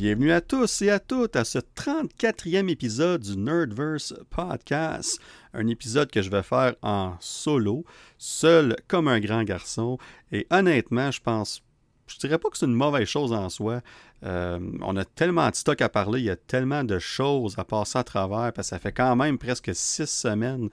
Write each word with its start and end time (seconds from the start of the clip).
Bienvenue 0.00 0.30
à 0.30 0.40
tous 0.40 0.82
et 0.82 0.90
à 0.90 1.00
toutes 1.00 1.34
à 1.34 1.42
ce 1.42 1.58
34e 1.58 2.70
épisode 2.70 3.20
du 3.20 3.36
Nerdverse 3.36 4.14
Podcast. 4.30 5.20
Un 5.52 5.66
épisode 5.66 6.08
que 6.08 6.22
je 6.22 6.30
vais 6.30 6.44
faire 6.44 6.76
en 6.82 7.16
solo, 7.18 7.84
seul 8.16 8.76
comme 8.86 9.08
un 9.08 9.18
grand 9.18 9.42
garçon. 9.42 9.98
Et 10.30 10.46
honnêtement, 10.50 11.10
je 11.10 11.20
pense, 11.20 11.64
je 12.06 12.16
dirais 12.18 12.38
pas 12.38 12.48
que 12.48 12.56
c'est 12.56 12.66
une 12.66 12.74
mauvaise 12.74 13.08
chose 13.08 13.32
en 13.32 13.48
soi. 13.48 13.80
Euh, 14.22 14.60
on 14.82 14.96
a 14.96 15.04
tellement 15.04 15.50
de 15.50 15.56
stock 15.56 15.82
à 15.82 15.88
parler, 15.88 16.20
il 16.20 16.26
y 16.26 16.30
a 16.30 16.36
tellement 16.36 16.84
de 16.84 17.00
choses 17.00 17.58
à 17.58 17.64
passer 17.64 17.98
à 17.98 18.04
travers, 18.04 18.52
parce 18.52 18.68
que 18.68 18.76
ça 18.76 18.78
fait 18.78 18.92
quand 18.92 19.16
même 19.16 19.36
presque 19.36 19.74
six 19.74 20.08
semaines 20.08 20.68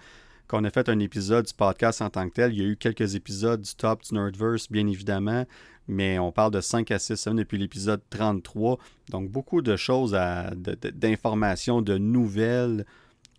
qu'on 0.48 0.64
a 0.64 0.70
fait 0.70 0.90
un 0.90 1.00
épisode 1.00 1.46
du 1.46 1.54
podcast 1.54 2.02
en 2.02 2.10
tant 2.10 2.28
que 2.30 2.36
tel. 2.36 2.54
Il 2.54 2.62
y 2.62 2.66
a 2.66 2.68
eu 2.68 2.78
quelques 2.78 3.16
épisodes 3.16 3.62
du 3.62 3.76
top 3.76 4.04
du 4.04 4.14
Nerdverse, 4.14 4.70
bien 4.70 4.88
évidemment, 4.88 5.46
mais 5.88 6.20
on 6.20 6.32
parle 6.32 6.52
de 6.52 6.62
5 6.62 6.90
à 6.92 7.00
6 7.00 7.16
semaines 7.16 7.38
depuis 7.38 7.58
l'épisode 7.58 8.02
33. 8.10 8.78
Donc, 9.10 9.30
beaucoup 9.30 9.62
de 9.62 9.76
choses, 9.76 10.12
d'informations, 10.12 11.82
de, 11.82 11.98
nouvelles, 11.98 12.86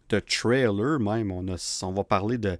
de 0.09 0.21
trailers 0.21 1.01
même. 1.01 1.31
On, 1.31 1.93
va 1.93 2.05
parler 2.05 2.39
de 2.39 2.59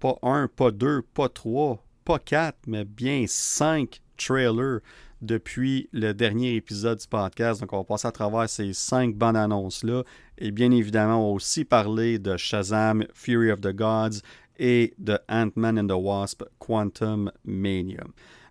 pas 0.00 0.18
un, 0.22 0.48
pas 0.48 0.70
deux, 0.70 1.02
pas 1.02 1.28
trois, 1.28 1.82
pas 2.04 2.18
quatre, 2.18 2.58
mais 2.66 2.84
bien 2.84 3.24
cinq 3.28 4.00
trailers 4.16 4.80
depuis 5.20 5.88
le 5.92 6.12
dernier 6.12 6.56
épisode 6.56 6.98
du 6.98 7.06
podcast. 7.06 7.60
Donc, 7.60 7.72
on 7.72 7.78
va 7.78 7.84
passer 7.84 8.08
à 8.08 8.12
travers 8.12 8.48
ces 8.48 8.72
cinq 8.72 9.14
bonnes 9.14 9.36
annonces-là. 9.36 10.02
Et 10.44 10.50
bien 10.50 10.72
évidemment, 10.72 11.24
on 11.24 11.28
va 11.28 11.36
aussi 11.36 11.64
parler 11.64 12.18
de 12.18 12.36
Shazam, 12.36 13.04
Fury 13.14 13.52
of 13.52 13.60
the 13.60 13.72
Gods 13.72 14.22
et 14.58 14.92
de 14.98 15.16
Ant-Man 15.28 15.78
and 15.78 15.86
the 15.86 15.96
Wasp, 15.96 16.42
Quantum 16.58 17.30
Mania. 17.44 18.02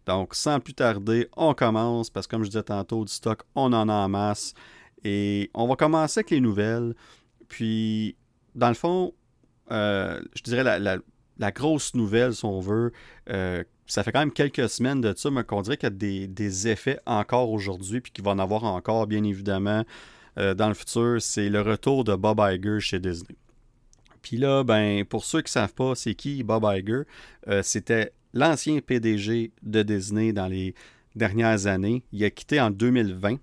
Donc, 0.06 0.34
sans 0.34 0.62
plus 0.62 0.74
tarder, 0.74 1.28
on 1.36 1.54
commence 1.54 2.10
parce 2.10 2.28
que, 2.28 2.32
comme 2.32 2.46
je 2.46 2.50
disais 2.50 2.64
tantôt, 2.64 3.04
du 3.04 3.12
stock, 3.12 3.42
on 3.56 3.74
en 3.74 3.90
a 3.90 3.94
en 3.94 4.08
masse. 4.08 4.54
Et 5.04 5.52
on 5.54 5.68
va 5.68 5.76
commencer 5.76 6.20
avec 6.20 6.30
les 6.30 6.40
nouvelles. 6.40 6.96
Puis, 7.50 8.16
dans 8.56 8.70
le 8.70 8.74
fond, 8.74 9.14
euh, 9.70 10.22
je 10.34 10.44
dirais 10.44 10.64
la, 10.64 11.52
grosse 11.52 11.94
nouvelle, 11.94 12.34
si 12.34 12.46
on 12.46 12.62
veut, 12.62 12.94
euh, 13.30 13.66
ça 13.86 14.04
fait 14.04 14.14
quand 14.14 14.20
même 14.20 14.32
quelques 14.32 14.70
semaines 14.70 15.02
de 15.02 15.14
ça, 15.14 15.30
mais 15.30 15.44
qu'on 15.44 15.62
dirait 15.62 15.76
qu'il 15.76 15.90
y 15.90 16.24
a 16.24 16.28
des, 16.28 16.68
effets 16.70 17.02
encore 17.06 17.52
aujourd'hui, 17.52 18.00
puis 18.00 18.14
qu'il 18.14 18.24
va 18.24 18.32
en 18.32 18.40
avoir 18.40 18.64
encore, 18.64 19.08
bien 19.08 19.26
évidemment, 19.26 19.84
euh, 20.38 20.54
dans 20.54 20.68
le 20.68 20.74
futur. 20.74 21.22
C'est 21.22 21.50
le 21.50 21.62
retour 21.62 22.04
de 22.04 22.16
Bob 22.16 22.42
Iger 22.42 22.80
chez 22.80 23.00
Disney. 23.00 23.36
Puis 24.22 24.38
là, 24.38 24.64
ben, 24.64 25.04
pour 25.06 25.26
ceux 25.26 25.42
qui 25.42 25.50
ne 25.50 25.52
savent 25.52 25.74
pas, 25.74 25.96
c'est 25.96 26.14
qui 26.14 26.44
Bob 26.44 26.64
Iger 26.66 27.02
euh, 27.48 27.62
C'était 27.64 28.14
l'ancien 28.34 28.80
PDG 28.80 29.52
de 29.64 29.84
Disney 29.84 30.32
dans 30.32 30.48
les 30.48 30.76
dernières 31.16 31.68
années. 31.68 32.04
Il 32.12 32.24
a 32.24 32.30
quitté 32.30 32.60
en 32.62 32.72
2020 32.72 33.38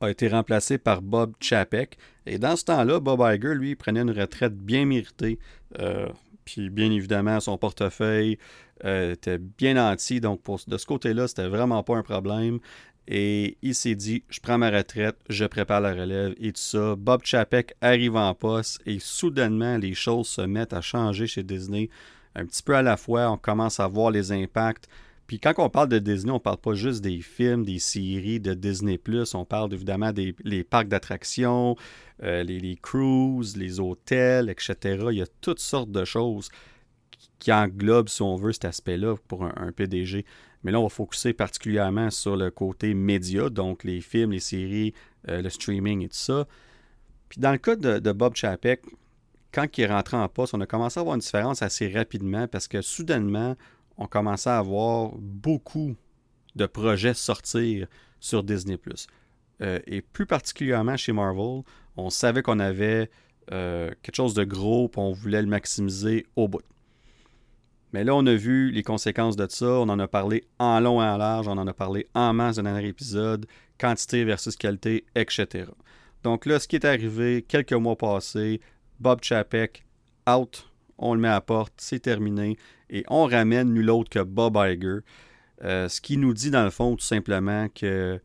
a 0.00 0.10
été 0.10 0.28
remplacé 0.28 0.78
par 0.78 1.02
Bob 1.02 1.32
Chapek. 1.40 1.98
Et 2.24 2.38
dans 2.38 2.54
ce 2.54 2.64
temps-là, 2.66 3.00
Bob 3.00 3.20
Iger, 3.20 3.54
lui, 3.56 3.74
prenait 3.74 4.02
une 4.02 4.12
retraite 4.12 4.54
bien 4.54 4.86
méritée. 4.86 5.40
Euh, 5.80 6.08
puis 6.44 6.70
bien 6.70 6.92
évidemment, 6.92 7.40
son 7.40 7.58
portefeuille 7.58 8.38
était 8.84 9.38
bien 9.38 9.76
anti. 9.76 10.20
Donc 10.20 10.40
de 10.68 10.78
ce 10.78 10.86
côté-là, 10.86 11.26
c'était 11.26 11.48
vraiment 11.48 11.82
pas 11.82 11.96
un 11.96 12.04
problème. 12.04 12.60
Et 13.10 13.56
il 13.62 13.74
s'est 13.74 13.94
dit, 13.94 14.22
je 14.28 14.38
prends 14.38 14.58
ma 14.58 14.70
retraite, 14.70 15.16
je 15.30 15.46
prépare 15.46 15.80
la 15.80 15.94
relève 15.94 16.34
et 16.38 16.52
tout 16.52 16.60
ça. 16.60 16.94
Bob 16.94 17.22
Chapek 17.24 17.74
arrive 17.80 18.16
en 18.16 18.34
poste 18.34 18.82
et 18.84 18.98
soudainement, 19.00 19.78
les 19.78 19.94
choses 19.94 20.28
se 20.28 20.42
mettent 20.42 20.74
à 20.74 20.82
changer 20.82 21.26
chez 21.26 21.42
Disney. 21.42 21.88
Un 22.34 22.44
petit 22.44 22.62
peu 22.62 22.76
à 22.76 22.82
la 22.82 22.98
fois, 22.98 23.30
on 23.30 23.38
commence 23.38 23.80
à 23.80 23.88
voir 23.88 24.10
les 24.10 24.30
impacts. 24.30 24.88
Puis 25.26 25.40
quand 25.40 25.54
on 25.56 25.70
parle 25.70 25.88
de 25.88 25.98
Disney, 25.98 26.32
on 26.32 26.38
parle 26.38 26.58
pas 26.58 26.74
juste 26.74 27.00
des 27.00 27.20
films, 27.22 27.64
des 27.64 27.78
séries 27.78 28.40
de 28.40 28.52
Disney+, 28.52 29.00
on 29.34 29.44
parle 29.46 29.72
évidemment 29.72 30.12
des 30.12 30.64
parcs 30.68 30.88
d'attractions, 30.88 31.76
euh, 32.24 32.42
les, 32.42 32.76
cruises, 32.76 33.56
les 33.56 33.78
hôtels, 33.78 34.50
etc. 34.50 34.76
Il 35.10 35.18
y 35.18 35.22
a 35.22 35.26
toutes 35.40 35.60
sortes 35.60 35.92
de 35.92 36.04
choses 36.04 36.50
qui 37.38 37.52
englobent, 37.52 38.08
si 38.08 38.22
on 38.22 38.34
veut, 38.34 38.52
cet 38.52 38.64
aspect-là 38.64 39.14
pour 39.28 39.44
un, 39.44 39.70
PDG. 39.72 40.24
Mais 40.62 40.72
là, 40.72 40.80
on 40.80 40.84
va 40.84 40.88
focuser 40.88 41.32
particulièrement 41.32 42.10
sur 42.10 42.36
le 42.36 42.50
côté 42.50 42.94
média, 42.94 43.48
donc 43.48 43.84
les 43.84 44.00
films, 44.00 44.32
les 44.32 44.40
séries, 44.40 44.92
euh, 45.28 45.42
le 45.42 45.50
streaming 45.50 46.04
et 46.04 46.08
tout 46.08 46.16
ça. 46.16 46.46
Puis 47.28 47.40
dans 47.40 47.52
le 47.52 47.58
cas 47.58 47.76
de, 47.76 48.12
Bob 48.12 48.34
Chapek, 48.34 48.82
quand 49.52 49.66
il 49.76 49.82
est 49.82 49.86
rentré 49.86 50.16
en 50.16 50.28
poste, 50.28 50.54
on 50.54 50.60
a 50.60 50.66
commencé 50.66 50.98
à 50.98 51.02
avoir 51.02 51.14
une 51.14 51.20
différence 51.20 51.62
assez 51.62 51.88
rapidement 51.88 52.48
parce 52.48 52.68
que 52.68 52.82
soudainement, 52.82 53.56
on 53.96 54.06
commençait 54.06 54.50
à 54.50 54.58
avoir 54.58 55.12
beaucoup 55.16 55.94
de 56.56 56.66
projets 56.66 57.14
sortir 57.14 57.86
sur 58.20 58.42
Disney. 58.42 58.78
Euh, 59.60 59.78
et 59.86 60.02
plus 60.02 60.26
particulièrement 60.26 60.96
chez 60.96 61.12
Marvel, 61.12 61.62
on 61.96 62.10
savait 62.10 62.42
qu'on 62.42 62.60
avait 62.60 63.10
euh, 63.52 63.90
quelque 64.02 64.16
chose 64.16 64.34
de 64.34 64.44
gros 64.44 64.86
et 64.86 64.98
on 64.98 65.12
voulait 65.12 65.42
le 65.42 65.48
maximiser 65.48 66.26
au 66.36 66.48
bout. 66.48 66.62
Mais 67.92 68.04
là, 68.04 68.14
on 68.14 68.26
a 68.26 68.34
vu 68.34 68.70
les 68.70 68.82
conséquences 68.82 69.36
de 69.36 69.46
ça. 69.48 69.66
On 69.66 69.88
en 69.88 69.98
a 69.98 70.08
parlé 70.08 70.44
en 70.58 70.80
long 70.80 71.02
et 71.02 71.06
en 71.06 71.16
large. 71.16 71.48
On 71.48 71.58
en 71.58 71.66
a 71.66 71.72
parlé 71.72 72.06
en 72.14 72.32
masse 72.32 72.56
dans 72.56 72.62
dernier 72.62 72.88
épisode. 72.88 73.46
Quantité 73.78 74.24
versus 74.24 74.56
qualité, 74.56 75.04
etc. 75.14 75.70
Donc 76.22 76.46
là, 76.46 76.58
ce 76.58 76.68
qui 76.68 76.76
est 76.76 76.84
arrivé 76.84 77.44
quelques 77.46 77.72
mois 77.72 77.96
passés, 77.96 78.60
Bob 79.00 79.22
Chapek, 79.22 79.84
out. 80.28 80.68
On 80.98 81.14
le 81.14 81.20
met 81.20 81.28
à 81.28 81.32
la 81.32 81.40
porte. 81.40 81.74
C'est 81.76 82.00
terminé 82.00 82.56
et 82.90 83.04
on 83.08 83.26
ramène 83.26 83.72
nul 83.72 83.90
autre 83.90 84.10
que 84.10 84.20
Bob 84.20 84.56
Iger. 84.56 84.98
Euh, 85.64 85.88
ce 85.88 86.00
qui 86.00 86.16
nous 86.16 86.34
dit 86.34 86.50
dans 86.50 86.64
le 86.64 86.70
fond 86.70 86.94
tout 86.94 87.04
simplement 87.04 87.68
que 87.68 88.20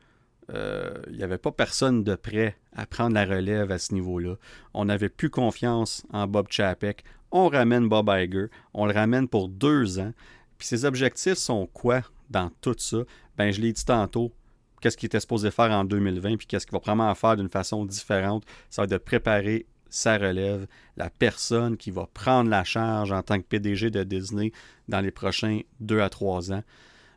euh, 0.53 1.01
il 1.09 1.17
n'y 1.17 1.23
avait 1.23 1.37
pas 1.37 1.51
personne 1.51 2.03
de 2.03 2.15
prêt 2.15 2.57
à 2.75 2.85
prendre 2.85 3.13
la 3.13 3.25
relève 3.25 3.71
à 3.71 3.79
ce 3.79 3.93
niveau-là. 3.93 4.35
On 4.73 4.85
n'avait 4.85 5.09
plus 5.09 5.29
confiance 5.29 6.05
en 6.11 6.27
Bob 6.27 6.47
Chapek. 6.49 7.03
On 7.35 7.49
ramène 7.49 7.89
Bob 7.89 8.09
Iger. 8.09 8.45
On 8.75 8.85
le 8.85 8.93
ramène 8.93 9.27
pour 9.27 9.49
deux 9.49 9.99
ans. 9.99 10.13
Puis 10.57 10.67
ses 10.67 10.85
objectifs 10.85 11.33
sont 11.33 11.67
quoi 11.73 12.01
dans 12.29 12.51
tout 12.61 12.75
ça? 12.77 12.99
Ben, 13.37 13.51
je 13.51 13.59
l'ai 13.59 13.73
dit 13.73 13.83
tantôt. 13.83 14.31
Qu'est-ce 14.79 14.95
qu'il 14.95 15.07
était 15.07 15.19
supposé 15.19 15.49
faire 15.49 15.71
en 15.71 15.83
2020, 15.83 16.37
puis 16.37 16.45
qu'est-ce 16.45 16.67
qu'il 16.67 16.73
va 16.73 16.79
vraiment 16.79 17.13
faire 17.15 17.35
d'une 17.35 17.49
façon 17.49 17.85
différente? 17.85 18.43
Ça 18.69 18.81
va 18.81 18.83
être 18.83 18.91
de 18.91 18.97
préparer 18.97 19.65
sa 19.89 20.17
relève, 20.17 20.67
la 20.95 21.09
personne 21.09 21.75
qui 21.75 21.89
va 21.89 22.07
prendre 22.13 22.49
la 22.49 22.63
charge 22.63 23.11
en 23.11 23.23
tant 23.23 23.37
que 23.39 23.45
PDG 23.45 23.89
de 23.89 24.03
Disney 24.03 24.51
dans 24.87 25.01
les 25.01 25.11
prochains 25.11 25.61
deux 25.79 26.01
à 26.01 26.09
trois 26.09 26.51
ans. 26.51 26.63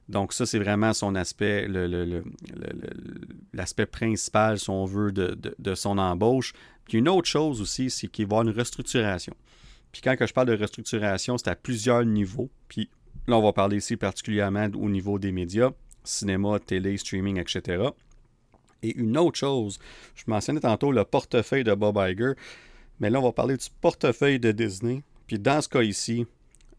Donc 0.08 0.32
ça, 0.32 0.46
c'est 0.46 0.58
vraiment 0.58 0.92
son 0.92 1.14
aspect, 1.14 1.68
l'aspect 3.52 3.86
principal, 3.86 4.58
si 4.58 4.70
on 4.70 4.84
veut, 4.84 5.12
de, 5.12 5.74
son 5.74 5.98
embauche. 5.98 6.52
Puis 6.84 6.98
une 6.98 7.08
autre 7.08 7.28
chose 7.28 7.60
aussi, 7.60 7.90
c'est 7.90 8.06
qu'il 8.06 8.26
va 8.26 8.36
y 8.36 8.38
avoir 8.40 8.48
une 8.48 8.58
restructuration. 8.58 9.34
Puis 9.92 10.02
quand 10.02 10.14
je 10.20 10.32
parle 10.32 10.48
de 10.48 10.56
restructuration, 10.56 11.38
c'est 11.38 11.48
à 11.48 11.56
plusieurs 11.56 12.04
niveaux. 12.04 12.50
Puis 12.68 12.90
là, 13.26 13.36
on 13.36 13.42
va 13.42 13.52
parler 13.52 13.78
ici 13.78 13.96
particulièrement 13.96 14.68
au 14.74 14.88
niveau 14.88 15.18
des 15.18 15.32
médias, 15.32 15.70
cinéma, 16.04 16.58
télé, 16.58 16.96
streaming, 16.96 17.38
etc. 17.38 17.84
Et 18.82 18.96
une 18.96 19.16
autre 19.16 19.38
chose, 19.38 19.78
je 20.14 20.24
mentionnais 20.26 20.60
tantôt 20.60 20.92
le 20.92 21.04
portefeuille 21.04 21.64
de 21.64 21.74
Bob 21.74 21.98
Iger. 21.98 22.32
Mais 23.00 23.10
là, 23.10 23.20
on 23.20 23.24
va 23.24 23.32
parler 23.32 23.56
du 23.56 23.66
portefeuille 23.80 24.38
de 24.38 24.52
Disney. 24.52 25.02
Puis 25.26 25.38
dans 25.38 25.60
ce 25.60 25.68
cas 25.68 25.82
ici, 25.82 26.26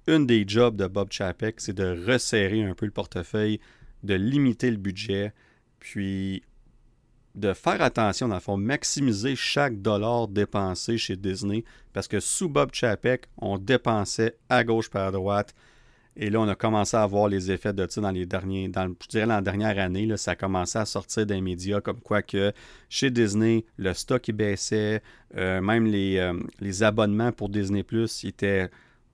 une 0.08 0.26
des 0.26 0.46
jobs 0.48 0.76
de 0.76 0.88
Bob 0.88 1.12
Chapek, 1.12 1.60
c'est 1.60 1.74
de 1.74 2.06
resserrer 2.06 2.64
un 2.64 2.74
peu 2.74 2.86
le 2.86 2.92
portefeuille, 2.92 3.60
de 4.04 4.14
limiter 4.14 4.72
le 4.72 4.78
budget, 4.78 5.34
puis 5.80 6.44
de 7.38 7.54
faire 7.54 7.82
attention, 7.82 8.28
dans 8.28 8.36
le 8.36 8.42
fond, 8.42 8.58
maximiser 8.58 9.36
chaque 9.36 9.80
dollar 9.82 10.28
dépensé 10.28 10.98
chez 10.98 11.16
Disney, 11.16 11.64
parce 11.94 12.08
que 12.08 12.20
sous 12.20 12.50
Bob 12.50 12.72
Chapek, 12.74 13.28
on 13.38 13.60
dépensait 13.60 14.36
à 14.50 14.64
gauche 14.64 14.90
par 14.90 15.08
à 15.08 15.12
droite, 15.12 15.54
et 16.20 16.32
là, 16.32 16.42
on 16.42 16.48
a 16.48 16.56
commencé 16.56 16.98
à 16.98 17.06
voir 17.06 17.28
les 17.28 17.52
effets 17.52 17.74
de 17.74 17.86
ça 17.88 18.02
dans 18.02 18.10
les 18.10 18.26
derniers, 18.26 18.70
dans, 18.70 18.92
je 19.04 19.08
dirais 19.08 19.28
la 19.28 19.40
dernière 19.40 19.78
année, 19.78 20.08
là, 20.08 20.18
ça 20.18 20.32
a 20.32 20.36
commencé 20.36 20.80
à 20.80 20.86
sortir 20.86 21.28
des 21.28 21.40
médias 21.40 21.80
comme 21.80 22.02
quoi 22.02 22.24
que 22.24 22.52
chez 22.90 23.12
Disney, 23.12 23.66
le 23.78 23.94
stock 23.94 24.32
baissait, 24.32 25.04
euh, 25.36 25.62
même 25.62 25.86
les, 25.86 26.18
euh, 26.18 26.34
les, 26.60 26.82
abonnements 26.82 27.32
pour 27.32 27.50
Disney 27.50 27.84
Plus 27.84 28.24
étaient 28.24 28.68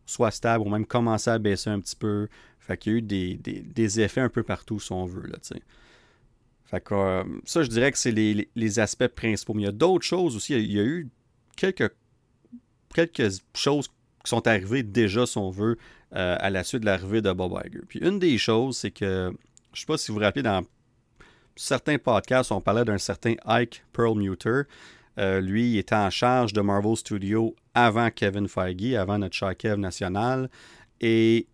soit 0.06 0.32
stables 0.32 0.66
ou 0.66 0.70
même 0.70 0.86
commençaient 0.86 1.32
à 1.32 1.40
baisser 1.40 1.70
un 1.70 1.82
petit 1.82 1.98
peu. 1.98 2.30
Fait 2.60 2.78
qu'il 2.78 2.94
y 2.94 2.96
a 2.96 2.98
eu 3.00 3.02
des, 3.02 3.36
des, 3.36 4.00
effets 4.00 4.22
un 4.22 4.30
peu 4.30 4.44
partout, 4.44 4.80
si 4.80 4.94
on 4.94 5.06
veut. 5.06 5.28
Là, 5.28 5.38
fait 6.74 6.82
que, 6.82 6.96
euh, 6.96 7.24
ça, 7.46 7.62
je 7.62 7.70
dirais 7.70 7.92
que 7.92 8.00
c'est 8.00 8.12
les, 8.12 8.50
les, 8.56 8.80
aspects 8.80 9.08
principaux. 9.08 9.54
Mais 9.54 9.62
il 9.62 9.66
y 9.66 9.70
a 9.70 9.72
d'autres 9.72 10.06
choses 10.06 10.36
aussi. 10.36 10.54
Il 10.54 10.72
y 10.72 10.80
a 10.80 10.84
eu 10.84 11.08
quelques, 11.56 11.94
quelques 12.96 13.32
choses 13.56 13.90
qui 13.90 14.30
sont 14.30 14.48
arrivées 14.48 14.82
déjà, 14.82 15.28
si 15.28 15.38
on 15.38 15.52
veut, 15.52 15.78
euh, 16.16 16.36
à 16.40 16.50
la 16.50 16.64
suite 16.64 16.82
de 16.82 16.88
l'arrivée 16.88 17.22
de 17.22 17.32
Bob 17.32 17.62
Iger. 17.64 17.82
Puis 17.88 18.00
une 18.00 18.18
des 18.18 18.40
choses, 18.40 18.78
c'est 18.78 18.90
que, 18.90 19.32
je 19.74 19.82
sais 19.82 19.86
pas 19.86 20.00
si 20.00 20.08
vous 20.08 20.16
vous 20.16 20.24
rappelez, 20.24 20.42
dans 20.42 20.66
certains 21.56 22.00
podcasts, 22.00 22.52
on 22.52 22.60
parlait 22.60 22.86
d'un 22.86 22.98
certain 22.98 23.36
Ike 23.46 23.84
Perlmutter. 23.94 24.62
Euh, 25.20 25.42
lui, 25.42 25.74
il 25.74 25.78
était 25.78 25.94
en 25.94 26.10
charge 26.10 26.54
de 26.54 26.62
Marvel 26.62 26.98
Studios 26.98 27.56
avant 27.76 28.10
Kevin 28.10 28.48
Feige, 28.48 28.96
avant 28.96 29.20
notre 29.20 29.36
chat 29.36 29.54
Kev 29.54 29.78
national. 29.78 30.50
Et 31.02 31.46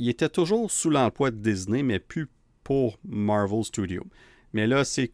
il 0.00 0.08
était 0.08 0.28
toujours 0.28 0.68
sous 0.68 0.90
l'emploi 0.90 1.30
de 1.30 1.36
Disney, 1.36 1.84
mais 1.84 2.00
plus 2.00 2.28
pour 2.68 2.98
Marvel 3.02 3.64
Studios. 3.64 4.04
Mais 4.52 4.66
là, 4.66 4.84
c'est 4.84 5.10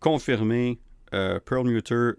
confirmé. 0.00 0.80
Euh, 1.14 1.38
Pearl 1.38 1.64
Muter 1.64 2.14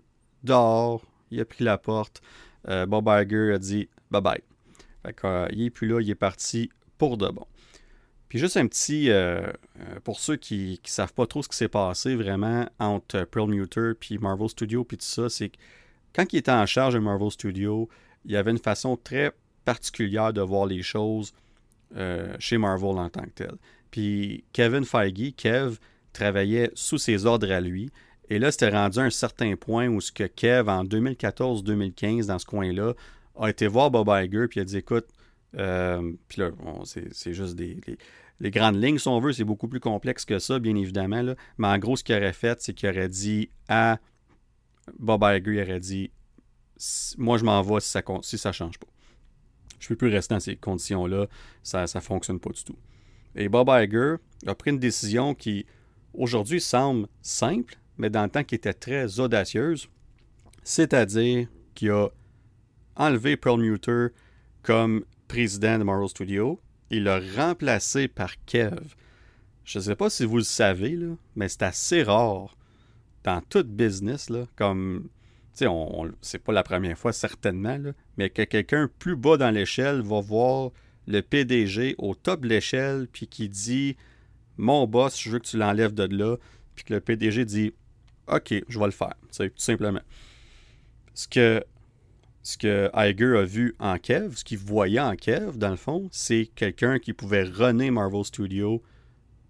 dehors, 0.45 1.05
il 1.29 1.41
a 1.41 1.45
pris 1.45 1.65
la 1.65 1.77
porte. 1.77 2.21
Euh, 2.69 2.85
Bob 2.85 3.05
Iger 3.09 3.51
a 3.53 3.57
dit 3.57 3.89
bye 4.11 4.21
bye. 4.21 4.41
Fait 5.03 5.49
il 5.51 5.65
est 5.65 5.69
plus 5.71 5.89
là, 5.89 5.99
il 5.99 6.09
est 6.09 6.15
parti 6.15 6.69
pour 6.97 7.17
de 7.17 7.27
bon. 7.27 7.45
Puis 8.29 8.39
juste 8.39 8.55
un 8.55 8.65
petit, 8.65 9.09
pour 10.05 10.21
ceux 10.21 10.37
qui 10.37 10.79
ne 10.81 10.89
savent 10.89 11.13
pas 11.13 11.27
trop 11.27 11.43
ce 11.43 11.49
qui 11.49 11.57
s'est 11.57 11.67
passé 11.67 12.15
vraiment 12.15 12.65
entre 12.79 13.25
Pearl 13.25 13.49
Muter 13.49 13.91
puis 13.99 14.19
Marvel 14.19 14.47
Studios 14.47 14.85
puis 14.85 14.97
tout 14.97 15.05
ça, 15.05 15.27
c'est 15.27 15.49
que 15.49 15.57
quand 16.15 16.31
il 16.31 16.37
était 16.37 16.49
en 16.51 16.65
charge 16.65 16.93
de 16.93 16.99
Marvel 16.99 17.29
Studios, 17.29 17.89
il 18.23 18.31
y 18.31 18.37
avait 18.37 18.51
une 18.51 18.57
façon 18.57 18.95
très 18.95 19.33
particulière 19.65 20.31
de 20.31 20.39
voir 20.39 20.65
les 20.65 20.81
choses 20.81 21.33
chez 22.39 22.57
Marvel 22.57 22.99
en 22.99 23.09
tant 23.09 23.23
que 23.23 23.31
tel. 23.35 23.55
Puis 23.91 24.45
Kevin 24.53 24.85
Feige, 24.85 25.35
Kev, 25.35 25.75
travaillait 26.13 26.71
sous 26.73 26.97
ses 26.97 27.25
ordres 27.25 27.51
à 27.51 27.59
lui. 27.59 27.91
Et 28.29 28.39
là, 28.39 28.51
c'était 28.51 28.69
rendu 28.69 28.99
à 28.99 29.03
un 29.03 29.09
certain 29.09 29.55
point 29.55 29.87
où 29.87 29.99
ce 29.99 30.11
que 30.11 30.23
Kev, 30.23 30.69
en 30.69 30.85
2014-2015, 30.85 32.27
dans 32.27 32.39
ce 32.39 32.45
coin-là, 32.45 32.93
a 33.37 33.49
été 33.49 33.67
voir 33.67 33.91
Bob 33.91 34.09
Iger, 34.09 34.47
puis 34.47 34.59
a 34.59 34.63
dit 34.63 34.77
Écoute, 34.77 35.07
euh, 35.57 36.13
puis 36.27 36.41
là, 36.41 36.51
c'est 36.83 37.33
juste 37.33 37.55
des. 37.55 37.77
Les, 38.39 38.49
grandes 38.49 38.81
lignes, 38.81 38.97
si 38.97 39.07
on 39.07 39.19
veut, 39.19 39.33
c'est 39.33 39.43
beaucoup 39.43 39.67
plus 39.67 39.79
complexe 39.79 40.25
que 40.25 40.39
ça, 40.39 40.57
bien 40.57 40.75
évidemment. 40.75 41.21
Là. 41.21 41.35
Mais 41.59 41.67
en 41.67 41.77
gros, 41.77 41.95
ce 41.95 42.03
qu'il 42.03 42.15
aurait 42.15 42.33
fait, 42.33 42.59
c'est 42.59 42.73
qu'il 42.73 42.89
aurait 42.89 43.09
dit 43.09 43.51
à 43.67 43.99
Bob 44.97 45.21
Iger, 45.23 45.53
il 45.53 45.61
aurait 45.61 45.79
dit 45.79 46.09
Moi, 47.17 47.37
je 47.37 47.43
m'en 47.43 47.61
vais 47.61 47.79
si 47.79 48.37
ça 48.37 48.49
ne 48.49 48.53
change 48.53 48.79
pas. 48.79 48.87
Je 49.79 49.85
ne 49.85 49.89
peux 49.89 49.95
plus 49.95 50.09
rester 50.09 50.33
dans 50.33 50.39
ces 50.39 50.55
conditions-là. 50.55 51.27
Ça 51.63 51.83
ne 51.83 51.99
fonctionne 51.99 52.39
pas 52.39 52.51
du 52.51 52.63
tout. 52.63 52.77
Et 53.35 53.49
Bob 53.49 53.69
Iger 53.69 54.15
a 54.45 54.55
pris 54.55 54.71
une 54.71 54.79
décision 54.79 55.33
qui, 55.33 55.65
aujourd'hui, 56.13 56.59
semble 56.61 57.07
simple, 57.21 57.75
mais 57.97 58.09
dans 58.09 58.23
le 58.23 58.29
temps 58.29 58.43
qui 58.43 58.55
était 58.55 58.73
très 58.73 59.19
audacieuse. 59.19 59.89
C'est-à-dire 60.63 61.47
qu'il 61.73 61.91
a 61.91 62.09
enlevé 62.95 63.37
Pearl 63.37 63.61
Muter 63.61 64.07
comme 64.63 65.05
président 65.27 65.79
de 65.79 65.83
Marvel 65.83 66.09
Studios. 66.09 66.59
Il 66.89 67.03
l'a 67.03 67.19
remplacé 67.37 68.07
par 68.07 68.33
Kev. 68.45 68.95
Je 69.63 69.79
ne 69.79 69.83
sais 69.83 69.95
pas 69.95 70.09
si 70.09 70.25
vous 70.25 70.37
le 70.37 70.43
savez, 70.43 70.99
mais 71.35 71.47
c'est 71.47 71.63
assez 71.63 72.03
rare 72.03 72.57
dans 73.23 73.41
tout 73.41 73.63
business, 73.63 74.29
comme, 74.55 75.07
c'est 75.53 76.43
pas 76.43 76.51
la 76.51 76.63
première 76.63 76.97
fois 76.97 77.13
certainement, 77.13 77.79
mais 78.17 78.29
que 78.29 78.41
quelqu'un 78.41 78.89
plus 78.99 79.15
bas 79.15 79.37
dans 79.37 79.51
l'échelle 79.51 80.01
va 80.01 80.19
voir 80.19 80.71
le 81.07 81.21
PDG 81.21 81.95
au 81.97 82.15
top 82.15 82.41
de 82.41 82.47
l'échelle, 82.47 83.07
puis 83.11 83.27
qui 83.27 83.49
dit 83.49 83.97
Mon 84.57 84.87
boss, 84.87 85.19
je 85.19 85.29
veux 85.29 85.39
que 85.39 85.47
tu 85.47 85.57
l'enlèves 85.57 85.93
de 85.93 86.03
là, 86.03 86.37
puis 86.75 86.85
que 86.85 86.93
le 86.93 87.01
PDG 87.01 87.45
dit 87.45 87.73
OK, 88.27 88.53
je 88.67 88.79
vais 88.79 88.85
le 88.85 88.91
faire. 88.91 89.15
C'est 89.29 89.49
tout 89.49 89.61
simplement. 89.61 90.01
Ce 91.13 91.27
que, 91.27 91.63
ce 92.43 92.89
Iger 92.95 93.37
a 93.37 93.43
vu 93.43 93.75
en 93.79 93.97
Kev, 93.97 94.35
ce 94.35 94.43
qu'il 94.43 94.57
voyait 94.57 94.99
en 94.99 95.15
Kev, 95.15 95.57
dans 95.57 95.69
le 95.69 95.75
fond, 95.75 96.07
c'est 96.11 96.49
quelqu'un 96.55 96.99
qui 96.99 97.13
pouvait 97.13 97.43
runner 97.43 97.91
Marvel 97.91 98.23
Studios 98.23 98.81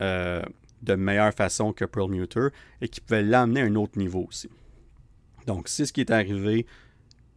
euh, 0.02 0.42
de 0.82 0.96
meilleure 0.96 1.34
façon 1.34 1.74
que 1.74 1.86
Pearl 1.86 2.10
Muter 2.10 2.48
et 2.82 2.90
qui 2.90 3.02
pouvait 3.02 3.22
l'amener 3.22 3.62
à 3.62 3.66
un 3.66 3.76
autre 3.76 3.98
niveau 3.98 4.26
aussi. 4.28 4.50
Donc, 5.46 5.68
c'est 5.68 5.86
ce 5.86 5.94
qui 5.94 6.02
est 6.02 6.12
arrivé. 6.12 6.66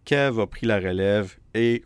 Kev 0.04 0.40
a 0.40 0.46
pris 0.46 0.66
la 0.66 0.78
relève 0.78 1.36
et 1.54 1.84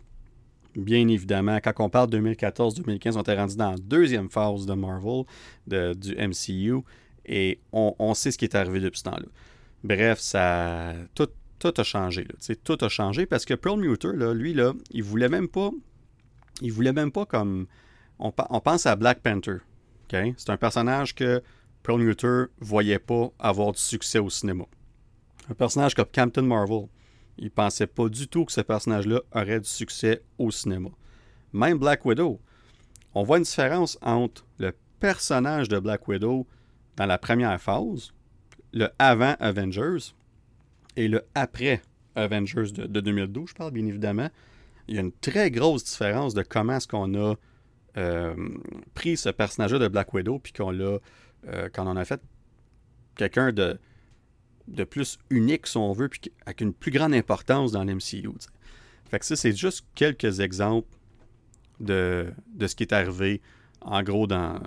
bien 0.79 1.07
évidemment, 1.09 1.59
quand 1.63 1.73
on 1.79 1.91
parle 1.91 2.09
2014-2015, 2.11 3.17
on 3.17 3.21
était 3.21 3.37
rendu 3.37 3.57
dans 3.57 3.73
la 3.73 3.79
deuxième 3.79 4.31
phase 4.31 4.67
de 4.67 4.75
Marvel, 4.75 5.25
du 5.67 6.15
MCU, 6.17 6.83
et 7.27 7.61
on, 7.73 8.15
sait 8.15 8.31
ce 8.31 8.39
qui 8.39 8.47
est 8.47 8.55
arrivé 8.55 8.81
depuis 8.81 8.99
ce 8.99 9.05
temps-là. 9.05 9.27
Bref, 9.85 10.19
ça, 10.19 10.95
tout, 11.15 11.75
a 11.77 11.83
changé. 11.83 12.27
Tout 12.65 12.79
a 12.81 12.89
changé 12.89 13.27
parce 13.27 13.45
que 13.45 13.55
Pearl 13.55 13.79
Muter, 13.79 14.13
lui, 14.35 14.55
là, 14.55 14.73
il 14.91 15.03
voulait 15.03 15.29
même 15.29 15.49
pas. 15.49 15.71
Il 16.63 16.73
voulait 16.73 16.93
même 16.93 17.13
pas 17.13 17.27
comme. 17.27 17.67
On, 18.19 18.31
pense 18.33 18.87
à 18.87 18.97
Black 18.97 19.21
Panther. 19.21 19.59
C'est 20.11 20.51
un 20.51 20.57
personnage 20.57 21.15
que 21.15 21.43
Pearl 21.83 22.01
Muter 22.01 22.45
voyait 22.61 22.99
pas 22.99 23.31
avoir 23.39 23.73
du 23.73 23.81
succès 23.81 24.19
au 24.19 24.31
cinéma. 24.31 24.65
Un 25.51 25.55
personnage 25.55 25.95
comme 25.95 26.07
Captain 26.07 26.43
Marvel. 26.43 26.87
Il 27.39 27.51
pensait 27.51 27.87
pas 27.87 28.09
du 28.09 28.29
tout 28.29 28.45
que 28.45 28.53
ce 28.53 28.61
personnage-là 28.61 29.21
aurait 29.33 29.61
du 29.61 29.69
succès 29.69 30.23
au 30.39 30.51
cinéma. 30.51 30.91
Même 31.53 31.79
Black 31.79 32.05
Widow. 32.05 32.41
On 33.15 33.23
voit 33.23 33.39
une 33.39 33.45
différence 33.45 33.99
entre 34.03 34.45
le 34.59 34.73
personnage 35.01 35.69
de 35.69 35.79
Black 35.79 36.07
Widow 36.09 36.47
dans 36.97 37.07
la 37.07 37.19
première 37.19 37.61
phase, 37.61 38.13
le 38.73 38.89
avant 38.99 39.35
Avengers 39.39 40.15
et 40.97 41.09
le 41.09 41.23
après 41.35 41.81
Avengers 42.17 42.73
de, 42.73 43.01
2012, 43.01 43.51
je 43.51 43.55
parle 43.55 43.71
bien 43.71 43.87
évidemment. 43.87 44.29
Il 44.89 44.97
y 44.97 44.99
a 44.99 45.03
une 45.03 45.13
très 45.13 45.51
grosse 45.51 45.85
différence 45.85 46.35
de 46.35 46.43
comment 46.43 46.77
est-ce 46.77 46.89
qu'on 46.89 47.15
a 47.15 47.35
euh, 47.97 48.35
pris 48.95 49.17
ce 49.17 49.29
personnage-là 49.29 49.79
de 49.79 49.89
Black 49.89 50.13
Widow, 50.13 50.39
puis 50.39 50.53
qu'on 50.53 50.71
l'a, 50.71 50.99
euh, 51.47 51.69
quand 51.73 51.87
on 51.87 51.97
a 51.97 52.05
fait 52.05 52.21
quelqu'un 53.17 53.53
de, 53.53 53.79
de 54.69 54.85
plus 54.85 55.19
unique, 55.31 55.67
si 55.67 55.77
on 55.77 55.93
veut, 55.93 56.09
puis 56.09 56.21
avec 56.47 56.61
une 56.61 56.73
plus 56.73 56.91
grande 56.91 57.15
importance 57.15 57.73
dans 57.73 57.85
l'MCU. 57.85 58.29
Fait 59.11 59.19
que 59.19 59.25
ça, 59.25 59.37
c'est 59.37 59.57
juste 59.57 59.87
quelques 59.95 60.41
exemples 60.41 60.89
de, 61.81 62.33
de, 62.55 62.67
ce 62.67 62.75
qui 62.75 62.83
est 62.83 62.93
arrivé, 62.93 63.41
en 63.81 64.03
gros, 64.03 64.27
dans, 64.27 64.61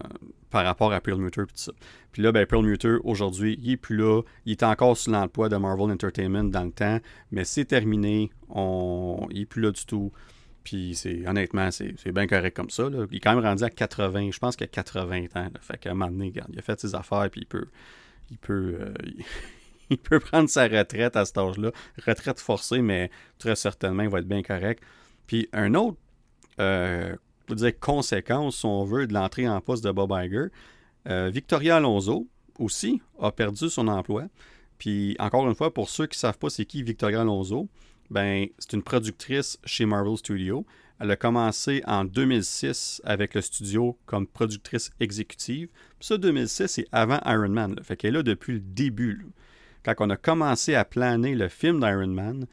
par 0.50 0.66
rapport 0.66 0.92
à 0.94 1.02
Pearl 1.02 1.20
Muter 1.20 1.42
et 1.42 1.46
tout 1.46 1.52
ça. 1.56 1.72
Puis 2.12 2.22
là, 2.22 2.32
ben, 2.32 2.46
Pearl 2.46 2.66
Muter, 2.66 2.98
aujourd'hui, 3.04 3.58
il 3.62 3.70
n'est 3.70 3.78
plus 3.78 3.98
là. 3.98 4.22
Il 4.46 4.52
est 4.52 4.64
encore 4.64 4.98
sous 4.98 5.12
l'emploi 5.12 5.50
de 5.50 5.58
Marvel 5.58 5.92
Entertainment 5.92 6.44
dans 6.46 6.64
le 6.64 6.72
temps, 6.72 7.00
mais 7.32 7.44
c'est 7.46 7.66
terminé. 7.66 8.30
Il 8.56 9.40
n'est 9.40 9.46
plus 9.46 9.62
là 9.62 9.72
du 9.72 9.86
tout. 9.86 10.12
Puis 10.64 10.94
c'est 10.96 11.28
honnêtement, 11.28 11.72
c'est 11.72 12.12
bien 12.12 12.28
correct 12.28 12.56
comme 12.56 12.70
ça. 12.70 12.88
Il 13.10 13.18
est 13.18 13.20
quand 13.20 13.34
même 13.34 13.44
rendu 13.44 13.64
à 13.64 13.70
80, 13.70 14.30
je 14.32 14.40
pense 14.40 14.56
qu'il 14.56 14.66
a 14.66 14.68
80 14.68 15.26
ans. 15.36 15.50
Fait 15.60 15.78
qu'à 15.78 15.92
un 15.92 15.94
moment 15.94 16.12
donné, 16.12 16.32
il 16.36 16.60
a 16.60 16.62
fait 16.62 16.80
ses 16.80 16.94
affaires, 16.94 17.30
puis 17.32 17.42
il 17.42 17.48
peut. 17.48 17.68
Il 18.30 18.38
peut. 18.38 18.78
Euh, 18.80 18.94
il 19.96 19.98
peut 19.98 20.20
prendre 20.20 20.50
sa 20.50 20.68
retraite 20.68 21.16
à 21.16 21.26
cet 21.26 21.38
âge-là. 21.38 21.72
Retraite 22.06 22.40
forcée, 22.40 22.82
mais 22.82 23.12
très 23.38 23.56
certainement, 23.56 24.04
il 24.04 24.10
va 24.10 24.20
être 24.20 24.28
bien 24.28 24.42
correct. 24.42 24.82
Puis 25.28 25.50
un 25.54 25.76
autre, 25.76 25.98
euh, 26.60 27.16
dire 27.50 27.78
conséquence, 27.80 28.58
si 28.58 28.66
on 28.66 28.86
veut, 28.86 29.06
de 29.06 29.14
l'entrée 29.14 29.48
en 29.48 29.60
poste 29.60 29.84
de 29.84 29.92
Bob 29.92 30.14
Iger, 30.16 30.46
euh, 31.10 31.30
Victoria 31.32 31.78
Alonso 31.78 32.28
aussi 32.58 33.02
a 33.20 33.32
perdu 33.32 33.70
son 33.70 33.88
emploi. 33.88 34.26
Puis 34.78 35.16
encore 35.20 35.48
une 35.48 35.56
fois, 35.56 35.74
pour 35.74 35.90
ceux 35.90 36.08
qui 36.08 36.18
ne 36.18 36.22
savent 36.22 36.38
pas 36.38 36.50
c'est 36.50 36.66
qui 36.66 36.84
Victoria 36.84 37.22
Alonso, 37.22 37.68
ben, 38.10 38.48
c'est 38.60 38.74
une 38.74 38.84
productrice 38.84 39.60
chez 39.66 39.86
Marvel 39.86 40.18
Studios. 40.18 40.66
Elle 41.00 41.12
a 41.12 41.16
commencé 41.16 41.82
en 41.86 42.06
2006 42.06 43.02
avec 43.04 43.34
le 43.34 43.42
studio 43.42 43.98
comme 44.06 44.28
productrice 44.28 44.92
exécutive. 45.00 45.70
Puis 46.00 46.08
ça, 46.08 46.18
2006, 46.18 46.68
c'est 46.68 46.88
avant 46.92 47.20
Iron 47.26 47.50
Man. 47.50 47.76
Fait 47.84 47.98
qu'elle 47.98 48.16
est 48.16 48.18
là 48.18 48.24
depuis 48.24 48.54
le 48.54 48.60
début 48.60 49.26
quand 49.84 49.96
on 50.00 50.10
a 50.10 50.18
commencé 50.18 50.76
à 50.76 50.86
planer 50.86 51.36
le 51.36 51.48
film 51.48 51.80
d'Iron 51.80 52.08
Man, 52.08 52.46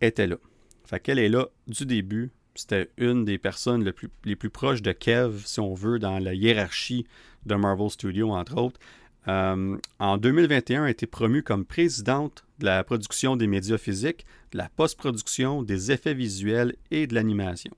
était 0.00 0.26
là. 0.26 0.36
Fait 0.84 1.00
qu'elle 1.00 1.18
est 1.18 1.28
là 1.28 1.48
du 1.66 1.86
début. 1.86 2.30
C'était 2.54 2.90
une 2.98 3.24
des 3.24 3.38
personnes 3.38 3.84
les 4.24 4.36
plus, 4.36 4.50
proches 4.50 4.82
de 4.82 4.92
Kev, 4.92 5.40
si 5.44 5.58
on 5.60 5.74
veut, 5.74 5.98
dans 5.98 6.18
la 6.18 6.34
hiérarchie 6.34 7.06
de 7.46 7.54
Marvel 7.54 7.90
Studios, 7.90 8.30
entre 8.30 8.56
autres. 8.56 8.78
Euh, 9.26 9.76
en 9.98 10.18
2021, 10.18 10.82
elle 10.82 10.86
a 10.86 10.90
été 10.90 11.06
promue 11.06 11.42
comme 11.42 11.64
présidente 11.64 12.44
de 12.58 12.66
la 12.66 12.84
production 12.84 13.36
des 13.36 13.46
médias 13.46 13.78
physiques, 13.78 14.26
de 14.52 14.58
la 14.58 14.68
post-production, 14.68 15.62
des 15.62 15.90
effets 15.90 16.14
visuels 16.14 16.76
et 16.90 17.06
de 17.06 17.14
l'animation. 17.14 17.72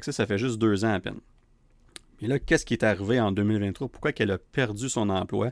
ça, 0.00 0.12
ça 0.12 0.26
fait 0.26 0.38
juste 0.38 0.58
deux 0.58 0.84
ans 0.84 0.92
à 0.92 1.00
peine. 1.00 1.20
Mais 2.20 2.28
là, 2.28 2.38
qu'est-ce 2.38 2.64
qui 2.64 2.74
est 2.74 2.84
arrivé 2.84 3.18
en 3.18 3.32
2023? 3.32 3.88
Pourquoi 3.88 4.12
qu'elle 4.12 4.30
a 4.30 4.38
perdu 4.38 4.88
son 4.88 5.08
emploi? 5.08 5.50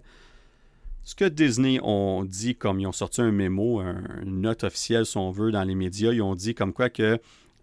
Ce 1.03 1.15
que 1.15 1.25
Disney 1.25 1.81
ont 1.83 2.25
dit, 2.25 2.55
comme 2.55 2.79
ils 2.81 2.87
ont 2.87 2.93
sorti 2.93 3.21
un 3.21 3.33
mémo, 3.33 3.81
une 3.81 4.43
note 4.43 4.65
officielle, 4.65 5.07
si 5.07 5.17
on 5.17 5.31
veut, 5.31 5.51
dans 5.51 5.65
les 5.65 5.75
médias, 5.75 6.13
ils 6.13 6.23
ont 6.23 6.35
dit 6.35 6.55
comme 6.55 6.73
quoi 6.73 6.91
que 6.91 7.19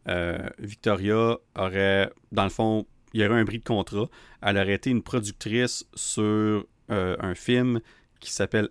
euh, 0.08 0.38
Victoria 0.60 1.38
aurait, 1.56 2.12
dans 2.32 2.44
le 2.44 2.50
fond, 2.50 2.86
il 3.14 3.22
y 3.22 3.26
aurait 3.26 3.40
un 3.40 3.44
bris 3.44 3.60
de 3.60 3.64
contrat. 3.64 4.08
Elle 4.42 4.58
aurait 4.58 4.74
été 4.74 4.90
une 4.90 5.04
productrice 5.04 5.86
sur 5.96 6.66
euh, 6.92 7.18
un 7.20 7.36
film 7.36 7.82
qui 8.20 8.32
s'appelle 8.32 8.70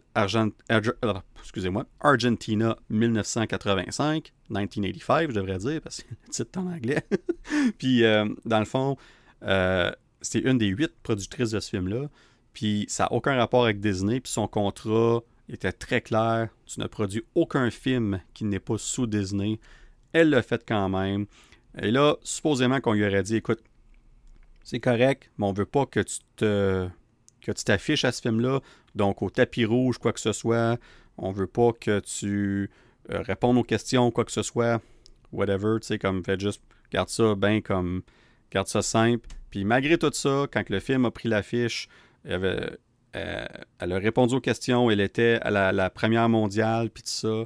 excusez-moi, 1.40 1.86
Argentina 2.00 2.76
1985, 2.90 4.32
1985, 4.50 5.30
je 5.30 5.34
devrais 5.34 5.58
dire, 5.58 5.80
parce 5.80 6.02
que 6.02 6.08
c'est 6.30 6.42
le 6.42 6.46
titre 6.46 6.58
en 6.58 6.66
anglais. 6.66 7.06
Puis, 7.78 8.04
euh, 8.04 8.28
dans 8.44 8.58
le 8.58 8.64
fond, 8.64 8.96
c'est 10.20 10.40
une 10.40 10.58
des 10.58 10.66
huit 10.66 10.92
productrices 11.02 11.50
de 11.50 11.60
ce 11.60 11.70
film-là. 11.70 12.08
Puis 12.56 12.86
ça 12.88 13.02
n'a 13.02 13.12
aucun 13.12 13.36
rapport 13.36 13.64
avec 13.64 13.80
Disney. 13.80 14.18
Puis 14.18 14.32
son 14.32 14.48
contrat 14.48 15.22
était 15.46 15.72
très 15.72 16.00
clair. 16.00 16.48
Tu 16.64 16.80
ne 16.80 16.86
produis 16.86 17.22
aucun 17.34 17.70
film 17.70 18.22
qui 18.32 18.46
n'est 18.46 18.60
pas 18.60 18.78
sous 18.78 19.06
Disney. 19.06 19.60
Elle 20.14 20.30
l'a 20.30 20.40
fait 20.40 20.64
quand 20.66 20.88
même. 20.88 21.26
Et 21.78 21.90
là, 21.90 22.16
supposément 22.22 22.80
qu'on 22.80 22.94
lui 22.94 23.04
aurait 23.04 23.22
dit 23.22 23.36
écoute, 23.36 23.62
c'est 24.64 24.80
correct, 24.80 25.30
mais 25.36 25.44
on 25.44 25.52
veut 25.52 25.66
pas 25.66 25.84
que 25.84 26.00
tu 26.00 26.20
te 26.36 26.88
que 27.42 27.52
tu 27.52 27.62
t'affiches 27.62 28.06
à 28.06 28.10
ce 28.10 28.22
film-là, 28.22 28.60
donc 28.94 29.20
au 29.20 29.28
tapis 29.28 29.66
rouge, 29.66 29.98
quoi 29.98 30.14
que 30.14 30.20
ce 30.20 30.32
soit. 30.32 30.80
On 31.18 31.32
veut 31.32 31.46
pas 31.46 31.72
que 31.78 32.00
tu 32.00 32.70
euh, 33.10 33.20
répondes 33.20 33.58
aux 33.58 33.64
questions, 33.64 34.10
quoi 34.10 34.24
que 34.24 34.32
ce 34.32 34.42
soit. 34.42 34.80
Whatever, 35.30 35.76
tu 35.82 35.88
sais, 35.88 35.98
comme 35.98 36.24
fait 36.24 36.40
juste, 36.40 36.62
garde 36.90 37.10
ça 37.10 37.34
bien 37.34 37.60
comme, 37.60 38.00
garde 38.50 38.66
ça 38.66 38.80
simple. 38.80 39.28
Puis 39.50 39.66
malgré 39.66 39.98
tout 39.98 40.10
ça, 40.14 40.46
quand 40.50 40.70
le 40.70 40.80
film 40.80 41.04
a 41.04 41.10
pris 41.10 41.28
l'affiche, 41.28 41.88
euh, 42.26 43.46
elle 43.78 43.92
a 43.92 43.98
répondu 43.98 44.34
aux 44.34 44.40
questions, 44.40 44.90
elle 44.90 45.00
était 45.00 45.38
à 45.42 45.72
la, 45.72 45.90
première 45.90 46.28
mondiale, 46.28 46.90
puis 46.90 47.02
tout 47.02 47.08
ça. 47.08 47.44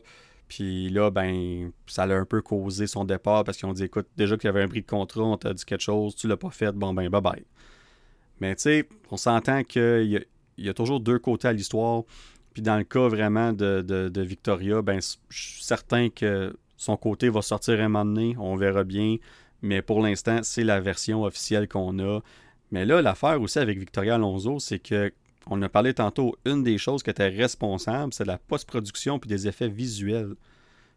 Puis 0.48 0.88
là, 0.88 1.10
ben, 1.10 1.70
ça 1.86 2.06
l'a 2.06 2.16
un 2.16 2.24
peu 2.24 2.42
causé 2.42 2.88
son 2.88 3.04
départ 3.04 3.44
parce 3.44 3.56
qu'ils 3.56 3.68
ont 3.68 3.72
dit 3.72 3.84
écoute, 3.84 4.08
déjà 4.16 4.36
qu'il 4.36 4.48
y 4.48 4.50
avait 4.50 4.62
un 4.62 4.68
prix 4.68 4.82
de 4.82 4.86
contrat, 4.86 5.22
on 5.22 5.36
t'a 5.36 5.54
dit 5.54 5.64
quelque 5.64 5.82
chose, 5.82 6.16
tu 6.16 6.26
l'as 6.26 6.36
pas 6.36 6.50
fait, 6.50 6.72
bon, 6.72 6.92
ben, 6.92 7.08
bye 7.08 7.20
bye. 7.20 7.44
Mais 8.40 8.56
tu 8.56 8.62
sais, 8.62 8.88
on 9.10 9.16
s'entend 9.16 9.62
qu'il 9.62 10.26
y, 10.58 10.68
a 10.68 10.74
toujours 10.74 10.98
deux 10.98 11.18
côtés 11.18 11.48
à 11.48 11.52
l'histoire. 11.52 12.02
Puis 12.52 12.62
dans 12.62 12.76
le 12.76 12.84
cas 12.84 13.06
vraiment 13.06 13.52
de, 13.52 14.20
Victoria, 14.22 14.82
ben, 14.82 14.98
je 15.28 15.40
suis 15.40 15.62
certain 15.62 16.08
que 16.08 16.56
son 16.76 16.96
côté 16.96 17.28
va 17.28 17.42
sortir 17.42 17.78
un 17.78 17.88
moment 17.88 18.04
donné, 18.04 18.34
on 18.38 18.56
verra 18.56 18.82
bien. 18.82 19.16
Mais 19.62 19.82
pour 19.82 20.00
l'instant, 20.00 20.40
c'est 20.42 20.64
la 20.64 20.80
version 20.80 21.22
officielle 21.22 21.68
qu'on 21.68 21.98
a. 22.00 22.20
Mais 22.70 22.84
là, 22.84 23.02
l'affaire 23.02 23.40
aussi 23.40 23.58
avec 23.58 23.78
Victoria 23.78 24.14
Alonso, 24.14 24.58
c'est 24.58 24.78
que 24.78 25.12
on 25.46 25.60
a 25.62 25.68
parlé 25.68 25.94
tantôt, 25.94 26.36
une 26.44 26.62
des 26.62 26.78
choses 26.78 27.02
qui 27.02 27.10
était 27.10 27.28
responsable, 27.28 28.12
c'est 28.12 28.26
la 28.26 28.38
post-production 28.38 29.18
puis 29.18 29.28
des 29.28 29.48
effets 29.48 29.68
visuels. 29.68 30.34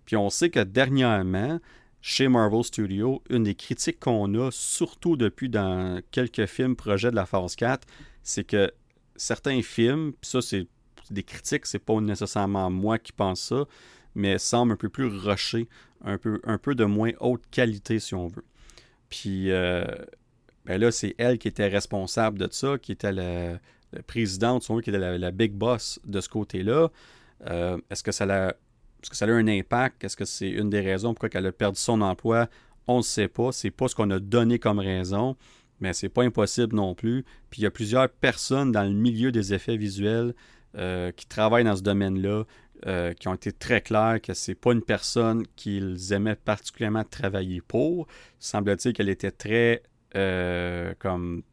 Puis 0.06 0.16
on 0.16 0.30
sait 0.30 0.50
que 0.50 0.60
dernièrement, 0.60 1.60
chez 2.02 2.28
Marvel 2.28 2.64
Studios, 2.64 3.24
une 3.30 3.44
des 3.44 3.56
critiques 3.56 4.00
qu'on 4.00 4.34
a, 4.36 4.52
surtout 4.52 5.16
depuis 5.16 5.50
dans 5.50 6.02
quelques 6.12 6.46
films 6.46 6.76
projets 6.76 7.10
de 7.10 7.16
la 7.16 7.26
phase 7.26 7.56
4, 7.56 7.88
c'est 8.22 8.44
que 8.44 8.72
certains 9.16 9.62
films, 9.62 10.12
puis 10.20 10.30
ça 10.30 10.42
c'est 10.42 10.68
des 11.10 11.24
critiques, 11.24 11.66
c'est 11.66 11.80
pas 11.80 12.00
nécessairement 12.02 12.70
moi 12.70 13.00
qui 13.00 13.14
pense 13.14 13.42
ça, 13.42 13.66
mais 14.16 14.38
semblent 14.38 14.74
un 14.74 14.78
peu 14.78 14.90
plus 14.90 15.08
rushés, 15.08 15.70
un 16.04 16.18
peu, 16.18 16.42
un 16.44 16.58
peu 16.58 16.76
de 16.76 16.86
moins 16.86 17.12
haute 17.20 17.44
qualité 17.50 18.00
si 18.00 18.14
on 18.14 18.28
veut. 18.28 18.46
Puis 19.10 19.52
euh, 19.52 19.86
ben 20.66 20.80
là, 20.80 20.92
c'est 20.92 21.16
elle 21.18 21.38
qui 21.38 21.48
était 21.48 21.68
responsable 21.68 22.40
de 22.40 22.48
ça, 22.52 22.78
qui 22.78 22.92
était 22.92 23.12
la, 23.12 23.60
présidente, 24.08 24.66
qui 24.84 24.90
était 24.90 25.18
la, 25.18 25.32
big 25.32 25.54
boss 25.54 26.00
de 26.06 26.22
ce 26.22 26.30
côté-là. 26.30 26.90
Euh, 27.48 27.78
est-ce 27.90 28.04
que 28.04 28.12
ça 28.12 28.26
a 28.26 28.54
est-ce 29.04 29.10
que 29.10 29.18
ça 29.18 29.26
a 29.26 29.28
eu 29.28 29.34
un 29.34 29.48
impact? 29.50 30.06
Est-ce 30.06 30.16
que 30.16 30.24
c'est 30.24 30.50
une 30.50 30.70
des 30.70 30.80
raisons 30.80 31.14
pourquoi 31.14 31.30
elle 31.34 31.48
a 31.48 31.52
perdu 31.52 31.78
son 31.78 32.00
emploi? 32.00 32.48
On 32.88 32.98
ne 32.98 33.02
sait 33.02 33.28
pas. 33.28 33.52
C'est 33.52 33.70
pas 33.70 33.90
ce 33.90 33.96
qu'on 33.96 34.10
a 34.12 34.20
donné 34.20 34.60
comme 34.60 34.80
raison, 34.80 35.36
mais 35.82 35.92
c'est 35.92 36.08
pas 36.08 36.24
impossible 36.24 36.74
non 36.74 36.96
plus. 36.96 37.26
Puis 37.50 37.62
il 37.62 37.64
y 37.64 37.68
a 37.68 37.72
plusieurs 37.72 38.08
personnes 38.08 38.72
dans 38.72 38.84
le 38.84 38.94
milieu 38.94 39.34
des 39.34 39.54
effets 39.54 39.76
visuels 39.76 40.34
euh, 40.78 41.12
qui 41.12 41.28
travaillent 41.28 41.66
dans 41.66 41.76
ce 41.76 41.82
domaine-là, 41.82 42.46
euh, 42.86 43.14
qui 43.14 43.28
ont 43.28 43.34
été 43.34 43.52
très 43.52 43.82
clairs 43.82 44.22
que 44.22 44.34
c'est 44.34 44.56
pas 44.56 44.72
une 44.72 44.82
personne 44.82 45.46
qu'ils 45.58 46.14
aimaient 46.14 46.38
particulièrement 46.38 47.04
travailler 47.04 47.60
pour. 47.60 48.08
Semble-t-il 48.40 48.94
qu'elle 48.94 49.10
était 49.10 49.32
très 49.32 49.84
comme 50.14 51.44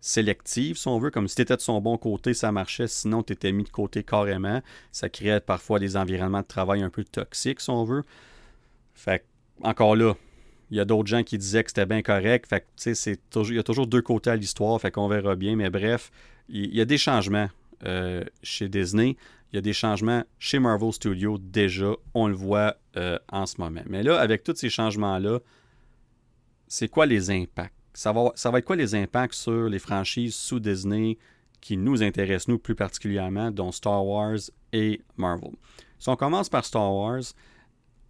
sélective, 0.00 0.76
si 0.78 0.88
on 0.88 0.98
veut, 0.98 1.10
comme 1.10 1.28
si 1.28 1.36
tu 1.36 1.42
étais 1.42 1.56
de 1.56 1.60
son 1.60 1.80
bon 1.80 1.98
côté, 1.98 2.34
ça 2.34 2.52
marchait, 2.52 2.88
sinon 2.88 3.22
tu 3.22 3.32
étais 3.32 3.52
mis 3.52 3.64
de 3.64 3.68
côté 3.68 4.02
carrément. 4.02 4.62
Ça 4.92 5.08
créait 5.08 5.40
parfois 5.40 5.78
des 5.78 5.96
environnements 5.96 6.40
de 6.40 6.46
travail 6.46 6.82
un 6.82 6.90
peu 6.90 7.04
toxiques, 7.04 7.60
si 7.60 7.70
on 7.70 7.84
veut. 7.84 8.02
Fait 8.94 9.24
encore 9.62 9.96
là, 9.96 10.14
il 10.70 10.76
y 10.76 10.80
a 10.80 10.84
d'autres 10.84 11.08
gens 11.08 11.22
qui 11.22 11.36
disaient 11.36 11.64
que 11.64 11.70
c'était 11.70 11.86
bien 11.86 12.02
correct. 12.02 12.46
Fait 12.46 12.66
tu 12.76 12.94
sais, 12.94 13.18
il 13.34 13.54
y 13.54 13.58
a 13.58 13.62
toujours 13.62 13.86
deux 13.86 14.02
côtés 14.02 14.30
à 14.30 14.36
l'histoire, 14.36 14.80
fait 14.80 14.90
qu'on 14.90 15.08
verra 15.08 15.36
bien. 15.36 15.56
Mais 15.56 15.70
bref, 15.70 16.10
il, 16.48 16.74
y 16.74 16.80
a 16.80 16.84
des 16.84 16.98
changements 16.98 17.48
euh, 17.84 18.24
chez 18.42 18.68
Disney. 18.68 19.16
Il 19.52 19.56
y 19.56 19.58
a 19.58 19.62
des 19.62 19.72
changements 19.72 20.22
chez 20.38 20.60
Marvel 20.60 20.92
Studios 20.92 21.38
déjà. 21.38 21.92
On 22.14 22.28
le 22.28 22.34
voit 22.34 22.76
euh, 22.96 23.18
en 23.30 23.46
ce 23.46 23.60
moment. 23.60 23.82
Mais 23.86 24.02
là, 24.02 24.18
avec 24.20 24.44
tous 24.44 24.54
ces 24.54 24.70
changements-là, 24.70 25.40
c'est 26.68 26.88
quoi 26.88 27.04
les 27.04 27.30
impacts? 27.30 27.74
Ça 27.92 28.12
va, 28.12 28.58
être 28.58 28.64
quoi 28.64 28.76
les 28.76 28.94
impacts 28.94 29.34
sur 29.34 29.68
les 29.68 29.78
franchises 29.78 30.34
sous 30.34 30.60
Disney 30.60 31.18
qui 31.60 31.76
nous 31.76 32.02
intéressent, 32.02 32.48
nous, 32.48 32.58
plus 32.58 32.74
particulièrement, 32.74 33.50
dont 33.50 33.72
Star 33.72 34.04
Wars 34.04 34.38
et 34.72 35.00
Marvel? 35.16 35.52
Si 35.98 36.08
on 36.08 36.16
commence 36.16 36.48
par 36.48 36.64
Star 36.64 36.92
Wars, 36.94 37.22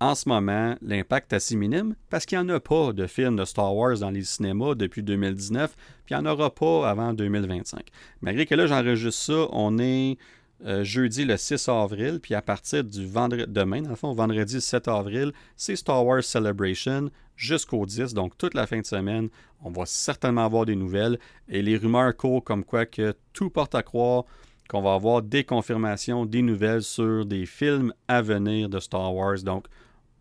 en 0.03 0.15
ce 0.15 0.29
moment, 0.29 0.77
l'impact 0.81 1.33
est 1.33 1.37
assez 1.37 1.57
minime 1.57 1.95
parce 2.09 2.25
qu'il 2.25 2.39
n'y 2.39 2.45
en 2.45 2.55
a 2.55 2.61
pas 2.61 2.93
de 2.93 3.07
films 3.07 3.37
de 3.37 3.45
Star 3.45 3.75
Wars 3.75 3.99
dans 3.99 4.11
les 4.11 4.23
cinémas 4.23 4.75
depuis 4.75 5.03
2019, 5.03 5.77
puis 5.77 6.15
il 6.15 6.19
n'y 6.19 6.27
en 6.27 6.33
aura 6.33 6.55
pas 6.55 6.89
avant 6.89 7.13
2025. 7.13 7.87
Malgré 8.23 8.47
que 8.47 8.55
là, 8.55 8.67
j'enregistre 8.67 9.23
ça, 9.23 9.49
on 9.53 9.79
est 9.79 10.17
euh, 10.64 10.85
jeudi 10.85 11.25
le 11.25 11.37
6 11.37 11.69
avril, 11.69 12.21
puis 12.21 12.35
à 12.35 12.43
partir 12.43 12.85
du 12.85 13.07
vendredi, 13.07 13.45
demain, 13.49 13.83
dans 13.83 14.12
vendredi 14.12 14.61
7 14.61 14.88
avril, 14.88 15.33
c'est 15.57 15.76
Star 15.76 16.05
Wars 16.05 16.23
Celebration 16.23 17.11
jusqu'au 17.35 17.87
10, 17.87 18.12
donc 18.12 18.37
toute 18.37 18.55
la 18.55 18.67
fin 18.67 18.81
de 18.81 18.87
semaine. 18.87 19.31
On 19.62 19.71
va 19.71 19.87
certainement 19.87 20.45
avoir 20.45 20.67
des 20.67 20.76
nouvelles 20.76 21.19
et 21.49 21.62
les 21.62 21.76
rumeurs 21.76 22.14
courent 22.17 22.45
comme 22.45 22.64
quoi 22.64 22.85
que 22.85 23.14
tout 23.33 23.49
porte 23.49 23.75
à 23.75 23.83
croire 23.83 24.25
qu'on 24.69 24.83
va 24.83 24.95
avoir 24.95 25.23
des 25.23 25.43
confirmations, 25.43 26.26
des 26.26 26.43
nouvelles 26.43 26.83
sur 26.83 27.26
des 27.26 27.45
films 27.45 27.93
à 28.07 28.23
venir 28.23 28.69
de 28.69 28.79
Star 28.79 29.12
Wars. 29.12 29.43
Donc, 29.43 29.67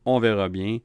on 0.06 0.20
verra 0.20 0.50
bien 0.50 0.80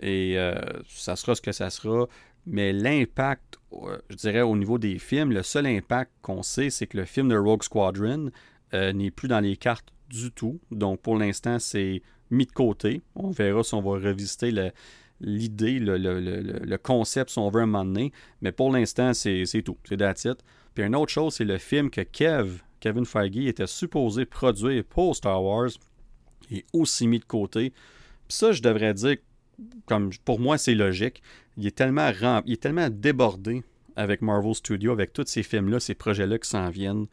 et 0.00 0.38
euh, 0.38 0.54
ça 0.88 1.16
sera 1.16 1.34
ce 1.34 1.42
que 1.42 1.52
ça 1.52 1.68
sera. 1.68 2.06
Mais 2.46 2.72
l'impact, 2.72 3.58
euh, 3.72 3.98
je 4.08 4.16
dirais, 4.16 4.42
au 4.42 4.56
niveau 4.56 4.78
des 4.78 4.98
films, 4.98 5.32
le 5.32 5.42
seul 5.42 5.66
impact 5.66 6.12
qu'on 6.22 6.42
sait, 6.42 6.70
c'est 6.70 6.86
que 6.86 6.96
le 6.96 7.04
film 7.04 7.28
de 7.28 7.36
Rogue 7.36 7.62
Squadron 7.62 8.30
euh, 8.74 8.92
n'est 8.92 9.10
plus 9.10 9.28
dans 9.28 9.40
les 9.40 9.56
cartes 9.56 9.88
du 10.10 10.30
tout. 10.32 10.60
Donc, 10.70 11.00
pour 11.00 11.16
l'instant, 11.16 11.58
c'est 11.58 12.02
mis 12.30 12.46
de 12.46 12.52
côté. 12.52 13.02
On 13.14 13.30
verra 13.30 13.62
si 13.62 13.74
on 13.74 13.82
va 13.82 13.92
revisiter 13.92 14.52
l'idée, 15.20 15.78
le, 15.78 16.76
concept, 16.76 17.30
si 17.30 17.38
on 17.38 17.50
veut, 17.50 17.62
un 17.62 17.66
moment 17.66 17.84
donné. 17.84 18.12
Mais 18.42 18.52
pour 18.52 18.72
l'instant, 18.72 19.14
c'est 19.14 19.44
tout. 19.64 19.78
C'est 19.84 19.96
that's 19.96 20.26
Puis 20.74 20.84
une 20.84 20.96
autre 20.96 21.12
chose, 21.12 21.34
c'est 21.34 21.44
le 21.44 21.58
film 21.58 21.90
que 21.90 22.00
Kev, 22.00 22.62
Kevin 22.80 23.04
Feige, 23.04 23.46
était 23.46 23.66
supposé 23.66 24.24
produire 24.24 24.84
pour 24.84 25.14
Star 25.14 25.42
Wars. 25.42 25.70
Il 26.50 26.58
est 26.58 26.66
aussi 26.72 27.06
mis 27.06 27.20
de 27.20 27.24
côté. 27.24 27.70
Puis 28.28 28.36
ça, 28.36 28.52
je 28.52 28.60
devrais 28.60 28.94
dire, 28.94 29.16
comme 29.86 30.10
pour 30.24 30.40
moi, 30.40 30.58
c'est 30.58 30.74
logique. 30.74 31.22
Il 31.56 31.66
est 31.66 31.76
tellement 31.76 32.10
il 32.44 32.52
est 32.52 32.62
tellement 32.62 32.90
débordé 32.90 33.62
avec 33.96 34.20
Marvel 34.22 34.54
Studios, 34.54 34.92
avec 34.92 35.12
tous 35.12 35.26
ces 35.26 35.44
films-là, 35.44 35.78
ces 35.78 35.94
projets-là 35.94 36.38
qui 36.38 36.48
s'en 36.48 36.68
viennent 36.68 37.06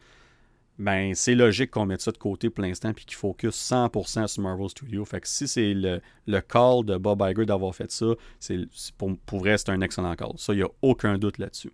ben 0.80 1.14
c'est 1.14 1.36
logique 1.36 1.72
qu'on 1.72 1.86
mette 1.86 2.02
ça 2.02 2.12
de 2.12 2.18
côté 2.18 2.50
pour 2.50 2.64
l'instant 2.64 2.94
puis 2.94 3.06
qu'il 3.06 3.16
focus 3.16 3.56
100% 3.72 4.28
sur 4.28 4.42
Marvel 4.42 4.70
Studios. 4.70 5.06
Fait 5.06 5.22
que 5.22 5.28
si 5.28 5.48
c'est 5.48 5.74
le, 5.74 6.02
call 6.42 6.86
de 6.86 6.98
Bob 6.98 7.22
Iger 7.22 7.46
d'avoir 7.46 7.76
fait 7.76 7.92
ça, 7.92 8.14
c'est 8.40 8.60
pour, 8.98 9.16
pour 9.26 9.40
vrai, 9.40 9.58
c'est 9.58 9.70
un 9.70 9.82
excellent 9.82 10.16
call. 10.16 10.34
Ça, 10.38 10.54
il 10.54 10.58
n'y 10.58 10.64
a 10.64 10.70
aucun 10.82 11.18
doute 11.18 11.38
là-dessus. 11.38 11.72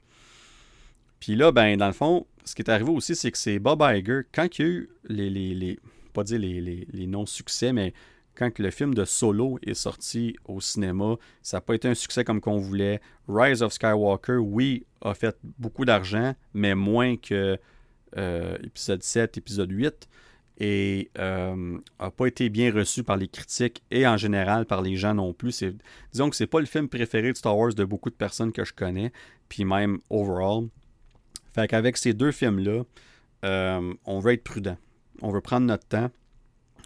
Puis 1.20 1.36
là, 1.36 1.52
ben, 1.52 1.78
dans 1.78 1.88
le 1.88 1.94
fond, 1.94 2.28
ce 2.46 2.54
qui 2.54 2.62
est 2.62 2.70
arrivé 2.70 2.92
aussi, 2.92 3.16
c'est 3.16 3.32
que 3.32 3.38
c'est 3.38 3.60
Bob 3.60 3.82
Iger, 3.82 4.22
quand 4.34 4.60
il 4.60 4.62
y 4.62 4.66
a 4.66 4.68
eu 4.68 4.90
les, 5.08 5.30
les, 5.30 5.80
pas 6.14 6.24
dire 6.24 6.40
les, 6.40 6.62
les 6.62 7.08
non-succès, 7.08 7.74
mais 7.74 7.94
quand 8.38 8.60
le 8.60 8.70
film 8.70 8.94
de 8.94 9.04
Solo 9.04 9.58
est 9.66 9.74
sorti 9.74 10.36
au 10.46 10.62
cinéma, 10.62 11.16
ça 11.42 11.58
n'a 11.58 11.62
pas 11.62 11.74
été 11.74 11.88
un 11.88 11.96
succès 11.96 12.24
comme 12.24 12.40
qu'on 12.40 12.58
voulait. 12.58 13.02
Rise 13.28 13.64
of 13.64 13.74
Skywalker, 13.74 14.38
oui, 14.38 14.86
a 15.02 15.14
fait 15.16 15.36
beaucoup 15.58 15.86
d'argent, 15.86 16.36
mais 16.54 16.76
moins 16.76 17.18
que 17.18 17.58
épisode 18.16 19.04
7, 19.04 19.38
épisode 19.38 19.72
8, 19.72 20.08
et 20.60 21.12
euh, 21.20 21.78
pas 22.16 22.26
été 22.26 22.50
bien 22.50 22.74
reçu 22.74 23.04
par 23.04 23.18
les 23.18 23.28
critiques 23.28 23.84
et 23.92 24.08
en 24.08 24.18
général 24.18 24.66
par 24.66 24.82
les 24.82 24.96
gens 24.96 25.14
non 25.14 25.34
plus. 25.34 25.64
Disons 26.12 26.30
que 26.30 26.36
c'est 26.36 26.48
pas 26.48 26.60
le 26.60 26.66
film 26.66 26.90
préféré 26.90 27.32
de 27.32 27.38
Star 27.38 27.58
Wars 27.58 27.74
de 27.74 27.86
beaucoup 27.86 28.10
de 28.10 28.16
personnes 28.16 28.52
que 28.52 28.66
je 28.66 28.74
connais, 28.74 29.12
puis 29.50 29.66
même 29.66 30.00
overall. 30.10 30.68
Fait 31.54 31.68
qu'avec 31.68 31.98
ces 31.98 32.14
deux 32.14 32.32
films-là, 32.32 32.84
euh, 33.46 33.94
on 34.06 34.20
veut 34.20 34.34
être 34.34 34.44
prudent. 34.44 34.78
On 35.22 35.32
veut 35.32 35.42
prendre 35.42 35.68
notre 35.68 35.88
temps. 35.88 36.10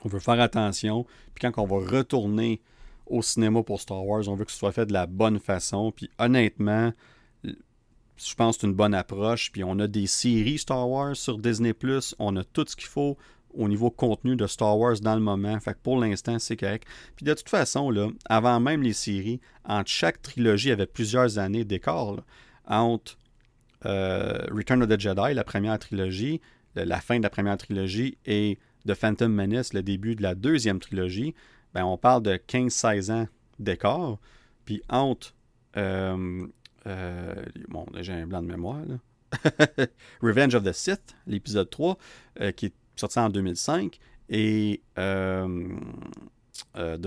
On 0.04 0.10
veut 0.10 0.20
faire 0.20 0.40
attention. 0.40 1.06
Puis 1.34 1.42
quand 1.42 1.62
on 1.62 1.66
va 1.66 1.98
retourner 1.98 2.62
au 3.06 3.22
cinéma 3.22 3.64
pour 3.64 3.80
Star 3.80 4.06
Wars, 4.06 4.28
on 4.28 4.36
veut 4.36 4.46
que 4.46 4.52
ce 4.52 4.58
soit 4.58 4.72
fait 4.72 4.86
de 4.86 4.94
la 4.94 5.08
bonne 5.08 5.40
façon. 5.40 5.92
Puis 5.92 6.10
honnêtement, 6.20 6.92
je 8.24 8.36
pense 8.36 8.56
que 8.56 8.62
c'est 8.62 8.68
une 8.68 8.74
bonne 8.74 8.94
approche. 8.94 9.52
Puis 9.52 9.64
on 9.64 9.80
a 9.80 9.88
des 9.88 10.08
séries 10.08 10.58
Star 10.58 10.90
Wars 10.90 11.16
sur 11.16 11.38
Disney⁇ 11.38 11.72
on 12.20 12.36
a 12.36 12.44
tout 12.44 12.66
ce 12.68 12.76
qu'il 12.76 12.88
faut 12.88 13.18
au 13.54 13.68
niveau 13.68 13.90
contenu 13.90 14.36
de 14.36 14.48
Star 14.48 14.78
Wars 14.78 15.00
dans 15.02 15.16
le 15.16 15.22
moment. 15.22 15.60
Fait 15.60 15.74
que 15.74 15.80
pour 15.82 16.00
l'instant, 16.00 16.40
c'est 16.40 16.56
correct. 16.56 16.88
Puis 17.16 17.26
de 17.26 17.34
toute 17.34 17.50
façon, 17.50 17.90
là, 17.90 18.08
avant 18.30 18.60
même 18.60 18.82
les 18.82 18.94
séries, 18.94 19.42
entre 19.66 19.90
chaque 19.90 20.22
trilogie, 20.22 20.68
il 20.68 20.70
y 20.70 20.74
avait 20.74 20.86
plusieurs 20.86 21.38
années 21.38 21.66
d'écart. 21.66 22.18
Entre 22.66 23.18
euh, 23.86 24.46
Return 24.52 24.84
of 24.84 24.90
the 24.90 25.00
Jedi, 25.00 25.34
la 25.34 25.44
première 25.44 25.80
trilogie, 25.80 26.40
la 26.76 27.02
fin 27.02 27.18
de 27.18 27.24
la 27.24 27.30
première 27.30 27.58
trilogie, 27.58 28.18
et 28.26 28.58
The 28.88 28.94
Phantom 28.94 29.32
Menace, 29.32 29.74
le 29.74 29.84
début 29.84 30.16
de 30.16 30.24
la 30.24 30.36
deuxième 30.36 30.80
trilogie, 30.80 31.34
ben, 31.74 31.84
on 31.86 31.98
parle 31.98 32.24
de 32.24 32.34
15-16 32.36 33.12
ans 33.12 33.28
d'écart. 33.60 34.18
Puis 34.66 34.82
entre 34.90 35.34
euh, 35.78 36.48
euh, 36.88 37.36
bon, 37.68 37.86
j'ai 38.00 38.14
un 38.14 38.28
blanc 38.28 38.42
de 38.42 38.48
mémoire. 38.48 38.82
Revenge 40.22 40.56
of 40.56 40.64
the 40.64 40.74
Sith, 40.74 41.16
l'épisode 41.26 41.70
3, 41.70 41.98
qui 42.56 42.66
est 42.68 42.74
sorti 42.96 43.20
en 43.20 43.30
2005, 43.30 43.98
et 44.30 44.82
The 44.96 45.70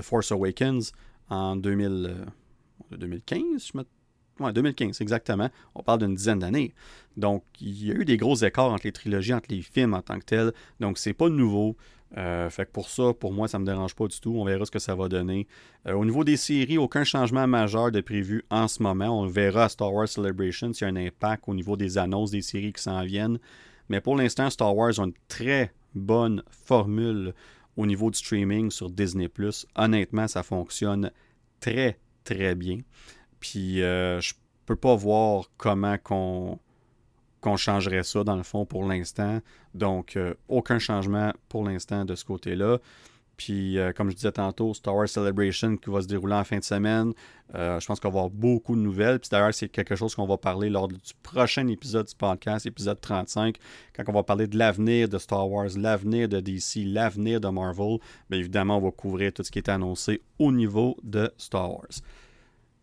Force 0.01 0.33
Awakens 0.33 0.93
en 1.29 1.57
2000, 1.57 2.27
2015, 2.93 3.71
je 3.73 3.79
me 3.79 3.85
Ouais, 4.41 4.53
2015, 4.53 5.01
exactement. 5.01 5.49
On 5.77 5.83
parle 5.83 6.01
d'une 6.01 6.15
dizaine 6.15 6.41
d'années. 6.41 6.75
Donc, 7.17 7.45
il 7.61 7.85
y 7.85 7.93
a 7.93 7.95
eu 7.95 8.05
des 8.05 8.17
gros 8.17 8.35
écarts 8.35 8.73
entre 8.73 8.85
les 8.85 8.93
trilogies, 8.93 9.33
entre 9.33 9.47
les 9.51 9.63
films 9.63 9.95
en 9.95 10.03
tant 10.03 10.19
que 10.19 10.25
tels. 10.25 10.53
Donc, 10.81 10.99
c'est 10.99 11.13
pas 11.13 11.29
nouveau. 11.29 11.77
Euh, 12.17 12.49
fait 12.49 12.67
que 12.67 12.71
pour 12.71 12.89
ça, 12.89 13.13
pour 13.13 13.33
moi, 13.33 13.49
ça 13.49 13.59
me 13.59 13.67
dérange 13.67 13.95
pas 13.95 14.07
du 14.07 14.21
tout. 14.21 14.35
On 14.37 14.45
verra 14.45 14.65
ce 14.65 14.71
que 14.71 14.79
ça 14.79 14.95
va 14.95 15.09
donner. 15.09 15.49
Euh, 15.87 15.95
au 15.95 16.05
niveau 16.05 16.23
des 16.23 16.37
séries, 16.37 16.79
aucun 16.79 17.05
changement 17.05 17.47
majeur 17.47 17.91
de 17.91 18.01
prévu 18.01 18.45
en 18.51 18.69
ce 18.69 18.83
moment. 18.83 19.21
On 19.21 19.27
verra 19.27 19.65
à 19.65 19.69
Star 19.69 19.93
Wars 19.93 20.09
Celebration 20.09 20.73
s'il 20.73 20.87
y 20.87 20.91
a 20.91 20.93
un 20.93 20.97
impact 20.97 21.45
au 21.49 21.55
niveau 21.55 21.77
des 21.77 21.99
annonces 21.99 22.31
des 22.31 22.43
séries 22.43 22.73
qui 22.73 22.83
s'en 22.83 23.03
viennent. 23.03 23.39
Mais 23.89 24.01
pour 24.01 24.17
l'instant, 24.17 24.49
Star 24.49 24.75
Wars 24.77 24.99
a 24.99 25.03
une 25.05 25.13
très 25.29 25.73
bonne 25.95 26.43
formule 26.51 27.35
au 27.77 27.87
niveau 27.87 28.11
du 28.11 28.19
streaming 28.19 28.71
sur 28.71 28.91
Disney. 28.91 29.29
Honnêtement, 29.75 30.29
ça 30.29 30.43
fonctionne 30.43 31.11
très, 31.61 31.99
très 32.23 32.55
bien. 32.55 32.79
Puis 33.41 33.83
euh, 33.83 34.21
je 34.21 34.35
peux 34.67 34.77
pas 34.77 34.95
voir 34.95 35.51
comment 35.57 35.99
qu'on 35.99 36.59
qu'on 37.45 37.57
changerait 37.57 38.03
ça 38.03 38.25
dans 38.25 38.37
le 38.37 38.43
fond 38.43 38.65
pour 38.65 38.85
l'instant. 38.85 39.41
Donc, 39.75 40.17
euh, 40.17 40.33
aucun 40.49 40.79
changement 40.79 41.33
pour 41.51 41.63
l'instant 41.65 42.07
de 42.07 42.15
ce 42.15 42.25
côté-là. 42.25 42.79
Puis, 43.37 43.79
euh, 43.79 43.93
comme 43.93 44.09
je 44.11 44.15
disais 44.15 44.33
tantôt, 44.33 44.73
Star 44.73 44.95
Wars 44.97 45.09
Celebration 45.09 45.77
qui 45.77 45.91
va 45.91 46.01
se 46.01 46.07
dérouler 46.07 46.35
en 46.35 46.45
fin 46.45 46.59
de 46.59 46.65
semaine. 46.65 47.13
je 47.53 47.85
pense 47.85 48.01
qu'on 48.01 48.09
va 48.09 48.21
avoir 48.21 48.31
beaucoup 48.31 48.75
de 48.75 48.81
nouvelles. 48.81 49.19
Puis 49.19 49.29
d'ailleurs, 49.31 49.53
c'est 49.53 49.69
quelque 49.69 49.95
chose 49.95 50.15
qu'on 50.15 50.27
va 50.27 50.39
parler 50.39 50.71
lors 50.71 50.89
du 50.89 50.99
prochain 51.23 51.67
épisode 51.69 52.07
du 52.07 52.15
podcast, 52.15 52.65
épisode 52.65 53.01
35, 53.01 53.57
quand 53.95 54.05
on 54.09 54.13
va 54.13 54.23
parler 54.23 54.47
de 54.47 54.57
l'avenir 54.57 55.09
de 55.09 55.19
Star 55.19 55.49
Wars, 55.51 55.69
l'avenir 55.77 56.29
de 56.29 56.41
DC, 56.41 56.85
l'avenir 56.87 57.41
de 57.41 57.49
Marvel. 57.49 57.99
Bien 58.31 58.39
évidemment, 58.39 58.79
on 58.79 58.81
va 58.81 58.91
couvrir 58.91 59.33
tout 59.33 59.43
ce 59.43 59.51
qui 59.51 59.59
est 59.59 59.69
annoncé 59.69 60.23
au 60.39 60.51
niveau 60.51 60.97
de 61.03 61.31
Star 61.37 61.71
Wars. 61.71 62.01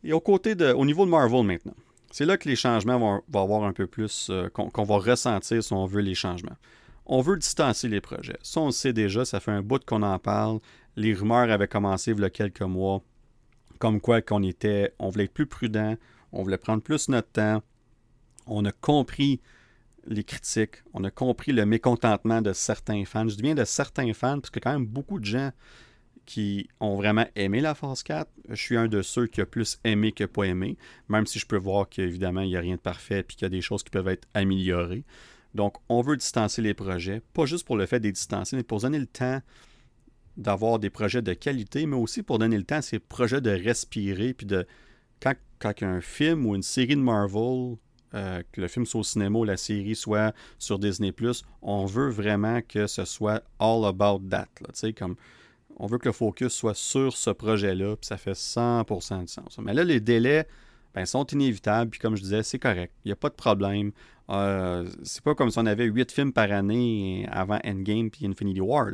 Et 0.03 0.13
au, 0.13 0.19
côté 0.19 0.53
de, 0.55 0.71
au 0.71 0.85
niveau 0.85 1.05
de 1.05 1.11
Marvel 1.11 1.43
maintenant, 1.43 1.75
c'est 2.11 2.25
là 2.25 2.37
que 2.37 2.47
les 2.47 2.55
changements 2.55 2.99
vont, 2.99 3.41
avoir 3.41 3.63
un 3.63 3.73
peu 3.73 3.87
plus, 3.87 4.27
euh, 4.29 4.49
qu'on 4.49 4.83
va 4.83 4.97
ressentir 4.97 5.63
si 5.63 5.73
on 5.73 5.85
veut 5.85 6.01
les 6.01 6.15
changements. 6.15 6.57
On 7.05 7.21
veut 7.21 7.37
distancer 7.37 7.87
les 7.87 8.01
projets. 8.01 8.37
Ça, 8.43 8.61
on 8.61 8.67
le 8.67 8.71
sait 8.71 8.93
déjà, 8.93 9.25
ça 9.25 9.39
fait 9.39 9.51
un 9.51 9.61
bout 9.61 9.83
qu'on 9.83 10.03
en 10.03 10.19
parle. 10.19 10.59
Les 10.95 11.13
rumeurs 11.13 11.49
avaient 11.49 11.67
commencé 11.67 12.11
il 12.11 12.19
y 12.19 12.23
a 12.23 12.29
quelques 12.29 12.61
mois, 12.61 13.01
comme 13.79 14.01
quoi 14.01 14.21
qu'on 14.21 14.43
était, 14.43 14.93
on 14.99 15.09
voulait 15.09 15.25
être 15.25 15.33
plus 15.33 15.47
prudent, 15.47 15.95
on 16.31 16.43
voulait 16.43 16.57
prendre 16.57 16.83
plus 16.83 17.09
notre 17.09 17.29
temps. 17.29 17.63
On 18.45 18.65
a 18.65 18.71
compris 18.71 19.41
les 20.05 20.23
critiques, 20.23 20.83
on 20.93 21.03
a 21.03 21.11
compris 21.11 21.51
le 21.51 21.65
mécontentement 21.65 22.41
de 22.41 22.53
certains 22.53 23.05
fans. 23.05 23.27
Je 23.27 23.35
dis 23.35 23.41
bien 23.41 23.55
de 23.55 23.63
certains 23.63 24.13
fans, 24.13 24.39
parce 24.39 24.49
que 24.49 24.59
quand 24.59 24.73
même 24.73 24.85
beaucoup 24.85 25.19
de 25.19 25.25
gens 25.25 25.51
qui 26.25 26.69
ont 26.79 26.95
vraiment 26.95 27.25
aimé 27.35 27.61
la 27.61 27.75
phase 27.75 28.03
4. 28.03 28.29
Je 28.49 28.55
suis 28.55 28.77
un 28.77 28.87
de 28.87 29.01
ceux 29.01 29.27
qui 29.27 29.41
a 29.41 29.45
plus 29.45 29.79
aimé 29.83 30.11
que 30.11 30.23
pas 30.23 30.43
aimé, 30.43 30.77
même 31.09 31.25
si 31.25 31.39
je 31.39 31.45
peux 31.45 31.57
voir 31.57 31.89
qu'évidemment, 31.89 32.41
il 32.41 32.49
n'y 32.49 32.57
a 32.57 32.61
rien 32.61 32.75
de 32.75 32.81
parfait 32.81 33.19
et 33.19 33.23
qu'il 33.23 33.41
y 33.41 33.45
a 33.45 33.49
des 33.49 33.61
choses 33.61 33.83
qui 33.83 33.89
peuvent 33.89 34.07
être 34.07 34.27
améliorées. 34.33 35.03
Donc, 35.53 35.75
on 35.89 36.01
veut 36.01 36.17
distancer 36.17 36.61
les 36.61 36.73
projets, 36.73 37.21
pas 37.33 37.45
juste 37.45 37.65
pour 37.65 37.75
le 37.75 37.85
fait 37.85 37.99
d'être 37.99 38.15
distancés, 38.15 38.55
mais 38.55 38.63
pour 38.63 38.79
donner 38.79 38.99
le 38.99 39.07
temps 39.07 39.41
d'avoir 40.37 40.79
des 40.79 40.89
projets 40.89 41.21
de 41.21 41.33
qualité, 41.33 41.85
mais 41.85 41.97
aussi 41.97 42.23
pour 42.23 42.39
donner 42.39 42.57
le 42.57 42.63
temps 42.63 42.77
à 42.77 42.81
ces 42.81 42.99
projets 42.99 43.41
de 43.41 43.51
respirer, 43.51 44.33
puis 44.33 44.45
de... 44.45 44.65
Quand, 45.59 45.83
un 45.83 46.01
film 46.01 46.47
ou 46.47 46.55
une 46.55 46.63
série 46.63 46.95
de 46.95 47.01
Marvel, 47.01 47.75
euh, 48.15 48.41
que 48.51 48.61
le 48.61 48.67
film 48.67 48.87
soit 48.87 49.01
au 49.01 49.03
cinéma 49.03 49.37
ou 49.37 49.43
la 49.43 49.57
série 49.57 49.95
soit 49.95 50.33
sur 50.57 50.79
Disney+, 50.79 51.13
on 51.61 51.85
veut 51.85 52.09
vraiment 52.09 52.61
que 52.67 52.87
ce 52.87 53.05
soit 53.05 53.43
all 53.59 53.85
about 53.85 54.23
that, 54.27 54.47
sais, 54.73 54.93
comme 54.93 55.15
on 55.77 55.87
veut 55.87 55.97
que 55.97 56.07
le 56.07 56.13
focus 56.13 56.53
soit 56.53 56.75
sur 56.75 57.15
ce 57.15 57.29
projet-là, 57.29 57.95
puis 57.95 58.07
ça 58.07 58.17
fait 58.17 58.33
100% 58.33 59.23
de 59.23 59.29
sens. 59.29 59.57
Mais 59.61 59.73
là, 59.73 59.83
les 59.83 59.99
délais 59.99 60.47
ben, 60.93 61.05
sont 61.05 61.25
inévitables, 61.25 61.91
puis 61.91 61.99
comme 61.99 62.15
je 62.15 62.21
disais, 62.21 62.43
c'est 62.43 62.59
correct. 62.59 62.93
Il 63.05 63.09
n'y 63.09 63.11
a 63.13 63.15
pas 63.15 63.29
de 63.29 63.35
problème. 63.35 63.91
Euh, 64.29 64.87
c'est 65.03 65.23
pas 65.23 65.35
comme 65.35 65.49
si 65.49 65.57
on 65.57 65.65
avait 65.65 65.85
8 65.85 66.11
films 66.11 66.33
par 66.33 66.51
année 66.51 67.27
avant 67.31 67.59
Endgame 67.65 68.09
puis 68.09 68.25
Infinity 68.25 68.61
War. 68.61 68.87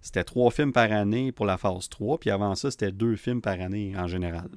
C'était 0.00 0.24
3 0.24 0.50
films 0.50 0.72
par 0.72 0.92
année 0.92 1.32
pour 1.32 1.46
la 1.46 1.56
phase 1.56 1.88
3, 1.88 2.18
puis 2.18 2.30
avant 2.30 2.54
ça, 2.54 2.70
c'était 2.70 2.92
2 2.92 3.16
films 3.16 3.40
par 3.40 3.60
année 3.60 3.94
en 3.96 4.06
général. 4.06 4.48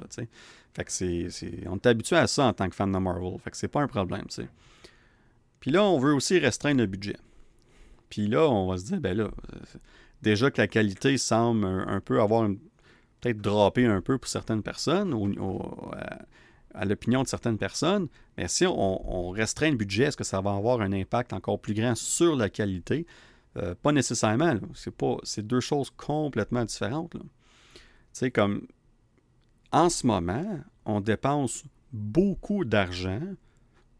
fait 0.74 0.84
que 0.84 0.92
c'est, 0.92 1.28
on 1.68 1.76
est 1.76 1.86
habitué 1.86 2.18
à 2.18 2.28
ça 2.28 2.46
en 2.46 2.54
tant 2.54 2.70
que 2.70 2.76
fan 2.76 2.92
de 2.92 2.98
Marvel. 2.98 3.40
Fait 3.40 3.52
que 3.52 3.58
c'est 3.58 3.68
pas 3.68 3.82
un 3.82 3.88
problème. 3.88 4.26
Puis 5.60 5.72
là, 5.72 5.84
on 5.84 6.00
veut 6.00 6.14
aussi 6.14 6.40
restreindre 6.40 6.82
le 6.82 6.88
budget. 6.88 7.18
Puis 8.10 8.28
là, 8.28 8.48
on 8.50 8.68
va 8.70 8.78
se 8.78 8.86
dire, 8.86 9.00
ben 9.00 9.16
là, 9.16 9.30
déjà 10.22 10.52
que 10.52 10.62
la 10.62 10.68
qualité 10.68 11.18
semble 11.18 11.66
un, 11.66 12.00
peu 12.00 12.22
avoir 12.22 12.50
peut-être 13.20 13.42
droppé 13.42 13.86
un 13.86 14.02
peu 14.02 14.18
pour 14.18 14.30
certaines 14.30 14.64
personnes, 14.64 15.14
à, 16.74 16.86
l'opinion 16.86 17.24
de 17.24 17.28
certaines 17.28 17.58
personnes, 17.58 18.08
mais 18.38 18.48
si 18.48 18.66
on, 18.68 19.30
restreint 19.32 19.72
le 19.72 19.78
budget, 19.78 20.06
est-ce 20.06 20.18
que 20.18 20.24
ça 20.24 20.42
va 20.42 20.54
avoir 20.54 20.82
un 20.82 20.94
impact 20.94 21.34
encore 21.34 21.60
plus 21.60 21.74
grand 21.74 21.96
sur 21.96 22.36
la 22.36 22.50
qualité? 22.50 23.06
Euh, 23.58 23.74
pas 23.76 23.92
nécessairement. 23.92 24.56
C'est 24.76 24.96
pas 24.96 25.18
c'est 25.24 25.46
deux 25.46 25.60
choses 25.60 25.90
complètement 25.90 26.64
différentes. 26.66 27.14
Tu 27.14 27.20
sais, 28.14 28.32
comme 28.32 28.68
en 29.72 29.90
ce 29.90 30.06
moment, 30.06 30.60
on 30.86 31.02
dépense 31.02 31.64
beaucoup 31.92 32.66
d'argent 32.66 33.22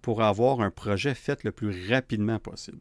pour 0.02 0.22
avoir 0.22 0.62
un 0.62 0.72
projet 0.72 1.14
fait 1.14 1.44
le 1.44 1.52
plus 1.52 1.92
rapidement 1.92 2.40
possible. 2.40 2.80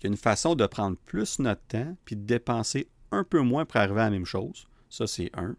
Il 0.00 0.04
y 0.04 0.06
a 0.06 0.10
une 0.10 0.16
façon 0.16 0.54
de 0.54 0.66
prendre 0.66 0.96
plus 0.96 1.38
notre 1.38 1.62
temps 1.62 1.96
puis 2.04 2.16
de 2.16 2.22
dépenser 2.22 2.88
un 3.10 3.24
peu 3.24 3.40
moins 3.40 3.64
pour 3.64 3.80
arriver 3.80 4.00
à 4.00 4.04
la 4.04 4.10
même 4.10 4.26
chose. 4.26 4.66
Ça, 4.88 5.06
c'est 5.06 5.30
un. 5.34 5.56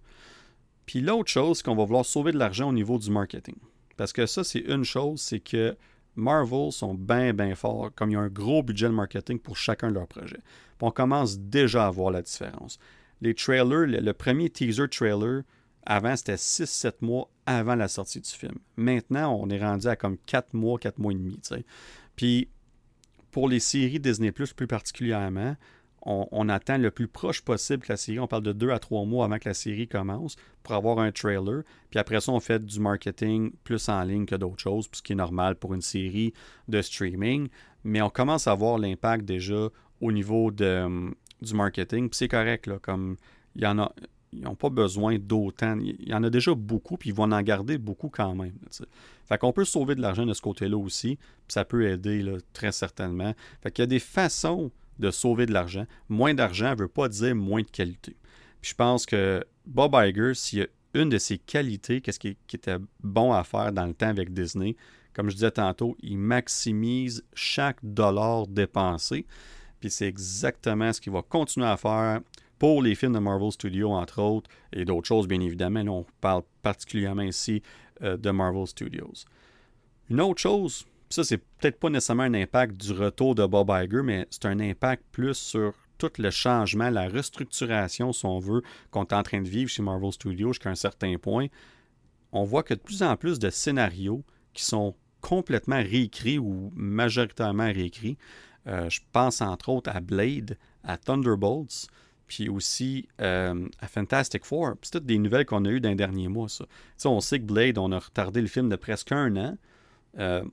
Puis 0.85 1.01
l'autre 1.01 1.29
chose, 1.29 1.57
c'est 1.57 1.63
qu'on 1.63 1.75
va 1.75 1.85
vouloir 1.85 2.05
sauver 2.05 2.31
de 2.31 2.37
l'argent 2.37 2.69
au 2.69 2.73
niveau 2.73 2.97
du 2.97 3.11
marketing. 3.11 3.55
Parce 3.97 4.13
que 4.13 4.25
ça, 4.25 4.43
c'est 4.43 4.59
une 4.59 4.83
chose, 4.83 5.21
c'est 5.21 5.39
que 5.39 5.75
Marvel 6.15 6.71
sont 6.71 6.93
bien, 6.93 7.33
bien 7.33 7.55
forts, 7.55 7.91
comme 7.95 8.11
il 8.11 8.13
y 8.13 8.15
a 8.15 8.21
un 8.21 8.29
gros 8.29 8.63
budget 8.63 8.87
de 8.87 8.93
marketing 8.93 9.39
pour 9.39 9.57
chacun 9.57 9.89
de 9.89 9.95
leurs 9.95 10.07
projets. 10.07 10.39
Puis 10.77 10.87
on 10.87 10.91
commence 10.91 11.37
déjà 11.37 11.87
à 11.87 11.91
voir 11.91 12.11
la 12.11 12.21
différence. 12.21 12.79
Les 13.21 13.33
trailers, 13.33 13.87
le, 13.87 14.13
premier 14.13 14.49
teaser 14.49 14.87
trailer, 14.87 15.43
avant, 15.85 16.15
c'était 16.15 16.35
6-7 16.35 16.93
mois 17.01 17.29
avant 17.45 17.75
la 17.75 17.87
sortie 17.87 18.21
du 18.21 18.29
film. 18.29 18.55
Maintenant, 18.77 19.37
on 19.39 19.49
est 19.49 19.59
rendu 19.59 19.87
à 19.87 19.95
comme 19.95 20.17
4 20.25 20.53
mois, 20.53 20.77
4 20.77 20.97
mois 20.99 21.11
et 21.11 21.15
demi. 21.15 21.39
Puis 22.15 22.49
pour 23.31 23.47
les 23.47 23.59
séries 23.59 23.99
Disney 23.99 24.31
Plus 24.31 24.53
plus 24.53 24.67
particulièrement, 24.67 25.55
on, 26.05 26.49
attend 26.49 26.77
le 26.77 26.91
plus 26.91 27.07
proche 27.07 27.41
possible 27.41 27.83
que 27.83 27.91
la 27.91 27.97
série. 27.97 28.19
On 28.19 28.27
parle 28.27 28.43
de 28.43 28.53
deux 28.53 28.71
à 28.71 28.79
trois 28.79 29.05
mois 29.05 29.25
avant 29.25 29.37
que 29.37 29.49
la 29.49 29.53
série 29.53 29.87
commence 29.87 30.37
pour 30.63 30.75
avoir 30.75 30.99
un 30.99 31.11
trailer. 31.11 31.63
Puis 31.89 31.99
après 31.99 32.21
ça, 32.21 32.31
on 32.31 32.39
fait 32.39 32.63
du 32.63 32.79
marketing 32.79 33.51
plus 33.63 33.89
en 33.89 34.01
ligne 34.03 34.25
que 34.25 34.35
d'autres 34.35 34.61
choses, 34.61 34.89
ce 34.91 35.01
qui 35.01 35.13
est 35.13 35.17
normal 35.17 35.55
pour 35.55 35.73
une 35.73 35.81
série 35.81 36.33
de 36.67 36.81
streaming. 36.81 37.49
Mais 37.83 38.01
on 38.01 38.09
commence 38.09 38.47
à 38.47 38.55
voir 38.55 38.77
l'impact 38.77 39.25
déjà 39.25 39.69
au 40.01 40.11
niveau 40.11 40.51
de, 40.51 40.83
hum, 40.83 41.15
du 41.41 41.53
marketing. 41.53 42.09
Puis 42.09 42.17
c'est 42.17 42.27
correct, 42.27 42.67
là, 42.67 42.79
comme 42.81 43.17
il 43.55 43.63
y 43.63 43.67
en 43.67 43.79
a 43.79 43.91
ils 44.31 44.41
n'ont 44.41 44.55
pas 44.55 44.69
besoin 44.69 45.17
d'autant. 45.17 45.77
Il 45.79 46.07
y 46.07 46.13
en 46.13 46.23
a 46.23 46.29
déjà 46.29 46.53
beaucoup, 46.53 46.97
puis 46.97 47.09
ils 47.09 47.15
vont 47.15 47.31
en 47.31 47.41
garder 47.41 47.77
beaucoup 47.77 48.09
quand 48.09 48.35
même. 48.35 48.53
fait 49.25 49.37
qu'on 49.37 49.53
peut 49.53 49.65
sauver 49.65 49.95
de 49.95 50.01
l'argent 50.01 50.25
de 50.25 50.33
ce 50.33 50.41
côté-là 50.41 50.77
aussi, 50.77 51.17
puis 51.17 51.53
ça 51.53 51.65
peut 51.65 51.87
aider 51.87 52.25
très 52.53 52.71
certainement. 52.71 53.33
Fait 53.61 53.71
qu'il 53.71 53.83
y 53.83 53.83
a 53.83 53.87
des 53.87 53.99
façons 53.99 54.71
de 54.99 55.11
sauver 55.11 55.45
de 55.45 55.53
l'argent. 55.53 55.85
Moins 56.09 56.33
d'argent 56.33 56.71
ne 56.71 56.81
veut 56.81 56.87
pas 56.87 57.07
dire 57.07 57.35
moins 57.35 57.61
de 57.61 57.69
qualité. 57.69 58.15
Puis 58.61 58.71
je 58.71 58.75
pense 58.75 59.05
que 59.05 59.43
Bob 59.65 59.95
Iger, 59.95 60.33
s'il 60.33 60.59
y 60.59 60.61
a 60.63 60.67
une 60.93 61.09
de 61.09 61.17
ses 61.17 61.37
qualités, 61.37 62.01
qu'est-ce 62.01 62.19
qui, 62.19 62.37
qui, 62.47 62.55
était 62.57 62.77
bon 63.01 63.31
à 63.31 63.43
faire 63.43 63.71
dans 63.71 63.85
le 63.85 63.93
temps 63.93 64.09
avec 64.09 64.33
Disney, 64.33 64.75
comme 65.13 65.29
je 65.29 65.35
disais 65.35 65.51
tantôt, 65.51 65.95
il 66.01 66.17
maximise 66.17 67.23
chaque 67.33 67.77
dollar 67.83 68.47
dépensé. 68.47 69.25
Puis 69.79 69.89
c'est 69.89 70.07
exactement 70.07 70.91
ce 70.91 70.99
qu'il 70.99 71.13
va 71.13 71.21
continuer 71.21 71.67
à 71.67 71.77
faire 71.77 72.19
pour 72.59 72.83
les 72.83 72.93
films 72.93 73.13
de 73.13 73.19
Marvel 73.19 73.51
Studios, 73.51 73.91
entre 73.91 74.21
autres, 74.21 74.49
et 74.73 74.85
d'autres 74.85 75.07
choses, 75.07 75.27
bien 75.27 75.39
évidemment. 75.39 75.81
on 75.87 76.05
parle 76.21 76.43
particulièrement 76.61 77.23
ici 77.23 77.63
euh, 78.03 78.17
de 78.17 78.29
Marvel 78.29 78.67
Studios. 78.67 79.25
Une 80.09 80.21
autre 80.21 80.41
chose, 80.41 80.85
ça, 81.09 81.23
c'est 81.23 81.37
peut-être 81.37 81.79
pas 81.79 81.89
nécessairement 81.89 82.23
un 82.23 82.33
impact 82.33 82.77
du 82.77 82.91
retour 82.91 83.33
de 83.33 83.45
Bob 83.45 83.71
Iger, 83.71 84.03
mais 84.03 84.27
c'est 84.29 84.45
un 84.45 84.59
impact 84.59 85.03
plus 85.11 85.35
sur 85.35 85.73
tout 85.97 86.11
le 86.17 86.29
changement, 86.29 86.89
la 86.89 87.09
restructuration, 87.09 88.13
si 88.13 88.25
on 88.25 88.39
veut, 88.39 88.61
qu'on 88.91 89.03
est 89.03 89.13
en 89.13 89.23
train 89.23 89.41
de 89.41 89.49
vivre 89.49 89.69
chez 89.69 89.81
Marvel 89.81 90.11
Studios 90.11 90.53
jusqu'à 90.53 90.69
un 90.69 90.75
certain 90.75 91.17
point. 91.17 91.47
On 92.31 92.43
voit 92.43 92.63
que 92.63 92.73
de 92.73 92.79
plus 92.79 93.03
en 93.03 93.15
plus 93.17 93.39
de 93.39 93.49
scénarios 93.49 94.23
qui 94.53 94.63
sont 94.63 94.95
complètement 95.21 95.81
réécrits 95.81 96.39
ou 96.39 96.71
majoritairement 96.75 97.65
réécrits. 97.65 98.17
Euh, 98.67 98.89
je 98.89 99.01
pense 99.11 99.41
entre 99.41 99.69
autres 99.69 99.89
à 99.89 99.99
Blade, 99.99 100.57
à 100.83 100.97
Thunderbolts, 100.97 101.87
puis 102.29 102.47
aussi 102.47 103.09
euh, 103.19 103.67
à 103.81 103.87
Fantastic 103.87 104.45
Four. 104.45 104.75
C'est 104.81 104.91
toutes 104.91 105.05
des 105.05 105.17
nouvelles 105.17 105.45
qu'on 105.45 105.65
a 105.65 105.69
eues 105.69 105.81
dans 105.81 105.89
les 105.89 105.95
derniers 105.95 106.29
mois, 106.29 106.47
ça. 106.47 106.65
on 107.05 107.19
sait 107.19 107.39
que 107.39 107.45
Blade, 107.45 107.77
on 107.77 107.91
a 107.91 107.99
retardé 107.99 108.39
le 108.39 108.47
film 108.47 108.69
de 108.69 108.77
presque 108.77 109.11
un 109.11 109.35
an. 109.35 109.57
Euh, 110.17 110.43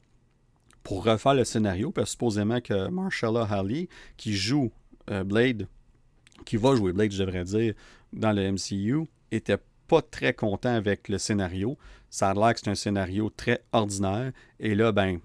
pour 0.83 1.05
refaire 1.05 1.35
le 1.35 1.45
scénario, 1.45 1.91
parce 1.91 2.07
que 2.07 2.11
supposément 2.13 2.61
que 2.61 2.89
Marshalla 2.89 3.43
Halley, 3.43 3.89
qui 4.17 4.35
joue 4.35 4.71
Blade, 5.09 5.67
qui 6.45 6.57
va 6.57 6.77
jouer 6.77 6.93
Blade, 6.93 7.11
je 7.11 7.25
devrais 7.25 7.43
dire, 7.43 7.75
dans 8.13 8.33
le 8.33 8.53
MCU, 8.53 9.09
était 9.33 9.59
pas 9.87 10.03
très 10.03 10.33
content 10.33 10.75
avec 10.75 11.09
le 11.09 11.19
scénario. 11.19 11.77
Ça 12.11 12.31
a 12.31 12.35
l'air 12.35 12.55
que 12.55 12.61
c'est 12.61 12.71
un 12.71 12.75
scénario 12.77 13.31
très 13.31 13.63
ordinaire. 13.73 14.33
Et 14.61 14.75
là, 14.75 14.93
ben, 14.93 15.19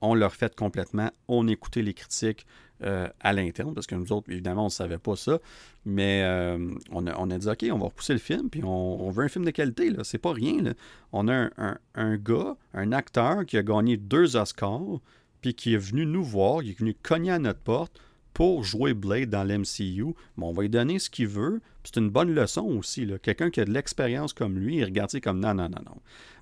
on 0.00 0.14
l'a 0.14 0.28
refait 0.28 0.50
complètement. 0.54 1.10
On 1.26 1.48
écoutait 1.48 1.82
les 1.82 1.94
critiques 1.94 2.46
euh, 2.84 3.08
à 3.20 3.32
l'interne, 3.32 3.74
parce 3.74 3.88
que 3.88 3.96
nous 3.96 4.12
autres, 4.12 4.30
évidemment, 4.30 4.62
on 4.62 4.66
ne 4.66 4.70
savait 4.70 4.98
pas 4.98 5.16
ça. 5.16 5.40
Mais 5.84 6.22
euh, 6.24 6.70
on, 6.92 7.06
a, 7.06 7.38
dit, 7.38 7.48
OK, 7.48 7.66
on 7.72 7.78
va 7.78 7.86
repousser 7.86 8.12
le 8.12 8.20
film, 8.20 8.50
puis 8.50 8.62
on, 8.64 9.10
veut 9.10 9.24
un 9.24 9.28
film 9.28 9.44
de 9.44 9.50
qualité. 9.50 9.90
Là. 9.90 10.04
C'est 10.04 10.18
pas 10.18 10.32
rien. 10.32 10.74
On 11.12 11.28
a 11.28 11.48
un, 11.94 12.16
gars, 12.16 12.56
un 12.74 12.92
acteur 12.92 13.44
qui 13.46 13.56
a 13.56 13.62
gagné 13.62 13.96
deux 13.96 14.36
Oscars, 14.36 15.00
puis 15.40 15.54
qui 15.54 15.74
est 15.74 15.78
venu 15.78 16.06
nous 16.06 16.22
voir, 16.22 16.62
qui 16.62 16.70
est 16.70 16.78
venu 16.78 16.94
cogner 16.94 17.32
à 17.32 17.38
notre 17.40 17.60
porte 17.60 18.00
pour 18.32 18.62
jouer 18.62 18.94
Blade 18.94 19.30
dans 19.30 19.42
l'MCU. 19.42 20.14
Bon, 20.36 20.50
on 20.50 20.52
va 20.52 20.62
lui 20.62 20.68
donner 20.68 21.00
ce 21.00 21.10
qu'il 21.10 21.26
veut. 21.26 21.60
C'est 21.82 21.96
une 21.96 22.10
bonne 22.10 22.32
leçon 22.32 22.62
aussi. 22.62 23.08
Quelqu'un 23.20 23.50
qui 23.50 23.60
a 23.60 23.64
de 23.64 23.72
l'expérience 23.72 24.32
comme 24.32 24.56
lui, 24.56 24.76
il 24.76 24.84
regarde 24.84 25.10
comme 25.20 25.40
non, 25.40 25.54
non, 25.54 25.68
non, 25.68 25.80
non. 25.84 25.96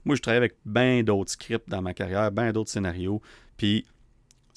Moi, 0.04 0.16
je 0.16 0.20
travaille 0.20 0.36
avec 0.36 0.56
bien 0.66 1.02
d'autres 1.02 1.30
scripts 1.30 1.70
dans 1.70 1.80
ma 1.80 1.94
carrière, 1.94 2.30
bien 2.30 2.52
d'autres 2.52 2.70
scénarios. 2.70 3.22
Puis 3.56 3.86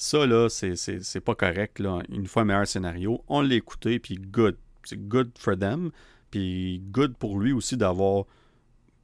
ça, 0.01 0.25
là, 0.25 0.47
c'est 0.47 1.19
pas 1.19 1.35
correct. 1.35 1.77
Là. 1.79 2.01
Une 2.07 2.25
fois 2.25 2.45
meilleur 2.45 2.65
scénario, 2.65 3.21
on 3.27 3.41
l'a 3.41 3.55
écouté, 3.55 3.99
puis 3.99 4.15
good. 4.15 4.55
C'est 4.85 5.09
good 5.09 5.31
for 5.37 5.59
them. 5.59 5.91
Puis 6.31 6.81
good 6.89 7.17
pour 7.17 7.37
lui 7.37 7.51
aussi 7.51 7.75
d'avoir 7.75 8.23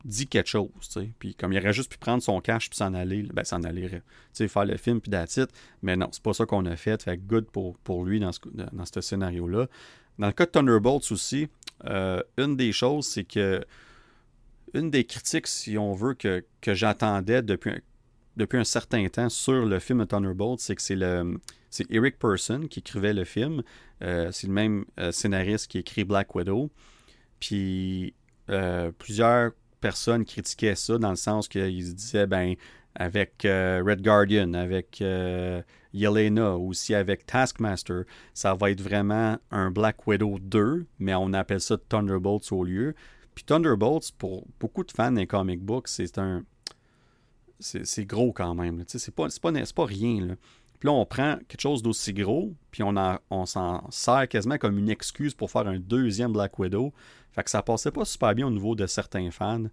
dit 0.06 0.26
quelque 0.26 0.48
chose, 0.48 0.70
Puis 1.20 1.36
comme 1.36 1.52
il 1.52 1.60
aurait 1.60 1.74
juste 1.74 1.92
pu 1.92 1.98
prendre 1.98 2.24
son 2.24 2.40
cash 2.40 2.70
puis 2.70 2.78
s'en 2.78 2.94
aller, 2.94 3.24
ben 3.24 3.44
s'en 3.44 3.64
aller, 3.64 3.90
faire 4.34 4.66
le 4.66 4.78
film 4.78 5.02
puis 5.02 5.10
d'attitude. 5.10 5.50
Mais 5.82 5.98
non, 5.98 6.08
c'est 6.14 6.24
pas 6.24 6.34
ça 6.34 6.46
qu'on 6.46 6.66
a 6.66 6.78
fait. 6.78 7.04
Fait 7.04 7.18
good 7.18 7.46
pour, 7.48 7.78
pour 7.80 8.06
lui 8.06 8.22
dans 8.22 8.32
ce, 8.32 8.40
dans 8.54 9.02
scénario-là. 9.02 9.68
Dans 10.18 10.28
le 10.28 10.34
cas 10.34 10.46
de 10.46 10.52
Thunderbolts 10.52 11.12
aussi, 11.12 11.50
euh, 11.88 12.22
une 12.38 12.56
des 12.56 12.72
choses, 12.72 13.06
c'est 13.06 13.26
que 13.26 13.66
une 14.74 14.92
des 14.92 15.04
critiques, 15.04 15.48
si 15.48 15.78
on 15.78 15.94
veut, 15.94 16.14
que, 16.14 16.46
que 16.62 16.74
j'attendais 16.74 17.42
depuis, 17.42 17.72
depuis 18.38 18.58
un 18.58 18.64
certain 18.64 19.08
temps 19.08 19.30
sur 19.30 19.66
le 19.66 19.80
film 19.80 20.00
de 20.00 20.06
Thunderbolts, 20.06 20.60
c'est 20.60 20.76
que 20.76 20.82
c'est 20.82 20.96
le 20.96 21.40
c'est 21.70 21.90
Eric 21.92 22.18
Person 22.20 22.68
qui 22.68 22.80
écrivait 22.80 23.14
le 23.14 23.26
film. 23.26 23.62
Euh, 24.02 24.32
c'est 24.32 24.48
le 24.48 24.54
même 24.54 24.86
euh, 25.00 25.12
scénariste 25.12 25.70
qui 25.70 25.80
écrit 25.80 26.06
Black 26.06 26.34
Widow. 26.36 26.70
Puis 27.40 28.14
plusieurs 28.98 29.52
personnes 29.82 30.24
critiquaient 30.24 30.76
ça 30.76 30.98
dans 30.98 31.10
le 31.10 31.16
sens 31.16 31.48
qu'ils 31.48 31.96
disaient, 31.96 32.28
ben, 32.28 32.56
avec 32.96 33.46
euh, 33.46 33.84
Red 33.86 34.02
Guardian, 34.02 34.54
avec 34.54 35.02
euh, 35.02 35.62
Yelena, 35.94 36.58
aussi 36.58 36.96
avec 36.96 37.26
Taskmaster, 37.26 38.04
ça 38.34 38.54
va 38.54 38.72
être 38.72 38.82
vraiment 38.82 39.38
un 39.52 39.70
Black 39.72 40.08
Widow 40.08 40.40
2, 40.40 40.86
mais 41.00 41.14
on 41.14 41.34
appelle 41.34 41.62
ça 41.62 41.78
Thunderbolts 41.78 42.52
au 42.52 42.64
lieu. 42.64 42.96
Puis 43.36 43.44
Thunderbolts, 43.44 44.12
pour 44.18 44.48
beaucoup 44.60 44.84
de 44.84 44.92
fans 44.92 45.12
des 45.12 45.28
comic 45.28 45.62
books, 45.62 45.90
c'est 45.90 46.18
un. 46.18 46.44
C'est 47.60 48.06
gros 48.06 48.34
quand 48.34 48.54
même. 48.56 48.84
C'est 48.88 49.14
pas, 49.14 49.28
pas, 49.42 49.52
pas 49.52 49.86
rien. 49.86 50.26
Là. 50.26 50.36
Puis 50.80 50.88
là, 50.88 50.94
on 50.94 51.06
prend 51.06 51.38
quelque 51.48 51.62
chose 51.62 51.82
d'aussi 51.82 52.14
gros, 52.14 52.54
puis 52.72 52.84
on, 52.84 52.96
on 53.30 53.46
s'en 53.46 53.90
sert 53.92 54.28
quasiment 54.28 54.58
comme 54.58 54.78
une 54.78 54.90
excuse 54.90 55.34
pour 55.34 55.50
faire 55.50 55.68
un 55.68 55.80
deuxième 55.80 56.34
Black 56.34 56.60
Widow. 56.60 56.94
Fait 57.32 57.44
que 57.44 57.50
ça 57.50 57.62
passait 57.62 57.92
pas 57.92 58.06
super 58.06 58.36
bien 58.36 58.48
au 58.48 58.52
niveau 58.52 58.76
de 58.76 58.86
certains 58.86 59.32
fans. 59.32 59.64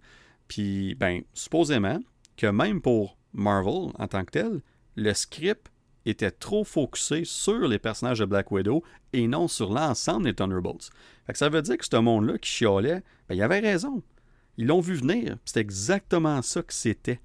Puis, 0.47 0.95
ben, 0.95 1.23
supposément 1.33 1.99
que 2.37 2.47
même 2.47 2.81
pour 2.81 3.17
Marvel 3.33 3.91
en 3.95 4.07
tant 4.07 4.23
que 4.25 4.31
tel, 4.31 4.61
le 4.95 5.13
script 5.13 5.71
était 6.05 6.31
trop 6.31 6.63
focusé 6.63 7.23
sur 7.25 7.67
les 7.67 7.79
personnages 7.79 8.19
de 8.19 8.25
Black 8.25 8.51
Widow 8.51 8.83
et 9.13 9.27
non 9.27 9.47
sur 9.47 9.71
l'ensemble 9.71 10.25
des 10.25 10.33
Thunderbolts. 10.33 10.89
Fait 11.25 11.33
que 11.33 11.39
ça 11.39 11.49
veut 11.49 11.61
dire 11.61 11.77
que 11.77 11.85
ce 11.85 11.95
monde-là 11.95 12.37
qui 12.37 12.49
chialait, 12.49 13.03
ben, 13.27 13.35
il 13.35 13.41
avait 13.41 13.59
raison. 13.59 14.03
Ils 14.57 14.67
l'ont 14.67 14.81
vu 14.81 14.95
venir. 14.95 15.37
C'est 15.45 15.59
exactement 15.59 16.41
ça 16.41 16.61
que 16.61 16.73
c'était. 16.73 17.19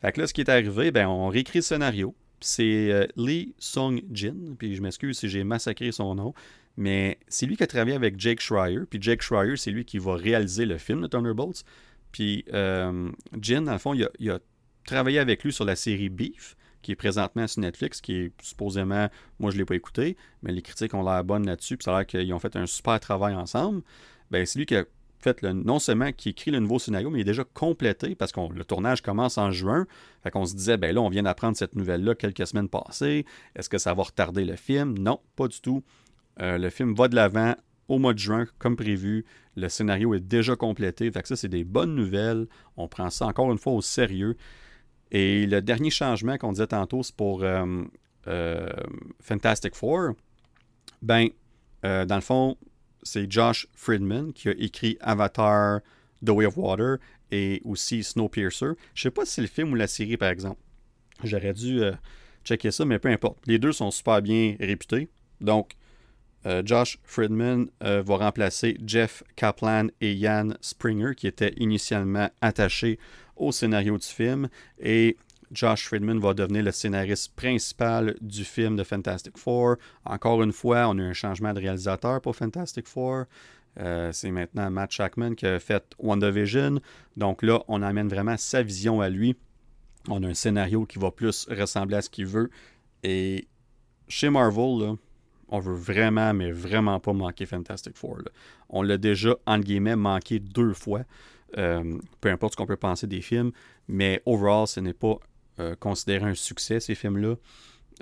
Fait 0.00 0.12
que 0.12 0.20
là, 0.20 0.26
ce 0.26 0.34
qui 0.34 0.40
est 0.40 0.50
arrivé, 0.50 0.90
ben, 0.90 1.08
on 1.08 1.28
réécrit 1.28 1.58
le 1.58 1.62
scénario. 1.62 2.14
C'est 2.40 2.92
euh, 2.92 3.06
Lee 3.16 3.54
Sung-jin, 3.58 4.54
puis 4.56 4.76
je 4.76 4.82
m'excuse 4.82 5.18
si 5.18 5.28
j'ai 5.28 5.42
massacré 5.42 5.90
son 5.90 6.14
nom, 6.14 6.34
mais 6.76 7.18
c'est 7.26 7.46
lui 7.46 7.56
qui 7.56 7.64
a 7.64 7.66
travaillé 7.66 7.96
avec 7.96 8.18
Jake 8.20 8.40
Schreier. 8.40 8.80
Puis 8.88 9.02
Jake 9.02 9.22
Schreier, 9.22 9.56
c'est 9.56 9.72
lui 9.72 9.84
qui 9.84 9.98
va 9.98 10.14
réaliser 10.14 10.64
le 10.64 10.78
film 10.78 11.02
de 11.02 11.08
Thunderbolts. 11.08 11.64
Puis 12.12 12.44
euh, 12.52 13.10
Jin, 13.40 13.62
dans 13.62 13.72
le 13.72 13.78
fond, 13.78 13.94
il 13.94 14.30
a, 14.30 14.38
travaillé 14.86 15.18
avec 15.18 15.44
lui 15.44 15.52
sur 15.52 15.64
la 15.66 15.76
série 15.76 16.08
Beef, 16.08 16.56
qui 16.80 16.92
est 16.92 16.96
présentement 16.96 17.46
sur 17.46 17.60
Netflix, 17.60 18.00
qui 18.00 18.14
est 18.14 18.32
supposément, 18.40 19.08
moi 19.38 19.50
je 19.50 19.56
ne 19.56 19.60
l'ai 19.60 19.66
pas 19.66 19.74
écouté, 19.74 20.16
mais 20.42 20.50
les 20.50 20.62
critiques 20.62 20.94
ont 20.94 21.02
l'air 21.02 21.22
bonnes 21.24 21.44
là-dessus, 21.44 21.76
puis 21.76 21.84
ça 21.84 21.94
a 21.94 21.98
l'air 21.98 22.06
qu'ils 22.06 22.32
ont 22.32 22.38
fait 22.38 22.56
un 22.56 22.64
super 22.64 22.98
travail 22.98 23.34
ensemble. 23.34 23.82
Ben, 24.30 24.46
c'est 24.46 24.58
lui 24.58 24.64
qui 24.64 24.76
a 24.76 24.84
fait 25.18 25.42
le, 25.42 25.52
non 25.52 25.78
seulement 25.78 26.12
qui 26.12 26.30
écrit 26.30 26.50
le 26.50 26.60
nouveau 26.60 26.78
scénario, 26.78 27.10
mais 27.10 27.18
il 27.18 27.20
est 27.22 27.24
déjà 27.24 27.44
complété 27.44 28.14
parce 28.14 28.32
que 28.32 28.40
le 28.52 28.64
tournage 28.64 29.02
commence 29.02 29.36
en 29.36 29.50
juin. 29.50 29.86
Fait 30.22 30.30
qu'on 30.30 30.46
se 30.46 30.54
disait, 30.54 30.76
ben 30.76 30.94
là, 30.94 31.00
on 31.00 31.08
vient 31.08 31.24
d'apprendre 31.24 31.56
cette 31.56 31.74
nouvelle-là 31.74 32.14
quelques 32.14 32.46
semaines 32.46 32.68
passées. 32.68 33.24
Est-ce 33.56 33.68
que 33.68 33.78
ça 33.78 33.94
va 33.94 34.04
retarder 34.04 34.44
le 34.44 34.56
film? 34.56 34.96
Non, 34.98 35.20
pas 35.36 35.48
du 35.48 35.60
tout. 35.60 35.82
Euh, 36.40 36.56
le 36.56 36.70
film 36.70 36.94
va 36.94 37.08
de 37.08 37.16
l'avant 37.16 37.54
au 37.88 37.98
mois 37.98 38.14
de 38.14 38.18
juin, 38.18 38.46
comme 38.58 38.76
prévu. 38.76 39.24
Le 39.56 39.68
scénario 39.68 40.14
est 40.14 40.20
déjà 40.20 40.54
complété. 40.54 41.10
Fait 41.10 41.22
que 41.22 41.28
ça, 41.28 41.36
c'est 41.36 41.48
des 41.48 41.64
bonnes 41.64 41.94
nouvelles. 41.94 42.46
On 42.76 42.86
prend 42.86 43.10
ça 43.10 43.26
encore 43.26 43.50
une 43.50 43.58
fois 43.58 43.72
au 43.72 43.82
sérieux. 43.82 44.36
Et 45.10 45.46
le 45.46 45.62
dernier 45.62 45.90
changement 45.90 46.36
qu'on 46.36 46.52
disait 46.52 46.66
tantôt, 46.68 47.02
c'est 47.02 47.16
pour 47.16 47.42
euh, 47.42 47.82
euh, 48.28 48.68
Fantastic 49.20 49.74
Four. 49.74 50.12
Ben, 51.02 51.28
dans 51.82 52.14
le 52.14 52.20
fond, 52.20 52.56
c'est 53.02 53.30
Josh 53.30 53.66
Friedman 53.74 54.32
qui 54.32 54.48
a 54.48 54.52
écrit 54.52 54.96
Avatar, 55.00 55.80
The 56.24 56.30
Way 56.30 56.46
of 56.46 56.56
Water 56.56 56.96
et 57.30 57.60
aussi 57.64 58.02
Snowpiercer. 58.02 58.72
Je 58.94 59.02
sais 59.02 59.10
pas 59.10 59.24
si 59.24 59.34
c'est 59.34 59.42
le 59.42 59.48
film 59.48 59.72
ou 59.72 59.74
la 59.74 59.86
série, 59.86 60.16
par 60.16 60.30
exemple. 60.30 60.60
J'aurais 61.24 61.52
dû 61.52 61.80
checker 62.44 62.70
ça, 62.70 62.84
mais 62.84 62.98
peu 62.98 63.08
importe. 63.08 63.38
Les 63.46 63.58
deux 63.58 63.72
sont 63.72 63.90
super 63.90 64.22
bien 64.22 64.56
réputés. 64.58 65.08
Donc, 65.40 65.72
euh, 66.46 66.62
Josh 66.64 66.98
Friedman 67.02 67.68
euh, 67.82 68.02
va 68.02 68.16
remplacer 68.16 68.78
Jeff 68.84 69.22
Kaplan 69.36 69.88
et 70.00 70.14
Ian 70.14 70.50
Springer, 70.60 71.14
qui 71.16 71.26
étaient 71.26 71.54
initialement 71.56 72.30
attachés 72.40 72.98
au 73.36 73.52
scénario 73.52 73.98
du 73.98 74.06
film. 74.06 74.48
Et 74.78 75.16
Josh 75.52 75.86
Friedman 75.86 76.18
va 76.18 76.34
devenir 76.34 76.62
le 76.62 76.72
scénariste 76.72 77.34
principal 77.34 78.16
du 78.20 78.44
film 78.44 78.76
de 78.76 78.84
Fantastic 78.84 79.38
Four. 79.38 79.76
Encore 80.04 80.42
une 80.42 80.52
fois, 80.52 80.88
on 80.88 80.98
a 80.98 81.02
un 81.02 81.12
changement 81.12 81.52
de 81.52 81.60
réalisateur 81.60 82.20
pour 82.20 82.36
Fantastic 82.36 82.86
Four. 82.86 83.24
Euh, 83.80 84.10
c'est 84.12 84.30
maintenant 84.30 84.70
Matt 84.70 84.90
Shackman 84.90 85.34
qui 85.34 85.46
a 85.46 85.58
fait 85.58 85.84
WandaVision. 85.98 86.80
Donc 87.16 87.42
là, 87.42 87.62
on 87.68 87.82
amène 87.82 88.08
vraiment 88.08 88.36
sa 88.36 88.62
vision 88.62 89.00
à 89.00 89.08
lui. 89.08 89.36
On 90.08 90.22
a 90.22 90.28
un 90.28 90.34
scénario 90.34 90.84
qui 90.84 90.98
va 90.98 91.10
plus 91.10 91.46
ressembler 91.48 91.96
à 91.96 92.02
ce 92.02 92.10
qu'il 92.10 92.26
veut. 92.26 92.50
Et 93.02 93.46
chez 94.08 94.30
Marvel, 94.30 94.96
on 95.48 95.60
veut 95.60 95.74
vraiment, 95.74 96.34
mais 96.34 96.50
vraiment 96.50 97.00
pas 97.00 97.12
manquer 97.12 97.46
Fantastic 97.46 97.96
Four. 97.96 98.18
On 98.68 98.82
l'a 98.82 98.98
déjà, 98.98 99.36
entre 99.46 99.64
guillemets, 99.64 99.96
manqué 99.96 100.40
deux 100.40 100.74
fois. 100.74 101.02
Euh, 101.56 101.98
peu 102.20 102.30
importe 102.30 102.52
ce 102.52 102.56
qu'on 102.58 102.66
peut 102.66 102.76
penser 102.76 103.06
des 103.06 103.22
films, 103.22 103.52
mais 103.86 104.22
overall, 104.26 104.66
ce 104.66 104.80
n'est 104.80 104.92
pas 104.92 105.18
euh, 105.60 105.74
considéré 105.76 106.30
un 106.30 106.34
succès, 106.34 106.80
ces 106.80 106.94
films-là. 106.94 107.34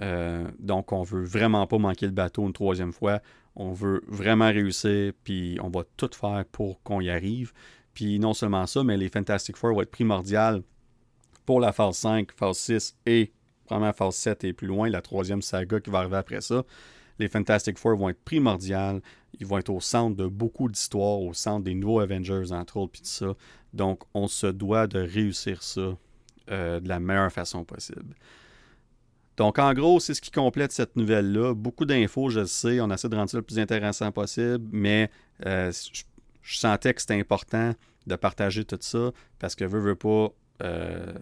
Euh, 0.02 0.46
donc, 0.58 0.92
on 0.92 1.02
veut 1.02 1.24
vraiment 1.24 1.66
pas 1.66 1.78
manquer 1.78 2.06
le 2.06 2.12
bateau 2.12 2.46
une 2.46 2.52
troisième 2.52 2.92
fois. 2.92 3.20
On 3.54 3.72
veut 3.72 4.02
vraiment 4.06 4.48
réussir, 4.48 5.12
puis 5.24 5.58
on 5.62 5.70
va 5.70 5.84
tout 5.96 6.10
faire 6.12 6.44
pour 6.52 6.82
qu'on 6.82 7.00
y 7.00 7.10
arrive. 7.10 7.52
Puis 7.94 8.18
non 8.18 8.34
seulement 8.34 8.66
ça, 8.66 8.84
mais 8.84 8.96
les 8.96 9.08
Fantastic 9.08 9.56
Four 9.56 9.74
vont 9.74 9.82
être 9.82 9.90
primordiales 9.90 10.62
pour 11.46 11.60
la 11.60 11.72
phase 11.72 11.96
5, 11.96 12.32
phase 12.32 12.58
6 12.58 12.96
et 13.06 13.32
vraiment 13.68 13.92
phase 13.92 14.16
7 14.16 14.44
et 14.44 14.52
plus 14.52 14.66
loin, 14.66 14.90
la 14.90 15.00
troisième 15.00 15.40
saga 15.40 15.80
qui 15.80 15.90
va 15.90 16.00
arriver 16.00 16.16
après 16.16 16.40
ça 16.40 16.64
les 17.18 17.28
Fantastic 17.28 17.78
Four 17.78 17.96
vont 17.96 18.08
être 18.08 18.22
primordiales. 18.22 19.00
Ils 19.38 19.46
vont 19.46 19.58
être 19.58 19.70
au 19.70 19.80
centre 19.80 20.16
de 20.16 20.26
beaucoup 20.26 20.68
d'histoires, 20.68 21.20
au 21.20 21.32
centre 21.34 21.64
des 21.64 21.74
nouveaux 21.74 22.00
Avengers, 22.00 22.52
entre 22.52 22.78
autres, 22.78 22.92
puis 22.92 23.02
tout 23.02 23.08
ça. 23.08 23.34
Donc, 23.72 24.02
on 24.14 24.28
se 24.28 24.46
doit 24.46 24.86
de 24.86 25.00
réussir 25.00 25.62
ça 25.62 25.96
euh, 26.50 26.80
de 26.80 26.88
la 26.88 27.00
meilleure 27.00 27.32
façon 27.32 27.64
possible. 27.64 28.14
Donc, 29.36 29.58
en 29.58 29.74
gros, 29.74 30.00
c'est 30.00 30.14
ce 30.14 30.20
qui 30.20 30.30
complète 30.30 30.72
cette 30.72 30.96
nouvelle-là. 30.96 31.54
Beaucoup 31.54 31.84
d'infos, 31.84 32.30
je 32.30 32.40
le 32.40 32.46
sais. 32.46 32.80
On 32.80 32.90
essaie 32.90 33.08
de 33.08 33.16
rendre 33.16 33.28
ça 33.28 33.36
le 33.36 33.42
plus 33.42 33.58
intéressant 33.58 34.10
possible, 34.10 34.66
mais 34.72 35.10
euh, 35.44 35.70
je, 36.42 36.58
sentais 36.58 36.94
que 36.94 37.00
c'était 37.00 37.18
important 37.18 37.74
de 38.06 38.16
partager 38.16 38.64
tout 38.64 38.78
ça 38.80 39.12
parce 39.38 39.54
que, 39.54 39.64
veux, 39.64 39.80
veux 39.80 39.94
pas, 39.94 40.28
euh, 40.62 41.12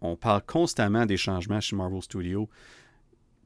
on 0.00 0.16
parle 0.16 0.42
constamment 0.42 1.06
des 1.06 1.16
changements 1.16 1.60
chez 1.60 1.74
Marvel 1.74 2.02
Studios. 2.02 2.48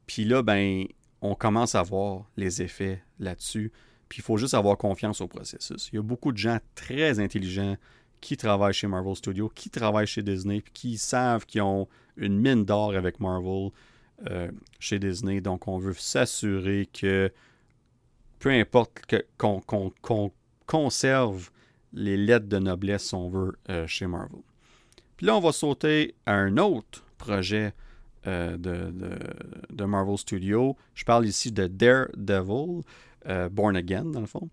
Puis 0.05 0.25
là, 0.25 0.41
ben, 0.41 0.85
on 1.21 1.35
commence 1.35 1.75
à 1.75 1.81
voir 1.81 2.25
les 2.35 2.61
effets 2.61 3.01
là-dessus. 3.19 3.71
Puis 4.09 4.19
il 4.19 4.23
faut 4.23 4.37
juste 4.37 4.53
avoir 4.53 4.77
confiance 4.77 5.21
au 5.21 5.27
processus. 5.27 5.89
Il 5.93 5.95
y 5.95 5.99
a 5.99 6.01
beaucoup 6.01 6.31
de 6.31 6.37
gens 6.37 6.59
très 6.75 7.19
intelligents 7.19 7.77
qui 8.23 8.37
travaillent 8.37 8.73
chez 8.73 8.87
Marvel 8.87 9.15
Studios, 9.17 9.49
qui 9.49 9.69
travaillent 9.69 10.07
chez 10.07 10.23
Disney, 10.23 10.61
puis 10.61 10.71
qui 10.73 10.97
savent 10.97 11.45
qu'ils 11.45 11.61
ont 11.61 11.89
une 12.15 12.39
mine 12.39 12.63
d'or 12.63 12.95
avec 12.95 13.19
Marvel 13.19 13.71
euh, 14.29 14.49
chez 14.79 14.97
Disney. 14.97 15.41
Donc, 15.41 15.67
on 15.67 15.77
veut 15.77 15.93
s'assurer 15.93 16.87
que 16.91 17.29
peu 18.39 18.49
importe 18.49 19.01
qu'on 19.37 20.31
conserve 20.65 21.51
les 21.91 22.15
lettres 22.15 22.47
de 22.47 22.59
noblesse, 22.59 23.09
si 23.09 23.15
on 23.15 23.27
veut, 23.27 23.57
euh, 23.69 23.85
chez 23.87 24.07
Marvel. 24.07 24.41
Puis 25.17 25.25
là, 25.25 25.35
on 25.35 25.41
va 25.41 25.51
sauter 25.51 26.15
à 26.25 26.33
un 26.33 26.55
autre 26.57 27.05
projet 27.17 27.73
euh, 28.25 28.55
de, 28.57 29.83
Marvel 29.83 30.17
Studios. 30.17 30.77
Je 30.95 31.03
parle 31.03 31.25
ici 31.25 31.51
de 31.51 31.67
Daredevil, 31.67 32.83
Born 33.51 33.75
Again, 33.75 34.05
dans 34.05 34.21
le 34.21 34.27
fond, 34.27 34.49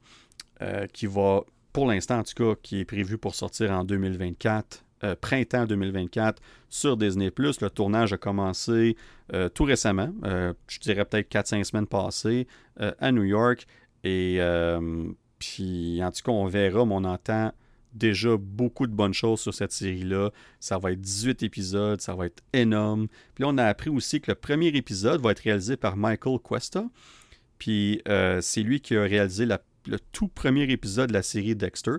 qui 0.92 1.06
va, 1.06 1.44
pour 1.72 1.86
l'instant 1.86 2.18
en 2.18 2.22
tout 2.22 2.34
cas, 2.34 2.58
qui 2.62 2.80
est 2.80 2.84
prévu 2.84 3.18
pour 3.18 3.34
sortir 3.34 3.70
en 3.70 3.84
2024 3.84 4.84
euh, 5.02 5.16
printemps 5.18 5.64
2024 5.64 6.42
sur 6.68 6.98
Disney+. 6.98 7.32
Le 7.38 7.68
tournage 7.68 8.12
a 8.12 8.18
commencé 8.18 8.98
euh, 9.32 9.48
tout 9.48 9.64
récemment, 9.64 10.12
euh, 10.24 10.52
je 10.68 10.78
dirais 10.78 11.06
peut-être 11.06 11.32
4-5 11.32 11.64
semaines 11.64 11.86
passées, 11.86 12.46
à 12.98 13.10
New 13.12 13.24
York. 13.24 13.66
Et 14.04 14.40
puis, 15.38 16.00
en 16.02 16.10
tout 16.10 16.22
cas, 16.22 16.32
on 16.32 16.46
verra, 16.46 16.84
mais 16.84 16.94
on 16.94 17.04
entend 17.04 17.52
déjà 17.92 18.36
beaucoup 18.38 18.86
de 18.86 18.92
bonnes 18.92 19.14
choses 19.14 19.40
sur 19.40 19.52
cette 19.52 19.72
série-là. 19.72 20.30
Ça 20.60 20.78
va 20.78 20.92
être 20.92 21.00
18 21.00 21.42
épisodes, 21.42 22.00
ça 22.00 22.14
va 22.14 22.26
être 22.26 22.42
énorme. 22.52 23.08
Puis 23.34 23.42
là, 23.42 23.48
on 23.48 23.58
a 23.58 23.64
appris 23.64 23.90
aussi 23.90 24.20
que 24.20 24.30
le 24.30 24.34
premier 24.34 24.68
épisode 24.68 25.20
va 25.20 25.32
être 25.32 25.40
réalisé 25.40 25.76
par 25.76 25.96
Michael 25.96 26.38
Cuesta. 26.38 26.84
Puis 27.58 28.02
c'est 28.40 28.62
lui 28.62 28.80
qui 28.80 28.96
a 28.96 29.02
réalisé 29.02 29.46
le 29.86 29.98
tout 30.12 30.28
premier 30.28 30.70
épisode 30.70 31.08
de 31.08 31.14
la 31.14 31.22
série 31.22 31.56
Dexter. 31.56 31.96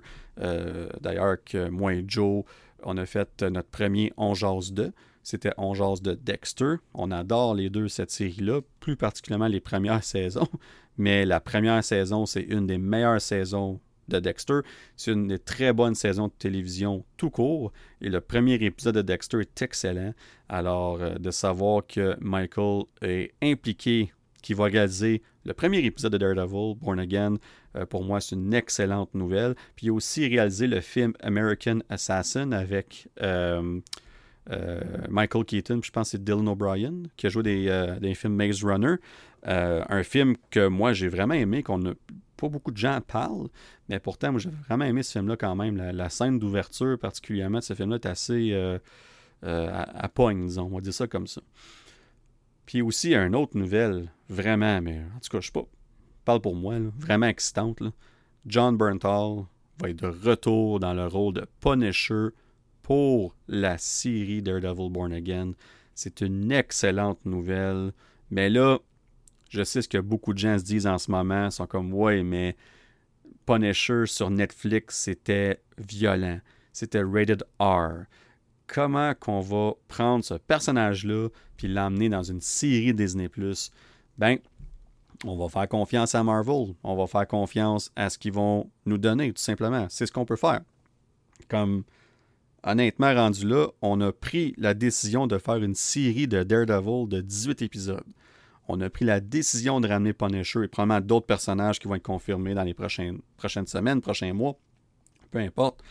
D'ailleurs, 1.02 1.38
que 1.44 1.70
moi 1.70 1.94
et 1.94 2.04
Joe, 2.08 2.44
on 2.84 2.98
a 2.98 3.06
fait 3.06 3.42
notre 3.44 3.70
premier 3.70 4.12
On 4.18 4.34
Jase 4.34 4.74
2. 4.74 4.92
C'était 5.24 5.54
On 5.58 5.74
Jase 5.74 6.02
de 6.02 6.14
Dexter. 6.14 6.76
On 6.94 7.12
adore 7.12 7.54
les 7.54 7.70
deux, 7.70 7.88
cette 7.88 8.12
série-là, 8.12 8.62
plus 8.80 8.96
particulièrement 8.96 9.48
les 9.48 9.60
premières 9.60 10.04
saisons. 10.16 10.48
Mais 10.98 11.26
la 11.26 11.40
première 11.40 11.84
saison, 11.84 12.26
c'est 12.26 12.42
une 12.42 12.68
des 12.68 12.78
meilleures 12.78 13.22
saisons 13.22 13.80
de 14.08 14.20
Dexter. 14.20 14.60
C'est 14.98 15.12
une 15.12 15.28
des 15.28 15.40
très 15.40 15.74
bonnes 15.74 15.96
saisons 15.96 16.28
de 16.28 16.34
télévision 16.38 17.06
tout 17.18 17.30
court. 17.30 17.72
Et 18.02 18.10
le 18.10 18.20
premier 18.20 18.56
épisode 18.56 18.96
de 18.96 19.02
Dexter 19.02 19.42
est 19.42 19.62
excellent. 19.62 20.14
Alors, 20.50 21.02
euh, 21.02 21.16
de 21.16 21.32
savoir 21.32 21.86
que 21.88 22.18
Michael 22.20 22.84
est 23.02 23.34
impliqué, 23.42 24.12
qu'il 24.42 24.56
va 24.56 24.66
réaliser 24.66 25.22
le 25.46 25.54
premier 25.54 25.80
épisode 25.80 26.14
de 26.14 26.18
Daredevil, 26.18 26.76
Born 26.76 27.00
Again, 27.00 27.36
euh, 27.76 27.86
pour 27.86 28.04
moi, 28.04 28.22
c'est 28.22 28.36
une 28.36 28.54
excellente 28.54 29.14
nouvelle. 29.14 29.56
Puis 29.76 29.88
il 29.88 29.90
a 29.90 29.94
aussi 29.94 30.28
réalisé 30.28 30.68
le 30.68 30.82
film 30.82 31.14
American 31.22 31.80
Assassin 31.90 32.52
avec 32.52 33.08
euh, 33.22 33.80
euh, 34.52 34.82
Michael 35.10 35.46
Keaton, 35.46 35.80
puis 35.80 35.88
je 35.88 35.92
pense 35.92 36.08
que 36.08 36.12
c'est 36.12 36.24
Dylan 36.24 36.48
O'Brien, 36.48 36.94
qui 37.18 37.28
a 37.28 37.30
joué 37.30 37.44
des, 37.44 38.14
films 38.16 38.36
Maze 38.36 38.64
Runner. 38.64 38.96
un 39.44 40.04
film 40.04 40.36
que 40.52 40.68
moi, 40.68 40.94
j'ai 40.94 41.08
vraiment 41.08 41.34
aimé, 41.34 41.64
qu'on 41.64 41.84
a 41.88 41.94
pas 42.38 42.50
beaucoup 42.50 42.72
de 42.72 42.78
gens 42.78 43.00
parlent, 43.02 43.50
mais 43.90 44.00
pourtant, 44.00 44.32
moi, 44.32 44.40
j'ai 44.40 44.50
vraiment 44.68 44.86
aimé 44.86 45.04
ce 45.04 45.14
film-là 45.14 45.38
quand 45.38 45.56
même. 45.56 45.78
La, 45.78 46.10
scène 46.10 46.40
d'ouverture, 46.40 46.98
particulièrement 47.00 47.60
de 47.60 47.64
ce 47.64 47.74
film-là, 47.74 47.96
est 47.96 48.06
assez 48.06 48.54
à, 49.44 50.06
à 50.06 50.34
disons, 50.34 50.66
on 50.72 50.76
va 50.76 50.82
dire 50.82 50.94
ça 50.94 51.08
comme 51.08 51.28
ça. 51.28 51.42
Puis 52.72 52.82
aussi, 52.82 53.14
une 53.14 53.36
autre 53.36 53.58
nouvelle, 53.58 54.10
vraiment, 54.30 54.82
mais 54.82 55.02
en 55.14 55.20
tout 55.20 55.30
cas, 55.30 55.42
je 55.42 55.48
sais 55.48 55.52
pas, 55.52 55.68
parle 56.24 56.40
pour 56.40 56.56
moi, 56.56 56.76
vraiment 56.98 57.26
excitante. 57.26 57.84
John 58.46 58.78
Bernthal 58.78 59.44
va 59.78 59.90
être 59.90 59.98
de 59.98 60.08
retour 60.08 60.80
dans 60.80 60.94
le 60.94 61.06
rôle 61.06 61.34
de 61.34 61.46
Punisher 61.60 62.28
pour 62.82 63.36
la 63.50 63.78
série 63.78 64.42
Daredevil 64.42 64.90
Born 64.90 65.12
Again. 65.12 65.52
C'est 65.96 66.22
une 66.22 66.50
excellente 66.50 67.26
nouvelle. 67.26 67.92
Mais 68.30 68.50
là, 68.50 68.80
je 69.50 69.66
sais 69.66 69.82
ce 69.82 69.90
que 69.90 69.98
beaucoup 69.98 70.32
de 70.32 70.40
gens 70.40 70.58
se 70.58 70.64
disent 70.64 70.88
en 70.88 70.98
ce 70.98 71.12
moment. 71.12 71.48
Ils 71.48 71.52
sont 71.52 71.68
comme, 71.68 71.94
ouais, 71.94 72.24
mais 72.24 72.56
Punisher 73.46 74.06
sur 74.06 74.30
Netflix, 74.30 74.96
c'était 74.96 75.62
violent. 75.78 76.40
C'était 76.72 77.04
rated 77.04 77.44
R. 77.60 78.06
Comment 78.74 79.14
qu'on 79.16 79.42
va 79.42 79.74
prendre 79.90 80.24
ce 80.24 80.36
personnage-là 80.36 81.28
puis 81.58 81.68
l'emmener 81.68 82.08
dans 82.08 82.24
une 82.24 82.40
série 82.40 82.94
Disney+. 82.94 83.30
Ben, 84.18 84.38
on 85.26 85.36
va 85.36 85.50
faire 85.50 85.68
confiance 85.68 86.16
à 86.16 86.24
Marvel. 86.24 86.74
On 86.84 86.96
va 86.96 87.06
faire 87.06 87.28
confiance 87.28 87.92
à 87.98 88.10
ce 88.10 88.18
qu'ils 88.18 88.32
vont 88.32 88.72
nous 88.86 88.98
donner, 88.98 89.34
tout 89.34 89.42
simplement. 89.42 89.88
C'est 89.90 90.06
ce 90.06 90.14
qu'on 90.14 90.24
peut 90.24 90.38
faire. 90.38 90.62
Comme, 91.50 91.84
honnêtement, 92.64 93.14
rendu 93.14 93.46
là, 93.46 93.68
on 93.82 94.00
a 94.00 94.14
pris 94.14 94.56
la 94.58 94.74
décision 94.74 95.28
de 95.28 95.38
faire 95.38 95.58
une 95.58 95.76
série 95.76 96.30
de 96.30 96.44
Daredevil 96.44 97.10
de 97.10 97.20
18 97.20 97.62
épisodes. 97.64 98.08
On 98.70 98.80
a 98.80 98.90
pris 98.90 99.04
la 99.04 99.20
décision 99.20 99.82
de 99.82 99.90
ramener 99.90 100.14
Punisher 100.14 100.64
et 100.64 100.70
probablement 100.70 101.06
d'autres 101.06 101.26
personnages 101.26 101.78
qui 101.78 101.90
vont 101.90 101.96
être 101.96 102.04
confirmés 102.04 102.54
dans 102.54 102.64
les 102.64 102.74
prochaines, 102.74 103.20
prochaines 103.36 103.68
semaines, 103.68 104.00
prochains 104.00 104.32
mois. 104.32 104.56
Peu 105.30 105.40
importe. 105.40 105.84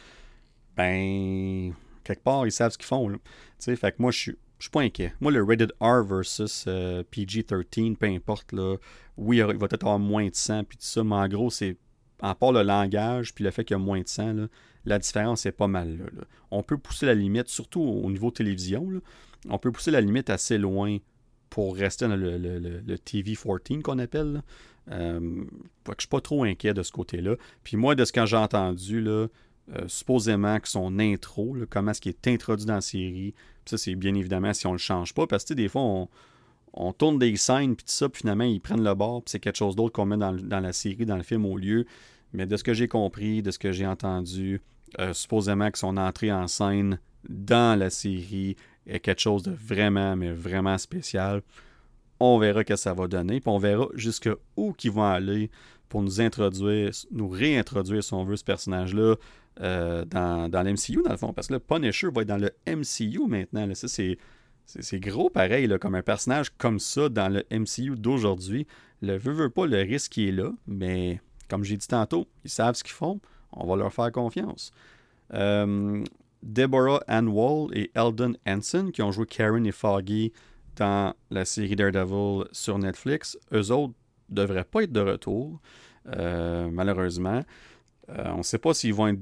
Ben, 0.76 1.74
part, 2.18 2.46
ils 2.46 2.52
savent 2.52 2.72
ce 2.72 2.78
qu'ils 2.78 2.86
font. 2.86 3.12
Fait 3.60 3.76
que 3.76 3.96
moi, 3.98 4.10
je 4.10 4.18
suis 4.18 4.36
je 4.60 4.64
suis 4.64 4.70
pas 4.70 4.82
inquiet. 4.82 5.14
Moi, 5.20 5.32
le 5.32 5.42
rated 5.42 5.72
R 5.80 6.04
versus 6.04 6.66
euh, 6.68 7.02
PG-13, 7.10 7.96
peu 7.96 8.06
importe, 8.06 8.52
là, 8.52 8.76
oui, 9.16 9.38
il 9.38 9.42
va 9.42 9.54
peut-être 9.68 9.84
avoir 9.84 9.98
moins 9.98 10.28
de 10.28 10.34
sang, 10.34 10.64
puis 10.64 10.76
tout 10.76 10.84
ça, 10.84 11.02
mais 11.02 11.14
en 11.14 11.28
gros, 11.28 11.50
c'est, 11.50 11.78
en 12.20 12.34
part 12.34 12.52
le 12.52 12.62
langage, 12.62 13.34
puis 13.34 13.42
le 13.42 13.50
fait 13.50 13.64
qu'il 13.64 13.74
y 13.74 13.80
a 13.80 13.82
moins 13.82 14.02
de 14.02 14.08
sang, 14.08 14.48
la 14.84 14.98
différence 14.98 15.46
est 15.46 15.52
pas 15.52 15.66
mal 15.66 15.96
là, 15.96 16.24
On 16.50 16.62
peut 16.62 16.76
pousser 16.76 17.06
la 17.06 17.14
limite, 17.14 17.48
surtout 17.48 17.80
au 17.80 18.10
niveau 18.10 18.30
télévision, 18.30 18.86
on 19.48 19.58
peut 19.58 19.72
pousser 19.72 19.90
la 19.90 20.02
limite 20.02 20.28
assez 20.28 20.58
loin 20.58 20.98
pour 21.48 21.74
rester 21.74 22.06
dans 22.06 22.16
le, 22.16 22.36
le, 22.36 22.96
TV-14 22.96 23.80
qu'on 23.80 23.98
appelle. 23.98 24.42
Euh, 24.90 25.44
je 25.88 25.94
suis 25.98 26.08
pas 26.08 26.20
trop 26.20 26.44
inquiet 26.44 26.74
de 26.74 26.82
ce 26.82 26.92
côté-là. 26.92 27.36
Puis 27.64 27.78
moi, 27.78 27.94
de 27.94 28.04
ce 28.04 28.12
que 28.12 28.26
j'ai 28.26 28.36
entendu, 28.36 29.00
là, 29.00 29.26
euh, 29.76 29.86
supposément 29.86 30.58
que 30.58 30.68
son 30.68 30.98
intro, 30.98 31.56
comment 31.68 31.92
est-ce 31.92 32.00
qu'il 32.00 32.10
est 32.10 32.28
introduit 32.28 32.66
dans 32.66 32.74
la 32.74 32.80
série, 32.80 33.34
ça 33.64 33.78
c'est 33.78 33.94
bien 33.94 34.14
évidemment 34.14 34.52
si 34.52 34.66
on 34.66 34.72
le 34.72 34.78
change 34.78 35.14
pas, 35.14 35.28
parce 35.28 35.44
que 35.44 35.54
des 35.54 35.68
fois 35.68 36.08
on, 36.72 36.92
tourne 36.92 37.20
des 37.20 37.36
scènes, 37.36 37.76
puis 37.76 37.84
tout 37.84 37.92
ça, 37.92 38.08
puis 38.08 38.20
finalement 38.22 38.44
ils 38.44 38.60
prennent 38.60 38.82
le 38.82 38.94
bord, 38.94 39.22
puis 39.22 39.30
c'est 39.30 39.38
quelque 39.38 39.58
chose 39.58 39.76
d'autre 39.76 39.92
qu'on 39.92 40.06
met 40.06 40.16
dans, 40.16 40.32
la 40.32 40.72
série, 40.72 41.06
dans 41.06 41.16
le 41.16 41.22
film 41.22 41.46
au 41.46 41.56
lieu. 41.56 41.86
Mais 42.32 42.46
de 42.46 42.56
ce 42.56 42.64
que 42.64 42.74
j'ai 42.74 42.88
compris, 42.88 43.42
de 43.42 43.50
ce 43.52 43.58
que 43.60 43.70
j'ai 43.70 43.86
entendu, 43.86 44.60
euh, 44.98 45.12
supposément 45.12 45.70
que 45.70 45.78
son 45.78 45.96
entrée 45.96 46.32
en 46.32 46.48
scène 46.48 46.98
dans 47.28 47.78
la 47.78 47.90
série 47.90 48.56
est 48.86 49.00
quelque 49.00 49.20
chose 49.20 49.42
de 49.44 49.52
vraiment, 49.52 50.16
mais 50.16 50.32
vraiment 50.32 50.78
spécial. 50.78 51.42
On 52.18 52.38
verra 52.38 52.64
que 52.64 52.74
ça 52.74 52.92
va 52.92 53.06
donner, 53.06 53.40
puis 53.40 53.50
on 53.50 53.58
verra 53.58 53.86
jusqu'où 53.94 54.72
qu'ils 54.76 54.90
vont 54.90 55.04
aller 55.04 55.50
pour 55.88 56.02
nous 56.02 56.20
introduire, 56.20 56.90
nous 57.12 57.28
réintroduire, 57.28 58.02
si 58.02 58.14
on 58.14 58.24
veut, 58.24 58.36
ce 58.36 58.44
personnage-là 58.44 59.16
euh, 59.60 60.06
dans, 60.06 60.48
dans 60.48 60.62
l'MCU, 60.62 61.02
dans 61.04 61.10
le 61.10 61.18
fond. 61.18 61.34
Parce 61.34 61.48
que 61.48 61.52
le 61.52 61.58
Punisher 61.58 62.08
va 62.10 62.22
être 62.22 62.28
dans 62.28 62.38
le 62.38 62.50
MCU 62.66 63.26
maintenant. 63.28 63.68
Ça, 63.74 63.88
c'est, 63.88 64.16
c'est, 64.64 65.00
gros 65.00 65.28
pareil, 65.28 65.66
là, 65.66 65.78
comme 65.78 65.94
un 65.94 66.02
personnage 66.02 66.48
comme 66.56 66.78
ça 66.78 67.10
dans 67.10 67.28
le 67.28 67.44
MCU 67.50 67.96
d'aujourd'hui. 67.96 68.66
Le 69.02 69.18
veut, 69.18 69.32
veut 69.32 69.50
pas, 69.50 69.66
le 69.66 69.78
risque 69.78 70.16
est 70.16 70.32
là, 70.32 70.50
mais 70.66 71.20
comme 71.50 71.62
j'ai 71.62 71.76
dit 71.76 71.86
tantôt, 71.86 72.26
ils 72.44 72.50
savent 72.50 72.74
ce 72.74 72.82
qu'ils 72.82 72.94
font. 72.94 73.20
On 73.52 73.66
va 73.66 73.76
leur 73.76 73.92
faire 73.92 74.10
confiance. 74.12 74.72
Euh, 75.34 76.02
Deborah 76.42 77.02
Ann 77.06 77.28
Wall 77.28 77.68
et 77.76 77.90
Eldon 77.94 78.32
Hansen, 78.46 78.92
qui 78.92 79.02
ont 79.02 79.12
joué 79.12 79.26
Karen 79.26 79.66
et 79.66 79.72
Foggy 79.72 80.32
dans 80.76 81.14
la 81.30 81.44
série 81.44 81.76
Daredevil 81.76 82.46
sur 82.52 82.78
Netflix, 82.78 83.36
eux 83.52 83.70
autres 83.72 83.92
devraient 84.30 84.64
pas 84.64 84.84
être 84.84 84.92
de 84.92 85.00
retour, 85.00 85.60
euh, 86.16 86.70
malheureusement. 86.70 87.42
on 88.08 88.38
ne 88.38 88.42
sait 88.42 88.58
pas 88.58 88.72
s'ils 88.72 88.94
vont 88.94 89.08
être 89.08 89.20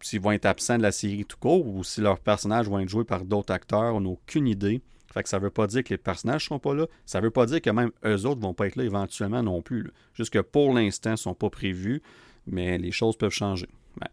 s'ils 0.00 0.20
vont 0.20 0.32
être 0.32 0.46
absents 0.46 0.78
de 0.78 0.82
la 0.82 0.92
série 0.92 1.24
tout 1.24 1.36
court 1.38 1.66
ou 1.66 1.84
si 1.84 2.00
leurs 2.00 2.20
personnages 2.20 2.68
vont 2.68 2.78
être 2.78 2.88
joués 2.88 3.04
par 3.04 3.24
d'autres 3.24 3.52
acteurs, 3.52 3.94
on 3.94 4.00
n'a 4.00 4.10
aucune 4.10 4.46
idée. 4.46 4.80
Fait 5.12 5.22
que 5.22 5.28
ça 5.28 5.38
veut 5.38 5.50
pas 5.50 5.66
dire 5.66 5.82
que 5.82 5.90
les 5.90 5.98
personnages 5.98 6.44
ne 6.44 6.54
sont 6.54 6.58
pas 6.58 6.74
là. 6.74 6.86
Ça 7.04 7.20
veut 7.20 7.30
pas 7.30 7.46
dire 7.46 7.60
que 7.60 7.70
même 7.70 7.90
eux 8.04 8.26
autres 8.26 8.40
vont 8.40 8.54
pas 8.54 8.66
être 8.66 8.76
là 8.76 8.84
éventuellement 8.84 9.42
non 9.42 9.60
plus. 9.60 9.90
Juste 10.14 10.32
que 10.32 10.38
pour 10.38 10.72
l'instant, 10.72 11.12
ils 11.12 11.18
sont 11.18 11.34
pas 11.34 11.50
prévus, 11.50 12.00
mais 12.46 12.78
les 12.78 12.92
choses 12.92 13.16
peuvent 13.16 13.32
changer. 13.32 13.68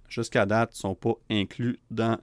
Jusqu'à 0.09 0.45
date, 0.45 0.71
ils 0.73 0.79
sont 0.79 0.95
pas 0.95 1.13
inclus 1.29 1.77
dans 1.91 2.17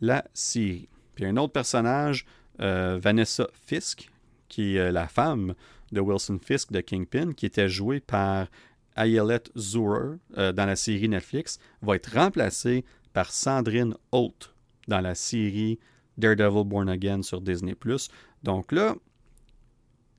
la 0.00 0.24
série. 0.34 0.88
Puis 1.14 1.24
un 1.26 1.36
autre 1.36 1.52
personnage, 1.52 2.24
euh, 2.60 2.98
Vanessa 3.00 3.48
Fisk, 3.66 4.10
qui 4.48 4.76
est 4.76 4.80
euh, 4.80 4.92
la 4.92 5.08
femme 5.08 5.54
de 5.90 6.00
Wilson 6.00 6.38
Fisk 6.42 6.72
de 6.72 6.80
Kingpin, 6.80 7.32
qui 7.32 7.46
était 7.46 7.68
jouée 7.68 8.00
par 8.00 8.46
Ayelet 8.96 9.42
Zurer 9.56 10.16
euh, 10.36 10.52
dans 10.52 10.66
la 10.66 10.76
série 10.76 11.08
Netflix, 11.08 11.58
va 11.82 11.96
être 11.96 12.14
remplacée 12.14 12.84
par 13.12 13.30
Sandrine 13.30 13.94
Holt 14.10 14.54
dans 14.88 15.00
la 15.00 15.14
série 15.14 15.78
Daredevil 16.18 16.64
Born 16.64 16.88
Again 16.88 17.22
sur 17.22 17.40
Disney+. 17.40 17.74
Donc 18.42 18.72
là, 18.72 18.94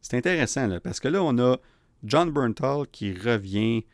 c'est 0.02 0.18
intéressant 0.18 0.80
parce 0.84 1.00
que 1.00 1.08
là, 1.08 1.24
on 1.24 1.38
a 1.38 1.58
John 2.04 2.32
Bernthal 2.32 2.88
qui 2.92 3.14
revient 3.14 3.86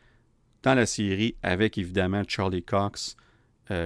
dans 0.63 0.73
la 0.73 0.85
série 0.85 1.35
avec 1.43 1.77
évidemment 1.77 2.23
Charlie 2.27 2.63
Cox 2.63 3.15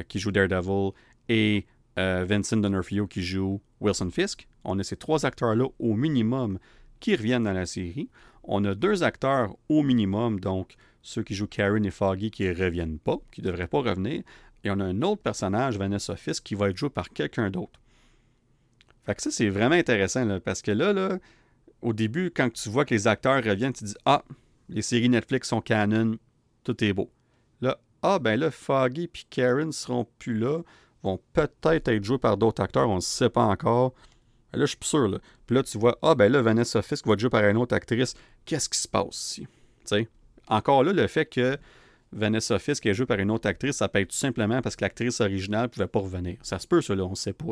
qui 0.07 0.19
joue 0.19 0.31
Daredevil, 0.31 0.91
et 1.29 1.65
Vincent 1.97 2.57
D'Onofrio 2.57 3.07
qui 3.07 3.21
joue 3.21 3.61
Wilson 3.81 4.09
Fisk. 4.09 4.47
On 4.63 4.79
a 4.79 4.83
ces 4.83 4.95
trois 4.95 5.25
acteurs-là 5.25 5.67
au 5.77 5.93
minimum 5.93 6.57
qui 6.99 7.15
reviennent 7.15 7.43
dans 7.43 7.53
la 7.53 7.65
série. 7.65 8.09
On 8.43 8.63
a 8.65 8.75
deux 8.75 9.03
acteurs 9.03 9.55
au 9.69 9.83
minimum, 9.83 10.39
donc 10.39 10.75
ceux 11.01 11.23
qui 11.23 11.35
jouent 11.35 11.47
Karen 11.47 11.85
et 11.85 11.91
Foggy 11.91 12.31
qui 12.31 12.43
ne 12.43 12.55
reviennent 12.55 12.97
pas, 12.97 13.17
qui 13.31 13.41
ne 13.41 13.47
devraient 13.47 13.67
pas 13.67 13.81
revenir. 13.81 14.23
Et 14.63 14.71
on 14.71 14.79
a 14.79 14.85
un 14.85 15.01
autre 15.01 15.21
personnage, 15.21 15.77
Vanessa 15.77 16.15
Fisk, 16.15 16.43
qui 16.43 16.55
va 16.55 16.69
être 16.69 16.77
joué 16.77 16.89
par 16.89 17.09
quelqu'un 17.09 17.49
d'autre. 17.49 17.79
Fait 19.05 19.15
que 19.15 19.21
ça, 19.21 19.31
c'est 19.31 19.49
vraiment 19.49 19.75
intéressant, 19.75 20.39
parce 20.39 20.61
que 20.61 20.71
là, 20.71 20.93
là, 20.93 21.19
au 21.81 21.91
début, 21.91 22.31
quand 22.31 22.51
tu 22.51 22.69
vois 22.69 22.85
que 22.85 22.93
les 22.93 23.07
acteurs 23.07 23.43
reviennent, 23.43 23.73
tu 23.73 23.83
dis 23.83 23.95
Ah, 24.05 24.23
les 24.69 24.81
séries 24.81 25.09
Netflix 25.09 25.49
sont 25.49 25.61
canon, 25.61 26.17
tout 26.63 26.81
est 26.83 26.93
beau. 26.93 27.11
Là, 27.59 27.77
ah, 28.01 28.19
ben 28.19 28.39
là, 28.39 28.51
Foggy 28.51 29.03
et 29.03 29.09
Karen 29.29 29.71
seront 29.71 30.07
plus 30.17 30.37
là, 30.37 30.61
vont 31.03 31.19
peut-être 31.33 31.89
être 31.89 32.03
joués 32.03 32.17
par 32.17 32.37
d'autres 32.37 32.63
acteurs, 32.63 32.89
on 32.89 32.95
ne 32.95 33.01
sait 33.01 33.29
pas 33.29 33.43
encore. 33.43 33.93
Là, 34.53 34.65
je 34.65 34.71
suis 34.71 34.77
sûr. 34.83 35.07
Là. 35.07 35.17
Puis 35.45 35.55
là, 35.55 35.63
tu 35.63 35.77
vois, 35.77 35.97
ah, 36.01 36.15
ben 36.15 36.31
là, 36.31 36.41
Vanessa 36.41 36.81
Fisk 36.81 37.07
va 37.07 37.13
être 37.13 37.19
jouée 37.19 37.29
par 37.29 37.43
une 37.43 37.57
autre 37.57 37.75
actrice. 37.75 38.13
Qu'est-ce 38.45 38.69
qui 38.69 38.77
se 38.77 38.87
passe 38.87 39.37
ici? 39.37 40.07
Encore 40.47 40.83
là, 40.83 40.93
le 40.93 41.07
fait 41.07 41.25
que 41.25 41.57
Vanessa 42.13 42.59
Fisk 42.59 42.85
est 42.85 42.93
jouée 42.93 43.05
par 43.05 43.19
une 43.19 43.31
autre 43.31 43.47
actrice, 43.47 43.77
ça 43.77 43.89
peut 43.89 43.99
être 43.99 44.09
tout 44.09 44.15
simplement 44.15 44.61
parce 44.61 44.75
que 44.75 44.83
l'actrice 44.83 45.19
originale 45.21 45.63
ne 45.63 45.67
pouvait 45.67 45.87
pas 45.87 45.99
revenir. 45.99 46.37
Ça 46.41 46.59
se 46.59 46.67
peut, 46.67 46.81
ça, 46.81 46.93
on 46.93 47.09
ne 47.09 47.15
sait 47.15 47.33
pas. 47.33 47.47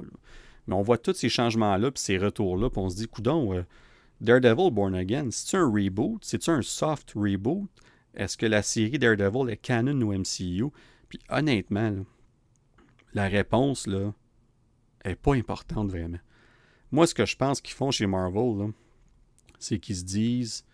Mais 0.68 0.76
on 0.76 0.82
voit 0.82 0.98
tous 0.98 1.14
ces 1.14 1.30
changements-là, 1.30 1.92
puis 1.92 2.02
ces 2.02 2.18
retours-là, 2.18 2.70
puis 2.70 2.80
on 2.80 2.90
se 2.90 2.98
dit, 2.98 3.08
coudon, 3.08 3.54
euh, 3.54 3.64
Daredevil 4.22 4.72
Born 4.72 4.94
Again, 4.94 5.30
c'est-tu 5.32 5.56
un 5.56 5.70
reboot? 5.70 6.24
C'est-tu 6.24 6.52
un 6.52 6.62
soft 6.62 7.14
reboot? 7.16 7.70
Est-ce 8.14 8.38
que 8.38 8.46
la 8.46 8.62
série 8.62 9.00
Daredevil 9.00 9.50
est 9.50 9.58
canon 9.58 10.00
ou 10.02 10.14
MCU? 10.14 10.72
Puis 11.10 11.20
honnêtement, 11.30 11.96
la 13.14 13.28
réponse, 13.28 13.88
là, 13.88 14.14
est 15.04 15.16
pas 15.16 15.34
importante 15.34 15.90
vraiment. 15.90 16.20
Moi, 16.92 17.08
ce 17.08 17.16
que 17.16 17.26
je 17.26 17.36
pense 17.36 17.62
qu'ils 17.62 17.76
font 17.76 17.90
chez 17.90 18.06
Marvel, 18.06 18.72
c'est 19.60 19.80
qu'ils 19.80 19.96
se 19.96 20.04
disent 20.04 20.66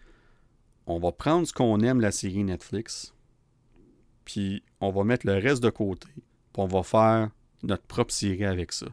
on 0.88 1.00
va 1.00 1.12
prendre 1.12 1.46
ce 1.46 1.54
qu'on 1.54 1.82
aime 1.82 2.00
la 2.00 2.12
série 2.12 2.44
Netflix, 2.44 3.14
puis 4.28 4.62
on 4.82 4.92
va 4.92 5.06
mettre 5.06 5.26
le 5.26 5.36
reste 5.36 5.64
de 5.64 5.70
côté, 5.70 6.10
puis 6.14 6.24
on 6.58 6.68
va 6.68 6.84
faire 6.84 7.30
notre 7.64 7.84
propre 7.84 8.12
série 8.12 8.44
avec 8.44 8.74
ça. 8.74 8.88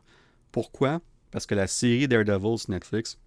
Pourquoi? 0.52 1.00
Parce 1.32 1.44
que 1.44 1.56
la 1.56 1.66
série 1.66 2.06
Daredevil 2.06 2.54
Netflix 2.68 3.18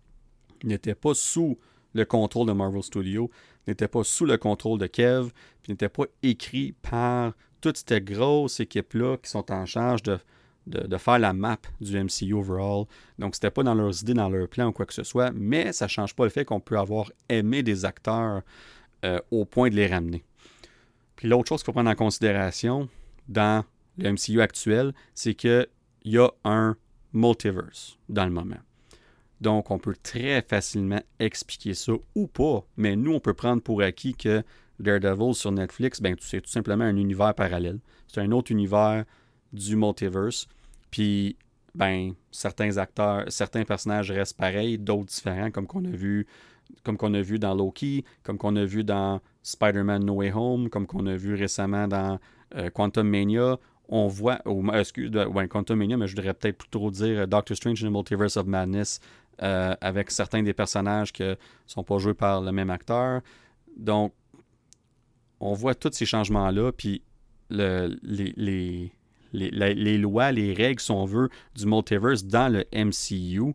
n'était 0.63 0.95
pas 0.95 1.13
sous 1.13 1.59
le 1.93 2.05
contrôle 2.05 2.47
de 2.47 2.53
Marvel 2.53 2.81
Studios, 2.81 3.29
n'était 3.67 3.89
pas 3.89 4.05
sous 4.05 4.25
le 4.25 4.37
contrôle 4.37 4.79
de 4.79 4.87
Kev, 4.87 5.31
puis 5.61 5.73
n'était 5.73 5.89
pas 5.89 6.05
écrit 6.23 6.71
par 6.81 7.33
toute 7.59 7.75
cette 7.75 8.05
grosse 8.05 8.61
équipe-là 8.61 9.17
qui 9.17 9.29
sont 9.29 9.51
en 9.51 9.65
charge 9.65 10.01
de 10.03 10.17
de, 10.67 10.97
faire 10.97 11.17
la 11.17 11.31
map 11.33 11.57
du 11.79 11.97
MCU 11.97 12.33
overall. 12.33 12.85
Donc, 13.19 13.35
c'était 13.35 13.51
pas 13.51 13.63
dans 13.63 13.73
leurs 13.73 14.01
idées, 14.01 14.13
dans 14.13 14.29
leur 14.29 14.49
plan 14.49 14.67
ou 14.67 14.71
quoi 14.73 14.85
que 14.85 14.93
ce 14.93 15.03
soit, 15.03 15.31
mais 15.33 15.71
ça 15.71 15.87
change 15.87 16.13
pas 16.13 16.25
le 16.25 16.29
fait 16.29 16.43
qu'on 16.43 16.59
peut 16.59 16.77
avoir 16.77 17.09
aimé 17.29 17.63
des 17.63 17.85
acteurs 17.85 18.41
euh, 19.05 19.19
au 19.31 19.45
point 19.45 19.69
de 19.69 19.75
les 19.75 19.87
ramener. 19.87 20.25
Puis 21.17 21.27
l'autre 21.27 21.49
chose 21.49 21.61
qu'il 21.61 21.65
faut 21.65 21.73
prendre 21.73 21.89
en 21.89 21.95
considération 21.95 22.87
dans 23.27 23.65
le 23.97 24.13
MCU 24.13 24.39
actuel, 24.39 24.93
c'est 25.13 25.33
qu'il 25.33 25.67
y 26.05 26.17
a 26.17 26.29
un 26.45 26.77
multiverse 27.11 27.97
dans 28.07 28.25
le 28.25 28.31
moment. 28.31 28.57
Donc, 29.41 29.69
on 29.69 29.79
peut 29.79 29.95
très 30.01 30.41
facilement 30.41 31.01
expliquer 31.19 31.73
ça 31.73 31.93
ou 32.15 32.27
pas, 32.27 32.65
mais 32.77 32.95
nous, 32.95 33.13
on 33.13 33.19
peut 33.19 33.33
prendre 33.33 33.61
pour 33.61 33.81
acquis 33.81 34.15
que 34.15 34.43
Daredevil 34.79 35.33
sur 35.33 35.51
Netflix, 35.51 36.01
ben, 36.01 36.15
c'est 36.19 36.41
tout 36.41 36.49
simplement 36.49 36.83
un 36.83 36.95
univers 36.95 37.33
parallèle. 37.33 37.79
C'est 38.07 38.21
un 38.21 38.31
autre 38.31 38.51
univers 38.51 39.03
du 39.51 39.75
multiverse. 39.75 40.47
Puis, 40.91 41.35
ben, 41.73 42.13
certains 42.31 42.77
acteurs, 42.77 43.25
certains 43.29 43.63
personnages 43.63 44.11
restent 44.11 44.37
pareils, 44.37 44.77
d'autres 44.77 45.05
différents, 45.05 45.51
comme 45.51 45.67
qu'on 45.67 45.85
a 45.85 45.89
vu 45.89 46.27
comme 46.83 46.97
qu'on 46.97 47.13
a 47.13 47.21
vu 47.21 47.39
dans 47.39 47.53
Loki, 47.55 48.03
comme 48.23 48.37
qu'on 48.37 48.55
a 48.55 48.65
vu 48.65 48.83
dans 48.83 49.21
Spider-Man 49.43 50.03
No 50.03 50.15
Way 50.15 50.31
Home, 50.33 50.69
comme 50.69 50.87
qu'on 50.87 51.05
a 51.07 51.15
vu 51.15 51.35
récemment 51.35 51.87
dans 51.87 52.19
euh, 52.55 52.69
Quantum 52.69 53.07
Mania. 53.07 53.57
On 53.89 54.07
voit, 54.07 54.41
ou, 54.45 54.69
excuse, 54.73 55.09
ouais, 55.15 55.47
Quantum 55.47 55.79
Mania, 55.79 55.97
mais 55.97 56.07
je 56.07 56.15
voudrais 56.15 56.33
peut-être 56.33 56.57
plutôt 56.57 56.91
dire 56.91 57.19
euh, 57.19 57.25
Doctor 57.25 57.55
Strange 57.55 57.83
in 57.83 57.87
the 57.87 57.91
Multiverse 57.91 58.35
of 58.37 58.45
Madness, 58.45 58.99
euh, 59.41 59.75
avec 59.79 60.11
certains 60.11 60.43
des 60.43 60.53
personnages 60.53 61.13
qui 61.13 61.23
ne 61.23 61.35
sont 61.65 61.83
pas 61.83 61.97
joués 61.97 62.13
par 62.13 62.41
le 62.41 62.51
même 62.51 62.69
acteur. 62.69 63.21
Donc, 63.77 64.13
on 65.39 65.53
voit 65.53 65.75
tous 65.75 65.93
ces 65.93 66.05
changements-là, 66.05 66.71
puis 66.71 67.03
le, 67.49 67.97
les, 68.03 68.91
les, 69.31 69.97
lois, 69.97 70.31
les 70.31 70.53
règles, 70.53 70.81
si 70.81 70.91
on 70.91 71.05
veut, 71.05 71.29
du 71.55 71.65
multiverse 71.65 72.25
dans 72.25 72.51
le 72.51 72.65
MCU 72.73 73.53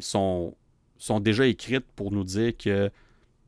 sont, 0.00 0.54
sont 0.98 1.20
déjà 1.20 1.46
écrites 1.46 1.86
pour 1.96 2.12
nous 2.12 2.24
dire 2.24 2.56
que 2.56 2.90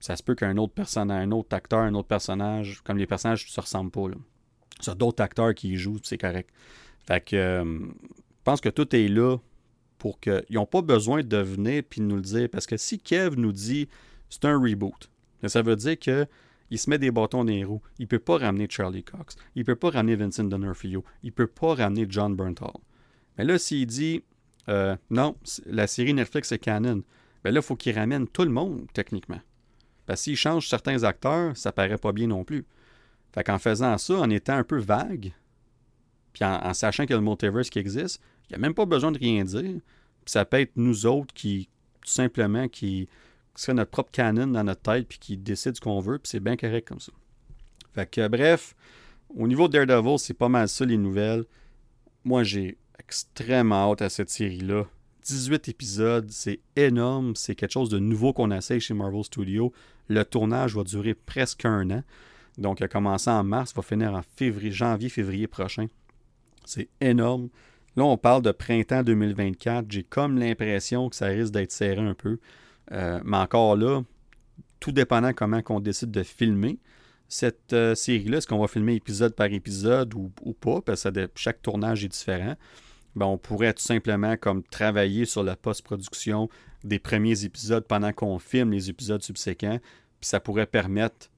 ça 0.01 0.17
se 0.17 0.23
peut 0.23 0.35
qu'un 0.35 0.57
autre 0.57 0.73
personnage, 0.73 1.27
un 1.27 1.31
autre 1.33 1.55
acteur, 1.55 1.81
un 1.81 1.95
autre 1.95 2.09
personnage, 2.09 2.81
comme 2.85 2.99
les 2.99 3.07
personnages 3.07 3.45
ne 3.47 3.51
se 3.51 3.61
ressemblent 3.61 3.91
pas. 3.91 4.09
A 4.87 4.95
d'autres 4.95 5.23
acteurs 5.23 5.55
qui 5.55 5.77
jouent, 5.77 5.99
c'est 6.03 6.19
correct. 6.19 6.51
Fait 7.07 7.25
que 7.25 7.37
euh, 7.37 7.65
je 7.65 8.43
pense 8.45 8.61
que 8.61 8.69
tout 8.69 8.95
est 8.95 9.09
là 9.09 9.39
pour 9.99 10.21
qu'ils 10.21 10.45
n'ont 10.51 10.67
pas 10.67 10.83
besoin 10.83 11.23
de 11.23 11.37
venir 11.39 11.83
et 11.91 12.01
de 12.01 12.03
nous 12.03 12.17
le 12.17 12.23
dire. 12.23 12.49
Parce 12.51 12.67
que 12.67 12.77
si 12.77 12.99
Kev 12.99 13.37
nous 13.37 13.53
dit 13.53 13.89
c'est 14.29 14.45
un 14.45 14.59
reboot, 14.61 15.11
ça 15.47 15.63
veut 15.63 15.77
dire 15.77 15.99
que 15.99 16.27
il 16.71 16.79
se 16.79 16.91
met 16.91 16.99
des 16.99 17.13
bâtons 17.13 17.45
dans 17.45 17.53
les 17.53 17.65
roues. 17.65 17.81
Il 17.99 18.03
ne 18.03 18.09
peut 18.09 18.19
pas 18.19 18.39
ramener 18.39 18.67
Charlie 18.69 19.05
Cox. 19.05 19.37
Il 19.55 19.61
ne 19.61 19.65
peut 19.65 19.77
pas 19.77 19.91
ramener 19.91 20.17
Vincent 20.17 20.45
D'Onofrio. 20.45 21.05
Il 21.23 21.29
ne 21.29 21.33
peut 21.33 21.47
pas 21.47 21.75
ramener 21.75 22.07
John 22.09 22.35
Bernthal. 22.35 22.73
Mais 23.39 23.45
là, 23.45 23.57
s'il 23.57 23.87
dit 23.87 24.25
euh, 24.69 24.97
non, 25.11 25.37
la 25.67 25.87
série 25.87 26.13
Netflix 26.13 26.51
est 26.53 26.59
canon, 26.59 27.03
ben 27.47 27.55
là, 27.55 27.61
il 27.61 27.65
faut 27.65 27.77
qu'il 27.77 27.97
ramène 27.97 28.27
tout 28.27 28.43
le 28.43 28.51
monde, 28.51 28.89
techniquement. 28.93 29.39
Parce 30.05 30.23
s'il 30.23 30.35
change 30.35 30.69
certains 30.69 31.05
acteurs, 31.05 31.57
ça 31.57 31.71
paraît 31.71 31.97
pas 31.97 32.11
bien 32.11 32.27
non 32.27 32.43
plus. 32.43 32.67
Fait 33.33 33.45
qu'en 33.45 33.61
faisant 33.61 33.97
ça, 33.99 34.15
en 34.15 34.29
étant 34.31 34.55
un 34.55 34.65
peu 34.65 34.81
vague, 34.81 35.33
puis 36.33 36.45
en, 36.45 36.75
sachant 36.75 37.05
qu'il 37.05 37.13
y 37.13 37.15
a 37.15 37.21
le 37.21 37.25
multiverse 37.25 37.71
qui 37.71 37.79
existe, 37.79 38.21
il 38.43 38.53
n'y 38.53 38.57
a 38.57 38.59
même 38.59 38.75
pas 38.75 38.85
besoin 38.85 39.13
de 39.13 39.19
rien 39.21 39.45
dire. 39.45 39.63
Puis 40.25 40.33
ça 40.33 40.45
peut 40.45 40.59
être 40.59 40.73
nous 40.75 41.07
autres 41.07 41.33
qui, 41.35 41.69
tout 42.01 42.11
simplement, 42.11 42.67
qui, 42.67 43.09
qui 43.55 43.73
notre 43.73 43.93
propre 43.93 44.11
canon 44.11 44.49
dans 44.49 44.65
notre 44.65 44.83
tête, 44.83 45.07
puis 45.07 45.21
qui 45.21 45.37
décide 45.37 45.77
ce 45.77 45.81
qu'on 45.81 46.01
veut, 46.01 46.19
puis 46.19 46.29
c'est 46.29 46.41
bien 46.41 46.57
correct 46.57 46.89
comme 46.89 46.99
ça. 46.99 47.13
Fait 47.95 48.11
que, 48.11 48.27
bref, 48.27 48.75
au 49.37 49.47
niveau 49.47 49.69
de 49.69 49.85
Daredevil, 49.85 50.19
c'est 50.19 50.35
pas 50.35 50.49
mal 50.49 50.69
ça 50.69 50.85
les 50.85 50.99
nouvelles. 50.99 51.45
Moi, 52.25 52.43
j'ai 52.43 52.77
extrêmement 52.99 53.93
hâte 53.93 54.03
à 54.03 54.09
cette 54.09 54.31
série-là. 54.31 54.87
18 55.27 55.69
épisodes, 55.69 56.31
c'est 56.31 56.61
énorme, 56.77 57.35
c'est 57.35 57.55
quelque 57.55 57.73
chose 57.73 57.89
de 57.89 57.99
nouveau 57.99 58.33
qu'on 58.33 58.51
essaye 58.51 58.81
chez 58.81 58.95
Marvel 58.95 59.25
Studios. 59.25 59.73
Le 60.09 60.25
tournage 60.25 60.75
va 60.75 60.85
durer 60.85 61.15
presque 61.15 61.65
un 61.65 61.91
an. 61.91 62.03
Donc, 62.59 62.81
il 62.81 62.85
a 62.85 62.89
commencé 62.89 63.29
en 63.29 63.43
mars, 63.45 63.75
va 63.75 63.83
finir 63.83 64.15
en 64.15 64.23
février, 64.37 64.71
janvier, 64.71 65.09
février 65.09 65.47
prochain. 65.47 65.87
C'est 66.65 66.89
énorme. 67.01 67.49
Là, 67.97 68.05
on 68.05 68.17
parle 68.17 68.43
de 68.43 68.53
printemps 68.53 69.03
2024. 69.03 69.87
J'ai 69.91 70.05
comme 70.05 70.39
l'impression 70.39 71.09
que 71.09 71.17
ça 71.17 71.27
risque 71.27 71.53
d'être 71.53 71.73
serré 71.73 72.01
un 72.01 72.15
peu. 72.15 72.39
Euh, 72.93 73.21
mais 73.25 73.39
encore 73.39 73.77
là, 73.77 74.03
tout 74.81 74.93
dépendant 74.93 75.33
comment 75.33 75.61
on 75.69 75.81
décide 75.81 76.11
de 76.11 76.23
filmer 76.23 76.79
cette 77.29 77.73
euh, 77.73 77.95
série-là, 77.95 78.39
est-ce 78.39 78.47
qu'on 78.47 78.59
va 78.59 78.69
filmer 78.69 78.95
épisode 78.95 79.35
par 79.35 79.47
épisode 79.47 80.15
ou, 80.15 80.31
pas, 80.53 80.81
parce 80.81 81.03
que 81.05 81.29
chaque 81.35 81.61
tournage 81.61 82.05
est 82.05 82.09
différent, 82.09 82.55
ben, 83.17 83.27
on 83.27 83.39
pourrait 83.39 83.73
tout 83.73 83.83
simplement 83.83 84.37
comme 84.37 84.63
travailler 84.63 85.25
sur 85.25 85.43
la 85.43 85.57
post-production 85.57 86.49
des 86.85 86.99
premiers 86.99 87.45
épisodes 87.45 87.85
pendant 87.85 88.12
qu'on 88.12 88.39
filme 88.39 88.71
les 88.71 88.91
épisodes 88.91 89.23
subséquents, 89.23 89.81
puis 90.21 90.29
ça 90.29 90.39
pourrait 90.39 90.67
permettre 90.67 91.31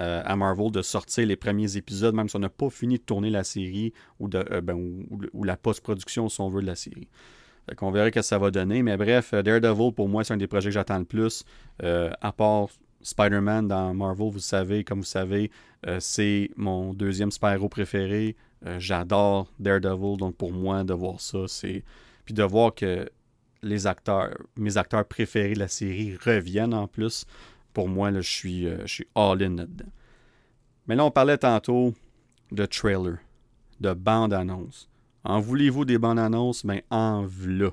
euh, 0.00 0.22
à 0.24 0.36
Marvel 0.36 0.70
de 0.70 0.82
sortir 0.82 1.26
les 1.26 1.36
premiers 1.36 1.76
épisodes, 1.76 2.14
même 2.14 2.28
si 2.28 2.36
on 2.36 2.40
n'a 2.40 2.48
pas 2.48 2.70
fini 2.70 2.98
de 2.98 3.02
tourner 3.02 3.30
la 3.30 3.44
série 3.44 3.92
ou, 4.20 4.28
de, 4.28 4.60
ben, 4.60 5.04
ou 5.32 5.44
la 5.44 5.56
post-production, 5.56 6.28
si 6.28 6.40
on 6.40 6.48
veut, 6.48 6.62
de 6.62 6.66
la 6.66 6.76
série. 6.76 7.08
Fait 7.68 7.76
qu'on 7.76 7.90
verra 7.90 8.06
ce 8.06 8.10
que 8.12 8.22
ça 8.22 8.38
va 8.38 8.50
donner. 8.50 8.82
Mais 8.82 8.96
bref, 8.96 9.32
euh, 9.34 9.42
Daredevil, 9.42 9.92
pour 9.92 10.08
moi, 10.08 10.24
c'est 10.24 10.34
un 10.34 10.36
des 10.36 10.46
projets 10.46 10.70
que 10.70 10.74
j'attends 10.74 10.98
le 10.98 11.04
plus. 11.04 11.44
Euh, 11.82 12.10
à 12.20 12.32
part 12.32 12.68
Spider-Man 13.02 13.68
dans 13.68 13.94
Marvel, 13.94 14.30
vous 14.30 14.38
savez, 14.38 14.84
comme 14.84 15.00
vous 15.00 15.04
savez, 15.04 15.50
euh, 15.86 15.98
c'est 16.00 16.50
mon 16.56 16.92
deuxième 16.94 17.30
super-héros 17.30 17.68
préféré. 17.68 18.36
J'adore 18.78 19.48
Daredevil, 19.58 20.16
donc 20.16 20.36
pour 20.36 20.52
moi, 20.52 20.84
de 20.84 20.94
voir 20.94 21.20
ça, 21.20 21.48
c'est. 21.48 21.82
Puis 22.24 22.34
de 22.34 22.42
voir 22.42 22.74
que 22.74 23.08
les 23.62 23.86
acteurs, 23.86 24.36
mes 24.56 24.76
acteurs 24.76 25.04
préférés 25.04 25.54
de 25.54 25.58
la 25.58 25.68
série 25.68 26.16
reviennent 26.16 26.74
en 26.74 26.86
plus. 26.86 27.24
Pour 27.72 27.88
moi, 27.88 28.12
je 28.12 28.20
suis, 28.20 28.68
je 28.68 28.86
suis 28.86 29.08
all-in 29.14 29.56
là-dedans. 29.56 29.90
Mais 30.86 30.96
là, 30.96 31.04
on 31.04 31.10
parlait 31.10 31.38
tantôt 31.38 31.94
de 32.50 32.66
trailer, 32.66 33.18
de 33.80 33.92
bande-annonce. 33.92 34.88
En 35.24 35.40
voulez-vous 35.40 35.84
des 35.84 35.98
bonnes 35.98 36.18
annonces? 36.18 36.64
Mais 36.64 36.84
ben, 36.90 36.96
en 36.96 37.22
v'là. 37.24 37.70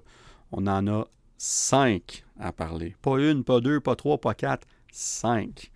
On 0.51 0.67
en 0.67 0.87
a 0.87 1.07
cinq 1.37 2.23
à 2.39 2.51
parler. 2.51 2.95
Pas 3.01 3.19
une, 3.19 3.43
pas 3.43 3.59
deux, 3.59 3.79
pas 3.79 3.95
trois, 3.95 4.19
pas 4.19 4.33
quatre, 4.33 4.67
cinq. 4.91 5.71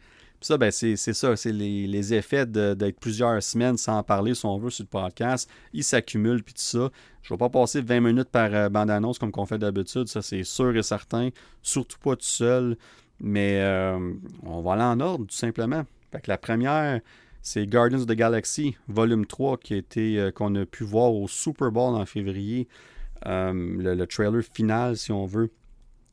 Ça, 0.46 0.58
ben, 0.58 0.72
c'est 0.72 0.96
ça, 0.96 1.36
c'est 1.36 1.52
les, 1.52 2.14
effets 2.14 2.46
d'être 2.46 3.00
plusieurs 3.00 3.42
semaines 3.42 3.78
sans 3.78 4.04
parler, 4.04 4.34
si 4.34 4.46
on 4.46 4.58
veut, 4.58 4.70
sur 4.70 4.84
le 4.84 4.90
podcast. 4.90 5.50
Ils 5.74 5.84
s'accumulent, 5.84 6.44
puis 6.44 6.54
tout 6.54 6.62
ça. 6.62 6.90
Je 7.22 7.34
ne 7.34 7.38
vais 7.38 7.40
pas 7.40 7.50
passer 7.50 7.82
20 7.82 8.02
minutes 8.02 8.30
par 8.30 8.54
euh, 8.54 8.70
bande-annonce 8.70 9.18
comme 9.18 9.32
qu'on 9.32 9.46
fait 9.46 9.58
d'habitude, 9.58 10.08
ça 10.08 10.22
c'est 10.22 10.44
sûr 10.44 10.76
et 10.76 10.84
certain. 10.84 11.30
Surtout 11.62 11.98
pas 12.00 12.16
tout 12.16 12.26
seul. 12.26 12.78
Mais 13.20 13.62
euh, 13.62 14.14
on 14.44 14.62
va 14.62 14.74
aller 14.74 14.84
en 14.84 15.00
ordre, 15.00 15.26
tout 15.26 15.36
simplement. 15.36 15.84
Fait 16.12 16.20
que 16.20 16.30
la 16.30 16.38
première, 16.38 17.00
c'est 17.42 17.66
Guardians 17.66 18.00
of 18.00 18.08
the 18.08 18.14
Galaxy, 18.14 18.76
volume 18.88 19.26
3, 19.26 19.58
qui 19.58 19.76
a 19.76 19.78
été, 19.78 20.20
euh, 20.20 20.32
qu'on 20.32 20.54
a 20.56 20.66
pu 20.66 20.84
voir 20.84 21.14
au 21.14 21.28
Super 21.28 21.72
Bowl 21.72 21.96
en 21.96 22.06
février. 22.06 22.68
le, 23.26 24.06
trailer 24.06 24.44
final, 24.44 24.98
si 24.98 25.12
on 25.12 25.26
veut. 25.26 25.52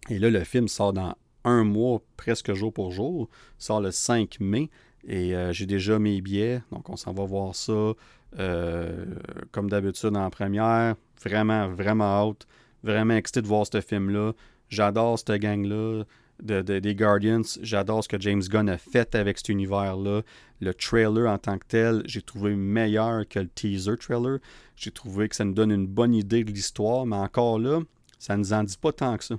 Et 0.08 0.18
là, 0.18 0.30
le 0.30 0.44
film 0.44 0.68
sort 0.68 0.92
dans 0.92 1.14
un 1.44 1.64
mois, 1.64 2.00
presque 2.16 2.52
jour 2.54 2.72
pour 2.72 2.90
jour. 2.90 3.28
sort 3.58 3.80
le 3.80 3.90
5 3.90 4.38
mai. 4.40 4.70
Et 5.06 5.34
euh, 5.34 5.52
j'ai 5.52 5.66
déjà 5.66 5.98
mes 5.98 6.20
billets, 6.20 6.62
donc 6.70 6.90
on 6.90 6.96
s'en 6.96 7.12
va 7.12 7.24
voir 7.24 7.54
ça 7.54 7.94
euh, 8.38 9.06
comme 9.50 9.70
d'habitude 9.70 10.16
en 10.16 10.30
première. 10.30 10.94
Vraiment, 11.22 11.68
vraiment 11.68 12.04
hâte. 12.04 12.46
Vraiment 12.82 13.14
excité 13.14 13.42
de 13.42 13.46
voir 13.46 13.66
ce 13.66 13.80
film-là. 13.80 14.32
J'adore 14.68 15.18
cette 15.18 15.32
gang-là 15.32 16.04
de, 16.42 16.62
des 16.62 16.94
Guardians. 16.94 17.42
J'adore 17.60 18.04
ce 18.04 18.08
que 18.08 18.20
James 18.20 18.42
Gunn 18.42 18.68
a 18.68 18.78
fait 18.78 19.14
avec 19.14 19.38
cet 19.38 19.48
univers-là. 19.48 20.22
Le 20.60 20.74
trailer 20.74 21.30
en 21.30 21.38
tant 21.38 21.58
que 21.58 21.66
tel, 21.66 22.02
j'ai 22.06 22.22
trouvé 22.22 22.54
meilleur 22.54 23.26
que 23.28 23.40
le 23.40 23.48
teaser 23.48 23.96
trailer. 23.96 24.38
J'ai 24.76 24.90
trouvé 24.90 25.28
que 25.28 25.36
ça 25.36 25.44
nous 25.44 25.52
donne 25.52 25.72
une 25.72 25.86
bonne 25.86 26.14
idée 26.14 26.44
de 26.44 26.50
l'histoire, 26.50 27.04
mais 27.04 27.16
encore 27.16 27.58
là, 27.58 27.80
ça 28.18 28.36
ne 28.36 28.42
nous 28.42 28.52
en 28.52 28.64
dit 28.64 28.78
pas 28.80 28.92
tant 28.92 29.16
que 29.16 29.24
ça. 29.24 29.36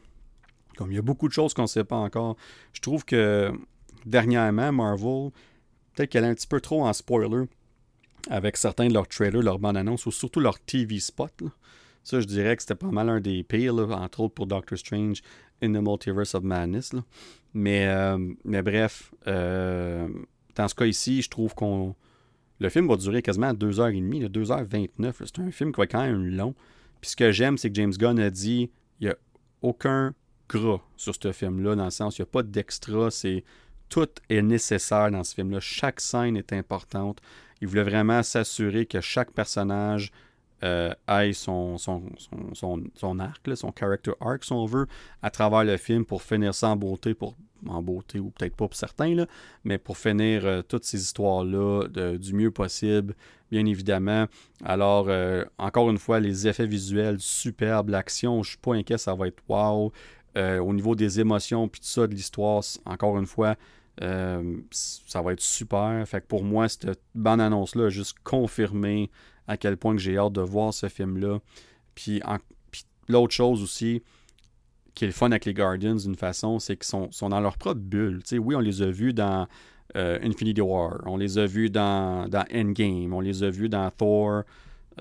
Comme 0.77 0.91
il 0.91 0.95
y 0.95 0.99
a 0.99 1.03
beaucoup 1.03 1.27
de 1.27 1.33
choses 1.33 1.53
qu'on 1.53 1.63
ne 1.63 1.67
sait 1.67 1.83
pas 1.83 1.97
encore. 1.97 2.37
Je 2.73 2.81
trouve 2.81 3.05
que 3.05 3.51
dernièrement, 4.05 4.71
Marvel, 4.71 5.31
peut-être 5.93 6.09
qu'elle 6.09 6.23
est 6.23 6.29
un 6.29 6.33
petit 6.33 6.47
peu 6.47 6.61
trop 6.61 6.85
en 6.85 6.93
spoiler 6.93 7.45
avec 8.29 8.57
certains 8.57 8.87
de 8.87 8.93
leurs 8.93 9.07
trailers, 9.07 9.41
leurs 9.41 9.59
bandes 9.59 9.77
annonces, 9.77 10.05
ou 10.05 10.11
surtout 10.11 10.39
leurs 10.39 10.59
TV 10.59 10.99
spots. 10.99 11.49
Ça, 12.03 12.19
je 12.19 12.25
dirais 12.25 12.55
que 12.55 12.63
c'était 12.63 12.75
pas 12.75 12.91
mal 12.91 13.09
un 13.09 13.19
des 13.19 13.43
pires, 13.43 13.75
entre 13.75 14.21
autres 14.21 14.33
pour 14.33 14.47
Doctor 14.47 14.77
Strange 14.77 15.21
in 15.61 15.73
the 15.73 15.81
Multiverse 15.81 16.35
of 16.35 16.43
Madness. 16.43 16.93
Mais, 17.53 17.87
euh, 17.87 18.17
mais 18.43 18.61
bref, 18.61 19.13
euh, 19.27 20.07
dans 20.55 20.67
ce 20.67 20.75
cas 20.75 20.85
ici, 20.85 21.21
je 21.21 21.29
trouve 21.29 21.53
qu'on. 21.53 21.95
Le 22.59 22.69
film 22.69 22.87
va 22.87 22.95
durer 22.95 23.21
quasiment 23.21 23.53
2h30, 23.53 24.29
2h29. 24.29 25.13
C'est 25.25 25.39
un 25.39 25.51
film 25.51 25.71
qui 25.71 25.77
va 25.77 25.83
être 25.85 25.91
quand 25.91 26.03
même 26.03 26.25
long. 26.27 26.53
Puis 27.01 27.11
ce 27.11 27.15
que 27.15 27.31
j'aime, 27.31 27.57
c'est 27.57 27.69
que 27.69 27.75
James 27.75 27.93
Gunn 27.93 28.19
a 28.19 28.29
dit 28.29 28.69
il 28.99 29.07
n'y 29.07 29.09
a 29.09 29.17
aucun 29.63 30.13
gras 30.51 30.81
sur 30.97 31.15
ce 31.15 31.31
film-là, 31.31 31.75
dans 31.75 31.85
le 31.85 31.91
sens 31.91 32.17
il 32.17 32.21
n'y 32.21 32.23
a 32.23 32.31
pas 32.31 32.43
d'extra, 32.43 33.09
c'est 33.09 33.43
tout 33.89 34.09
est 34.29 34.41
nécessaire 34.41 35.11
dans 35.11 35.23
ce 35.23 35.35
film-là. 35.35 35.59
Chaque 35.59 35.99
scène 35.99 36.37
est 36.37 36.53
importante. 36.53 37.19
Il 37.61 37.67
voulait 37.67 37.83
vraiment 37.83 38.23
s'assurer 38.23 38.85
que 38.85 39.01
chaque 39.01 39.31
personnage 39.31 40.11
euh, 40.63 40.93
ait 41.09 41.33
son, 41.33 41.77
son, 41.77 42.03
son, 42.53 42.83
son, 42.95 43.19
arc, 43.19 43.49
son 43.55 43.73
character 43.77 44.13
arc, 44.21 44.45
si 44.45 44.53
on 44.53 44.65
veut, 44.65 44.87
à 45.21 45.29
travers 45.29 45.63
le 45.63 45.77
film 45.77 46.05
pour 46.05 46.21
finir 46.21 46.53
ça 46.53 46.69
en 46.69 46.75
beauté, 46.75 47.13
pour, 47.13 47.35
en 47.67 47.81
beauté 47.81 48.19
ou 48.19 48.29
peut-être 48.29 48.55
pas 48.55 48.67
pour 48.67 48.75
certains, 48.75 49.15
là, 49.15 49.25
mais 49.63 49.77
pour 49.77 49.97
finir 49.97 50.45
euh, 50.45 50.61
toutes 50.61 50.85
ces 50.85 51.01
histoires-là 51.01 51.87
du 52.17 52.33
mieux 52.33 52.51
possible, 52.51 53.15
bien 53.51 53.65
évidemment. 53.65 54.27
Alors, 54.63 55.07
euh, 55.09 55.43
encore 55.57 55.89
une 55.89 55.97
fois, 55.97 56.19
les 56.19 56.47
effets 56.47 56.67
visuels 56.67 57.19
superbes, 57.19 57.89
l'action, 57.89 58.41
je 58.43 58.51
suis 58.51 58.57
pas 58.57 58.75
inquiet, 58.75 58.97
ça 58.97 59.13
va 59.13 59.27
être 59.27 59.41
wow. 59.49 59.91
Euh, 60.37 60.59
au 60.59 60.73
niveau 60.73 60.95
des 60.95 61.19
émotions 61.19 61.67
puis 61.67 61.81
tout 61.81 61.87
ça 61.87 62.07
de 62.07 62.13
l'histoire, 62.13 62.63
encore 62.85 63.17
une 63.17 63.25
fois, 63.25 63.55
euh, 64.01 64.57
ça 64.71 65.21
va 65.21 65.33
être 65.33 65.41
super. 65.41 66.07
Fait 66.07 66.21
que 66.21 66.27
pour 66.27 66.43
moi, 66.43 66.69
cette 66.69 67.01
bande 67.13 67.41
annonce-là 67.41 67.85
a 67.85 67.89
juste 67.89 68.15
confirmé 68.23 69.09
à 69.47 69.57
quel 69.57 69.75
point 69.75 69.93
que 69.93 70.01
j'ai 70.01 70.17
hâte 70.17 70.33
de 70.33 70.41
voir 70.41 70.73
ce 70.73 70.87
film-là. 70.87 71.39
Puis, 71.95 72.21
l'autre 73.09 73.33
chose 73.33 73.61
aussi 73.61 74.01
qui 74.93 75.05
est 75.05 75.07
le 75.07 75.13
fun 75.13 75.27
avec 75.27 75.45
les 75.45 75.53
Guardians 75.53 75.95
d'une 75.95 76.15
façon, 76.15 76.59
c'est 76.59 76.75
qu'ils 76.75 76.85
sont, 76.85 77.11
sont, 77.11 77.29
dans 77.29 77.39
leur 77.39 77.57
propre 77.57 77.79
bulle. 77.79 78.21
oui, 78.33 78.55
on 78.55 78.59
les 78.59 78.81
a 78.81 78.91
vus 78.91 79.13
dans 79.13 79.47
euh, 79.95 80.19
Infinity 80.21 80.61
War, 80.61 81.01
on 81.05 81.17
les 81.17 81.37
a 81.37 81.45
vus 81.45 81.69
dans, 81.69 82.27
dans 82.29 82.45
Endgame, 82.53 83.13
on 83.13 83.19
les 83.19 83.43
a 83.43 83.49
vus 83.49 83.69
dans 83.69 83.89
Thor. 83.91 84.43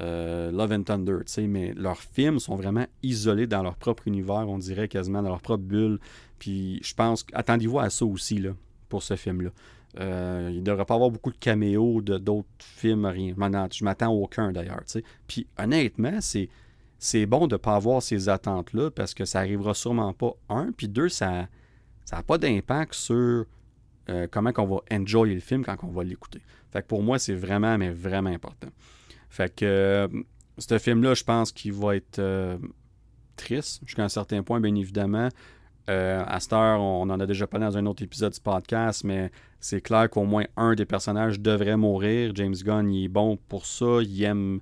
Euh, 0.01 0.53
Love 0.53 0.73
and 0.73 0.83
Thunder, 0.85 1.19
mais 1.49 1.75
leurs 1.75 2.01
films 2.01 2.39
sont 2.39 2.55
vraiment 2.55 2.87
isolés 3.03 3.49
dans 3.49 3.63
leur 3.63 3.75
propre 3.75 4.07
univers, 4.07 4.49
on 4.49 4.59
dirait 4.59 4.87
quasiment 4.87 5.23
dans 5.23 5.31
leur 5.31 5.41
propre 5.41 5.65
bulle. 5.65 5.99
Puis 6.39 6.81
je 6.83 6.95
pense, 6.95 7.27
attendez-vous 7.33 7.81
à 7.81 7.91
ça 7.91 8.05
aussi 8.05 8.39
là, 8.39 8.53
pour 8.89 9.03
ce 9.03 9.17
film-là. 9.17 9.51
Euh, 9.99 10.49
il 10.53 10.61
ne 10.61 10.65
devrait 10.65 10.85
pas 10.85 10.95
avoir 10.95 11.11
beaucoup 11.11 11.33
de 11.33 11.37
caméos 11.37 12.01
de 12.01 12.19
d'autres 12.19 12.47
films, 12.61 13.05
rien. 13.07 13.35
Je 13.37 13.85
m'attends 13.85 14.13
aucun 14.13 14.53
d'ailleurs. 14.53 14.83
Puis 15.27 15.49
honnêtement, 15.59 16.21
c'est, 16.21 16.49
c'est 16.99 17.27
bon 17.27 17.49
de 17.49 17.55
ne 17.55 17.59
pas 17.59 17.75
avoir 17.75 18.01
ces 18.01 18.29
attentes-là 18.29 18.91
parce 18.93 19.15
que 19.15 19.25
ça 19.25 19.41
arrivera 19.41 19.75
sûrement 19.75 20.13
pas, 20.13 20.35
un. 20.49 20.71
Puis 20.71 20.89
deux, 20.89 21.09
ça 21.09 21.49
n'a 22.13 22.23
pas 22.23 22.39
d'impact 22.39 22.95
sur 22.95 23.47
euh, 24.09 24.27
comment 24.31 24.53
on 24.59 24.67
va 24.67 24.81
enjoyer 24.93 25.35
le 25.35 25.41
film 25.41 25.65
quand 25.65 25.77
on 25.83 25.89
va 25.91 26.05
l'écouter. 26.05 26.41
Fait 26.73 26.83
que 26.83 26.87
pour 26.87 27.03
moi, 27.03 27.19
c'est 27.19 27.35
vraiment, 27.35 27.77
mais 27.77 27.91
vraiment 27.91 28.31
important. 28.31 28.69
Fait 29.31 29.55
que 29.55 29.65
euh, 29.65 30.09
ce 30.59 30.79
film-là, 30.79 31.15
je 31.15 31.25
pense 31.25 31.53
qu'il 31.53 31.73
va 31.73 31.97
être 31.97 32.19
euh, 32.19 32.59
triste 33.37 33.81
jusqu'à 33.87 34.05
un 34.05 34.09
certain 34.09 34.43
point, 34.43 34.61
bien 34.61 34.75
évidemment. 34.75 35.29
Euh, 35.89 36.23
à 36.27 36.41
cette 36.41 36.53
heure, 36.53 36.81
on, 36.81 37.09
en 37.09 37.21
a 37.21 37.27
déjà 37.27 37.47
parlé 37.47 37.65
dans 37.67 37.79
un 37.79 37.87
autre 37.87 38.03
épisode 38.03 38.33
du 38.33 38.41
podcast, 38.41 39.05
mais 39.05 39.31
c'est 39.61 39.81
clair 39.81 40.11
qu'au 40.11 40.25
moins 40.25 40.45
un 40.57 40.75
des 40.75 40.85
personnages 40.85 41.41
devrait 41.41 41.77
mourir. 41.77 42.33
James 42.35 42.55
Gunn, 42.55 42.91
il 42.91 43.05
est 43.05 43.09
bon 43.09 43.39
pour 43.49 43.67
ça. 43.67 44.01
Il 44.03 44.23
aime 44.25 44.61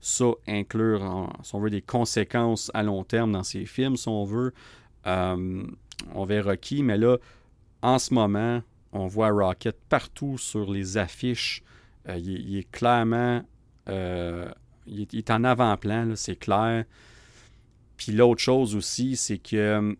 ça 0.00 0.26
inclure, 0.46 1.30
si 1.42 1.54
on 1.54 1.60
veut, 1.60 1.70
des 1.70 1.82
conséquences 1.82 2.70
à 2.74 2.82
long 2.82 3.04
terme 3.04 3.32
dans 3.32 3.44
ses 3.44 3.64
films, 3.64 3.96
si 3.96 4.08
on 4.08 4.24
veut. 4.24 4.52
on 5.04 6.24
verra 6.26 6.56
qui, 6.56 6.82
mais 6.82 6.98
là, 6.98 7.16
en 7.82 7.98
ce 7.98 8.12
moment, 8.12 8.62
on 8.92 9.06
voit 9.06 9.30
Rocket 9.30 9.76
partout 9.88 10.38
sur 10.38 10.70
les 10.70 10.98
affiches. 10.98 11.62
il, 12.08 12.58
est 12.58 12.70
clairement 12.70 13.42
euh, 13.88 14.50
il, 14.86 15.06
est, 15.12 15.30
en 15.30 15.44
avant-plan, 15.44 16.12
c'est 16.16 16.36
clair. 16.36 16.84
Puis 17.96 18.12
l'autre 18.12 18.40
chose 18.40 18.74
aussi, 18.74 19.16
c'est 19.16 19.38
que 19.38 19.96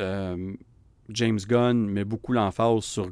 euh, 0.00 0.54
James 1.08 1.38
Gunn 1.48 1.88
met 1.88 2.04
beaucoup 2.04 2.32
l'emphase 2.32 2.84
sur, 2.84 3.10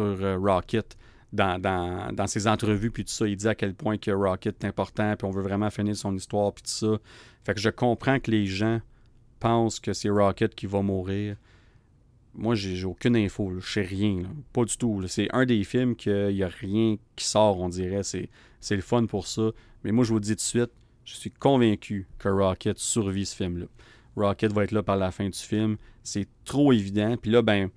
euh, 0.00 0.38
Rocket 0.38 0.96
dans, 1.32 2.26
ses 2.26 2.46
entrevues, 2.46 2.90
puis 2.90 3.04
tout 3.04 3.12
ça. 3.12 3.26
Il 3.26 3.36
dit 3.36 3.48
à 3.48 3.54
quel 3.54 3.74
point 3.74 3.98
que 3.98 4.10
Rocket 4.10 4.62
est 4.62 4.66
important, 4.66 5.14
puis 5.16 5.26
on 5.26 5.30
veut 5.30 5.42
vraiment 5.42 5.70
finir 5.70 5.96
son 5.96 6.14
histoire, 6.14 6.52
puis 6.52 6.62
tout 6.62 6.70
ça. 6.70 6.98
Fait 7.44 7.54
que 7.54 7.60
je 7.60 7.70
comprends 7.70 8.20
que 8.20 8.30
les 8.30 8.46
gens 8.46 8.80
pensent 9.40 9.80
que 9.80 9.92
c'est 9.92 10.08
Rocket 10.08 10.54
qui 10.54 10.66
va 10.66 10.82
mourir. 10.82 11.36
Moi, 12.36 12.56
j'ai 12.56 12.84
aucune 12.84 13.16
info, 13.16 13.52
je 13.60 13.72
sais 13.72 13.82
rien, 13.82 14.22
pas 14.52 14.64
du 14.64 14.76
tout. 14.76 15.02
C'est 15.06 15.28
un 15.32 15.46
des 15.46 15.62
films 15.62 15.94
qu'il 15.94 16.34
n'y 16.34 16.42
a 16.42 16.48
rien 16.48 16.96
qui 17.14 17.24
sort, 17.24 17.60
on 17.60 17.68
dirait. 17.68 18.02
C'est 18.02 18.28
c'est 18.64 18.76
le 18.76 18.82
fun 18.82 19.06
pour 19.06 19.26
ça. 19.26 19.50
Mais 19.82 19.92
moi, 19.92 20.04
je 20.04 20.12
vous 20.12 20.20
dis 20.20 20.30
tout 20.30 20.36
de 20.36 20.40
suite, 20.40 20.70
je 21.04 21.14
suis 21.14 21.30
convaincu 21.30 22.08
que 22.18 22.28
Rocket 22.28 22.78
survit 22.78 23.26
ce 23.26 23.36
film-là. 23.36 23.66
Rocket 24.16 24.52
va 24.52 24.64
être 24.64 24.72
là 24.72 24.82
par 24.82 24.96
la 24.96 25.10
fin 25.10 25.28
du 25.28 25.38
film. 25.38 25.76
C'est 26.02 26.26
trop 26.44 26.72
évident. 26.72 27.16
Puis 27.20 27.30
là, 27.30 27.42
ben, 27.42 27.70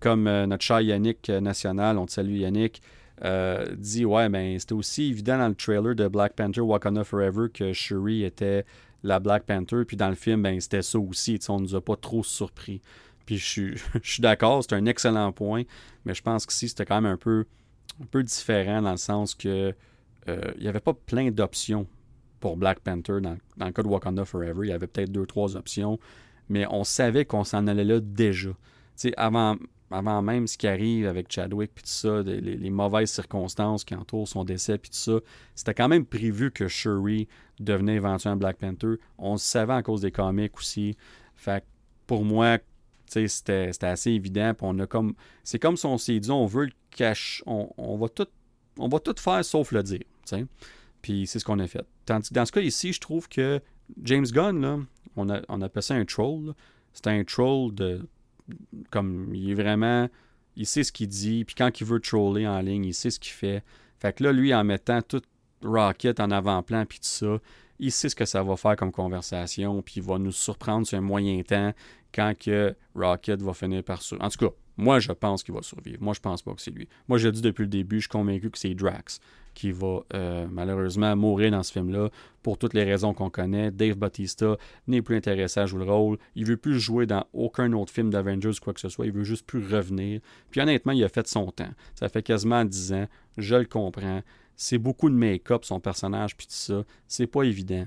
comme 0.00 0.26
euh, 0.26 0.46
notre 0.46 0.64
cher 0.64 0.80
Yannick 0.80 1.30
euh, 1.30 1.40
National, 1.40 1.98
on 1.98 2.06
te 2.06 2.12
salue 2.12 2.36
Yannick, 2.36 2.82
euh, 3.24 3.66
dit 3.76 4.04
Ouais, 4.04 4.28
ben, 4.28 4.58
c'était 4.58 4.74
aussi 4.74 5.04
évident 5.04 5.38
dans 5.38 5.48
le 5.48 5.54
trailer 5.54 5.94
de 5.94 6.08
Black 6.08 6.34
Panther 6.34 6.60
Wakanda 6.60 7.04
Forever 7.04 7.46
que 7.52 7.72
Shuri 7.72 8.24
était 8.24 8.64
la 9.02 9.20
Black 9.20 9.44
Panther. 9.44 9.84
Puis 9.86 9.96
dans 9.96 10.08
le 10.08 10.14
film, 10.14 10.42
ben, 10.42 10.60
c'était 10.60 10.82
ça 10.82 10.98
aussi. 10.98 11.38
On 11.48 11.58
ne 11.58 11.62
nous 11.62 11.74
a 11.74 11.80
pas 11.80 11.96
trop 11.96 12.22
surpris. 12.22 12.82
Puis 13.24 13.38
je 13.38 13.46
suis, 13.46 13.76
je 14.02 14.12
suis 14.12 14.22
d'accord, 14.22 14.62
c'est 14.62 14.74
un 14.74 14.86
excellent 14.86 15.32
point. 15.32 15.62
Mais 16.04 16.14
je 16.14 16.22
pense 16.22 16.44
que 16.44 16.52
si 16.52 16.68
c'était 16.68 16.84
quand 16.84 17.00
même 17.00 17.12
un 17.12 17.16
peu, 17.16 17.46
un 18.02 18.06
peu 18.06 18.22
différent 18.22 18.82
dans 18.82 18.92
le 18.92 18.96
sens 18.98 19.34
que 19.34 19.74
il 20.56 20.62
n'y 20.62 20.68
avait 20.68 20.80
pas 20.80 20.94
plein 20.94 21.30
d'options 21.30 21.86
pour 22.40 22.56
Black 22.56 22.80
Panther 22.80 23.20
dans, 23.20 23.36
le 23.58 23.72
cas 23.72 23.82
de 23.82 23.88
Wakanda 23.88 24.24
Forever. 24.24 24.66
Il 24.66 24.70
y 24.70 24.72
avait 24.72 24.86
peut-être 24.86 25.10
deux, 25.10 25.26
trois 25.26 25.56
options, 25.56 25.98
mais 26.48 26.66
on 26.70 26.84
savait 26.84 27.24
qu'on 27.24 27.44
s'en 27.44 27.66
allait 27.66 27.84
là 27.84 28.00
déjà. 28.00 28.50
avant, 29.16 29.56
avant 29.90 30.22
même 30.22 30.46
ce 30.46 30.56
qui 30.56 30.66
arrive 30.66 31.06
avec 31.06 31.30
Chadwick, 31.30 31.72
puis 31.74 31.84
tout 31.84 31.90
ça, 31.90 32.22
les, 32.22 32.70
mauvaises 32.70 33.10
circonstances 33.10 33.84
qui 33.84 33.94
entourent 33.94 34.28
son 34.28 34.44
décès, 34.44 34.78
puis 34.78 34.90
tout 34.90 34.96
ça, 34.96 35.20
c'était 35.54 35.74
quand 35.74 35.88
même 35.88 36.04
prévu 36.04 36.50
que 36.50 36.68
Shuri 36.68 37.28
devenait 37.60 37.96
éventuellement 37.96 38.38
Black 38.38 38.58
Panther. 38.58 38.94
On 39.18 39.32
le 39.32 39.38
savait 39.38 39.74
à 39.74 39.82
cause 39.82 40.02
des 40.02 40.12
comics 40.12 40.56
aussi. 40.56 40.96
Fait 41.34 41.64
pour 42.06 42.24
moi, 42.24 42.58
c'était 43.06 43.70
assez 43.82 44.12
évident. 44.12 44.52
On 44.62 44.78
a 44.78 44.86
comme, 44.86 45.14
c'est 45.44 45.58
comme 45.58 45.76
si 45.76 45.86
on 45.86 45.98
s'est 45.98 46.20
dit, 46.20 46.30
on 46.30 46.46
veut 46.46 46.66
le 46.66 46.72
cacher, 46.90 47.42
on, 47.46 47.68
on, 47.76 47.96
va 47.98 48.08
tout, 48.08 48.26
on 48.78 48.88
va 48.88 48.98
tout 48.98 49.14
faire 49.18 49.44
sauf 49.44 49.72
le 49.72 49.82
dire. 49.82 50.04
Puis 51.02 51.26
c'est 51.26 51.38
ce 51.38 51.44
qu'on 51.44 51.58
a 51.58 51.66
fait. 51.66 51.86
dans 52.06 52.22
ce 52.22 52.52
cas 52.52 52.60
ici, 52.60 52.92
je 52.92 53.00
trouve 53.00 53.28
que 53.28 53.60
James 54.02 54.26
Gunn, 54.26 54.86
on, 55.16 55.28
a, 55.28 55.64
appelle 55.64 55.82
ça 55.82 55.94
un 55.94 56.04
troll. 56.04 56.54
C'est 56.92 57.06
un 57.06 57.24
troll 57.24 57.74
de. 57.74 58.06
Comme 58.90 59.32
il 59.34 59.50
est 59.50 59.54
vraiment. 59.54 60.08
il 60.56 60.66
sait 60.66 60.84
ce 60.84 60.92
qu'il 60.92 61.08
dit, 61.08 61.44
puis 61.44 61.54
quand 61.54 61.80
il 61.80 61.86
veut 61.86 62.00
troller 62.00 62.46
en 62.46 62.60
ligne, 62.60 62.86
il 62.86 62.94
sait 62.94 63.10
ce 63.10 63.20
qu'il 63.20 63.32
fait. 63.32 63.62
Fait 63.98 64.12
que 64.12 64.24
là, 64.24 64.32
lui, 64.32 64.54
en 64.54 64.64
mettant 64.64 65.02
tout 65.02 65.22
Rocket 65.62 66.20
en 66.20 66.30
avant-plan, 66.30 66.86
puis 66.86 66.98
tout 66.98 67.06
ça, 67.06 67.38
il 67.80 67.92
sait 67.92 68.08
ce 68.08 68.14
que 68.14 68.24
ça 68.24 68.42
va 68.42 68.56
faire 68.56 68.76
comme 68.76 68.92
conversation, 68.92 69.82
puis 69.82 69.94
il 69.96 70.02
va 70.02 70.18
nous 70.18 70.32
surprendre 70.32 70.86
sur 70.86 70.98
un 70.98 71.02
moyen 71.02 71.42
temps 71.42 71.72
quand 72.14 72.32
que 72.38 72.74
Rocket 72.94 73.42
va 73.42 73.54
finir 73.54 73.82
par. 73.82 74.00
En 74.20 74.28
tout 74.28 74.48
cas, 74.48 74.54
moi, 74.78 75.00
je 75.00 75.10
pense 75.12 75.42
qu'il 75.42 75.52
va 75.52 75.62
survivre. 75.62 75.98
Moi, 76.00 76.14
je 76.14 76.20
pense 76.20 76.40
pas 76.40 76.54
que 76.54 76.62
c'est 76.62 76.70
lui. 76.70 76.88
Moi, 77.08 77.18
je 77.18 77.28
dis 77.28 77.42
depuis 77.42 77.62
le 77.62 77.68
début, 77.68 77.96
je 77.96 78.02
suis 78.02 78.08
convaincu 78.08 78.48
que 78.48 78.58
c'est 78.58 78.74
Drax 78.74 79.20
qui 79.54 79.72
va 79.72 80.04
euh, 80.14 80.46
malheureusement 80.48 81.16
mourir 81.16 81.50
dans 81.50 81.64
ce 81.64 81.72
film-là 81.72 82.10
pour 82.44 82.58
toutes 82.58 82.74
les 82.74 82.84
raisons 82.84 83.12
qu'on 83.12 83.28
connaît. 83.28 83.72
Dave 83.72 83.96
Bautista 83.96 84.56
n'est 84.86 85.02
plus 85.02 85.16
intéressé 85.16 85.58
à 85.58 85.66
jouer 85.66 85.84
le 85.84 85.90
rôle. 85.90 86.16
Il 86.36 86.46
veut 86.46 86.56
plus 86.56 86.78
jouer 86.78 87.06
dans 87.06 87.26
aucun 87.32 87.72
autre 87.72 87.92
film 87.92 88.08
d'Avengers 88.08 88.52
quoi 88.62 88.72
que 88.72 88.78
ce 88.78 88.88
soit. 88.88 89.06
Il 89.06 89.12
veut 89.12 89.24
juste 89.24 89.44
plus 89.44 89.66
revenir. 89.66 90.20
Puis 90.52 90.60
honnêtement, 90.60 90.92
il 90.92 91.02
a 91.02 91.08
fait 91.08 91.26
son 91.26 91.50
temps. 91.50 91.72
Ça 91.96 92.08
fait 92.08 92.22
quasiment 92.22 92.64
10 92.64 92.92
ans. 92.92 93.08
Je 93.36 93.56
le 93.56 93.64
comprends. 93.64 94.22
C'est 94.54 94.78
beaucoup 94.78 95.10
de 95.10 95.16
make-up, 95.16 95.64
son 95.64 95.80
personnage, 95.80 96.36
puis 96.36 96.46
tout 96.46 96.52
ça. 96.52 96.84
C'est 97.08 97.26
pas 97.26 97.42
évident. 97.42 97.86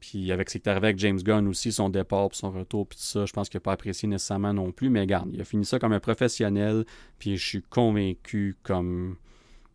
Puis 0.00 0.30
avec 0.32 0.50
ce 0.50 0.58
qui 0.58 0.68
avec 0.68 0.98
James 0.98 1.18
Gunn 1.18 1.48
aussi, 1.48 1.72
son 1.72 1.88
départ, 1.88 2.28
puis 2.28 2.38
son 2.38 2.50
retour, 2.50 2.86
puis 2.86 2.98
tout 2.98 3.04
ça, 3.04 3.26
je 3.26 3.32
pense 3.32 3.48
qu'il 3.48 3.58
n'a 3.58 3.62
pas 3.62 3.72
apprécié 3.72 4.08
nécessairement 4.08 4.52
non 4.52 4.72
plus. 4.72 4.90
Mais 4.90 5.00
regarde, 5.00 5.28
il 5.32 5.40
a 5.40 5.44
fini 5.44 5.64
ça 5.64 5.78
comme 5.78 5.92
un 5.92 6.00
professionnel, 6.00 6.84
puis 7.18 7.36
je 7.36 7.46
suis 7.46 7.62
convaincu, 7.62 8.56
comme 8.62 9.16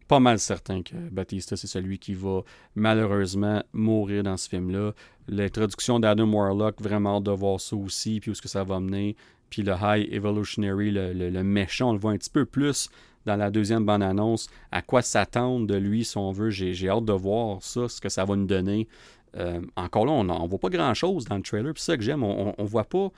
pas 0.07 0.19
mal 0.19 0.39
certain 0.39 0.83
que 0.83 0.95
Batista, 0.95 1.55
c'est 1.55 1.67
celui 1.67 1.97
qui 1.97 2.13
va 2.13 2.41
malheureusement 2.75 3.63
mourir 3.73 4.23
dans 4.23 4.37
ce 4.37 4.49
film-là. 4.49 4.93
L'introduction 5.27 5.99
d'Adam 5.99 6.31
Warlock, 6.31 6.81
vraiment 6.81 7.17
hâte 7.17 7.23
de 7.23 7.31
voir 7.31 7.59
ça 7.59 7.75
aussi, 7.75 8.19
puis 8.19 8.29
où 8.29 8.33
est-ce 8.33 8.41
que 8.41 8.49
ça 8.49 8.63
va 8.63 8.79
mener. 8.79 9.15
Puis 9.49 9.61
le 9.61 9.73
High 9.81 10.11
Evolutionary, 10.11 10.91
le, 10.91 11.13
le 11.13 11.43
méchant, 11.43 11.89
on 11.89 11.93
le 11.93 11.99
voit 11.99 12.11
un 12.11 12.17
petit 12.17 12.29
peu 12.29 12.45
plus 12.45 12.89
dans 13.25 13.35
la 13.35 13.51
deuxième 13.51 13.85
bande-annonce. 13.85 14.49
À 14.71 14.81
quoi 14.81 15.01
s'attendre 15.01 15.67
de 15.67 15.75
lui, 15.75 16.03
si 16.05 16.17
on 16.17 16.31
veut? 16.31 16.49
J'ai 16.49 16.89
hâte 16.89 17.05
de 17.05 17.13
voir 17.13 17.61
ça, 17.63 17.87
ce 17.87 18.01
que 18.01 18.09
ça 18.09 18.25
va 18.25 18.35
nous 18.35 18.45
donner. 18.45 18.87
Euh, 19.35 19.61
encore 19.75 20.05
là, 20.05 20.11
on 20.11 20.23
ne 20.23 20.47
voit 20.47 20.59
pas 20.59 20.69
grand-chose 20.69 21.25
dans 21.25 21.37
le 21.37 21.41
trailer. 21.41 21.73
Puis 21.73 21.83
ça 21.83 21.97
que 21.97 22.03
j'aime, 22.03 22.23
on 22.23 22.53
ne 22.57 22.67
voit 22.67 22.83
pas 22.83 23.11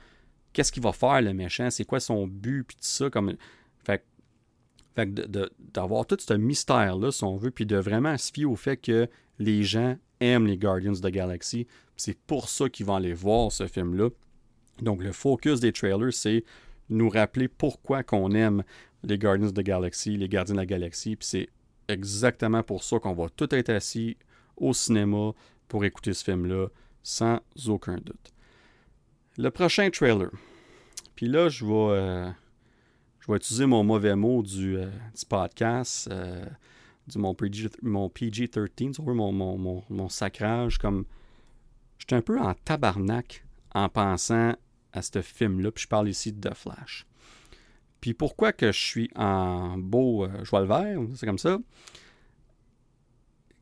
qu'est-ce 0.52 0.72
qu'il 0.72 0.82
va 0.82 0.92
faire 0.92 1.20
le 1.20 1.34
méchant, 1.34 1.70
c'est 1.70 1.84
quoi 1.84 2.00
son 2.00 2.26
but, 2.26 2.64
puis 2.64 2.76
tout 2.76 2.84
ça. 2.84 3.10
Comme... 3.10 3.36
Fait, 3.84 4.02
fait 4.94 5.12
d'avoir 5.74 6.06
tout 6.06 6.16
ce 6.18 6.32
mystère-là, 6.32 7.12
si 7.12 7.22
on 7.24 7.36
veut, 7.36 7.50
puis 7.50 7.66
de 7.66 7.76
vraiment 7.76 8.16
se 8.16 8.32
fier 8.32 8.46
au 8.46 8.56
fait 8.56 8.78
que 8.78 9.06
les 9.38 9.62
gens 9.62 9.96
aiment 10.20 10.46
les 10.46 10.56
Guardians 10.56 10.92
of 10.92 11.02
the 11.02 11.08
Galaxy. 11.08 11.66
C'est 11.96 12.18
pour 12.26 12.48
ça 12.48 12.70
qu'ils 12.70 12.86
vont 12.86 12.96
aller 12.96 13.12
voir 13.12 13.52
ce 13.52 13.66
film-là. 13.66 14.08
Donc 14.80 15.02
le 15.02 15.12
focus 15.12 15.60
des 15.60 15.72
trailers, 15.72 16.12
c'est 16.12 16.42
nous 16.88 17.10
rappeler 17.10 17.48
pourquoi 17.48 18.02
qu'on 18.02 18.30
aime 18.32 18.62
les 19.02 19.18
Guardians 19.18 19.50
the 19.50 19.60
Galaxy, 19.60 20.16
les 20.16 20.28
Gardiens 20.28 20.54
de 20.54 20.60
la 20.60 20.66
Galaxie. 20.66 21.16
Puis 21.16 21.28
c'est 21.28 21.48
exactement 21.88 22.62
pour 22.62 22.82
ça 22.82 22.98
qu'on 22.98 23.12
va 23.12 23.28
tout 23.28 23.54
être 23.54 23.70
assis 23.70 24.16
au 24.56 24.72
cinéma 24.72 25.32
pour 25.68 25.84
écouter 25.84 26.14
ce 26.14 26.24
film-là, 26.24 26.68
sans 27.02 27.40
aucun 27.66 27.96
doute. 27.96 28.32
Le 29.38 29.50
prochain 29.50 29.90
trailer. 29.90 30.30
Puis 31.14 31.28
là, 31.28 31.48
je 31.48 31.64
vais, 31.64 31.72
euh, 31.72 32.30
je 33.20 33.30
vais 33.30 33.36
utiliser 33.36 33.66
mon 33.66 33.84
mauvais 33.84 34.16
mot 34.16 34.42
du, 34.42 34.76
euh, 34.76 34.90
podcast, 35.28 36.08
euh, 36.10 36.44
du, 37.06 37.18
mon, 37.18 37.34
PG, 37.34 37.70
mon 37.82 38.08
PG-13, 38.08 39.00
mon, 39.02 39.82
mon, 39.88 40.08
sacrage. 40.08 40.78
Comme, 40.78 41.04
j'étais 41.98 42.16
un 42.16 42.22
peu 42.22 42.40
en 42.40 42.54
tabarnak 42.54 43.44
en 43.74 43.88
pensant 43.88 44.54
à 44.92 45.02
ce 45.02 45.22
film-là. 45.22 45.70
Puis 45.70 45.84
je 45.84 45.88
parle 45.88 46.08
ici 46.08 46.32
de 46.32 46.48
The 46.48 46.54
Flash. 46.54 47.06
Puis 48.00 48.14
pourquoi 48.14 48.52
que 48.52 48.72
je 48.72 48.80
suis 48.80 49.10
en 49.16 49.78
beau 49.78 50.28
joie 50.44 50.60
le 50.60 50.66
vert, 50.66 51.00
c'est 51.14 51.26
comme 51.26 51.38
ça. 51.38 51.58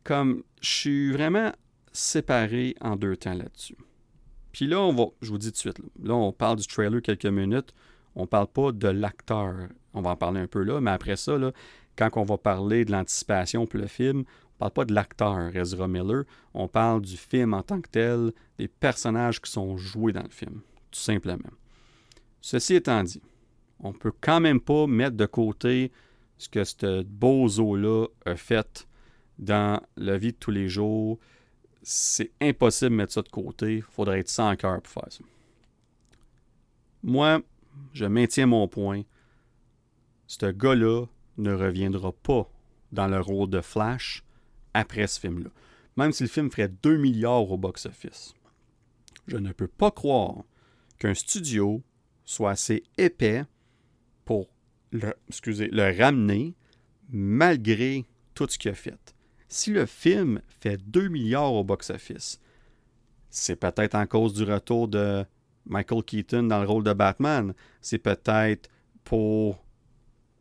Comme 0.03 0.43
je 0.61 0.69
suis 0.69 1.13
vraiment 1.13 1.53
séparé 1.95 2.75
en 2.83 2.97
deux 2.97 3.17
temps 3.17 3.33
là-dessus. 3.33 3.79
Puis 4.53 4.67
là, 4.67 4.81
on 4.81 4.93
va, 4.93 5.07
je 5.23 5.31
vous 5.31 5.39
dis 5.39 5.49
tout 5.49 5.53
de 5.53 5.57
suite, 5.57 5.81
là, 6.03 6.15
on 6.15 6.33
parle 6.33 6.59
du 6.59 6.67
trailer 6.67 7.01
quelques 7.01 7.25
minutes. 7.27 7.73
On 8.15 8.27
parle 8.27 8.47
pas 8.49 8.71
de 8.71 8.89
l'acteur. 8.89 9.55
On 9.95 10.03
va 10.03 10.11
en 10.11 10.17
parler 10.17 10.41
un 10.41 10.47
peu 10.47 10.63
là, 10.63 10.81
mais 10.81 10.91
après 10.91 11.17
ça, 11.17 11.39
là, 11.39 11.53
quand 11.97 12.11
on 12.17 12.25
va 12.25 12.37
parler 12.37 12.85
de 12.85 12.93
l'anticipation 12.93 13.67
pour 13.67 13.81
le 13.81 13.87
film, 13.87 14.25
on 14.55 14.59
parle 14.59 14.73
pas 14.73 14.85
de 14.85 14.95
l'acteur 14.95 15.57
Ezra 15.57 15.89
Miller, 15.89 16.25
on 16.53 16.69
parle 16.69 17.01
du 17.01 17.17
film 17.17 17.55
en 17.55 17.63
tant 17.63 17.81
que 17.81 17.89
tel, 17.89 18.33
des 18.59 18.69
personnages 18.69 19.41
qui 19.41 19.51
sont 19.51 19.77
joués 19.77 20.13
dans 20.13 20.23
le 20.23 20.31
film, 20.31 20.61
tout 20.91 21.01
simplement. 21.01 21.51
Ceci 22.41 22.75
étant 22.75 23.03
dit, 23.03 23.23
on 23.81 23.93
peut 23.93 24.13
quand 24.21 24.41
même 24.41 24.61
pas 24.61 24.87
mettre 24.87 25.17
de 25.17 25.27
côté 25.27 25.91
ce 26.39 26.49
que 26.49 26.65
ce 26.65 27.03
beau 27.03 27.49
zoo-là 27.49 28.07
a 28.27 28.37
fait 28.37 28.87
dans 29.39 29.81
la 29.97 30.19
vie 30.19 30.33
de 30.33 30.37
tous 30.37 30.51
les 30.51 30.69
jours. 30.69 31.19
C'est 31.87 32.31
impossible 32.41 32.93
de 32.93 32.97
mettre 32.97 33.13
ça 33.13 33.23
de 33.23 33.29
côté. 33.29 33.77
Il 33.77 33.83
faudrait 33.83 34.21
être 34.21 34.29
sans 34.29 34.57
cœur 34.57 34.81
pour 34.81 34.93
faire 34.93 35.13
ça. 35.13 35.23
Moi, 37.03 37.43
je 37.93 38.07
maintiens 38.07 38.47
mon 38.47 38.67
point. 38.67 39.03
Ce 40.27 40.47
gars-là 40.47 41.05
ne 41.37 41.53
reviendra 41.53 42.13
pas 42.13 42.51
dans 42.93 43.07
le 43.07 43.21
rôle 43.21 43.51
de 43.51 43.61
Flash 43.61 44.25
après 44.73 45.07
ce 45.07 45.21
film-là. 45.21 45.51
Même 45.97 46.13
si 46.13 46.23
le 46.23 46.29
film 46.29 46.51
ferait 46.51 46.69
2 46.69 46.97
milliards 46.97 47.51
au 47.51 47.59
box-office. 47.59 48.35
Je 49.27 49.37
ne 49.37 49.53
peux 49.53 49.69
pas 49.69 49.91
croire 49.91 50.45
qu'un 50.99 51.15
studio 51.15 51.83
soit 52.25 52.53
assez 52.53 52.83
épais 52.97 53.45
pour 54.25 54.49
le, 54.91 55.13
excusez, 55.29 55.69
le 55.69 55.97
ramener 55.97 56.55
malgré 57.11 58.07
tout 58.35 58.47
ce 58.49 58.59
qu'il 58.59 58.71
a 58.71 58.75
fait. 58.75 59.14
Si 59.55 59.71
le 59.71 59.87
film 59.87 60.41
fait 60.49 60.79
2 60.79 61.07
milliards 61.07 61.53
au 61.53 61.63
box-office, 61.63 62.41
c'est 63.31 63.55
peut-être 63.55 63.95
en 63.95 64.05
cause 64.05 64.35
du 64.35 64.43
retour 64.43 64.89
de 64.89 65.25
Michael 65.65 66.03
Keaton 66.03 66.43
dans 66.43 66.59
le 66.59 66.67
rôle 66.67 66.83
de 66.83 66.93
Batman. 66.93 67.55
C'est 67.81 67.99
peut-être 67.99 68.69
pour 69.05 69.65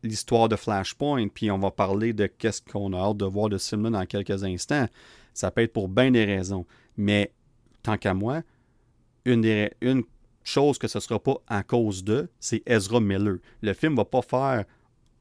l'histoire 0.02 0.48
de 0.48 0.56
Flashpoint, 0.56 1.28
puis 1.28 1.48
on 1.52 1.60
va 1.60 1.70
parler 1.70 2.12
de 2.12 2.26
qu'est-ce 2.26 2.60
qu'on 2.60 2.92
a 2.92 2.98
hâte 2.98 3.18
de 3.18 3.24
voir 3.24 3.50
de 3.50 3.56
film 3.56 3.88
dans 3.88 4.04
quelques 4.04 4.42
instants. 4.42 4.88
Ça 5.32 5.52
peut 5.52 5.62
être 5.62 5.72
pour 5.72 5.88
bien 5.88 6.10
des 6.10 6.24
raisons. 6.24 6.66
Mais 6.96 7.32
tant 7.84 7.96
qu'à 7.96 8.14
moi, 8.14 8.42
une, 9.24 9.42
des, 9.42 9.70
une 9.80 10.02
chose 10.42 10.76
que 10.76 10.88
ce 10.88 10.98
ne 10.98 11.02
sera 11.02 11.20
pas 11.20 11.36
à 11.46 11.62
cause 11.62 12.02
de, 12.02 12.28
c'est 12.40 12.64
Ezra 12.66 12.98
Miller. 12.98 13.36
Le 13.62 13.74
film 13.74 13.92
ne 13.92 13.98
va 13.98 14.06
pas 14.06 14.22
faire 14.22 14.64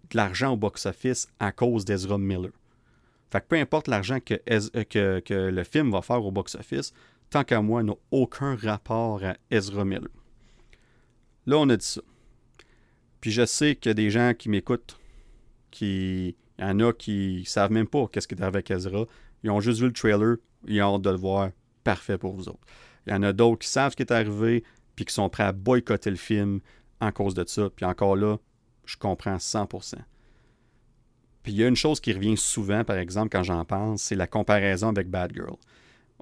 de 0.10 0.18
l'argent 0.18 0.54
au 0.54 0.58
box-office 0.58 1.28
à 1.40 1.52
cause 1.52 1.86
d'Ezra 1.86 2.18
Miller. 2.18 2.50
Fait 3.34 3.42
que 3.42 3.48
peu 3.48 3.56
importe 3.56 3.88
l'argent 3.88 4.20
que, 4.20 4.36
que, 4.84 5.34
le 5.34 5.64
film 5.64 5.90
va 5.90 6.04
faire 6.04 6.24
au 6.24 6.32
box-office, 6.32 6.94
tant 7.32 7.44
qu'à 7.44 7.64
moi, 7.64 7.82
n'a 7.82 7.94
aucun 8.12 8.56
rapport 8.56 9.24
à 9.24 9.36
Ezra 9.50 9.84
Miller. 9.84 10.12
Là, 11.48 11.58
on 11.58 11.68
a 11.70 11.76
dit 11.76 11.84
ça. 11.84 12.02
Puis 13.22 13.32
je 13.32 13.44
sais 13.44 13.76
qu'il 13.76 13.90
y 13.90 13.92
a 13.92 13.96
des 13.96 14.12
gens 14.12 14.36
qui 14.38 14.50
m'écoutent, 14.50 15.00
qui. 15.72 16.36
Il 16.60 16.64
y 16.64 16.68
en 16.68 16.80
a 16.82 16.94
qui 16.94 17.44
savent 17.48 17.72
même 17.72 17.88
pas 17.88 18.06
qu'est-ce 18.06 18.28
qui 18.28 18.36
est 18.36 18.44
avec 18.44 18.70
Ezra. 18.70 19.06
Ils 19.42 19.50
ont 19.50 19.62
juste 19.62 19.80
vu 19.80 19.88
le 19.88 19.94
trailer, 19.94 20.36
ils 20.68 20.80
ont 20.84 20.98
hâte 20.98 21.02
de 21.02 21.10
le 21.10 21.18
voir. 21.18 21.50
Parfait 21.84 22.20
pour 22.20 22.36
vous 22.36 22.50
autres. 22.50 22.68
Il 23.08 23.14
y 23.14 23.16
en 23.16 23.24
a 23.24 23.34
d'autres 23.34 23.64
qui 23.64 23.68
savent 23.68 23.94
ce 23.94 23.96
qui 23.96 24.04
est 24.04 24.12
arrivé, 24.12 24.64
puis 24.96 25.06
qui 25.06 25.14
sont 25.14 25.30
prêts 25.30 25.42
à 25.42 25.54
boycotter 25.54 26.12
le 26.12 26.18
film 26.18 26.60
en 27.02 27.12
cause 27.12 27.34
de 27.34 27.44
ça. 27.48 27.72
Puis 27.76 27.84
encore 27.84 28.16
là, 28.16 28.38
je 28.86 28.96
comprends 28.96 29.38
100%. 29.38 29.96
Puis 31.44 31.52
il 31.52 31.60
y 31.60 31.64
a 31.64 31.68
une 31.68 31.76
chose 31.76 32.00
qui 32.00 32.14
revient 32.14 32.38
souvent, 32.38 32.84
par 32.84 32.98
exemple, 32.98 33.30
quand 33.30 33.44
j'en 33.44 33.66
pense, 33.66 34.02
c'est 34.02 34.16
la 34.16 34.28
comparaison 34.28 34.90
avec 34.90 35.10
Bad 35.10 35.34
Girl. 35.34 35.58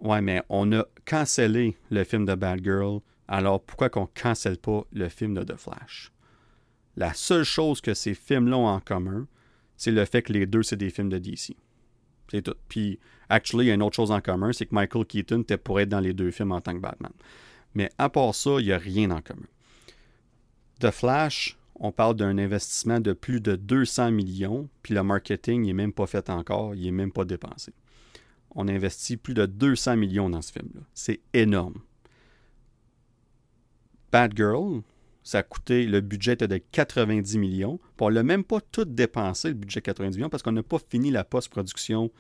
Ouais, 0.02 0.22
mais 0.22 0.42
on 0.50 0.72
a 0.74 0.86
cancellé 1.06 1.78
le 1.92 2.04
film 2.04 2.26
de 2.26 2.34
Bad 2.34 2.64
Girl, 2.64 3.02
alors 3.28 3.62
pourquoi 3.62 3.90
qu'on 3.90 4.08
cancelle 4.08 4.58
pas 4.58 4.84
le 4.92 5.10
film 5.10 5.36
de 5.36 5.44
The 5.44 5.56
Flash? 5.56 6.12
La 6.98 7.14
seule 7.14 7.44
chose 7.44 7.82
que 7.82 7.94
ces 7.94 8.16
films-là 8.16 8.58
ont 8.58 8.68
en 8.68 8.80
commun, 8.80 9.28
c'est 9.78 9.92
le 9.92 10.04
fait 10.06 10.24
que 10.24 10.34
les 10.34 10.46
deux, 10.46 10.64
c'est 10.64 10.76
des 10.76 10.90
films 10.90 11.10
de 11.10 11.20
DC. 11.20 11.56
C'est 12.30 12.42
tout. 12.42 12.56
Puis, 12.68 13.00
actually, 13.30 13.66
il 13.66 13.68
y 13.70 13.72
a 13.72 13.76
une 13.76 13.84
autre 13.84 13.96
chose 13.96 14.12
en 14.12 14.22
commun, 14.22 14.54
c'est 14.54 14.66
que 14.66 14.76
Michael 14.76 15.06
Keaton 15.06 15.42
était 15.42 15.58
pour 15.58 15.80
être 15.80 15.90
dans 15.90 16.00
les 16.00 16.14
deux 16.14 16.32
films 16.32 16.52
en 16.52 16.62
tant 16.62 16.74
que 16.74 16.80
Batman. 16.80 17.12
Mais 17.76 17.90
à 17.98 18.10
part 18.10 18.34
ça, 18.36 18.58
il 18.60 18.66
n'y 18.66 18.72
a 18.72 18.78
rien 18.78 19.12
en 19.12 19.22
commun. 19.22 19.48
The 20.80 20.92
Flash, 20.92 21.58
on 21.76 21.92
parle 21.92 22.16
d'un 22.16 22.38
investissement 22.38 23.00
de 23.00 23.14
plus 23.14 23.42
de 23.42 23.56
200 23.56 24.12
millions, 24.12 24.70
puis 24.84 24.94
le 24.94 25.04
marketing 25.04 25.66
n'est 25.66 25.74
même 25.74 25.94
pas 25.94 26.08
fait 26.08 26.30
encore, 26.30 26.76
il 26.76 26.84
n'est 26.84 26.92
même 26.92 27.12
pas 27.12 27.26
dépensé. 27.26 27.74
On 28.52 28.68
investit 28.68 29.18
plus 29.18 29.34
de 29.34 29.46
200 29.46 29.96
millions 29.98 30.30
dans 30.30 30.42
ce 30.42 30.52
film-là. 30.52 30.82
C'est 30.94 31.22
énorme. 31.34 31.82
Bad 34.12 34.36
Girl, 34.36 34.82
ça 35.24 35.40
a 35.40 35.44
coûté, 35.44 35.86
le 35.86 36.02
budget 36.02 36.34
était 36.34 36.48
de 36.48 36.58
90 36.58 37.38
millions. 37.38 37.78
Puis 37.78 38.06
on 38.06 38.10
l'a 38.10 38.24
même 38.24 38.44
pas 38.44 38.60
tout 38.60 38.86
dépensé, 38.86 39.50
le 39.50 39.54
budget 39.54 39.80
de 39.80 39.86
90 39.86 40.18
millions, 40.18 40.30
parce 40.30 40.44
qu'on 40.44 40.52
n'a 40.52 40.64
pas 40.64 40.80
fini 40.80 41.12
la 41.12 41.24
post-production 41.24 42.12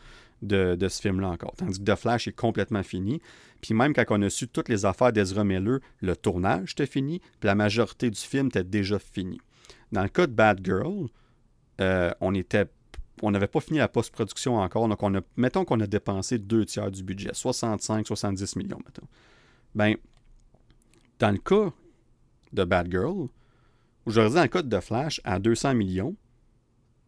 de, 0.41 0.87
ce 0.87 1.01
film-là 1.01 1.29
encore. 1.29 1.53
Tandis 1.55 1.79
que 1.79 1.91
The 1.91 1.95
Flash 1.95 2.27
est 2.27 2.33
complètement 2.35 2.83
fini. 2.83 3.21
Puis 3.61 3.73
même 3.73 3.93
quand 3.93 4.03
on 4.09 4.21
a 4.21 4.29
su 4.29 4.47
toutes 4.47 4.69
les 4.69 4.85
affaires 4.85 5.13
d'Ezra 5.13 5.43
Miller, 5.43 5.79
le 6.01 6.15
tournage 6.15 6.71
était 6.71 6.87
fini, 6.87 7.19
puis 7.39 7.47
la 7.47 7.55
majorité 7.55 8.09
du 8.09 8.19
film 8.19 8.47
était 8.47 8.63
déjà 8.63 8.97
fini. 8.99 9.39
Dans 9.91 10.03
le 10.03 10.09
cas 10.09 10.25
de 10.25 10.33
Bad 10.33 10.61
Girl, 10.63 11.07
euh, 11.79 12.11
on 12.21 13.31
n'avait 13.31 13.47
pas 13.47 13.59
fini 13.59 13.79
la 13.79 13.87
post-production 13.87 14.57
encore, 14.57 14.87
donc 14.87 15.23
mettons 15.37 15.65
qu'on 15.65 15.79
a 15.79 15.87
dépensé 15.87 16.39
deux 16.39 16.65
tiers 16.65 16.91
du 16.91 17.03
budget, 17.03 17.31
65-70 17.31 18.57
millions, 18.57 18.79
mettons. 18.83 19.07
Ben, 19.75 19.95
dans 21.19 21.31
le 21.31 21.37
cas 21.37 21.71
de 22.51 22.63
Bad 22.63 22.89
Girl, 22.89 23.27
aujourd'hui, 24.05 24.35
dans 24.35 24.41
le 24.41 24.47
cas 24.47 24.61
de 24.63 24.79
Flash, 24.79 25.21
à 25.23 25.39
200 25.39 25.75
millions, 25.75 26.15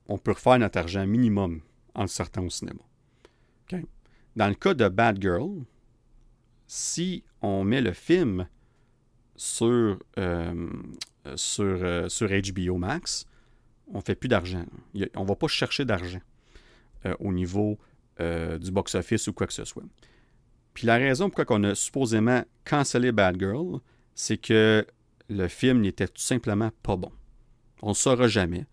on 0.08 0.18
peut 0.18 0.32
refaire 0.32 0.60
notre 0.60 0.78
argent 0.78 1.08
minimum 1.08 1.62
en 1.96 2.04
le 2.04 2.08
sortant 2.08 2.44
au 2.44 2.50
cinéma. 2.50 2.82
Dans 4.36 4.48
le 4.48 4.56
cas 4.56 4.74
de 4.74 4.88
Bad 4.88 5.22
Girl, 5.22 5.64
si 6.68 7.24
on 7.42 7.64
met 7.64 7.82
le 7.82 7.94
film 7.94 8.48
sur, 9.36 10.00
euh, 10.18 10.70
sur, 11.36 11.64
euh, 11.64 12.08
HBO 12.10 12.78
Max, 12.78 13.26
on 13.92 13.98
ne 13.98 14.04
fait 14.04 14.16
plus 14.16 14.30
d'argent. 14.30 14.66
On 15.16 15.24
ne 15.24 15.28
va 15.28 15.36
pas 15.36 15.48
chercher 15.48 15.86
d'argent 15.86 16.22
euh, 17.06 17.16
au 17.20 17.32
niveau 17.32 17.78
du 18.20 18.72
box-office 18.72 19.28
ou 19.28 19.34
quoi 19.34 19.48
que 19.48 19.54
ce 19.54 19.66
soit. 19.66 19.84
Puis 20.76 20.86
la 20.86 20.98
raison 20.98 21.30
pourquoi 21.32 21.58
on 21.58 21.64
a 21.64 21.76
supposément 21.76 22.44
cancellé 22.64 23.12
Bad 23.12 23.40
Girl, 23.40 23.80
c'est 24.14 24.38
que 24.38 24.86
le 25.30 25.48
film 25.48 25.82
n'était 25.82 26.08
tout 26.08 26.22
simplement 26.22 26.70
pas 26.84 26.96
bon. 26.96 27.12
On 27.82 27.90
ne 27.90 27.94
saura 27.96 28.28
jamais. 28.28 28.66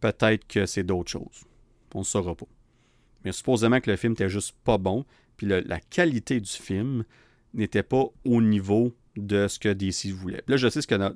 Peut-être 0.00 0.46
que 0.46 0.66
c'est 0.66 0.82
d'autres 0.82 1.10
choses. 1.10 1.44
On 1.94 2.00
ne 2.00 2.04
saura 2.04 2.34
pas. 2.34 2.46
Mais 3.24 3.32
supposément 3.32 3.80
que 3.80 3.90
le 3.90 3.96
film 3.96 4.12
était 4.14 4.28
juste 4.28 4.54
pas 4.64 4.78
bon, 4.78 5.04
puis 5.36 5.46
la 5.46 5.80
qualité 5.80 6.40
du 6.40 6.50
film 6.50 7.04
n'était 7.54 7.82
pas 7.82 8.04
au 8.24 8.40
niveau 8.40 8.94
de 9.16 9.48
ce 9.48 9.58
que 9.58 9.68
DC 9.68 10.12
voulait. 10.12 10.42
là, 10.46 10.56
je 10.56 10.68
sais 10.68 10.80
qu'il 10.80 11.14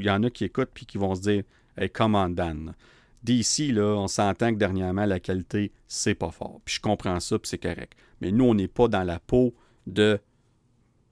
y 0.00 0.10
en 0.10 0.22
a 0.22 0.30
qui 0.30 0.44
écoutent 0.44 0.70
puis 0.74 0.86
qui 0.86 0.98
vont 0.98 1.14
se 1.14 1.22
dire 1.22 1.44
Hey, 1.76 1.90
come 1.90 2.14
on, 2.14 2.30
Dan. 2.30 2.74
DC, 3.22 3.72
là, 3.72 3.96
on 3.96 4.08
s'entend 4.08 4.52
que 4.52 4.58
dernièrement, 4.58 5.04
la 5.04 5.20
qualité, 5.20 5.72
c'est 5.86 6.14
pas 6.14 6.30
fort. 6.30 6.60
Puis 6.64 6.76
je 6.76 6.80
comprends 6.80 7.20
ça, 7.20 7.38
puis 7.38 7.48
c'est 7.48 7.58
correct. 7.58 7.94
Mais 8.20 8.30
nous, 8.30 8.44
on 8.44 8.54
n'est 8.54 8.68
pas 8.68 8.88
dans 8.88 9.02
la 9.02 9.18
peau 9.18 9.54
de 9.86 10.18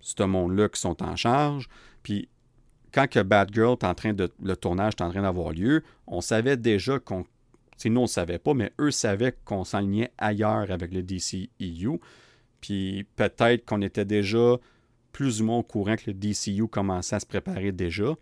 ce 0.00 0.22
monde-là 0.22 0.68
qui 0.68 0.80
sont 0.80 1.02
en 1.02 1.16
charge. 1.16 1.68
Puis 2.02 2.28
quand 2.92 3.08
que 3.08 3.20
Bad 3.20 3.52
Girl 3.52 3.72
est 3.72 3.84
en 3.84 3.94
train 3.94 4.12
de. 4.12 4.30
le 4.42 4.56
tournage 4.56 4.94
est 4.98 5.02
en 5.02 5.10
train 5.10 5.22
d'avoir 5.22 5.52
lieu, 5.52 5.82
on 6.06 6.20
savait 6.20 6.56
déjà 6.56 6.98
qu'on. 6.98 7.26
Nous, 7.84 8.00
on 8.00 8.02
ne 8.02 8.08
savait 8.08 8.38
pas, 8.38 8.54
mais 8.54 8.72
eux 8.80 8.90
savaient 8.90 9.34
qu'on 9.44 9.64
s'enlignait 9.64 10.10
ailleurs 10.18 10.70
avec 10.70 10.92
le 10.92 11.02
DCEU. 11.02 12.00
Puis 12.60 13.06
peut-être 13.16 13.64
qu'on 13.66 13.82
était 13.82 14.04
déjà 14.04 14.58
plus 15.12 15.42
ou 15.42 15.44
moins 15.44 15.58
au 15.58 15.62
courant 15.62 15.96
que 15.96 16.04
le 16.08 16.14
DCU 16.14 16.66
commençait 16.66 17.16
à 17.16 17.20
se 17.20 17.26
préparer 17.26 17.72
déjà. 17.72 18.14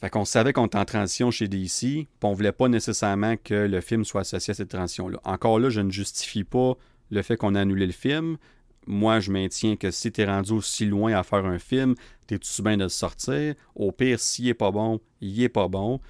Fait 0.00 0.08
qu'on 0.08 0.24
savait 0.24 0.52
qu'on 0.54 0.66
était 0.66 0.78
en 0.78 0.84
transition 0.86 1.30
chez 1.30 1.46
DC, 1.46 1.78
puis 1.80 2.06
on 2.22 2.32
voulait 2.32 2.52
pas 2.52 2.68
nécessairement 2.68 3.36
que 3.36 3.54
le 3.54 3.80
film 3.82 4.04
soit 4.04 4.22
associé 4.22 4.52
à 4.52 4.54
cette 4.54 4.70
transition-là. 4.70 5.20
Encore 5.24 5.58
là, 5.58 5.68
je 5.68 5.82
ne 5.82 5.90
justifie 5.90 6.44
pas 6.44 6.74
le 7.10 7.22
fait 7.22 7.36
qu'on 7.36 7.54
a 7.54 7.60
annulé 7.60 7.84
le 7.86 7.92
film. 7.92 8.38
Moi, 8.86 9.20
je 9.20 9.30
maintiens 9.30 9.76
que 9.76 9.90
si 9.90 10.10
tu 10.10 10.22
es 10.22 10.24
rendu 10.24 10.52
aussi 10.52 10.86
loin 10.86 11.12
à 11.12 11.22
faire 11.22 11.44
un 11.44 11.58
film, 11.58 11.94
tu 12.26 12.34
es 12.34 12.38
tout 12.38 12.62
bien 12.62 12.78
de 12.78 12.84
le 12.84 12.88
sortir. 12.88 13.54
Au 13.74 13.92
pire, 13.92 14.18
s'il 14.18 14.46
n'est 14.46 14.54
pas 14.54 14.70
bon, 14.70 15.00
il 15.20 15.42
est 15.42 15.50
pas 15.50 15.68
bon. 15.68 16.00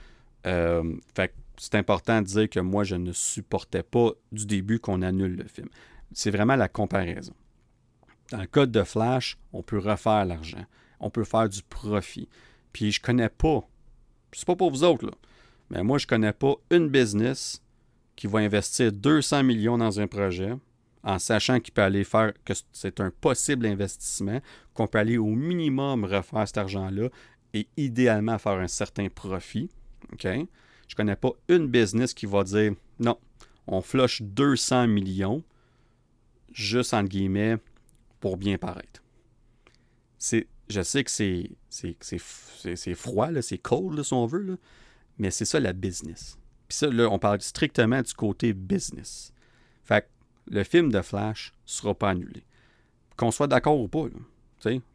Euh, 0.47 0.95
fait 1.15 1.35
c'est 1.61 1.75
important 1.75 2.23
de 2.23 2.27
dire 2.27 2.49
que 2.49 2.59
moi, 2.59 2.85
je 2.85 2.97
ne 2.97 3.13
supportais 3.13 3.83
pas 3.83 4.13
du 4.33 4.47
début 4.47 4.81
qu'on 4.81 5.03
annule 5.03 5.37
le 5.37 5.45
film. 5.45 5.69
C'est 6.11 6.31
vraiment 6.31 6.57
la 6.57 6.69
comparaison. 6.69 7.35
Dans 8.31 8.41
le 8.41 8.47
code 8.47 8.73
de 8.73 8.83
Flash, 8.83 9.37
on 9.53 9.63
peut 9.63 9.79
refaire 9.79 10.25
l'argent. 10.25 10.65
On 11.01 11.11
peut 11.11 11.25
faire 11.25 11.51
du 11.51 11.63
profit. 11.63 12.31
Puis 12.73 12.93
je 12.93 13.03
connais 13.03 13.29
pas, 13.29 13.61
c'est 14.33 14.47
pas 14.47 14.57
pour 14.57 14.71
vous 14.71 14.85
autres, 14.85 15.05
là, 15.05 15.13
mais 15.69 15.83
moi, 15.83 15.99
je 15.99 16.07
connais 16.07 16.33
pas 16.33 16.55
une 16.71 16.89
business 16.89 17.63
qui 18.17 18.27
va 18.27 18.39
investir 18.39 18.91
200 18.91 19.43
millions 19.43 19.77
dans 19.77 20.01
un 20.01 20.07
projet 20.07 20.55
en 21.03 21.19
sachant 21.19 21.61
qu'il 21.61 21.75
peut 21.75 21.83
aller 21.83 22.05
faire, 22.05 22.33
que 22.43 22.55
c'est 22.73 23.01
un 23.01 23.11
possible 23.11 23.67
investissement, 23.67 24.41
qu'on 24.73 24.87
peut 24.87 24.99
aller 24.99 25.19
au 25.19 25.35
minimum 25.35 26.07
refaire 26.07 26.49
cet 26.49 26.57
argent-là 26.57 27.11
et 27.53 27.69
idéalement 27.77 28.39
faire 28.39 28.53
un 28.53 28.69
certain 28.69 29.09
profit. 29.11 29.69
OK? 30.15 30.27
Je 30.91 30.97
connais 30.97 31.15
pas 31.15 31.31
une 31.49 31.69
business 31.69 32.13
qui 32.13 32.27
va 32.27 32.43
dire 32.43 32.73
non, 32.99 33.17
on 33.69 33.81
flush 33.81 34.23
200 34.23 34.89
millions 34.89 35.45
juste 36.53 36.95
entre 36.95 37.09
guillemets 37.09 37.59
pour 38.19 38.37
bien 38.37 38.59
paraître. 38.59 39.01
Je 40.19 40.83
sais 40.83 41.05
que 41.05 41.11
c'est, 41.13 42.95
froid, 42.97 43.29
c'est 43.41 43.59
cold 43.59 44.03
si 44.03 44.13
on 44.13 44.27
veut, 44.27 44.59
mais 45.17 45.31
c'est 45.31 45.45
ça 45.45 45.61
la 45.61 45.73
business. 45.73 46.37
Puis 46.67 46.79
ça, 46.79 46.89
là, 46.89 47.09
on 47.09 47.21
parle 47.21 47.41
strictement 47.41 48.03
du 48.03 48.13
côté 48.13 48.53
business. 48.53 49.33
Fait 49.85 50.03
que 50.03 50.07
le 50.53 50.65
film 50.65 50.91
de 50.91 51.03
Flash 51.03 51.53
sera 51.65 51.95
pas 51.95 52.11
annulé. 52.11 52.43
Qu'on 53.17 53.31
soit 53.31 53.47
d'accord 53.47 53.79
ou 53.79 53.87
pas. 53.87 54.07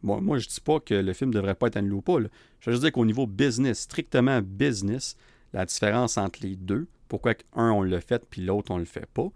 moi, 0.03 0.19
moi, 0.19 0.39
je 0.39 0.49
dis 0.49 0.59
pas 0.59 0.81
que 0.81 0.93
le 0.93 1.13
film 1.13 1.33
devrait 1.33 1.55
pas 1.55 1.67
être 1.67 1.77
annulé 1.77 1.95
ou 1.95 2.01
pas. 2.01 2.17
Je 2.59 2.69
veux 2.69 2.79
dire 2.79 2.91
qu'au 2.91 3.05
niveau 3.05 3.27
business, 3.27 3.79
strictement 3.79 4.41
business, 4.41 5.15
la 5.55 5.65
différence 5.65 6.17
entre 6.17 6.39
les 6.43 6.55
deux, 6.55 6.87
pourquoi 7.07 7.33
un 7.53 7.71
on 7.71 7.81
le 7.81 7.99
fait 7.99 8.23
puis 8.29 8.43
l'autre 8.43 8.71
on 8.71 8.77
le 8.77 8.85
fait 8.85 9.07
pas, 9.07 9.29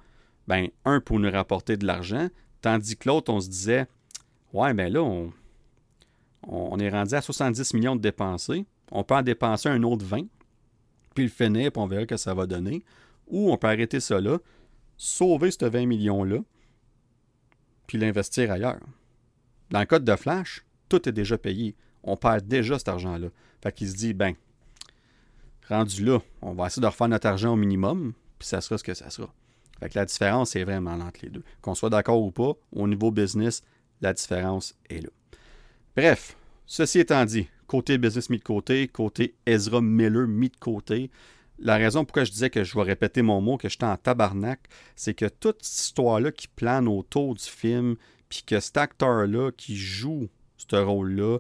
ben 0.48 0.68
un 0.86 1.00
pour 1.00 1.20
nous 1.20 1.32
rapporter 1.32 1.78
de 1.78 1.86
l'argent, 1.86 2.30
Tandis 2.62 2.98
que 2.98 3.08
l'autre, 3.08 3.32
on 3.32 3.40
se 3.40 3.50
disait, 3.50 3.88
ouais, 4.54 4.74
ben 4.74 4.92
là, 4.92 5.02
on, 5.02 5.32
on 6.44 6.78
est 6.80 6.90
rendu 6.90 7.16
à 7.16 7.22
70 7.22 7.74
millions 7.74 7.96
de 7.96 8.02
dépensés. 8.02 8.66
On 8.92 9.04
peut 9.04 9.16
en 9.16 9.22
dépenser 9.22 9.70
un 9.70 9.84
autre 9.84 10.06
20, 10.06 10.24
puis 11.16 11.24
le 11.24 11.30
finir, 11.30 11.72
puis 11.72 11.82
on 11.82 11.88
verra 11.88 12.06
que 12.06 12.18
ça 12.18 12.34
va 12.34 12.48
donner. 12.48 12.84
Ou 13.28 13.52
on 13.52 13.58
peut 13.58 13.68
arrêter 13.68 14.00
ça 14.00 14.20
là, 14.20 14.40
sauver 14.98 15.52
ce 15.52 15.66
20 15.66 15.86
millions-là, 15.86 16.40
puis 17.88 17.98
l'investir 17.98 18.52
ailleurs. 18.52 18.82
Dans 19.70 19.80
le 19.80 19.86
code 19.86 20.04
de 20.04 20.16
Flash, 20.16 20.66
tout 20.90 21.08
est 21.08 21.14
déjà 21.14 21.38
payé. 21.38 21.76
On 22.04 22.18
perd 22.18 22.48
déjà 22.48 22.78
cet 22.78 22.90
argent-là. 22.90 23.30
Fait 23.62 23.72
qu'il 23.72 23.88
se 23.88 23.96
dit, 23.96 24.14
ben, 24.14 24.34
rendu 25.70 26.04
là, 26.04 26.20
on 26.42 26.54
va 26.54 26.68
essayer 26.68 26.82
de 26.82 26.88
refaire 26.88 27.08
notre 27.08 27.28
argent 27.28 27.54
au 27.54 27.56
minimum, 27.56 28.14
puis 28.38 28.48
ça 28.48 28.62
sera 28.62 28.78
ce 28.78 28.84
que 28.84 28.94
ça 28.94 29.10
sera. 29.10 29.34
Fait 29.80 29.90
que 29.90 29.98
la 29.98 30.06
différence 30.06 30.56
est 30.56 30.64
vraiment 30.64 30.92
entre 30.92 31.22
les 31.24 31.30
deux. 31.30 31.44
Qu'on 31.62 31.76
soit 31.76 31.90
d'accord 31.90 32.22
ou 32.22 32.32
pas, 32.32 32.54
au 32.74 32.88
niveau 32.88 33.12
business, 33.12 33.64
la 34.02 34.14
différence 34.14 34.76
est 34.90 35.02
là. 35.02 35.10
Bref, 35.96 36.36
ceci 36.66 37.00
étant 37.00 37.24
dit, 37.26 37.48
côté 37.68 37.98
business 37.98 38.30
mis 38.30 38.40
de 38.40 38.44
côté, 38.44 38.88
côté 38.88 39.36
Ezra 39.46 39.82
Miller 39.82 40.28
mis 40.28 40.50
de 40.50 40.58
côté, 40.58 41.10
la 41.62 41.76
raison 41.76 42.06
pourquoi 42.06 42.24
je 42.24 42.32
disais 42.32 42.50
que 42.50 42.64
je 42.64 42.76
vais 42.76 42.84
répéter 42.84 43.22
mon 43.22 43.42
mot, 43.42 43.58
que 43.58 43.68
j'étais 43.68 43.86
en 43.86 43.98
tabarnak, 43.98 44.62
c'est 44.96 45.14
que 45.14 45.26
toute 45.26 45.64
cette 45.64 45.88
histoire-là 45.88 46.32
qui 46.32 46.48
plane 46.48 46.88
autour 46.88 47.36
du 47.36 47.44
film, 47.44 47.96
puis 48.30 48.44
que 48.46 48.60
cet 48.60 48.78
acteur-là 48.78 49.52
qui 49.52 49.76
joue 49.76 50.30
ce 50.58 50.76
rôle-là, 50.76 51.40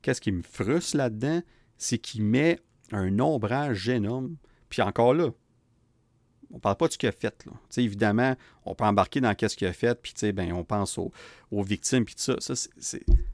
qu'est-ce 0.00 0.20
qui 0.20 0.32
me 0.32 0.42
frustre 0.42 0.96
là-dedans, 0.96 1.42
c'est 1.76 1.98
qu'il 1.98 2.22
met 2.24 2.60
un 2.92 3.18
ombrage 3.18 3.88
énorme. 3.88 4.36
Puis 4.68 4.82
encore 4.82 5.14
là, 5.14 5.30
on 6.52 6.58
parle 6.58 6.76
pas 6.76 6.86
de 6.86 6.92
ce 6.92 6.98
qu'il 6.98 7.08
a 7.08 7.12
fait. 7.12 7.44
Là. 7.46 7.52
évidemment, 7.78 8.36
on 8.64 8.74
peut 8.74 8.84
embarquer 8.84 9.20
dans 9.20 9.34
ce 9.38 9.56
qu'il 9.56 9.66
a 9.66 9.72
fait, 9.72 10.00
puis 10.00 10.14
ben, 10.32 10.52
on 10.52 10.64
pense 10.64 10.98
aux, 10.98 11.62
victimes, 11.62 12.04
puis 12.04 12.14
tout 12.14 12.20
ça. 12.20 12.36
Ça, 12.40 12.68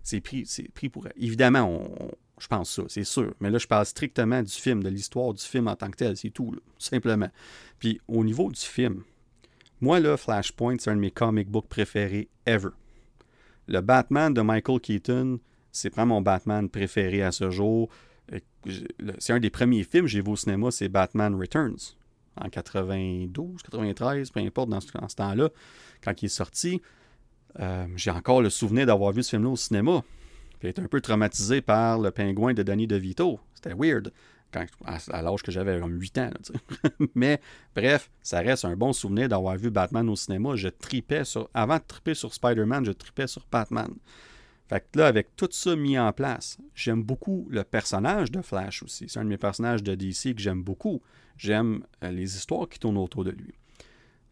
c'est 0.03 0.21
pris, 0.21 0.47
pris 0.75 0.89
pour. 0.89 1.07
Évidemment, 1.17 1.91
je 2.41 2.47
pense 2.47 2.71
ça, 2.71 2.83
c'est 2.89 3.05
sûr. 3.05 3.35
Mais 3.41 3.51
là, 3.51 3.59
je 3.59 3.67
parle 3.67 3.87
strictement 3.87 4.43
du 4.43 4.53
film, 4.53 4.83
de 4.83 4.89
l'histoire 4.89 5.35
du 5.35 5.43
film 5.43 5.69
en 5.69 5.77
tant 5.77 5.91
que 5.91 5.97
tel, 5.97 6.17
c'est 6.17 6.31
tout, 6.31 6.55
simplement. 6.79 7.31
Puis 7.79 8.01
au 8.09 8.25
niveau 8.25 8.51
du 8.51 8.61
film, 8.61 9.03
moi, 9.81 10.01
là, 10.01 10.17
Flashpoint, 10.17 10.77
c'est 10.79 10.91
un 10.91 10.97
de 10.97 11.01
mes 11.01 11.11
comic 11.11 11.49
books 11.49 11.69
préférés 11.69 12.29
ever. 12.47 12.71
Le 13.67 13.81
Batman 13.81 14.33
de 14.33 14.41
Michael 14.41 14.81
Keaton, 14.81 15.41
c'est 15.73 15.93
vraiment 15.93 16.17
mon 16.17 16.23
Batman 16.23 16.69
préféré 16.69 17.23
à 17.23 17.33
ce 17.33 17.51
jour. 17.51 17.89
C'est 19.19 19.33
un 19.33 19.41
des 19.41 19.51
premiers 19.51 19.85
films 19.85 20.05
que 20.05 20.11
j'ai 20.11 20.21
vu 20.21 20.31
au 20.31 20.37
cinéma, 20.37 20.71
c'est 20.71 20.89
Batman 20.89 21.35
Returns 21.35 21.97
en 22.41 22.49
92, 22.49 23.63
93, 23.63 24.31
peu 24.31 24.41
importe 24.41 24.69
dans 24.69 24.81
ce, 24.81 25.15
temps-là, 25.17 25.49
quand 26.03 26.23
il 26.23 26.27
est 26.27 26.29
sorti. 26.29 26.81
Euh, 27.59 27.87
j'ai 27.97 28.11
encore 28.11 28.43
le 28.43 28.51
souvenir 28.51 28.87
d'avoir 28.87 29.13
vu 29.13 29.23
ce 29.23 29.31
film-là 29.31 29.51
au 29.51 29.57
cinéma. 29.57 30.03
J'ai 30.63 30.69
été 30.69 30.83
un 30.83 30.89
peu 30.89 31.01
traumatisé 31.01 31.61
par 31.61 31.99
le 31.99 32.11
pingouin 32.11 32.53
de 32.53 32.63
Danny 32.63 32.87
DeVito. 32.87 33.41
C'était 33.55 33.75
weird. 33.75 34.13
À, 35.13 35.23
l'âge 35.23 35.43
que 35.43 35.53
j'avais 35.53 35.79
comme 35.79 36.01
8 36.01 36.19
ans. 36.19 36.31
Mais 37.15 37.41
bref, 37.77 38.11
ça 38.23 38.41
reste 38.41 38.65
un 38.65 38.77
bon 38.77 38.95
souvenir 38.95 39.29
d'avoir 39.29 39.57
vu 39.57 39.71
Batman 39.71 40.09
au 40.09 40.17
cinéma. 40.17 40.57
Je 40.57 40.69
tripais. 40.69 41.23
Avant 41.53 41.77
de 41.77 41.83
triper 41.87 42.15
sur 42.15 42.33
Spider-Man, 42.33 42.85
je 42.85 42.93
tripais 42.93 43.27
sur 43.27 43.47
Batman. 43.51 43.91
Fait 44.69 44.81
que 44.81 44.99
là, 44.99 45.07
avec 45.07 45.35
tout 45.35 45.49
ça 45.51 45.75
mis 45.77 45.99
en 45.99 46.13
place, 46.13 46.59
j'aime 46.75 47.03
beaucoup 47.03 47.47
le 47.51 47.65
personnage 47.65 48.31
de 48.31 48.43
Flash 48.43 48.83
aussi. 48.83 49.07
C'est 49.09 49.19
un 49.19 49.25
de 49.25 49.31
mes 49.31 49.39
personnages 49.39 49.83
de 49.83 49.95
DC 49.95 50.35
que 50.35 50.43
j'aime 50.43 50.63
beaucoup. 50.63 51.01
J'aime 51.39 51.85
euh, 52.05 52.11
les 52.11 52.37
histoires 52.37 52.69
qui 52.69 52.79
tournent 52.79 52.99
autour 52.99 53.25
de 53.25 53.31
lui. 53.31 53.55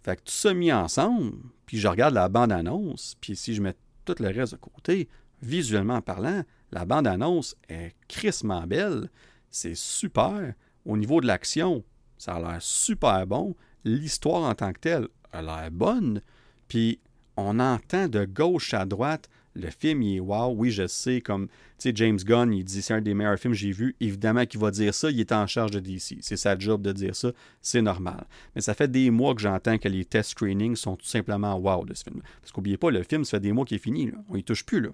Fait 0.03 0.17
que 0.17 0.21
tout 0.21 0.33
ça 0.33 0.53
mis 0.53 0.73
ensemble, 0.73 1.33
puis 1.65 1.79
je 1.79 1.89
regarde 1.89 2.15
la 2.15 2.29
bande-annonce, 2.29 3.17
puis 3.21 3.35
si 3.35 3.55
je 3.55 3.63
mets 3.63 3.75
tout 4.05 4.15
le 4.21 4.29
reste 4.29 4.53
de 4.53 4.59
côté, 4.59 5.09
visuellement 5.43 6.03
parlant, 6.03 6.43
la 6.71 6.85
bande-annonce 6.85 7.57
est 7.69 7.95
crissement 8.07 8.67
belle. 8.67 9.11
C'est 9.51 9.75
super. 9.75 10.55
Au 10.85 10.97
niveau 10.97 11.21
de 11.21 11.27
l'action, 11.27 11.83
ça 12.19 12.35
a 12.35 12.41
l'air 12.41 12.63
super 12.63 13.27
bon. 13.27 13.57
L'histoire 13.85 14.43
en 14.43 14.55
tant 14.55 14.73
que 14.73 14.81
telle 14.81 15.09
a 15.33 15.43
l'air 15.43 15.71
bonne. 15.71 16.21
Puis 16.69 17.01
on 17.37 17.59
entend 17.59 18.09
de 18.09 18.25
gauche 18.25 18.75
à 18.75 18.85
droite 18.85 19.29
le 19.57 19.71
film, 19.71 20.03
il 20.03 20.17
est 20.17 20.21
wow. 20.21 20.53
Oui, 20.55 20.71
je 20.71 20.87
sais, 20.87 21.21
comme, 21.21 21.49
tu 21.49 21.55
sais, 21.79 21.93
James 21.95 22.19
Gunn, 22.19 22.53
il 22.53 22.65
dit 22.65 22.83
c'est 22.83 22.95
un 22.95 23.01
des 23.01 23.15
meilleurs 23.15 23.39
films 23.39 23.55
que 23.55 23.59
j'ai 23.59 23.73
vu. 23.73 23.97
Évidemment 24.01 24.45
qu'il 24.47 24.61
va 24.61 24.71
dire 24.71 24.95
ça, 24.95 25.11
il 25.11 25.19
est 25.19 25.33
en 25.33 25.47
charge 25.47 25.71
de 25.71 25.81
DC. 25.81 26.19
C'est 26.21 26.37
sa 26.37 26.59
job 26.59 26.83
de 26.83 26.93
dire 26.93 27.17
ça, 27.17 27.33
c'est 27.63 27.83
normal. 27.83 28.27
Mais 28.55 28.61
ça 28.61 28.75
fait 28.75 28.91
des 28.91 29.11
mois 29.11 29.35
que 29.35 29.41
j'entends 29.41 29.79
que 29.79 29.89
les 29.89 30.05
test 30.05 30.31
screenings 30.31 30.77
sont 30.77 30.97
tout 30.97 31.07
simplement 31.07 31.57
wow 31.57 31.85
de 31.85 31.95
ce 31.95 32.05
film. 32.05 32.21
Parce 32.41 32.53
qu'oubliez 32.53 32.77
pas, 32.77 32.91
le 32.91 33.03
film, 33.03 33.25
ça 33.25 33.39
fait 33.39 33.41
des 33.43 33.53
mois 33.53 33.65
qu'il 33.65 33.77
est 33.77 33.81
fini. 33.81 34.13
On 34.29 34.37
y 34.37 34.45
touche 34.45 34.65
plus, 34.65 34.81
là. 34.81 34.91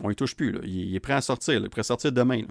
On 0.00 0.10
y 0.10 0.16
touche 0.16 0.34
plus, 0.34 0.52
là. 0.52 0.60
Il, 0.64 0.94
est 0.94 1.00
prêt 1.00 1.14
à 1.14 1.20
sortir, 1.20 1.54
Il 1.54 1.64
est 1.64 1.68
prêt 1.68 1.80
à 1.80 1.84
sortir 1.84 2.12
demain, 2.12 2.42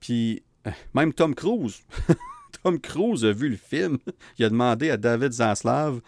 Puis, 0.00 0.42
euh, 0.66 0.70
même 0.94 1.12
Tom 1.12 1.34
Cruise. 1.34 1.82
Tom 2.62 2.78
Cruise 2.80 3.24
a 3.24 3.32
vu 3.32 3.48
le 3.48 3.56
film. 3.56 3.98
Il 4.38 4.44
a 4.44 4.48
demandé 4.48 4.90
à 4.90 4.96
David 4.96 5.32
Zaslav, 5.32 6.00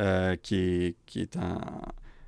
euh, 0.00 0.36
qui, 0.36 0.94
qui 1.06 1.20
est 1.20 1.36
en 1.36 1.58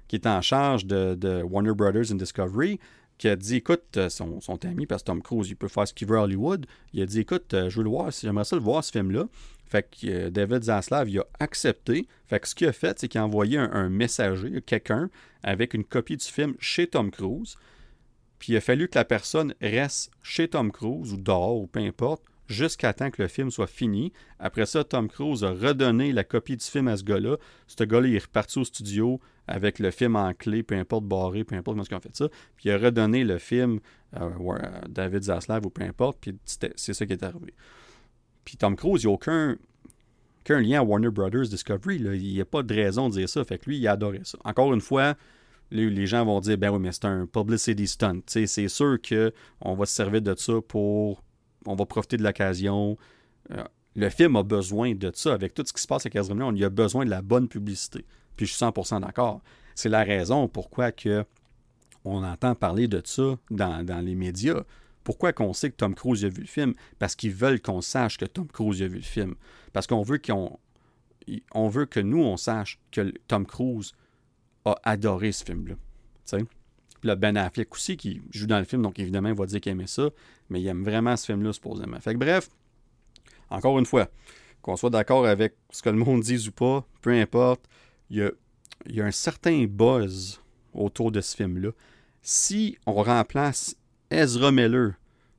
qui 0.09 0.17
est 0.17 0.27
en 0.27 0.41
charge 0.41 0.87
de, 0.87 1.43
Warner 1.43 1.75
Brothers 1.75 2.13
and 2.13 2.17
Discovery, 2.17 2.79
qui 3.19 3.29
a 3.29 3.37
dit 3.37 3.57
écoute, 3.57 3.97
euh, 3.97 4.09
son, 4.09 4.41
ami, 4.65 4.87
parce 4.87 5.03
que 5.03 5.07
Tom 5.07 5.23
Cruise, 5.23 5.49
il 5.49 5.57
peut 5.57 5.69
faire 5.69 5.89
ce 5.89 5.95
qu'il 5.95 6.07
veut 6.07 6.19
à 6.19 6.23
Hollywood, 6.23 6.67
il 6.93 7.03
a 7.03 7.07
dit 7.07 7.21
écoute, 7.21 7.55
euh, 7.55 7.71
je 7.71 7.79
veux 7.79 7.85
le 7.85 7.91
voir, 7.91 8.11
j'aimerais 8.11 8.45
ça 8.45 8.57
le 8.57 8.63
voir, 8.63 8.85
ce 8.85 8.93
film-là. 8.93 9.27
Fait 9.65 9.83
que 9.83 10.07
euh, 10.07 10.31
David 10.31 10.65
Zaslav, 10.65 11.09
il 11.09 11.19
a 11.19 11.27
accepté. 11.41 12.07
Fait 12.27 12.39
que 12.41 12.47
ce 12.47 12.55
qu'il 12.55 12.69
a 12.69 12.73
fait, 12.73 12.99
c'est 12.99 13.09
qu'il 13.09 13.21
a 13.21 13.25
envoyé 13.25 13.59
un, 13.59 13.89
messager, 13.89 14.61
quelqu'un, 14.63 15.11
avec 15.43 15.75
une 15.75 15.85
copie 15.85 16.17
du 16.17 16.25
film 16.25 16.55
chez 16.61 16.87
Tom 16.87 17.11
Cruise. 17.11 17.57
Puis 18.39 18.53
il 18.53 18.57
a 18.57 18.61
fallu 18.61 18.89
que 18.89 18.99
la 18.99 19.05
personne 19.05 19.55
reste 19.61 20.11
chez 20.23 20.49
Tom 20.49 20.71
Cruise, 20.71 21.13
ou 21.13 21.17
dehors, 21.17 21.57
ou 21.57 21.67
peu 21.67 21.81
importe, 21.81 22.23
jusqu'à 22.49 22.93
temps 22.93 23.11
que 23.11 23.23
le 23.23 23.29
film 23.29 23.51
soit 23.51 23.67
fini. 23.67 24.13
Après 24.39 24.67
ça, 24.67 24.85
Tom 24.85 25.09
Cruise 25.09 25.45
a 25.45 25.51
redonné 25.51 26.13
la 26.13 26.25
copie 26.25 26.57
du 26.57 26.65
film 26.65 26.89
à 26.89 26.97
ce 26.97 27.05
gars-là. 27.05 27.37
Ce 27.67 27.85
gars-là, 27.85 28.09
il 28.09 28.17
est 28.17 28.25
reparti 28.25 28.59
au 28.59 28.65
studio 28.65 29.21
avec 29.49 29.79
le 29.79 29.91
film 29.91 30.17
en 30.17 30.33
clé, 30.35 30.63
peu 30.63 30.75
importe 30.75 31.05
barré, 31.05 31.45
peu 31.45 31.55
importe 31.55 31.77
comment 31.77 31.87
ils 31.89 31.95
ont 31.95 32.01
fait 32.01 32.17
ça. 32.17 32.29
Puis 32.57 32.69
il 32.69 32.73
a 32.73 32.79
redonné 32.79 33.25
le 33.25 33.39
film 33.39 33.81
à 34.13 34.25
euh, 34.25 34.59
David 34.89 35.25
Zaslav 35.25 35.67
ou 35.67 35.71
peu 35.71 35.83
importe, 35.83 36.19
puis 36.21 36.37
c'est 36.45 36.77
ça 36.77 37.07
qui 37.07 37.13
est 37.13 37.23
arrivé. 37.23 37.55
Puis 38.45 38.57
Tom 38.57 38.77
Cruise, 38.77 39.03
il 39.03 39.07
n'y 39.07 39.13
a 39.13 39.15
aucun, 39.15 39.57
lien 40.49 40.81
à 40.81 40.83
Warner 40.83 41.11
Brothers 41.11 41.49
Discovery. 41.49 41.97
Il 41.97 42.33
n'y 42.33 42.41
a 42.41 42.45
pas 42.45 42.63
de 42.63 42.75
raison 42.75 43.09
de 43.09 43.15
dire 43.15 43.29
ça. 43.29 43.45
Fait 43.45 43.59
que 43.59 43.69
lui, 43.69 43.79
il 43.79 43.89
a 43.89 43.99
ça. 44.23 44.39
Encore 44.45 44.73
une 44.73 44.81
fois, 44.81 45.17
les, 45.71 46.07
gens 46.07 46.25
vont 46.25 46.41
dire 46.41 46.57
ben 46.57 46.71
oui, 46.71 46.79
mais 46.79 46.93
c'est 46.93 47.07
un 47.07 47.27
publicity 47.27 47.87
stunt. 47.87 48.21
c'est 48.27 48.69
sûr 48.69 48.99
qu'on 49.01 49.75
va 49.75 49.87
se 49.87 49.95
servir 49.95 50.23
de 50.23 50.35
ça 50.37 50.55
pour. 50.67 51.23
On 51.67 51.75
va 51.75 51.87
profiter 51.87 52.17
de 52.17 52.23
l'occasion. 52.23 52.97
Euh, 53.51 53.65
le 53.95 54.09
film 54.11 54.37
a 54.37 54.43
besoin 54.43 54.95
de 54.95 55.11
ça. 55.15 55.35
Avec 55.35 55.55
tout 55.55 55.65
ce 55.67 55.73
qui 55.73 55.83
se 55.83 55.87
passe 55.87 56.07
à 56.07 56.11
Casimir, 56.11 56.47
on 56.47 56.55
y 56.55 56.65
a 56.65 56.71
besoin 56.71 57.05
de 57.05 57.11
la 57.11 57.23
bonne 57.23 57.49
publicité. 57.49 58.05
Puis 58.37 58.47
je 58.47 58.53
suis 58.53 58.65
100% 58.65 59.01
d'accord. 59.01 59.41
C'est 59.75 59.89
la 59.89 60.05
raison 60.05 60.49
pourquoi 60.49 60.93
que 60.93 61.25
on 62.05 62.23
entend 62.23 62.55
parler 62.55 62.87
de 62.87 63.03
ça 63.05 63.37
dans, 63.51 64.05
les 64.05 64.15
médias. 64.15 64.63
Pourquoi 65.03 65.33
qu'on 65.33 65.53
sait 65.53 65.71
que 65.71 65.77
Tom 65.77 65.95
Cruise 65.95 66.25
a 66.25 66.29
vu 66.29 66.43
le 66.43 66.47
film? 66.47 66.75
Parce 66.99 67.17
qu'ils 67.17 67.33
veulent 67.33 67.61
qu'on 67.61 67.81
sache 67.81 68.17
que 68.17 68.25
Tom 68.25 68.47
Cruise 68.47 68.83
a 68.83 68.87
vu 68.87 68.97
le 68.97 69.03
film. 69.03 69.35
Parce 69.73 69.87
qu'on 69.87 70.03
veut 70.03 70.19
qu'on 70.19 70.59
on 71.53 71.69
veut 71.69 71.87
que 71.87 71.99
nous, 71.99 72.23
on 72.23 72.37
sache 72.37 72.79
que 72.93 73.13
Tom 73.27 73.45
Cruise 73.47 73.93
a 74.65 74.77
adoré 74.85 75.33
ce 75.33 75.45
film-là. 75.45 75.75
Puis 77.07 77.11
là, 77.11 77.15
Ben 77.15 77.37
Affleck 77.37 77.73
aussi, 77.73 77.97
qui 77.97 78.21
joue 78.33 78.49
dans 78.49 78.59
le 78.59 78.65
film, 78.65 78.83
donc 78.83 78.99
évidemment, 78.99 79.29
il 79.29 79.37
va 79.37 79.47
dire 79.47 79.61
qu'il 79.61 79.71
aimait 79.71 79.87
ça, 79.87 80.11
mais 80.51 80.61
il 80.61 80.67
aime 80.67 80.83
vraiment 80.83 81.17
ce 81.17 81.27
film-là, 81.27 81.53
supposément. 81.53 81.99
Bref, 82.17 82.49
encore 83.49 83.79
une 83.79 83.87
fois, 83.87 84.09
qu'on 84.61 84.75
soit 84.75 84.91
d'accord 84.91 85.25
avec 85.25 85.55
ce 85.71 85.83
que 85.83 85.89
le 85.89 85.99
monde 85.99 86.23
dit 86.23 86.49
ou 86.49 86.51
pas, 86.51 86.85
peu 87.03 87.13
importe, 87.13 87.61
il 88.11 88.33
y 88.89 89.01
a, 89.01 89.05
un 89.05 89.13
certain 89.13 89.67
buzz 89.67 90.41
autour 90.75 91.13
de 91.13 91.21
ce 91.21 91.37
film-là. 91.37 91.71
Si 92.23 92.77
on 92.87 93.01
remplace 93.05 93.77
Ezra 94.11 94.51
Miller 94.51 94.95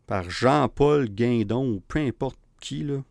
par 0.05 0.29
Jean-Paul 0.29 1.09
Guindon 1.09 1.69
ou 1.69 1.81
peu 1.85 1.99
importe 1.99 2.39
qui, 2.61 2.83
là, 2.83 3.03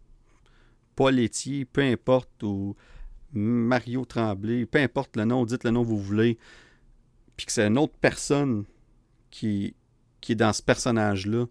Paul 0.95 1.21
Etier, 1.21 1.67
peu 1.67 1.83
importe, 1.83 2.43
ou 2.43 2.75
Mario 3.35 4.07
Tremblay, 4.07 4.65
peu 4.65 4.79
importe 4.79 5.15
le 5.19 5.27
nom, 5.27 5.45
dites 5.45 5.65
le 5.65 5.73
nom 5.73 5.83
que 5.83 5.89
vous 5.89 6.01
voulez, 6.01 6.39
puis 7.37 7.47
que 7.47 7.53
c'est 7.53 7.67
une 7.67 7.79
autre 7.79 7.95
personne 8.01 8.65
qui, 9.31 9.75
qui 10.21 10.33
est 10.33 10.37
dans 10.37 10.53
ce 10.53 10.63
personnage-là, 10.63 11.47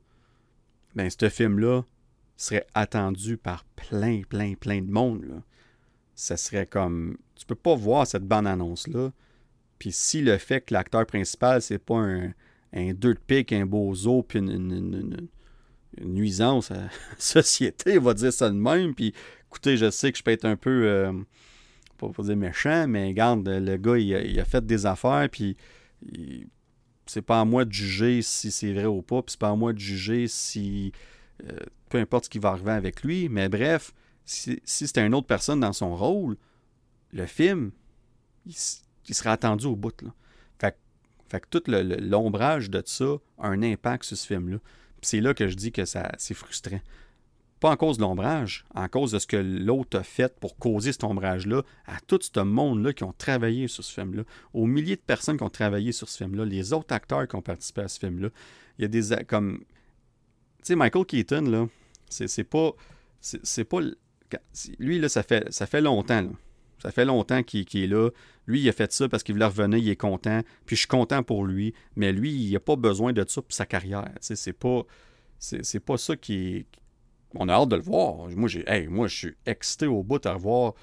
ben 0.95 1.09
ce 1.09 1.29
film-là 1.29 1.83
serait 2.37 2.65
attendu 2.73 3.37
par 3.37 3.63
plein, 3.75 4.21
plein, 4.27 4.55
plein 4.55 4.81
de 4.81 4.91
monde. 4.91 5.23
Là 5.23 5.35
ça 6.15 6.37
serait 6.37 6.65
comme. 6.65 7.17
Tu 7.35 7.45
peux 7.45 7.55
pas 7.55 7.75
voir 7.75 8.07
cette 8.07 8.23
bande-annonce-là. 8.23 9.11
Puis 9.77 9.91
si 9.91 10.21
le 10.21 10.37
fait 10.37 10.61
que 10.61 10.73
l'acteur 10.73 11.05
principal, 11.05 11.61
c'est 11.61 11.77
pas 11.77 11.97
un, 11.97 12.31
un 12.73 12.93
deux 12.93 13.13
de 13.13 13.19
pique, 13.19 13.51
un 13.51 13.65
bozo, 13.65 14.23
puis 14.23 14.39
une, 14.39 15.27
nuisance 16.01 16.71
à 16.71 16.75
la 16.75 16.89
société, 17.17 17.99
va 17.99 18.13
dire 18.13 18.33
ça 18.33 18.49
de 18.49 18.55
même. 18.55 18.95
Puis 18.95 19.13
écoutez, 19.47 19.77
je 19.77 19.91
sais 19.91 20.11
que 20.11 20.17
je 20.17 20.23
peux 20.23 20.31
être 20.31 20.45
un 20.45 20.55
peu. 20.55 20.87
Euh, 20.87 21.13
pas 21.97 22.09
pour 22.09 22.23
dire 22.23 22.35
méchant, 22.35 22.87
mais 22.87 23.07
regarde, 23.07 23.47
le 23.47 23.77
gars, 23.77 23.97
il 23.97 24.39
a, 24.39 24.45
fait 24.45 24.65
des 24.65 24.85
affaires, 24.85 25.27
puis 25.31 25.57
c'est 27.05 27.21
pas 27.21 27.41
à 27.41 27.45
moi 27.45 27.65
de 27.65 27.71
juger 27.71 28.21
si 28.21 28.51
c'est 28.51 28.73
vrai 28.73 28.85
ou 28.85 29.01
pas, 29.01 29.21
puis 29.21 29.31
c'est 29.31 29.39
pas 29.39 29.49
à 29.49 29.55
moi 29.55 29.73
de 29.73 29.79
juger 29.79 30.27
si. 30.27 30.91
Euh, 31.43 31.57
peu 31.89 31.99
importe 31.99 32.25
ce 32.25 32.29
qui 32.29 32.39
va 32.39 32.49
arriver 32.49 32.71
avec 32.71 33.03
lui, 33.03 33.29
mais 33.29 33.49
bref, 33.49 33.93
si, 34.25 34.61
c'était 34.65 35.05
une 35.05 35.13
autre 35.13 35.27
personne 35.27 35.59
dans 35.59 35.73
son 35.73 35.95
rôle, 35.95 36.37
le 37.11 37.25
film, 37.25 37.71
il, 38.45 38.53
serait 39.13 39.29
attendu 39.29 39.65
au 39.65 39.75
bout. 39.75 40.01
Là. 40.01 40.09
Fait, 41.27 41.39
que 41.39 41.47
tout 41.49 41.63
l'ombrage 41.67 42.69
de 42.69 42.83
ça 42.85 43.15
a 43.39 43.47
un 43.47 43.63
impact 43.63 44.03
sur 44.03 44.15
ce 44.15 44.27
film-là. 44.27 44.57
c'est 45.01 45.21
là 45.21 45.33
que 45.33 45.47
je 45.47 45.55
dis 45.55 45.71
que 45.71 45.83
c'est 45.83 46.33
frustrant. 46.33 46.79
Pas 47.65 47.71
en 47.71 47.77
cause 47.77 47.97
de 47.97 48.03
l'ombrage, 48.03 48.63
en 48.75 48.87
cause 48.87 49.11
de 49.11 49.17
ce 49.17 49.25
que 49.25 49.37
l'autre 49.37 49.97
a 49.97 50.03
fait 50.03 50.39
pour 50.39 50.55
causer 50.55 50.91
cet 50.91 51.03
ombrage-là, 51.03 51.63
à 51.87 51.99
tout 51.99 52.19
ce 52.21 52.39
monde-là 52.39 52.93
qui 52.93 53.03
ont 53.03 53.15
travaillé 53.17 53.67
sur 53.67 53.83
ce 53.83 53.91
film-là, 53.91 54.21
aux 54.53 54.67
milliers 54.67 54.97
de 54.97 55.01
personnes 55.01 55.35
qui 55.35 55.41
ont 55.41 55.49
travaillé 55.49 55.91
sur 55.91 56.07
ce 56.07 56.17
film-là, 56.17 56.45
les 56.45 56.73
autres 56.73 56.93
acteurs 56.93 57.27
qui 57.27 57.35
ont 57.35 57.41
participé 57.41 57.81
à 57.81 57.87
ce 57.87 57.97
film-là. 57.97 58.29
Il 58.77 58.83
y 58.83 58.85
a 58.85 58.87
des. 58.87 59.25
comme. 59.25 59.61
Tu 59.61 59.65
sais, 60.61 60.75
Michael 60.75 61.05
Keaton, 61.07 61.41
là, 61.41 61.67
c'est 62.07 62.43
pas. 62.43 62.69
C'est 63.19 63.63
pas 63.63 63.79
lui, 64.77 64.99
là, 64.99 65.09
ça 65.09 65.23
fait, 65.23 65.51
ça 65.51 65.65
fait 65.65 65.81
longtemps. 65.81 66.29
Ça 66.77 66.91
fait 66.91 67.05
longtemps 67.05 67.41
qu'il 67.41 67.65
est 67.75 67.87
là. 67.87 68.11
Lui, 68.45 68.61
il 68.61 68.69
a 68.69 68.73
fait 68.73 68.91
ça 68.91 69.09
parce 69.09 69.23
qu'il 69.23 69.33
voulait 69.33 69.45
revenir, 69.45 69.79
il 69.79 69.89
est 69.89 69.95
content. 69.95 70.41
Puis 70.67 70.75
je 70.75 70.81
suis 70.81 70.87
content 70.87 71.23
pour 71.23 71.43
lui. 71.43 71.73
Mais 71.95 72.13
lui, 72.13 72.31
il 72.31 72.53
n'a 72.53 72.59
pas 72.59 72.75
besoin 72.75 73.11
de 73.11 73.25
ça 73.27 73.41
pour 73.41 73.53
sa 73.53 73.65
carrière. 73.65 74.11
C'est 74.21 74.53
pas, 74.53 74.83
c'est 75.39 75.79
pas 75.79 75.97
ça 75.97 76.15
qui 76.15 76.67
On 77.35 77.49
a 77.49 77.53
hâte 77.53 77.69
de 77.69 77.75
le 77.75 77.81
voir. 77.81 78.29
Moi, 78.29 78.49
j'ai, 78.49 78.87
moi 78.87 79.07
je 79.07 79.15
suis 79.15 79.35
excité 79.45 79.87
au 79.87 80.03
bout 80.03 80.19
de 80.19 80.29
revoir 80.29 80.73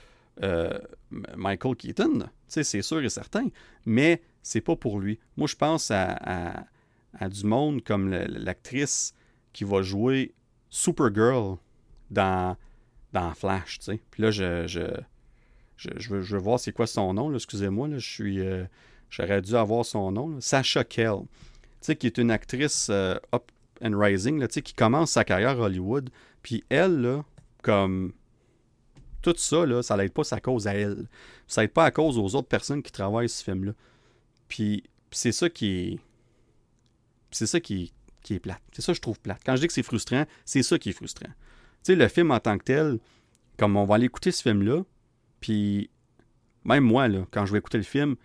euh, 0.42 0.78
Michael 1.36 1.76
Keaton. 1.76 2.26
C'est 2.48 2.64
sûr 2.82 3.02
et 3.02 3.08
certain. 3.08 3.48
Mais 3.86 4.22
c'est 4.42 4.60
pas 4.60 4.76
pour 4.76 5.00
lui. 5.00 5.18
Moi, 5.36 5.46
je 5.46 5.56
pense 5.56 5.90
à, 5.90 6.66
à 7.18 7.28
du 7.28 7.44
monde 7.44 7.82
comme 7.82 8.10
l'actrice 8.10 9.14
qui 9.52 9.64
va 9.64 9.82
jouer 9.82 10.34
Supergirl 10.70 11.56
dans 12.10 12.56
dans 13.12 13.34
Flash. 13.34 13.78
Puis 14.10 14.22
là, 14.22 14.30
je, 14.30 14.66
je, 14.66 14.80
je, 15.76 16.08
veux, 16.08 16.22
je 16.22 16.36
veux 16.36 16.42
voir 16.42 16.58
c'est 16.58 16.72
quoi 16.72 16.86
son 16.86 17.14
nom, 17.14 17.34
excusez-moi, 17.34 17.88
je 17.92 17.98
suis... 17.98 18.40
Euh, 18.40 18.64
j'aurais 19.10 19.42
dû 19.42 19.54
avoir 19.54 19.84
son 19.84 20.12
nom, 20.12 20.40
Sasha 20.40 20.84
Kell, 20.84 21.20
tu 21.20 21.28
sais, 21.82 21.96
qui 21.96 22.06
est 22.06 22.18
une 22.18 22.30
actrice 22.30 22.88
euh, 22.90 23.16
up 23.34 23.52
and 23.84 23.98
rising, 23.98 24.46
qui 24.46 24.74
commence 24.74 25.12
sa 25.12 25.24
carrière 25.24 25.60
à 25.60 25.66
Hollywood. 25.66 26.10
Puis 26.42 26.64
elle, 26.68 27.00
là, 27.00 27.24
comme 27.62 28.12
tout 29.22 29.34
ça, 29.36 29.64
là, 29.64 29.82
ça 29.82 29.96
n'aide 29.96 30.12
pas 30.12 30.24
sa 30.24 30.40
cause 30.40 30.66
à 30.66 30.74
elle. 30.74 31.06
Ça 31.46 31.62
n'aide 31.62 31.72
pas 31.72 31.84
à 31.84 31.90
cause 31.90 32.18
aux 32.18 32.34
autres 32.34 32.48
personnes 32.48 32.82
qui 32.82 32.92
travaillent 32.92 33.28
ce 33.28 33.42
film-là. 33.42 33.72
Puis, 34.48 34.82
c'est 35.10 35.32
ça 35.32 35.48
qui 35.48 35.66
est. 35.66 36.00
C'est 37.30 37.46
ça 37.46 37.60
qui, 37.60 37.92
qui 38.22 38.34
est 38.34 38.40
plate. 38.40 38.60
C'est 38.72 38.82
ça 38.82 38.92
que 38.92 38.96
je 38.96 39.00
trouve 39.00 39.18
plate. 39.20 39.40
Quand 39.44 39.56
je 39.56 39.62
dis 39.62 39.66
que 39.68 39.72
c'est 39.72 39.82
frustrant, 39.82 40.26
c'est 40.44 40.62
ça 40.62 40.78
qui 40.78 40.90
est 40.90 40.92
frustrant. 40.92 41.28
Tu 41.28 41.34
sais, 41.84 41.94
le 41.94 42.08
film 42.08 42.30
en 42.30 42.40
tant 42.40 42.58
que 42.58 42.64
tel, 42.64 42.98
comme 43.56 43.76
on 43.76 43.84
va 43.84 43.94
aller 43.94 44.06
écouter 44.06 44.32
ce 44.32 44.42
film-là, 44.42 44.84
puis 45.40 45.88
même 46.64 46.84
moi, 46.84 47.08
là, 47.08 47.26
quand 47.30 47.46
je 47.46 47.52
vais 47.52 47.58
écouter 47.58 47.78
le 47.78 47.84
film, 47.84 48.16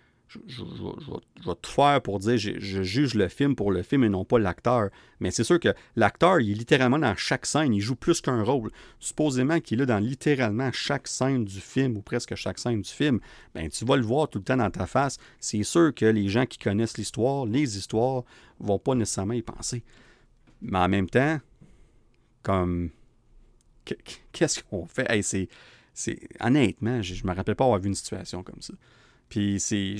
je, 0.46 0.62
vais 0.62 1.54
tout 1.62 1.70
faire 1.70 2.00
pour 2.02 2.18
dire 2.18 2.36
je, 2.36 2.82
juge 2.82 3.14
le 3.14 3.28
film 3.28 3.56
pour 3.56 3.72
le 3.72 3.82
film 3.82 4.04
et 4.04 4.08
non 4.08 4.24
pas 4.24 4.38
l'acteur. 4.38 4.90
Mais 5.20 5.30
c'est 5.30 5.44
sûr 5.44 5.58
que 5.58 5.74
l'acteur, 5.96 6.40
il 6.40 6.50
est 6.50 6.54
littéralement 6.54 6.98
dans 6.98 7.16
chaque 7.16 7.46
scène, 7.46 7.72
il 7.72 7.80
joue 7.80 7.96
plus 7.96 8.20
qu'un 8.20 8.42
rôle. 8.42 8.70
Supposément 9.00 9.60
qu'il 9.60 9.80
est 9.80 9.86
dans 9.86 9.98
littéralement 9.98 10.70
chaque 10.72 11.08
scène 11.08 11.44
du 11.44 11.60
film 11.60 11.96
ou 11.96 12.02
presque 12.02 12.34
chaque 12.34 12.58
scène 12.58 12.82
du 12.82 12.90
film, 12.90 13.20
ben 13.54 13.68
tu 13.68 13.84
vas 13.84 13.96
le 13.96 14.02
voir 14.02 14.28
tout 14.28 14.38
le 14.38 14.44
temps 14.44 14.56
dans 14.56 14.70
ta 14.70 14.86
face. 14.86 15.18
C'est 15.40 15.62
sûr 15.62 15.94
que 15.94 16.04
les 16.04 16.28
gens 16.28 16.46
qui 16.46 16.58
connaissent 16.58 16.98
l'histoire, 16.98 17.46
les 17.46 17.78
histoires, 17.78 18.24
vont 18.60 18.78
pas 18.78 18.94
nécessairement 18.94 19.34
y 19.34 19.42
penser. 19.42 19.82
Mais 20.60 20.78
en 20.78 20.88
même 20.88 21.08
temps, 21.08 21.38
comme 22.42 22.90
qu'est-ce 24.32 24.62
qu'on 24.62 24.86
fait? 24.86 25.06
Hey, 25.10 25.22
c'est, 25.22 25.48
honnêtement, 26.40 27.02
je 27.02 27.22
ne 27.22 27.28
me 27.28 27.34
rappelle 27.34 27.56
pas 27.56 27.64
avoir 27.64 27.80
vu 27.80 27.88
une 27.88 27.94
situation 27.94 28.42
comme 28.42 28.60
ça. 28.60 28.74
Puis 29.28 29.60
c'est. 29.60 29.96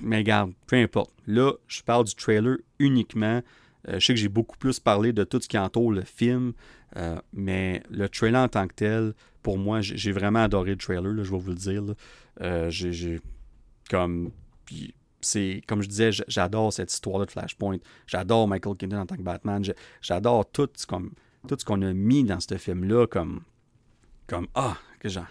Mais 0.00 0.18
regarde, 0.18 0.52
peu 0.66 0.76
importe. 0.76 1.12
Là, 1.26 1.52
je 1.66 1.82
parle 1.82 2.04
du 2.04 2.14
trailer 2.14 2.56
uniquement. 2.78 3.42
Euh, 3.88 3.98
je 3.98 4.06
sais 4.06 4.14
que 4.14 4.20
j'ai 4.20 4.28
beaucoup 4.28 4.56
plus 4.56 4.80
parlé 4.80 5.12
de 5.12 5.24
tout 5.24 5.40
ce 5.40 5.48
qui 5.48 5.58
entoure 5.58 5.92
le 5.92 6.02
film, 6.02 6.52
euh, 6.96 7.18
mais 7.32 7.82
le 7.90 8.08
trailer 8.08 8.42
en 8.42 8.48
tant 8.48 8.66
que 8.66 8.74
tel, 8.74 9.14
pour 9.42 9.58
moi, 9.58 9.80
j'ai 9.80 10.12
vraiment 10.12 10.40
adoré 10.40 10.72
le 10.72 10.76
trailer, 10.76 11.24
je 11.24 11.30
vais 11.30 11.38
vous 11.38 11.50
le 11.50 11.54
dire. 11.54 11.82
Euh, 12.40 12.70
j'ai 12.70 13.20
comme. 13.88 14.30
c'est 15.20 15.62
comme 15.66 15.82
je 15.82 15.88
disais, 15.88 16.10
j'adore 16.28 16.72
cette 16.72 16.92
histoire 16.92 17.24
de 17.24 17.30
Flashpoint. 17.30 17.78
J'adore 18.06 18.48
Michael 18.48 18.76
Keaton 18.76 18.98
en 18.98 19.06
tant 19.06 19.16
que 19.16 19.22
Batman. 19.22 19.62
J'adore 20.00 20.50
tout, 20.50 20.68
comme, 20.86 21.12
tout 21.48 21.56
ce 21.58 21.64
qu'on 21.64 21.82
a 21.82 21.92
mis 21.92 22.24
dans 22.24 22.40
ce 22.40 22.56
film-là 22.56 23.06
comme. 23.06 23.42
Comme. 24.26 24.46
Ah, 24.54 24.76
que 24.98 25.08
genre. 25.08 25.26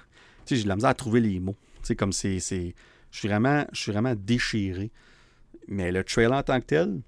Tu 0.46 0.56
sais, 0.56 0.58
j'ai 0.58 0.64
de 0.64 0.70
la 0.70 0.76
misère 0.76 0.90
à 0.90 0.96
trouver 0.96 1.20
les 1.20 1.40
mots. 1.40 1.56
Tu 1.82 1.88
sais, 1.88 1.96
comme 1.96 2.14
c'est. 2.14 2.74
Je 3.12 3.20
suis 3.20 3.28
vraiment, 3.28 3.66
je 3.72 3.82
suis 3.82 3.92
vraiment 3.92 4.16
déchiré. 4.16 4.92
Mais 5.68 5.92
le 5.92 6.04
trailer 6.04 6.38
en 6.38 6.44
tant 6.44 6.60
que 6.60 6.66
tel, 6.66 7.02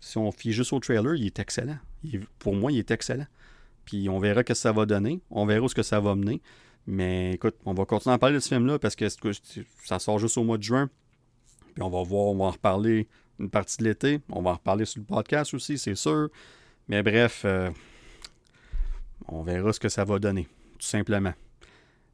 si 0.00 0.18
on 0.18 0.30
fie 0.30 0.52
juste 0.52 0.72
au 0.72 0.80
trailer, 0.80 1.14
il 1.14 1.26
est 1.26 1.38
excellent. 1.38 1.78
pour 2.38 2.54
moi, 2.54 2.72
il 2.72 2.78
est 2.78 2.90
excellent. 2.90 3.26
Puis 3.84 4.08
on 4.08 4.18
verra 4.18 4.40
ce 4.40 4.44
que 4.44 4.54
ça 4.54 4.72
va 4.72 4.86
donner. 4.86 5.20
On 5.30 5.46
verra 5.46 5.64
où 5.64 5.68
ce 5.68 5.74
que 5.74 5.82
ça 5.82 6.00
va 6.00 6.14
mener. 6.14 6.40
Mais 6.86 7.32
écoute, 7.32 7.56
on 7.64 7.74
va 7.74 7.84
continuer 7.84 8.14
à 8.14 8.18
parler 8.18 8.36
de 8.36 8.40
ce 8.40 8.48
film-là 8.48 8.78
parce 8.78 8.96
que 8.96 9.06
ça 9.84 9.98
sort 9.98 10.18
juste 10.18 10.38
au 10.38 10.44
mois 10.44 10.58
de 10.58 10.62
juin. 10.62 10.88
Puis 11.74 11.82
on 11.82 11.90
va 11.90 12.02
voir, 12.02 12.26
on 12.26 12.36
va 12.36 12.44
en 12.46 12.50
reparler 12.50 13.08
une 13.38 13.50
partie 13.50 13.78
de 13.78 13.84
l'été. 13.84 14.20
On 14.30 14.42
va 14.42 14.50
en 14.50 14.54
reparler 14.54 14.84
sur 14.84 15.00
le 15.00 15.06
podcast 15.06 15.54
aussi, 15.54 15.78
c'est 15.78 15.94
sûr. 15.94 16.28
Mais 16.88 17.02
bref, 17.02 17.42
euh, 17.44 17.70
on 19.28 19.42
verra 19.42 19.72
ce 19.72 19.80
que 19.80 19.88
ça 19.88 20.04
va 20.04 20.18
donner, 20.18 20.48
tout 20.78 20.86
simplement. 20.86 21.34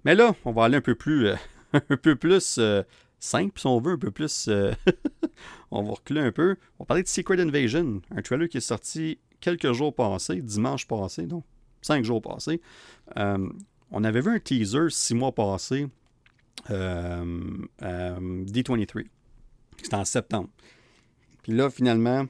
Mais 0.05 0.15
là, 0.15 0.35
on 0.45 0.53
va 0.53 0.65
aller 0.65 0.77
un 0.77 0.83
peu 0.83 0.95
plus, 0.95 1.29
euh, 1.29 1.37
un 1.73 1.97
peu 1.97 2.17
plus 2.17 2.57
euh, 2.59 2.83
simple, 3.25 3.59
si 3.59 3.67
on 3.67 3.81
veut, 3.81 3.93
un 3.93 3.99
peu 3.99 4.11
plus. 4.11 4.47
Euh, 4.49 4.73
on 5.71 5.83
va 5.83 5.93
reculer 5.93 6.21
un 6.21 6.33
peu. 6.33 6.57
On 6.79 6.85
va 6.85 6.87
parler 6.87 7.03
de 7.03 7.09
Secret 7.09 7.41
Invasion, 7.41 8.03
un 8.11 8.23
trailer 8.23 8.49
qui 8.49 8.59
est 8.59 8.61
sorti 8.61 9.19
quelques 9.41 9.73
jours 9.73 9.95
passés, 9.95 10.41
dimanche 10.41 10.87
passé, 10.87 11.27
donc 11.27 11.45
cinq 11.83 12.05
jours 12.05 12.23
passés. 12.23 12.61
Euh, 13.17 13.49
on 13.91 14.05
avait 14.05 14.21
vu 14.21 14.31
un 14.31 14.39
teaser 14.39 14.91
six 14.91 15.15
mois 15.15 15.33
passés, 15.33 15.89
euh, 16.71 17.25
D23. 17.81 19.07
C'était 19.83 19.95
en 19.95 20.05
septembre. 20.05 20.49
Puis 21.43 21.53
là, 21.53 21.71
finalement, 21.71 22.27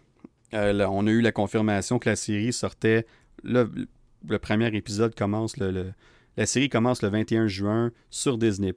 on 0.53 1.07
a 1.07 1.11
eu 1.11 1.21
la 1.21 1.33
confirmation 1.33 1.99
que 1.99 2.09
la 2.09 2.17
série 2.17 2.53
sortait. 2.53 3.07
le 3.43 4.39
premier 4.41 4.75
épisode 4.75 5.15
commence, 5.15 5.57
le, 5.57 5.93
la 6.37 6.47
série 6.47 6.69
commence 6.69 7.03
le 7.03 7.09
21 7.09 7.47
juin 7.47 7.93
sur 8.11 8.39
Disney. 8.39 8.75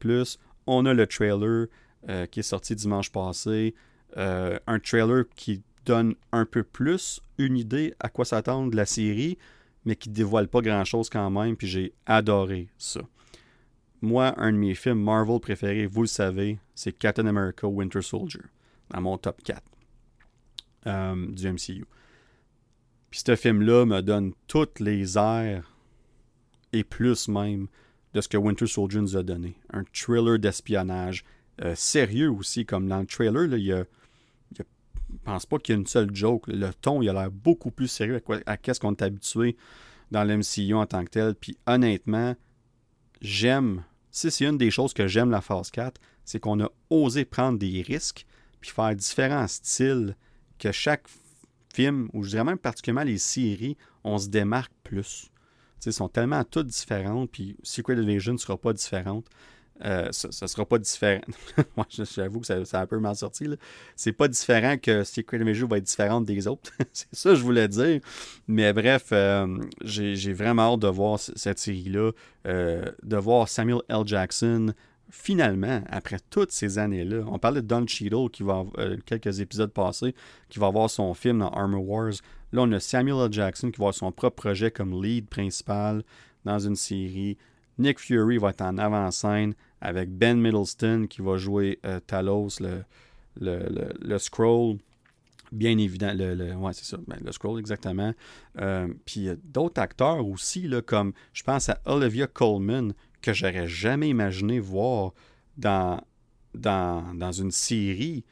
On 0.67 0.85
a 0.85 0.93
le 0.93 1.07
trailer. 1.07 1.67
Euh, 2.09 2.25
qui 2.25 2.39
est 2.39 2.43
sorti 2.43 2.75
dimanche 2.75 3.11
passé. 3.11 3.73
Euh, 4.17 4.59
un 4.67 4.79
trailer 4.79 5.25
qui 5.35 5.61
donne 5.83 6.15
un 6.31 6.45
peu 6.45 6.63
plus 6.63 7.19
une 7.37 7.57
idée 7.57 7.95
à 7.99 8.07
quoi 8.07 8.23
s'attendre 8.23 8.71
de 8.71 8.77
la 8.77 8.85
série, 8.85 9.37
mais 9.83 9.95
qui 9.95 10.09
dévoile 10.09 10.47
pas 10.47 10.61
grand-chose 10.61 11.09
quand 11.09 11.29
même, 11.29 11.57
puis 11.57 11.67
j'ai 11.67 11.93
adoré 12.05 12.69
ça. 12.77 13.01
Moi, 14.01 14.33
un 14.37 14.53
de 14.53 14.57
mes 14.57 14.75
films 14.75 15.01
Marvel 15.01 15.39
préférés, 15.39 15.87
vous 15.87 16.01
le 16.01 16.07
savez, 16.07 16.59
c'est 16.75 16.93
Captain 16.93 17.25
America 17.25 17.67
Winter 17.67 18.01
Soldier, 18.01 18.41
dans 18.91 19.01
mon 19.01 19.17
top 19.17 19.41
4 19.43 19.61
euh, 20.85 21.27
du 21.31 21.51
MCU. 21.51 21.85
Puis 23.09 23.23
ce 23.25 23.35
film-là 23.35 23.85
me 23.85 24.01
donne 24.01 24.33
toutes 24.47 24.79
les 24.79 25.17
airs, 25.17 25.73
et 26.71 26.83
plus 26.83 27.27
même, 27.27 27.67
de 28.13 28.21
ce 28.21 28.29
que 28.29 28.37
Winter 28.37 28.67
Soldier 28.67 29.01
nous 29.01 29.17
a 29.17 29.23
donné. 29.23 29.57
Un 29.73 29.83
thriller 29.93 30.39
d'espionnage 30.39 31.25
euh, 31.63 31.75
sérieux 31.75 32.31
aussi, 32.31 32.65
comme 32.65 32.87
dans 32.87 32.99
le 32.99 33.05
trailer, 33.05 33.47
là, 33.47 33.57
il 33.57 33.85
pense 35.23 35.45
pas 35.45 35.57
qu'il 35.57 35.73
y 35.73 35.77
a 35.77 35.79
une 35.79 35.87
seule 35.87 36.13
joke. 36.13 36.47
Le 36.47 36.73
ton, 36.73 37.01
il 37.01 37.09
a 37.09 37.13
l'air 37.13 37.31
beaucoup 37.31 37.71
plus 37.71 37.87
sérieux 37.87 38.21
à, 38.45 38.57
quest 38.57 38.77
ce 38.77 38.81
qu'on 38.81 38.93
est 38.93 39.01
habitué 39.01 39.55
dans 40.11 40.23
l'MCU 40.23 40.73
en 40.73 40.85
tant 40.85 41.03
que 41.03 41.09
tel. 41.09 41.35
Puis 41.35 41.57
honnêtement, 41.65 42.35
j'aime, 43.21 43.83
si 44.11 44.31
c'est 44.31 44.45
une 44.45 44.57
des 44.57 44.71
choses 44.71 44.93
que 44.93 45.07
j'aime 45.07 45.29
la 45.29 45.41
phase 45.41 45.71
4, 45.71 45.99
c'est 46.25 46.39
qu'on 46.39 46.61
a 46.61 46.69
osé 46.89 47.25
prendre 47.25 47.57
des 47.57 47.81
risques 47.81 48.25
puis 48.59 48.71
faire 48.71 48.95
différents 48.95 49.47
styles 49.47 50.15
que 50.59 50.71
chaque 50.71 51.07
film, 51.73 52.09
ou 52.13 52.23
je 52.23 52.31
dirais 52.31 52.43
même 52.43 52.57
particulièrement 52.57 53.05
les 53.05 53.17
séries, 53.17 53.77
on 54.03 54.17
se 54.17 54.29
démarque 54.29 54.73
plus. 54.83 55.31
Ils 55.85 55.93
sont 55.93 56.09
tellement 56.09 56.43
toutes 56.43 56.67
différentes, 56.67 57.31
puis 57.31 57.55
Secret 57.63 57.95
Invasion 57.95 58.33
ne 58.33 58.37
sera 58.37 58.57
pas 58.57 58.73
différente. 58.73 59.25
Euh, 59.85 60.07
ça 60.11 60.29
ne 60.41 60.47
sera 60.47 60.65
pas 60.65 60.79
différent. 60.79 61.21
Moi, 61.77 61.85
j'avoue 61.89 62.39
que 62.39 62.47
ça, 62.47 62.63
ça, 62.65 62.79
a 62.79 62.83
un 62.83 62.87
peu 62.87 62.99
mal 62.99 63.15
sorti. 63.15 63.47
C'est 63.95 64.13
pas 64.13 64.27
différent 64.27 64.77
que 64.77 65.03
Secret 65.03 65.39
Invasion 65.39 65.67
va 65.67 65.77
être 65.77 65.83
différente 65.83 66.25
des 66.25 66.47
autres. 66.47 66.71
c'est 66.93 67.13
ça 67.13 67.29
que 67.31 67.35
je 67.35 67.43
voulais 67.43 67.67
dire. 67.67 68.01
Mais 68.47 68.73
bref, 68.73 69.09
euh, 69.11 69.47
j'ai 69.83 70.33
vraiment 70.33 70.73
hâte 70.73 70.79
de 70.79 70.87
voir 70.87 71.19
cette 71.19 71.59
série-là, 71.59 72.11
euh, 72.47 72.85
de 73.03 73.17
voir 73.17 73.47
Samuel 73.47 73.81
L. 73.89 74.01
Jackson 74.05 74.73
finalement, 75.09 75.81
après 75.89 76.17
toutes 76.29 76.51
ces 76.51 76.79
années-là, 76.79 77.23
on 77.27 77.39
parlait 77.39 77.61
de 77.61 77.67
Don 77.67 77.87
Cheadle 77.87 78.29
qui 78.29 78.43
va 78.43 78.65
quelques 79.05 79.39
épisodes 79.39 79.71
passés, 79.71 80.13
qui 80.49 80.59
va 80.59 80.67
avoir 80.67 80.89
son 80.89 81.13
film 81.13 81.39
dans 81.39 81.49
Armor 81.49 81.87
Wars. 81.87 82.13
Là, 82.51 82.63
on 82.63 82.71
a 82.73 82.79
Samuel 82.81 83.25
L. 83.25 83.31
Jackson 83.31 83.71
qui 83.71 83.77
va 83.77 83.85
avoir 83.85 83.93
son 83.93 84.11
propre 84.11 84.35
projet 84.35 84.69
comme 84.69 85.01
lead 85.01 85.27
principal 85.27 86.03
dans 86.43 86.59
une 86.59 86.75
série. 86.75 87.37
Nick 87.77 87.99
Fury 87.99 88.37
va 88.37 88.49
être 88.49 88.61
en 88.61 88.77
avant-scène 88.77 89.53
avec 89.81 90.09
Ben 90.09 90.39
Middleston 90.39 91.07
qui 91.09 91.21
va 91.21 91.37
jouer 91.37 91.79
euh, 91.85 91.99
Talos, 92.05 92.59
le, 92.59 92.83
le, 93.39 93.93
le, 93.99 94.17
Scroll. 94.17 94.77
Bien 95.51 95.77
évident, 95.77 96.13
le, 96.13 96.33
le 96.35 96.55
ouais, 96.55 96.73
c'est 96.73 96.85
ça, 96.85 96.97
ben, 97.07 97.17
le 97.23 97.31
Scroll 97.31 97.59
exactement. 97.59 98.13
Euh, 98.59 98.87
puis 99.05 99.29
d'autres 99.43 99.81
acteurs 99.81 100.25
aussi, 100.27 100.67
là, 100.67 100.81
comme 100.81 101.13
je 101.33 101.43
pense 101.43 101.69
à 101.69 101.79
Olivia 101.85 102.27
Colman, 102.27 102.93
que 103.21 103.33
j'aurais 103.33 103.67
jamais 103.67 104.09
imaginé 104.09 104.59
voir 104.59 105.13
dans, 105.57 106.01
dans, 106.53 107.13
dans 107.13 107.31
une 107.31 107.51
série, 107.51 108.23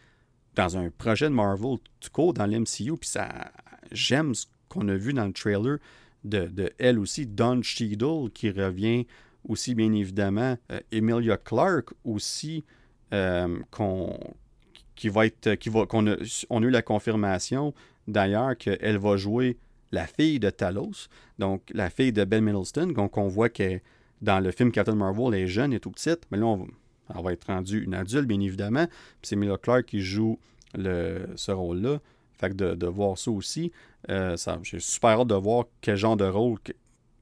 dans 0.56 0.78
un 0.78 0.90
projet 0.90 1.26
de 1.26 1.34
Marvel, 1.34 1.78
tout 2.00 2.10
court 2.12 2.34
dans 2.34 2.46
l'MCU. 2.46 2.98
Puis 2.98 3.10
ça, 3.10 3.52
j'aime 3.92 4.34
ce 4.34 4.46
qu'on 4.70 4.88
a 4.88 4.96
vu 4.96 5.14
dans 5.14 5.26
le 5.26 5.34
trailer 5.34 5.78
de, 6.24 6.48
de 6.48 6.72
elle 6.80 7.00
aussi, 7.00 7.26
Don 7.26 7.62
Cheadle, 7.62 8.30
qui 8.34 8.50
revient 8.50 9.06
aussi, 9.48 9.76
bien 9.76 9.92
évidemment, 9.94 10.58
euh, 10.72 10.80
Emilia 10.92 11.38
Clarke 11.38 11.94
aussi, 12.04 12.64
euh, 13.14 13.60
qu'on 13.72 14.18
qui 14.96 15.10
va 15.10 15.26
être 15.26 15.56
qui 15.56 15.70
va 15.70 15.86
qu'on 15.86 16.08
a, 16.08 16.16
on 16.50 16.64
a 16.64 16.66
eu 16.66 16.70
la 16.70 16.82
confirmation 16.82 17.74
d'ailleurs 18.08 18.58
qu'elle 18.58 18.98
va 18.98 19.18
jouer 19.18 19.58
la 19.92 20.08
fille 20.08 20.40
de 20.40 20.50
Talos, 20.50 21.08
donc 21.38 21.62
la 21.74 21.90
fille 21.90 22.12
de 22.12 22.24
Ben 22.24 22.44
Middleston. 22.44 22.88
Donc 22.88 23.18
on 23.18 23.28
voit 23.28 23.50
que 23.50 23.80
dans 24.22 24.40
le 24.40 24.52
film 24.52 24.72
Captain 24.72 24.96
Marvel, 24.96 25.34
elle 25.34 25.44
est 25.44 25.48
jeune 25.48 25.74
et 25.74 25.80
tout 25.80 25.92
petite, 25.92 26.22
mais 26.32 26.38
là 26.38 26.46
on 26.46 27.22
va, 27.22 27.34
être 27.34 27.48
rendue 27.48 27.84
une 27.84 27.94
adulte, 27.94 28.28
bien 28.28 28.40
évidemment. 28.40 28.88
Puis 28.88 29.24
c'est 29.24 29.36
Emilia 29.36 29.58
Clarke 29.58 29.86
qui 29.86 30.02
joue 30.02 30.40
le, 30.76 31.28
ce 31.36 31.52
rôle-là. 31.52 32.00
Fait 32.38 32.50
que 32.50 32.76
de, 32.76 32.88
voir 32.88 33.18
ça 33.18 33.32
aussi, 33.32 33.72
euh, 34.10 34.36
j'ai 34.64 34.80
super 34.80 35.22
hâte 35.22 35.28
de 35.28 35.36
voir 35.36 35.66
quel 35.82 35.96
genre 35.96 36.18
de 36.18 36.26
rôle, 36.26 36.58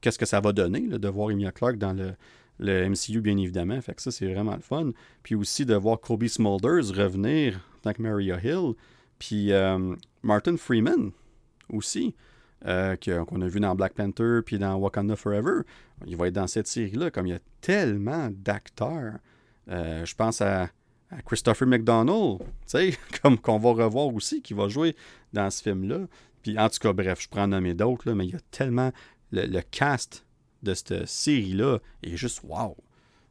qu'est-ce 0.04 0.18
que 0.18 0.26
ça 0.26 0.40
va 0.40 0.52
donner 0.52 0.82
de 0.82 1.08
voir 1.08 1.30
Emilia 1.30 1.50
Clarke 1.50 1.78
dans 1.78 1.94
le, 1.94 2.14
MCU, 2.60 3.22
bien 3.22 3.38
évidemment. 3.38 3.80
Fait 3.80 3.94
que 3.94 4.02
ça, 4.02 4.10
c'est 4.10 4.30
vraiment 4.30 4.54
le 4.54 4.60
fun. 4.60 4.90
Puis 5.22 5.34
aussi 5.34 5.64
de 5.64 5.74
voir 5.74 5.98
Kobe 5.98 6.26
Smulders 6.26 6.94
revenir 6.94 7.56
en 7.76 7.80
tant 7.80 7.92
que 7.94 8.02
Maria 8.02 8.38
Hill. 8.44 8.74
Puis 9.18 9.50
euh, 9.50 9.96
Martin 10.22 10.58
Freeman 10.58 11.10
aussi, 11.72 12.14
euh, 12.66 12.96
qu'on 12.96 13.40
a 13.40 13.48
vu 13.48 13.60
dans 13.60 13.74
Black 13.74 13.94
Panther 13.94 14.40
puis 14.44 14.58
dans 14.58 14.76
Wakanda 14.76 15.16
Forever. 15.16 15.62
Il 16.06 16.18
va 16.18 16.28
être 16.28 16.34
dans 16.34 16.46
cette 16.46 16.66
série-là, 16.66 17.10
comme 17.10 17.26
il 17.26 17.30
y 17.30 17.36
a 17.36 17.40
tellement 17.62 18.28
d'acteurs. 18.30 19.14
Euh, 19.70 20.04
je 20.04 20.14
pense 20.14 20.42
à, 20.42 20.68
Christopher 21.24 21.66
McDonald, 21.66 22.40
comme 23.22 23.38
qu'on 23.38 23.58
va 23.58 23.84
revoir 23.84 24.14
aussi, 24.14 24.42
qui 24.42 24.52
va 24.52 24.68
jouer 24.68 24.94
dans 25.32 25.50
ce 25.50 25.62
film-là. 25.62 26.00
Puis 26.42 26.58
en 26.58 26.68
tout 26.68 26.78
cas, 26.78 26.92
bref, 26.92 27.22
je 27.22 27.28
prends 27.28 27.44
en 27.44 27.48
nommer 27.48 27.72
d'autres, 27.72 28.12
mais 28.12 28.26
il 28.26 28.32
y 28.32 28.36
a 28.36 28.40
tellement 28.50 28.92
le, 29.32 29.60
cast 29.60 30.24
de 30.62 30.74
cette 30.74 31.06
série-là 31.06 31.78
est 32.02 32.16
juste 32.16 32.40
wow. 32.44 32.76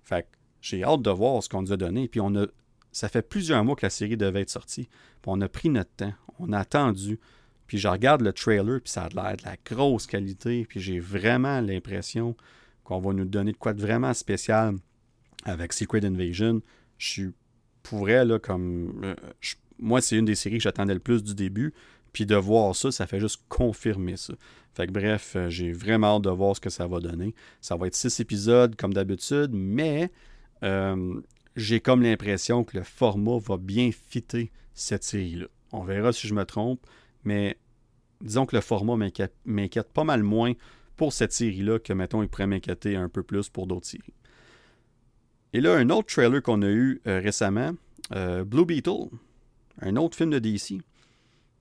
Fait 0.03 0.27
j'ai 0.61 0.83
hâte 0.83 1.01
de 1.01 1.09
voir 1.09 1.43
ce 1.43 1.49
qu'on 1.49 1.61
nous 1.61 1.73
a 1.73 1.77
donné. 1.77 2.07
Puis 2.07 2.21
on 2.21 2.33
a. 2.35 2.47
Ça 2.91 3.09
fait 3.09 3.21
plusieurs 3.21 3.63
mois 3.65 3.75
que 3.75 3.85
la 3.85 3.89
série 3.89 4.17
devait 4.17 4.41
être 4.41 4.49
sortie. 4.49 4.87
Puis 5.21 5.27
on 5.27 5.41
a 5.41 5.49
pris 5.49 5.69
notre 5.69 5.91
temps. 5.91 6.13
On 6.39 6.53
a 6.53 6.59
attendu. 6.59 7.19
Puis 7.67 7.77
je 7.77 7.87
regarde 7.87 8.21
le 8.21 8.33
trailer, 8.33 8.79
puis 8.81 8.91
ça 8.91 9.03
a 9.03 9.09
l'air 9.09 9.37
de 9.37 9.43
la 9.43 9.57
grosse 9.65 10.07
qualité. 10.07 10.65
Puis 10.65 10.79
j'ai 10.79 10.99
vraiment 10.99 11.59
l'impression 11.59 12.35
qu'on 12.83 12.99
va 12.99 13.13
nous 13.13 13.25
donner 13.25 13.51
de 13.51 13.57
quoi 13.57 13.73
de 13.73 13.81
vraiment 13.81 14.13
spécial 14.13 14.75
avec 15.43 15.73
Secret 15.73 16.05
Invasion. 16.05 16.61
Je 16.97 17.07
suis 17.07 17.31
comme. 18.41 19.01
Euh, 19.03 19.15
moi, 19.79 20.01
c'est 20.01 20.17
une 20.17 20.25
des 20.25 20.35
séries 20.35 20.57
que 20.57 20.63
j'attendais 20.63 20.93
le 20.93 20.99
plus 20.99 21.23
du 21.23 21.35
début. 21.35 21.73
Puis 22.13 22.27
de 22.27 22.35
voir 22.35 22.75
ça, 22.75 22.91
ça 22.91 23.07
fait 23.07 23.19
juste 23.19 23.43
confirmer 23.49 24.17
ça. 24.17 24.33
Fait 24.73 24.87
que 24.87 24.91
bref, 24.91 25.33
euh, 25.35 25.49
j'ai 25.49 25.71
vraiment 25.71 26.15
hâte 26.15 26.23
de 26.23 26.29
voir 26.29 26.55
ce 26.55 26.61
que 26.61 26.69
ça 26.69 26.87
va 26.87 26.99
donner. 26.99 27.35
Ça 27.59 27.75
va 27.75 27.87
être 27.87 27.95
six 27.95 28.19
épisodes 28.19 28.75
comme 28.75 28.93
d'habitude, 28.93 29.51
mais 29.51 30.11
euh, 30.63 31.19
j'ai 31.55 31.79
comme 31.79 32.01
l'impression 32.01 32.63
que 32.63 32.77
le 32.77 32.83
format 32.83 33.37
va 33.39 33.57
bien 33.57 33.91
fitter 33.91 34.51
cette 34.73 35.03
série-là. 35.03 35.47
On 35.71 35.83
verra 35.83 36.11
si 36.11 36.27
je 36.27 36.33
me 36.33 36.45
trompe, 36.45 36.85
mais 37.23 37.57
disons 38.21 38.45
que 38.45 38.55
le 38.55 38.61
format 38.61 38.95
m'inquiète 38.95 39.91
pas 39.91 40.03
mal 40.03 40.23
moins 40.23 40.53
pour 40.97 41.13
cette 41.13 41.33
série-là 41.33 41.79
que, 41.79 41.93
mettons, 41.93 42.21
il 42.23 42.29
pourrait 42.29 42.47
m'inquiéter 42.47 42.95
un 42.95 43.09
peu 43.09 43.23
plus 43.23 43.49
pour 43.49 43.67
d'autres 43.67 43.87
séries. 43.87 44.13
Et 45.53 45.61
là, 45.61 45.75
un 45.75 45.89
autre 45.89 46.07
trailer 46.07 46.41
qu'on 46.41 46.61
a 46.63 46.69
eu 46.69 47.01
euh, 47.07 47.19
récemment, 47.19 47.73
Blue 48.45 48.65
Beetle, 48.65 49.09
un 49.81 49.95
autre 49.95 50.15
film 50.15 50.29
de 50.29 50.39
DC. 50.39 50.81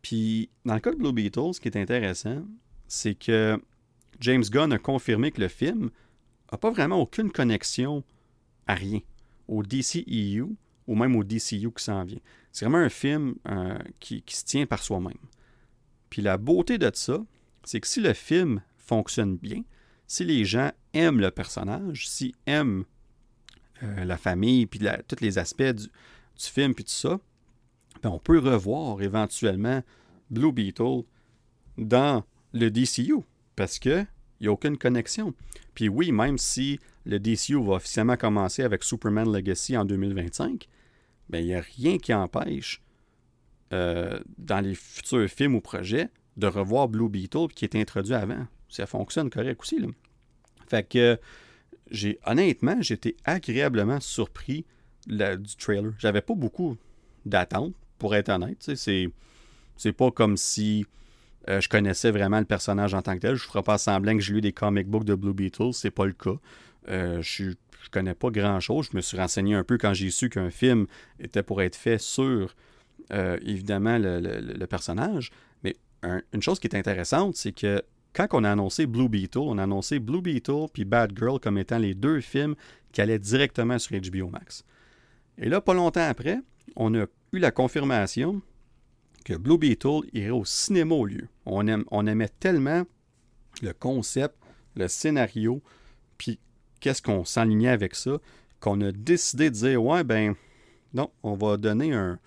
Puis, 0.03 0.51
dans 0.65 0.75
le 0.75 0.81
cas 0.81 0.91
de 0.91 0.97
Blue 0.97 1.13
Beetle, 1.13 1.55
ce 1.55 1.61
qui 1.61 1.69
est 1.69 1.77
intéressant, 1.77 2.45
c'est 2.89 3.15
que 3.15 3.61
James 4.21 4.43
Gunn 4.43 4.73
a 4.73 4.79
confirmé 4.79 5.31
que 5.31 5.41
le 5.41 5.49
film 5.49 5.91
n'a 6.51 6.59
pas 6.59 6.71
vraiment 6.71 7.01
aucune 7.01 7.31
connexion 7.31 8.05
à 8.67 8.75
rien, 8.75 9.01
au 9.49 9.63
DCEU 9.63 10.49
ou 10.87 10.95
même 10.95 11.17
au 11.17 11.25
DCU 11.25 11.71
qui 11.73 11.85
s'en 11.85 12.05
vient. 12.05 12.21
C'est 12.51 12.65
vraiment 12.65 12.85
un 12.85 12.89
film 12.89 13.35
euh, 13.49 13.79
qui, 13.99 14.23
se 14.29 14.45
tient 14.45 14.67
par 14.67 14.83
soi-même. 14.83 15.15
Puis 16.11 16.21
la 16.21 16.37
beauté 16.37 16.79
de 16.79 16.91
ça, 16.93 17.25
c'est 17.65 17.81
que 17.81 17.87
si 17.87 18.01
le 18.01 18.13
film 18.13 18.61
fonctionne 18.77 19.37
bien, 19.37 19.63
si 20.07 20.25
les 20.25 20.45
gens 20.45 20.71
aiment 20.93 21.21
le 21.21 21.31
personnage, 21.31 22.09
s'ils 22.09 22.35
aiment 22.47 22.85
euh, 23.83 24.05
la 24.05 24.19
famille, 24.19 24.67
puis 24.67 24.81
tous 25.09 25.21
les 25.21 25.39
aspects 25.39 25.63
du, 25.63 25.89
film, 26.37 26.75
puis 26.75 26.85
tout 26.85 26.91
ça, 26.91 27.19
on 28.09 28.19
peut 28.19 28.39
revoir 28.39 29.03
éventuellement 29.03 29.83
Blue 30.31 30.53
Beetle 30.53 31.03
dans 31.79 32.25
le 32.53 32.71
DCU 32.71 33.17
parce 33.57 33.79
qu'il 33.79 34.07
n'y 34.41 34.49
a 34.49 34.53
aucune 34.53 34.79
connexion. 34.79 35.35
Puis 35.75 35.89
oui, 35.89 36.13
même 36.13 36.39
si 36.39 36.79
le 37.05 37.19
DCU 37.19 37.63
va 37.65 37.75
officiellement 37.75 38.17
commencer 38.17 38.63
avec 38.63 38.83
Superman 38.83 39.31
Legacy 39.31 39.77
en 39.77 39.85
2025, 39.85 40.69
ben, 41.29 41.39
il 41.39 41.47
n'y 41.47 41.55
a 41.55 41.61
rien 41.61 41.99
qui 41.99 42.13
empêche 42.13 42.83
euh, 43.73 44.21
dans 44.39 44.61
les 44.61 44.75
futurs 44.75 45.29
films 45.29 45.55
ou 45.55 45.61
projets 45.61 46.09
de 46.37 46.47
revoir 46.47 46.89
Blue 46.89 47.09
Beetle 47.09 47.49
qui 47.55 47.65
est 47.65 47.75
introduit 47.75 48.15
avant. 48.15 48.47
Ça 48.69 48.87
fonctionne 48.87 49.31
correct 49.31 49.61
aussi. 49.61 49.79
Là. 49.79 49.89
Fait 50.69 50.89
que 50.89 51.19
j'ai 51.91 52.19
honnêtement, 52.25 52.81
j'étais 52.81 53.17
agréablement 53.25 54.01
surpris 54.01 54.65
du 55.07 55.57
trailer. 55.59 55.93
J'avais 55.99 56.21
pas 56.21 56.35
beaucoup 56.35 56.77
d'attentes, 57.27 57.75
pour 58.03 58.17
être 58.17 58.31
honnête. 58.31 58.69
C'est, 58.75 59.09
c'est 59.77 59.93
pas 59.93 60.11
comme 60.11 60.37
si 60.37 60.85
euh, 61.49 61.61
je 61.61 61.69
connaissais 61.69 62.11
vraiment 62.11 62.41
le 62.41 62.45
personnage 62.45 62.95
en 62.95 63.01
tant 63.01 63.15
que 63.15 63.21
tel. 63.21 63.37
Je 63.37 63.45
ne 63.45 63.49
ferai 63.49 63.63
pas 63.63 63.79
semblant 63.79 64.15
que 64.17 64.21
j'ai 64.21 64.35
lu 64.35 64.41
des 64.41 64.53
comic 64.53 64.89
books 64.89 65.05
de 65.05 65.15
Blue 65.15 65.33
Beetle, 65.33 65.73
c'est 65.73 65.93
pas 65.93 66.05
le 66.05 66.13
cas. 66.13 66.35
Euh, 66.89 67.23
je 67.23 67.45
ne 67.45 67.55
connais 67.93 68.17
pas 68.17 68.31
grand-chose. 68.31 68.89
Je 68.91 68.97
me 68.97 69.01
suis 69.01 69.17
renseigné 69.17 69.55
un 69.55 69.63
peu 69.63 69.79
quand 69.79 69.95
j'ai 69.95 70.11
su 70.11 70.31
qu'un 70.31 70.51
film 70.51 70.87
était 71.21 71.45
pour 71.45 71.63
être 71.63 71.77
fait 71.77 71.99
sur, 71.99 72.57
euh, 73.13 73.39
évidemment, 73.43 73.99
le, 74.01 74.67
personnage. 74.67 75.31
Mais 75.63 75.77
une 76.33 76.43
chose 76.43 76.59
qui 76.59 76.67
est 76.67 76.77
intéressante, 76.77 77.37
c'est 77.37 77.53
que 77.53 77.83
quand 78.15 78.27
on 78.33 78.43
a 78.43 78.51
annoncé 78.51 78.87
Blue 78.87 79.09
Beetle, 79.09 79.39
on 79.39 79.59
a 79.59 79.63
annoncé 79.63 80.01
Blue 80.01 80.23
Beetle 80.23 80.67
puis 80.73 80.85
Bad 80.85 81.17
Girl 81.17 81.39
comme 81.39 81.57
étant 81.57 81.79
les 81.79 81.95
deux 81.95 82.21
films 82.21 82.57
qui 82.91 83.01
allaient 83.01 83.21
directement 83.21 83.79
sur 83.79 83.97
HBO 83.97 84.29
Max. 84.29 84.65
Et 85.39 85.49
là, 85.49 85.61
pas 85.61 85.73
longtemps 85.73 86.09
après, 86.09 86.41
on 86.75 86.93
a 86.95 87.07
eu 87.33 87.39
la 87.39 87.51
confirmation 87.51 88.43
que 89.25 89.35
Blue 89.35 89.59
Beetle 89.59 90.01
irait 90.13 90.31
au 90.31 90.45
cinéma 90.45 90.95
au 90.95 91.07
lieu. 91.07 91.29
On, 91.47 91.67
aimait 92.07 92.29
tellement 92.41 92.83
le 93.63 93.73
concept, 93.73 94.35
le 94.77 94.89
scénario, 94.89 95.63
puis 96.19 96.39
qu'est-ce 96.81 97.01
qu'on 97.01 97.25
s'enlignait 97.25 97.69
avec 97.69 97.95
ça, 97.95 98.19
qu'on 98.61 98.81
a 98.83 98.93
décidé 98.93 99.51
de 99.51 99.55
dire 99.55 99.83
Ouais, 99.83 100.05
ben, 100.05 100.35
non, 100.93 101.11
on 101.23 101.35
va 101.35 101.57
donner 101.57 101.95
un. 101.95 102.19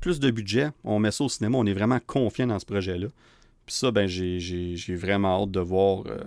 plus 0.00 0.20
de 0.20 0.30
budget, 0.30 0.70
on 0.84 0.98
met 0.98 1.10
ça 1.10 1.24
au 1.24 1.28
cinéma, 1.28 1.58
on 1.58 1.66
est 1.66 1.74
vraiment 1.74 2.00
confiant 2.06 2.46
dans 2.46 2.58
ce 2.58 2.66
projet-là. 2.66 3.08
Puis 3.66 3.74
ça, 3.74 3.90
ben, 3.90 4.06
j'ai 4.06 4.96
vraiment 4.96 5.42
hâte 5.42 5.50
de 5.50 5.60
voir. 5.60 6.06
Euh, 6.06 6.24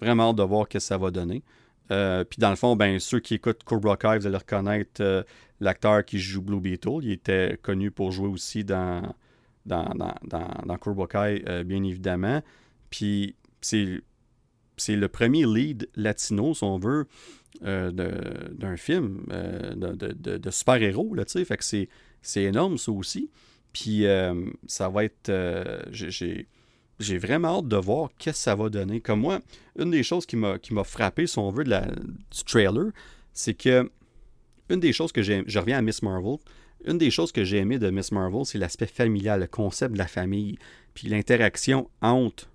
vraiment 0.00 0.30
hâte 0.30 0.36
de 0.36 0.42
voir 0.42 0.64
ce 0.64 0.70
que 0.70 0.78
ça 0.78 0.96
va 0.96 1.10
donner. 1.10 1.42
Euh, 1.90 2.24
puis 2.24 2.38
dans 2.38 2.50
le 2.50 2.56
fond, 2.56 2.76
ben, 2.76 2.98
ceux 2.98 3.20
qui 3.20 3.34
écoutent 3.34 3.64
Cobra 3.64 3.96
Kai, 3.96 4.18
vous 4.18 4.26
allez 4.26 4.36
reconnaître 4.36 5.00
euh, 5.00 5.22
l'acteur 5.60 6.04
qui 6.04 6.18
joue 6.18 6.42
Blue 6.42 6.60
Beetle. 6.60 6.98
Il 7.02 7.12
était 7.12 7.58
connu 7.62 7.90
pour 7.90 8.12
jouer 8.12 8.28
aussi 8.28 8.64
dans, 8.64 9.14
dans, 9.66 9.92
dans, 9.94 10.76
Cobra 10.78 11.06
Kai, 11.06 11.44
euh, 11.48 11.64
bien 11.64 11.82
évidemment. 11.82 12.42
Puis 12.90 13.34
c'est, 13.60 14.02
le 14.88 15.08
premier 15.08 15.44
lead 15.46 15.88
latino, 15.96 16.54
si 16.54 16.64
on 16.64 16.78
veut, 16.78 17.06
d'un 17.60 18.76
film 18.76 19.26
de, 19.28 20.36
de, 20.38 20.50
super-héros. 20.50 21.14
Là, 21.14 21.24
fait 21.26 21.56
que 21.56 21.64
c'est, 21.64 21.88
énorme, 22.42 22.78
ça 22.78 22.92
aussi. 22.92 23.30
Puis 23.72 24.04
ça 24.66 24.88
va 24.88 25.04
être... 25.04 25.30
j'ai 27.00 27.18
vraiment 27.18 27.58
hâte 27.58 27.68
de 27.68 27.76
voir 27.76 28.10
qu'est-ce 28.18 28.38
que 28.38 28.42
ça 28.42 28.54
va 28.54 28.68
donner. 28.68 29.00
Comme 29.00 29.20
moi, 29.20 29.40
une 29.78 29.90
des 29.90 30.02
choses 30.02 30.26
qui 30.26 30.36
m'a, 30.36 30.58
frappé, 30.84 31.26
si 31.26 31.38
on 31.38 31.50
veut, 31.50 31.64
du 31.64 32.44
trailer, 32.46 32.92
c'est 33.32 33.54
que 33.54 33.90
une 34.68 34.80
des 34.80 34.92
choses 34.92 35.10
que 35.10 35.22
j'ai. 35.22 35.42
Je 35.46 35.58
reviens 35.58 35.78
à 35.78 35.82
Miss 35.82 36.02
Marvel. 36.02 36.36
Une 36.84 36.96
des 36.96 37.10
choses 37.10 37.32
que 37.32 37.44
j'ai 37.44 37.58
aimé 37.58 37.78
de 37.78 37.90
Miss 37.90 38.12
Marvel, 38.12 38.46
c'est 38.46 38.56
l'aspect 38.56 38.86
familial, 38.86 39.40
le 39.40 39.46
concept 39.46 39.92
de 39.94 39.98
la 39.98 40.06
famille, 40.06 40.58
puis 40.94 41.08
l'interaction 41.08 41.90
entre 42.00 42.48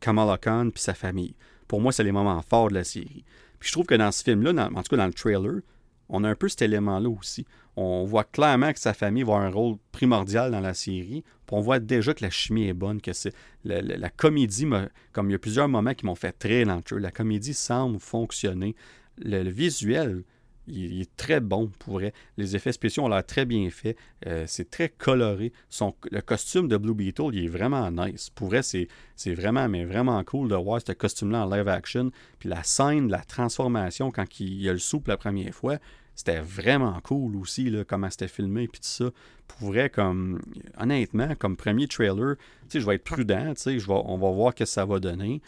Kamala 0.00 0.38
Khan 0.38 0.68
et 0.68 0.78
sa 0.78 0.94
famille. 0.94 1.34
Pour 1.66 1.80
moi, 1.80 1.92
c'est 1.92 2.04
les 2.04 2.12
moments 2.12 2.40
forts 2.40 2.68
de 2.68 2.74
la 2.74 2.84
série. 2.84 3.24
Puis 3.58 3.68
je 3.68 3.72
trouve 3.72 3.86
que 3.86 3.94
dans 3.94 4.10
ce 4.10 4.22
film-là, 4.22 4.70
en 4.74 4.82
tout 4.82 4.88
cas 4.90 4.96
dans 4.96 5.06
le 5.06 5.12
trailer, 5.12 5.60
on 6.08 6.24
a 6.24 6.28
un 6.28 6.34
peu 6.34 6.48
cet 6.48 6.62
élément-là 6.62 7.08
aussi. 7.08 7.46
On 7.76 8.04
voit 8.04 8.24
clairement 8.24 8.72
que 8.72 8.80
sa 8.80 8.94
famille 8.94 9.22
va 9.22 9.34
avoir 9.34 9.46
un 9.46 9.50
rôle 9.50 9.76
primordial 9.92 10.50
dans 10.50 10.60
la 10.60 10.74
série. 10.74 11.22
On 11.50 11.60
voit 11.60 11.78
déjà 11.78 12.12
que 12.12 12.24
la 12.24 12.30
chimie 12.30 12.66
est 12.66 12.74
bonne, 12.74 13.00
que 13.00 13.12
c'est 13.12 13.32
la, 13.64 14.10
comédie, 14.10 14.66
comme 15.12 15.28
il 15.28 15.32
y 15.32 15.36
a 15.36 15.38
plusieurs 15.38 15.68
moments 15.68 15.94
qui 15.94 16.06
m'ont 16.06 16.14
fait 16.14 16.32
très 16.32 16.64
lenteur, 16.64 16.98
la 16.98 17.10
comédie 17.10 17.54
semble 17.54 18.00
fonctionner. 18.00 18.74
Le, 19.18 19.48
visuel, 19.50 20.24
il, 20.68 21.00
est 21.00 21.16
très 21.16 21.40
bon 21.40 21.70
pour 21.78 21.94
vrai. 21.94 22.12
Les 22.36 22.56
effets 22.56 22.72
spéciaux 22.72 23.04
ont 23.04 23.08
l'air 23.08 23.24
très 23.24 23.44
bien 23.44 23.68
faits. 23.70 23.96
Euh, 24.26 24.44
c'est 24.46 24.70
très 24.70 24.88
coloré. 24.88 25.52
Son, 25.68 25.94
le 26.10 26.20
costume 26.20 26.68
de 26.68 26.76
Blue 26.76 26.94
Beetle, 26.94 27.30
il 27.32 27.44
est 27.44 27.48
vraiment 27.48 27.90
nice. 27.90 28.30
Pour 28.30 28.48
vrai, 28.48 28.62
c'est, 28.62 28.88
vraiment, 29.26 29.68
mais 29.68 29.84
vraiment 29.84 30.22
cool 30.24 30.48
de 30.48 30.54
voir 30.54 30.80
ce 30.84 30.92
costume-là 30.92 31.46
en 31.46 31.50
live 31.54 31.68
action. 31.68 32.10
Puis 32.38 32.48
la 32.48 32.62
scène, 32.62 33.08
la 33.10 33.20
transformation, 33.20 34.10
quand 34.10 34.40
il, 34.40 34.62
y 34.62 34.68
a 34.68 34.72
le 34.72 34.78
soupe 34.78 35.08
la 35.08 35.16
première 35.16 35.54
fois, 35.54 35.78
c'était 36.14 36.40
vraiment 36.40 37.00
cool 37.02 37.36
aussi, 37.36 37.72
comment 37.86 38.10
c'était 38.10 38.28
filmé, 38.28 38.66
puis 38.66 38.80
tout 38.80 38.88
ça. 38.88 39.10
Pour 39.46 39.68
vrai, 39.68 39.88
comme, 39.88 40.40
honnêtement, 40.76 41.34
comme 41.36 41.56
premier 41.56 41.86
trailer, 41.86 42.34
je 42.72 42.78
vais 42.80 42.96
être 42.96 43.04
prudent, 43.04 43.54
je 43.56 43.90
on 43.90 44.18
va 44.18 44.30
voir 44.30 44.52
ce 44.52 44.58
que 44.58 44.64
ça 44.64 44.84
va 44.84 44.98
donner. 44.98 45.40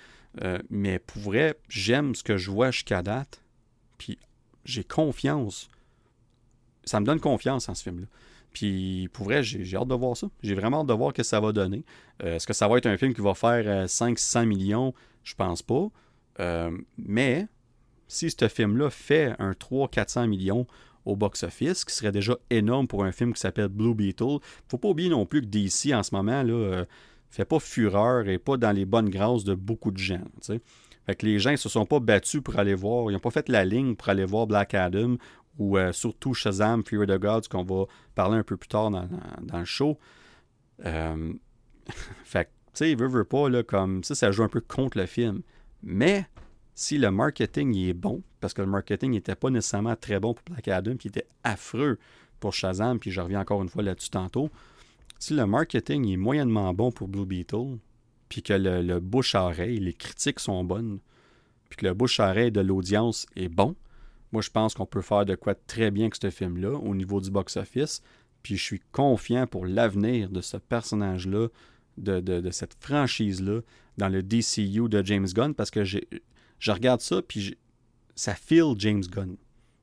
Euh, 0.42 0.58
mais 0.70 0.98
pour 0.98 1.22
vrai, 1.22 1.56
j'aime 1.68 2.14
ce 2.14 2.22
que 2.22 2.36
je 2.36 2.50
vois 2.50 2.70
jusqu'à 2.70 3.02
date, 3.02 3.42
puis 3.98 4.18
j'ai 4.70 4.84
confiance. 4.84 5.68
Ça 6.84 7.00
me 7.00 7.06
donne 7.06 7.20
confiance 7.20 7.68
en 7.68 7.74
ce 7.74 7.82
film-là. 7.82 8.06
Puis 8.52 9.08
pour 9.12 9.26
vrai, 9.26 9.42
j'ai 9.42 9.76
hâte 9.76 9.88
de 9.88 9.94
voir 9.94 10.16
ça. 10.16 10.28
J'ai 10.42 10.54
vraiment 10.54 10.80
hâte 10.80 10.88
de 10.88 10.94
voir 10.94 11.10
ce 11.10 11.16
que 11.16 11.22
ça 11.22 11.40
va 11.40 11.52
donner. 11.52 11.84
Euh, 12.22 12.36
est-ce 12.36 12.46
que 12.46 12.52
ça 12.52 12.66
va 12.68 12.78
être 12.78 12.86
un 12.86 12.96
film 12.96 13.14
qui 13.14 13.20
va 13.20 13.34
faire 13.34 13.86
500-600 13.86 14.38
euh, 14.38 14.46
millions? 14.46 14.94
Je 15.22 15.34
pense 15.34 15.62
pas. 15.62 15.88
mais 16.96 17.46
si 18.08 18.30
ce 18.30 18.48
film-là 18.48 18.90
fait 18.90 19.34
un 19.38 19.52
300-400 19.52 20.26
millions 20.26 20.66
au 21.06 21.16
box-office, 21.16 21.84
qui 21.84 21.94
serait 21.94 22.12
déjà 22.12 22.36
énorme 22.50 22.86
pour 22.86 23.04
un 23.04 23.12
film 23.12 23.32
qui 23.32 23.40
s'appelle 23.40 23.68
Blue 23.68 23.94
Beetle, 23.94 24.38
faut 24.68 24.78
pas 24.78 24.88
oublier 24.88 25.08
non 25.08 25.26
plus 25.26 25.40
que 25.40 25.46
DC 25.46 25.94
en 25.94 26.02
ce 26.02 26.14
moment 26.14 26.42
là, 26.42 26.52
euh, 26.52 26.84
fait 27.30 27.44
pas 27.44 27.60
fureur 27.60 28.28
et 28.28 28.38
pas 28.38 28.56
dans 28.56 28.72
les 28.72 28.84
bonnes 28.84 29.08
grâces 29.08 29.44
de 29.44 29.54
beaucoup 29.54 29.92
de 29.92 29.98
gens. 29.98 30.22
Que 31.14 31.26
les 31.26 31.38
gens 31.38 31.52
ne 31.52 31.56
se 31.56 31.68
sont 31.68 31.86
pas 31.86 32.00
battus 32.00 32.40
pour 32.42 32.58
aller 32.58 32.74
voir, 32.74 33.11
ils 33.11 33.14
n'ont 33.14 33.20
pas 33.20 33.30
fait 33.30 33.48
la 33.48 33.64
ligne 33.64 33.96
pour 33.96 34.08
aller 34.08 34.24
voir 34.24 34.46
Black 34.46 34.74
Adam 34.74 35.16
ou 35.58 35.76
euh, 35.76 35.92
surtout 35.92 36.34
Shazam, 36.34 36.82
Fear 36.84 37.02
of 37.02 37.08
the 37.08 37.18
Gods, 37.18 37.48
qu'on 37.50 37.64
va 37.64 37.84
parler 38.14 38.38
un 38.38 38.42
peu 38.42 38.56
plus 38.56 38.68
tard 38.68 38.90
dans, 38.90 39.08
le 39.58 39.64
show. 39.64 39.98
Euh, 40.86 41.32
fait 42.24 42.44
que, 42.44 42.50
tu 42.72 42.84
sais, 42.84 42.94
veut, 42.94 43.24
pas, 43.24 43.62
comme 43.64 44.02
ça, 44.02 44.14
ça 44.14 44.30
joue 44.30 44.42
un 44.42 44.48
peu 44.48 44.61
contre 44.61 44.98
le 44.98 45.06
film. 45.06 45.42
Mais 45.82 46.26
si 46.74 46.96
le 46.96 47.11
marketing 47.11 47.76
est 47.76 47.92
bon, 47.92 48.22
parce 48.40 48.54
que 48.54 48.62
le 48.62 48.68
marketing 48.68 49.12
n'était 49.12 49.34
pas 49.34 49.50
nécessairement 49.50 49.96
très 49.96 50.18
bon 50.18 50.34
pour 50.34 50.44
Black 50.46 50.68
Adam, 50.68 50.96
puis 50.96 51.08
était 51.08 51.26
affreux 51.44 51.98
pour 52.38 52.54
Shazam, 52.54 52.98
puis 52.98 53.11
je 53.11 53.20
reviens 53.20 53.40
encore 53.40 53.62
une 53.62 53.68
fois 53.68 53.82
là-dessus 53.82 54.11
tantôt. 54.11 54.50
Si 55.18 55.34
le 55.34 55.44
marketing 55.44 56.08
est 56.08 56.16
moyennement 56.16 56.72
bon 56.72 56.90
pour 56.90 57.08
Blue 57.08 57.26
Beetle, 57.26 57.76
puis 58.30 58.42
que 58.42 58.54
le, 58.54 59.00
bouche-oreille, 59.00 59.80
les 59.80 59.92
critiques 59.92 60.40
sont 60.40 60.64
bonnes, 60.64 61.00
puis 61.68 61.76
que 61.76 61.86
le 61.86 61.92
bouche-oreille 61.92 62.52
de 62.52 62.60
l'audience 62.60 63.26
est 63.36 63.48
bon, 63.48 63.76
moi 64.32 64.40
je 64.40 64.48
pense 64.48 64.72
qu'on 64.72 64.86
peut 64.86 65.02
faire 65.02 65.26
de 65.26 65.34
quoi 65.34 65.54
très 65.54 65.90
bien 65.90 66.04
avec 66.04 66.14
ce 66.14 66.30
film-là 66.30 66.70
au 66.70 66.94
niveau 66.94 67.20
du 67.20 67.30
box-office, 67.30 68.00
Puis 68.42 68.56
je 68.56 68.62
suis 68.62 68.80
confiant 68.92 69.46
pour 69.46 69.66
l'avenir 69.66 70.30
de 70.30 70.40
ce 70.40 70.56
personnage-là, 70.56 71.48
de, 71.98 72.50
cette 72.50 72.74
franchise-là, 72.80 73.60
dans 73.98 74.08
le 74.08 74.22
DCU 74.22 74.88
de 74.88 75.04
James 75.04 75.26
Gunn, 75.26 75.54
parce 75.54 75.70
que 75.70 75.84
je 75.84 76.00
regarde 76.70 77.02
ça, 77.02 77.20
puis 77.20 77.58
ça 78.14 78.34
feel 78.34 78.74
James 78.78 79.02
Gunn. 79.02 79.36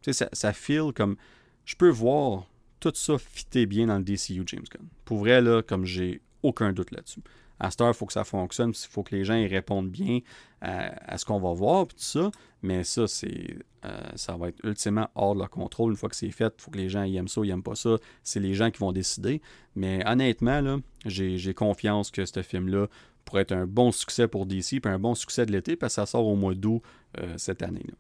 Ça, 0.09 0.29
ça 0.31 0.53
feel 0.53 0.93
comme. 0.95 1.17
Je 1.65 1.75
peux 1.75 1.89
voir 1.89 2.49
tout 2.79 2.93
ça 2.95 3.17
fitter 3.17 3.65
bien 3.65 3.87
dans 3.87 3.97
le 3.97 4.03
DCU 4.03 4.43
James 4.45 4.63
Gunn. 4.71 4.87
Pour 5.03 5.19
vrai, 5.19 5.41
là, 5.41 5.61
comme 5.61 5.85
j'ai 5.85 6.21
aucun 6.43 6.71
doute 6.71 6.91
là-dessus. 6.91 7.21
À 7.59 7.71
cette 7.71 7.81
heure, 7.81 7.89
il 7.89 7.93
faut 7.93 8.05
que 8.05 8.13
ça 8.13 8.23
fonctionne, 8.23 8.71
il 8.71 8.89
faut 8.89 9.03
que 9.03 9.15
les 9.15 9.23
gens 9.23 9.35
y 9.35 9.47
répondent 9.47 9.89
bien 9.89 10.19
à, 10.61 11.17
ce 11.17 11.25
qu'on 11.25 11.39
va 11.39 11.53
voir, 11.53 11.87
tout 11.87 11.95
ça. 11.97 12.31
Mais 12.61 12.83
ça, 12.83 13.07
c'est, 13.07 13.57
euh, 13.85 13.99
ça 14.15 14.35
va 14.37 14.49
être 14.49 14.59
ultimement 14.63 15.09
hors 15.15 15.33
de 15.33 15.39
leur 15.39 15.49
contrôle. 15.49 15.91
Une 15.91 15.97
fois 15.97 16.09
que 16.09 16.15
c'est 16.15 16.31
fait, 16.31 16.53
il 16.57 16.61
faut 16.61 16.71
que 16.71 16.77
les 16.77 16.89
gens 16.89 17.03
aiment 17.03 17.27
ça, 17.27 17.41
ils 17.43 17.49
n'aiment 17.49 17.63
pas 17.63 17.75
ça. 17.75 17.97
C'est 18.23 18.39
les 18.39 18.53
gens 18.53 18.71
qui 18.71 18.79
vont 18.79 18.91
décider. 18.91 19.41
Mais 19.75 20.07
honnêtement, 20.07 20.79
j'ai, 21.05 21.53
confiance 21.53 22.11
que 22.11 22.25
ce 22.25 22.41
film-là 22.41 22.87
pourrait 23.25 23.41
être 23.41 23.51
un 23.51 23.67
bon 23.67 23.91
succès 23.91 24.27
pour 24.27 24.45
DC, 24.45 24.79
puis 24.81 24.91
un 24.91 24.99
bon 24.99 25.15
succès 25.15 25.45
de 25.45 25.51
l'été, 25.51 25.75
parce 25.75 25.93
que 25.93 26.01
ça 26.01 26.05
sort 26.05 26.25
au 26.25 26.35
mois 26.35 26.53
d'août 26.53 26.81
euh, 27.17 27.33
cette 27.37 27.61
année. 27.61 27.85
Là. 27.87 27.93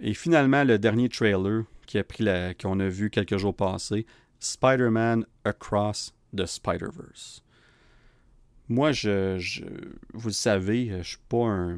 Et 0.00 0.14
finalement, 0.14 0.64
le 0.64 0.78
dernier 0.78 1.08
trailer 1.08 1.64
qui 1.86 1.98
a 1.98 2.04
pris 2.04 2.22
la, 2.22 2.54
qu'on 2.54 2.78
a 2.80 2.88
vu 2.88 3.10
quelques 3.10 3.36
jours 3.36 3.54
passés, 3.54 4.06
Spider-Man 4.38 5.24
Across 5.44 6.14
the 6.36 6.46
Spider-Verse. 6.46 7.42
Moi, 8.68 8.92
je, 8.92 9.38
vous 10.12 10.28
le 10.28 10.34
savez, 10.34 10.90
je 10.98 11.08
suis 11.08 11.18
pas 11.28 11.46
un. 11.46 11.76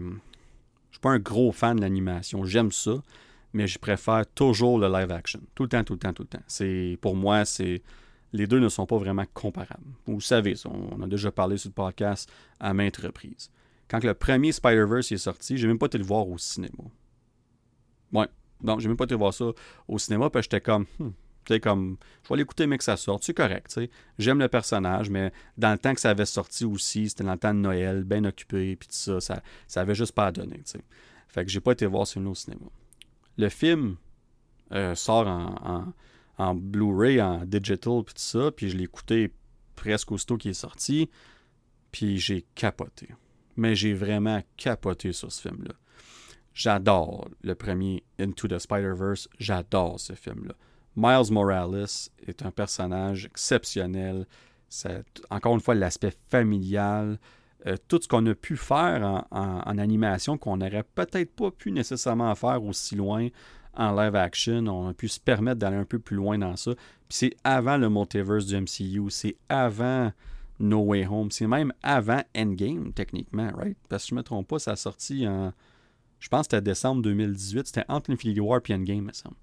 Je 0.91 0.97
suis 0.97 1.01
pas 1.01 1.11
un 1.11 1.18
gros 1.18 1.53
fan 1.53 1.76
de 1.76 1.82
l'animation. 1.82 2.45
J'aime 2.45 2.72
ça, 2.72 3.03
mais 3.53 3.68
je 3.68 3.78
préfère 3.78 4.26
toujours 4.34 4.78
le 4.78 4.88
live 4.88 5.12
action. 5.12 5.41
Tout 5.55 5.62
le 5.64 5.68
temps, 5.68 5.84
tout 5.84 5.93
le 5.93 5.99
temps, 6.01 6.12
tout 6.12 6.22
le 6.22 6.28
temps. 6.28 6.43
C'est, 6.47 6.99
pour 7.01 7.14
moi, 7.14 7.45
c'est. 7.45 7.82
Les 8.32 8.47
deux 8.47 8.61
ne 8.61 8.68
sont 8.68 8.86
pas 8.86 8.97
vraiment 8.97 9.24
comparables. 9.34 9.82
Vous 10.07 10.20
savez, 10.20 10.55
on 10.64 11.03
a 11.03 11.07
déjà 11.09 11.32
parlé 11.32 11.57
sur 11.57 11.70
le 11.70 11.74
podcast 11.74 12.30
à 12.61 12.72
maintes 12.72 12.99
reprises. 12.99 13.51
Quand 13.88 14.05
le 14.05 14.14
premier 14.14 14.53
Spider-Verse 14.53 15.11
est 15.11 15.16
sorti, 15.16 15.57
j'ai 15.57 15.66
même 15.66 15.78
pas 15.78 15.86
été 15.86 15.99
le 15.99 16.05
voir 16.05 16.28
au 16.28 16.38
cinéma. 16.38 16.84
Ouais. 18.12 18.28
Donc, 18.62 18.78
j'ai 18.78 18.86
même 18.86 18.97
pas 18.97 19.05
été 19.05 19.16
voir 19.16 19.34
ça 19.34 19.47
au 19.88 19.99
cinéma, 19.99 20.30
puis 20.30 20.43
j'étais 20.43 20.61
comme, 20.61 20.86
hmm, 21.01 21.11
comme, 21.61 21.97
je 22.24 22.28
vais 22.28 22.36
l'écouter, 22.36 22.66
mais 22.66 22.78
que 22.78 22.84
ça 22.84 22.97
sorte. 22.97 23.24
C'est 23.24 23.34
correct, 23.34 23.74
tu 23.74 23.91
J'aime 24.18 24.38
le 24.38 24.49
personnage, 24.49 25.11
mais 25.11 25.32
dans 25.57 25.72
le 25.72 25.78
temps 25.78 25.95
que 25.95 26.01
ça 26.01 26.11
avait 26.11 26.26
sorti 26.26 26.64
aussi, 26.64 27.09
c'était 27.09 27.24
dans 27.24 27.32
le 27.32 27.38
temps 27.38 27.55
de 27.55 27.59
Noël, 27.59 28.05
bien 28.05 28.24
occupé, 28.24 28.76
puis 28.76 28.88
tout 28.88 28.95
ça, 28.95 29.20
ça, 29.20 29.43
ça 29.66 29.80
avait 29.80 29.95
juste 29.95 30.12
pas 30.12 30.26
à 30.26 30.32
donner, 30.32 30.59
tu 30.59 30.72
sais. 30.72 30.80
Fait 31.28 31.45
que 31.45 31.51
j'ai 31.51 31.61
pas 31.61 31.72
été 31.72 31.86
voir 31.86 32.07
ce 32.07 32.14
film 32.14 32.26
au 32.26 32.34
cinéma. 32.34 32.66
Le 33.36 33.49
film 33.49 33.97
euh, 34.72 34.95
sort 34.95 35.26
en, 35.26 35.93
en, 36.38 36.55
Blu-ray, 36.55 37.20
en 37.20 37.45
digital, 37.45 38.03
puis 38.05 38.14
tout 38.14 38.22
ça, 38.22 38.51
puis 38.51 38.68
je 38.68 38.76
l'ai 38.76 38.84
écouté 38.84 39.32
presque 39.76 40.12
aussitôt 40.12 40.36
qu'il 40.36 40.51
est 40.51 40.55
sorti, 40.55 41.09
puis 41.93 42.18
j'ai 42.18 42.45
capoté. 42.55 43.09
Mais 43.57 43.74
j'ai 43.74 43.95
vraiment 43.95 44.43
capoté 44.57 45.12
sur 45.12 45.30
ce 45.30 45.43
film-là. 45.43 45.74
J'adore 46.53 47.28
le 47.43 47.55
premier 47.55 48.03
Into 48.18 48.49
the 48.49 48.59
Spider-Verse, 48.59 49.28
j'adore 49.38 50.01
ce 50.01 50.14
film-là. 50.14 50.55
Miles 51.01 51.32
Morales 51.32 51.86
est 52.26 52.42
un 52.42 52.51
personnage 52.51 53.24
exceptionnel. 53.24 54.26
C'est, 54.68 55.03
encore 55.30 55.55
une 55.55 55.61
fois, 55.61 55.74
l'aspect 55.74 56.14
familial. 56.28 57.18
Euh, 57.66 57.76
tout 57.88 57.98
ce 58.03 58.09
qu'on 58.09 58.24
a 58.26 58.34
pu 58.34 58.57
faire 58.57 59.24
en, 59.30 59.78
animation 59.78 60.36
qu'on 60.36 60.59
n'aurait 60.59 60.84
peut-être 60.94 61.34
pas 61.34 61.51
pu 61.51 61.72
nécessairement 61.72 62.34
faire 62.34 62.62
aussi 62.62 62.96
loin 62.96 63.28
en 63.74 63.94
live 63.94 64.14
action. 64.14 64.66
On 64.66 64.88
a 64.88 64.94
pu 64.94 65.09
se 65.09 65.18
permettre 65.18 65.59
d'aller 65.59 65.76
un 65.76 65.84
peu 65.84 65.98
plus 65.98 66.16
loin 66.16 66.36
dans 66.36 66.57
ça. 66.57 66.74
Puis 67.09 67.18
c'est 67.18 67.36
avant 67.44 67.78
le 67.78 67.88
multiverse 67.88 68.44
du 68.46 68.57
MCU. 68.57 69.11
C'est 69.11 69.36
avant 69.48 70.12
No 70.59 70.80
Way 70.80 71.07
Home. 71.07 71.30
C'est 71.30 71.46
même 71.46 71.72
avant 71.82 72.22
Endgame, 72.36 72.92
techniquement, 72.92 73.51
right? 73.57 73.76
Parce 73.88 74.05
que 74.05 74.11
je 74.11 74.14
ne 74.14 74.20
me 74.20 74.22
trompe 74.22 74.48
pas, 74.48 74.59
ça 74.59 74.72
a 74.72 74.76
sorti 74.76 75.26
en. 75.26 75.53
Je 76.18 76.28
pense 76.28 76.46
que 76.46 76.57
c'était 76.57 76.62
décembre 76.62 77.01
2018. 77.03 77.66
C'était 77.66 77.84
entre 77.88 78.11
Infinity 78.11 78.40
War 78.40 78.61
et 78.68 78.74
Endgame, 78.74 79.05
me 79.05 79.12
semble. 79.12 79.36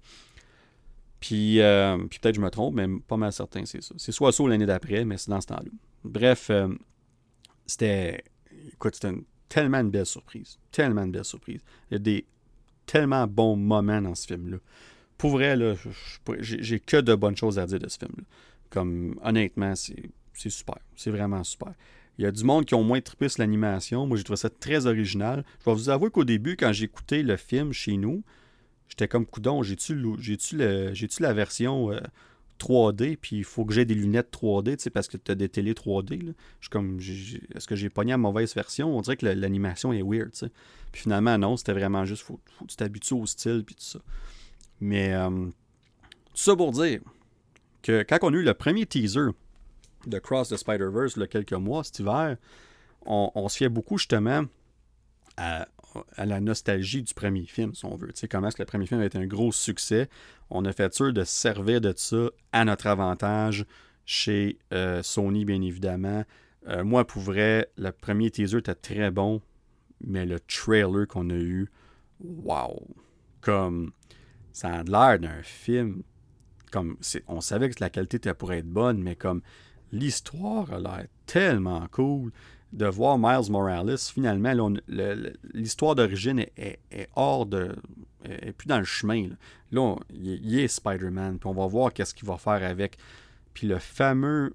Euh, 1.32 1.98
puis, 2.08 2.18
peut-être 2.20 2.34
je 2.34 2.40
me 2.40 2.50
trompe, 2.50 2.74
mais 2.74 2.86
pas 3.06 3.16
mal 3.16 3.32
certain, 3.32 3.64
c'est 3.64 3.82
ça. 3.82 3.94
C'est 3.98 4.12
soit 4.12 4.32
ça 4.32 4.44
l'année 4.46 4.66
d'après, 4.66 5.04
mais 5.04 5.18
c'est 5.18 5.30
dans 5.30 5.40
ce 5.40 5.48
temps-là. 5.48 5.70
Bref, 6.04 6.50
euh, 6.50 6.68
c'était. 7.66 8.22
Écoute, 8.72 8.94
c'était 8.94 9.14
tellement 9.48 9.78
une 9.78 9.90
belle 9.90 10.06
surprise. 10.06 10.58
Tellement 10.70 11.02
une 11.02 11.12
belle 11.12 11.24
surprise. 11.24 11.60
Il 11.90 11.94
y 11.94 11.96
a 11.96 11.98
des 11.98 12.26
tellement 12.86 13.26
bons 13.26 13.56
moments 13.56 14.00
dans 14.00 14.14
ce 14.14 14.26
film-là. 14.26 14.58
Pour 15.16 15.32
vrai, 15.32 15.56
là, 15.56 15.74
j'ai 16.40 16.80
que 16.80 16.98
de 16.98 17.14
bonnes 17.14 17.36
choses 17.36 17.58
à 17.58 17.66
dire 17.66 17.78
de 17.78 17.88
ce 17.88 17.98
film-là. 17.98 18.24
Comme, 18.70 19.18
honnêtement, 19.22 19.74
c'est 19.74 20.10
super. 20.50 20.78
C'est 20.94 21.10
vraiment 21.10 21.42
super. 21.42 21.72
Il 22.18 22.24
y 22.24 22.26
a 22.26 22.32
du 22.32 22.44
monde 22.44 22.64
qui 22.64 22.74
ont 22.74 22.82
moins 22.82 23.00
trippé 23.00 23.28
sur 23.28 23.40
l'animation. 23.42 24.06
Moi, 24.06 24.16
j'ai 24.16 24.24
trouvé 24.24 24.36
ça 24.36 24.50
très 24.50 24.86
original. 24.86 25.44
Je 25.60 25.70
vais 25.70 25.74
vous 25.74 25.88
avouer 25.88 26.10
qu'au 26.10 26.24
début, 26.24 26.56
quand 26.56 26.72
écouté 26.72 27.22
le 27.22 27.36
film 27.36 27.72
chez 27.72 27.96
nous, 27.96 28.22
J'étais 28.88 29.08
comme 29.08 29.26
coudon, 29.26 29.62
j'ai-tu 29.62 30.56
la 30.56 31.32
version 31.32 31.90
3D, 32.58 33.12
euh, 33.12 33.16
puis 33.20 33.36
il 33.36 33.44
faut 33.44 33.64
que 33.64 33.74
j'ai 33.74 33.84
des 33.84 33.94
lunettes 33.94 34.30
3D, 34.32 34.90
parce 34.90 35.08
que 35.08 35.16
tu 35.16 35.30
as 35.30 35.34
des 35.34 35.48
télés 35.48 35.74
3D. 35.74 36.34
Je 36.60 36.68
comme, 36.68 36.98
est-ce 36.98 37.66
que 37.66 37.76
j'ai 37.76 37.90
pogné 37.90 38.12
la 38.12 38.18
mauvaise 38.18 38.54
version? 38.54 38.96
On 38.96 39.00
dirait 39.00 39.16
que 39.16 39.26
l'animation 39.26 39.92
est 39.92 40.02
weird, 40.02 40.32
Puis 40.92 41.02
finalement, 41.02 41.36
non, 41.38 41.56
c'était 41.56 41.74
vraiment 41.74 42.04
juste, 42.04 42.22
faut, 42.22 42.40
faut 42.58 42.64
que 42.64 42.70
tu 42.70 42.76
t'habitues 42.76 43.14
au 43.14 43.26
style, 43.26 43.62
puis 43.64 43.74
tout 43.74 43.84
ça. 43.84 44.00
Mais, 44.80 45.12
euh, 45.12 45.28
tout 45.28 46.42
ça 46.42 46.56
pour 46.56 46.72
dire 46.72 47.00
que 47.82 48.02
quand 48.02 48.18
on 48.22 48.32
a 48.32 48.36
eu 48.36 48.42
le 48.42 48.54
premier 48.54 48.86
teaser 48.86 49.30
de 50.06 50.18
Cross 50.18 50.48
the 50.48 50.56
Spider-Verse, 50.56 51.14
il 51.16 51.20
y 51.20 51.22
a 51.24 51.26
quelques 51.26 51.52
mois, 51.52 51.84
cet 51.84 51.98
hiver, 51.98 52.36
on, 53.04 53.30
on 53.34 53.48
se 53.48 53.56
fiait 53.58 53.68
beaucoup 53.68 53.98
justement 53.98 54.44
à, 55.36 55.66
à 56.16 56.26
la 56.26 56.40
nostalgie 56.40 57.02
du 57.02 57.14
premier 57.14 57.46
film, 57.46 57.74
si 57.74 57.84
on 57.84 57.96
veut. 57.96 58.08
Tu 58.08 58.20
sais, 58.20 58.28
comment 58.28 58.48
est-ce 58.48 58.56
que 58.56 58.62
le 58.62 58.66
premier 58.66 58.86
film 58.86 59.00
a 59.00 59.06
été 59.06 59.18
un 59.18 59.26
gros 59.26 59.52
succès? 59.52 60.08
On 60.50 60.64
a 60.64 60.72
fait 60.72 60.92
sûr 60.94 61.12
de 61.12 61.24
servir 61.24 61.80
de 61.80 61.92
ça 61.96 62.30
à 62.52 62.64
notre 62.64 62.86
avantage 62.86 63.66
chez 64.04 64.58
euh, 64.72 65.02
Sony, 65.02 65.44
bien 65.44 65.60
évidemment. 65.60 66.24
Euh, 66.68 66.84
moi, 66.84 67.06
pour 67.06 67.22
vrai, 67.22 67.70
le 67.76 67.90
premier 67.90 68.30
teaser 68.30 68.58
était 68.58 68.74
très 68.74 69.10
bon, 69.10 69.40
mais 70.00 70.26
le 70.26 70.40
trailer 70.40 71.06
qu'on 71.06 71.30
a 71.30 71.34
eu, 71.34 71.70
wow! 72.20 72.86
Comme, 73.40 73.92
ça 74.52 74.68
a 74.68 74.82
l'air 74.82 75.18
d'un 75.18 75.42
film. 75.42 76.02
Comme, 76.72 76.96
on 77.28 77.40
savait 77.40 77.70
que 77.70 77.80
la 77.80 77.90
qualité 77.90 78.16
était 78.18 78.34
pour 78.34 78.52
être 78.52 78.68
bonne, 78.68 79.02
mais 79.02 79.16
comme, 79.16 79.42
l'histoire 79.92 80.72
a 80.72 80.78
l'air 80.78 81.06
tellement 81.26 81.86
cool 81.90 82.32
de 82.72 82.86
voir 82.86 83.18
Miles 83.18 83.50
Morales, 83.50 83.96
finalement, 83.98 84.74
l'histoire 85.54 85.94
d'origine 85.94 86.44
est, 86.56 86.78
hors 87.16 87.46
de. 87.46 87.74
est 88.24 88.52
plus 88.52 88.66
dans 88.66 88.78
le 88.78 88.84
chemin. 88.84 89.30
Là, 89.72 89.96
il, 90.10 90.58
est 90.58 90.68
Spider-Man, 90.68 91.38
puis 91.38 91.48
on 91.48 91.54
va 91.54 91.66
voir 91.66 91.92
qu'est-ce 91.92 92.14
qu'il 92.14 92.28
va 92.28 92.36
faire 92.36 92.62
avec. 92.62 92.98
Puis 93.54 93.66
le 93.66 93.78
fameux. 93.78 94.54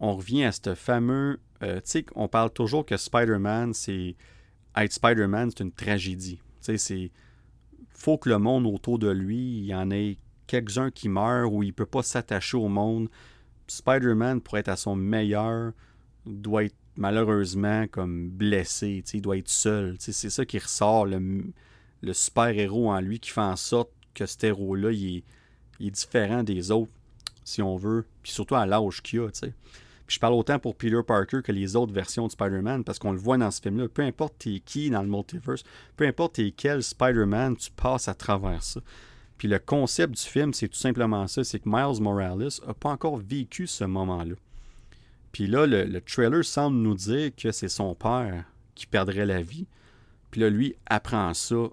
On 0.00 0.14
revient 0.14 0.44
à 0.44 0.52
ce 0.52 0.74
fameux. 0.74 1.40
Euh, 1.62 1.76
tu 1.76 1.82
sais, 1.90 2.06
on 2.14 2.28
parle 2.28 2.50
toujours 2.50 2.84
que 2.84 2.96
Spider-Man, 2.96 3.74
c'est. 3.74 4.14
Être 4.76 4.92
Spider-Man, 4.92 5.50
c'est 5.50 5.64
une 5.64 5.72
tragédie. 5.72 6.36
Tu 6.36 6.42
sais, 6.60 6.78
c'est. 6.78 7.10
faut 7.90 8.18
que 8.18 8.28
le 8.28 8.38
monde 8.38 8.66
autour 8.66 8.98
de 8.98 9.10
lui, 9.10 9.58
il 9.58 9.64
y 9.64 9.74
en 9.74 9.90
ait 9.90 10.18
quelques-uns 10.46 10.90
qui 10.90 11.08
meurent 11.08 11.52
ou 11.52 11.62
il 11.62 11.68
ne 11.68 11.72
peut 11.72 11.86
pas 11.86 12.02
s'attacher 12.02 12.56
au 12.56 12.68
monde. 12.68 13.08
Spider-Man, 13.66 14.40
pour 14.40 14.56
être 14.58 14.68
à 14.68 14.76
son 14.76 14.94
meilleur, 14.94 15.72
doit 16.26 16.64
être 16.64 16.76
malheureusement 16.98 17.86
comme 17.86 18.28
blessé, 18.28 19.02
il 19.14 19.22
doit 19.22 19.38
être 19.38 19.48
seul. 19.48 19.96
C'est 19.98 20.12
ça 20.12 20.44
qui 20.44 20.58
ressort, 20.58 21.06
le, 21.06 21.52
super-héros 22.12 22.90
en 22.90 23.00
lui 23.00 23.20
qui 23.20 23.30
fait 23.30 23.40
en 23.40 23.56
sorte 23.56 23.90
que 24.14 24.26
cet 24.26 24.44
héros-là, 24.44 24.90
est, 24.90 25.22
différent 25.80 26.42
des 26.42 26.70
autres, 26.70 26.90
si 27.44 27.62
on 27.62 27.76
veut, 27.76 28.04
puis 28.22 28.32
surtout 28.32 28.56
à 28.56 28.66
l'âge 28.66 29.00
qu'il 29.00 29.20
a. 29.20 29.28
Puis 29.30 30.14
je 30.14 30.20
parle 30.20 30.34
autant 30.34 30.58
pour 30.58 30.74
Peter 30.74 31.00
Parker 31.06 31.40
que 31.42 31.52
les 31.52 31.76
autres 31.76 31.92
versions 31.92 32.26
de 32.26 32.32
Spider-Man, 32.32 32.82
parce 32.82 32.98
qu'on 32.98 33.12
le 33.12 33.18
voit 33.18 33.38
dans 33.38 33.50
ce 33.50 33.60
film-là. 33.60 33.88
Peu 33.88 34.02
importe 34.02 34.34
t'es 34.38 34.60
qui 34.64 34.90
dans 34.90 35.02
le 35.02 35.08
multiverse, 35.08 35.62
peu 35.96 36.06
importe 36.06 36.34
t'es 36.34 36.50
quel 36.50 36.82
Spider-Man, 36.82 37.56
tu 37.56 37.70
passes 37.70 38.08
à 38.08 38.14
travers 38.14 38.62
ça. 38.62 38.80
Puis 39.36 39.46
le 39.46 39.60
concept 39.60 40.14
du 40.14 40.22
film, 40.22 40.52
c'est 40.52 40.68
tout 40.68 40.78
simplement 40.78 41.28
ça, 41.28 41.44
c'est 41.44 41.60
que 41.60 41.68
Miles 41.68 42.02
Morales 42.02 42.48
n'a 42.66 42.74
pas 42.74 42.90
encore 42.90 43.18
vécu 43.18 43.68
ce 43.68 43.84
moment-là. 43.84 44.34
Puis 45.32 45.46
là, 45.46 45.66
le, 45.66 46.00
trailer 46.00 46.44
semble 46.44 46.78
nous 46.78 46.94
dire 46.94 47.30
que 47.36 47.52
c'est 47.52 47.68
son 47.68 47.94
père 47.94 48.44
qui 48.74 48.86
perdrait 48.86 49.26
la 49.26 49.42
vie. 49.42 49.66
Puis 50.30 50.40
là, 50.40 50.50
lui 50.50 50.74
apprend 50.86 51.34
ça 51.34 51.68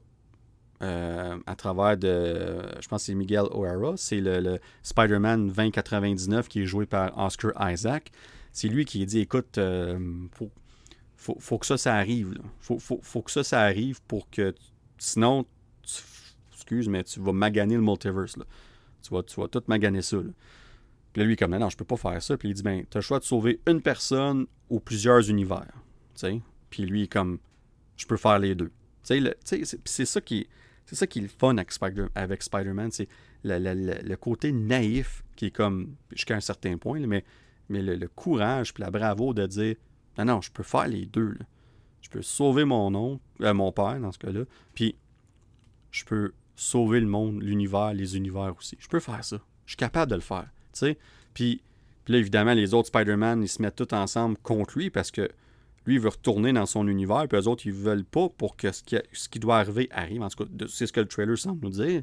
euh, 0.82 1.38
à 1.46 1.56
travers 1.56 1.98
de. 1.98 2.62
Je 2.82 2.88
pense 2.88 3.04
que 3.04 3.06
c'est 3.08 3.16
Miguel 3.16 3.46
O'Hara. 3.52 3.94
C'est 3.98 4.22
le, 4.22 4.60
Spider-Man 4.84 5.48
2099 5.48 6.48
qui 6.48 6.62
est 6.62 6.66
joué 6.66 6.86
par 6.86 7.18
Oscar 7.18 7.52
Isaac. 7.72 8.12
C'est 8.52 8.68
lui 8.68 8.86
qui 8.86 9.06
dit 9.06 9.20
écoute, 9.20 9.58
euh, 9.58 10.00
faut, 11.16 11.58
que 11.58 11.66
ça, 11.66 11.78
ça 11.78 11.96
arrive. 11.96 12.38
Faut, 12.60 12.80
faut, 12.80 13.22
que 13.22 13.32
ça, 13.32 13.44
ça 13.44 13.62
arrive 13.62 14.02
pour 14.08 14.30
que. 14.30 14.54
Sinon, 14.98 15.46
excuse, 16.54 16.88
mais 16.88 17.04
tu 17.04 17.20
vas 17.20 17.34
maganer 17.34 17.76
le 17.76 17.82
multiverse. 17.82 18.38
Tu 19.02 19.14
vas 19.14 19.24
tout 19.24 19.64
maganer 19.68 20.02
ça. 20.02 20.18
Puis 21.16 21.22
là, 21.22 21.28
lui, 21.30 21.38
comme, 21.38 21.52
non, 21.52 21.60
non, 21.60 21.70
je 21.70 21.78
peux 21.78 21.86
pas 21.86 21.96
faire 21.96 22.22
ça. 22.22 22.36
Puis 22.36 22.50
il 22.50 22.56
dit, 22.56 22.62
ben, 22.62 22.84
t'as 22.90 23.00
le 23.00 23.02
choix 23.02 23.20
de 23.20 23.24
sauver 23.24 23.62
une 23.68 23.82
personne 23.82 24.48
ou 24.70 24.82
plusieurs 24.82 25.30
univers. 25.30 25.72
Puis 26.70 26.84
lui, 26.84 27.08
comme, 27.08 27.40
je 27.96 28.06
peux 28.06 28.18
faire 28.18 28.38
les 28.38 28.54
deux. 28.54 28.74
C'est 29.02 30.06
ça 30.06 30.20
qui 30.20 30.46
c'est 30.86 30.96
ça 30.96 31.08
qui 31.08 31.20
est 31.20 31.22
le 31.22 31.30
fun 31.30 31.56
avec, 31.56 31.72
Spider, 31.72 32.08
avec 32.16 32.44
Spider-Man, 32.44 32.92
c'est 32.92 33.08
le, 33.46 34.16
côté 34.16 34.52
naïf 34.52 35.24
qui 35.38 35.46
est 35.46 35.52
comme, 35.52 35.96
jusqu'à 36.12 36.36
un 36.36 36.42
certain 36.42 36.78
point, 36.78 37.00
mais, 37.00 37.24
mais 37.70 37.82
le, 37.82 38.08
courage 38.10 38.74
puis 38.74 38.84
la 38.84 38.92
bravo 38.92 39.34
de 39.34 39.48
dire, 39.48 39.76
non, 40.18 40.26
non, 40.26 40.42
je 40.42 40.52
peux 40.52 40.64
faire 40.64 40.90
les 40.90 41.06
deux. 41.06 41.38
Je 42.02 42.10
peux 42.10 42.22
sauver 42.22 42.66
mon 42.66 42.92
nom, 42.92 43.22
euh, 43.40 43.54
mon 43.54 43.72
père 43.72 44.02
dans 44.02 44.12
ce 44.12 44.20
cas-là, 44.20 44.44
puis 44.74 44.98
je 45.92 46.04
peux 46.04 46.34
sauver 46.58 47.00
le 47.00 47.08
monde, 47.08 47.42
l'univers, 47.42 47.94
les 47.94 48.18
univers 48.18 48.54
aussi. 48.58 48.76
Je 48.82 48.90
peux 48.90 49.00
faire 49.00 49.24
ça. 49.24 49.38
Je 49.66 49.72
suis 49.72 49.78
capable 49.78 50.12
de 50.12 50.16
le 50.16 50.22
faire. 50.22 50.50
Tu 50.78 50.96
Puis, 51.34 51.62
là, 52.08 52.18
évidemment, 52.18 52.54
les 52.54 52.74
autres 52.74 52.88
Spider-Man, 52.88 53.44
ils 53.44 53.48
se 53.48 53.62
mettent 53.62 53.76
tous 53.76 53.96
ensemble 53.96 54.38
contre 54.44 54.78
lui 54.78 54.90
parce 54.90 55.12
que 55.12 55.30
lui, 55.86 55.96
il 55.96 56.00
veut 56.00 56.10
retourner 56.10 56.52
dans 56.52 56.66
son 56.66 56.88
univers, 56.88 57.28
puis 57.28 57.40
eux 57.40 57.48
autres, 57.48 57.66
ils 57.68 57.74
veulent 57.74 58.06
pas 58.06 58.30
pour 58.30 58.56
que 58.58 58.72
ce 58.72 58.82
qui, 59.30 59.40
doit 59.40 59.60
arriver 59.60 59.88
arrive. 59.92 60.24
En 60.24 60.30
tout 60.30 60.46
cas, 60.46 60.66
c'est 60.68 60.88
ce 60.88 60.94
que 60.94 61.00
le 61.00 61.08
trailer 61.08 61.38
semble 61.38 61.64
nous 61.64 61.72
dire. 61.72 62.02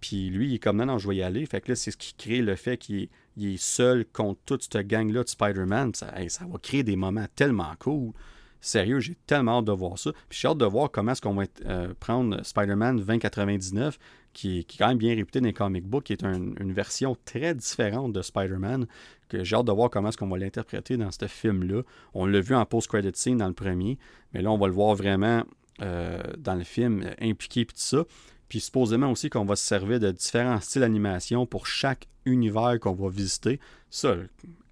Puis 0.00 0.28
lui, 0.28 0.48
il 0.48 0.54
est 0.54 0.58
comme 0.58 0.76
non, 0.76 0.86
non, 0.86 0.98
je 0.98 1.08
vais 1.08 1.16
y 1.16 1.22
aller. 1.22 1.46
Fait 1.46 1.60
que 1.60 1.72
là, 1.72 1.76
c'est 1.76 1.90
ce 1.90 1.96
qui 1.96 2.14
crée 2.14 2.42
le 2.42 2.56
fait 2.56 2.76
qu'il 2.76 3.08
est, 3.40 3.56
seul 3.56 4.04
contre 4.04 4.40
toute 4.44 4.62
cette 4.62 4.86
gang-là 4.86 5.22
de 5.22 5.28
Spider-Man. 5.28 5.94
Ça, 5.94 6.12
ça 6.28 6.46
va 6.46 6.58
créer 6.58 6.82
des 6.82 6.96
moments 6.96 7.26
tellement 7.36 7.72
cool. 7.78 8.12
Sérieux, 8.60 8.98
j'ai 8.98 9.16
tellement 9.26 9.58
hâte 9.58 9.66
de 9.66 9.72
voir 9.72 9.98
ça. 9.98 10.12
Puis 10.28 10.40
j'ai 10.40 10.48
hâte 10.48 10.58
de 10.58 10.64
voir 10.64 10.90
comment 10.90 11.12
est-ce 11.12 11.22
qu'on 11.22 11.34
va 11.34 11.44
euh, 11.66 11.94
prendre 12.00 12.42
Spider-Man 12.44 12.96
2099, 12.96 13.98
qui, 14.36 14.58
est 14.58 14.76
quand 14.78 14.88
même 14.88 14.98
bien 14.98 15.14
réputé 15.14 15.40
dans 15.40 15.46
les 15.46 15.54
comic 15.54 15.86
books, 15.86 16.04
qui 16.04 16.12
est 16.12 16.22
une 16.22 16.72
version 16.72 17.16
très 17.24 17.54
différente 17.54 18.12
de 18.12 18.20
Spider-Man, 18.20 18.86
que 19.30 19.42
j'ai 19.42 19.56
hâte 19.56 19.64
de 19.64 19.72
voir 19.72 19.88
comment 19.88 20.10
est-ce 20.10 20.18
qu'on 20.18 20.28
va 20.28 20.36
l'interpréter 20.36 20.98
dans 20.98 21.10
ce 21.10 21.26
film-là. 21.26 21.82
On 22.12 22.26
l'a 22.26 22.40
vu 22.40 22.54
en 22.54 22.66
post-credit 22.66 23.12
scene 23.14 23.38
dans 23.38 23.48
le 23.48 23.54
premier, 23.54 23.98
mais 24.34 24.42
là, 24.42 24.50
on 24.50 24.58
va 24.58 24.66
le 24.66 24.74
voir 24.74 24.94
vraiment 24.94 25.42
euh, 25.80 26.22
dans 26.36 26.54
le 26.54 26.64
film 26.64 27.02
euh, 27.02 27.14
impliqué 27.20 27.62
et 27.62 27.66
tout 27.66 27.72
ça. 27.76 28.04
Puis 28.50 28.60
supposément 28.60 29.10
aussi 29.10 29.30
qu'on 29.30 29.46
va 29.46 29.56
se 29.56 29.64
servir 29.64 30.00
de 30.00 30.10
différents 30.10 30.60
styles 30.60 30.82
d'animation 30.82 31.46
pour 31.46 31.66
chaque 31.66 32.06
univers 32.26 32.78
qu'on 32.78 32.94
va 32.94 33.08
visiter. 33.08 33.58
Ça, 33.88 34.16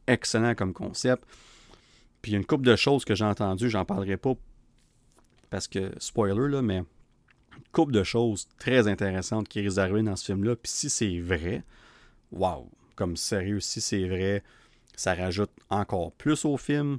excellent 0.06 0.54
comme 0.54 0.74
concept. 0.74 1.24
Puis 2.20 2.32
il 2.32 2.34
y 2.34 2.36
a 2.36 2.38
une 2.38 2.46
couple 2.46 2.66
de 2.66 2.76
choses 2.76 3.06
que 3.06 3.14
j'ai 3.14 3.24
entendues, 3.24 3.70
j'en 3.70 3.86
parlerai 3.86 4.18
pas 4.18 4.34
parce 5.48 5.68
que 5.68 5.90
spoiler 5.98 6.50
là, 6.50 6.60
mais 6.60 6.82
couple 7.72 7.92
de 7.92 8.02
choses 8.02 8.48
très 8.58 8.88
intéressantes 8.88 9.48
qui 9.48 9.60
risquent 9.60 9.76
d'arriver 9.76 10.02
dans 10.02 10.16
ce 10.16 10.26
film-là. 10.26 10.56
Puis 10.56 10.72
si 10.72 10.90
c'est 10.90 11.18
vrai, 11.20 11.64
waouh, 12.32 12.70
comme 12.96 13.16
sérieux, 13.16 13.60
si 13.60 13.80
c'est 13.80 14.06
vrai, 14.08 14.42
ça 14.96 15.14
rajoute 15.14 15.50
encore 15.70 16.12
plus 16.12 16.44
au 16.44 16.56
film. 16.56 16.98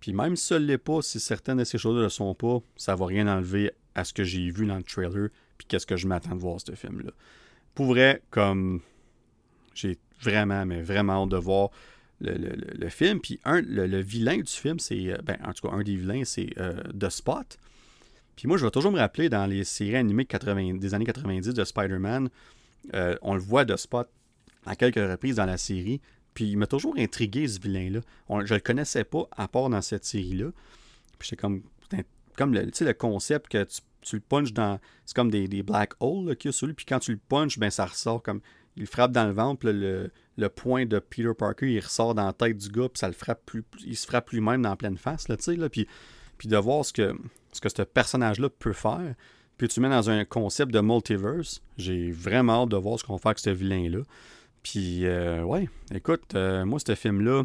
Puis 0.00 0.12
même 0.12 0.36
si 0.36 0.46
ça 0.46 0.58
ne 0.58 0.64
l'est 0.64 0.78
pas, 0.78 1.02
si 1.02 1.20
certaines 1.20 1.58
de 1.58 1.64
ces 1.64 1.78
choses 1.78 1.96
ne 1.96 2.02
le 2.02 2.08
sont 2.08 2.34
pas, 2.34 2.58
ça 2.76 2.94
va 2.94 3.06
rien 3.06 3.26
enlever 3.26 3.72
à 3.94 4.04
ce 4.04 4.12
que 4.12 4.24
j'ai 4.24 4.50
vu 4.50 4.66
dans 4.66 4.76
le 4.76 4.82
trailer, 4.82 5.30
puis 5.56 5.66
qu'est-ce 5.66 5.86
que 5.86 5.96
je 5.96 6.06
m'attends 6.06 6.34
de 6.34 6.40
voir 6.40 6.60
ce 6.60 6.72
film-là. 6.72 7.12
Pour 7.74 7.86
vrai, 7.86 8.22
comme 8.30 8.80
j'ai 9.74 9.98
vraiment, 10.20 10.64
mais 10.66 10.82
vraiment 10.82 11.24
hâte 11.24 11.30
de 11.30 11.36
voir 11.36 11.70
le, 12.20 12.88
film. 12.88 13.20
Puis 13.20 13.40
un, 13.44 13.60
le, 13.60 14.00
vilain 14.00 14.38
du 14.38 14.52
film, 14.52 14.78
c'est. 14.78 15.12
Euh, 15.12 15.18
ben, 15.22 15.36
en 15.44 15.52
tout 15.52 15.68
cas, 15.68 15.74
un 15.74 15.82
des 15.82 15.96
vilains, 15.96 16.24
c'est 16.24 16.50
euh, 16.58 16.82
The 16.98 17.10
Spot. 17.10 17.58
Puis 18.36 18.46
moi, 18.46 18.58
je 18.58 18.64
vais 18.64 18.70
toujours 18.70 18.92
me 18.92 18.98
rappeler 18.98 19.28
dans 19.28 19.46
les 19.46 19.64
séries 19.64 19.96
animées 19.96 20.26
des 20.78 20.94
années 20.94 21.06
90 21.06 21.54
de 21.54 21.64
Spider-Man, 21.64 22.28
euh, 22.94 23.16
on 23.22 23.34
le 23.34 23.40
voit 23.40 23.64
The 23.64 23.76
Spot 23.76 24.08
à 24.66 24.76
quelques 24.76 24.96
reprises 24.96 25.36
dans 25.36 25.46
la 25.46 25.56
série. 25.56 26.00
Puis 26.34 26.50
il 26.50 26.58
m'a 26.58 26.66
toujours 26.66 26.94
intrigué 26.98 27.48
ce 27.48 27.58
vilain-là. 27.58 28.00
je 28.44 28.54
le 28.54 28.60
connaissais 28.60 29.04
pas 29.04 29.26
à 29.34 29.48
part 29.48 29.70
dans 29.70 29.80
cette 29.80 30.04
série-là. 30.04 30.50
Puis 31.18 31.28
c'est 31.30 31.36
comme, 31.36 31.62
comme 32.36 32.52
le, 32.52 32.70
le 32.78 32.92
concept 32.92 33.48
que 33.48 33.64
tu, 34.02 34.16
le 34.16 34.20
punches 34.20 34.52
dans. 34.52 34.78
C'est 35.06 35.16
comme 35.16 35.30
des, 35.30 35.62
black 35.62 35.94
holes 35.98 36.36
qu'il 36.36 36.50
y 36.50 36.50
a 36.50 36.52
sur 36.52 36.66
lui. 36.66 36.74
Puis 36.74 36.84
quand 36.84 36.98
tu 36.98 37.12
le 37.12 37.20
punches, 37.28 37.58
ben 37.58 37.70
ça 37.70 37.86
ressort 37.86 38.22
comme 38.22 38.42
il 38.76 38.86
frappe 38.86 39.12
dans 39.12 39.26
le 39.26 39.32
ventre, 39.32 39.66
le, 39.70 40.10
le, 40.36 40.48
point 40.50 40.84
de 40.84 40.98
Peter 40.98 41.32
Parker, 41.36 41.72
il 41.72 41.80
ressort 41.80 42.14
dans 42.14 42.26
la 42.26 42.34
tête 42.34 42.58
du 42.58 42.68
gars, 42.68 42.90
puis 42.90 42.98
ça 42.98 43.06
le 43.06 43.14
frappe 43.14 43.40
plus, 43.46 43.64
il 43.86 43.96
se 43.96 44.06
frappe 44.06 44.30
lui-même 44.30 44.60
dans 44.60 44.68
la 44.68 44.76
pleine 44.76 44.98
face, 44.98 45.28
là, 45.28 45.36
là, 45.56 45.68
puis, 45.70 45.88
puis 46.36 46.46
de 46.46 46.56
voir 46.58 46.84
ce 46.84 46.92
que, 46.92 47.16
ce 47.56 47.60
que 47.60 47.68
ce 47.68 47.82
personnage-là 47.82 48.48
peut 48.48 48.72
faire. 48.72 49.14
Puis 49.58 49.68
tu 49.68 49.80
mets 49.80 49.88
dans 49.88 50.10
un 50.10 50.24
concept 50.24 50.72
de 50.72 50.80
multiverse. 50.80 51.62
J'ai 51.78 52.10
vraiment 52.10 52.62
hâte 52.62 52.68
de 52.70 52.76
voir 52.76 52.98
ce 52.98 53.04
qu'on 53.04 53.14
va 53.14 53.18
faire 53.18 53.30
avec 53.30 53.38
ce 53.38 53.50
vilain-là. 53.50 54.00
Puis, 54.62 55.06
euh, 55.06 55.42
ouais, 55.42 55.68
écoute, 55.94 56.34
euh, 56.34 56.64
moi, 56.64 56.78
ce 56.84 56.94
film-là, 56.94 57.44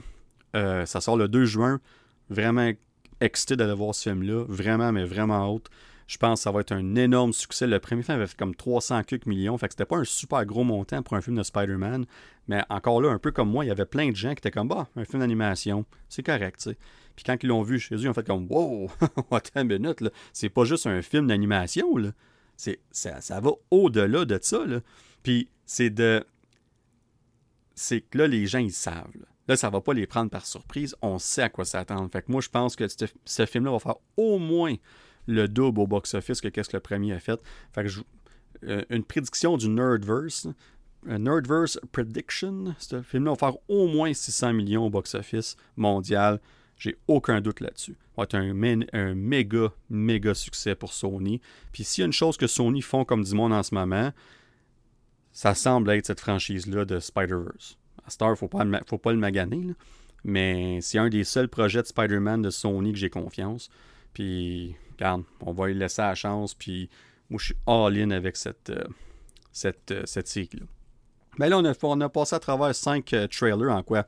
euh, 0.55 0.85
ça 0.85 1.01
sort 1.01 1.17
le 1.17 1.27
2 1.27 1.45
juin. 1.45 1.79
Vraiment 2.29 2.71
excité 3.19 3.55
d'aller 3.55 3.75
voir 3.75 3.95
ce 3.95 4.09
film-là. 4.09 4.43
Vraiment, 4.47 4.91
mais 4.91 5.05
vraiment 5.05 5.47
haute. 5.53 5.69
Je 6.11 6.17
pense 6.17 6.41
que 6.41 6.43
ça 6.43 6.51
va 6.51 6.59
être 6.59 6.73
un 6.73 6.95
énorme 6.95 7.31
succès. 7.31 7.67
Le 7.67 7.79
premier 7.79 8.03
film 8.03 8.17
avait 8.17 8.27
fait 8.27 8.37
comme 8.37 8.53
300 8.53 9.03
quelques 9.03 9.27
millions. 9.27 9.57
Fait 9.57 9.69
que 9.69 9.73
c'était 9.73 9.85
pas 9.85 9.95
un 9.95 10.03
super 10.03 10.45
gros 10.45 10.65
montant 10.65 11.01
pour 11.01 11.15
un 11.15 11.21
film 11.21 11.37
de 11.37 11.43
Spider-Man. 11.43 12.05
Mais 12.49 12.61
encore 12.69 13.01
là, 13.01 13.11
un 13.11 13.17
peu 13.17 13.31
comme 13.31 13.49
moi, 13.49 13.63
il 13.63 13.69
y 13.69 13.71
avait 13.71 13.85
plein 13.85 14.09
de 14.09 14.15
gens 14.17 14.31
qui 14.31 14.39
étaient 14.39 14.51
comme, 14.51 14.67
bah, 14.67 14.89
un 14.97 15.05
film 15.05 15.21
d'animation, 15.21 15.85
c'est 16.09 16.21
correct, 16.21 16.59
tu. 16.67 16.75
Puis 17.15 17.23
quand 17.23 17.37
ils 17.41 17.47
l'ont 17.47 17.61
vu 17.61 17.79
chez 17.79 17.95
eux, 17.95 17.99
ils 18.01 18.09
ont 18.09 18.13
fait 18.13 18.27
comme, 18.27 18.45
wow, 18.49 18.91
attends 19.31 19.61
une 19.61 19.69
minute. 19.69 20.03
C'est 20.33 20.49
pas 20.49 20.65
juste 20.65 20.85
un 20.85 21.01
film 21.01 21.27
d'animation, 21.27 21.95
là. 21.95 22.11
Ça, 22.57 23.21
ça 23.21 23.39
va 23.39 23.51
au-delà 23.71 24.25
de 24.25 24.37
ça, 24.41 24.65
là. 24.65 24.81
Puis 25.23 25.47
c'est 25.65 25.91
de. 25.91 26.25
C'est 27.73 28.01
que 28.01 28.17
là, 28.17 28.27
les 28.27 28.47
gens, 28.47 28.59
ils 28.59 28.73
savent. 28.73 29.15
Là. 29.17 29.27
là, 29.47 29.55
ça 29.55 29.69
va 29.69 29.79
pas 29.79 29.93
les 29.93 30.07
prendre 30.07 30.29
par 30.29 30.45
surprise. 30.45 30.93
On 31.01 31.19
sait 31.19 31.43
à 31.43 31.49
quoi 31.49 31.63
s'attendre. 31.63 32.09
Fait 32.11 32.21
que 32.21 32.33
moi, 32.33 32.41
je 32.41 32.49
pense 32.49 32.75
que 32.75 32.85
ce 32.89 33.45
film-là 33.45 33.71
va 33.71 33.79
faire 33.79 33.95
au 34.17 34.39
moins 34.39 34.75
le 35.27 35.47
double 35.47 35.81
au 35.81 35.87
box-office 35.87 36.41
que 36.41 36.47
qu'est-ce 36.47 36.69
que 36.69 36.77
le 36.77 36.81
premier 36.81 37.13
a 37.13 37.19
fait. 37.19 37.39
Fait 37.73 37.85
euh, 38.63 38.83
une 38.89 39.03
prédiction 39.03 39.57
du 39.57 39.69
Nerdverse, 39.69 40.47
Nerdverse 41.05 41.79
Prediction, 41.91 42.75
ce 42.77 43.01
film-là 43.01 43.31
va 43.31 43.37
faire 43.37 43.57
au 43.67 43.87
moins 43.87 44.13
600 44.13 44.53
millions 44.53 44.85
au 44.85 44.89
box-office 44.89 45.55
mondial. 45.75 46.39
J'ai 46.77 46.97
aucun 47.07 47.41
doute 47.41 47.59
là-dessus. 47.59 47.93
Ça 47.93 48.13
va 48.17 48.23
être 48.23 48.35
un, 48.35 49.13
méga, 49.13 49.71
méga 49.89 50.33
succès 50.33 50.75
pour 50.75 50.93
Sony. 50.93 51.41
Puis 51.71 51.83
s'il 51.83 52.01
y 52.01 52.03
a 52.03 52.07
une 52.07 52.13
chose 52.13 52.37
que 52.37 52.47
Sony 52.47 52.81
font 52.81 53.05
comme 53.05 53.23
du 53.23 53.33
monde 53.33 53.53
en 53.53 53.63
ce 53.63 53.73
moment, 53.73 54.11
ça 55.31 55.53
semble 55.53 55.89
être 55.91 56.07
cette 56.07 56.19
franchise-là 56.19 56.85
de 56.85 56.99
Spider-Verse. 56.99 57.77
À 58.05 58.09
Star, 58.09 58.29
il 58.29 58.31
ne 58.31 58.35
faut 58.35 58.47
pas, 58.47 58.65
faut 58.87 58.97
pas 58.97 59.11
le 59.11 59.19
maganer, 59.19 59.67
mais 60.23 60.79
c'est 60.81 60.97
un 60.97 61.09
des 61.09 61.23
seuls 61.23 61.49
projets 61.49 61.81
de 61.81 61.87
Spider-Man 61.87 62.41
de 62.41 62.49
Sony 62.49 62.93
que 62.93 62.97
j'ai 62.97 63.09
confiance. 63.09 63.69
Puis 64.13 64.75
on 65.41 65.53
va 65.53 65.67
lui 65.67 65.75
laisser 65.75 66.01
la 66.01 66.15
chance, 66.15 66.53
puis 66.53 66.89
moi, 67.31 67.39
je 67.39 67.45
suis 67.45 67.55
all-in 67.65 68.11
avec 68.11 68.35
cette, 68.35 68.69
euh, 68.69 69.71
euh, 69.91 70.05
cycle-là. 70.05 70.65
Mais 71.39 71.47
là, 71.47 71.59
on 71.59 71.65
a, 71.65 71.73
on 71.83 72.01
a, 72.01 72.09
passé 72.09 72.35
à 72.35 72.39
travers 72.39 72.75
cinq 72.75 73.13
euh, 73.13 73.25
trailers 73.27 73.71
en 73.71 73.83
quoi? 73.83 74.05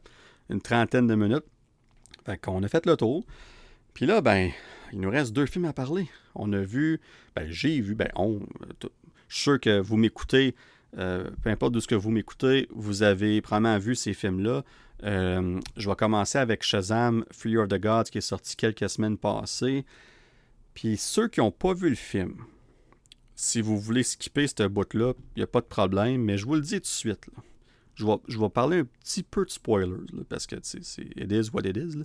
Une 0.50 0.62
trentaine 0.62 1.08
de 1.08 1.16
minutes. 1.16 1.46
Fait 2.26 2.38
qu'on 2.38 2.62
a 2.64 2.68
fait 2.68 2.86
le 2.86 2.98
tour. 2.98 3.24
Puis 3.94 4.06
là, 4.06 4.20
ben, 4.20 4.52
il 4.92 5.00
nous 5.00 5.10
reste 5.10 5.32
deux 5.32 5.46
films 5.46 5.66
à 5.66 5.74
parler. 5.74 6.10
On 6.36 6.52
a 6.52 6.60
vu, 6.60 7.00
ben, 7.34 7.50
j'ai 7.50 7.80
vu, 7.80 7.96
ben, 7.96 8.10
on. 8.16 8.42
Je 9.30 9.36
suis 9.36 9.44
sûr 9.44 9.60
que 9.60 9.80
vous 9.80 9.96
m'écoutez, 9.96 10.54
peu 10.92 11.50
importe 11.50 11.74
de 11.74 11.80
ce 11.80 11.88
que 11.88 11.96
vous 11.96 12.12
m'écoutez, 12.12 12.68
vous 12.72 13.04
avez 13.04 13.42
probablement 13.42 13.80
vu 13.80 13.96
ces 13.96 14.14
films-là. 14.14 14.64
je 15.02 15.90
vais 15.90 15.96
commencer 15.96 16.38
avec 16.38 16.62
Shazam, 16.62 17.26
Fear 17.32 17.64
of 17.64 17.70
the 17.70 17.80
Gods, 17.80 18.10
qui 18.12 18.20
est 18.20 18.22
sorti 18.22 18.56
quelques 18.56 18.90
semaines 18.90 19.18
passées. 19.18 19.86
Puis 20.74 20.98
ceux 20.98 21.28
qui 21.28 21.40
n'ont 21.40 21.52
pas 21.52 21.74
vu 21.74 21.90
le 21.90 21.96
film, 21.96 22.36
si 23.36 23.62
vous 23.62 23.80
voulez 23.80 24.04
skipper 24.04 24.48
cette 24.48 24.64
bout-là, 24.64 25.14
il 25.36 25.40
n'y 25.40 25.44
a 25.44 25.48
pas 25.48 25.62
de 25.62 25.66
problème, 25.66 26.22
mais 26.22 26.38
je 26.38 26.46
vous 26.46 26.56
le 26.56 26.62
dis 26.62 26.76
tout 26.76 26.82
de 26.82 26.86
suite. 26.86 27.30
Je, 27.96 28.06
vais, 28.06 28.50
parler 28.50 28.80
un 28.80 28.86
petit 28.86 29.24
peu 29.24 29.46
de 29.46 29.52
spoilers, 29.52 30.02
parce 30.28 30.48
que 30.48 30.56
c'est 30.62 31.04
it 31.16 31.32
is 31.32 31.50
what 31.54 31.62
it 31.64 31.78
is. 31.78 32.04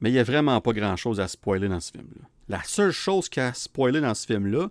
Mais 0.00 0.10
il 0.10 0.14
n'y 0.14 0.18
a 0.18 0.24
vraiment 0.24 0.60
pas 0.60 0.72
grand-chose 0.72 1.20
à 1.20 1.28
spoiler 1.28 1.68
dans 1.68 1.80
ce 1.80 1.92
film-là. 1.92 2.26
La 2.48 2.62
seule 2.62 2.90
chose 2.90 3.28
qu'il 3.28 3.42
y 3.42 3.44
a 3.44 3.48
à 3.48 3.54
spoiler 3.54 4.00
dans 4.00 4.14
ce 4.14 4.26
film-là, 4.26 4.70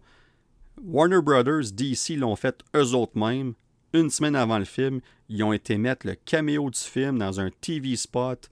Warner 0.81 1.22
Brothers, 1.22 1.72
DC 1.72 2.18
l'ont 2.18 2.35
fait 2.35 2.61
eux 2.76 2.94
autres 2.94 3.18
mêmes. 3.18 3.53
Une 3.94 4.10
semaine 4.10 4.35
avant 4.35 4.57
le 4.57 4.65
film, 4.65 5.02
ils 5.30 5.44
ont 5.44 5.53
été 5.53 5.77
mettre 5.77 6.07
le 6.07 6.15
caméo 6.15 6.69
du 6.69 6.80
film 6.80 7.19
dans 7.19 7.40
un 7.40 7.49
TV 7.61 7.95
spot 7.95 8.49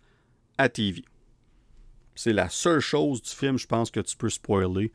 à 0.58 0.70
TV. 0.70 1.04
C'est 2.22 2.34
la 2.34 2.50
seule 2.50 2.82
chose 2.82 3.20
du 3.24 3.32
film, 3.32 3.58
je 3.58 3.66
pense, 3.66 3.90
que 3.90 4.00
tu 4.00 4.16
peux 4.16 4.30
spoiler, 4.30 4.92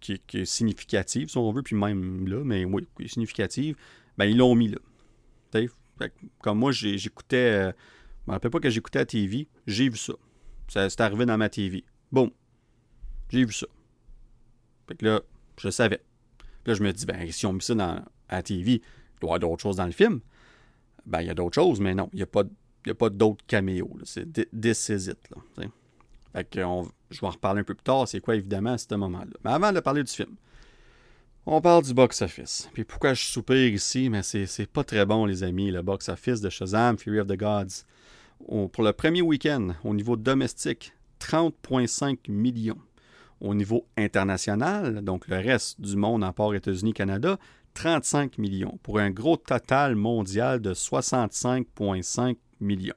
qui, 0.00 0.20
est 0.34 0.44
significative, 0.44 1.28
si 1.28 1.38
on 1.38 1.52
veut, 1.52 1.62
puis 1.62 1.76
même 1.76 2.26
là, 2.26 2.42
mais 2.42 2.64
oui, 2.64 2.88
qui 2.96 3.04
est 3.04 3.08
significative. 3.08 3.76
Ben, 4.18 4.24
ils 4.24 4.36
l'ont 4.36 4.56
mis 4.56 4.74
là. 4.74 5.68
comme 6.40 6.58
moi, 6.58 6.72
j'écoutais. 6.72 7.68
Euh, 7.68 7.72
je 8.24 8.30
me 8.30 8.32
rappelle 8.32 8.50
pas 8.50 8.58
que 8.58 8.68
j'écoutais 8.68 8.98
à 8.98 9.06
TV, 9.06 9.46
j'ai 9.68 9.88
vu 9.88 9.96
ça. 9.96 10.14
ça 10.66 10.90
c'est 10.90 11.00
arrivé 11.02 11.24
dans 11.24 11.38
ma 11.38 11.48
TV. 11.48 11.84
Bon. 12.10 12.32
J'ai 13.30 13.44
vu 13.44 13.52
ça. 13.52 13.68
Fait 14.88 14.96
que 14.96 15.04
là, 15.04 15.20
je 15.60 15.70
savais. 15.70 16.02
Puis 16.64 16.72
là, 16.72 16.74
je 16.74 16.82
me 16.82 16.92
dis, 16.92 17.06
ben, 17.06 17.30
si 17.30 17.46
on 17.46 17.52
met 17.52 17.60
ça 17.60 17.76
dans, 17.76 18.04
à 18.28 18.42
TV, 18.42 18.72
il 18.72 19.20
doit 19.20 19.28
y 19.28 19.34
avoir 19.34 19.38
d'autres 19.38 19.62
choses 19.62 19.76
dans 19.76 19.86
le 19.86 19.92
film. 19.92 20.18
Ben, 21.06 21.20
il 21.20 21.28
y 21.28 21.30
a 21.30 21.34
d'autres 21.34 21.54
choses, 21.54 21.78
mais 21.78 21.94
non, 21.94 22.10
il 22.12 22.16
n'y 22.16 22.22
a 22.22 22.26
pas 22.26 22.42
pas 22.98 23.10
d'autres 23.10 23.44
caméos. 23.46 23.96
C'est 24.02 24.26
This 24.50 24.88
is. 24.88 25.06
Là, 25.08 25.66
je 26.36 27.20
vais 27.20 27.26
en 27.26 27.30
reparler 27.30 27.60
un 27.60 27.64
peu 27.64 27.74
plus 27.74 27.84
tard, 27.84 28.06
c'est 28.06 28.20
quoi 28.20 28.36
évidemment 28.36 28.72
à 28.72 28.78
ce 28.78 28.94
moment-là. 28.94 29.36
Mais 29.44 29.50
avant 29.52 29.72
de 29.72 29.80
parler 29.80 30.02
du 30.02 30.12
film, 30.12 30.34
on 31.46 31.60
parle 31.60 31.84
du 31.84 31.94
box-office. 31.94 32.68
Puis 32.72 32.84
pourquoi 32.84 33.14
je 33.14 33.22
soupire 33.22 33.72
ici, 33.72 34.10
mais 34.10 34.22
c'est 34.22 34.66
pas 34.66 34.84
très 34.84 35.06
bon, 35.06 35.26
les 35.26 35.44
amis, 35.44 35.70
le 35.70 35.82
box-office 35.82 36.40
de 36.40 36.50
Shazam, 36.50 36.98
Fury 36.98 37.20
of 37.20 37.28
the 37.28 37.36
Gods. 37.36 37.84
pour 38.72 38.82
le 38.82 38.92
premier 38.92 39.22
week-end, 39.22 39.74
au 39.84 39.94
niveau 39.94 40.16
domestique, 40.16 40.92
30,5 41.20 42.30
millions. 42.30 42.78
Au 43.40 43.54
niveau 43.54 43.86
international, 43.96 45.02
donc 45.02 45.28
le 45.28 45.36
reste 45.36 45.80
du 45.80 45.94
monde 45.94 46.24
à 46.24 46.32
part 46.32 46.54
États-Unis, 46.54 46.94
Canada, 46.94 47.38
35 47.74 48.38
millions, 48.38 48.78
pour 48.82 48.98
un 48.98 49.10
gros 49.10 49.36
total 49.36 49.94
mondial 49.94 50.60
de 50.60 50.72
65,5 50.72 52.36
millions. 52.60 52.94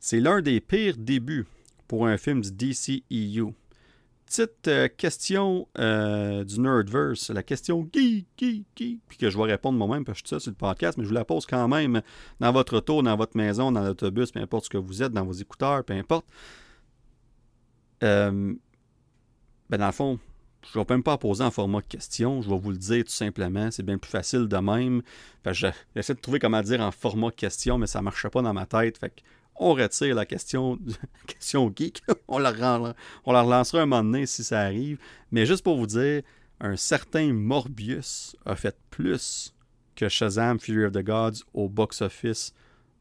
C'est 0.00 0.18
l'un 0.18 0.42
des 0.42 0.60
pires 0.60 0.96
débuts 0.98 1.46
pour 1.92 2.06
un 2.06 2.16
film 2.16 2.40
du 2.40 2.50
DCEU. 2.50 3.52
Petite 4.24 4.66
euh, 4.66 4.88
question 4.88 5.68
euh, 5.78 6.42
du 6.42 6.58
Nerdverse, 6.58 7.28
la 7.28 7.42
question 7.42 7.86
geek, 7.92 8.26
geek, 8.38 8.64
geek, 8.74 9.00
puis 9.06 9.18
que 9.18 9.28
je 9.28 9.36
vais 9.36 9.44
répondre 9.44 9.76
moi-même 9.76 10.02
parce 10.02 10.22
que 10.22 10.24
je 10.24 10.28
suis 10.28 10.36
ça 10.36 10.40
sur 10.40 10.52
le 10.52 10.56
podcast, 10.56 10.96
mais 10.96 11.04
je 11.04 11.10
vous 11.10 11.14
la 11.14 11.26
pose 11.26 11.44
quand 11.44 11.68
même 11.68 12.00
dans 12.40 12.50
votre 12.50 12.78
auto, 12.78 13.02
dans 13.02 13.14
votre 13.14 13.36
maison, 13.36 13.70
dans 13.72 13.82
l'autobus, 13.82 14.32
peu 14.32 14.40
importe 14.40 14.64
ce 14.64 14.70
que 14.70 14.78
vous 14.78 15.02
êtes, 15.02 15.12
dans 15.12 15.26
vos 15.26 15.34
écouteurs, 15.34 15.84
peu 15.84 15.92
importe. 15.92 16.24
Euh, 18.02 18.54
ben 19.68 19.76
dans 19.76 19.84
le 19.84 19.92
fond, 19.92 20.18
je 20.62 20.78
ne 20.78 20.82
vais 20.82 20.94
même 20.94 21.02
pas 21.02 21.18
poser 21.18 21.44
en 21.44 21.50
format 21.50 21.82
question, 21.82 22.40
je 22.40 22.48
vais 22.48 22.58
vous 22.58 22.70
le 22.70 22.78
dire 22.78 23.04
tout 23.04 23.12
simplement, 23.12 23.70
c'est 23.70 23.82
bien 23.82 23.98
plus 23.98 24.10
facile 24.10 24.48
de 24.48 24.56
même. 24.56 25.02
J'essaie 25.44 26.14
de 26.14 26.20
trouver 26.20 26.38
comment 26.38 26.62
dire 26.62 26.80
en 26.80 26.90
format 26.90 27.32
question, 27.32 27.76
mais 27.76 27.86
ça 27.86 27.98
ne 27.98 28.04
marchait 28.04 28.30
pas 28.30 28.40
dans 28.40 28.54
ma 28.54 28.64
tête. 28.64 28.96
Fait 28.96 29.22
on 29.56 29.74
retire 29.74 30.14
la 30.14 30.26
question, 30.26 30.78
question 31.26 31.72
geek. 31.74 32.02
on, 32.28 32.38
la, 32.38 32.52
on 33.24 33.32
la 33.32 33.42
relancera 33.42 33.82
un 33.82 33.86
moment 33.86 34.04
donné 34.04 34.26
si 34.26 34.44
ça 34.44 34.60
arrive. 34.60 34.98
Mais 35.30 35.46
juste 35.46 35.62
pour 35.62 35.76
vous 35.76 35.86
dire, 35.86 36.22
un 36.60 36.76
certain 36.76 37.32
Morbius 37.32 38.36
a 38.46 38.56
fait 38.56 38.76
plus 38.90 39.54
que 39.96 40.08
Shazam 40.08 40.58
Fury 40.58 40.84
of 40.84 40.92
the 40.92 41.02
Gods 41.02 41.44
au 41.52 41.68
box-office 41.68 42.54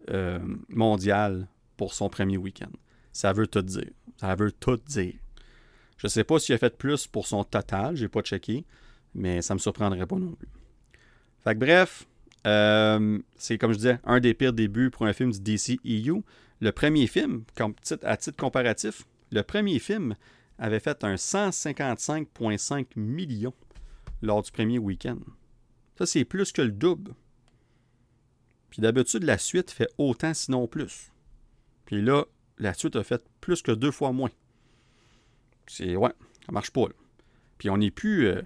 euh, 0.09 0.39
mondial 0.69 1.47
pour 1.77 1.93
son 1.93 2.09
premier 2.09 2.37
week-end. 2.37 2.71
Ça 3.11 3.33
veut 3.33 3.47
tout 3.47 3.61
dire. 3.61 3.89
Ça 4.17 4.35
veut 4.35 4.51
tout 4.51 4.77
dire. 4.77 5.15
Je 5.97 6.07
ne 6.07 6.09
sais 6.09 6.23
pas 6.23 6.39
s'il 6.39 6.55
a 6.55 6.57
fait 6.57 6.75
plus 6.75 7.05
pour 7.05 7.27
son 7.27 7.43
total, 7.43 7.95
j'ai 7.95 8.07
pas 8.07 8.21
checké, 8.21 8.65
mais 9.13 9.41
ça 9.41 9.53
ne 9.53 9.57
me 9.57 9.61
surprendrait 9.61 10.07
pas 10.07 10.15
non 10.15 10.31
plus. 10.31 10.47
Fait 11.43 11.53
que 11.53 11.59
bref, 11.59 12.07
euh, 12.47 13.19
c'est 13.37 13.57
comme 13.57 13.71
je 13.71 13.77
disais, 13.77 13.99
un 14.03 14.19
des 14.19 14.33
pires 14.33 14.53
débuts 14.53 14.89
pour 14.89 15.05
un 15.05 15.13
film 15.13 15.31
du 15.31 15.39
DC 15.39 15.79
EU. 15.85 16.21
Le 16.59 16.71
premier 16.71 17.07
film, 17.07 17.43
à 18.03 18.17
titre 18.17 18.37
comparatif, 18.37 19.05
le 19.31 19.41
premier 19.43 19.79
film 19.79 20.15
avait 20.57 20.79
fait 20.79 21.03
un 21.03 21.15
155,5 21.15 22.85
millions 22.95 23.53
lors 24.21 24.43
du 24.43 24.51
premier 24.51 24.77
week-end. 24.77 25.17
Ça, 25.97 26.05
c'est 26.05 26.25
plus 26.25 26.51
que 26.51 26.61
le 26.61 26.71
double. 26.71 27.13
Puis 28.69 28.81
d'habitude, 28.81 29.23
la 29.23 29.37
suite 29.37 29.71
fait 29.71 29.89
autant, 29.97 30.33
sinon 30.33 30.67
plus. 30.67 31.11
Puis 31.85 32.01
là, 32.01 32.25
la 32.57 32.73
suite 32.73 32.95
a 32.95 33.03
fait 33.03 33.23
plus 33.41 33.61
que 33.61 33.71
deux 33.71 33.91
fois 33.91 34.11
moins. 34.11 34.29
C'est, 35.67 35.95
ouais, 35.95 36.13
ça 36.45 36.51
marche 36.51 36.71
pas. 36.71 36.85
Puis 37.57 37.69
on 37.69 37.77
n'est 37.77 37.91
plus. 37.91 38.27
Euh, 38.27 38.41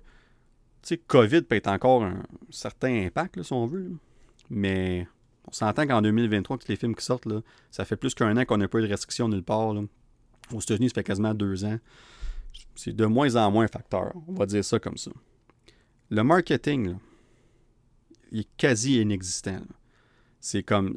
sais, 0.89 0.97
COVID 0.97 1.43
peut 1.43 1.55
être 1.55 1.67
encore 1.67 2.03
un 2.03 2.23
certain 2.49 3.05
impact, 3.05 3.41
si 3.41 3.53
on 3.53 3.65
veut. 3.65 3.91
Mais 4.49 5.07
on 5.47 5.51
s'entend 5.51 5.87
qu'en 5.87 6.01
2023, 6.01 6.57
que 6.57 6.65
les 6.67 6.75
films 6.75 6.95
qui 6.95 7.03
sortent, 7.03 7.25
là, 7.25 7.41
ça 7.71 7.85
fait 7.85 7.95
plus 7.95 8.13
qu'un 8.13 8.35
an 8.37 8.45
qu'on 8.45 8.57
n'a 8.57 8.67
pas 8.67 8.79
eu 8.79 8.83
de 8.83 8.87
restrictions 8.87 9.27
nulle 9.27 9.43
part. 9.43 9.73
Là. 9.73 9.81
Aux 10.53 10.59
États-Unis, 10.59 10.89
ça 10.89 10.95
fait 10.95 11.03
quasiment 11.03 11.33
deux 11.33 11.65
ans. 11.65 11.79
C'est 12.75 12.95
de 12.95 13.05
moins 13.05 13.35
en 13.35 13.51
moins 13.51 13.65
un 13.65 13.69
facteur. 13.69 14.13
On 14.27 14.33
va 14.33 14.45
dire 14.45 14.63
ça 14.63 14.79
comme 14.79 14.97
ça. 14.97 15.11
Le 16.09 16.23
marketing, 16.23 16.95
il 18.31 18.41
est 18.41 18.49
quasi 18.57 19.01
inexistant. 19.01 19.61
C'est 20.39 20.63
comme. 20.63 20.95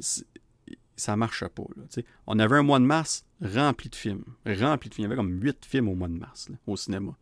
Ça 0.97 1.17
marche 1.17 1.47
pas. 1.47 1.63
Là, 1.77 2.03
on 2.27 2.39
avait 2.39 2.57
un 2.57 2.63
mois 2.63 2.81
de 2.81 2.85
mars 2.85 3.25
rempli 3.41 3.89
de 3.89 3.95
films. 3.95 4.25
Rempli 4.45 4.91
de 4.91 4.95
films. 4.95 5.07
Il 5.07 5.11
y 5.11 5.13
avait 5.13 5.17
comme 5.17 5.41
huit 5.41 5.65
films 5.65 5.89
au 5.89 5.95
mois 5.95 6.09
de 6.09 6.19
mars 6.19 6.51
au 6.67 6.77
cinéma. 6.77 7.17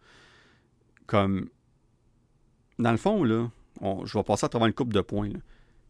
Comme 1.06 1.50
dans 2.78 2.90
le 2.90 2.96
fond, 2.96 3.24
je 3.24 4.18
vais 4.18 4.24
passer 4.24 4.46
à 4.46 4.48
travers 4.48 4.66
une 4.66 4.74
coupe 4.74 4.92
de 4.92 5.00
points. 5.00 5.30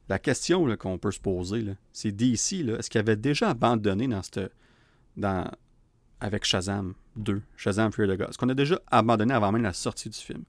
La 0.08 0.18
question 0.18 0.74
qu'on 0.76 0.98
peut 0.98 1.10
se 1.10 1.20
poser, 1.20 1.64
c'est 1.92 2.12
DC, 2.12 2.68
est-ce 2.68 2.88
qu'il 2.88 3.00
avait 3.00 3.16
déjà 3.16 3.50
abandonné 3.50 4.06
dans 4.06 4.22
cette, 4.22 4.52
dans, 5.16 5.50
avec 6.20 6.44
Shazam 6.44 6.94
2, 7.16 7.42
Shazam 7.56 7.90
Fear 7.90 8.08
the 8.08 8.18
God? 8.18 8.28
Est-ce 8.28 8.38
qu'on 8.38 8.48
a 8.48 8.54
déjà 8.54 8.80
abandonné 8.88 9.34
avant 9.34 9.50
même 9.50 9.62
la 9.62 9.72
sortie 9.72 10.08
du 10.08 10.18
film? 10.18 10.44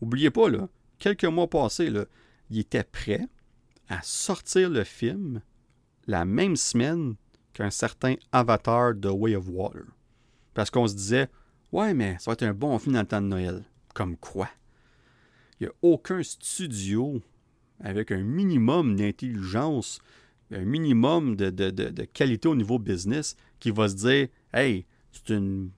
Oubliez 0.00 0.30
pas, 0.30 0.48
quelques 0.98 1.24
mois 1.24 1.50
passés, 1.50 1.90
là, 1.90 2.04
il 2.50 2.60
était 2.60 2.84
prêt 2.84 3.26
à 3.88 4.00
sortir 4.02 4.70
le 4.70 4.84
film 4.84 5.40
la 6.06 6.24
même 6.24 6.56
semaine 6.56 7.16
qu'un 7.52 7.70
certain 7.70 8.14
Avatar 8.32 8.92
The 9.00 9.06
Way 9.06 9.36
of 9.36 9.48
Water. 9.48 9.82
Parce 10.54 10.70
qu'on 10.70 10.86
se 10.86 10.94
disait, 10.94 11.28
ouais, 11.72 11.94
mais 11.94 12.16
ça 12.18 12.30
va 12.30 12.32
être 12.34 12.42
un 12.42 12.54
bon 12.54 12.78
film 12.78 12.94
dans 12.94 13.00
le 13.00 13.06
temps 13.06 13.20
de 13.20 13.26
Noël. 13.26 13.64
Comme 13.94 14.16
quoi? 14.16 14.48
Il 15.60 15.64
n'y 15.64 15.68
a 15.68 15.74
aucun 15.82 16.22
studio 16.22 17.20
avec 17.80 18.12
un 18.12 18.22
minimum 18.22 18.96
d'intelligence, 18.96 20.00
un 20.50 20.64
minimum 20.64 21.36
de, 21.36 22.04
qualité 22.04 22.48
au 22.48 22.56
niveau 22.56 22.78
business 22.78 23.36
qui 23.58 23.70
va 23.70 23.88
se 23.88 23.94
dire 23.96 24.28
Hey, 24.54 24.86
c'est 25.12 25.34
une 25.34 25.70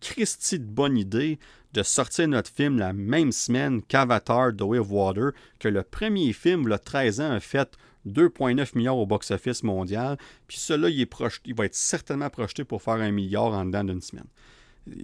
Christie 0.00 0.58
de 0.58 0.66
bonne 0.66 0.98
idée 0.98 1.38
de 1.72 1.82
sortir 1.82 2.28
notre 2.28 2.50
film 2.50 2.78
la 2.78 2.92
même 2.92 3.32
semaine 3.32 3.82
qu'Avatar 3.82 4.54
The 4.54 4.62
Way 4.62 4.78
of 4.78 4.90
Water, 4.90 5.32
que 5.58 5.68
le 5.68 5.82
premier 5.82 6.32
film, 6.34 6.68
le 6.68 6.78
13 6.78 7.20
ans, 7.20 7.32
a 7.32 7.40
fait 7.40 7.76
2,9 8.06 8.76
milliards 8.76 8.98
au 8.98 9.06
box-office 9.06 9.62
mondial, 9.62 10.18
puis 10.46 10.58
celui-là, 10.58 10.90
il, 10.90 11.08
il 11.46 11.54
va 11.54 11.64
être 11.64 11.74
certainement 11.74 12.28
projeté 12.28 12.64
pour 12.64 12.82
faire 12.82 12.94
un 12.94 13.10
milliard 13.10 13.54
en 13.54 13.64
dedans 13.64 13.84
d'une 13.84 14.02
semaine. 14.02 14.26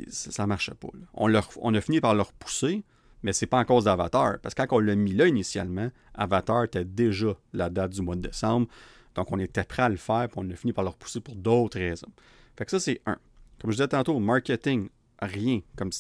Ça 0.09 0.43
ne 0.43 0.49
marche 0.49 0.71
pas. 0.75 0.89
On, 1.15 1.33
on 1.63 1.75
a 1.75 1.81
fini 1.81 2.01
par 2.01 2.15
le 2.15 2.21
repousser, 2.21 2.85
mais 3.23 3.33
c'est 3.33 3.47
pas 3.47 3.59
en 3.59 3.65
cause 3.65 3.85
d'Avatar. 3.85 4.39
Parce 4.41 4.55
que 4.55 4.63
quand 4.63 4.77
on 4.77 4.81
l'a 4.81 4.95
mis 4.95 5.13
là 5.13 5.27
initialement, 5.27 5.91
Avatar 6.15 6.65
était 6.65 6.85
déjà 6.85 7.37
la 7.53 7.71
date 7.71 7.93
du 7.93 8.03
mois 8.03 8.17
de 8.17 8.23
décembre. 8.23 8.69
Donc 9.15 9.33
on 9.33 9.39
était 9.39 9.65
prêt 9.65 9.83
à 9.83 9.89
le 9.89 9.97
faire, 9.97 10.29
puis 10.29 10.39
on 10.39 10.51
a 10.51 10.55
fini 10.55 10.73
par 10.73 10.85
le 10.85 10.91
repousser 10.91 11.21
pour 11.21 11.35
d'autres 11.35 11.79
raisons. 11.79 12.11
Fait 12.57 12.65
que 12.65 12.71
ça, 12.71 12.81
c'est 12.81 13.01
un. 13.07 13.19
Comme 13.61 13.71
je 13.71 13.77
disais 13.77 13.89
tantôt, 13.89 14.19
marketing, 14.19 14.89
rien. 15.21 15.61
Comme 15.77 15.91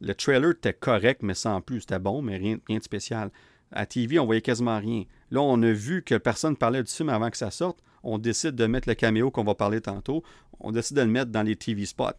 le 0.00 0.14
trailer 0.14 0.50
était 0.50 0.74
correct, 0.74 1.22
mais 1.22 1.34
sans 1.34 1.60
plus. 1.60 1.80
C'était 1.80 1.98
bon, 1.98 2.22
mais 2.22 2.36
rien, 2.36 2.58
rien 2.66 2.78
de 2.78 2.82
spécial. 2.82 3.30
À 3.72 3.86
TV, 3.86 4.18
on 4.18 4.26
voyait 4.26 4.42
quasiment 4.42 4.78
rien. 4.78 5.04
Là, 5.30 5.40
on 5.40 5.62
a 5.62 5.72
vu 5.72 6.02
que 6.02 6.16
personne 6.16 6.56
parlait 6.56 6.82
du 6.82 6.90
film 6.90 7.08
avant 7.08 7.30
que 7.30 7.36
ça 7.36 7.50
sorte. 7.50 7.78
On 8.02 8.18
décide 8.18 8.56
de 8.56 8.66
mettre 8.66 8.88
le 8.88 8.94
caméo 8.94 9.30
qu'on 9.30 9.44
va 9.44 9.54
parler 9.54 9.80
tantôt. 9.80 10.22
On 10.58 10.72
décide 10.72 10.96
de 10.96 11.02
le 11.02 11.08
mettre 11.08 11.30
dans 11.30 11.42
les 11.42 11.56
TV 11.56 11.86
spots. 11.86 12.18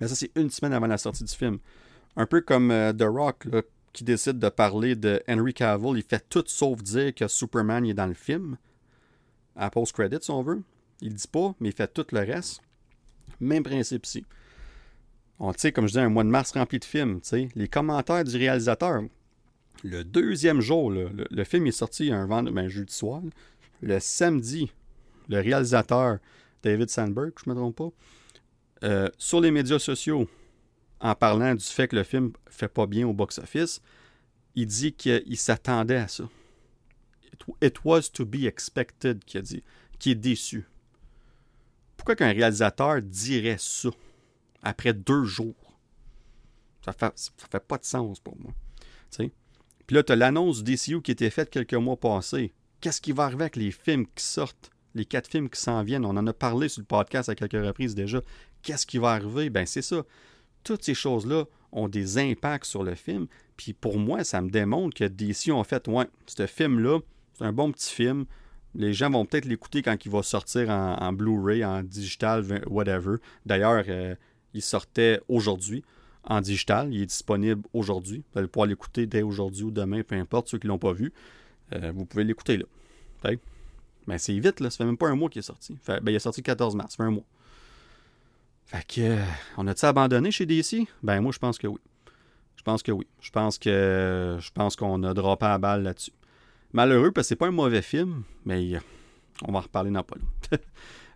Mais 0.00 0.08
ça, 0.08 0.14
c'est 0.14 0.30
une 0.36 0.50
semaine 0.50 0.72
avant 0.72 0.86
la 0.86 0.98
sortie 0.98 1.24
du 1.24 1.34
film. 1.34 1.58
Un 2.16 2.26
peu 2.26 2.40
comme 2.40 2.70
euh, 2.70 2.92
The 2.92 3.02
Rock, 3.02 3.46
qui 3.92 4.04
décide 4.04 4.38
de 4.38 4.48
parler 4.48 4.94
de 4.94 5.22
Henry 5.28 5.54
Cavill. 5.54 5.96
Il 5.96 6.02
fait 6.02 6.24
tout 6.28 6.44
sauf 6.46 6.82
dire 6.82 7.14
que 7.14 7.28
Superman 7.28 7.84
est 7.86 7.94
dans 7.94 8.06
le 8.06 8.14
film. 8.14 8.56
À 9.56 9.70
post-credit, 9.70 10.18
si 10.20 10.30
on 10.30 10.42
veut. 10.42 10.62
Il 11.00 11.14
dit 11.14 11.28
pas, 11.28 11.54
mais 11.60 11.70
il 11.70 11.74
fait 11.74 11.92
tout 11.92 12.06
le 12.12 12.20
reste. 12.20 12.60
Même 13.40 13.62
principe 13.62 14.06
ici. 14.06 14.24
On 15.38 15.52
sait, 15.54 15.72
comme 15.72 15.86
je 15.86 15.92
dis, 15.92 15.98
un 15.98 16.10
mois 16.10 16.24
de 16.24 16.28
mars 16.28 16.52
rempli 16.52 16.78
de 16.78 16.84
films. 16.84 17.20
Les 17.54 17.68
commentaires 17.68 18.24
du 18.24 18.36
réalisateur. 18.36 19.02
Le 19.82 20.04
deuxième 20.04 20.60
jour, 20.60 20.90
le, 20.90 21.44
film 21.44 21.66
est 21.66 21.72
sorti 21.72 22.12
un 22.12 22.26
vendredi, 22.26 22.54
ben, 22.54 22.68
jeudi 22.68 22.92
soir. 22.92 23.22
Le 23.80 23.98
samedi, 23.98 24.70
le 25.28 25.40
réalisateur 25.40 26.18
David 26.62 26.90
Sandberg, 26.90 27.32
je 27.42 27.48
ne 27.48 27.54
me 27.54 27.58
trompe 27.58 27.76
pas, 27.76 27.90
euh, 28.86 29.08
sur 29.16 29.40
les 29.40 29.50
médias 29.50 29.78
sociaux, 29.78 30.28
en 31.00 31.14
parlant 31.14 31.54
du 31.54 31.64
fait 31.64 31.88
que 31.88 31.96
le 31.96 32.04
film 32.04 32.32
fait 32.48 32.68
pas 32.68 32.86
bien 32.86 33.06
au 33.06 33.12
box-office, 33.12 33.80
il 34.54 34.66
dit 34.66 34.92
qu'il 34.92 35.36
s'attendait 35.36 35.96
à 35.96 36.08
ça. 36.08 36.28
It 37.62 37.84
was 37.84 38.02
to 38.12 38.26
be 38.26 38.44
expected, 38.44 39.24
qu'il 39.24 39.38
a 39.38 39.42
dit, 39.42 39.62
qui 39.98 40.10
est 40.10 40.14
déçu. 40.14 40.68
Pourquoi 41.96 42.16
qu'un 42.16 42.32
réalisateur 42.32 43.00
dirait 43.02 43.56
ça 43.58 43.88
après 44.62 44.92
deux 44.92 45.24
jours? 45.24 45.78
Ça 46.84 46.92
fait, 46.92 47.32
fait 47.50 47.66
pas 47.66 47.78
de 47.78 47.84
sens 47.84 48.20
pour 48.20 48.38
moi. 48.38 48.52
Puis 49.18 49.96
là, 49.96 50.02
tu 50.02 50.12
as 50.12 50.16
l'annonce 50.16 50.62
du 50.62 50.76
DCU 50.76 51.02
qui 51.02 51.10
était 51.10 51.30
faite 51.30 51.50
quelques 51.50 51.74
mois 51.74 51.98
passés. 51.98 52.52
Qu'est-ce 52.80 53.00
qui 53.00 53.12
va 53.12 53.24
arriver 53.24 53.42
avec 53.42 53.56
les 53.56 53.70
films 53.70 54.06
qui 54.14 54.24
sortent? 54.24 54.70
Les 54.94 55.04
quatre 55.04 55.28
films 55.28 55.48
qui 55.48 55.60
s'en 55.60 55.82
viennent, 55.82 56.04
on 56.04 56.16
en 56.16 56.26
a 56.26 56.32
parlé 56.32 56.68
sur 56.68 56.80
le 56.80 56.86
podcast 56.86 57.28
à 57.28 57.34
quelques 57.34 57.64
reprises 57.64 57.94
déjà. 57.94 58.22
Qu'est-ce 58.62 58.86
qui 58.86 58.98
va 58.98 59.10
arriver? 59.10 59.50
Ben 59.50 59.66
c'est 59.66 59.82
ça 59.82 60.04
toutes 60.64 60.84
ces 60.84 60.94
choses-là 60.94 61.44
ont 61.72 61.88
des 61.88 62.18
impacts 62.18 62.66
sur 62.66 62.82
le 62.82 62.94
film. 62.94 63.26
Puis 63.56 63.72
pour 63.72 63.98
moi, 63.98 64.24
ça 64.24 64.40
me 64.40 64.50
démontre 64.50 64.96
que 64.96 65.04
DC 65.04 65.50
ont 65.52 65.64
fait, 65.64 65.86
ouais, 65.88 66.06
ce 66.26 66.46
film-là, 66.46 67.00
c'est 67.34 67.44
un 67.44 67.52
bon 67.52 67.70
petit 67.72 67.94
film. 67.94 68.24
Les 68.74 68.92
gens 68.92 69.10
vont 69.10 69.24
peut-être 69.24 69.46
l'écouter 69.46 69.82
quand 69.82 69.96
il 70.04 70.10
va 70.10 70.22
sortir 70.22 70.70
en, 70.70 71.12
Blu-ray, 71.12 71.64
en 71.64 71.82
digital, 71.82 72.62
whatever. 72.68 73.16
D'ailleurs, 73.44 73.84
euh, 73.88 74.14
il 74.54 74.62
sortait 74.62 75.20
aujourd'hui 75.28 75.82
en 76.24 76.40
digital. 76.40 76.92
Il 76.92 77.02
est 77.02 77.06
disponible 77.06 77.62
aujourd'hui. 77.72 78.22
Vous 78.32 78.38
allez 78.38 78.48
pouvoir 78.48 78.68
l'écouter 78.68 79.06
dès 79.06 79.22
aujourd'hui 79.22 79.64
ou 79.64 79.70
demain, 79.70 80.02
peu 80.02 80.14
importe, 80.14 80.48
ceux 80.48 80.58
qui 80.58 80.66
ne 80.66 80.72
l'ont 80.72 80.78
pas 80.78 80.92
vu. 80.92 81.12
Euh, 81.72 81.92
vous 81.94 82.04
pouvez 82.04 82.24
l'écouter 82.24 82.56
là. 82.56 82.64
Mais 83.24 83.36
ben, 84.06 84.18
c'est 84.18 84.38
vite, 84.38 84.60
là. 84.60 84.70
Ça 84.70 84.78
fait 84.78 84.84
même 84.84 84.96
pas 84.96 85.08
un 85.08 85.16
mois 85.16 85.28
qu'il 85.28 85.40
est 85.40 85.42
sorti. 85.42 85.76
ben, 85.86 86.00
il 86.06 86.14
est 86.14 86.20
sorti 86.20 86.40
le 86.40 86.44
14 86.46 86.74
mars, 86.74 86.92
ça 86.92 86.96
fait 86.96 87.02
un 87.08 87.10
mois. 87.10 87.24
Fait 88.70 88.86
que, 88.86 89.00
euh, 89.00 89.24
on 89.56 89.66
a-tu 89.66 89.84
abandonné 89.84 90.30
chez 90.30 90.46
DC? 90.46 90.86
Ben, 91.02 91.20
moi, 91.20 91.32
je 91.32 91.40
pense 91.40 91.58
que 91.58 91.66
oui. 91.66 91.80
Je 92.54 92.62
pense 92.62 92.84
que 92.84 92.92
oui. 92.92 93.04
Je 93.20 93.30
pense 93.30 93.58
que 93.58 94.38
je 94.38 94.50
pense 94.52 94.76
qu'on 94.76 95.02
a 95.02 95.12
droppé 95.12 95.46
à 95.46 95.58
balle 95.58 95.82
là-dessus. 95.82 96.12
Malheureux 96.72 97.10
parce 97.10 97.26
que 97.26 97.28
c'est 97.30 97.36
pas 97.36 97.48
un 97.48 97.52
mauvais 97.52 97.82
film, 97.82 98.22
mais 98.44 98.76
euh, 98.76 98.80
on 99.42 99.50
va 99.50 99.58
en 99.58 99.62
reparler 99.62 99.90
dans 99.90 100.04
pas 100.04 100.16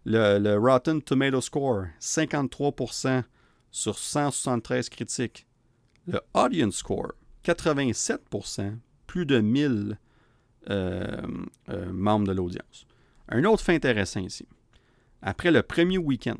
le, 0.05 0.56
Rotten 0.56 1.01
Tomato 1.01 1.40
Score, 1.40 1.85
53% 2.01 3.22
sur 3.70 3.98
173 3.98 4.89
critiques. 4.89 5.47
Le 6.09 6.20
Audience 6.35 6.76
Score, 6.76 7.12
87%, 7.44 8.78
plus 9.06 9.26
de 9.26 9.39
1000 9.39 9.97
euh, 10.70 11.22
euh, 11.68 11.93
membres 11.93 12.26
de 12.26 12.32
l'audience. 12.32 12.86
Un 13.28 13.44
autre 13.44 13.62
fait 13.62 13.76
intéressant 13.76 14.20
ici. 14.20 14.48
Après 15.22 15.52
le 15.52 15.62
premier 15.62 15.98
week-end, 15.98 16.36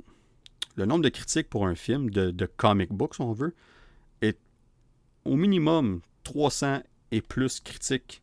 le 0.77 0.87
nombre 0.87 1.03
de 1.03 1.09
critiques 1.09 1.49
pour 1.49 1.67
un 1.67 1.75
film 1.75 2.11
de, 2.11 2.47
comic 2.57 2.93
book, 2.93 3.15
si 3.15 3.21
on 3.21 3.33
veut, 3.33 3.55
est 4.21 4.39
au 5.25 5.37
minimum 5.37 6.01
300 6.25 6.83
et 7.11 7.21
plus 7.21 7.61
critiques 7.61 8.23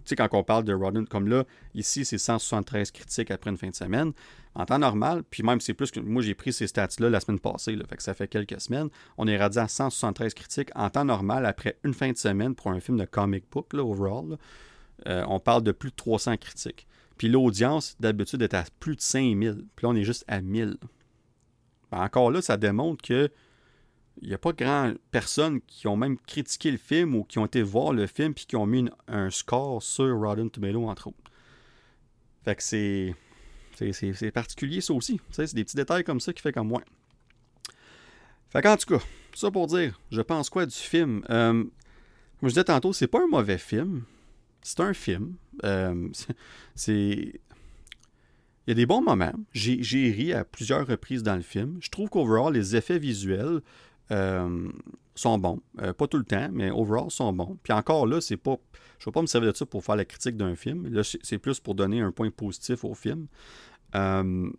tu 0.00 0.02
sais, 0.06 0.16
quand 0.16 0.28
on 0.32 0.42
parle 0.42 0.64
de 0.64 0.72
Rodden, 0.72 1.06
comme 1.06 1.28
là, 1.28 1.44
ici, 1.74 2.06
c'est 2.06 2.16
173 2.16 2.90
critiques 2.90 3.30
après 3.30 3.50
une 3.50 3.58
fin 3.58 3.68
de 3.68 3.74
semaine. 3.74 4.12
En 4.54 4.64
temps 4.64 4.78
normal, 4.78 5.22
puis 5.28 5.42
même 5.42 5.60
c'est 5.60 5.74
plus 5.74 5.90
que. 5.90 6.00
Moi, 6.00 6.22
j'ai 6.22 6.34
pris 6.34 6.54
ces 6.54 6.66
stats-là 6.66 7.10
la 7.10 7.20
semaine 7.20 7.38
passée, 7.38 7.76
fait 7.76 7.96
que 7.96 8.02
ça 8.02 8.14
fait 8.14 8.26
quelques 8.26 8.60
semaines. 8.60 8.88
On 9.18 9.28
est 9.28 9.38
rendu 9.38 9.58
à 9.58 9.68
173 9.68 10.32
critiques 10.34 10.70
en 10.74 10.88
temps 10.88 11.04
normal 11.04 11.44
après 11.44 11.78
une 11.84 11.94
fin 11.94 12.10
de 12.10 12.16
semaine 12.16 12.54
pour 12.54 12.70
un 12.70 12.80
film 12.80 12.98
de 12.98 13.04
comic 13.04 13.44
book, 13.52 13.72
là, 13.74 13.84
overall. 13.84 14.38
Euh, 15.06 15.24
on 15.28 15.38
parle 15.38 15.62
de 15.62 15.72
plus 15.72 15.90
de 15.90 15.96
300 15.96 16.38
critiques. 16.38 16.88
Puis 17.16 17.28
l'audience, 17.28 17.96
d'habitude, 18.00 18.42
est 18.42 18.54
à 18.54 18.64
plus 18.80 18.96
de 18.96 19.02
5000. 19.02 19.66
Puis 19.76 19.84
là, 19.84 19.90
on 19.90 19.94
est 19.94 20.04
juste 20.04 20.24
à 20.26 20.40
1000. 20.40 20.78
Ben, 21.90 21.98
encore 22.00 22.30
là, 22.30 22.42
ça 22.42 22.56
démontre 22.56 23.02
que 23.02 23.30
il 24.22 24.28
n'y 24.28 24.34
a 24.34 24.38
pas 24.38 24.52
grand 24.52 24.92
personnes 25.10 25.60
qui 25.62 25.86
ont 25.86 25.96
même 25.96 26.18
critiqué 26.18 26.70
le 26.70 26.76
film 26.76 27.14
ou 27.14 27.24
qui 27.24 27.38
ont 27.38 27.46
été 27.46 27.62
voir 27.62 27.92
le 27.92 28.06
film 28.06 28.34
puis 28.34 28.44
qui 28.44 28.56
ont 28.56 28.66
mis 28.66 28.88
un 29.08 29.30
score 29.30 29.82
sur 29.82 30.18
Rotten 30.18 30.50
Tomato, 30.50 30.88
entre 30.88 31.08
autres. 31.08 31.30
Fait 32.44 32.56
que 32.56 32.62
c'est. 32.62 33.14
C'est 33.92 34.30
particulier, 34.30 34.82
ça 34.82 34.92
aussi. 34.92 35.22
C'est 35.30 35.54
des 35.54 35.64
petits 35.64 35.76
détails 35.76 36.04
comme 36.04 36.20
ça 36.20 36.34
qui 36.34 36.42
fait 36.42 36.52
comme 36.52 36.68
moi. 36.68 36.82
Fait 38.50 38.60
qu'en 38.60 38.76
tout 38.76 38.98
cas, 38.98 39.02
ça 39.32 39.50
pour 39.50 39.68
dire, 39.68 39.98
je 40.10 40.20
pense 40.20 40.50
quoi 40.50 40.66
du 40.66 40.74
film? 40.74 41.24
Euh, 41.30 41.64
comme 42.40 42.48
je 42.48 42.48
disais 42.48 42.64
tantôt, 42.64 42.92
c'est 42.92 43.06
pas 43.06 43.22
un 43.22 43.26
mauvais 43.26 43.56
film. 43.56 44.02
C'est 44.60 44.80
un 44.80 44.92
film. 44.92 45.36
Euh, 45.64 46.08
c'est. 46.74 47.40
Il 48.66 48.70
y 48.70 48.72
a 48.72 48.74
des 48.74 48.86
bons 48.86 49.02
moments. 49.02 49.32
J'ai 49.52 50.10
ri 50.10 50.32
à 50.32 50.44
plusieurs 50.44 50.86
reprises 50.86 51.22
dans 51.22 51.36
le 51.36 51.42
film. 51.42 51.78
Je 51.80 51.88
trouve 51.88 52.08
qu'overall, 52.10 52.54
les 52.54 52.76
effets 52.76 52.98
visuels, 52.98 53.60
euh, 54.10 54.68
sont 55.14 55.38
bons. 55.38 55.60
Euh, 55.80 55.92
pas 55.92 56.06
tout 56.06 56.16
le 56.16 56.24
temps, 56.24 56.48
mais 56.52 56.70
overall 56.70 57.10
sont 57.10 57.32
bons. 57.32 57.58
Puis 57.62 57.72
encore 57.72 58.06
là, 58.06 58.20
c'est 58.20 58.36
pas. 58.36 58.56
Je 58.98 59.04
ne 59.04 59.06
vais 59.06 59.12
pas 59.12 59.22
me 59.22 59.26
servir 59.26 59.52
de 59.52 59.56
ça 59.56 59.66
pour 59.66 59.84
faire 59.84 59.96
la 59.96 60.04
critique 60.04 60.36
d'un 60.36 60.56
film. 60.56 60.88
Là, 60.88 61.02
c'est 61.04 61.38
plus 61.38 61.60
pour 61.60 61.74
donner 61.74 62.00
un 62.00 62.10
point 62.10 62.30
positif 62.30 62.84
au 62.84 62.94
film. 62.94 63.26
Euh, 63.94 64.50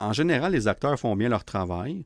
en 0.00 0.12
général, 0.12 0.52
les 0.52 0.68
acteurs 0.68 0.98
font 0.98 1.16
bien 1.16 1.28
leur 1.28 1.44
travail. 1.44 2.04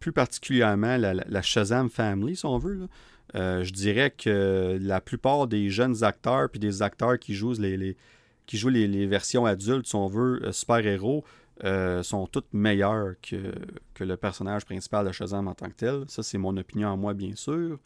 plus 0.00 0.12
particulièrement 0.12 0.96
la, 0.96 1.42
Shazam 1.42 1.88
Family, 1.88 2.36
si 2.36 2.46
on 2.46 2.58
veut. 2.58 2.88
je 3.34 3.70
dirais 3.70 4.10
que 4.10 4.78
la 4.80 5.00
plupart 5.00 5.46
des 5.46 5.70
jeunes 5.70 6.04
acteurs 6.04 6.48
puis 6.50 6.60
des 6.60 6.82
acteurs 6.82 7.18
qui 7.18 7.34
jouent 7.34 7.52
les, 7.52 7.96
qui 8.46 8.58
jouent 8.58 8.68
les, 8.68 9.06
versions 9.06 9.46
adultes, 9.46 9.86
si 9.86 9.94
on 9.94 10.06
veut, 10.06 10.40
super-héros, 10.52 11.24
euh, 11.62 12.02
sont 12.02 12.26
toutes 12.26 12.52
meilleures 12.52 13.14
que, 13.22 13.54
que, 13.94 14.02
le 14.02 14.16
personnage 14.16 14.64
principal 14.64 15.06
de 15.06 15.12
Shazam 15.12 15.46
en 15.46 15.54
tant 15.54 15.68
que 15.68 15.74
tel. 15.74 16.04
Ça, 16.08 16.24
c'est 16.24 16.38
mon 16.38 16.56
opinion 16.56 16.88
en 16.88 16.96
moi, 16.96 17.14
bien 17.14 17.36
sûr. 17.36 17.78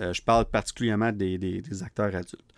Euh, 0.00 0.12
je 0.12 0.20
parle 0.20 0.46
particulièrement 0.46 1.12
des, 1.12 1.38
des, 1.38 1.82
acteurs 1.84 2.06
adultes. 2.06 2.52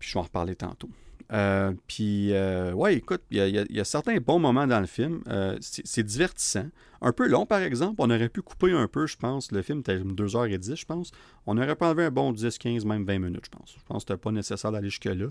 Puis 0.00 0.08
je 0.08 0.14
vais 0.14 0.20
en 0.20 0.24
reparler 0.24 0.56
tantôt. 0.56 0.90
Euh, 1.32 1.72
puis, 1.86 2.32
ouais, 2.74 2.96
écoute, 2.96 3.22
il 3.30 3.38
y, 3.46 3.74
y, 3.74 3.80
a 3.80 3.84
certains 3.84 4.16
bons 4.16 4.40
moments 4.40 4.66
dans 4.66 4.80
le 4.80 4.86
film. 4.86 5.22
c'est 5.60 6.02
divertissant. 6.02 6.66
Un 7.00 7.12
peu 7.12 7.28
long, 7.28 7.46
par 7.46 7.62
exemple. 7.62 7.94
On 7.98 8.10
aurait 8.10 8.28
pu 8.28 8.42
couper 8.42 8.72
un 8.72 8.88
peu, 8.88 9.06
je 9.06 9.16
pense. 9.16 9.52
Le 9.52 9.62
film 9.62 9.80
était 9.80 10.00
2h10, 10.00 10.74
je 10.74 10.84
pense. 10.84 11.12
On 11.46 11.56
aurait 11.56 11.76
pu 11.76 11.84
enlever 11.84 12.06
un 12.06 12.10
bon 12.10 12.32
10, 12.32 12.58
15, 12.58 12.84
même 12.84 13.04
20 13.04 13.20
minutes, 13.20 13.44
je 13.44 13.56
pense. 13.56 13.76
Je 13.78 13.84
pense 13.86 14.04
que 14.04 14.08
c'était 14.12 14.20
pas 14.20 14.32
nécessaire 14.32 14.72
d'aller 14.72 14.90
jusque-là. 14.90 15.28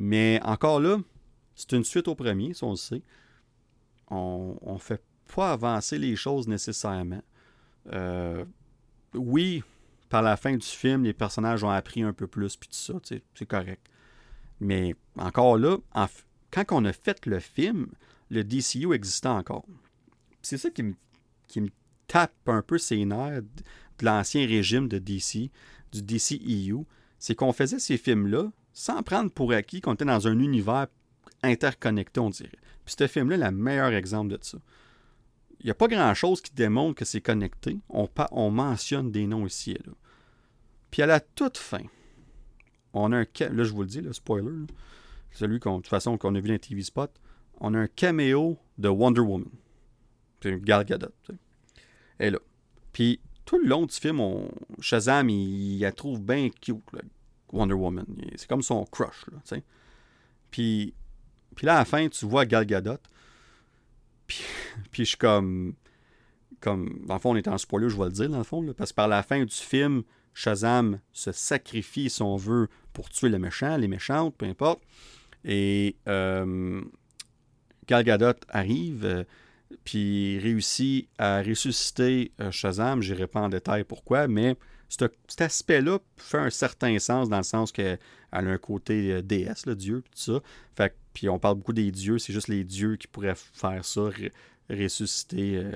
Mais 0.00 0.40
encore 0.44 0.80
là, 0.80 0.98
c'est 1.54 1.72
une 1.72 1.84
suite 1.84 2.08
au 2.08 2.14
premier, 2.14 2.54
ça 2.54 2.64
on 2.66 2.70
le 2.70 2.76
sait 2.76 3.02
on 4.10 4.74
ne 4.74 4.78
fait 4.78 5.02
pas 5.34 5.52
avancer 5.52 5.98
les 5.98 6.16
choses 6.16 6.48
nécessairement. 6.48 7.22
Euh, 7.92 8.44
oui, 9.14 9.62
par 10.08 10.22
la 10.22 10.36
fin 10.36 10.56
du 10.56 10.66
film, 10.66 11.04
les 11.04 11.12
personnages 11.12 11.64
ont 11.64 11.70
appris 11.70 12.02
un 12.02 12.12
peu 12.12 12.26
plus, 12.26 12.56
puis 12.56 12.68
tout 12.68 12.76
ça, 12.76 12.94
c'est 13.02 13.46
correct. 13.46 13.86
Mais 14.60 14.94
encore 15.16 15.58
là, 15.58 15.78
quand 16.50 16.64
on 16.70 16.84
a 16.84 16.92
fait 16.92 17.26
le 17.26 17.38
film, 17.38 17.88
le 18.30 18.44
DCU 18.44 18.92
existait 18.94 19.28
encore. 19.28 19.66
C'est 20.42 20.58
ça 20.58 20.70
qui 20.70 20.82
me, 20.82 20.94
qui 21.46 21.60
me 21.60 21.68
tape 22.06 22.32
un 22.46 22.62
peu 22.62 22.78
ses 22.78 23.04
nerfs 23.04 23.42
de 23.42 24.04
l'ancien 24.04 24.46
régime 24.46 24.88
de 24.88 24.98
DC, 24.98 25.50
du 25.92 26.02
DCEU, 26.02 26.84
c'est 27.18 27.34
qu'on 27.34 27.52
faisait 27.52 27.78
ces 27.78 27.98
films-là 27.98 28.50
sans 28.78 29.02
prendre 29.02 29.32
pour 29.32 29.52
acquis 29.52 29.80
qu'on 29.80 29.94
était 29.94 30.04
dans 30.04 30.28
un 30.28 30.38
univers 30.38 30.86
interconnecté, 31.42 32.20
on 32.20 32.30
dirait. 32.30 32.52
Puis 32.84 32.94
ce 32.96 33.08
film-là 33.08 33.34
est 33.34 33.50
le 33.50 33.56
meilleur 33.56 33.92
exemple 33.92 34.30
de 34.30 34.38
ça. 34.40 34.56
Il 35.58 35.64
n'y 35.64 35.72
a 35.72 35.74
pas 35.74 35.88
grand-chose 35.88 36.40
qui 36.40 36.54
démontre 36.54 36.94
que 36.94 37.04
c'est 37.04 37.20
connecté. 37.20 37.80
On, 37.88 38.08
on, 38.30 38.52
mentionne 38.52 39.10
des 39.10 39.26
noms 39.26 39.46
ici 39.46 39.72
et 39.72 39.82
là. 39.84 39.92
Puis 40.92 41.02
à 41.02 41.06
la 41.06 41.18
toute 41.18 41.58
fin, 41.58 41.82
on 42.92 43.10
a 43.10 43.16
un... 43.16 43.26
Là, 43.50 43.64
je 43.64 43.72
vous 43.72 43.82
le 43.82 43.88
dis, 43.88 44.00
le 44.00 44.12
spoiler. 44.12 44.66
Celui 45.32 45.58
qu'on, 45.58 45.78
de 45.78 45.82
toute 45.82 45.90
façon 45.90 46.16
qu'on 46.16 46.36
a 46.36 46.40
vu 46.40 46.48
dans 46.48 46.58
TV 46.58 46.82
Spot. 46.82 47.10
On 47.58 47.74
a 47.74 47.78
un 47.78 47.88
caméo 47.88 48.58
de 48.78 48.88
Wonder 48.88 49.22
Woman. 49.22 49.50
C'est 50.40 50.56
Gal 50.62 50.84
Gadot. 50.84 51.08
Et 52.20 52.30
là. 52.30 52.38
Puis 52.92 53.18
tout 53.44 53.58
le 53.58 53.66
long 53.66 53.86
du 53.86 53.94
film, 53.94 54.20
Shazam, 54.78 55.28
il, 55.30 55.80
la 55.80 55.90
trouve 55.90 56.20
bien 56.22 56.48
cute, 56.48 56.76
Wonder 57.52 57.74
Woman. 57.74 58.06
C'est 58.36 58.48
comme 58.48 58.62
son 58.62 58.84
crush. 58.84 59.26
Là, 59.32 59.58
Puis 60.50 60.94
puis 61.58 61.66
là, 61.66 61.74
à 61.74 61.78
la 61.78 61.84
fin, 61.84 62.08
tu 62.08 62.24
vois 62.24 62.46
Gal 62.46 62.64
Gadot. 62.66 62.98
Puis, 64.28 64.44
je 64.98 65.04
suis 65.04 65.16
comme. 65.16 65.74
Comme. 66.60 67.00
Dans 67.04 67.14
le 67.14 67.20
fond, 67.20 67.32
on 67.32 67.36
est 67.36 67.48
en 67.48 67.58
spoiler, 67.58 67.88
je 67.88 67.96
vais 67.96 68.04
le 68.04 68.12
dire, 68.12 68.28
dans 68.28 68.38
le 68.38 68.44
fond. 68.44 68.64
parce 68.74 68.92
que 68.92 68.94
par 68.94 69.08
la 69.08 69.24
fin 69.24 69.44
du 69.44 69.54
film, 69.54 70.04
Shazam 70.34 71.00
se 71.12 71.32
sacrifie, 71.32 72.10
si 72.10 72.22
on 72.22 72.36
veut, 72.36 72.68
pour 72.92 73.10
tuer 73.10 73.28
le 73.28 73.40
méchant, 73.40 73.76
les 73.76 73.88
méchantes, 73.88 74.36
peu 74.36 74.46
importe. 74.46 74.80
Et 75.44 75.96
euh, 76.06 76.80
Gal 77.88 78.04
Gadot 78.04 78.38
arrive, 78.50 79.04
euh, 79.04 79.24
puis 79.82 80.38
réussit 80.38 81.08
à 81.18 81.42
ressusciter 81.42 82.30
euh, 82.40 82.52
Shazam. 82.52 83.02
Je 83.02 83.24
pas 83.24 83.40
en 83.40 83.48
détail 83.48 83.82
pourquoi, 83.82 84.28
mais 84.28 84.54
cet 84.88 85.40
aspect-là 85.40 85.98
fait 86.16 86.38
un 86.38 86.50
certain 86.50 86.98
sens 86.98 87.28
dans 87.28 87.36
le 87.36 87.42
sens 87.42 87.72
qu'elle 87.72 87.98
a 88.32 88.38
un 88.38 88.58
côté 88.58 89.12
euh, 89.12 89.22
déesse, 89.22 89.66
le 89.66 89.76
dieu, 89.76 90.02
tout 90.02 90.18
ça. 90.18 90.40
Fait, 90.74 90.94
puis 91.12 91.28
on 91.28 91.38
parle 91.38 91.56
beaucoup 91.56 91.72
des 91.72 91.90
dieux, 91.90 92.18
c'est 92.18 92.32
juste 92.32 92.48
les 92.48 92.64
dieux 92.64 92.96
qui 92.96 93.06
pourraient 93.06 93.34
faire 93.34 93.84
ça, 93.84 94.08
ressusciter 94.70 95.56
euh, 95.56 95.72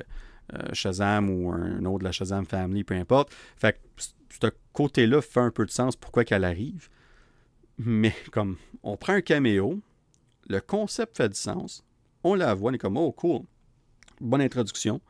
euh, 0.55 0.69
Shazam 0.73 1.31
ou 1.31 1.53
un 1.53 1.85
autre 1.85 2.01
de 2.01 2.05
la 2.05 2.13
Shazam 2.13 2.47
Family, 2.47 2.85
peu 2.85 2.95
importe. 2.95 3.33
Fait 3.57 3.75
que 3.75 4.03
ce 4.41 4.49
côté-là 4.73 5.21
fait 5.21 5.41
un 5.41 5.51
peu 5.51 5.67
de 5.67 5.71
sens 5.71 5.95
pourquoi 5.95 6.25
qu'elle 6.25 6.45
arrive. 6.45 6.89
Mais 7.79 8.15
comme 8.33 8.57
on 8.83 8.97
prend 8.97 9.15
un 9.15 9.21
caméo, 9.21 9.81
le 10.49 10.61
concept 10.61 11.19
fait 11.19 11.29
du 11.29 11.39
sens, 11.39 11.85
on 12.25 12.35
la 12.35 12.55
voit, 12.55 12.71
on 12.71 12.75
est 12.75 12.79
comme 12.79 12.97
oh 12.97 13.13
cool, 13.13 13.43
bonne 14.21 14.41
introduction. 14.41 15.01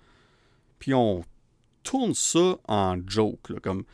Puis 0.79 0.93
on 0.93 1.25
tourne 1.83 2.15
ça 2.15 2.57
en 2.69 2.97
joke. 3.07 3.61
comme 3.63 3.85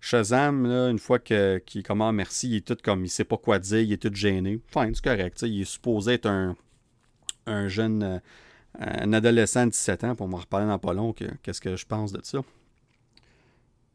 Shazam, 0.00 0.66
une 0.66 0.98
fois 0.98 1.18
qu'il 1.18 1.60
qu 1.66 1.82
comment 1.82 2.12
merci, 2.12 2.48
il 2.48 2.56
est 2.56 2.66
tout 2.66 2.76
comme 2.82 3.04
il 3.04 3.08
sait 3.08 3.24
pas 3.24 3.36
quoi 3.36 3.58
dire, 3.58 3.80
il 3.80 3.92
est 3.92 4.02
tout 4.02 4.14
gêné. 4.14 4.60
Enfin, 4.68 4.88
c'est 4.94 5.02
correct. 5.02 5.42
Il 5.42 5.62
est 5.62 5.64
supposé 5.64 6.14
être 6.14 6.26
un, 6.26 6.56
un 7.46 7.68
jeune, 7.68 8.02
euh, 8.02 8.18
un 8.78 9.12
adolescent 9.12 9.66
de 9.66 9.70
17 9.72 10.04
ans, 10.04 10.14
pour 10.14 10.28
me 10.28 10.36
reparler 10.36 10.66
dans 10.66 10.78
pas 10.78 10.92
long, 10.92 11.12
qu'est-ce 11.12 11.60
que 11.60 11.76
je 11.76 11.86
pense 11.86 12.12
de 12.12 12.20
ça? 12.22 12.38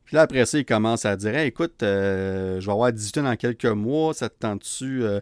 Puis 0.05 0.15
là, 0.15 0.23
après 0.23 0.45
ça, 0.45 0.59
il 0.59 0.65
commence 0.65 1.05
à 1.05 1.15
dire 1.15 1.37
Écoute, 1.37 1.81
euh, 1.83 2.59
je 2.59 2.65
vais 2.65 2.71
avoir 2.71 2.91
18 2.91 3.19
ans 3.19 3.23
dans 3.23 3.35
quelques 3.37 3.65
mois, 3.65 4.13
ça 4.13 4.29
te 4.29 4.37
tente-tu 4.37 5.03
euh, 5.03 5.21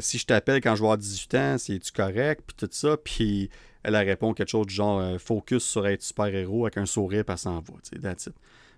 si 0.00 0.18
je 0.18 0.26
t'appelle 0.26 0.60
quand 0.60 0.74
je 0.74 0.80
vais 0.80 0.86
avoir 0.86 0.98
18 0.98 1.34
ans, 1.34 1.56
c'est-tu 1.58 1.92
correct? 1.92 2.42
Puis 2.46 2.56
tout 2.56 2.68
ça. 2.70 2.96
Puis 2.98 3.48
elle 3.82 3.96
répond 3.96 4.34
quelque 4.34 4.48
chose 4.48 4.66
du 4.66 4.74
genre 4.74 5.00
euh, 5.00 5.18
focus 5.18 5.64
sur 5.64 5.86
être 5.86 6.02
super-héros 6.02 6.66
avec 6.66 6.76
un 6.76 6.86
sourire, 6.86 7.24
pas 7.24 7.36
s'en 7.36 7.60
va. 7.60 7.74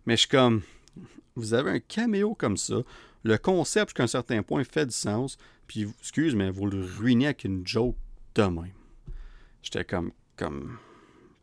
Mais 0.07 0.17
je 0.17 0.21
suis 0.21 0.29
comme, 0.29 0.63
vous 1.37 1.55
avez 1.55 1.71
un 1.71 1.81
caméo 1.81 2.35
comme 2.35 2.57
ça. 2.57 2.77
Le 3.23 3.39
concept, 3.39 3.91
jusqu'à 3.91 4.05
un 4.05 4.09
certain 4.09 4.43
point, 4.43 4.65
fait 4.65 4.87
du 4.87 4.95
sens. 4.95 5.37
Puis, 5.67 5.87
excuse, 6.01 6.35
mais 6.35 6.51
vous 6.51 6.67
le 6.67 6.85
ruinez 6.99 7.27
avec 7.27 7.45
une 7.45 7.67
joke 7.67 7.97
de 8.35 8.43
même. 8.43 8.73
J'étais 9.63 9.85
comme, 9.85 10.13
comme, 10.37 10.79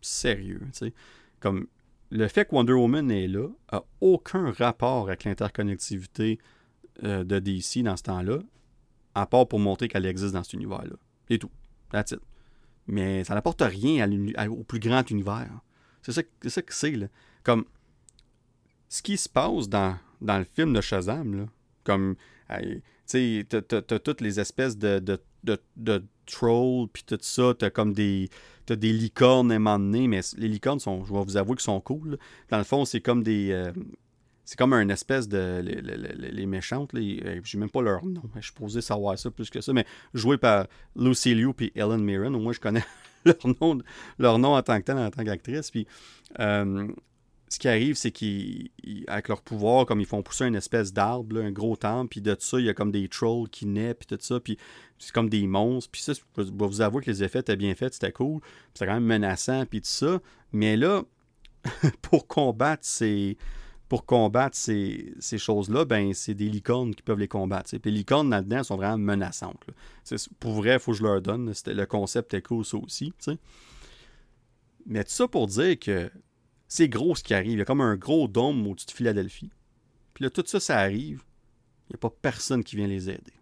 sérieux, 0.02 0.62
tu 0.74 0.80
sais. 0.80 0.94
Comme, 1.40 1.68
le 2.10 2.28
fait 2.28 2.46
que 2.46 2.56
Wonder 2.56 2.74
Woman 2.74 3.12
est 3.12 3.28
là 3.28 3.48
a 3.70 3.84
aucun 4.02 4.52
rapport 4.52 5.08
avec 5.08 5.24
l'interconnectivité 5.24 6.40
euh, 7.04 7.24
de 7.24 7.40
DC 7.40 7.84
dans 7.84 7.98
ce 7.98 8.04
temps-là, 8.04 8.40
à 9.14 9.26
part 9.26 9.48
pour 9.48 9.60
montrer 9.60 9.88
qu'elle 9.88 10.06
existe 10.06 10.34
dans 10.34 10.44
cet 10.44 10.54
univers-là. 10.54 10.96
Et 11.30 11.38
tout. 11.38 11.52
That's 11.92 12.12
it. 12.12 12.20
Mais 12.88 13.24
ça 13.24 13.36
n'apporte 13.36 13.62
rien 13.62 14.10
au 14.50 14.64
plus 14.64 14.80
grand 14.80 15.10
univers. 15.10 15.50
C'est 16.02 16.14
ça, 16.14 16.22
ça 16.48 16.62
que 16.62 16.74
c'est. 16.74 17.10
Comme, 17.44 17.66
ce 18.90 19.02
qui 19.02 19.18
se 19.18 19.28
passe 19.28 19.68
dans, 19.68 19.98
le 20.22 20.46
film 20.46 20.74
de 20.74 20.82
Shazam, 20.82 21.36
là, 21.36 21.46
comme, 21.84 22.16
tu 22.50 22.82
sais, 23.06 23.46
t'as, 23.50 23.82
toutes 24.00 24.22
les 24.22 24.40
espèces 24.40 24.78
de, 24.78 25.00
de, 25.00 25.20
de, 25.76 26.04
trolls, 26.26 26.88
puis 26.92 27.04
tout 27.06 27.18
ça, 27.22 27.54
t'as 27.58 27.70
comme 27.70 27.94
des, 27.94 28.30
t'as 28.66 28.76
des 28.76 28.92
licornes 28.92 29.52
à 29.52 29.56
un 29.56 29.60
moment 29.60 29.80
mais 29.80 30.20
les 30.38 30.50
licornes, 30.50 30.80
sont, 30.80 31.06
je 31.06 31.14
vais 31.14 31.24
vous 31.24 31.38
avouer 31.38 31.56
qu'ils 31.56 31.64
sont 31.64 31.80
cool. 31.80 32.18
Dans 32.50 32.58
le 32.58 32.66
fond, 32.66 32.84
c'est 32.86 33.02
comme 33.02 33.24
des... 33.24 33.52
Euh, 33.52 33.72
c'est 34.48 34.58
comme 34.58 34.72
un 34.72 34.88
espèce 34.88 35.28
de. 35.28 35.60
Les, 35.62 35.82
les, 35.82 36.32
les 36.32 36.46
méchantes, 36.46 36.92
euh, 36.96 37.42
j'ai 37.44 37.58
même 37.58 37.70
pas 37.70 37.82
leur 37.82 38.06
nom. 38.06 38.22
Je 38.38 38.44
suis 38.44 38.54
posé 38.54 38.80
savoir 38.80 39.20
ça 39.20 39.30
plus 39.30 39.50
que 39.50 39.60
ça, 39.60 39.74
mais 39.74 39.86
joué 40.14 40.38
par 40.38 40.68
Lucy 40.96 41.36
Liu 41.36 41.52
et 41.60 41.74
Ellen 41.76 42.02
Mirren, 42.02 42.34
au 42.34 42.40
moins 42.40 42.54
je 42.54 42.62
connais 42.62 42.86
leur 43.26 43.46
nom, 43.60 43.78
leur 44.18 44.40
nom 44.40 44.56
en 44.56 44.62
tant 44.62 44.80
que 44.80 44.86
tel, 44.86 44.98
en 45.00 45.12
tant 45.12 45.26
qu'actrice. 45.26 45.70
Puis 45.70 45.86
euh, 46.40 46.88
ce 47.50 47.60
qui 47.60 47.68
arrive, 47.68 47.96
c'est 47.96 48.12
qu'avec 48.12 49.28
leur 49.28 49.42
pouvoir, 49.42 49.86
comme 49.86 50.00
ils 50.00 50.06
font 50.06 50.24
pousser 50.24 50.46
une 50.46 50.56
espèce 50.56 50.94
d'arbre, 50.94 51.42
un 51.42 51.52
gros 51.52 51.76
temple, 51.76 52.08
puis 52.08 52.22
de 52.22 52.34
tout 52.34 52.46
ça, 52.46 52.58
il 52.58 52.68
y 52.68 52.70
a 52.70 52.74
comme 52.74 52.94
des 52.94 53.10
trolls 53.10 53.50
qui 53.50 53.66
naissent, 53.66 53.96
puis 54.00 54.08
tout 54.08 54.24
ça, 54.24 54.40
puis 54.40 54.58
c'est 54.98 55.12
comme 55.12 55.28
des 55.28 55.46
monstres. 55.46 55.92
Puis 55.92 56.04
ça, 56.04 56.14
je 56.14 56.42
vais 56.44 56.52
vous 56.54 56.80
avouer 56.80 57.04
que 57.04 57.12
les 57.12 57.22
effets 57.22 57.40
étaient 57.40 57.58
bien 57.58 57.76
faits, 57.76 57.96
c'était 57.96 58.14
cool, 58.14 58.40
c'était 58.74 58.86
quand 58.86 58.94
même 58.94 59.04
menaçant, 59.04 59.66
puis 59.66 59.82
tout 59.82 59.90
ça. 59.90 60.22
Mais 60.54 60.78
là, 60.78 61.04
pour 62.02 62.28
combattre 62.28 62.86
ces, 62.86 63.38
pour 63.90 64.06
combattre 64.06 64.58
ces, 64.58 65.16
choses-là, 65.38 65.86
ben 65.86 66.14
c'est 66.14 66.34
des 66.34 66.50
licornes 66.50 66.94
qui 66.94 67.02
peuvent 67.02 67.20
les 67.20 67.28
combattre. 67.28 67.70
Puis 67.70 67.92
les 67.92 68.00
licornes 68.00 68.30
là-dedans 68.30 68.64
sont 68.64 68.76
vraiment 68.76 68.98
menaçantes. 68.98 69.64
Pour 70.40 70.54
vrai, 70.54 70.74
il 70.74 70.80
faut 70.80 70.92
que 70.92 70.98
je 70.98 71.04
leur 71.04 71.22
donne. 71.22 71.54
Le 71.66 71.86
concept 71.86 72.34
est 72.34 72.42
cool, 72.42 72.66
ça 72.66 72.78
aussi. 72.78 73.14
Mais 74.86 75.04
tout 75.04 75.12
ça 75.12 75.28
pour 75.28 75.48
dire 75.48 75.80
que 75.80 76.12
c'est 76.68 76.90
gros 76.90 77.16
ce 77.16 77.24
qui 77.24 77.34
arrive. 77.34 77.54
Il 77.54 77.60
y 77.60 77.62
a 77.62 77.66
comme 77.66 77.82
un 77.82 77.96
gros 77.96 78.28
dôme 78.28 78.68
au-dessus 78.68 78.88
de 78.88 78.92
Philadelphie. 78.92 79.52
Puis 80.14 80.24
là, 80.24 80.30
tout 80.30 80.44
ça, 80.46 80.60
ça 80.60 80.78
arrive. 80.80 81.24
Il 81.90 81.94
n'y 81.94 81.96
a 81.96 82.00
pas 82.00 82.10
personne 82.10 82.64
qui 82.64 82.76
vient 82.76 82.88
les 82.88 83.10
aider. 83.10 83.34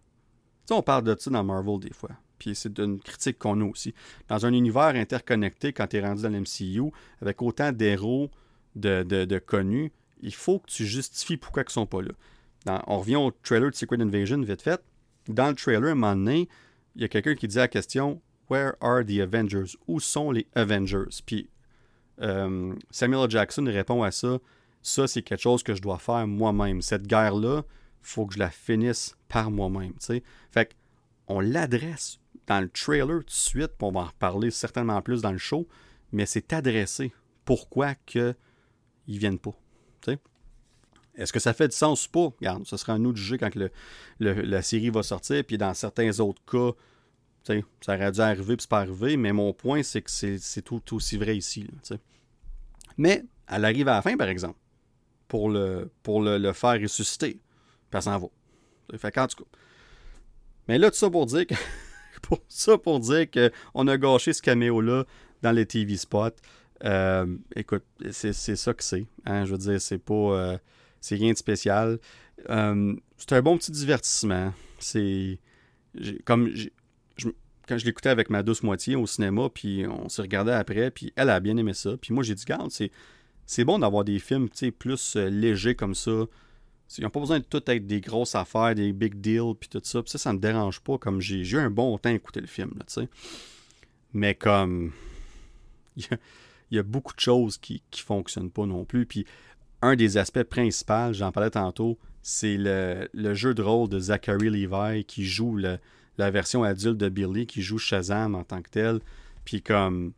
on 0.69 0.84
parle 0.84 1.03
de 1.03 1.15
ça 1.17 1.31
dans 1.31 1.43
Marvel 1.43 1.80
des 1.80 1.93
fois. 1.93 2.11
Puis 2.38 2.53
c'est 2.53 2.77
une 2.80 2.99
critique 2.99 3.39
qu'on 3.39 3.61
a 3.61 3.65
aussi. 3.65 3.93
Dans 4.27 4.45
un 4.45 4.53
univers 4.53 4.95
interconnecté, 4.95 5.73
quand 5.73 5.88
tu 5.88 5.97
es 5.97 6.01
rendu 6.01 6.23
dans 6.23 6.30
l'MCU, 6.30 6.91
avec 7.22 7.41
autant 7.41 7.72
d'héros 7.72 8.30
de, 8.76 9.03
de, 9.03 9.39
connus, 9.39 9.91
il 10.22 10.34
faut 10.34 10.60
que 10.60 10.70
tu 10.70 10.86
justifies 10.86 11.38
pourquoi 11.38 11.64
ils 11.64 11.70
ne 11.70 11.72
sont 11.72 11.86
pas 11.86 12.02
là. 12.02 12.84
on 12.88 13.00
revient 13.00 13.18
au 13.18 13.32
trailer 13.44 13.70
de 13.70 13.76
Secret 13.76 14.02
Invasion, 14.02 14.42
vite 14.42 14.62
fait. 14.62 14.82
Dans 15.28 15.50
le 15.50 15.56
trailer, 15.56 15.92
un 15.92 15.96
moment 15.96 16.16
donné, 16.16 16.50
il 16.96 17.02
y 17.02 17.06
a 17.06 17.08
quelqu'un 17.08 17.36
qui 17.36 17.48
dit 17.48 17.58
la 17.58 17.68
question 17.68 18.22
Where 18.50 18.74
are 18.82 19.04
the 19.04 19.20
Avengers? 19.20 19.76
Où 19.88 20.00
sont 20.00 20.32
les 20.32 20.48
Avengers 20.56 21.10
Puis 21.26 21.50
euh, 22.22 22.74
Samuel. 22.92 23.30
Jackson 23.30 23.66
répond 23.66 24.04
à 24.04 24.12
ça 24.12 24.40
ça, 24.86 25.08
c'est 25.08 25.24
quelque 25.24 25.42
chose 25.42 25.64
que 25.64 25.74
je 25.74 25.82
dois 25.82 25.98
faire 25.98 26.28
moi-même. 26.28 26.82
Cette 26.82 27.08
guerre-là, 27.08 27.64
il 27.66 28.08
faut 28.08 28.28
que 28.28 28.36
je 28.36 28.40
la 28.40 28.52
finisse 28.52 29.16
par 29.28 29.50
moi-même. 29.50 29.94
Fait 30.52 30.76
on 31.28 31.40
l'adresse 31.40 32.20
dans 32.46 32.62
le 32.62 32.70
trailer 32.70 33.22
tout 33.22 33.26
de 33.26 33.32
suite, 33.32 33.72
puis 33.80 33.88
on 33.88 33.92
va 33.92 34.02
en 34.02 34.06
reparler 34.06 34.52
certainement 34.52 35.02
plus 35.02 35.24
dans 35.24 35.32
le 35.32 35.40
show, 35.40 35.68
mais 36.12 36.28
c'est 36.28 36.54
adressé. 36.54 37.12
Pourquoi 37.46 37.96
que 37.96 38.36
ils 39.08 39.18
viennent 39.18 39.40
pas? 39.40 39.58
Est-ce 41.18 41.32
que 41.32 41.40
ça 41.40 41.54
fait 41.54 41.68
du 41.68 41.76
sens 41.76 42.08
ou 42.08 42.12
pas? 42.12 42.36
Regarde, 42.40 42.66
ce 42.66 42.78
sera 42.78 42.94
à 42.94 42.98
nous 42.98 43.12
de 43.12 43.18
juger 43.18 43.38
quand 43.38 43.52
la 44.20 44.62
série 44.62 44.90
va 44.90 45.04
sortir, 45.04 45.44
puis 45.44 45.58
dans 45.58 45.74
certains 45.74 46.20
autres 46.20 46.42
cas, 46.46 46.72
ça 47.44 47.96
aurait 47.96 48.12
dû 48.12 48.20
arriver, 48.22 48.56
puis 48.56 48.62
c'est 48.64 48.70
pas 48.70 48.80
arrivé, 48.80 49.18
mais 49.18 49.32
mon 49.32 49.54
point, 49.54 49.84
c'est 49.84 50.02
que 50.02 50.10
c'est 50.12 50.62
tout, 50.62 50.82
aussi 50.96 51.18
vrai 51.18 51.38
ici. 51.38 51.68
mais 52.98 53.24
elle 53.48 53.66
arrive 53.66 53.88
à 53.88 53.96
la 53.96 54.02
fin, 54.02 54.18
par 54.18 54.28
exemple, 54.28 54.58
pour 55.28 55.50
le, 55.50 55.90
faire 56.54 56.82
ressusciter, 56.82 57.34
puis 57.90 57.98
elle 57.98 58.02
s'en 58.02 58.18
va. 58.18 58.28
Fait 58.98 59.12
tout. 59.12 59.46
Mais 60.68 60.78
là, 60.78 60.90
tout 60.90 60.98
ça 60.98 61.10
pour 61.10 61.26
dire 61.26 61.46
que. 61.46 61.56
pour 62.22 62.40
ça 62.48 62.78
pour 62.78 63.00
dire 63.00 63.28
qu'on 63.30 63.88
a 63.88 63.98
gâché 63.98 64.34
ce 64.34 64.42
caméo-là 64.42 65.06
dans 65.42 65.52
les 65.52 65.66
TV 65.66 65.96
spots. 65.98 66.30
Euh, 66.84 67.38
écoute, 67.56 67.84
c'est 68.12 68.34
ça 68.34 68.74
que 68.74 68.84
c'est. 68.84 69.06
Hein, 69.26 69.46
je 69.46 69.52
veux 69.52 69.58
dire, 69.58 69.82
c'est 69.82 70.00
pas. 70.00 70.14
Euh, 70.14 70.58
c'est 71.06 71.15
rien 71.15 71.34
de 71.34 71.38
spécial. 71.38 71.99
Euh, 72.49 72.95
c'est 73.18 73.34
un 73.34 73.41
bon 73.44 73.57
petit 73.57 73.72
divertissement. 73.72 74.53
C'est. 74.80 75.40
Comme 76.26 76.52
quand 77.68 77.77
je 77.77 77.86
l'écoutais 77.86 78.10
avec 78.10 78.30
ma 78.32 78.41
douce 78.41 78.64
moitié 78.64 78.95
au 78.95 79.06
cinéma, 79.06 79.49
puis 79.53 79.86
on 79.88 80.10
se 80.10 80.22
regardait 80.22 80.53
après, 80.53 80.90
puis 80.90 81.14
elle 81.15 81.30
a 81.30 81.40
bien 81.40 81.57
aimé 81.57 81.73
ça. 81.73 81.95
Puis 81.98 82.14
moi, 82.14 82.23
j'ai 82.23 82.34
dit, 82.34 82.44
garde, 82.45 82.72
c'est 83.45 83.64
bon 83.64 83.80
d'avoir 83.80 84.03
des 84.03 84.18
films 84.18 84.49
plus 84.77 85.15
légers 85.15 85.76
comme 85.76 85.94
ça. 85.94 86.26
Ils 86.98 87.03
n'ont 87.03 87.10
pas 87.10 87.19
besoin 87.19 87.40
de 87.40 87.45
tout 87.45 87.64
être 87.68 87.86
des 87.86 88.02
grosses 88.02 88.36
affaires, 88.36 88.73
des 88.73 88.91
big 88.91 89.22
deals, 89.22 89.56
puis 89.60 89.69
tout 89.69 89.82
ça. 89.84 90.02
Puis 90.02 90.11
ça, 90.11 90.18
ça 90.18 90.34
me 90.34 90.40
dérange 90.40 90.80
pas. 90.82 90.98
Comme 90.98 91.22
j'ai 91.22 91.41
eu 91.41 91.57
un 91.57 91.69
bon 91.69 91.98
temps 91.99 92.10
à 92.10 92.14
écouter 92.14 92.41
le 92.41 92.48
film, 92.48 92.73
tu 92.88 92.94
sais. 92.94 93.10
Mais 94.14 94.34
comme. 94.34 94.91
il 95.95 96.07
y 96.72 96.80
a 96.80 96.84
beaucoup 96.84 97.14
de 97.14 97.19
choses 97.19 97.57
qui 97.57 97.84
ne 97.94 97.98
fonctionnent 97.98 98.52
pas 98.52 98.65
non 98.65 98.86
plus. 98.86 99.06
Puis 99.06 99.26
un 99.86 99.95
des 99.95 100.18
aspects 100.18 100.44
principaux, 100.44 101.14
j'en 101.14 101.32
parlais 101.32 101.49
tantôt, 101.49 101.98
c'est 102.22 102.57
le, 102.57 103.34
jeu 103.34 103.53
de 103.53 103.62
rôle 103.62 103.90
de 103.90 103.99
Zachary 103.99 104.49
Levi 104.49 105.06
qui 105.06 105.26
joue 105.26 105.57
la 105.57 106.32
version 106.32 106.64
adulte 106.64 106.98
de 106.98 107.10
Billy, 107.10 107.45
qui 107.45 107.62
joue 107.62 107.78
Shazam 107.78 108.36
en 108.36 108.44
tant 108.44 108.62
que 108.62 108.70
tel. 108.70 108.99
Puis 109.44 109.62
comme. 109.62 110.14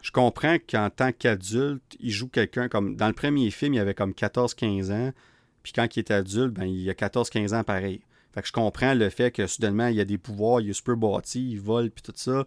Je 0.00 0.10
comprends 0.10 0.56
qu'en 0.58 0.88
tant 0.88 1.12
qu'adulte, 1.12 1.82
il 2.00 2.10
joue 2.10 2.28
quelqu'un 2.28 2.68
comme. 2.68 2.96
Dans 2.96 3.08
le 3.08 3.12
premier 3.12 3.50
film, 3.50 3.74
il 3.74 3.80
avait 3.80 3.94
comme 3.94 4.12
14-15 4.12 4.90
ans. 4.90 5.12
Puis 5.62 5.72
quand 5.74 5.96
il 5.96 5.98
est 5.98 6.10
adulte, 6.10 6.54
ben, 6.54 6.64
il 6.64 6.88
a 6.88 6.94
14-15 6.94 7.54
ans 7.54 7.64
pareil. 7.64 8.00
Fait 8.32 8.40
que 8.40 8.48
je 8.48 8.52
comprends 8.52 8.94
le 8.94 9.10
fait 9.10 9.30
que 9.30 9.46
soudainement, 9.46 9.88
il 9.88 9.96
y 9.96 10.00
a 10.00 10.04
des 10.04 10.18
pouvoirs, 10.18 10.60
il 10.60 10.70
est 10.70 10.74
super 10.74 10.96
bâti, 10.96 11.50
il 11.50 11.60
vole, 11.60 11.90
puis 11.90 12.02
tout 12.02 12.12
ça 12.16 12.46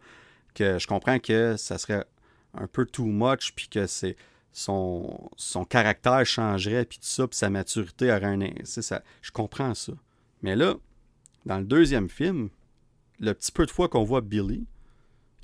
je 0.59 0.87
comprends 0.87 1.19
que 1.19 1.55
ça 1.57 1.77
serait 1.77 2.05
un 2.53 2.67
peu 2.67 2.85
too 2.85 3.05
much, 3.05 3.53
puis 3.55 3.67
que 3.67 3.87
c'est 3.87 4.15
son, 4.51 5.29
son 5.35 5.65
caractère 5.65 6.25
changerait, 6.25 6.85
puis 6.85 6.99
tout 6.99 7.05
ça, 7.05 7.27
puis 7.27 7.37
sa 7.37 7.49
maturité 7.49 8.11
aurait 8.11 8.25
un... 8.25 8.49
Ça, 8.63 9.03
je 9.21 9.31
comprends 9.31 9.73
ça. 9.73 9.93
Mais 10.41 10.55
là, 10.55 10.75
dans 11.45 11.59
le 11.59 11.65
deuxième 11.65 12.09
film, 12.09 12.49
le 13.19 13.33
petit 13.33 13.51
peu 13.51 13.65
de 13.65 13.71
fois 13.71 13.89
qu'on 13.89 14.03
voit 14.03 14.21
Billy, 14.21 14.65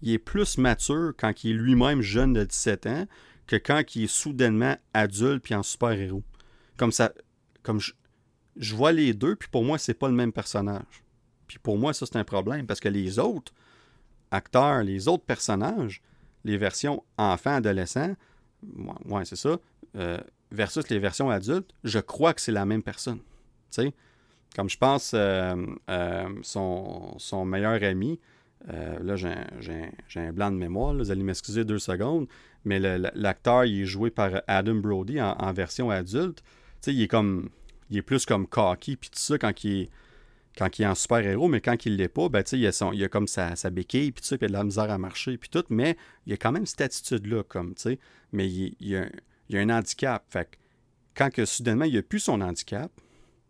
il 0.02 0.11
est 0.11 0.19
plus 0.19 0.57
mature 0.57 1.14
quand 1.18 1.44
il 1.44 1.52
est 1.52 1.53
lui-même 1.53 2.02
jeune 2.02 2.34
de 2.34 2.44
17 2.44 2.86
ans 2.88 3.07
que 3.48 3.56
quand 3.56 3.95
il 3.95 4.03
est 4.03 4.07
soudainement 4.07 4.76
adulte 4.94 5.44
puis 5.44 5.56
en 5.56 5.64
super-héros. 5.64 6.23
Comme 6.77 6.91
ça, 6.91 7.14
comme 7.64 7.80
je, 7.80 7.94
je, 8.57 8.76
vois 8.76 8.91
les 8.91 9.14
deux, 9.14 9.36
puis 9.36 9.49
pour 9.49 9.64
moi, 9.64 9.77
c'est 9.77 9.94
pas 9.94 10.07
le 10.07 10.15
même 10.15 10.34
personnage. 10.34 11.03
Puis 11.48 11.60
pour 11.60 11.77
moi, 11.77 11.94
ça, 11.94 12.06
c'est 12.06 12.18
un 12.18 12.23
problème, 12.23 12.65
parce 12.65 12.80
que 12.80 12.90
les 12.90 13.19
autres, 13.19 13.53
acteurs, 14.32 14.84
les 14.84 15.07
autres 15.07 15.23
personnages, 15.23 16.02
les 16.44 16.57
versions 16.57 17.03
enfants-adolescents, 17.18 18.15
ouais, 19.06 19.26
c'est 19.26 19.36
ça, 19.36 19.58
euh, 19.98 20.18
versus 20.52 20.90
les 20.90 21.00
versions 21.00 21.30
adultes, 21.30 21.72
je 21.84 22.00
crois 22.00 22.34
que 22.34 22.42
c'est 22.42 22.52
la 22.52 22.66
même 22.66 22.84
personne. 22.84 23.20
sais, 23.70 23.94
Comme 24.56 24.70
je 24.70 24.78
pense, 24.78 25.12
euh, 25.14 25.56
euh, 25.90 26.30
son, 26.42 27.46
meilleur 27.46 27.84
ami, 27.84 28.20
là 28.68 29.16
j'ai 29.16 30.20
un, 30.20 30.32
blanc 30.32 30.52
de 30.52 30.58
mémoire, 30.58 30.94
vous 30.94 31.12
allez 31.12 31.24
m'excuser 31.24 31.66
deux 31.66 31.80
secondes, 31.80 32.28
mais 32.64 32.80
l'acteur, 32.80 33.66
il 33.66 33.82
est 33.82 33.86
joué 33.86 34.10
par 34.10 34.42
Adam 34.48 34.76
Brody 34.76 35.22
en, 35.22 35.54
version 35.54 35.90
adulte. 35.90 36.44
sais, 36.82 36.94
il 36.94 37.02
est 37.02 37.08
comme. 37.08 37.50
Il 37.92 37.98
est 37.98 38.02
plus 38.02 38.26
comme 38.26 38.48
cocky, 38.48 38.96
puis 38.96 39.12
tout 39.12 39.20
ça, 39.20 39.38
quand 39.38 39.64
il 39.64 39.82
est 39.84 39.90
quand 40.57 40.80
il 40.80 40.84
est 40.84 40.88
en 40.88 40.95
super-héros, 40.95 41.48
mais 41.48 41.61
quand 41.61 41.86
il 41.86 41.98
l'est 41.98 42.07
pas, 42.07 42.30
ben, 42.30 42.44
il, 42.52 42.65
a 42.65 42.72
son, 42.72 42.94
il 42.94 43.03
a 43.03 43.10
comme 43.10 43.27
sa, 43.27 43.56
sa 43.56 43.69
béquille, 43.69 44.11
puis 44.11 44.26
il 44.30 44.34
a 44.45 44.48
de 44.48 44.53
la 44.53 44.64
misère 44.64 44.90
à 44.90 44.98
marcher, 44.98 45.38
puis 45.38 45.49
tout, 45.49 45.64
mais 45.69 45.98
il 46.26 46.34
a 46.34 46.38
quand 46.38 46.52
même 46.52 46.65
cette 46.65 46.82
attitude-là, 46.82 47.44
comme, 47.44 47.76
tu 47.76 47.82
sais, 47.84 47.99
mais 48.32 48.49
il, 48.49 48.76
il, 48.80 48.95
a, 48.95 49.02
a, 49.03 49.57
un 49.57 49.69
handicap. 49.69 50.26
Fait 50.30 50.57
quand 51.14 51.30
que 51.30 51.45
soudainement, 51.45 51.86
il 51.86 51.98
a 51.98 52.03
plus 52.03 52.19
son 52.19 52.41
handicap, 52.41 52.91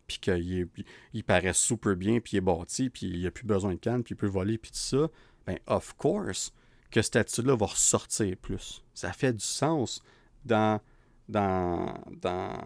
puis 0.06 0.18
qu'il 0.18 0.68
il 1.12 1.24
paraît 1.24 1.52
super 1.52 1.96
bien, 1.96 2.20
puis 2.20 2.34
il 2.34 2.36
est 2.38 2.40
bâti, 2.40 2.90
puis 2.90 3.06
il 3.06 3.26
a 3.26 3.30
plus 3.30 3.46
besoin 3.46 3.74
de 3.74 3.78
canne, 3.78 4.02
puis 4.02 4.14
il 4.14 4.16
peut 4.16 4.26
voler, 4.26 4.58
puis 4.58 4.70
tout 4.70 4.78
ça, 4.78 5.08
ben 5.46 5.58
of 5.66 5.94
course 5.96 6.52
que 6.90 7.02
cette 7.02 7.16
attitude-là 7.16 7.56
va 7.56 7.66
ressortir 7.66 8.36
plus. 8.36 8.84
Ça 8.94 9.12
fait 9.12 9.32
du 9.32 9.44
sens 9.44 10.02
dans, 10.44 10.80
dans, 11.28 11.94
dans, 12.22 12.64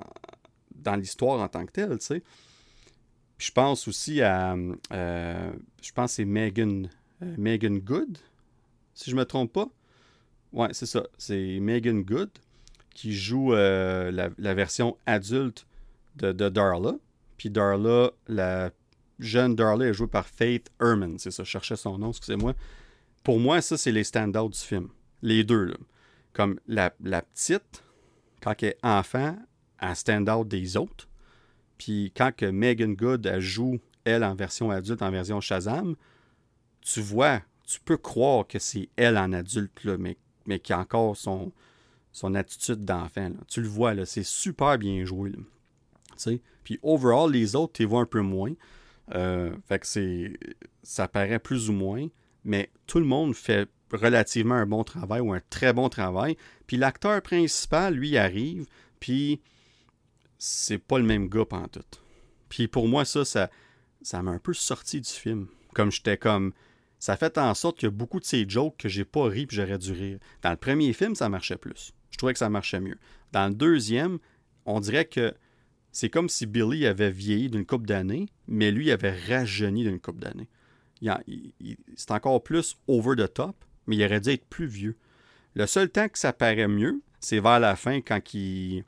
dans 0.75 0.97
l'histoire 0.97 1.41
en 1.41 1.49
tant 1.49 1.65
que 1.65 1.73
telle, 1.73 1.99
tu 1.99 2.07
sais. 2.07 2.23
Je 3.41 3.51
pense 3.51 3.89
aussi 3.89 4.21
à, 4.21 4.55
euh, 4.93 5.53
je 5.81 5.93
pense 5.93 6.12
c'est 6.12 6.27
Megan, 6.27 6.91
euh, 7.23 7.35
Megan 7.39 7.79
Good, 7.79 8.19
si 8.93 9.11
je 9.11 9.17
me 9.17 9.25
trompe 9.25 9.53
pas. 9.55 9.69
Ouais, 10.53 10.69
c'est 10.73 10.87
ça. 10.87 11.05
C'est 11.17 11.59
Megan 11.59 12.03
Good 12.03 12.31
qui 12.95 13.15
joue 13.15 13.55
euh, 13.55 14.11
la, 14.11 14.55
version 14.55 14.99
adulte 15.07 15.67
de, 16.17 16.33
Darla. 16.33 16.97
Puis 17.39 17.49
Darla, 17.49 18.11
la 18.29 18.71
jeune 19.19 19.55
Darla 19.57 19.87
est 19.87 19.95
jouée 19.95 20.09
par 20.09 20.27
Faith 20.27 20.71
Herman. 20.79 21.19
C'est 21.19 21.31
ça, 21.31 21.43
je 21.43 21.49
cherchais 21.49 21.77
son 21.77 21.97
nom, 21.97 22.11
excusez-moi. 22.11 22.55
Pour 23.23 23.41
moi, 23.41 23.62
ça, 23.62 23.79
c'est 23.79 23.93
les 23.93 24.05
stand-outs 24.05 24.51
du 24.51 24.59
film. 24.59 24.89
Les 25.23 25.45
deux, 25.45 25.65
là. 25.65 25.77
Comme 26.35 26.61
la, 26.67 26.93
la 27.03 27.23
petite, 27.23 27.85
quand 28.43 28.62
elle 28.62 28.71
est 28.71 28.79
enfant, 28.83 29.39
elle 29.81 29.97
stand-out 29.97 30.47
des 30.47 30.77
autres. 30.77 31.09
Puis 31.81 32.12
quand 32.15 32.31
que 32.36 32.44
Megan 32.44 32.94
Good 32.94 33.39
joue, 33.39 33.81
elle, 34.05 34.23
en 34.23 34.35
version 34.35 34.70
adulte, 34.70 35.01
en 35.01 35.11
version 35.11 35.40
Shazam, 35.40 35.97
tu 36.82 37.01
vois, 37.01 37.40
tu 37.66 37.81
peux 37.81 37.97
croire 37.97 38.47
que 38.47 38.59
c'est 38.59 38.90
elle 38.97 39.16
en 39.16 39.32
adulte, 39.32 39.85
là, 39.85 39.97
mais, 39.97 40.19
mais 40.44 40.59
qui 40.59 40.74
a 40.74 40.78
encore 40.78 41.16
son, 41.16 41.52
attitude 42.35 42.85
d'enfant. 42.85 43.31
Tu 43.48 43.62
le 43.62 43.69
vois, 43.69 43.94
là, 43.94 44.05
c'est 44.05 44.24
super 44.24 44.77
bien 44.77 45.07
joué. 45.07 45.32
Puis 46.65 46.78
overall, 46.82 47.32
les 47.32 47.57
autres, 47.57 47.73
tu 47.73 47.86
vois 47.86 48.02
un 48.02 48.07
peu 48.07 48.20
moins. 48.20 48.52
Euh, 49.15 49.51
fait 49.66 49.78
que 49.78 49.86
c'est. 49.86 50.39
Ça 50.82 51.09
paraît 51.09 51.39
plus 51.39 51.70
ou 51.70 51.73
moins, 51.73 52.09
mais 52.44 52.69
tout 52.86 52.98
le 52.98 53.07
monde 53.07 53.35
fait 53.35 53.70
relativement 53.90 54.57
un 54.57 54.66
bon 54.66 54.85
travail 54.85 55.23
ou 55.23 55.32
un 55.32 55.40
très 55.48 55.73
bon 55.73 55.89
travail. 55.89 56.36
Puis 56.66 56.77
l'acteur 56.77 57.23
principal, 57.23 57.94
lui, 57.94 58.19
arrive, 58.19 58.66
puis 58.98 59.40
c'est 60.41 60.79
pas 60.79 60.99
le 60.99 61.05
même 61.05 61.29
gars 61.29 61.45
en 61.51 61.69
tout. 61.69 61.85
Puis 62.49 62.67
pour 62.67 62.89
moi, 62.89 63.05
ça, 63.05 63.25
ça, 63.25 63.51
ça 64.03 64.23
m'a 64.23 64.33
un 64.33 64.39
peu 64.39 64.55
sorti 64.55 65.01
du 65.01 65.09
film. 65.09 65.47
Comme 65.75 65.93
j'étais 65.93 66.17
comme. 66.17 66.53
Ça 66.99 67.17
fait 67.17 67.39
en 67.39 67.55
sorte 67.55 67.79
qu'il 67.79 67.87
y 67.87 67.93
a 67.93 67.93
beaucoup 67.93 68.21
de 68.21 68.25
ces 68.25 68.49
jokes 68.49 68.77
que 68.77 68.89
j'ai 68.89 69.05
pas 69.05 69.25
ri 69.25 69.47
puis 69.47 69.57
j'aurais 69.57 69.79
dû 69.79 69.93
rire. 69.93 70.19
Dans 70.43 70.51
le 70.51 70.57
premier 70.57 70.93
film, 70.93 71.15
ça 71.15 71.29
marchait 71.29 71.57
plus. 71.57 71.93
Je 72.11 72.19
trouvais 72.19 72.33
que 72.33 72.39
ça 72.39 72.51
marchait 72.51 72.81
mieux. 72.81 72.99
Dans 73.33 73.49
le 73.49 73.55
deuxième, 73.55 74.19
on 74.67 74.81
dirait 74.81 75.07
que 75.07 75.35
c'est 75.93 76.11
comme 76.11 76.29
si 76.29 76.47
Billy 76.47 76.87
avait 76.87 77.11
vieilli 77.11 77.49
d'une 77.49 77.65
coupe 77.65 77.87
d'années, 77.87 78.27
mais 78.49 78.71
lui 78.71 78.91
avait 78.91 79.17
rajeuni 79.29 79.85
d'une 79.85 80.01
coupe 80.01 80.21
d'années. 80.21 80.49
c'est 81.97 82.11
encore 82.11 82.43
plus 82.43 82.77
over 82.87 83.17
the 83.17 83.33
top, 83.33 83.57
mais 83.87 83.97
il 83.97 84.05
aurait 84.05 84.21
dû 84.21 84.31
être 84.31 84.45
plus 84.47 84.67
vieux. 84.67 84.97
Le 85.55 85.67
seul 85.67 85.91
temps 85.91 86.09
que 86.09 86.19
ça 86.19 86.33
paraît 86.33 86.69
mieux, 86.69 87.03
c'est 87.21 87.41
vers 87.41 87.61
la 87.61 87.77
fin 87.77 88.01
quand 88.01 88.35
il, 88.35 88.85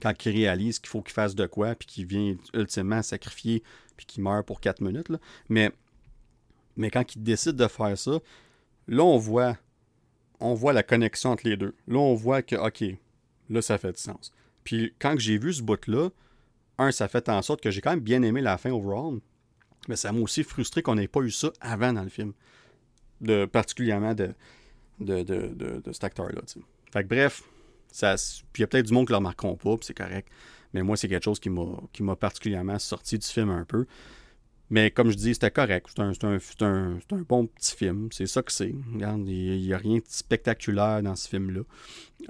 quand 0.00 0.12
il 0.24 0.32
réalise 0.32 0.78
qu'il 0.78 0.88
faut 0.88 1.02
qu'il 1.02 1.12
fasse 1.12 1.34
de 1.34 1.46
quoi, 1.46 1.74
puis 1.74 1.86
qu'il 1.86 2.06
vient 2.06 2.36
ultimement 2.54 3.02
sacrifier, 3.02 3.62
puis 3.96 4.06
qu'il 4.06 4.22
meurt 4.22 4.46
pour 4.46 4.60
4 4.60 4.80
minutes. 4.80 5.10
Mais, 5.48 5.70
quand 6.90 7.14
il 7.14 7.22
décide 7.22 7.56
de 7.56 7.66
faire 7.68 7.96
ça, 7.96 8.18
là, 8.88 9.02
on 9.02 9.18
voit, 9.18 9.56
on 10.40 10.54
voit 10.54 10.72
la 10.72 10.82
connexion 10.82 11.30
entre 11.30 11.48
les 11.48 11.56
deux. 11.56 11.74
Là, 11.88 11.98
on 11.98 12.14
voit 12.14 12.42
que, 12.42 12.56
OK, 12.56 12.84
là, 13.48 13.62
ça 13.62 13.78
fait 13.78 13.92
du 13.92 14.02
sens. 14.02 14.32
Puis 14.64 14.94
quand 14.98 15.18
j'ai 15.18 15.38
vu 15.38 15.52
ce 15.52 15.62
bout-là, 15.62 16.10
un, 16.78 16.92
ça 16.92 17.08
fait 17.08 17.28
en 17.28 17.40
sorte 17.42 17.62
que 17.62 17.70
j'ai 17.70 17.80
quand 17.80 17.90
même 17.90 18.00
bien 18.00 18.22
aimé 18.22 18.40
la 18.42 18.58
fin 18.58 18.70
overall, 18.70 19.20
mais 19.88 19.96
ça 19.96 20.12
m'a 20.12 20.20
aussi 20.20 20.42
frustré 20.42 20.82
qu'on 20.82 20.96
n'ait 20.96 21.08
pas 21.08 21.20
eu 21.20 21.30
ça 21.30 21.52
avant 21.60 21.92
dans 21.92 22.02
le 22.02 22.10
film. 22.10 22.32
De, 23.22 23.46
particulièrement 23.46 24.12
de, 24.12 24.34
de, 25.00 25.22
de, 25.22 25.80
de 25.82 25.92
cet 25.92 26.04
acteur-là. 26.04 26.42
Fait 26.92 27.02
que 27.02 27.08
bref, 27.08 27.42
puis 28.52 28.60
il 28.60 28.60
y 28.60 28.64
a 28.64 28.66
peut-être 28.66 28.86
du 28.86 28.92
monde 28.92 29.06
qui 29.06 29.12
ne 29.12 29.14
le 29.14 29.18
remarqueront 29.18 29.56
pas, 29.56 29.76
c'est 29.80 29.94
correct. 29.94 30.28
Mais 30.74 30.82
moi, 30.82 30.96
c'est 30.96 31.08
quelque 31.08 31.24
chose 31.24 31.40
qui 31.40 31.50
m'a 32.02 32.16
particulièrement 32.16 32.78
sorti 32.78 33.18
du 33.18 33.26
film 33.26 33.50
un 33.50 33.64
peu. 33.64 33.86
Mais 34.68 34.90
comme 34.90 35.10
je 35.10 35.16
dis, 35.16 35.32
c'était 35.34 35.50
correct. 35.50 35.86
C'est 35.94 36.62
un, 36.62 37.22
bon 37.28 37.46
petit 37.46 37.76
film. 37.76 38.08
C'est 38.10 38.26
ça 38.26 38.42
que 38.42 38.50
c'est. 38.50 38.74
Regarde, 38.92 39.26
il 39.28 39.60
n'y 39.60 39.72
a 39.72 39.78
rien 39.78 39.98
de 39.98 40.04
spectaculaire 40.08 41.02
dans 41.02 41.14
ce 41.14 41.28
film-là. 41.28 41.62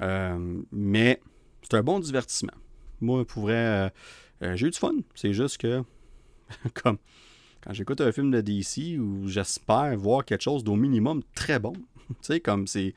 Euh, 0.02 0.62
mais 0.70 1.20
c'est 1.62 1.74
un 1.74 1.82
bon 1.82 1.98
divertissement. 1.98 2.52
Moi, 3.00 3.24
pour 3.24 3.42
vrai, 3.44 3.54
euh, 3.54 3.88
euh, 4.42 4.56
j'ai 4.56 4.66
eu 4.66 4.70
du 4.70 4.78
fun. 4.78 4.94
C'est 5.14 5.32
juste 5.32 5.58
que, 5.58 5.82
comme 6.74 6.98
quand 7.62 7.72
j'écoute 7.72 8.00
un 8.00 8.12
film 8.12 8.30
de 8.30 8.40
DC 8.40 8.98
où 8.98 9.26
j'espère 9.26 9.96
voir 9.96 10.24
quelque 10.24 10.42
chose 10.42 10.62
d'au 10.62 10.76
minimum 10.76 11.22
très 11.34 11.58
bon, 11.58 11.72
tu 12.22 12.40
comme 12.40 12.66
c'est 12.66 12.94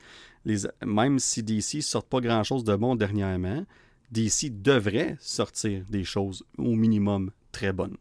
même 0.84 1.18
si 1.18 1.42
DC 1.42 1.76
ne 1.76 1.80
sort 1.80 2.04
pas 2.04 2.20
grand-chose 2.20 2.64
de 2.64 2.74
bon 2.74 2.94
dernièrement, 2.94 3.64
DC 4.10 4.62
devrait 4.62 5.16
sortir 5.20 5.84
des 5.88 6.04
choses 6.04 6.44
au 6.58 6.74
minimum 6.74 7.30
très 7.52 7.72
bonnes. 7.72 7.96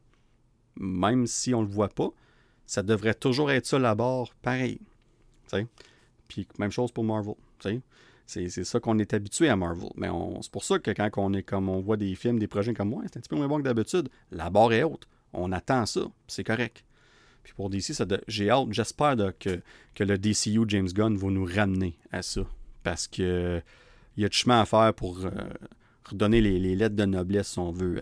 Même 0.77 1.27
si 1.27 1.53
on 1.53 1.61
ne 1.61 1.68
le 1.68 1.73
voit 1.73 1.90
pas, 1.90 2.10
ça 2.65 2.84
devrait 2.84 3.14
toujours 3.14 3.52
être 3.52 3.65
ça 3.65 3.80
là-bas, 3.80 4.23
pareil. 4.41 4.80
Puis 6.27 6.48
même 6.57 6.72
chose 6.72 6.91
pour 6.91 7.03
Marvel. 7.03 7.36
C'est 8.26 8.64
ça 8.64 8.80
qu'on 8.80 8.99
est 8.99 9.14
habitué 9.14 9.49
à 9.49 9.56
Marvel. 9.56 9.90
Mais 9.95 10.07
c'est 10.41 10.52
pour 10.52 10.64
ça 10.64 10.80
que 10.80 10.91
quand 10.91 11.10
on, 11.18 11.34
est 11.34 11.44
comme 11.44 11.68
on 11.68 11.81
voit 11.81 11.98
des 11.98 12.15
films, 12.15 12.40
des 12.40 12.48
projets 12.48 12.73
comme 12.73 12.90
moi, 12.90 13.02
c'est 13.06 13.18
un 13.18 13.22
petit 13.22 13.30
peu 13.30 13.36
moins 13.36 13.48
bon 13.48 13.57
que 13.57 13.64
d'habitude. 13.64 14.07
La 14.31 14.49
barre 14.49 14.72
est 14.73 14.84
haute. 14.84 15.07
On 15.34 15.52
attend 15.52 15.86
ça. 15.86 16.02
C'est 16.27 16.44
correct. 16.44 16.84
Puis 17.43 17.53
pour 17.55 17.69
DC, 17.69 17.93
j'ai 18.27 18.49
hâte, 18.49 18.67
j'espère 18.71 19.15
que, 19.39 19.61
que 19.95 20.03
le 20.03 20.17
DCU 20.17 20.65
James 20.67 20.87
Gunn 20.87 21.17
va 21.17 21.29
nous 21.29 21.45
ramener 21.45 21.97
à 22.11 22.21
ça. 22.21 22.41
Parce 22.83 23.07
que 23.07 23.61
il 24.19 24.23
y 24.23 24.25
a 24.25 24.29
du 24.29 24.37
chemin 24.37 24.59
à 24.59 24.65
faire 24.65 24.93
pour 24.93 25.25
euh, 25.25 25.29
redonner 26.03 26.41
les, 26.41 26.75
lettres 26.75 26.97
de 26.97 27.05
noblesse, 27.05 27.47
si 27.51 27.59
on 27.59 27.71
veut, 27.71 28.01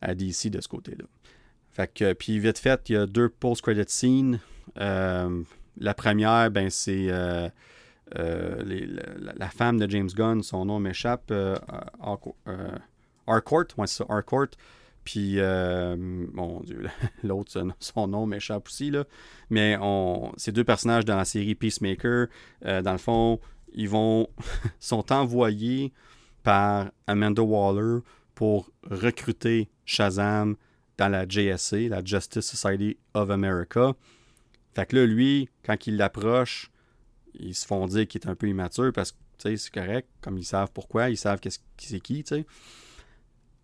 à, 0.00 0.14
DC 0.16 0.50
de 0.50 0.60
ce 0.60 0.66
côté-là. 0.66 1.04
Fait 1.70 1.86
que, 1.92 2.14
puis 2.14 2.40
vite 2.40 2.58
fait, 2.58 2.88
il 2.88 2.92
y 2.94 2.96
a 2.96 3.06
deux 3.06 3.28
post-credit 3.28 3.84
scenes. 3.86 4.40
Euh, 4.78 5.42
la 5.78 5.94
première, 5.94 6.50
ben, 6.50 6.68
c'est 6.68 7.06
euh, 7.10 7.48
la, 8.12 9.48
femme 9.50 9.78
de 9.78 9.88
James 9.88 10.10
Gunn, 10.12 10.42
son 10.42 10.64
nom 10.64 10.80
m'échappe, 10.80 11.32
Harcourt, 12.00 12.36
ouais, 13.78 13.86
c'est 13.86 13.98
ça, 13.98 14.06
Harcourt. 14.08 14.48
Puis, 15.04 15.34
euh, 15.38 15.96
mon 15.98 16.60
Dieu, 16.60 16.88
l'autre, 17.22 17.60
son 17.80 18.08
nom 18.08 18.26
m'échappe 18.26 18.66
aussi. 18.68 18.90
Là. 18.90 19.04
Mais 19.50 19.76
on, 19.80 20.32
ces 20.36 20.52
deux 20.52 20.64
personnages 20.64 21.04
dans 21.04 21.16
la 21.16 21.24
série 21.24 21.54
Peacemaker, 21.54 22.28
euh, 22.64 22.82
dans 22.82 22.92
le 22.92 22.98
fond, 22.98 23.40
ils 23.74 23.88
vont 23.88 24.28
sont 24.80 25.12
envoyés 25.12 25.92
par 26.42 26.90
Amanda 27.06 27.42
Waller 27.42 28.00
pour 28.34 28.70
recruter 28.84 29.68
Shazam 29.84 30.56
dans 30.98 31.08
la 31.08 31.26
JSA, 31.28 31.88
la 31.88 32.04
Justice 32.04 32.46
Society 32.46 32.96
of 33.14 33.30
America. 33.30 33.94
Fait 34.74 34.86
que 34.86 34.96
là, 34.96 35.06
lui, 35.06 35.48
quand 35.64 35.86
il 35.86 35.96
l'approche, 35.96 36.70
ils 37.34 37.54
se 37.54 37.66
font 37.66 37.86
dire 37.86 38.06
qu'il 38.06 38.20
est 38.20 38.28
un 38.28 38.34
peu 38.34 38.48
immature 38.48 38.92
parce 38.92 39.12
que, 39.12 39.16
c'est 39.56 39.72
correct, 39.72 40.08
comme 40.20 40.38
ils 40.38 40.44
savent 40.44 40.70
pourquoi, 40.72 41.10
ils 41.10 41.16
savent 41.16 41.40
qu'est-ce, 41.40 41.58
c'est 41.76 42.00
qui, 42.00 42.22
tu 42.22 42.36
sais. 42.36 42.46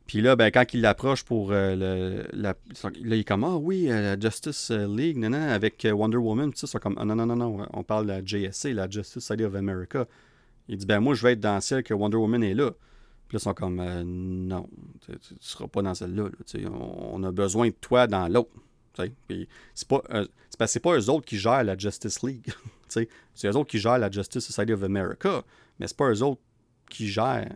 Puis 0.09 0.23
là, 0.23 0.37
ben, 0.37 0.51
quand 0.51 0.65
il 0.73 0.81
l'approche 0.81 1.23
pour 1.23 1.53
euh, 1.53 1.77
le, 1.77 2.27
la, 2.33 2.55
là, 2.55 2.91
il 2.95 3.13
est 3.13 3.25
comme 3.25 3.45
Ah 3.45 3.59
oui, 3.59 3.91
euh, 3.91 4.17
la 4.17 4.19
Justice 4.19 4.71
League, 4.71 5.19
non, 5.19 5.29
non, 5.29 5.51
avec 5.51 5.85
euh, 5.85 5.93
Wonder 5.93 6.17
Woman, 6.17 6.51
tout 6.51 6.57
ça, 6.57 6.67
c'est 6.67 6.81
comme 6.81 6.97
ah, 6.99 7.05
non, 7.05 7.15
non, 7.15 7.27
non, 7.27 7.37
non, 7.37 7.67
on 7.75 7.83
parle 7.83 8.07
de 8.07 8.13
la 8.13 8.25
JSC, 8.25 8.73
la 8.73 8.89
Justice 8.89 9.23
Society 9.23 9.45
of 9.45 9.55
America. 9.55 10.09
Il 10.67 10.79
dit 10.79 10.87
Ben 10.87 11.01
moi, 11.01 11.15
je 11.15 11.23
vais 11.23 11.35
être 11.35 11.41
dans 11.41 11.61
celle 11.61 11.83
que 11.83 11.93
Wonder 11.93 12.17
Woman 12.17 12.43
est 12.43 12.55
là. 12.55 12.71
Puis 13.29 13.37
là, 13.37 13.39
ils 13.39 13.41
sont 13.41 13.53
comme 13.53 13.77
Non, 13.77 14.67
tu 15.05 15.13
ne 15.13 15.17
seras 15.41 15.69
pas 15.69 15.83
dans 15.83 15.95
celle-là. 15.95 16.31
on, 16.71 17.23
a 17.23 17.31
besoin 17.31 17.69
de 17.69 17.75
toi 17.79 18.07
dans 18.07 18.29
l'autre. 18.29 18.51
Puis 19.29 19.47
c'est 19.75 19.89
pas, 19.89 20.03
c'est 20.67 20.81
pas 20.81 20.99
eux 20.99 21.11
autres 21.11 21.27
qui 21.27 21.37
gèrent 21.37 21.65
la 21.65 21.77
Justice 21.77 22.23
League. 22.23 22.51
c'est 22.89 23.09
eux 23.45 23.57
autres 23.57 23.71
qui 23.71 23.79
gèrent 23.79 23.99
la 23.99 24.11
Justice 24.11 24.47
Society 24.47 24.73
of 24.73 24.83
America, 24.83 25.45
mais 25.79 25.87
c'est 25.87 25.99
pas 25.99 26.11
eux 26.11 26.23
autres 26.23 26.41
qui 26.89 27.09
gèrent 27.09 27.53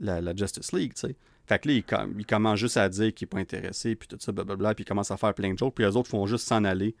la, 0.00 0.20
la 0.20 0.36
Justice 0.36 0.70
League. 0.72 0.92
sais. 0.96 1.16
Fait 1.46 1.58
que 1.58 1.68
là, 1.68 1.74
il, 1.74 2.26
commence 2.26 2.58
juste 2.58 2.76
à 2.76 2.88
dire 2.88 3.12
qu'il 3.12 3.26
n'est 3.26 3.30
pas 3.30 3.38
intéressé, 3.38 3.96
puis 3.96 4.08
tout 4.08 4.16
ça, 4.20 4.30
blablabla, 4.32 4.74
puis 4.74 4.84
il 4.84 4.86
commence 4.86 5.10
à 5.10 5.16
faire 5.16 5.34
plein 5.34 5.52
de 5.52 5.58
choses, 5.58 5.72
puis 5.74 5.84
les 5.84 5.96
autres 5.96 6.08
font 6.08 6.26
juste 6.26 6.46
s'en 6.46 6.64
aller, 6.64 6.94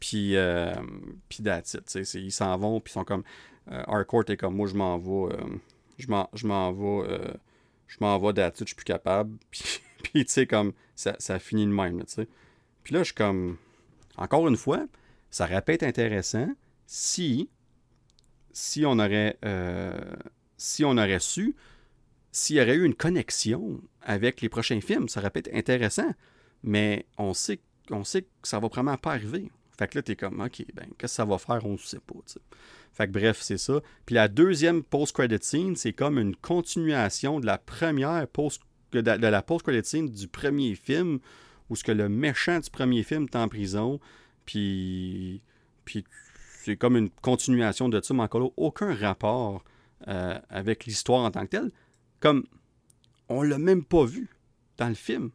puis, 0.00 0.36
euh, 0.36 0.74
puis 1.28 1.42
it, 1.74 2.14
Ils 2.14 2.32
s'en 2.32 2.56
vont, 2.56 2.80
puis 2.80 2.90
ils 2.90 2.94
sont 2.94 3.04
comme. 3.04 3.22
Euh, 3.70 3.82
Harcourt 3.86 4.24
est 4.28 4.36
comme 4.36 4.56
moi, 4.56 4.68
je 4.68 4.74
m'en 4.74 4.98
vais, 4.98 5.34
euh, 5.34 5.58
je 5.98 6.06
m'en 6.46 6.72
vais, 6.72 7.10
euh, 7.10 7.32
je 7.86 7.96
m'en 8.00 8.18
vais 8.18 8.32
that's 8.34 8.60
it, 8.60 8.66
je 8.66 8.70
suis 8.70 8.76
plus 8.76 8.84
capable, 8.84 9.38
puis, 9.50 10.24
tu 10.24 10.24
sais, 10.26 10.46
comme, 10.46 10.72
ça, 10.94 11.14
ça 11.18 11.38
finit 11.38 11.66
de 11.66 11.72
même, 11.72 12.04
tu 12.04 12.12
sais. 12.12 12.28
Puis 12.82 12.94
là, 12.94 13.00
je 13.00 13.06
suis 13.06 13.14
comme. 13.14 13.56
Encore 14.16 14.46
une 14.46 14.56
fois, 14.56 14.86
ça 15.30 15.48
être 15.66 15.82
intéressant 15.82 16.48
si. 16.86 17.48
Si 18.52 18.84
on 18.84 18.98
aurait. 18.98 19.38
si 20.56 20.84
on 20.84 20.92
aurait 20.92 21.20
su 21.20 21.56
s'il 22.34 22.56
y 22.56 22.60
aurait 22.60 22.74
eu 22.74 22.84
une 22.84 22.94
connexion 22.94 23.80
avec 24.02 24.40
les 24.40 24.48
prochains 24.48 24.80
films, 24.80 25.08
ça 25.08 25.20
aurait 25.20 25.30
pu 25.30 25.38
être 25.38 25.54
intéressant. 25.54 26.12
mais 26.64 27.06
on 27.16 27.32
sait, 27.32 27.60
sait 28.02 28.22
que 28.22 28.28
ça 28.42 28.58
va 28.58 28.68
vraiment 28.68 28.96
pas 28.96 29.12
arriver. 29.12 29.50
Fait 29.78 29.88
que 29.88 29.98
là, 29.98 30.02
t'es 30.02 30.16
comme, 30.16 30.40
OK, 30.40 30.64
ben, 30.74 30.86
qu'est-ce 30.98 31.12
que 31.12 31.16
ça 31.16 31.24
va 31.24 31.38
faire? 31.38 31.64
On 31.64 31.72
ne 31.72 31.78
sait 31.78 32.00
pas. 32.00 32.14
Fait 32.92 33.06
que 33.06 33.12
bref, 33.12 33.40
c'est 33.40 33.58
ça. 33.58 33.80
Puis 34.06 34.14
la 34.14 34.28
deuxième 34.28 34.82
post-credit 34.82 35.38
scene, 35.42 35.76
c'est 35.76 35.92
comme 35.92 36.18
une 36.18 36.34
continuation 36.36 37.40
de 37.40 37.46
la 37.46 37.58
première 37.58 38.26
post 38.28 38.62
de, 38.92 39.00
la 39.00 39.42
post-credit 39.42 39.88
scene 39.88 40.08
du 40.08 40.28
premier 40.28 40.74
film, 40.74 41.18
où 41.70 41.76
ce 41.76 41.84
que 41.84 41.92
le 41.92 42.08
méchant 42.08 42.60
du 42.60 42.70
premier 42.70 43.02
film 43.02 43.24
est 43.24 43.36
en 43.36 43.48
prison, 43.48 44.00
puis, 44.46 45.42
puis 45.84 46.04
c'est 46.62 46.76
comme 46.76 46.96
une 46.96 47.10
continuation 47.10 47.88
de 47.88 48.00
ça, 48.00 48.14
mais 48.14 48.22
encore 48.22 48.52
aucun 48.56 48.94
rapport 48.94 49.64
euh, 50.08 50.38
avec 50.48 50.84
l'histoire 50.84 51.24
en 51.24 51.30
tant 51.30 51.42
que 51.42 51.50
telle. 51.50 51.72
Comme, 52.24 52.46
on 53.28 53.42
l'a 53.42 53.58
même 53.58 53.84
pas 53.84 54.06
vu 54.06 54.30
dans 54.78 54.88
le 54.88 54.94
film. 54.94 55.30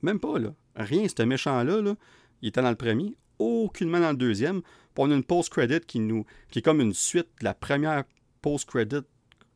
Même 0.00 0.18
pas, 0.18 0.38
là. 0.38 0.54
Rien, 0.74 1.06
ce 1.06 1.22
méchant-là, 1.22 1.82
là, 1.82 1.96
il 2.40 2.48
était 2.48 2.62
dans 2.62 2.70
le 2.70 2.76
premier, 2.76 3.14
aucunement 3.38 4.00
dans 4.00 4.12
le 4.12 4.16
deuxième. 4.16 4.62
Puis 4.62 4.70
on 4.96 5.10
a 5.10 5.14
une 5.14 5.22
post-credit 5.22 5.80
qui 5.80 6.00
nous 6.00 6.24
qui 6.50 6.60
est 6.60 6.62
comme 6.62 6.80
une 6.80 6.94
suite 6.94 7.28
de 7.40 7.44
la 7.44 7.52
première 7.52 8.04
post-credit 8.40 9.02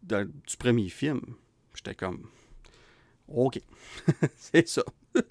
du 0.03 0.57
premier 0.59 0.91
film. 0.91 1.23
J'étais 1.75 1.95
comme 1.95 2.29
OK. 3.29 3.59
c'est 4.37 4.69
ça. 4.69 4.83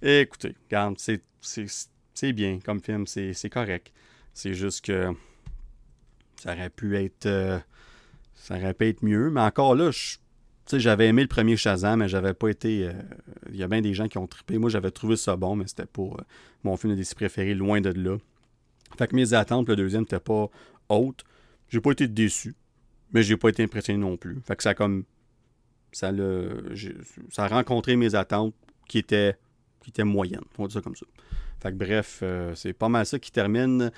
Écoutez, 0.00 0.56
regarde, 0.70 0.96
c'est 0.98 2.32
bien 2.32 2.60
comme 2.60 2.80
film, 2.80 3.06
c'est 3.06 3.50
correct. 3.50 3.92
C'est 4.32 4.54
juste 4.54 4.86
que 4.86 5.12
ça 6.36 6.54
aurait 6.54 6.70
pu 6.70 6.96
être 6.96 7.26
euh, 7.26 7.58
ça 8.36 8.56
aurait 8.56 8.72
pu 8.72 8.88
être 8.88 9.02
mieux, 9.02 9.28
mais 9.28 9.42
encore 9.42 9.74
là, 9.74 9.90
j'avais 10.78 11.08
aimé 11.08 11.22
le 11.22 11.28
premier 11.28 11.56
Shazam, 11.56 12.00
mais 12.00 12.08
j'avais 12.08 12.34
pas 12.34 12.48
été. 12.48 12.88
Euh, 12.88 12.92
il 13.50 13.56
y 13.56 13.62
a 13.62 13.68
bien 13.68 13.80
des 13.80 13.94
gens 13.94 14.08
qui 14.08 14.18
ont 14.18 14.26
trippé. 14.26 14.58
Moi, 14.58 14.70
j'avais 14.70 14.90
trouvé 14.90 15.16
ça 15.16 15.36
bon, 15.36 15.56
mais 15.56 15.66
c'était 15.66 15.86
pas 15.86 16.02
euh, 16.02 16.22
mon 16.64 16.76
film 16.76 16.94
de 16.94 16.98
DC 16.98 17.14
préféré, 17.14 17.54
loin 17.54 17.80
de 17.80 17.90
là. 17.90 18.16
Fait 18.96 19.06
que 19.06 19.16
mes 19.16 19.34
attentes, 19.34 19.68
le 19.68 19.76
deuxième, 19.76 20.02
n'était 20.02 20.20
pas 20.20 20.48
haute. 20.88 21.24
J'ai 21.68 21.80
pas 21.80 21.92
été 21.92 22.08
déçu, 22.08 22.54
mais 23.12 23.22
j'ai 23.22 23.36
pas 23.36 23.48
été 23.48 23.62
impressionné 23.62 23.98
non 23.98 24.16
plus. 24.16 24.40
Fait 24.46 24.56
que 24.56 24.62
ça 24.62 24.70
a 24.70 24.74
comme. 24.74 25.04
Ça, 25.92 26.12
ça 27.30 27.44
a 27.44 27.48
rencontré 27.48 27.96
mes 27.96 28.14
attentes 28.14 28.54
qui 28.88 28.98
étaient, 28.98 29.36
qui 29.80 29.90
étaient 29.90 30.04
moyennes. 30.04 30.44
On 30.56 30.62
va 30.62 30.68
dire 30.68 30.74
ça 30.74 30.80
comme 30.80 30.94
ça. 30.94 31.06
Fait 31.60 31.70
que 31.72 31.76
bref, 31.76 32.20
euh, 32.22 32.54
c'est 32.54 32.72
pas 32.72 32.88
mal 32.88 33.04
ça 33.04 33.18
qui 33.18 33.30
termine 33.30 33.90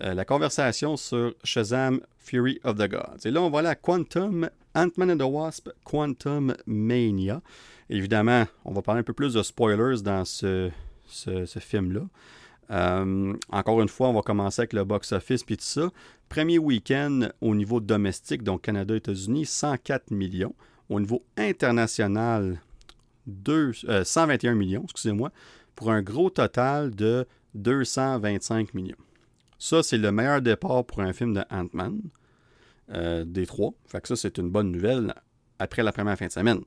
euh, 0.00 0.14
la 0.14 0.24
conversation 0.24 0.96
sur 0.96 1.34
Shazam 1.44 2.00
Fury 2.18 2.60
of 2.64 2.76
the 2.76 2.88
Gods. 2.88 3.26
Et 3.26 3.30
là, 3.30 3.42
on 3.42 3.50
va 3.50 3.58
aller 3.58 3.72
Quantum, 3.80 4.48
Ant-Man 4.74 5.10
and 5.10 5.18
the 5.18 5.30
Wasp, 5.30 5.68
Quantum 5.84 6.54
Mania. 6.66 7.42
Évidemment, 7.90 8.46
on 8.64 8.72
va 8.72 8.80
parler 8.80 9.00
un 9.00 9.04
peu 9.04 9.12
plus 9.12 9.34
de 9.34 9.42
spoilers 9.42 10.02
dans 10.02 10.24
ce, 10.24 10.70
film-là. 11.58 12.00
Euh, 12.70 13.34
encore 13.50 13.82
une 13.82 13.88
fois, 13.88 14.08
on 14.08 14.14
va 14.14 14.22
commencer 14.22 14.62
avec 14.62 14.72
le 14.72 14.84
box-office 14.84 15.44
puis 15.44 15.58
tout 15.58 15.64
ça. 15.64 15.90
Premier 16.30 16.58
week-end 16.58 17.28
au 17.42 17.54
niveau 17.54 17.80
domestique, 17.80 18.42
donc 18.42 18.62
Canada-États-Unis, 18.62 19.44
104 19.44 20.10
millions. 20.10 20.54
Au 20.88 21.00
niveau 21.00 21.22
international, 21.36 22.62
121 23.26 24.54
millions, 24.54 24.84
excusez-moi, 24.84 25.30
pour 25.76 25.90
un 25.90 26.00
gros 26.00 26.30
total 26.30 26.94
de 26.94 27.26
225 27.54 28.72
millions. 28.72 28.96
Ça, 29.62 29.84
c'est 29.84 29.96
le 29.96 30.10
meilleur 30.10 30.42
départ 30.42 30.84
pour 30.84 31.02
un 31.02 31.12
film 31.12 31.34
de 31.34 31.44
Ant-Man 31.48 32.00
euh, 32.90 33.24
des 33.24 33.46
trois. 33.46 33.70
Fait 33.86 34.00
que 34.00 34.08
ça, 34.08 34.16
c'est 34.16 34.38
une 34.38 34.50
bonne 34.50 34.72
nouvelle 34.72 35.14
après 35.60 35.84
la 35.84 35.92
première 35.92 36.18
fin 36.18 36.26
de 36.26 36.32
semaine. 36.32 36.62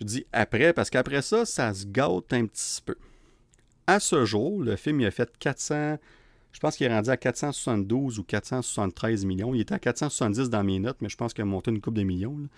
Je 0.00 0.06
dis 0.06 0.26
après 0.32 0.72
parce 0.72 0.90
qu'après 0.90 1.22
ça, 1.22 1.44
ça 1.44 1.72
se 1.72 1.86
gâte 1.86 2.32
un 2.32 2.46
petit 2.46 2.82
peu. 2.84 2.96
À 3.86 4.00
ce 4.00 4.24
jour, 4.24 4.60
le 4.60 4.74
film 4.74 5.02
il 5.02 5.06
a 5.06 5.12
fait 5.12 5.38
400. 5.38 5.98
Je 6.50 6.58
pense 6.58 6.76
qu'il 6.76 6.88
est 6.88 6.92
rendu 6.92 7.10
à 7.10 7.16
472 7.16 8.18
ou 8.18 8.24
473 8.24 9.24
millions. 9.24 9.54
Il 9.54 9.60
était 9.60 9.76
à 9.76 9.78
470 9.78 10.50
dans 10.50 10.64
mes 10.64 10.80
notes, 10.80 10.96
mais 11.02 11.08
je 11.08 11.16
pense 11.16 11.32
qu'il 11.32 11.42
a 11.42 11.44
monté 11.44 11.70
une 11.70 11.80
coupe 11.80 11.94
de 11.94 12.02
millions. 12.02 12.48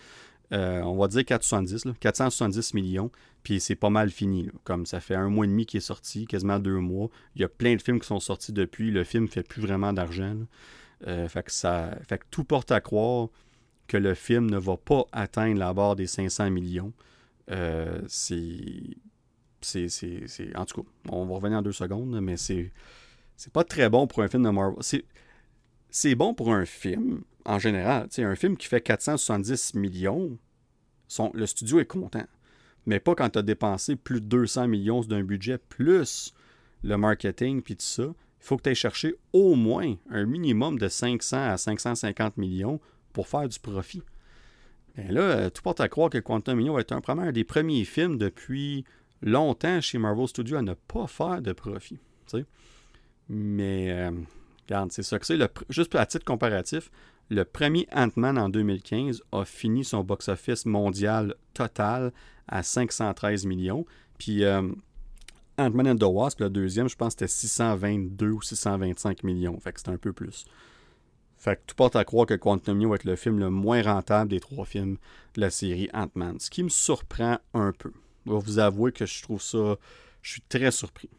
Euh, 0.53 0.81
on 0.83 0.97
va 0.97 1.09
dire 1.09 1.25
470, 1.25 1.85
470 2.01 2.75
millions, 2.75 3.11
puis 3.43 3.61
c'est 3.61 3.75
pas 3.75 3.91
mal 3.91 4.11
fini. 4.11 4.49
Comme 4.65 4.87
ça 4.87 5.01
fait 5.01 5.15
un 5.15 5.29
mois 5.29 5.45
et 5.45 5.49
demi 5.49 5.67
qu'il 5.67 5.79
est 5.79 5.83
sorti, 5.83 6.27
quasiment 6.27 6.59
deux 6.59 6.79
mois. 6.79 7.11
Il 7.35 7.43
y 7.43 7.45
a 7.45 7.49
plein 7.49 7.75
de 7.77 7.83
films 7.83 8.01
qui 8.01 8.07
sont 8.07 8.21
sortis 8.21 8.53
depuis. 8.53 8.91
Le 8.91 9.05
film 9.05 9.29
fait 9.29 9.43
plus 9.43 9.61
vraiment 9.61 9.93
d'argent. 9.93 10.37
Euh, 11.07 11.29
fait, 11.29 11.45
que 11.45 11.53
ça, 11.53 11.97
fait 12.09 12.19
que 12.19 12.25
tout 12.31 12.45
porte 12.45 12.73
à 12.73 12.81
croire 12.81 13.29
que 13.87 13.97
le 13.97 14.15
film 14.15 14.51
ne 14.51 14.59
va 14.59 14.77
pas 14.77 15.05
atteindre 15.13 15.59
la 15.59 15.73
barre 15.73 15.97
des 15.97 16.07
500 16.07 16.51
millions. 16.51 16.93
Euh, 17.51 18.03
c'est, 18.09 18.97
c'est, 19.61 20.57
En 20.57 20.65
tout 20.65 20.83
cas, 20.83 20.89
on 21.11 21.27
va 21.27 21.35
revenir 21.37 21.59
en 21.59 21.63
deux 21.63 21.73
secondes, 21.73 22.21
mais 22.21 22.37
c'est, 22.37 22.73
c'est 23.37 23.53
pas 23.53 23.65
très 23.65 23.89
bon 23.89 24.07
pour 24.07 24.23
un 24.23 24.29
film 24.29 24.45
de 24.45 24.51
Marvel. 24.51 24.83
C'est 25.91 26.15
bon 26.15 26.35
pour 26.35 26.53
un 26.53 26.67
film, 26.67 27.23
en 27.49 27.59
général. 27.59 28.09
un 28.19 28.35
film 28.37 28.57
qui 28.57 28.69
fait 28.69 28.83
470 28.83 29.75
millions, 29.75 30.39
le 31.33 31.47
studio 31.47 31.81
est 31.81 31.87
content. 31.87 32.27
Mais 32.85 33.01
pas 33.01 33.15
quand 33.15 33.31
tu 33.31 33.39
as 33.39 33.43
dépensé 33.43 33.97
plus 33.97 34.21
de 34.21 34.27
200 34.27 34.69
millions 34.69 35.01
d'un 35.01 35.25
budget, 35.25 35.59
plus 35.59 36.35
le 36.85 36.97
marketing, 36.97 37.63
puis 37.63 37.75
tout 37.75 37.85
ça. 37.85 38.05
Il 38.05 38.45
faut 38.45 38.57
que 38.57 38.63
tu 38.63 38.69
ailles 38.69 38.75
chercher 38.75 39.17
au 39.33 39.55
moins 39.55 39.97
un 40.11 40.27
minimum 40.27 40.79
de 40.79 40.89
500 40.89 41.51
à 41.51 41.57
550 41.57 42.37
millions 42.37 42.81
pour 43.13 43.27
faire 43.27 43.49
du 43.49 43.59
profit. 43.59 44.03
Et 44.97 45.11
là, 45.11 45.21
euh, 45.23 45.51
tout 45.51 45.63
porte 45.63 45.81
à 45.81 45.89
croire 45.89 46.11
que 46.11 46.19
Quantum 46.19 46.63
va 46.73 46.81
être 46.81 46.93
un, 46.93 47.19
un 47.19 47.33
des 47.33 47.45
premiers 47.45 47.85
films 47.85 48.19
depuis 48.19 48.85
longtemps 49.23 49.81
chez 49.81 49.99
Marvel 49.99 50.29
Studios 50.29 50.59
à 50.59 50.63
ne 50.63 50.75
pas 50.75 51.07
faire 51.07 51.41
de 51.41 51.53
profit. 51.53 51.99
Mais 53.31 53.91
euh, 53.91 54.11
Regarde, 54.69 54.93
c'est 54.93 55.03
ça 55.03 55.19
que 55.19 55.25
c'est. 55.25 55.39
Juste 55.71 55.95
à 55.95 56.05
titre 56.05 56.27
comparatif, 56.27 56.91
le 57.31 57.45
premier 57.45 57.87
Ant-Man 57.93 58.39
en 58.39 58.49
2015 58.49 59.23
a 59.33 59.45
fini 59.45 59.85
son 59.85 60.03
box-office 60.03 60.67
mondial 60.67 61.35
total 61.55 62.13
à 62.47 62.63
513 62.63 63.45
millions. 63.47 63.85
Puis 64.19 64.45
euh, 64.45 64.63
Ant-Man 65.59 65.89
and 65.89 65.97
the 65.97 66.05
Wasp, 66.05 66.41
le 66.41 66.51
deuxième, 66.51 66.89
je 66.89 66.97
pense 66.97 67.15
que 67.15 67.27
c'était 67.27 67.49
622 67.49 68.31
ou 68.31 68.43
625 68.43 69.25
millions. 69.25 69.59
Fait 69.61 69.73
que 69.73 69.81
c'était 69.81 69.93
un 69.93 69.99
peu 69.99 70.13
plus. 70.13 70.47
Fait 71.37 71.57
que 71.57 71.61
tout 71.67 71.77
porte 71.77 71.97
à 71.97 72.05
croire 72.05 72.27
que 72.27 72.35
Quantum 72.35 72.89
va 72.89 72.97
être 72.97 73.05
le 73.05 73.15
film 73.15 73.39
le 73.39 73.51
moins 73.51 73.83
rentable 73.83 74.31
des 74.31 74.41
trois 74.41 74.65
films 74.65 74.97
de 75.35 75.41
la 75.41 75.51
série 75.51 75.89
Ant-Man. 75.93 76.41
Ce 76.41 76.51
qui 76.51 76.63
me 76.63 76.69
surprend 76.69 77.39
un 77.55 77.73
peu. 77.73 77.93
Je 78.27 78.33
vais 78.33 78.39
vous 78.39 78.59
avouer 78.59 78.91
que 78.91 79.07
je 79.07 79.23
trouve 79.23 79.41
ça. 79.41 79.77
Je 80.23 80.33
suis 80.33 80.43
très 80.43 80.71
surpris. 80.71 81.11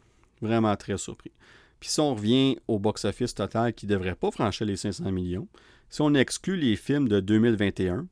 Vraiment 0.42 0.76
très 0.76 0.98
surpris. 0.98 1.32
Puis 1.78 1.88
si 1.88 2.00
on 2.00 2.14
revient 2.14 2.58
au 2.68 2.78
box-office 2.78 3.34
total 3.34 3.72
qui 3.72 3.86
ne 3.86 3.92
devrait 3.92 4.14
pas 4.14 4.30
franchir 4.30 4.66
les 4.66 4.76
500 4.76 5.10
millions, 5.10 5.48
si 5.90 6.00
on 6.02 6.14
exclut 6.14 6.56
les 6.56 6.76
films 6.76 7.08
de 7.08 7.18
2021, 7.18 8.06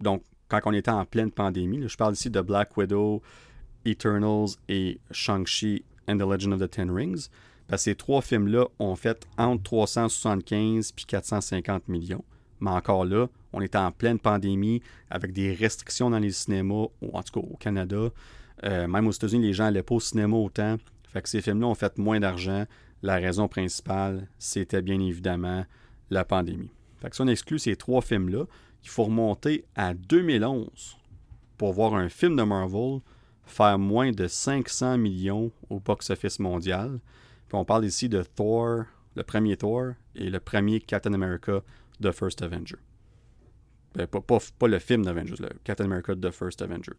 donc 0.00 0.22
quand 0.48 0.60
on 0.66 0.72
était 0.72 0.92
en 0.92 1.04
pleine 1.04 1.32
pandémie, 1.32 1.82
je 1.88 1.96
parle 1.96 2.14
ici 2.14 2.30
de 2.30 2.40
Black 2.40 2.76
Widow, 2.76 3.22
Eternals 3.84 4.50
et 4.68 5.00
Shang-Chi 5.10 5.84
and 6.08 6.18
the 6.18 6.22
Legend 6.22 6.54
of 6.54 6.60
the 6.60 6.70
Ten 6.70 6.92
Rings, 6.92 7.28
parce 7.66 7.82
que 7.82 7.90
ces 7.90 7.94
trois 7.96 8.22
films-là 8.22 8.66
ont 8.78 8.94
fait 8.94 9.26
entre 9.36 9.64
375 9.64 10.92
et 10.96 11.02
450 11.06 11.88
millions. 11.88 12.24
Mais 12.60 12.70
encore 12.70 13.04
là, 13.04 13.26
on 13.52 13.60
était 13.60 13.78
en 13.78 13.90
pleine 13.90 14.20
pandémie 14.20 14.80
avec 15.10 15.32
des 15.32 15.52
restrictions 15.54 16.10
dans 16.10 16.20
les 16.20 16.30
cinémas, 16.30 16.86
ou 17.02 17.10
en 17.14 17.22
tout 17.24 17.40
cas 17.40 17.46
au 17.46 17.56
Canada. 17.56 18.10
Euh, 18.62 18.86
même 18.86 19.08
aux 19.08 19.12
États-Unis, 19.12 19.46
les 19.46 19.52
gens 19.52 19.64
n'allaient 19.64 19.82
pas 19.82 19.96
au 19.96 20.00
cinéma 20.00 20.36
autant. 20.36 20.76
Fait 21.08 21.20
que 21.20 21.28
ces 21.28 21.42
films-là 21.42 21.66
ont 21.66 21.74
fait 21.74 21.98
moins 21.98 22.20
d'argent. 22.20 22.64
La 23.02 23.16
raison 23.16 23.48
principale, 23.48 24.28
c'était 24.38 24.82
bien 24.82 25.00
évidemment 25.00 25.64
la 26.10 26.24
pandémie. 26.24 26.70
Fait 27.04 27.10
que 27.10 27.16
si 27.16 27.20
on 27.20 27.26
exclut 27.26 27.58
ces 27.58 27.76
trois 27.76 28.00
films-là, 28.00 28.46
il 28.82 28.88
faut 28.88 29.04
remonter 29.04 29.66
à 29.74 29.92
2011 29.92 30.96
pour 31.58 31.74
voir 31.74 31.94
un 31.94 32.08
film 32.08 32.34
de 32.34 32.42
Marvel 32.42 33.00
faire 33.44 33.78
moins 33.78 34.10
de 34.10 34.26
500 34.26 34.96
millions 34.96 35.52
au 35.68 35.80
box-office 35.80 36.38
mondial. 36.38 37.00
Puis 37.48 37.58
on 37.58 37.66
parle 37.66 37.84
ici 37.84 38.08
de 38.08 38.22
Thor, 38.22 38.84
le 39.16 39.22
premier 39.22 39.58
Thor, 39.58 39.92
et 40.14 40.30
le 40.30 40.40
premier 40.40 40.80
Captain 40.80 41.12
America, 41.12 41.60
The 42.00 42.10
First 42.10 42.40
Avenger. 42.40 42.78
Ben, 43.94 44.06
pas, 44.06 44.66
le 44.66 44.78
film 44.78 45.04
d'Avengers, 45.04 45.36
le 45.40 45.50
Captain 45.62 45.84
America, 45.84 46.14
The 46.16 46.30
First 46.30 46.62
Avenger. 46.62 46.92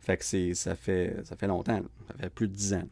Fait 0.00 0.16
que 0.16 0.54
ça 0.54 0.74
fait, 0.74 1.20
ça 1.24 1.36
fait 1.36 1.48
longtemps, 1.48 1.82
ça 2.08 2.14
fait 2.18 2.30
plus 2.30 2.48
de 2.48 2.54
10 2.54 2.74
ans. 2.74 2.88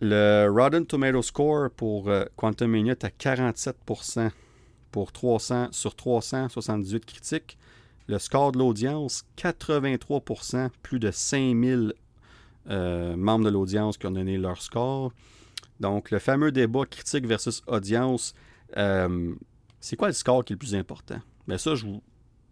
Le 0.00 0.48
Rotten 0.48 0.86
Tomato 0.86 1.20
Score 1.20 1.70
pour 1.70 2.08
euh, 2.08 2.26
Quantum 2.36 2.70
Mania 2.70 2.92
est 2.92 3.04
à 3.04 3.08
47% 3.08 4.30
pour 4.94 5.10
300 5.10 5.70
sur 5.72 5.96
378 5.96 7.04
critiques. 7.04 7.58
Le 8.06 8.20
score 8.20 8.52
de 8.52 8.58
l'audience, 8.58 9.24
83%, 9.36 10.70
plus 10.84 11.00
de 11.00 11.10
5000 11.10 11.94
euh, 12.70 13.16
membres 13.16 13.44
de 13.44 13.50
l'audience 13.50 13.98
qui 13.98 14.06
ont 14.06 14.12
donné 14.12 14.38
leur 14.38 14.62
score. 14.62 15.12
Donc, 15.80 16.12
le 16.12 16.20
fameux 16.20 16.52
débat 16.52 16.86
critique 16.86 17.26
versus 17.26 17.60
audience, 17.66 18.34
euh, 18.76 19.34
c'est 19.80 19.96
quoi 19.96 20.06
le 20.06 20.14
score 20.14 20.44
qui 20.44 20.52
est 20.52 20.54
le 20.54 20.58
plus 20.58 20.76
important? 20.76 21.18
Bien, 21.48 21.58
ça, 21.58 21.74
je 21.74 21.86
vous, 21.86 22.00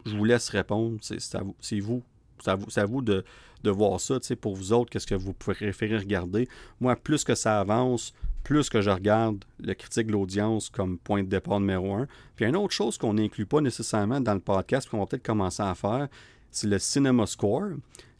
vous 0.04 0.24
laisse 0.24 0.48
répondre. 0.48 0.98
C'est 1.00 1.78
vous, 1.78 2.02
c'est 2.40 2.80
à 2.80 2.86
vous 2.86 3.02
de, 3.02 3.24
de 3.62 3.70
voir 3.70 4.00
ça, 4.00 4.18
pour 4.40 4.56
vous 4.56 4.72
autres, 4.72 4.90
qu'est-ce 4.90 5.06
que 5.06 5.14
vous 5.14 5.32
préférez 5.32 5.96
regarder. 5.96 6.48
Moi, 6.80 6.96
plus 6.96 7.22
que 7.22 7.36
ça 7.36 7.60
avance, 7.60 8.12
plus 8.42 8.68
que 8.68 8.80
je 8.80 8.90
regarde 8.90 9.44
le 9.60 9.74
critique 9.74 10.08
de 10.08 10.12
l'audience 10.12 10.68
comme 10.68 10.98
point 10.98 11.22
de 11.22 11.28
départ 11.28 11.60
numéro 11.60 11.94
un. 11.94 12.06
Puis 12.36 12.44
une 12.44 12.56
autre 12.56 12.72
chose 12.72 12.98
qu'on 12.98 13.14
n'inclut 13.14 13.46
pas 13.46 13.60
nécessairement 13.60 14.20
dans 14.20 14.34
le 14.34 14.40
podcast, 14.40 14.88
qu'on 14.88 14.98
va 14.98 15.06
peut-être 15.06 15.22
commencer 15.22 15.62
à 15.62 15.74
faire, 15.74 16.08
c'est 16.50 16.66
le 16.66 16.78
Cinema 16.78 17.26
Score, 17.26 17.70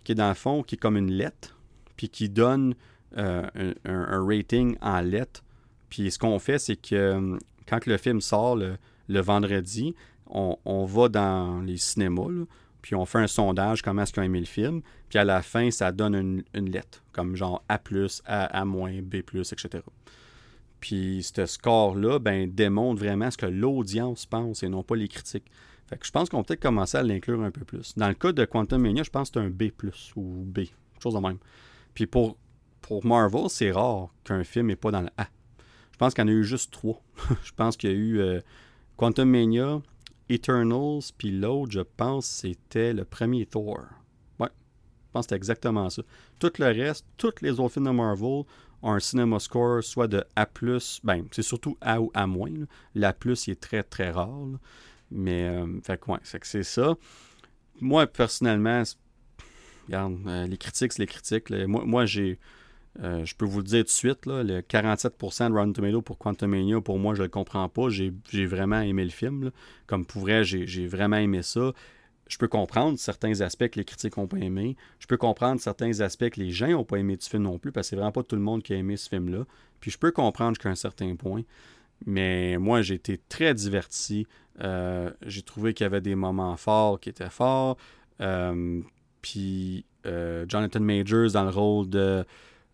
qui 0.05 0.13
est 0.13 0.17
dans 0.17 0.29
le 0.29 0.35
fond, 0.35 0.63
qui 0.63 0.77
est 0.77 0.79
comme 0.79 0.97
une 0.97 1.11
lettre, 1.11 1.57
puis 1.97 2.09
qui 2.09 2.29
donne 2.29 2.75
euh, 3.17 3.75
un, 3.85 4.27
rating 4.27 4.77
en 4.81 5.01
lettres. 5.01 5.45
Puis 5.91 6.11
ce 6.11 6.19
qu'on 6.19 6.39
fait, 6.39 6.59
c'est 6.59 6.77
que 6.77 6.95
euh, 6.95 7.39
quand 7.67 7.87
le 7.87 7.97
film 7.97 8.21
sort 8.21 8.57
le, 8.57 8.79
vendredi, 9.09 9.95
on, 10.27 10.85
va 10.87 11.09
dans 11.11 11.61
les 11.61 11.77
cinémas, 11.77 12.47
puis 12.83 12.95
on 12.95 13.07
fait 13.07 13.19
un 13.19 13.27
sondage, 13.27 13.81
comment 13.83 14.03
est-ce 14.03 14.13
qu'ils 14.13 14.23
ont 14.23 14.27
aimé 14.27 14.41
le 14.41 14.47
film, 14.47 14.83
puis 15.09 15.19
à 15.19 15.25
la 15.25 15.43
fin, 15.43 15.71
ça 15.71 15.93
donne 15.93 16.45
une, 16.55 16.71
lettre, 16.71 17.03
comme 17.13 17.37
genre 17.37 17.65
A+, 17.69 17.81
A, 18.27 18.61
A-, 18.61 18.65
B+, 18.65 19.15
etc. 19.17 19.85
Puis 20.81 21.23
ce 21.35 21.47
score-là, 21.47 22.19
ben, 22.19 22.53
démontre 22.53 23.01
vraiment 23.01 23.31
ce 23.31 23.37
que 23.37 23.47
l'audience 23.47 24.27
pense 24.27 24.63
et 24.63 24.69
non 24.69 24.83
pas 24.83 24.97
les 24.97 25.09
critiques. 25.09 25.51
Fait 25.87 25.97
que 25.97 26.07
je 26.07 26.11
pense 26.11 26.29
qu'on 26.29 26.39
peut 26.43 26.49
peut-être 26.49 26.63
commencer 26.63 26.99
à 26.99 27.03
l'inclure 27.03 27.43
un 27.43 27.51
peu 27.51 27.65
plus. 27.65 27.97
Dans 27.97 28.09
le 28.09 28.15
cas 28.15 28.33
de 28.33 28.45
Quantum 28.45 28.83
Mania, 28.83 29.05
je 29.05 29.11
pense 29.11 29.31
que 29.31 29.41
c'est 29.41 29.47
un 29.47 29.51
B+, 29.51 29.71
ou 30.17 30.45
B, 30.45 30.61
chose 31.01 31.15
de 31.15 31.21
même. 31.21 31.39
Puis 31.95 32.07
pour 32.07 32.37
pour 32.83 33.07
Marvel, 33.07 33.49
c'est 33.49 33.71
rare 33.71 34.09
qu'un 34.25 34.45
film 34.45 34.67
n'est 34.67 34.77
pas 34.77 34.91
dans 34.91 35.01
le 35.01 35.09
A. 35.17 35.29
Je 35.93 35.97
pense 35.97 36.13
qu'il 36.15 36.23
y 36.23 36.27
en 36.27 36.29
a 36.29 36.33
eu 36.33 36.45
juste 36.45 36.73
trois. 36.73 37.01
je 37.45 37.53
pense 37.53 37.77
qu'il 37.77 37.91
y 37.91 37.93
a 37.93 37.97
eu 37.97 38.19
euh, 38.19 38.41
Quantum 38.97 39.31
Mania, 39.31 39.81
Eternals, 40.35 41.13
puis 41.17 41.31
l'autre, 41.31 41.73
je 41.73 41.81
pense, 41.81 42.27
c'était 42.27 42.93
le 42.93 43.05
premier 43.05 43.47
Thor. 43.47 43.81
Ouais, 44.39 44.49
je 44.49 45.13
pense 45.13 45.21
que 45.21 45.23
c'était 45.23 45.37
exactement 45.37 45.91
ça. 45.91 46.03
Tout 46.39 46.53
le 46.59 46.67
reste, 46.67 47.07
tous 47.17 47.35
les 47.43 47.59
autres 47.61 47.75
films 47.75 47.87
de 47.87 47.91
Marvel 47.91 48.45
ont 48.83 48.93
un 48.93 49.01
cinéma 49.01 49.39
score 49.39 49.83
soit 49.83 50.09
de 50.09 50.25
A+, 50.37 50.49
ben, 51.05 51.25
c'est 51.31 51.43
surtout 51.43 51.77
A 51.81 52.01
ou 52.01 52.11
A-. 52.15 52.27
L'A+, 52.95 53.15
il 53.25 53.51
est 53.51 53.61
très, 53.61 53.83
très 53.83 54.11
rare. 54.11 54.49
Mais, 55.11 55.45
euh, 55.45 55.81
fait 55.83 56.01
que, 56.01 56.39
que 56.39 56.47
c'est 56.47 56.63
ça. 56.63 56.95
Moi, 57.81 58.07
personnellement, 58.07 58.83
regarde, 59.87 60.19
euh, 60.27 60.47
les 60.47 60.57
critiques, 60.57 60.93
c'est 60.93 61.03
les 61.03 61.07
critiques. 61.07 61.51
Moi 61.51 62.07
j'ai 62.07 62.39
euh, 63.01 63.25
je 63.25 63.35
peux 63.35 63.47
vous 63.47 63.59
le 63.59 63.65
dire 63.65 63.81
tout 63.81 63.87
de 63.87 63.91
suite, 63.91 64.27
le 64.27 64.61
47% 64.61 65.49
de 65.49 65.55
Rotten 65.55 65.73
Tomato 65.73 66.03
pour 66.03 66.19
Quantum 66.19 66.51
Mania, 66.51 66.81
pour 66.81 66.99
moi, 66.99 67.15
je 67.15 67.21
ne 67.21 67.27
le 67.27 67.31
comprends 67.31 67.69
pas. 67.69 67.89
J'ai 67.89 68.47
vraiment 68.47 68.81
aimé 68.81 69.05
le 69.05 69.11
film. 69.11 69.51
Comme 69.87 70.05
pour 70.05 70.23
vrai, 70.23 70.45
j'ai 70.45 70.87
vraiment 70.87 71.17
aimé 71.17 71.43
ça. 71.43 71.73
Je 72.29 72.39
peux 72.39 72.49
comprendre 72.49 72.99
certains 72.99 73.41
aspects 73.41 73.69
que 73.69 73.79
les 73.79 73.85
critiques 73.85 74.17
n'ont 74.17 74.27
pas 74.27 74.39
aimé. 74.39 74.77
Je 74.99 75.07
peux 75.07 75.17
comprendre 75.17 75.61
certains 75.61 76.01
aspects 76.01 76.31
que 76.31 76.41
les 76.41 76.51
gens 76.51 76.69
n'ont 76.69 76.85
pas 76.85 76.97
aimé 76.97 77.17
du 77.17 77.27
film 77.27 77.43
non 77.43 77.59
plus, 77.59 77.73
parce 77.73 77.87
que 77.87 77.91
c'est 77.91 77.97
vraiment 77.97 78.13
pas 78.13 78.23
tout 78.23 78.37
le 78.37 78.43
monde 78.43 78.63
qui 78.63 78.73
a 78.73 78.77
aimé 78.77 78.97
ce 78.97 79.09
film-là. 79.09 79.45
Puis 79.81 79.91
je 79.91 79.99
peux 79.99 80.13
comprendre 80.13 80.55
jusqu'à 80.55 80.71
un 80.71 80.75
certain 80.75 81.15
point. 81.17 81.43
Mais 82.07 82.59
moi, 82.59 82.83
j'ai 82.83 82.95
été 82.95 83.19
très 83.29 83.55
diverti. 83.55 84.27
Euh, 84.61 85.11
j'ai 85.25 85.43
trouvé 85.43 85.73
qu'il 85.73 85.85
y 85.85 85.87
avait 85.87 86.01
des 86.01 86.15
moments 86.15 86.57
forts 86.57 87.01
qui 87.01 87.09
étaient 87.09 87.31
forts. 87.31 87.77
Euh, 88.21 88.81
puis 89.23 89.87
Jonathan 90.05 90.81
Majors 90.81 91.31
dans 91.33 91.45
le 91.45 91.51
rôle 91.51 91.89
de 91.89 92.25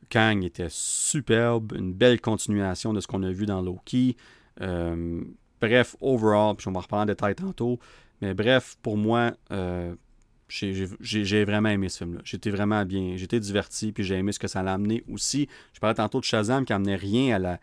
Kang 0.09 0.45
était 0.45 0.69
superbe, 0.71 1.73
une 1.77 1.93
belle 1.93 2.21
continuation 2.21 2.93
de 2.93 3.01
ce 3.01 3.07
qu'on 3.07 3.23
a 3.23 3.31
vu 3.31 3.47
dans 3.47 3.61
Loki. 3.61 4.17
Euh, 4.61 5.23
bref, 5.61 5.97
overall, 6.01 6.57
puis 6.57 6.69
on 6.69 6.73
va 6.73 6.81
reparler 6.81 7.05
en 7.05 7.07
détail 7.07 7.35
tantôt, 7.35 7.79
mais 8.21 8.35
bref, 8.35 8.77
pour 8.83 8.97
moi, 8.97 9.33
euh, 9.53 9.95
j'ai 10.49 11.45
vraiment 11.45 11.69
aimé 11.69 11.89
ce 11.89 11.99
film-là. 11.99 12.21
J'étais 12.25 12.51
vraiment 12.51 12.85
bien, 12.85 13.17
j'étais 13.17 13.41
diverti, 13.41 13.93
puis 13.93 14.03
j'ai 14.03 14.17
aimé 14.17 14.33
ce 14.33 14.39
que 14.39 14.49
ça 14.49 14.63
l'a 14.63 14.75
amené 14.75 15.05
aussi. 15.13 15.49
Je 15.75 15.81
parlais 15.81 15.95
tantôt 15.95 16.21
de 16.21 16.25
Shazam 16.25 16.65
qui 16.65 16.73
n'amenait 16.73 16.97
rien 16.97 17.37
à 17.37 17.39
la, 17.39 17.59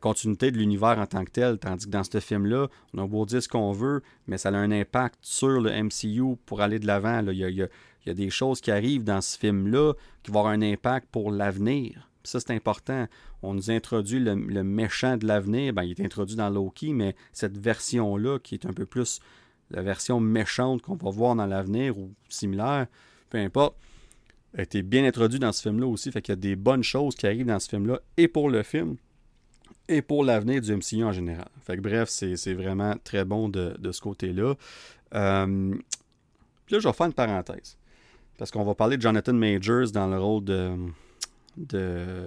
continuité 0.00 0.50
de 0.50 0.56
l'univers 0.56 0.98
en 0.98 1.04
tant 1.04 1.22
que 1.22 1.30
tel, 1.30 1.58
tandis 1.58 1.84
que 1.84 1.90
dans 1.90 2.02
ce 2.02 2.18
film-là, 2.18 2.68
on 2.94 3.04
a 3.04 3.06
beau 3.06 3.26
dire 3.26 3.42
ce 3.42 3.48
qu'on 3.48 3.72
veut, 3.72 4.02
mais 4.26 4.38
ça 4.38 4.48
a 4.48 4.52
un 4.52 4.70
impact 4.70 5.16
sur 5.20 5.60
le 5.60 5.70
MCU 5.70 6.36
pour 6.46 6.62
aller 6.62 6.78
de 6.78 6.86
l'avant. 6.86 7.20
Il, 7.26 7.34
il, 7.34 7.68
il 8.04 8.08
y 8.08 8.12
a 8.12 8.14
des 8.14 8.30
choses 8.30 8.60
qui 8.60 8.70
arrivent 8.70 9.04
dans 9.04 9.20
ce 9.20 9.38
film-là 9.38 9.94
qui 10.22 10.30
vont 10.30 10.40
avoir 10.40 10.54
un 10.54 10.62
impact 10.62 11.08
pour 11.10 11.30
l'avenir. 11.30 12.08
Ça, 12.24 12.40
c'est 12.40 12.52
important. 12.52 13.06
On 13.42 13.54
nous 13.54 13.70
introduit 13.70 14.20
le, 14.20 14.34
méchant 14.36 15.16
de 15.16 15.26
l'avenir. 15.26 15.72
Ben, 15.72 15.82
il 15.82 15.90
est 15.90 16.04
introduit 16.04 16.36
dans 16.36 16.50
Loki, 16.50 16.92
mais 16.92 17.16
cette 17.32 17.58
version-là, 17.58 18.38
qui 18.38 18.54
est 18.54 18.66
un 18.66 18.72
peu 18.72 18.86
plus 18.86 19.20
la 19.70 19.82
version 19.82 20.20
méchante 20.20 20.82
qu'on 20.82 20.96
va 20.96 21.10
voir 21.10 21.34
dans 21.34 21.46
l'avenir 21.46 21.98
ou 21.98 22.12
similaire, 22.28 22.86
peu 23.30 23.38
importe, 23.38 23.76
a 24.56 24.62
été 24.62 24.82
bien 24.82 25.04
introduit 25.04 25.38
dans 25.38 25.52
ce 25.52 25.62
film-là 25.62 25.86
aussi. 25.86 26.12
Fait 26.12 26.22
qu'il 26.22 26.32
y 26.32 26.38
a 26.38 26.40
des 26.40 26.56
bonnes 26.56 26.82
choses 26.84 27.14
qui 27.14 27.26
arrivent 27.26 27.46
dans 27.46 27.60
ce 27.60 27.68
film-là, 27.68 28.00
et 28.16 28.28
pour 28.28 28.50
le 28.50 28.62
film, 28.62 28.96
et 29.88 30.02
pour 30.02 30.24
l'avenir 30.24 30.60
du 30.60 30.74
MCU 30.74 31.04
en 31.04 31.12
général. 31.12 31.48
Fait 31.64 31.76
que 31.76 31.80
bref, 31.80 32.08
c'est 32.08 32.54
vraiment 32.54 32.94
très 33.02 33.24
bon 33.24 33.48
de, 33.48 33.74
ce 33.90 34.00
côté-là. 34.00 34.54
Euh, 35.14 35.74
puis 36.66 36.74
là, 36.74 36.78
je 36.78 36.88
vais 36.88 36.94
faire 36.94 37.06
une 37.06 37.12
parenthèse. 37.12 37.76
Parce 38.42 38.50
qu'on 38.50 38.64
va 38.64 38.74
parler 38.74 38.96
de 38.96 39.02
Jonathan 39.02 39.34
Majors 39.34 39.92
dans 39.92 40.08
le 40.08 40.18
rôle 40.18 40.42
de, 40.42 40.74
de, 41.56 42.26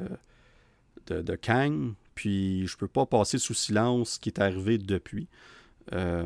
de, 1.07 1.35
Kang. 1.35 1.91
Puis 2.13 2.65
je 2.67 2.77
peux 2.77 2.87
pas 2.87 3.05
passer 3.05 3.37
sous 3.37 3.53
silence 3.53 4.11
ce 4.11 4.19
qui 4.21 4.29
est 4.29 4.39
arrivé 4.39 4.77
depuis 4.77 5.27
euh, 5.91 6.25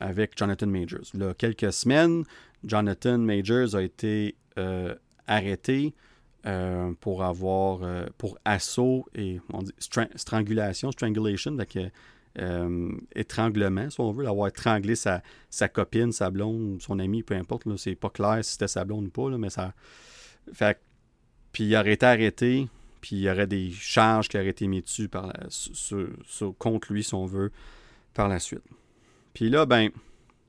avec 0.00 0.38
Jonathan 0.38 0.66
Majors. 0.66 1.10
Là, 1.12 1.34
quelques 1.34 1.70
semaines, 1.70 2.24
Jonathan 2.64 3.18
Majors 3.18 3.74
a 3.74 3.82
été 3.82 4.36
euh, 4.56 4.94
arrêté 5.26 5.92
euh, 6.46 6.94
pour 6.98 7.22
avoir 7.22 7.80
pour 8.16 8.38
assaut 8.46 9.04
et 9.14 9.38
on 9.52 9.60
dit 9.60 9.72
strangulation, 10.16 10.90
strangulation, 10.92 11.52
donc 11.52 11.76
euh, 12.38 12.90
étranglement, 13.14 13.88
si 13.90 14.00
on 14.00 14.12
veut, 14.12 14.24
d'avoir 14.24 14.48
étranglé 14.48 14.94
sa, 14.94 15.22
sa, 15.50 15.68
copine, 15.68 16.12
sa 16.12 16.30
blonde, 16.30 16.80
son 16.82 16.98
ami, 16.98 17.22
peu 17.22 17.34
importe. 17.34 17.64
C'est 17.76 17.94
pas 17.94 18.10
clair 18.10 18.44
si 18.44 18.52
c'était 18.52 18.68
sa 18.68 18.84
blonde 18.84 19.06
ou 19.06 19.10
pas, 19.10 19.28
mais 19.36 19.50
ça. 19.50 19.74
Fait 20.52 20.78
puis 21.52 21.64
il 21.64 21.76
aurait 21.76 21.94
été 21.94 22.04
arrêté, 22.04 22.68
puis 23.00 23.16
il 23.16 23.22
y 23.22 23.30
aurait 23.30 23.46
des 23.46 23.70
charges 23.70 24.28
qui 24.28 24.36
auraient 24.36 24.48
été 24.48 24.66
mises 24.66 24.82
dessus 24.82 25.08
par 25.08 25.32
contre 26.58 26.92
lui, 26.92 27.02
si 27.02 27.14
on 27.14 27.24
veut, 27.24 27.50
par 28.12 28.28
la 28.28 28.38
suite. 28.38 28.62
Puis 29.32 29.48
là, 29.48 29.64
ben, 29.64 29.90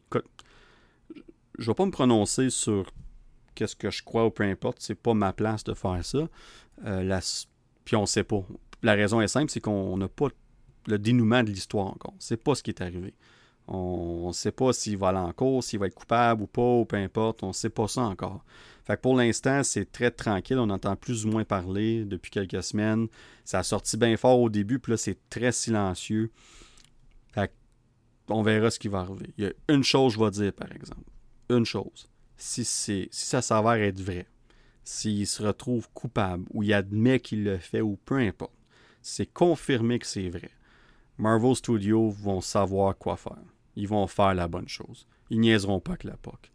écoute, 0.07 0.25
je 1.57 1.71
vais 1.71 1.75
pas 1.75 1.85
me 1.85 1.91
prononcer 1.91 2.49
sur 2.49 2.91
qu'est-ce 3.55 3.77
que 3.77 3.89
je 3.89 4.03
crois 4.03 4.25
ou 4.25 4.31
peu 4.31 4.43
importe, 4.43 4.79
c'est 4.81 4.95
pas 4.95 5.13
ma 5.13 5.31
place 5.31 5.63
de 5.63 5.73
faire 5.73 6.03
ça. 6.03 6.27
Euh, 6.85 7.19
puis 7.85 7.95
on 7.95 8.05
sait 8.05 8.25
pas. 8.25 8.43
La 8.83 8.93
raison 8.93 9.21
est 9.21 9.27
simple, 9.27 9.49
c'est 9.49 9.61
qu'on 9.61 9.95
n'a 9.97 10.09
pas 10.09 10.27
le 10.87 10.97
dénouement 10.97 11.43
de 11.43 11.49
l'histoire 11.49 11.87
encore. 11.87 12.13
On 12.13 12.17
ne 12.17 12.21
sait 12.21 12.37
pas 12.37 12.55
ce 12.55 12.63
qui 12.63 12.71
est 12.71 12.81
arrivé. 12.81 13.13
On 13.67 14.29
ne 14.29 14.33
sait 14.33 14.53
pas 14.53 14.71
s'il 14.71 14.97
va 14.97 15.09
aller 15.09 15.17
en 15.17 15.33
cours, 15.33 15.61
s'il 15.63 15.79
va 15.79 15.87
être 15.87 15.95
coupable 15.95 16.43
ou 16.43 16.47
pas, 16.47 16.61
ou 16.61 16.85
peu 16.85 16.95
importe. 16.95 17.43
On 17.43 17.49
ne 17.49 17.53
sait 17.53 17.69
pas 17.69 17.87
ça 17.87 18.01
encore. 18.01 18.43
Pour 19.01 19.17
l'instant, 19.17 19.63
c'est 19.63 19.91
très 19.91 20.09
tranquille. 20.09 20.57
On 20.57 20.69
entend 20.69 20.95
plus 20.95 21.25
ou 21.25 21.29
moins 21.29 21.43
parler 21.43 22.05
depuis 22.05 22.31
quelques 22.31 22.63
semaines. 22.63 23.07
Ça 23.43 23.59
a 23.59 23.63
sorti 23.63 23.97
bien 23.97 24.15
fort 24.15 24.39
au 24.39 24.49
début, 24.49 24.79
puis 24.79 24.91
là, 24.91 24.97
c'est 24.97 25.17
très 25.29 25.51
silencieux. 25.51 26.31
On 28.29 28.41
verra 28.41 28.69
ce 28.69 28.77
qui 28.77 28.89
va 28.89 28.99
arriver. 28.99 29.33
Il 29.37 29.45
y 29.45 29.47
a 29.47 29.53
une 29.69 29.85
chose, 29.85 30.13
je 30.13 30.19
vais 30.19 30.31
dire, 30.31 30.51
par 30.51 30.69
exemple. 30.73 31.09
Une 31.49 31.65
chose. 31.65 32.09
Si, 32.35 32.65
si 32.65 33.07
ça 33.09 33.41
s'avère 33.41 33.81
être 33.81 34.01
vrai, 34.01 34.27
s'il 34.83 35.25
se 35.25 35.41
retrouve 35.43 35.89
coupable, 35.93 36.45
ou 36.53 36.61
il 36.61 36.73
admet 36.73 37.21
qu'il 37.21 37.45
le 37.45 37.57
fait, 37.57 37.79
ou 37.79 37.97
peu 38.03 38.17
importe, 38.17 38.51
c'est 39.01 39.25
confirmé 39.25 39.97
que 39.99 40.05
c'est 40.05 40.29
vrai 40.29 40.51
Marvel 41.17 41.55
Studios 41.55 42.09
vont 42.09 42.41
savoir 42.41 42.97
quoi 42.97 43.17
faire. 43.17 43.43
Ils 43.75 43.87
vont 43.87 44.07
faire 44.07 44.33
la 44.33 44.47
bonne 44.47 44.67
chose. 44.67 45.07
Ils 45.29 45.39
niaiseront 45.39 45.79
pas 45.79 45.97
que 45.97 46.07
la 46.07 46.17
POC. 46.17 46.51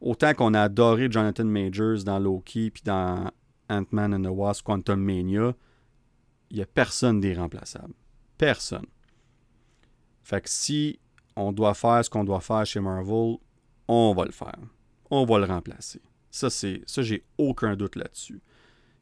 Autant 0.00 0.34
qu'on 0.34 0.54
a 0.54 0.62
adoré 0.62 1.10
Jonathan 1.10 1.44
Majors 1.44 2.04
dans 2.04 2.18
Loki 2.18 2.70
puis 2.70 2.82
dans 2.84 3.30
Ant-Man 3.68 4.14
and 4.14 4.22
the 4.22 4.32
Wasp 4.32 4.64
Quantum 4.64 5.00
Mania, 5.00 5.54
il 6.50 6.56
n'y 6.56 6.62
a 6.62 6.66
personne 6.66 7.20
d'irremplaçable. 7.20 7.94
Personne. 8.38 8.86
Fait 10.22 10.40
que 10.40 10.50
si 10.50 11.00
on 11.34 11.52
doit 11.52 11.74
faire 11.74 12.04
ce 12.04 12.10
qu'on 12.10 12.24
doit 12.24 12.40
faire 12.40 12.66
chez 12.66 12.80
Marvel, 12.80 13.36
on 13.88 14.14
va 14.14 14.24
le 14.24 14.32
faire. 14.32 14.58
On 15.10 15.24
va 15.24 15.38
le 15.38 15.44
remplacer. 15.44 16.00
Ça, 16.30 16.50
c'est. 16.50 16.82
Ça, 16.86 17.02
j'ai 17.02 17.24
aucun 17.38 17.76
doute 17.76 17.96
là-dessus. 17.96 18.42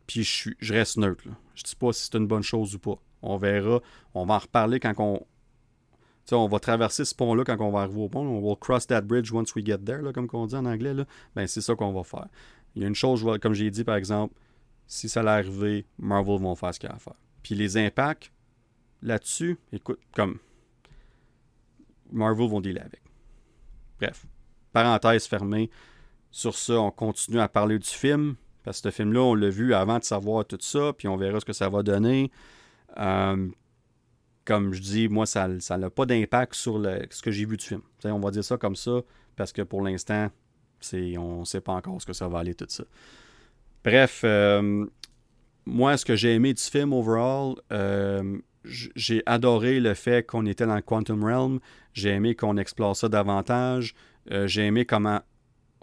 Puis 0.07 0.25
je, 0.25 0.73
reste 0.73 0.97
neutre. 0.99 1.27
Là. 1.27 1.35
Je 1.55 1.63
dis 1.63 1.77
pas 1.77 1.93
si 1.93 2.07
c'est 2.07 2.19
une 2.19 2.27
bonne 2.27 2.43
chose 2.43 2.75
ou 2.75 2.79
pas. 2.79 2.97
On 3.23 3.37
verra. 3.37 3.81
On 4.13 4.27
va 4.27 4.35
en 4.35 4.39
reparler 4.39 4.81
quand 4.81 4.95
on. 4.99 5.27
on 6.33 6.49
va 6.49 6.59
traverser 6.59 7.05
ce 7.05 7.15
pont-là 7.15 7.45
quand 7.45 7.61
on 7.61 7.71
va 7.71 7.81
arriver 7.81 8.03
au 8.03 8.09
pont. 8.09 8.27
On 8.27 8.47
va 8.47 8.57
cross 8.57 8.87
that 8.89 9.03
bridge 9.03 9.33
once 9.33 9.55
we 9.55 9.65
get 9.65 9.79
there, 9.79 10.01
comme 10.13 10.29
on 10.33 10.47
dit 10.47 10.57
en 10.57 10.67
anglais. 10.67 10.95
Ben, 11.35 11.47
c'est 11.47 11.61
ça 11.61 11.75
qu'on 11.75 11.93
va 11.93 12.03
faire. 12.03 12.27
Il 12.75 12.83
y 12.83 12.85
a 12.85 12.89
une 12.89 12.95
chose, 12.95 13.25
comme 13.41 13.55
j'ai 13.55 13.71
dit 13.71 13.85
par 13.85 13.97
exemple, 13.97 14.35
si 14.87 15.09
ça 15.09 15.21
allait 15.21 15.31
arriver, 15.31 15.87
Marvel 15.99 16.41
vont 16.41 16.55
faire 16.55 16.75
ce 16.75 16.81
qu'il 16.81 16.89
y 16.89 16.93
a 16.93 16.97
à 16.97 16.99
faire. 16.99 17.15
Puis 17.43 17.55
les 17.55 17.77
impacts 17.77 18.31
là-dessus, 19.03 19.59
écoute, 19.73 20.01
comme 20.13 20.39
Marvel 22.11 22.49
vont 22.49 22.61
dealer 22.61 22.83
avec. 22.83 23.03
Bref, 23.99 24.27
parenthèse 24.73 25.27
fermée. 25.27 25.71
Sur 26.31 26.57
ça, 26.57 26.81
on 26.81 26.91
continue 26.91 27.39
à 27.39 27.49
parler 27.49 27.79
du 27.79 27.89
film. 27.89 28.35
Parce 28.65 28.81
que 28.81 28.91
ce 28.91 28.95
film-là, 28.95 29.20
on 29.20 29.35
l'a 29.35 29.51
vu 29.51 29.74
avant 29.74 29.99
de 29.99 30.05
savoir 30.05 30.45
tout 30.47 30.59
ça, 30.61 30.93
puis 30.97 31.07
on 31.07 31.16
verra 31.16 31.39
ce 31.39 31.45
que 31.45 31.53
ça 31.53 31.69
va 31.69 31.82
donner. 31.82 32.31
Euh, 32.99 33.49
comme 34.45 34.73
je 34.73 34.81
dis, 34.81 35.09
moi, 35.09 35.27
ça 35.27 35.49
n'a 35.49 35.91
pas 35.91 36.07
d'impact 36.07 36.55
sur 36.55 36.82
ce 37.11 37.23
que 37.23 37.31
j'ai 37.31 37.45
vu 37.45 37.57
du 37.59 37.65
film. 37.65 37.82
on 38.05 38.19
va 38.19 38.31
dire 38.31 38.45
ça 38.45 38.57
comme 38.57 38.77
ça, 38.77 39.03
parce 39.36 39.53
que 39.53 39.62
pour 39.62 39.82
l'instant, 39.82 40.31
on 40.93 41.41
ne 41.41 41.45
sait 41.45 41.61
pas 41.61 41.73
encore 41.73 42.01
ce 42.01 42.07
que 42.07 42.12
ça 42.15 42.27
va 42.27 42.39
aller, 42.39 42.55
tout 42.55 42.66
ça. 42.69 42.85
Bref, 43.85 44.23
euh, 44.24 44.86
moi, 45.66 45.97
ce 45.99 46.07
que 46.07 46.16
j'ai 46.16 46.35
aimé 46.35 46.55
du 46.55 46.62
film 46.62 46.95
overall, 46.95 47.57
euh, 47.70 48.39
j'ai 48.65 49.23
adoré 49.27 49.78
le 49.78 49.93
fait 49.93 50.27
qu'on 50.27 50.47
était 50.47 50.66
dans 50.66 50.74
le 50.74 50.82
Quantum 50.82 51.23
Realm. 51.23 51.61
J'ai 51.93 52.11
aimé 52.11 52.35
qu'on 52.35 52.57
explore 52.57 52.97
ça 52.97 53.11
davantage. 53.11 53.95
J'ai 54.47 54.62
aimé 54.62 54.86
comment 54.86 55.20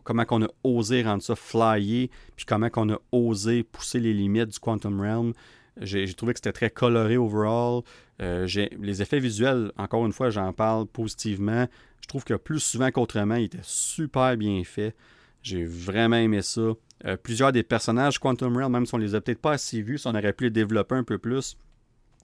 comment 0.03 0.25
qu'on 0.25 0.43
a 0.43 0.49
osé 0.63 1.03
rendre 1.03 1.23
ça 1.23 1.35
flyer, 1.35 2.09
puis 2.35 2.45
comment 2.45 2.69
qu'on 2.69 2.91
a 2.91 2.99
osé 3.11 3.63
pousser 3.63 3.99
les 3.99 4.13
limites 4.13 4.49
du 4.49 4.59
Quantum 4.59 4.99
Realm. 4.99 5.33
J'ai 5.79 6.13
trouvé 6.13 6.33
que 6.33 6.39
c'était 6.39 6.51
très 6.51 6.69
coloré 6.69 7.17
overall. 7.17 7.81
Euh, 8.21 8.47
les 8.79 9.01
effets 9.01 9.19
visuels, 9.19 9.71
encore 9.77 10.05
une 10.05 10.11
fois, 10.11 10.29
j'en 10.29 10.53
parle 10.53 10.85
positivement. 10.85 11.67
Je 12.01 12.07
trouve 12.07 12.23
que 12.23 12.33
plus 12.33 12.59
souvent 12.59 12.91
qu'autrement, 12.91 13.35
ils 13.35 13.45
étaient 13.45 13.59
super 13.63 14.35
bien 14.37 14.63
faits. 14.63 14.95
J'ai 15.43 15.65
vraiment 15.65 16.17
aimé 16.17 16.41
ça. 16.41 16.73
Euh, 17.05 17.17
plusieurs 17.17 17.51
des 17.51 17.63
personnages 17.63 18.19
Quantum 18.19 18.55
Realm, 18.55 18.71
même 18.71 18.85
si 18.85 18.93
on 18.93 18.97
les 18.97 19.15
a 19.15 19.21
peut-être 19.21 19.41
pas 19.41 19.53
assez 19.53 19.81
vus, 19.81 19.97
si 19.97 20.07
on 20.07 20.11
aurait 20.11 20.33
pu 20.33 20.45
les 20.45 20.49
développer 20.51 20.95
un 20.95 21.03
peu 21.03 21.17
plus, 21.17 21.57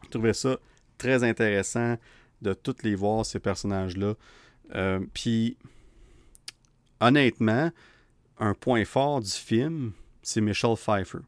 je 0.04 0.10
trouvais 0.10 0.34
ça 0.34 0.58
très 0.98 1.24
intéressant 1.24 1.98
de 2.42 2.54
toutes 2.54 2.84
les 2.84 2.94
voir, 2.94 3.26
ces 3.26 3.40
personnages-là. 3.40 4.14
Euh, 4.76 5.00
puis, 5.14 5.58
honnêtement, 7.02 7.72
un 8.40 8.54
point 8.54 8.86
fort 8.86 9.22
du 9.22 9.32
film, 9.32 9.94
c'est 10.22 10.42
Michelle 10.42 10.76
Pfeiffer. 10.76 11.20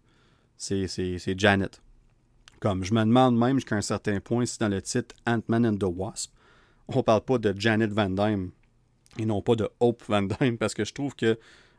C'est 0.58 1.40
Janet. 1.40 1.82
Comme 2.60 2.84
je 2.84 2.94
me 2.94 3.00
demande 3.00 3.38
même 3.38 3.58
jusqu'à 3.58 3.76
un 3.76 3.82
certain 3.82 4.20
point 4.20 4.46
si 4.46 4.60
dans 4.60 4.68
le 4.68 4.82
titre 4.82 5.16
Ant-Man 5.26 5.66
and 5.66 5.78
the 5.78 5.86
Wasp, 5.86 6.34
on 6.90 7.04
parle 7.04 7.22
pas 7.22 7.38
de 7.38 7.54
Janet 7.58 7.92
Van 7.92 8.10
Dyne 8.10 8.50
et 9.18 9.26
non 9.26 9.42
pas 9.42 9.56
de 9.56 9.70
Hope 9.80 10.04
Van 10.08 10.24
Dyne 10.24 10.58
parce 10.58 10.74
que 10.74 10.84
je 10.84 10.94
trouve 10.94 11.16
qu'elle 11.16 11.38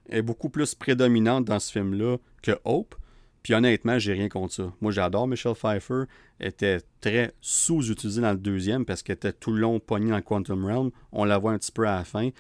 est 0.08 0.22
beaucoup 0.22 0.48
plus 0.48 0.74
prédominante 0.74 1.44
dans 1.44 1.58
ce 1.58 1.70
film-là 1.72 2.16
que 2.42 2.52
Hope. 2.64 2.94
Puis 3.42 3.54
honnêtement, 3.54 3.98
j'ai 3.98 4.12
rien 4.12 4.28
contre 4.28 4.54
ça. 4.54 4.72
Moi, 4.80 4.92
j'adore 4.92 5.26
Michelle 5.26 5.54
Pfeiffer. 5.54 6.04
Elle 6.38 6.48
était 6.48 6.80
très 7.00 7.32
sous-utilisée 7.40 8.20
dans 8.20 8.32
le 8.32 8.38
deuxième 8.38 8.84
parce 8.84 9.02
qu'elle 9.02 9.16
était 9.16 9.32
tout 9.32 9.50
le 9.50 9.60
long 9.60 9.80
pognée 9.80 10.10
dans 10.10 10.20
Quantum 10.20 10.64
Realm. 10.64 10.90
On 11.12 11.24
la 11.24 11.38
voit 11.38 11.52
un 11.52 11.58
petit 11.58 11.72
peu 11.72 11.86
à 11.86 11.96
la 11.96 12.04
fin. 12.04 12.30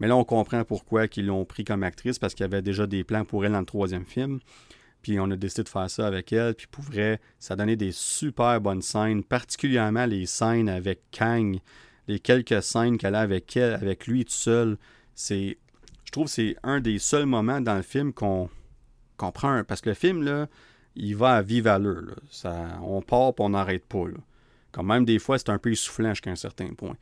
Mais 0.00 0.08
là, 0.08 0.16
on 0.16 0.24
comprend 0.24 0.64
pourquoi 0.64 1.06
ils 1.16 1.26
l'ont 1.26 1.44
pris 1.44 1.64
comme 1.64 1.82
actrice 1.82 2.18
parce 2.18 2.34
qu'il 2.34 2.44
y 2.44 2.48
avait 2.48 2.62
déjà 2.62 2.86
des 2.86 3.04
plans 3.04 3.24
pour 3.24 3.44
elle 3.44 3.52
dans 3.52 3.60
le 3.60 3.66
troisième 3.66 4.04
film. 4.04 4.40
Puis 5.02 5.20
on 5.20 5.30
a 5.30 5.36
décidé 5.36 5.64
de 5.64 5.68
faire 5.68 5.90
ça 5.90 6.06
avec 6.06 6.32
elle. 6.32 6.54
Puis 6.54 6.66
pour 6.66 6.82
vrai, 6.82 7.20
ça 7.38 7.56
donnait 7.56 7.76
des 7.76 7.92
super 7.92 8.60
bonnes 8.60 8.82
scènes, 8.82 9.22
particulièrement 9.22 10.06
les 10.06 10.26
scènes 10.26 10.68
avec 10.68 11.02
Kang. 11.10 11.58
Les 12.08 12.18
quelques 12.18 12.62
scènes 12.62 12.98
qu'elle 12.98 13.14
a 13.14 13.20
avec 13.20 13.56
elle, 13.56 13.74
avec 13.74 14.06
lui 14.06 14.24
tout 14.24 14.32
seul. 14.32 14.78
C'est, 15.14 15.58
je 16.04 16.10
trouve 16.10 16.24
que 16.24 16.30
c'est 16.30 16.56
un 16.62 16.80
des 16.80 16.98
seuls 16.98 17.26
moments 17.26 17.60
dans 17.60 17.76
le 17.76 17.82
film 17.82 18.12
qu'on 18.12 18.48
prend. 19.16 19.62
parce 19.64 19.80
que 19.80 19.90
le 19.90 19.94
film, 19.94 20.22
là, 20.22 20.48
il 20.96 21.16
va 21.16 21.36
à 21.36 21.42
vive 21.42 21.66
allure. 21.66 22.16
Ça, 22.30 22.78
on 22.82 23.02
part 23.02 23.30
et 23.30 23.34
on 23.40 23.50
n'arrête 23.50 23.84
pas. 23.84 24.04
Quand 24.72 24.82
même, 24.82 25.04
des 25.04 25.18
fois, 25.18 25.38
c'est 25.38 25.50
un 25.50 25.58
peu 25.58 25.70
essoufflant 25.70 26.10
jusqu'à 26.10 26.30
un 26.30 26.36
certain 26.36 26.72
point. 26.74 26.96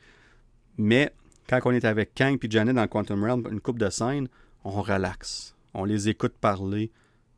Mais 0.77 1.13
quand 1.47 1.59
on 1.65 1.71
est 1.71 1.85
avec 1.85 2.13
Kang 2.15 2.37
et 2.41 2.49
Janet 2.49 2.75
dans 2.75 2.87
Quantum 2.87 3.23
Realm, 3.23 3.47
une 3.51 3.61
coupe 3.61 3.79
de 3.79 3.89
scènes, 3.89 4.27
on 4.63 4.81
relaxe. 4.81 5.55
On 5.73 5.85
les 5.85 6.09
écoute 6.09 6.33
parler 6.39 6.91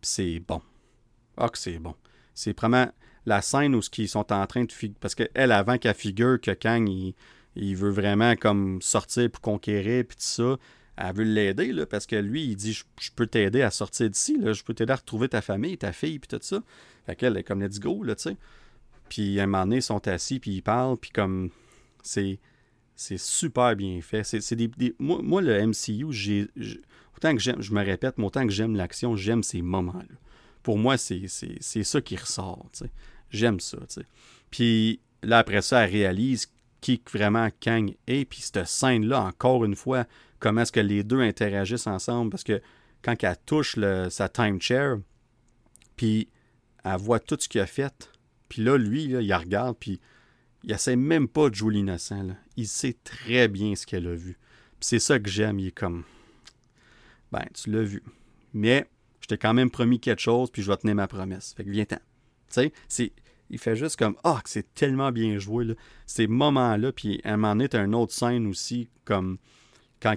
c'est 0.06 0.40
bon. 0.40 0.62
Ah, 1.38 1.50
que 1.50 1.58
c'est 1.58 1.80
bon. 1.80 1.96
C'est 2.34 2.58
vraiment 2.58 2.88
la 3.26 3.42
scène 3.42 3.76
où 3.76 3.82
ils 3.98 4.08
sont 4.08 4.32
en 4.32 4.46
train 4.46 4.64
de 4.64 4.72
figurer. 4.72 4.98
Parce 5.00 5.16
qu'elle, 5.16 5.52
avant 5.52 5.78
qu'elle 5.78 5.96
figure 5.96 6.40
que 6.40 6.52
Kang, 6.52 6.88
il, 7.56 7.76
veut 7.76 7.90
vraiment 7.90 8.36
comme 8.36 8.82
sortir 8.82 9.30
pour 9.32 9.42
conquérir, 9.42 10.06
puis 10.06 10.16
tout 10.16 10.24
ça, 10.24 10.58
elle 10.98 11.16
veut 11.16 11.24
l'aider, 11.24 11.86
parce 11.90 12.06
que 12.06 12.16
lui, 12.16 12.46
il 12.46 12.56
dit 12.56 12.74
Je, 12.74 13.12
peux 13.16 13.28
t'aider 13.28 13.62
à 13.62 13.72
sortir 13.72 14.10
d'ici, 14.10 14.38
je 14.42 14.64
peux 14.64 14.74
t'aider 14.74 14.94
à 14.94 14.98
retrouver 14.98 15.28
ta 15.28 15.42
famille, 15.42 15.78
ta 15.78 15.92
fille, 15.92 16.20
puis 16.20 16.28
tout 16.28 16.40
ça. 16.42 16.62
Fait 17.06 17.16
qu'elle 17.16 17.36
est 17.38 17.44
comme 17.44 17.62
let's 17.62 17.80
go, 17.80 18.04
là, 18.04 18.16
tu 18.16 18.30
sais. 18.30 18.38
Puis 19.10 19.40
à 19.40 19.44
un 19.44 19.48
moment 19.48 19.64
donné, 19.64 19.78
ils 19.78 19.82
sont 19.82 20.08
assis, 20.08 20.40
puis 20.40 20.52
ils 20.52 20.62
parlent, 20.62 20.98
puis 20.98 21.10
comme. 21.10 21.50
C'est. 22.04 22.40
C'est 22.96 23.20
super 23.20 23.76
bien 23.76 24.02
fait. 24.02 24.24
C'est 24.24 24.56
des, 24.56 24.96
moi, 25.00 25.20
moi, 25.22 25.42
le 25.42 25.68
MCU, 25.68 26.12
j'ai 26.12 26.48
autant 27.16 27.34
que 27.34 27.42
j'aime, 27.42 27.62
je 27.62 27.74
me 27.74 27.84
répète, 27.84 28.18
mais 28.18 28.26
autant 28.26 28.46
que 28.46 28.54
j'aime 28.54 28.76
l'action, 28.76 29.16
j'aime 29.16 29.44
ces 29.44 29.62
moments-là. 29.62 30.16
Pour 30.64 30.78
moi, 30.78 30.98
c'est, 30.98 31.28
ça 31.28 32.02
qui 32.02 32.16
ressort. 32.16 32.70
J'aime 33.30 33.60
ça. 33.60 33.78
Puis 34.50 35.00
là, 35.24 35.40
après 35.40 35.62
ça, 35.62 35.84
elle 35.84 35.92
réalise 35.92 36.48
qui 36.82 37.02
vraiment 37.12 37.50
Kang 37.60 37.96
est. 38.08 38.26
Puis 38.26 38.42
cette 38.42 38.66
scène-là, 38.66 39.22
encore 39.22 39.66
une 39.66 39.76
fois, 39.76 40.06
comment 40.40 40.62
est-ce 40.62 40.72
que 40.72 40.80
les 40.80 41.04
deux 41.04 41.22
interagissent 41.22 41.88
ensemble. 41.88 42.30
Parce 42.32 42.44
que 42.44 42.62
quand 43.02 43.16
elle 43.24 43.38
touche 43.46 43.78
sa 44.10 44.30
time 44.30 44.62
chair, 44.62 44.98
puis 45.96 46.30
elle 46.84 46.98
voit 46.98 47.20
tout 47.20 47.38
ce 47.40 47.50
qu'il 47.50 47.62
a 47.62 47.66
fait. 47.66 48.12
Puis 48.50 48.64
là, 48.64 48.78
lui, 48.78 49.04
il 49.06 49.34
regarde, 49.34 49.76
puis 49.80 50.00
il 50.66 50.72
essaie 50.72 50.96
même 50.96 51.28
pas 51.28 51.50
de 51.50 51.56
jouer 51.56 51.76
l'innocent. 51.76 52.28
Il 52.58 52.68
sait 52.68 52.98
très 53.04 53.48
bien 53.48 53.76
ce 53.76 53.86
qu'elle 53.86 54.08
a 54.08 54.16
vu. 54.16 54.38
Puis 54.80 54.88
c'est 54.88 55.00
ça 55.00 55.20
que 55.20 55.30
j'aime. 55.30 55.60
Il 55.60 55.68
est 55.68 55.72
comme 55.72 56.04
ben, 57.32 57.46
tu 57.54 57.70
l'as 57.72 57.84
vu. 57.84 58.02
Mais 58.54 58.88
je 59.22 59.28
t'ai 59.28 59.38
quand 59.38 59.54
même 59.54 59.70
promis 59.70 60.00
quelque 60.00 60.22
chose, 60.22 60.50
puis 60.50 60.64
je 60.64 60.72
vais 60.72 60.78
tenir 60.78 60.96
ma 60.96 61.08
promesse. 61.08 61.54
Fait 61.56 61.64
que 61.64 61.70
viens-t'en. 61.70 62.00
Tu 62.52 62.72
sais, 62.88 63.12
il 63.50 63.60
fait 63.60 63.76
juste 63.76 63.98
comme 63.98 64.16
Ah, 64.24 64.40
que 64.44 64.50
c'est 64.50 64.74
tellement 64.74 65.12
bien 65.12 65.38
joué. 65.38 65.76
Ces 66.08 66.28
moments-là, 66.28 66.92
puis 66.92 67.22
à 67.24 67.34
un 67.34 67.38
moment 67.38 67.56
donné, 67.56 67.70
une 67.74 67.96
autre 67.96 68.14
scène 68.14 68.48
aussi, 68.48 68.90
comme 69.04 69.38
quand 70.02 70.16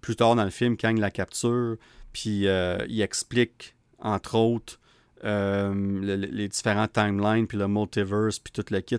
plus 0.00 0.16
tard 0.16 0.36
dans 0.36 0.44
le 0.44 0.50
film, 0.50 0.76
quand 0.76 0.90
il 0.90 1.00
la 1.00 1.10
capture, 1.10 1.76
puis 2.12 2.46
euh, 2.46 2.84
il 2.88 3.00
explique, 3.00 3.76
entre 3.98 4.36
autres, 4.36 4.78
euh, 5.24 6.16
les 6.16 6.48
différents 6.48 6.88
timelines, 6.88 7.46
puis 7.46 7.58
le 7.58 7.68
multiverse, 7.68 8.38
puis 8.38 8.52
tout 8.52 8.64
le 8.70 8.80
kit. 8.80 8.98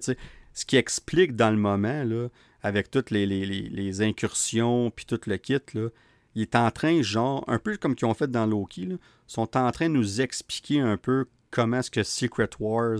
Ce 0.53 0.65
qui 0.65 0.75
explique 0.75 1.35
dans 1.35 1.51
le 1.51 1.57
moment, 1.57 2.03
là, 2.03 2.29
avec 2.63 2.89
toutes 2.89 3.11
les, 3.11 3.25
les, 3.25 3.45
les 3.45 4.01
incursions, 4.01 4.91
puis 4.91 5.05
tout 5.05 5.19
le 5.27 5.37
kit, 5.37 5.59
là, 5.73 5.89
il 6.35 6.41
est 6.43 6.55
en 6.55 6.69
train, 6.69 7.01
genre, 7.01 7.43
un 7.47 7.57
peu 7.57 7.77
comme 7.77 7.95
qu'ils 7.95 8.07
ont 8.07 8.13
fait 8.13 8.29
dans 8.29 8.45
Loki, 8.45 8.89
sont 9.25 9.57
en 9.57 9.71
train 9.71 9.89
de 9.89 9.95
nous 9.95 10.21
expliquer 10.21 10.79
un 10.79 10.95
peu 10.95 11.25
comment 11.49 11.79
est-ce 11.79 11.89
que 11.89 12.03
Secret 12.03 12.49
Wars 12.59 12.99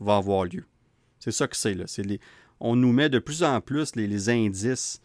va 0.00 0.16
avoir 0.16 0.44
lieu. 0.44 0.66
C'est 1.18 1.32
ça 1.32 1.48
que 1.48 1.56
c'est, 1.56 1.72
là. 1.72 1.84
Les, 1.98 2.20
on 2.60 2.76
nous 2.76 2.92
met 2.92 3.08
de 3.08 3.18
plus 3.18 3.42
en 3.42 3.60
plus 3.60 3.96
les, 3.96 4.28
indices 4.28 5.00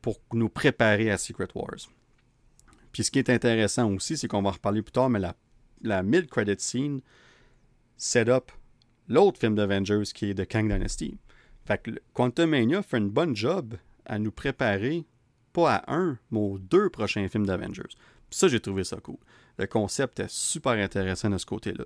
pour 0.00 0.18
nous 0.32 0.48
préparer 0.48 1.10
à 1.10 1.18
Secret 1.18 1.48
Wars. 1.54 1.88
Puis 2.90 3.04
ce 3.04 3.10
qui 3.10 3.20
est 3.20 3.30
intéressant 3.30 3.90
aussi, 3.92 4.16
c'est 4.16 4.26
qu'on 4.26 4.42
va 4.42 4.50
en 4.50 4.52
reparler 4.52 4.82
plus 4.82 4.92
tard, 4.92 5.08
mais 5.08 5.20
la, 5.20 5.36
la 5.82 6.02
mid-credit 6.02 6.58
scene 6.58 7.00
set 7.96 8.28
up 8.28 8.50
l'autre 9.08 9.38
film 9.38 9.54
d'Avengers 9.54 10.04
qui 10.14 10.30
est 10.30 10.34
de 10.34 10.44
Kang 10.44 10.72
Dynasty. 10.72 11.16
Fait 11.64 11.78
que 11.78 11.90
fait 12.82 12.98
une 12.98 13.10
bonne 13.10 13.36
job 13.36 13.74
à 14.04 14.18
nous 14.18 14.32
préparer 14.32 15.04
pas 15.52 15.76
à 15.76 15.94
un, 15.94 16.18
mais 16.30 16.38
aux 16.38 16.58
deux 16.58 16.88
prochains 16.88 17.28
films 17.28 17.46
d'Avengers. 17.46 17.82
ça, 18.30 18.48
j'ai 18.48 18.60
trouvé 18.60 18.84
ça 18.84 18.96
cool. 18.96 19.18
Le 19.58 19.66
concept 19.66 20.20
est 20.20 20.30
super 20.30 20.72
intéressant 20.72 21.30
de 21.30 21.38
ce 21.38 21.46
côté-là. 21.46 21.84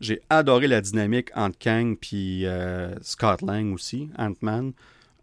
J'ai 0.00 0.22
adoré 0.30 0.66
la 0.66 0.80
dynamique 0.80 1.30
entre 1.34 1.58
Kang 1.58 1.96
et 2.12 2.42
euh, 2.46 2.94
Scott 3.02 3.42
Lang 3.42 3.72
aussi, 3.72 4.08
Ant-Man. 4.18 4.72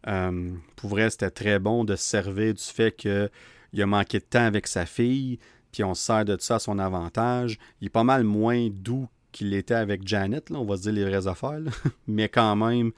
Euh, 0.07 0.51
pour 0.75 0.91
vrai, 0.91 1.09
c'était 1.09 1.31
très 1.31 1.59
bon 1.59 1.83
de 1.83 1.95
se 1.95 2.03
servir 2.03 2.53
du 2.53 2.63
fait 2.63 2.95
qu'il 2.95 3.81
a 3.81 3.85
manqué 3.85 4.19
de 4.19 4.23
temps 4.23 4.45
avec 4.45 4.67
sa 4.67 4.85
fille, 4.85 5.39
puis 5.71 5.83
on 5.83 5.93
se 5.93 6.03
sert 6.03 6.25
de 6.25 6.37
ça 6.39 6.55
à 6.55 6.59
son 6.59 6.79
avantage. 6.79 7.57
Il 7.79 7.87
est 7.87 7.89
pas 7.89 8.03
mal 8.03 8.23
moins 8.23 8.69
doux 8.69 9.07
qu'il 9.31 9.53
était 9.53 9.75
avec 9.75 10.07
Janet, 10.07 10.49
là, 10.49 10.59
on 10.59 10.65
va 10.65 10.77
se 10.77 10.83
dire 10.83 10.93
les 10.93 11.05
vraies 11.05 11.27
affaires, 11.27 11.59
mais 12.07 12.27
quand 12.29 12.55
même, 12.55 12.91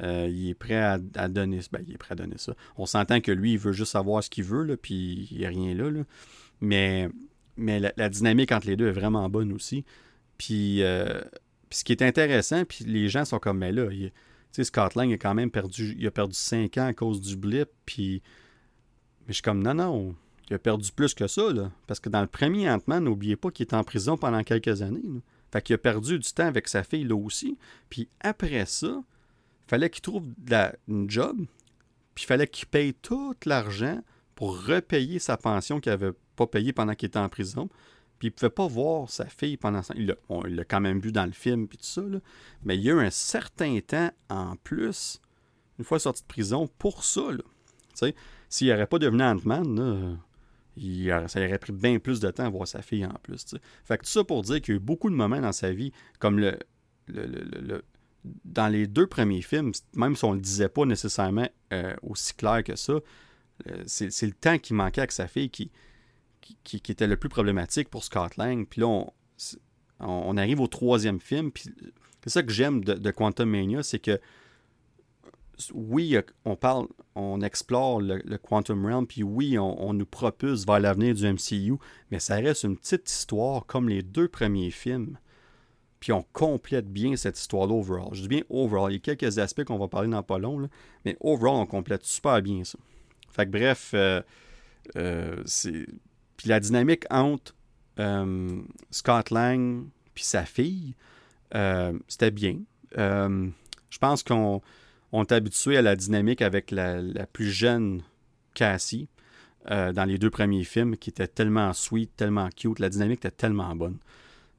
euh, 0.00 0.28
il 0.30 0.50
est 0.50 0.54
prêt 0.54 0.80
à, 0.80 0.98
donner 1.28 1.60
ben, 1.70 1.82
il 1.86 1.94
est 1.94 1.98
prêt 1.98 2.12
à 2.12 2.16
donner 2.16 2.38
ça. 2.38 2.54
On 2.76 2.86
s'entend 2.86 3.20
que 3.20 3.32
lui, 3.32 3.52
il 3.52 3.58
veut 3.58 3.72
juste 3.72 3.92
savoir 3.92 4.22
ce 4.22 4.30
qu'il 4.30 4.44
veut, 4.44 4.64
là, 4.64 4.76
puis 4.76 5.28
il 5.30 5.38
n'y 5.38 5.46
a 5.46 5.48
rien 5.48 5.74
là. 5.74 5.90
Mais, 6.60 7.08
mais 7.56 7.80
la, 7.80 8.08
dynamique 8.08 8.52
entre 8.52 8.68
les 8.68 8.76
deux 8.76 8.88
est 8.88 8.92
vraiment 8.92 9.28
bonne 9.28 9.52
aussi. 9.52 9.84
Puis, 10.38 10.82
euh, 10.82 11.20
puis 11.68 11.80
ce 11.80 11.84
qui 11.84 11.92
est 11.92 12.02
intéressant, 12.02 12.64
puis 12.64 12.84
les 12.84 13.08
gens 13.08 13.24
sont 13.24 13.38
comme, 13.38 13.58
mais 13.58 13.72
là, 13.72 13.88
sais, 14.52 14.64
Scott 14.64 14.94
Lang 14.94 15.12
a 15.12 15.18
quand 15.18 15.34
même 15.34 15.50
perdu, 15.50 15.96
il 15.98 16.10
perdu 16.10 16.34
5 16.34 16.78
ans 16.78 16.86
à 16.86 16.92
cause 16.92 17.20
du 17.20 17.36
blip, 17.36 17.68
puis... 17.86 18.22
Mais 19.26 19.28
je 19.28 19.34
suis 19.34 19.42
comme, 19.42 19.62
non, 19.62 19.74
non, 19.74 20.16
il 20.52 20.56
a 20.56 20.58
perdu 20.58 20.92
plus 20.92 21.14
que 21.14 21.26
ça, 21.26 21.50
là. 21.50 21.70
Parce 21.86 21.98
que 21.98 22.08
dans 22.08 22.20
le 22.20 22.26
premier 22.26 22.70
Ant-Man, 22.70 23.04
n'oubliez 23.04 23.36
pas 23.36 23.50
qu'il 23.50 23.66
est 23.66 23.74
en 23.74 23.82
prison 23.84 24.16
pendant 24.16 24.42
quelques 24.44 24.82
années. 24.82 25.02
Fait 25.50 25.62
qu'il 25.62 25.74
a 25.74 25.78
perdu 25.78 26.18
du 26.18 26.32
temps 26.32 26.46
avec 26.46 26.68
sa 26.68 26.82
fille, 26.82 27.04
là 27.04 27.16
aussi. 27.16 27.56
Puis 27.88 28.08
après 28.20 28.66
ça, 28.66 29.02
fallait 29.66 29.90
qu'il 29.90 30.02
trouve 30.02 30.26
de 30.38 30.50
la, 30.50 30.74
une 30.88 31.08
job, 31.08 31.46
puis 32.14 32.24
fallait 32.26 32.46
qu'il 32.46 32.66
paye 32.66 32.92
tout 32.92 33.34
l'argent 33.46 34.02
pour 34.34 34.66
repayer 34.66 35.18
sa 35.18 35.36
pension 35.36 35.80
qu'il 35.80 35.90
n'avait 35.92 36.12
pas 36.36 36.46
payée 36.46 36.72
pendant 36.72 36.94
qu'il 36.94 37.06
était 37.06 37.18
en 37.18 37.28
prison. 37.28 37.68
Puis 38.18 38.28
il 38.28 38.30
ne 38.30 38.34
pouvait 38.34 38.50
pas 38.50 38.66
voir 38.66 39.08
sa 39.08 39.24
fille 39.26 39.56
pendant 39.56 39.82
ça. 39.82 39.94
Il 39.96 40.06
l'a 40.06 40.64
quand 40.64 40.80
même 40.80 41.00
vu 41.00 41.12
dans 41.12 41.26
le 41.26 41.32
film, 41.32 41.66
puis 41.66 41.78
tout 41.78 41.84
ça. 41.84 42.02
Mais 42.62 42.76
il 42.76 42.82
y 42.82 42.90
a 42.90 42.94
eu 42.94 43.00
un 43.00 43.10
certain 43.10 43.78
temps 43.80 44.10
en 44.28 44.56
plus, 44.56 45.20
une 45.78 45.84
fois 45.84 45.98
sorti 45.98 46.22
de 46.22 46.28
prison, 46.28 46.68
pour 46.78 47.04
ça. 47.04 47.22
S'il 48.48 48.68
n'aurait 48.68 48.86
pas 48.86 48.98
devenu 48.98 49.22
Ant-Man, 49.22 50.18
ça 50.76 51.38
aurait 51.38 51.58
pris 51.58 51.72
bien 51.72 51.98
plus 51.98 52.20
de 52.20 52.30
temps 52.30 52.44
à 52.44 52.50
voir 52.50 52.66
sa 52.66 52.82
fille 52.82 53.04
en 53.04 53.18
plus. 53.22 53.54
Fait 53.84 53.98
que 53.98 54.04
tout 54.04 54.10
ça 54.10 54.24
pour 54.24 54.42
dire 54.42 54.60
qu'il 54.60 54.74
y 54.74 54.76
a 54.76 54.80
eu 54.80 54.80
beaucoup 54.82 55.10
de 55.10 55.14
moments 55.14 55.40
dans 55.40 55.52
sa 55.52 55.72
vie, 55.72 55.92
comme 56.18 56.38
le, 56.38 56.58
le, 57.08 57.82
dans 58.44 58.68
les 58.68 58.86
deux 58.86 59.06
premiers 59.06 59.42
films, 59.42 59.72
même 59.94 60.16
si 60.16 60.24
on 60.24 60.30
ne 60.30 60.36
le 60.36 60.40
disait 60.40 60.68
pas 60.68 60.84
nécessairement 60.84 61.48
euh, 61.72 61.94
aussi 62.02 62.34
clair 62.34 62.62
que 62.64 62.76
ça, 62.76 62.94
euh, 63.66 63.82
c'est 63.86 64.22
le 64.22 64.32
temps 64.32 64.58
qui 64.58 64.74
manquait 64.74 65.00
avec 65.00 65.12
sa 65.12 65.26
fille 65.26 65.50
qui, 65.50 65.70
qui, 66.64 66.76
était 66.76 67.06
le 67.06 67.16
plus 67.16 67.28
problématique 67.28 67.88
pour 67.88 68.04
Scott 68.04 68.36
Lang. 68.36 68.66
Puis 68.66 68.80
là, 68.80 69.04
on, 70.00 70.36
arrive 70.36 70.60
au 70.60 70.66
troisième 70.66 71.20
film. 71.20 71.50
C'est 71.54 72.30
ça 72.30 72.42
que 72.42 72.52
j'aime 72.52 72.84
de, 72.84 73.10
Quantum 73.10 73.50
Mania, 73.50 73.82
c'est 73.82 73.98
que 73.98 74.20
oui, 75.74 76.16
on 76.44 76.56
parle, 76.56 76.86
on 77.14 77.40
explore 77.40 78.00
le, 78.00 78.38
Quantum 78.38 78.84
Realm, 78.86 79.06
puis 79.06 79.22
oui, 79.22 79.58
on, 79.58 79.92
nous 79.92 80.06
propulse 80.06 80.66
vers 80.66 80.80
l'avenir 80.80 81.14
du 81.14 81.26
MCU, 81.26 81.76
mais 82.10 82.18
ça 82.18 82.36
reste 82.36 82.64
une 82.64 82.76
petite 82.76 83.08
histoire 83.10 83.66
comme 83.66 83.88
les 83.88 84.02
deux 84.02 84.28
premiers 84.28 84.70
films. 84.70 85.18
Puis 86.00 86.12
on 86.12 86.24
complète 86.32 86.92
bien 86.92 87.14
cette 87.14 87.38
histoire-là 87.38 87.74
overall. 87.74 88.08
Je 88.12 88.22
dis 88.22 88.28
bien 88.28 88.42
overall. 88.50 88.90
Il 88.90 88.94
y 88.94 88.96
a 88.96 89.14
quelques 89.14 89.38
aspects 89.38 89.62
qu'on 89.64 89.78
va 89.78 89.86
parler 89.86 90.08
dans 90.08 90.22
pas 90.22 90.38
long, 90.38 90.68
mais 91.04 91.16
overall, 91.20 91.60
on 91.60 91.66
complète 91.66 92.02
super 92.02 92.42
bien 92.42 92.64
ça. 92.64 92.78
Fait 93.30 93.46
que 93.46 93.50
bref, 93.50 93.92
euh, 93.94 94.20
euh, 94.96 95.42
c'est 95.46 95.86
puis 96.36 96.48
la 96.48 96.58
dynamique 96.58 97.04
entre 97.08 97.54
euh, 98.00 98.60
Scott 98.90 99.30
Lang 99.30 99.86
puis 100.12 100.24
sa 100.24 100.44
fille, 100.44 100.96
c'était 102.08 102.32
bien. 102.32 102.58
Je 102.96 103.98
pense 103.98 104.22
qu'on 104.22 104.60
est 105.20 105.32
habitué 105.32 105.76
à 105.76 105.82
la 105.82 105.96
dynamique 105.96 106.42
avec 106.42 106.70
la, 106.70 107.02
plus 107.32 107.50
jeune 107.50 108.02
Cassie 108.54 109.08
dans 109.68 110.08
les 110.08 110.18
deux 110.18 110.30
premiers 110.30 110.64
films, 110.64 110.96
qui 110.96 111.10
était 111.10 111.28
tellement 111.28 111.72
sweet, 111.72 112.16
tellement 112.16 112.48
cute. 112.48 112.78
La 112.78 112.88
dynamique 112.88 113.18
était 113.18 113.30
tellement 113.30 113.76
bonne. 113.76 113.98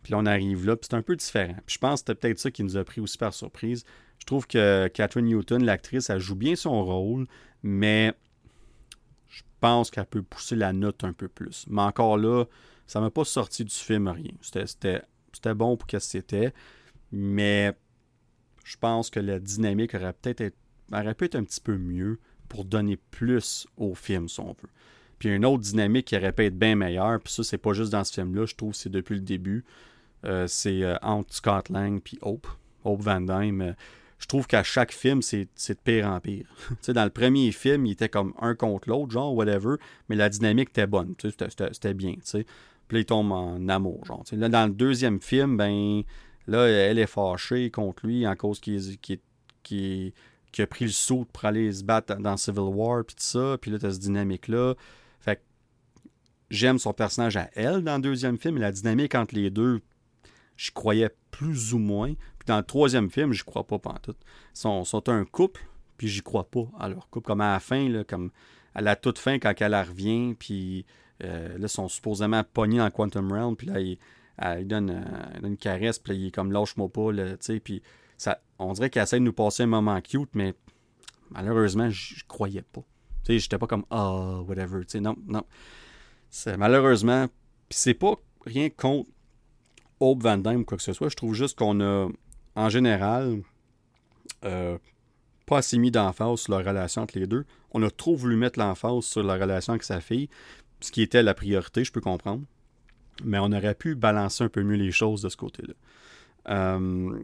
Puis 0.04 0.12
là, 0.12 0.20
on 0.20 0.26
arrive 0.26 0.66
là, 0.66 0.76
puis 0.76 0.88
c'est 0.90 0.96
un 0.96 1.02
peu 1.02 1.16
différent. 1.16 1.56
Puis 1.66 1.76
je 1.76 1.80
pense 1.80 2.02
que 2.02 2.08
c'était 2.08 2.16
peut-être 2.16 2.40
ça 2.40 2.52
qui 2.52 2.64
nous 2.64 2.78
a 2.78 2.84
pris 2.84 3.02
aussi 3.02 3.18
par 3.18 3.34
surprise. 3.34 3.84
Je 4.20 4.26
trouve 4.26 4.48
que 4.48 4.88
Catherine 4.94 5.26
Newton, 5.26 5.64
l'actrice, 5.64 6.10
elle 6.10 6.20
joue 6.20 6.36
bien 6.36 6.56
son 6.56 6.84
rôle, 6.86 7.28
mais 7.64 8.14
pense 9.64 9.90
qu'elle 9.92 10.06
peut 10.06 10.22
pousser 10.22 10.58
la 10.58 10.74
note 10.74 11.06
un 11.06 11.14
peu 11.14 11.30
plus. 11.30 11.66
Mais 11.70 11.84
encore 11.84 12.18
là, 12.18 12.44
ça 12.86 13.00
m'a 13.00 13.10
pas 13.10 13.24
sorti 13.24 13.64
du 13.64 13.74
film 13.74 14.10
rien. 14.10 14.34
C'était 14.42 15.56
bon 15.56 15.78
pour 15.78 15.90
ce 15.90 15.96
que 15.96 16.00
c'était, 16.00 16.54
mais 17.14 17.72
je 18.64 18.78
pense 18.78 19.10
que 19.10 19.20
la 19.20 19.40
dynamique 19.40 19.96
aurait 19.96 20.14
peut-être 20.14 20.56
aurait 20.92 21.16
pu 21.16 21.26
être 21.26 21.36
un 21.36 21.44
petit 21.44 21.62
peu 21.62 21.78
mieux 21.78 22.20
pour 22.50 22.66
donner 22.66 22.98
plus 22.98 23.68
au 23.78 23.96
film, 23.96 24.28
si 24.30 24.40
on 24.40 24.50
veut. 24.50 24.70
Puis 25.20 25.30
une 25.30 25.46
autre 25.46 25.64
dynamique 25.64 26.08
qui 26.08 26.18
aurait 26.18 26.34
pu 26.34 26.46
être 26.46 26.58
bien 26.58 26.76
meilleure, 26.76 27.20
puis 27.20 27.34
ça, 27.34 27.44
c'est 27.44 27.58
pas 27.58 27.74
juste 27.74 27.92
dans 27.92 28.04
ce 28.04 28.14
film-là, 28.14 28.46
je 28.46 28.56
trouve, 28.56 28.74
c'est 28.74 28.90
depuis 28.90 29.16
le 29.16 29.22
début. 29.22 29.64
Euh, 30.26 30.48
c'est 30.48 30.84
euh, 30.84 30.96
entre 31.02 31.34
Scott 31.34 31.70
Lang 31.70 32.02
puis 32.02 32.18
Hope, 32.22 32.48
Hope 32.84 33.02
Van 33.02 33.22
Dyne. 33.22 33.76
Je 34.20 34.28
trouve 34.28 34.48
qu'à 34.48 34.64
chaque 34.64 34.94
film, 34.94 35.22
c'est 35.22 35.46
de 35.46 35.74
pire 35.84 36.08
en 36.08 36.20
pire. 36.20 36.46
dans 36.88 37.04
le 37.04 37.10
premier 37.10 37.52
film, 37.52 37.86
il 37.86 37.92
était 37.92 38.10
comme 38.10 38.34
un 38.40 38.56
contre 38.56 38.90
l'autre, 38.90 39.12
genre, 39.12 39.36
whatever, 39.36 39.76
mais 40.08 40.16
la 40.16 40.30
dynamique 40.30 40.70
était 40.70 40.88
bonne, 40.88 41.16
c'était 41.20 41.94
bien. 41.94 42.16
Puis 42.24 42.46
là, 42.98 43.00
il 43.00 43.06
tombe 43.06 43.32
en 43.32 43.68
amour, 43.68 44.06
genre. 44.06 44.24
Dans 44.32 44.68
le 44.68 44.74
deuxième 44.74 45.20
film, 45.20 45.58
ben, 45.58 46.04
là, 46.48 46.68
elle 46.68 47.00
est 47.00 47.08
fâchée 47.08 47.70
contre 47.72 48.06
lui 48.06 48.28
en 48.28 48.36
cause 48.36 48.60
qu'il 48.60 48.98
qui, 49.64 50.14
qui 50.52 50.62
a 50.62 50.68
pris 50.68 50.86
le 50.86 50.92
saut 50.92 51.26
pour 51.32 51.46
aller 51.46 51.72
se 51.72 51.84
battre 51.84 52.16
dans 52.18 52.38
Civil 52.38 52.60
War, 52.60 53.04
puis 53.04 53.16
tout 53.16 53.24
ça, 53.24 53.58
puis 53.60 53.72
là, 53.72 53.80
tu 53.80 53.90
cette 53.90 54.00
dynamique-là. 54.00 54.76
Fait 55.20 55.42
j'aime 56.50 56.78
son 56.78 56.94
personnage 56.94 57.38
à 57.38 57.50
elle 57.56 57.84
dans 57.84 57.96
le 57.96 58.02
deuxième 58.02 58.38
film, 58.38 58.58
la 58.58 58.72
dynamique 58.72 59.16
entre 59.16 59.36
les 59.36 59.50
deux, 59.50 59.82
je 60.56 60.72
croyais 60.72 61.10
plus 61.32 61.74
ou 61.74 61.80
moins 61.80 62.14
dans 62.46 62.58
le 62.58 62.64
troisième 62.64 63.10
film, 63.10 63.34
j'y 63.34 63.44
crois 63.44 63.66
pas 63.66 63.80
pantoute. 63.80 64.18
Ils 64.56 64.86
sont, 64.86 65.10
un 65.10 65.26
couple, 65.26 65.66
puis 65.98 66.08
j'y 66.08 66.22
crois 66.22 66.50
pas 66.50 66.68
à 66.80 66.90
leur 66.90 67.10
couple. 67.10 67.28
Comme 67.28 67.42
à 67.42 67.54
la 67.54 67.60
fin, 67.60 67.90
là, 67.90 68.04
comme 68.04 68.32
à 68.76 68.82
la 68.82 68.96
toute 68.96 69.18
fin, 69.18 69.40
quand 69.40 69.54
elle 69.60 69.76
revient, 69.76 70.36
puis 70.38 70.86
euh, 71.24 71.58
là, 71.58 71.64
ils 71.64 71.70
sont 71.70 71.88
supposément 71.88 72.44
pognés 72.44 72.80
dans 72.80 72.90
Quantum 72.92 73.32
Realm, 73.32 73.56
puis 73.56 73.68
là, 73.68 73.80
elle, 74.38 74.68
donne, 74.68 74.90
euh, 74.90 75.48
une 75.48 75.58
caresse, 75.58 76.00
puis 76.00 76.16
il 76.16 76.28
est 76.28 76.32
comme 76.32 76.52
lâche-moi 76.52 76.90
pas, 76.90 77.12
tu 77.14 77.38
sais, 77.40 77.60
puis 77.60 77.82
ça, 78.18 78.42
on 78.60 78.74
dirait 78.74 78.90
qu'elle 78.90 79.04
essaie 79.04 79.20
de 79.20 79.24
nous 79.24 79.34
passer 79.34 79.64
un 79.64 79.68
moment 79.68 80.00
cute, 80.02 80.30
mais 80.34 80.54
malheureusement, 81.30 81.90
je 81.90 82.24
croyais 82.28 82.64
pas. 82.64 82.82
Tu 83.24 83.34
sais, 83.34 83.40
j'étais 83.40 83.58
pas 83.58 83.68
comme 83.68 83.86
ah, 83.90 84.42
whatever, 84.48 84.82
tu 84.82 84.94
sais, 84.94 85.00
non, 85.00 85.16
non. 85.28 85.44
Malheureusement, 86.58 87.28
puis 87.70 87.78
c'est 87.78 87.94
pas 87.94 88.16
rien 88.46 88.70
contre 88.70 89.10
Hope 90.00 90.24
Van 90.24 90.38
Dyne 90.38 90.62
ou 90.62 90.66
quoi 90.66 90.78
que 90.78 90.84
ce 90.84 90.94
soit, 90.94 91.10
je 91.10 91.16
trouve 91.16 91.34
juste 91.34 91.58
qu'on 91.58 91.80
a 91.80 92.10
en 92.56 92.70
général, 92.70 93.42
euh, 94.46 94.78
pas 95.46 95.60
assez 95.60 95.78
mis 95.78 95.92
d'emphase 95.92 96.42
sur 96.42 96.54
la 96.54 96.60
relation 96.60 97.02
entre 97.02 97.18
les 97.18 97.28
deux. 97.28 97.46
On 97.72 97.82
a 97.84 97.90
trop 97.90 98.16
voulu 98.16 98.36
mettre 98.36 98.60
l'emphase 98.60 99.06
sur 99.06 99.24
la 99.24 99.36
relation 99.36 99.74
avec 99.74 99.84
sa 99.84 100.02
fille, 100.02 100.30
ce 100.80 100.92
qui 100.92 101.02
était 101.02 101.24
la 101.24 101.34
priorité, 101.34 101.84
je 101.84 101.92
peux 101.92 102.02
comprendre. 102.02 102.44
Mais 103.24 103.38
on 103.40 103.52
aurait 103.52 103.76
pu 103.76 103.96
balancer 103.96 104.44
un 104.44 104.50
peu 104.50 104.64
mieux 104.64 104.76
les 104.76 104.92
choses 104.92 105.22
de 105.22 105.30
ce 105.30 105.38
côté-là. 105.38 105.74
Euh, 106.50 107.20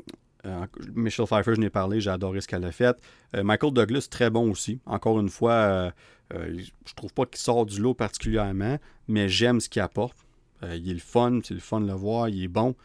euh, 0.45 0.65
Michelle 0.95 1.25
Pfeiffer, 1.25 1.55
je 1.55 1.59
n'ai 1.59 1.69
parlé, 1.69 1.99
j'ai 1.99 2.09
adoré 2.09 2.41
ce 2.41 2.47
qu'elle 2.47 2.63
a 2.63 2.71
fait. 2.71 2.95
Michael 3.33 3.73
Douglas, 3.73 4.07
très 4.09 4.29
bon 4.29 4.51
aussi. 4.51 4.79
Encore 4.85 5.19
une 5.19 5.29
fois, 5.29 5.91
je 6.31 6.93
trouve 6.95 7.13
pas 7.13 7.25
qu'il 7.25 7.39
sort 7.39 7.65
du 7.65 7.81
lot 7.81 7.93
particulièrement, 7.93 8.77
mais 9.07 9.27
j'aime 9.27 9.59
ce 9.59 9.67
qu'il 9.67 9.81
apporte. 9.81 10.17
il 10.63 10.89
est 10.89 10.93
le 10.93 10.99
fun, 10.99 11.39
c'est 11.43 11.53
le 11.53 11.59
fun 11.59 11.81
de 11.81 11.87
le 11.87 11.93
voir, 11.93 12.29
il 12.29 12.43
est 12.43 12.47
bon. 12.47 12.75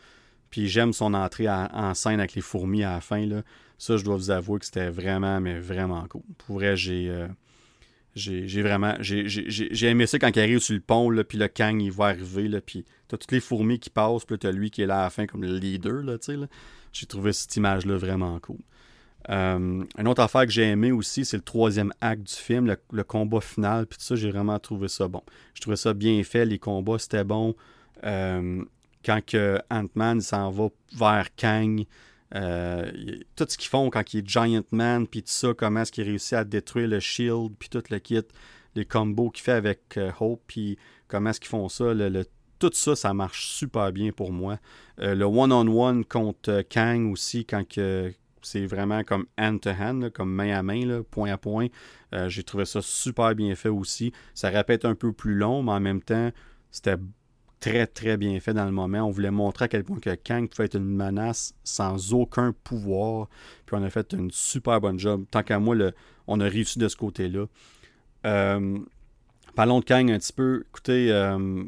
Puis 0.51 0.69
j'aime 0.69 0.93
son 0.93 1.15
entrée 1.15 1.49
en 1.49 1.95
scène 1.95 2.19
avec 2.19 2.35
les 2.35 2.43
fourmis 2.43 2.83
à 2.83 2.95
la 2.95 3.01
fin. 3.01 3.25
Ça, 3.79 3.97
je 3.97 4.05
dois 4.05 4.17
vous 4.17 4.31
avouer 4.31 4.59
que 4.59 4.67
c'était 4.67 4.91
vraiment, 4.91 5.41
mais 5.41 5.59
vraiment 5.61 6.05
cool. 6.09 6.23
Pour 6.39 6.57
vrai, 6.57 6.77
j'ai. 6.77 7.27
J'ai 8.15 8.63
vraiment. 8.63 8.95
J'ai 9.01 9.87
aimé 9.87 10.07
ça 10.07 10.19
quand 10.19 10.35
il 10.35 10.41
arrive 10.41 10.61
sur 10.61 10.75
le 10.75 10.81
pont, 10.81 11.11
là, 11.11 11.25
puis 11.25 11.37
le 11.37 11.49
Kang, 11.49 11.81
il 11.83 11.91
va 11.91 12.07
arriver, 12.07 12.47
là, 12.49 12.61
puis 12.61 12.85
t'as 13.09 13.17
toutes 13.17 13.33
les 13.33 13.41
fourmis 13.41 13.81
qui 13.81 13.91
passent, 13.91 14.25
puis 14.25 14.39
t'as 14.39 14.53
lui 14.53 14.71
qui 14.71 14.83
est 14.83 14.87
là 14.87 15.01
à 15.01 15.03
la 15.05 15.11
fin 15.11 15.27
comme 15.27 15.43
le 15.43 15.57
leader, 15.59 16.03
là, 16.03 16.19
tu 16.19 16.27
sais, 16.27 16.37
là. 16.37 16.47
J'ai 16.93 17.07
trouvé 17.07 17.33
cette 17.33 17.57
image-là 17.57 17.97
vraiment 17.97 18.39
cool. 18.39 18.61
Euh, 19.31 19.83
une 19.99 20.09
autre 20.09 20.23
affaire 20.23 20.45
que 20.45 20.53
j'ai 20.53 20.63
aimé 20.63 20.93
aussi, 20.93 21.25
c'est 21.25 21.37
le 21.37 21.43
troisième 21.43 21.93
acte 22.01 22.23
du 22.23 22.35
film, 22.35 22.73
le, 22.93 23.05
combat 23.05 23.41
final, 23.41 23.87
puis 23.87 23.99
tout 23.99 24.05
ça, 24.05 24.15
j'ai 24.15 24.31
vraiment 24.31 24.59
trouvé 24.61 24.87
ça 24.87 25.09
bon. 25.09 25.23
Je 25.55 25.61
trouvais 25.61 25.77
ça 25.77 25.93
bien 25.93 26.23
fait, 26.23 26.45
les 26.45 26.59
combats, 26.59 26.99
c'était 26.99 27.25
bon. 27.25 27.57
Euh, 28.05 28.63
quand 29.05 29.21
Ant-Man 29.71 30.21
s'en 30.21 30.51
va 30.51 30.69
vers 30.97 31.35
Kang, 31.35 31.85
euh, 32.35 32.91
tout 33.37 33.47
ce 33.49 33.57
qu'ils 33.57 33.69
font 33.69 33.91
quand 33.91 34.13
il 34.13 34.21
est 34.21 34.29
Giant 34.29 34.65
Man, 34.73 35.07
puis 35.07 35.23
tout 35.23 35.31
ça, 35.31 35.55
comment 35.57 35.83
est-ce 35.83 35.93
qu'il 35.93 36.05
réussit 36.05 36.35
à 36.35 36.45
détruire 36.45 36.89
le 36.89 37.01
shield, 37.01 37.53
puis 37.59 37.69
tout 37.69 37.83
le 37.91 37.99
kit, 37.99 38.23
les 38.75 38.85
combos 38.85 39.31
qu'il 39.31 39.45
fait 39.45 39.53
avec 39.53 39.97
euh, 39.97 40.11
Hope, 40.19 40.43
puis 40.47 40.79
comment 41.07 41.31
est-ce 41.31 41.41
qu'ils 41.41 41.49
font 41.49 41.69
ça, 41.69 41.93
tout 42.59 42.71
ça, 42.73 42.97
ça 42.97 43.15
marche 43.15 43.49
super 43.49 43.93
bien 43.93 44.11
pour 44.11 44.33
moi. 44.33 44.59
Euh, 45.01 45.15
le 45.15 45.25
one-on-one 45.25 46.05
contre 46.05 46.63
Kang 46.69 47.13
aussi, 47.13 47.45
quand 47.45 47.65
c'est 48.43 48.67
vraiment 48.67 49.05
comme 49.05 49.27
hand-to-hand, 49.39 50.11
comme 50.11 50.33
main 50.33 50.59
à 50.59 50.63
main, 50.63 51.03
point 51.11 51.33
à 51.33 51.39
point. 51.39 51.69
J'ai 52.29 52.45
trouvé 52.45 52.65
ça 52.65 52.81
super 52.83 53.35
bien 53.35 53.55
fait 53.57 53.71
aussi. 53.71 54.13
Ça 54.35 54.51
répète 54.51 54.85
un 54.85 54.95
peu 54.95 55.13
plus 55.13 55.35
long, 55.35 55.63
mais 55.63 55.73
en 55.73 55.81
même 55.81 56.03
temps, 56.03 56.31
c'était 56.71 56.97
très, 57.65 57.87
très 57.87 58.19
bien 58.19 58.39
fait 58.41 58.53
dans 58.53 58.67
le 58.67 58.73
moment. 58.73 59.05
On 59.05 59.11
voulait 59.11 59.31
montrer 59.31 59.65
à 59.65 59.69
quel 59.69 59.85
point 59.85 59.99
que 59.99 60.15
Kang 60.15 60.47
pouvait 60.49 60.67
être 60.67 60.77
une 60.77 60.85
menace 60.85 61.55
sans 61.65 62.13
aucun 62.13 62.53
pouvoir. 62.53 63.29
Puis 63.65 63.75
on 63.75 63.83
a 63.83 63.89
fait 63.89 64.13
une 64.13 64.31
super 64.31 64.83
bonne 64.83 64.99
job. 64.99 65.25
Tant 65.31 65.43
qu'à 65.43 65.59
moi, 65.59 65.75
on 66.27 66.41
a 66.41 66.45
réussi 66.45 66.79
de 66.79 66.89
ce 66.89 66.97
côté-là. 66.97 67.47
Euh, 68.27 68.79
parlons 69.55 69.81
de 69.81 69.85
Kang 69.87 70.11
un 70.11 70.19
petit 70.19 70.35
peu. 70.35 70.65
Écoutez, 70.69 71.11
euh, 71.11 71.65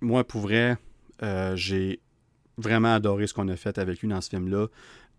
moi, 0.00 0.24
pour 0.24 0.40
vrai, 0.40 0.76
euh, 1.22 1.54
j'ai 1.54 2.00
vraiment 2.56 2.94
adoré 2.94 3.28
ce 3.28 3.34
qu'on 3.34 3.46
a 3.46 3.56
fait 3.56 3.78
avec 3.78 4.00
lui 4.00 4.08
dans 4.08 4.20
ce 4.20 4.30
film-là. 4.30 4.66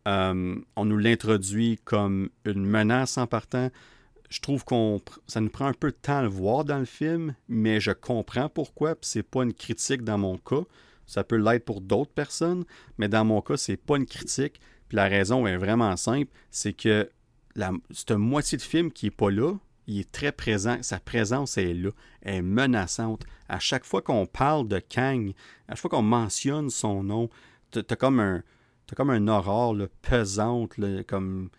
on 0.06 0.86
nous 0.86 0.98
l'introduit 0.98 1.80
comme 1.86 2.30
une 2.44 2.66
menace 2.66 3.18
en 3.18 3.26
partant 3.26 3.70
je 4.30 4.40
trouve 4.40 4.64
qu'on 4.64 5.02
ça 5.28 5.42
nous 5.42 5.50
prend 5.50 5.68
un 5.68 5.74
peu 5.74 5.92
de 5.92 5.98
temps 5.98 6.20
à 6.20 6.22
le 6.22 6.28
voir 6.28 6.64
dans 6.64 6.78
le 6.78 6.86
film, 6.86 7.36
mais 7.48 7.80
je 7.80 7.92
comprends 7.92 8.50
pourquoi, 8.50 8.96
c'est 9.02 9.24
pas 9.24 9.44
une 9.44 9.54
critique 9.54 10.04
dans 10.04 10.18
mon 10.18 10.38
cas. 10.38 10.64
Ça 11.06 11.24
peut 11.24 11.38
l'être 11.38 11.66
pour 11.66 11.82
d'autres 11.82 12.12
personnes, 12.12 12.66
mais 12.98 13.10
dans 13.10 13.26
mon 13.26 13.42
cas, 13.42 13.58
c'est 13.58 13.78
pas 13.78 13.98
une 13.98 14.06
critique. 14.06 14.62
Puis 14.88 14.96
la 14.96 15.08
raison 15.08 15.48
est 15.48 15.58
vraiment 15.58 15.96
simple, 15.98 16.32
c'est 16.52 16.74
que 16.74 17.10
cette 17.92 18.12
moitié 18.12 18.58
de 18.58 18.64
film 18.64 18.92
qui 18.92 19.08
est 19.08 19.12
pas 19.12 19.32
là, 19.32 19.54
il 19.88 20.00
est 20.00 20.12
très 20.12 20.32
présent. 20.32 20.78
Sa 20.82 21.00
présence 21.00 21.58
est 21.58 21.74
là. 21.74 21.90
Elle 22.22 22.36
est 22.36 22.42
menaçante. 22.44 23.24
À 23.48 23.58
chaque 23.58 23.86
fois 23.86 24.04
qu'on 24.04 24.28
parle 24.28 24.68
de 24.68 24.80
Kang, 24.80 25.34
à 25.68 25.74
chaque 25.74 25.82
fois 25.82 25.90
qu'on 25.90 26.04
mentionne 26.04 26.70
son 26.70 27.04
nom, 27.04 27.30
tu 27.72 27.80
as 27.80 27.96
comme 27.96 28.20
un. 28.20 28.44
T'as 28.86 28.96
comme 28.96 29.10
un 29.12 29.28
aurore 29.28 29.76
pesante, 30.02 30.74
comme, 31.08 31.50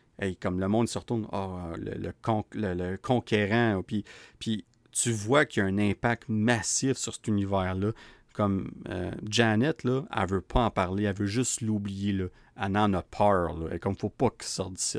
comme 0.41 0.61
le 0.61 0.69
monde 0.69 0.89
se 0.89 0.99
retourne, 0.99 1.27
ah, 1.33 1.73
le, 1.79 1.95
le, 1.95 2.97
conquérant, 2.99 3.83
puis, 3.87 4.05
puis 4.39 4.65
tu 4.93 5.13
vois 5.13 5.45
qu'il 5.45 5.63
y 5.63 5.67
a 5.67 5.69
un 5.69 5.79
impact 5.79 6.25
massif 6.29 6.97
sur 6.97 7.15
cet 7.15 7.27
univers-là. 7.29 7.93
Comme 8.33 8.71
euh, 8.89 9.11
Janet, 9.29 9.85
là, 9.85 10.05
elle 10.17 10.29
veut 10.29 10.41
pas 10.41 10.65
en 10.65 10.71
parler, 10.71 11.05
elle 11.05 11.17
veut 11.17 11.27
juste 11.27 11.61
l'oublier. 11.63 12.27
Elle 12.57 12.77
en 12.77 12.93
a 12.95 13.03
peur. 13.03 13.55
Là. 13.57 13.75
Et 13.75 13.79
comme 13.79 13.97
faut 13.97 14.09
pas 14.09 14.31
qu'il 14.31 14.45
sorte 14.45 14.75
d'ici, 14.75 14.99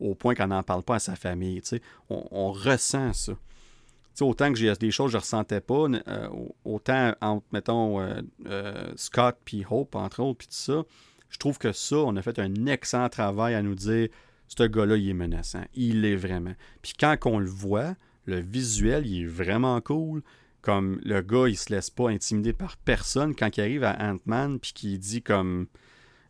au 0.00 0.14
point 0.14 0.34
qu'elle 0.34 0.48
n'en 0.48 0.62
parle 0.62 0.82
pas 0.82 0.96
à 0.96 0.98
sa 0.98 1.16
famille. 1.16 1.60
On, 2.08 2.26
on 2.30 2.52
ressent 2.52 3.12
ça. 3.12 3.32
autant 4.20 4.52
que 4.52 4.58
j'ai 4.58 4.72
des 4.74 4.90
choses 4.90 5.08
que 5.08 5.12
je 5.12 5.16
ne 5.18 5.22
ressentais 5.22 5.60
pas, 5.60 5.86
euh, 6.08 6.28
autant 6.64 7.14
entre, 7.20 7.46
mettons, 7.52 8.00
euh, 8.00 8.92
Scott 8.96 9.36
puis 9.44 9.64
Hope, 9.68 9.94
entre 9.94 10.22
autres, 10.22 10.38
puis 10.38 10.48
tout 10.48 10.54
ça, 10.54 10.82
je 11.30 11.38
trouve 11.38 11.58
que 11.58 11.72
ça, 11.72 11.96
on 11.96 12.16
a 12.16 12.22
fait 12.22 12.38
un 12.38 12.66
excellent 12.66 13.08
travail 13.08 13.54
à 13.54 13.62
nous 13.62 13.74
dire 13.74 14.08
ce 14.48 14.64
gars-là, 14.64 14.96
il 14.96 15.08
est 15.10 15.14
menaçant. 15.14 15.64
Il 15.74 16.04
est 16.04 16.16
vraiment. 16.16 16.54
Puis 16.82 16.94
quand 16.98 17.16
on 17.26 17.38
le 17.38 17.48
voit, 17.48 17.94
le 18.26 18.40
visuel, 18.40 19.06
il 19.06 19.22
est 19.22 19.26
vraiment 19.26 19.80
cool. 19.80 20.22
Comme 20.62 21.00
le 21.04 21.20
gars, 21.20 21.48
il 21.48 21.56
se 21.56 21.72
laisse 21.72 21.90
pas 21.90 22.10
intimider 22.10 22.52
par 22.52 22.76
personne 22.78 23.34
quand 23.34 23.56
il 23.56 23.60
arrive 23.60 23.84
à 23.84 23.96
Ant-Man, 24.00 24.58
puis 24.58 24.72
qu'il 24.72 24.98
dit 24.98 25.22
comme. 25.22 25.66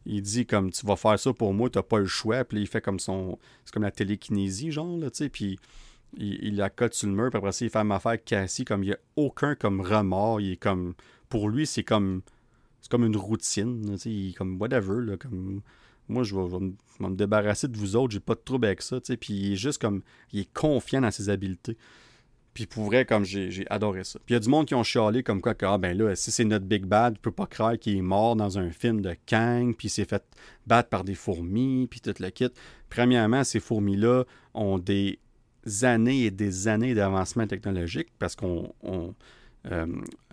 Il 0.07 0.23
dit 0.23 0.47
comme 0.47 0.71
tu 0.71 0.87
vas 0.87 0.97
faire 0.97 1.19
ça 1.19 1.33
pour 1.35 1.53
moi, 1.53 1.69
t'as 1.69 1.83
pas 1.83 1.99
le 1.99 2.07
choix. 2.07 2.45
Puis 2.45 2.61
il 2.61 2.67
fait 2.67 2.81
comme 2.81 2.99
son. 2.99 3.39
C'est 3.65 3.73
comme 3.73 3.83
la 3.83 3.91
télékinésie, 3.91 4.73
genre, 4.73 4.97
là, 4.99 5.11
tu 5.11 5.19
sais. 5.19 5.29
Puis 5.29 5.59
il, 6.17 6.57
la 6.57 6.71
cote 6.71 6.95
sur 6.95 7.09
le 7.09 7.15
mur, 7.15 7.31
puis 7.31 7.39
après 7.39 7.53
ça, 7.53 7.65
il 7.65 7.71
fait 7.71 7.85
ma 7.85 7.97
affaire 7.97 8.23
Cassie, 8.23 8.65
comme 8.65 8.83
il 8.85 8.91
y 8.91 8.93
a 8.93 8.99
aucun 9.17 9.55
comme 9.55 9.81
remords. 9.81 10.41
Il 10.41 10.53
est 10.53 10.57
comme. 10.57 10.95
Pour 11.29 11.49
lui, 11.49 11.67
c'est 11.67 11.85
comme. 11.85 12.23
C'est 12.81 12.91
comme 12.91 13.05
une 13.05 13.17
routine, 13.17 13.97
tu 13.99 14.29
sais. 14.31 14.35
Comme 14.37 14.61
whatever, 14.61 15.03
là. 15.03 15.17
Comme 15.17 15.63
moi, 16.09 16.23
je 16.23 16.35
vais, 16.35 16.59
me 17.01 17.15
débarrasser 17.15 17.69
de 17.69 17.77
vous 17.77 17.97
autres, 17.97 18.13
j'ai 18.13 18.21
pas 18.21 18.35
de 18.35 18.41
trouble 18.45 18.67
avec 18.67 18.83
ça. 18.83 18.99
Puis 19.01 19.35
il 19.35 19.53
est 19.53 19.57
juste 19.57 19.81
comme, 19.81 20.03
il 20.33 20.41
est 20.41 20.53
confiant 20.53 21.01
dans 21.01 21.11
ses 21.11 21.29
habiletés. 21.29 21.77
Puis 22.55 22.67
pour 22.67 22.87
vrai, 22.87 23.05
comme 23.05 23.25
j'ai 23.25 23.65
adoré 23.71 24.03
ça. 24.03 24.19
Puis 24.19 24.33
il 24.33 24.33
y 24.33 24.37
a 24.37 24.41
du 24.41 24.49
monde 24.49 24.67
qui 24.67 24.75
ont 24.75 24.83
chialé 24.83 25.23
comme 25.23 25.41
quoi 25.41 25.55
que, 25.55 25.65
ah 25.65 25.79
ben 25.79 25.97
là, 25.97 26.17
si 26.17 26.33
c'est 26.33 26.45
notre 26.45 26.65
Big 26.65 26.85
Bad, 26.85 27.15
tu 27.15 27.21
peux 27.21 27.31
pas 27.31 27.47
croire 27.47 27.79
qu'il 27.79 27.97
est 27.97 28.03
mort 28.03 28.35
dans 28.35 28.59
un 28.59 28.71
film 28.71 29.01
de 29.01 29.15
Kang, 29.27 29.77
puis 29.77 29.87
il 29.87 29.91
s'est 29.91 30.05
fait 30.05 30.25
battre 30.67 30.89
par 30.89 31.05
des 31.05 31.15
fourmis, 31.15 31.87
puis 31.89 32.01
tout 32.01 32.15
le 32.19 32.31
kit. 32.31 32.49
Premièrement, 32.91 33.45
ces 33.45 33.61
fourmis-là 33.61 34.25
ont 34.55 34.79
des 34.79 35.21
années 35.83 36.25
et 36.25 36.31
des 36.33 36.67
années 36.67 36.95
d'avancement 36.95 37.47
technologique 37.47 38.09
parce 38.19 38.35
qu'on. 38.35 38.75
On, 38.83 39.15
euh, 39.71 39.87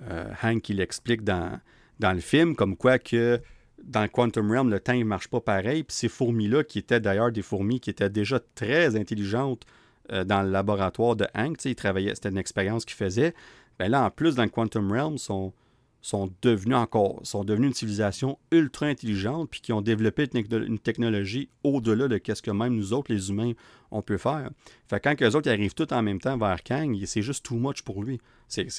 euh, 0.03 0.31
Hank, 0.41 0.69
il 0.69 0.79
explique 0.79 1.23
dans, 1.23 1.59
dans 1.99 2.13
le 2.13 2.21
film 2.21 2.55
comme 2.55 2.75
quoi 2.75 2.99
que 2.99 3.39
dans 3.83 4.07
Quantum 4.07 4.51
Realm, 4.51 4.69
le 4.69 4.79
temps 4.79 4.95
ne 4.95 5.03
marche 5.03 5.27
pas 5.27 5.41
pareil. 5.41 5.85
Ces 5.89 6.07
fourmis-là, 6.07 6.63
qui 6.63 6.79
étaient 6.79 6.99
d'ailleurs 6.99 7.31
des 7.31 7.41
fourmis 7.41 7.79
qui 7.79 7.89
étaient 7.89 8.09
déjà 8.09 8.39
très 8.55 8.95
intelligentes 8.95 9.63
euh, 10.11 10.23
dans 10.23 10.41
le 10.41 10.49
laboratoire 10.49 11.15
de 11.15 11.27
Hank, 11.35 11.63
ils 11.65 11.75
travaillaient, 11.75 12.15
c'était 12.15 12.29
une 12.29 12.37
expérience 12.37 12.85
qu'ils 12.85 12.97
faisaient. 12.97 13.33
Ben 13.79 13.89
là, 13.89 14.05
en 14.05 14.09
plus, 14.09 14.35
dans 14.35 14.43
le 14.43 14.49
Quantum 14.49 14.91
Realm, 14.91 15.17
sont, 15.17 15.53
sont 16.01 16.31
devenus 16.41 16.77
encore, 16.77 17.19
sont 17.23 17.43
devenus 17.43 17.69
une 17.69 17.73
civilisation 17.73 18.37
ultra 18.51 18.85
intelligente, 18.85 19.49
puis 19.49 19.61
qui 19.61 19.73
ont 19.73 19.81
développé 19.81 20.29
une, 20.33 20.79
technologie 20.79 21.49
au-delà 21.63 22.07
de 22.07 22.21
ce 22.23 22.41
que 22.41 22.51
même 22.51 22.75
nous 22.75 22.93
autres, 22.93 23.11
les 23.11 23.29
humains, 23.29 23.53
on 23.91 24.01
peut 24.01 24.17
faire. 24.17 24.49
Fait 24.87 24.99
quand 24.99 25.19
les 25.19 25.35
autres 25.35 25.49
arrivent 25.49 25.73
tous 25.73 25.93
en 25.93 26.01
même 26.01 26.19
temps 26.19 26.37
vers 26.37 26.63
Kang, 26.63 26.95
c'est 27.05 27.21
juste 27.21 27.43
too 27.43 27.55
much 27.55 27.81
pour 27.81 28.03
lui. 28.03 28.19
C'est 28.47 28.69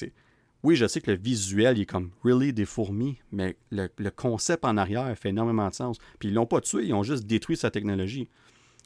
oui, 0.63 0.75
je 0.75 0.87
sais 0.87 1.01
que 1.01 1.11
le 1.11 1.17
visuel, 1.17 1.79
est 1.79 1.85
comme 1.85 2.11
really 2.23 2.51
des 2.51 2.65
fourmis, 2.65 3.17
mais 3.31 3.57
le, 3.71 3.87
concept 4.09 4.65
en 4.65 4.77
arrière 4.77 5.15
fait 5.17 5.29
énormément 5.29 5.69
de 5.69 5.73
sens. 5.73 5.97
Puis 6.19 6.29
ils 6.29 6.33
l'ont 6.33 6.45
pas 6.45 6.61
tué, 6.61 6.85
ils 6.85 6.93
ont 6.93 7.03
juste 7.03 7.25
détruit 7.25 7.57
sa 7.57 7.69
technologie. 7.69 8.27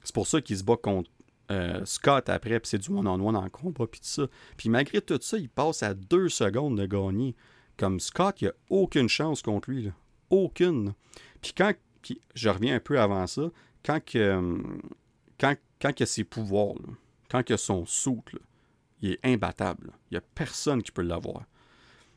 C'est 0.03 0.13
pour 0.13 0.27
ça 0.27 0.41
qu'il 0.41 0.57
se 0.57 0.63
bat 0.63 0.77
contre 0.77 1.09
euh, 1.51 1.83
Scott 1.85 2.29
après, 2.29 2.59
puis 2.59 2.69
c'est 2.69 2.77
du 2.77 2.89
one-on-one 2.89 3.35
en 3.35 3.49
combat, 3.49 3.87
puis 3.87 3.99
tout 4.01 4.07
ça. 4.07 4.27
Puis 4.57 4.69
malgré 4.69 5.01
tout 5.01 5.19
ça, 5.21 5.37
il 5.37 5.49
passe 5.49 5.83
à 5.83 5.93
deux 5.93 6.29
secondes 6.29 6.77
de 6.77 6.85
gagner. 6.85 7.35
Comme 7.77 7.99
Scott, 7.99 8.41
il 8.41 8.49
a 8.49 8.53
aucune 8.69 9.09
chance 9.09 9.41
contre 9.41 9.71
lui. 9.71 9.89
Aucune. 10.29 10.93
Puis 11.41 11.53
quand, 11.57 11.73
je 12.35 12.49
reviens 12.49 12.75
un 12.75 12.79
peu 12.79 12.99
avant 12.99 13.27
ça, 13.27 13.49
quand, 13.83 14.03
que, 14.03 14.61
quand, 15.39 15.55
quand 15.81 15.99
il 15.99 16.07
ses 16.07 16.23
pouvoirs, 16.23 16.75
quand 17.29 17.49
il 17.49 17.53
a 17.53 17.57
son 17.57 17.85
soute, 17.85 18.35
il 19.01 19.11
est 19.11 19.19
imbattable. 19.25 19.91
Il 20.09 20.13
n'y 20.13 20.17
a 20.17 20.21
personne 20.35 20.83
qui 20.83 20.91
peut 20.91 21.01
l'avoir. 21.01 21.45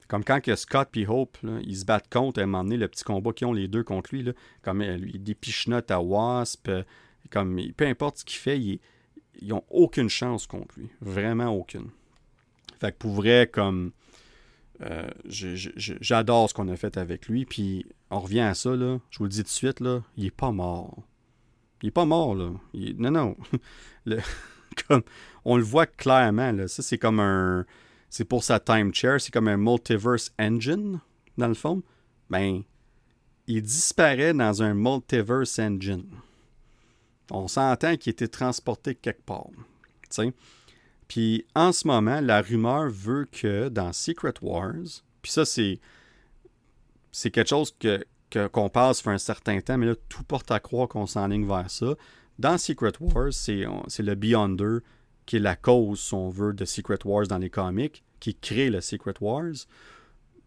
Comme 0.08 0.24
quand 0.24 0.40
que 0.40 0.54
Scott 0.56 0.88
et 0.96 1.06
Hope, 1.06 1.38
ils 1.62 1.78
se 1.78 1.84
battent 1.84 2.12
contre, 2.12 2.40
à 2.40 2.42
un 2.42 2.46
moment 2.46 2.64
donné, 2.64 2.76
le 2.76 2.88
petit 2.88 3.04
combat 3.04 3.32
qu'ils 3.32 3.46
ont 3.46 3.52
les 3.52 3.68
deux 3.68 3.82
contre 3.82 4.14
lui, 4.14 4.22
là, 4.22 4.32
comme 4.62 4.82
euh, 4.82 4.96
lui, 4.96 5.18
des 5.18 5.34
pichenottes 5.34 5.90
à 5.90 6.00
Wasp, 6.00 6.68
euh, 6.68 6.82
comme, 7.30 7.60
peu 7.76 7.86
importe 7.86 8.18
ce 8.18 8.24
qu'il 8.24 8.38
fait, 8.38 8.60
ils, 8.60 8.80
n'ont 9.42 9.64
aucune 9.70 10.08
chance 10.08 10.46
contre 10.46 10.78
lui. 10.78 10.90
Vraiment 11.00 11.48
aucune. 11.48 11.90
Fait 12.80 12.92
que 12.92 12.98
pour 12.98 13.12
vrai, 13.12 13.48
comme. 13.50 13.92
Euh, 14.80 15.08
j'adore 15.26 16.50
ce 16.50 16.54
qu'on 16.54 16.68
a 16.68 16.76
fait 16.76 16.96
avec 16.96 17.28
lui. 17.28 17.46
Puis 17.46 17.86
on 18.10 18.18
revient 18.18 18.40
à 18.40 18.54
ça, 18.54 18.74
là. 18.74 18.98
Je 19.10 19.18
vous 19.18 19.24
le 19.24 19.30
dis 19.30 19.38
tout 19.38 19.44
de 19.44 19.48
suite, 19.48 19.80
là. 19.80 20.02
Il 20.16 20.26
est 20.26 20.30
pas 20.30 20.50
mort. 20.50 21.02
Il 21.82 21.88
est 21.88 21.92
pas 21.92 22.04
mort, 22.04 22.34
là. 22.34 22.50
non, 22.98 23.10
non. 23.10 23.36
comme, 24.88 25.02
on 25.44 25.56
le 25.56 25.62
voit 25.62 25.86
clairement, 25.86 26.52
là. 26.52 26.68
Ça, 26.68 26.82
c'est 26.82 26.98
comme 26.98 27.20
un 27.20 27.64
c'est 28.14 28.24
pour 28.24 28.44
sa 28.44 28.60
time 28.60 28.94
chair, 28.94 29.20
c'est 29.20 29.32
comme 29.32 29.48
un 29.48 29.56
multiverse 29.56 30.32
engine, 30.38 31.00
dans 31.36 31.48
le 31.48 31.54
fond. 31.54 31.82
Ben, 32.30 32.62
il 33.48 33.60
disparaît 33.60 34.32
dans 34.32 34.62
un 34.62 34.72
multiverse 34.72 35.58
engine. 35.58 36.06
On 37.32 37.48
s'entend 37.48 37.96
qu'il 37.96 38.12
était 38.12 38.28
transporté 38.28 38.94
quelque 38.94 39.24
part. 39.24 39.50
Puis 41.08 41.44
en 41.56 41.72
ce 41.72 41.88
moment, 41.88 42.20
la 42.20 42.40
rumeur 42.40 42.88
veut 42.88 43.24
que 43.24 43.68
dans 43.68 43.92
Secret 43.92 44.34
Wars, 44.42 45.02
puis 45.20 45.32
ça 45.32 45.44
c'est 45.44 45.80
c'est 47.10 47.32
quelque 47.32 47.48
chose 47.48 47.74
que 47.80 48.06
qu'on 48.52 48.68
passe 48.68 49.02
pour 49.02 49.10
un 49.10 49.18
certain 49.18 49.60
temps, 49.60 49.76
mais 49.76 49.86
là 49.86 49.96
tout 50.08 50.22
porte 50.22 50.52
à 50.52 50.60
croire 50.60 50.86
qu'on 50.86 51.06
s'enligne 51.06 51.48
vers 51.48 51.68
ça. 51.68 51.96
Dans 52.38 52.58
Secret 52.58 52.92
Wars, 53.00 53.32
c'est 53.32 53.64
le 53.64 54.14
Beyonder 54.14 54.78
qui 55.26 55.36
est 55.36 55.40
la 55.40 55.56
cause, 55.56 56.00
si 56.00 56.14
on 56.14 56.28
veut, 56.28 56.52
de 56.52 56.64
Secret 56.64 56.98
Wars 57.04 57.26
dans 57.26 57.38
les 57.38 57.50
comics, 57.50 58.03
qui 58.24 58.34
crée 58.34 58.70
le 58.70 58.80
Secret 58.80 59.12
Wars. 59.20 59.52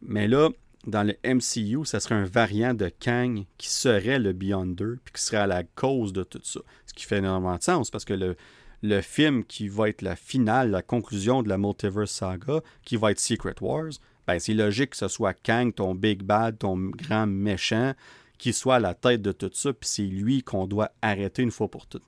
Mais 0.01 0.27
là, 0.27 0.49
dans 0.87 1.03
le 1.03 1.15
MCU, 1.23 1.85
ça 1.85 1.99
serait 1.99 2.15
un 2.15 2.25
variant 2.25 2.73
de 2.73 2.89
Kang 2.89 3.45
qui 3.59 3.69
serait 3.69 4.17
le 4.17 4.33
Beyonder, 4.33 4.95
puis 5.05 5.13
qui 5.13 5.21
serait 5.21 5.37
à 5.37 5.45
la 5.45 5.63
cause 5.63 6.11
de 6.11 6.23
tout 6.23 6.41
ça. 6.41 6.59
Ce 6.87 6.93
qui 6.95 7.05
fait 7.05 7.19
énormément 7.19 7.55
de 7.55 7.61
sens, 7.61 7.91
parce 7.91 8.03
que 8.03 8.15
le, 8.15 9.01
film 9.01 9.43
qui 9.43 9.67
va 9.67 9.89
être 9.89 10.01
la 10.01 10.15
finale, 10.15 10.71
la 10.71 10.81
conclusion 10.81 11.43
de 11.43 11.49
la 11.49 11.59
Multiverse 11.59 12.09
Saga, 12.09 12.61
qui 12.83 12.95
va 12.95 13.11
être 13.11 13.19
Secret 13.19 13.55
Wars, 13.61 13.91
ben 14.25 14.39
c'est 14.39 14.55
logique 14.55 14.91
que 14.91 14.97
ce 14.97 15.07
soit 15.07 15.35
Kang, 15.35 15.71
ton 15.71 15.93
Big 15.93 16.23
Bad, 16.23 16.57
ton 16.57 16.77
grand 16.77 17.27
méchant, 17.27 17.93
qui 18.39 18.53
soit 18.53 18.77
à 18.77 18.79
la 18.79 18.95
tête 18.95 19.21
de 19.21 19.31
tout 19.31 19.51
ça, 19.53 19.71
puis 19.71 19.87
c'est 19.87 20.01
lui 20.01 20.41
qu'on 20.41 20.65
doit 20.65 20.91
arrêter 21.03 21.43
une 21.43 21.51
fois 21.51 21.69
pour 21.69 21.85
toutes. 21.85 22.07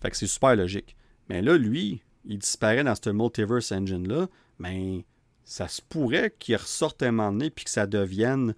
Fait 0.00 0.10
que 0.10 0.16
c'est 0.16 0.28
super 0.28 0.54
logique. 0.54 0.96
Mais 1.28 1.42
là, 1.42 1.58
lui, 1.58 2.00
il 2.24 2.38
disparaît 2.38 2.84
dans 2.84 2.94
ce 2.94 3.10
multiverse 3.10 3.72
engine-là, 3.72 4.28
mais 4.60 5.04
ça 5.44 5.66
se 5.66 5.82
pourrait 5.82 6.32
qu'il 6.38 6.54
ressorte 6.54 7.02
un 7.02 7.10
moment 7.10 7.32
donné 7.32 7.50
puis 7.50 7.64
que 7.64 7.70
ça 7.70 7.86
devienne 7.86 8.54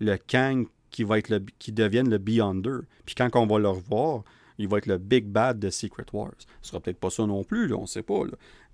le 0.00 0.16
Kang 0.16 0.66
qui 0.90 1.04
va 1.04 1.18
être 1.18 1.30
le 1.30 1.40
qui 1.58 1.72
devienne 1.72 2.10
le 2.10 2.18
Beyonder. 2.18 2.80
Puis 3.06 3.14
quand 3.14 3.30
on 3.34 3.46
va 3.46 3.58
le 3.58 3.68
revoir, 3.68 4.24
il 4.58 4.68
va 4.68 4.78
être 4.78 4.86
le 4.86 4.98
Big 4.98 5.24
Bad 5.24 5.58
de 5.58 5.70
Secret 5.70 6.06
Wars. 6.12 6.34
Ce 6.60 6.68
sera 6.70 6.80
peut-être 6.80 7.00
pas 7.00 7.10
ça 7.10 7.26
non 7.26 7.44
plus, 7.44 7.68
là, 7.68 7.76
on 7.76 7.86
sait 7.86 8.02
pas. 8.02 8.20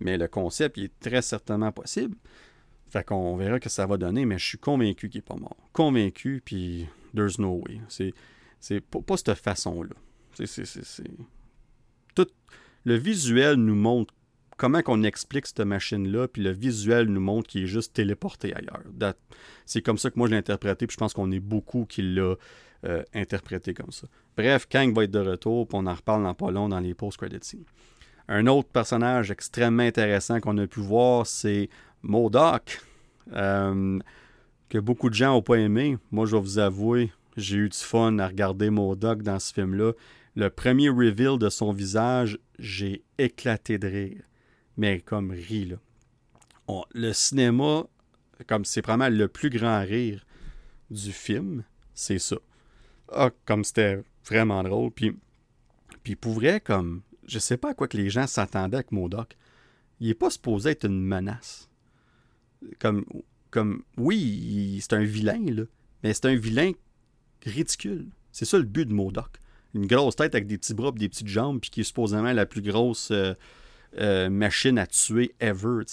Mais 0.00 0.18
le 0.18 0.28
concept 0.28 0.78
est 0.78 0.92
très 1.00 1.22
certainement 1.22 1.72
possible. 1.72 2.16
Fait 2.88 3.04
qu'on 3.04 3.36
verra 3.36 3.60
que 3.60 3.68
ça 3.68 3.86
va 3.86 3.96
donner, 3.96 4.24
mais 4.26 4.38
je 4.38 4.46
suis 4.46 4.58
convaincu 4.58 5.08
qu'il 5.08 5.18
n'est 5.18 5.22
pas 5.22 5.36
mort. 5.36 5.56
Convaincu, 5.72 6.42
puis 6.44 6.88
there's 7.14 7.38
no 7.38 7.62
way. 7.66 7.80
C'est, 7.88 8.12
c'est 8.58 8.80
pas, 8.80 9.00
pas 9.00 9.16
cette 9.16 9.34
façon-là. 9.34 9.94
C'est, 10.34 10.46
c'est, 10.46 10.64
c'est, 10.66 11.04
Tout, 12.14 12.26
le 12.84 12.96
visuel 12.96 13.54
nous 13.56 13.76
montre 13.76 14.12
comment 14.60 14.82
qu'on 14.82 15.02
explique 15.04 15.46
cette 15.46 15.60
machine-là, 15.60 16.28
puis 16.28 16.42
le 16.42 16.50
visuel 16.50 17.06
nous 17.06 17.20
montre 17.20 17.48
qu'il 17.48 17.62
est 17.62 17.66
juste 17.66 17.94
téléporté 17.94 18.54
ailleurs. 18.54 18.82
C'est 19.64 19.80
comme 19.80 19.96
ça 19.96 20.10
que 20.10 20.18
moi 20.18 20.28
je 20.28 20.32
l'ai 20.32 20.38
interprété, 20.38 20.86
puis 20.86 20.92
je 20.92 20.98
pense 20.98 21.14
qu'on 21.14 21.32
est 21.32 21.40
beaucoup 21.40 21.86
qui 21.86 22.02
l'a 22.02 22.34
euh, 22.84 23.02
interprété 23.14 23.72
comme 23.72 23.90
ça. 23.90 24.06
Bref, 24.36 24.66
Kang 24.68 24.94
va 24.94 25.04
être 25.04 25.10
de 25.10 25.18
retour, 25.18 25.66
puis 25.66 25.78
on 25.80 25.86
en 25.86 25.94
reparle 25.94 26.24
dans 26.24 26.34
pas 26.34 26.50
long 26.50 26.68
dans 26.68 26.78
les 26.78 26.92
post-credit 26.92 27.38
scenes. 27.40 27.64
Un 28.28 28.46
autre 28.48 28.68
personnage 28.68 29.30
extrêmement 29.30 29.82
intéressant 29.82 30.40
qu'on 30.40 30.58
a 30.58 30.66
pu 30.66 30.80
voir, 30.80 31.26
c'est 31.26 31.70
Modoc, 32.02 32.82
euh, 33.32 33.98
que 34.68 34.76
beaucoup 34.76 35.08
de 35.08 35.14
gens 35.14 35.32
n'ont 35.32 35.42
pas 35.42 35.56
aimé. 35.56 35.96
Moi, 36.10 36.26
je 36.26 36.36
vais 36.36 36.42
vous 36.42 36.58
avouer, 36.58 37.10
j'ai 37.38 37.56
eu 37.56 37.70
du 37.70 37.78
fun 37.78 38.18
à 38.18 38.26
regarder 38.26 38.68
Modoc 38.68 39.22
dans 39.22 39.38
ce 39.38 39.54
film-là. 39.54 39.92
Le 40.36 40.50
premier 40.50 40.90
reveal 40.90 41.38
de 41.38 41.48
son 41.48 41.72
visage, 41.72 42.38
j'ai 42.58 43.04
éclaté 43.16 43.78
de 43.78 43.88
rire. 43.88 44.22
Mais 44.80 45.02
comme 45.02 45.30
rit, 45.30 45.66
là. 45.66 45.76
le 46.94 47.12
cinéma, 47.12 47.84
comme 48.46 48.64
c'est 48.64 48.80
vraiment 48.80 49.10
le 49.10 49.28
plus 49.28 49.50
grand 49.50 49.82
rire 49.82 50.24
du 50.90 51.12
film, 51.12 51.64
c'est 51.92 52.18
ça. 52.18 52.36
Ah, 53.12 53.28
comme 53.44 53.62
c'était 53.62 54.02
vraiment 54.24 54.62
drôle. 54.62 54.90
Puis, 54.90 55.14
puis 56.02 56.16
pour 56.16 56.32
vrai, 56.32 56.60
comme, 56.60 57.02
je 57.26 57.38
sais 57.38 57.58
pas 57.58 57.72
à 57.72 57.74
quoi 57.74 57.88
que 57.88 57.98
les 57.98 58.08
gens 58.08 58.26
s'attendaient 58.26 58.78
avec 58.78 58.90
Modoc. 58.90 59.36
Il 60.00 60.08
est 60.08 60.14
pas 60.14 60.30
supposé 60.30 60.70
être 60.70 60.86
une 60.86 61.04
menace. 61.04 61.68
Comme, 62.78 63.04
comme 63.50 63.82
oui, 63.98 64.78
c'est 64.80 64.94
un 64.94 65.04
vilain, 65.04 65.44
là, 65.44 65.64
mais 66.02 66.14
c'est 66.14 66.24
un 66.24 66.36
vilain 66.36 66.72
ridicule. 67.44 68.08
C'est 68.32 68.46
ça 68.46 68.56
le 68.56 68.64
but 68.64 68.86
de 68.86 68.94
Modoc. 68.94 69.28
Une 69.74 69.86
grosse 69.86 70.16
tête 70.16 70.34
avec 70.34 70.46
des 70.46 70.56
petits 70.56 70.72
bras 70.72 70.90
des 70.92 71.10
petites 71.10 71.28
jambes, 71.28 71.60
puis 71.60 71.68
qui 71.68 71.80
est 71.82 71.84
supposément 71.84 72.32
la 72.32 72.46
plus 72.46 72.62
grosse 72.62 73.10
euh, 73.10 73.34
euh, 73.98 74.30
machine 74.30 74.78
à 74.78 74.86
tuer 74.86 75.34
ever. 75.40 75.84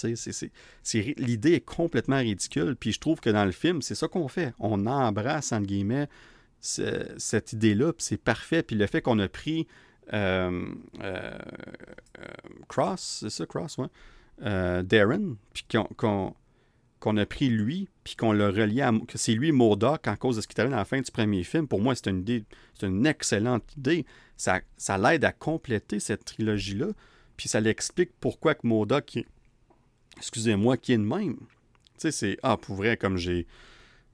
L'idée 1.16 1.52
est 1.54 1.64
complètement 1.64 2.18
ridicule. 2.18 2.76
Puis 2.76 2.92
je 2.92 3.00
trouve 3.00 3.20
que 3.20 3.30
dans 3.30 3.44
le 3.44 3.52
film, 3.52 3.82
c'est 3.82 3.94
ça 3.94 4.08
qu'on 4.08 4.28
fait. 4.28 4.54
On 4.58 4.86
embrasse, 4.86 5.52
entre 5.52 5.66
guillemets, 5.66 6.08
cette 6.60 7.52
idée-là, 7.52 7.92
puis 7.92 8.04
c'est 8.04 8.22
parfait. 8.22 8.62
Puis 8.62 8.76
le 8.76 8.86
fait 8.86 9.02
qu'on 9.02 9.18
a 9.18 9.28
pris 9.28 9.66
euh, 10.12 10.66
Cross, 12.68 13.18
c'est 13.20 13.30
ça, 13.30 13.46
Cross, 13.46 13.78
ouais. 13.78 13.88
Darren, 14.84 15.36
puis 15.52 15.64
qu'on 15.96 16.34
qu'on 17.00 17.16
a 17.16 17.26
pris 17.26 17.48
lui, 17.48 17.88
puis 18.04 18.16
qu'on 18.16 18.32
l'a 18.32 18.48
relié 18.48 18.82
à. 18.82 18.92
que 19.06 19.18
c'est 19.18 19.34
lui 19.34 19.52
Modoc 19.52 20.06
en 20.08 20.16
cause 20.16 20.36
de 20.36 20.40
ce 20.40 20.48
qui 20.48 20.54
est 20.54 20.60
arrivé 20.60 20.72
dans 20.72 20.78
la 20.78 20.84
fin 20.84 21.00
du 21.00 21.10
premier 21.10 21.44
film. 21.44 21.68
Pour 21.68 21.80
moi, 21.80 21.94
c'est 21.94 22.10
une 22.10 22.20
idée, 22.20 22.44
c'est 22.78 22.86
une 22.86 23.06
excellente 23.06 23.64
idée. 23.76 24.04
Ça, 24.36 24.60
ça 24.76 24.98
l'aide 24.98 25.24
à 25.24 25.32
compléter 25.32 26.00
cette 26.00 26.24
trilogie-là, 26.24 26.88
puis 27.38 27.48
ça 27.48 27.60
l'explique 27.60 28.10
pourquoi 28.20 28.54
que 28.54 28.66
Modoc, 28.66 29.20
excusez-moi, 30.18 30.76
qui 30.76 30.92
est 30.92 30.98
de 30.98 31.02
même. 31.02 31.36
Tu 31.36 31.44
sais, 31.98 32.10
c'est. 32.10 32.36
Ah, 32.42 32.58
pour 32.58 32.74
vrai, 32.76 32.98
comme 32.98 33.16
j'ai. 33.16 33.46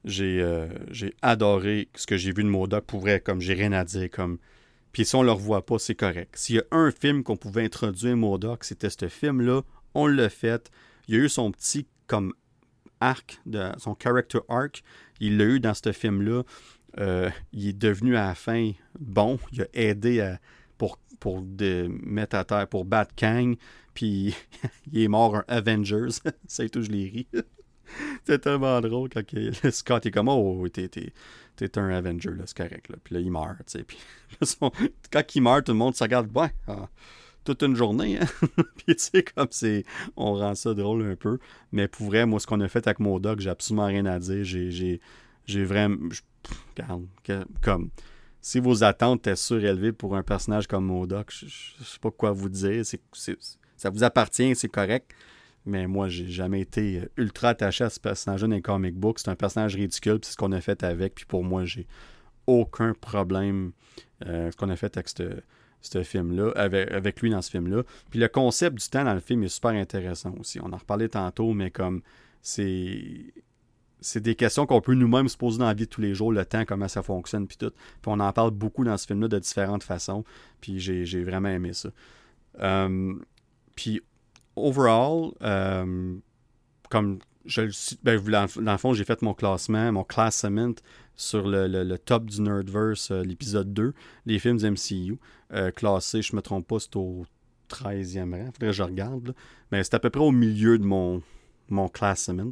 J'ai, 0.05 0.43
euh, 0.43 0.69
j'ai 0.91 1.15
adoré 1.23 1.89
ce 1.95 2.07
que 2.07 2.19
j'ai 2.19 2.33
vu 2.33 2.45
de 2.45 2.49
Modoc, 2.49 2.85
pour 2.85 3.01
vrai, 3.01 3.21
comme 3.21 3.41
j'ai 3.41 3.55
rien 3.55 3.73
à 3.73 3.85
dire, 3.85 4.11
comme. 4.11 4.39
Puis 4.93 5.07
si 5.07 5.17
on 5.17 5.23
le 5.23 5.33
revoit 5.33 5.65
pas, 5.65 5.79
c'est 5.79 5.95
correct. 5.95 6.37
S'il 6.37 6.57
y 6.57 6.59
a 6.59 6.65
un 6.71 6.91
film 6.91 7.25
qu'on 7.25 7.39
pouvait 7.39 7.65
introduire 7.65 8.15
Modoc, 8.15 8.63
c'était 8.65 8.91
ce 8.91 9.09
film-là. 9.09 9.63
On 9.95 10.07
l'a 10.07 10.29
fait. 10.29 10.71
Il 11.09 11.15
y 11.15 11.19
a 11.19 11.23
eu 11.23 11.29
son 11.31 11.51
petit 11.51 11.87
comme 12.07 12.35
arc, 13.01 13.41
de, 13.47 13.71
son 13.79 13.97
character 14.01 14.41
arc, 14.51 14.85
il 15.19 15.39
l'a 15.39 15.45
eu 15.47 15.61
dans 15.61 15.75
ce 15.75 15.93
film-là. 15.93 16.43
Euh, 17.01 17.31
il 17.53 17.69
est 17.69 17.79
devenu 17.79 18.17
à 18.17 18.27
la 18.27 18.35
fin 18.35 18.73
bon. 19.01 19.39
Il 19.53 19.63
a 19.63 19.67
aidé 19.73 20.21
pour, 20.21 20.37
pour 21.25 21.41
de, 21.41 21.89
mettre 22.03 22.37
à 22.37 22.45
terre, 22.45 22.69
pour 22.69 22.85
battre 22.85 23.15
Kang. 23.17 23.57
Puis 23.95 24.37
il 24.93 25.05
est 25.05 25.09
mort 25.09 25.37
un 25.37 25.45
Avengers. 25.49 26.21
C'est 26.47 26.69
tout, 26.69 26.83
je 26.83 26.91
l'ai 26.91 27.09
ri. 27.09 27.27
c'est 28.25 28.41
tellement 28.41 28.79
drôle 28.83 29.09
quand 29.09 29.25
Scott 29.71 30.05
est 30.05 30.11
comme 30.11 30.29
Oh, 30.29 30.67
t'es, 30.69 31.79
un 31.79 31.89
Avenger, 31.89 32.33
c'est 32.45 32.57
correct. 32.57 32.91
Puis 33.05 33.15
là, 33.15 33.21
il 33.21 33.31
meurt. 33.31 33.57
Puis, 33.87 33.99
quand 35.11 35.35
il 35.35 35.41
meurt, 35.41 35.65
tout 35.65 35.73
le 35.73 35.79
monde 35.79 35.95
se 35.95 36.05
regarde. 36.05 36.31
Ah, 36.67 36.91
toute 37.45 37.63
une 37.63 37.77
journée. 37.77 38.19
Hein? 38.19 38.27
puis 38.77 38.95
sais, 38.99 39.23
comme 39.23 39.49
c'est. 39.51 39.85
On 40.17 40.35
rend 40.35 40.55
ça 40.55 40.75
drôle 40.75 41.11
un 41.11 41.17
peu. 41.17 41.39
Mais 41.73 41.89
pour 41.89 42.07
vrai, 42.07 42.27
moi, 42.27 42.39
ce 42.39 42.47
qu'on 42.47 42.61
a 42.61 42.69
fait 42.69 42.87
avec 42.87 43.01
Modoc, 43.01 43.41
j'ai 43.41 43.51
absolument 43.51 43.87
rien 43.87 44.05
à 44.05 44.19
dire. 44.19 44.45
J'ai, 44.45 45.01
j'ai, 45.47 45.65
vraiment. 45.65 46.09
regarde, 46.77 47.07
comme. 47.63 47.91
Si 48.45 48.61
vos 48.61 48.85
attentes 48.85 49.21
étaient 49.21 49.37
surélevées 49.37 49.93
pour 49.93 50.15
un 50.17 50.23
personnage 50.23 50.67
comme 50.67 50.85
Modoc, 50.85 51.31
je, 51.31 51.47
je 51.47 51.83
sais 51.83 51.99
pas 51.99 52.11
quoi 52.11 52.31
vous 52.33 52.51
dire. 52.51 52.83
Ça 53.75 53.89
vous 53.89 54.05
appartient, 54.05 54.55
c'est 54.55 54.69
correct. 54.69 55.13
Mais 55.65 55.87
moi, 55.87 56.11
j'ai 56.11 56.29
jamais 56.29 56.61
été 56.61 57.09
ultra 57.17 57.49
attaché 57.49 57.85
à 57.85 57.89
ce 57.89 57.99
personnage-là 57.99 58.49
dans 58.49 58.55
les 58.55 58.61
comic 58.61 58.97
books. 58.97 59.21
C'est 59.21 59.31
un 59.31 59.35
personnage 59.35 59.77
ridicule, 59.77 60.19
c'est 60.21 60.33
ce 60.33 60.37
qu'on 60.37 60.53
a 60.53 60.61
fait 60.61 60.83
avec. 60.83 61.15
Puis 61.15 61.25
pour 61.25 61.43
moi, 61.43 61.65
j'ai 61.65 61.87
aucun 62.47 62.93
problème. 62.93 63.73
Euh, 64.27 64.51
ce 64.51 64.57
qu'on 64.59 64.69
a 64.69 64.77
fait 64.77 64.95
avec 64.95 65.09
ce 65.81 66.03
film-là, 66.03 66.53
avec, 66.55 67.23
lui 67.23 67.31
dans 67.31 67.41
ce 67.41 67.51
film-là. 67.51 67.83
Puis 68.11 68.21
le 68.21 68.29
concept 68.29 68.77
du 68.77 68.87
temps 68.91 69.05
dans 69.05 69.15
le 69.15 69.21
film 69.21 69.43
est 69.45 69.49
super 69.49 69.71
intéressant 69.71 70.35
aussi. 70.39 70.61
On 70.61 70.71
en 70.71 70.77
reparlait 70.77 71.09
tantôt, 71.09 71.55
mais 71.55 71.71
comme 71.71 72.03
c'est. 72.43 73.33
C'est 74.05 74.21
des 74.21 74.35
questions 74.35 74.67
qu'on 74.67 74.83
peut 74.83 74.95
nous-mêmes 74.95 75.29
se 75.29 75.37
poser 75.37 75.59
dans 75.59 75.65
la 75.65 75.73
vie 75.73 75.87
de 75.87 75.89
tous 75.89 76.03
les 76.03 76.15
jours, 76.15 76.31
le 76.31 76.45
temps, 76.45 76.67
comment 76.67 76.89
ça 76.89 77.03
fonctionne, 77.03 77.47
puis 77.47 77.57
tout. 77.57 77.71
Puis 77.71 78.13
on 78.13 78.21
en 78.21 78.33
parle 78.33 78.51
beaucoup 78.51 78.85
dans 78.85 78.99
ce 78.99 79.07
film-là 79.07 79.29
de 79.29 79.39
différentes 79.39 79.83
façons, 79.83 80.25
puis 80.61 80.79
j'ai 80.79 81.25
vraiment 81.25 81.49
aimé 81.49 81.73
ça. 81.73 81.89
Euh, 82.61 83.15
puis, 83.75 84.03
overall, 84.57 85.33
euh, 85.43 86.17
comme 86.91 87.19
je 87.47 87.63
le 87.63 87.71
ben, 88.03 88.21
dans, 88.21 88.73
le 88.73 88.79
fond, 88.79 88.93
j'ai 88.93 89.05
fait 89.05 89.23
mon 89.23 89.33
classement, 89.33 89.91
mon 89.91 90.05
classement 90.05 90.75
sur 91.17 91.49
le, 91.49 91.97
top 91.97 92.27
du 92.27 92.43
Nerdverse, 92.43 93.11
euh, 93.11 93.23
l'épisode 93.23 93.73
2, 93.73 93.95
les 94.27 94.39
films 94.39 94.59
MCU. 94.59 95.19
Classé, 95.77 96.21
je 96.21 96.37
me 96.37 96.43
trompe 96.43 96.67
pas, 96.67 96.79
c'est 96.79 96.97
au 96.97 97.25
13e 97.71 98.33
rang. 98.33 98.51
Faudrait 98.53 98.67
que 98.67 98.73
je 98.73 98.83
regarde. 98.83 99.35
Mais 99.73 99.83
c'est 99.83 99.95
à 99.95 99.99
peu 99.99 100.11
près 100.11 100.21
au 100.21 100.33
milieu 100.33 100.79
de 100.79 100.85
mon, 100.85 101.23
mon 101.69 101.89
classement. 101.89 102.51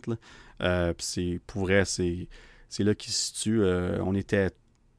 Euh, 0.61 0.93
c'est, 0.99 1.41
pour 1.47 1.63
vrai, 1.63 1.85
c'est, 1.85 2.29
là 2.79 2.95
qu'il 2.95 3.13
se 3.13 3.27
situe. 3.27 3.65
on 3.65 4.15
était 4.15 4.51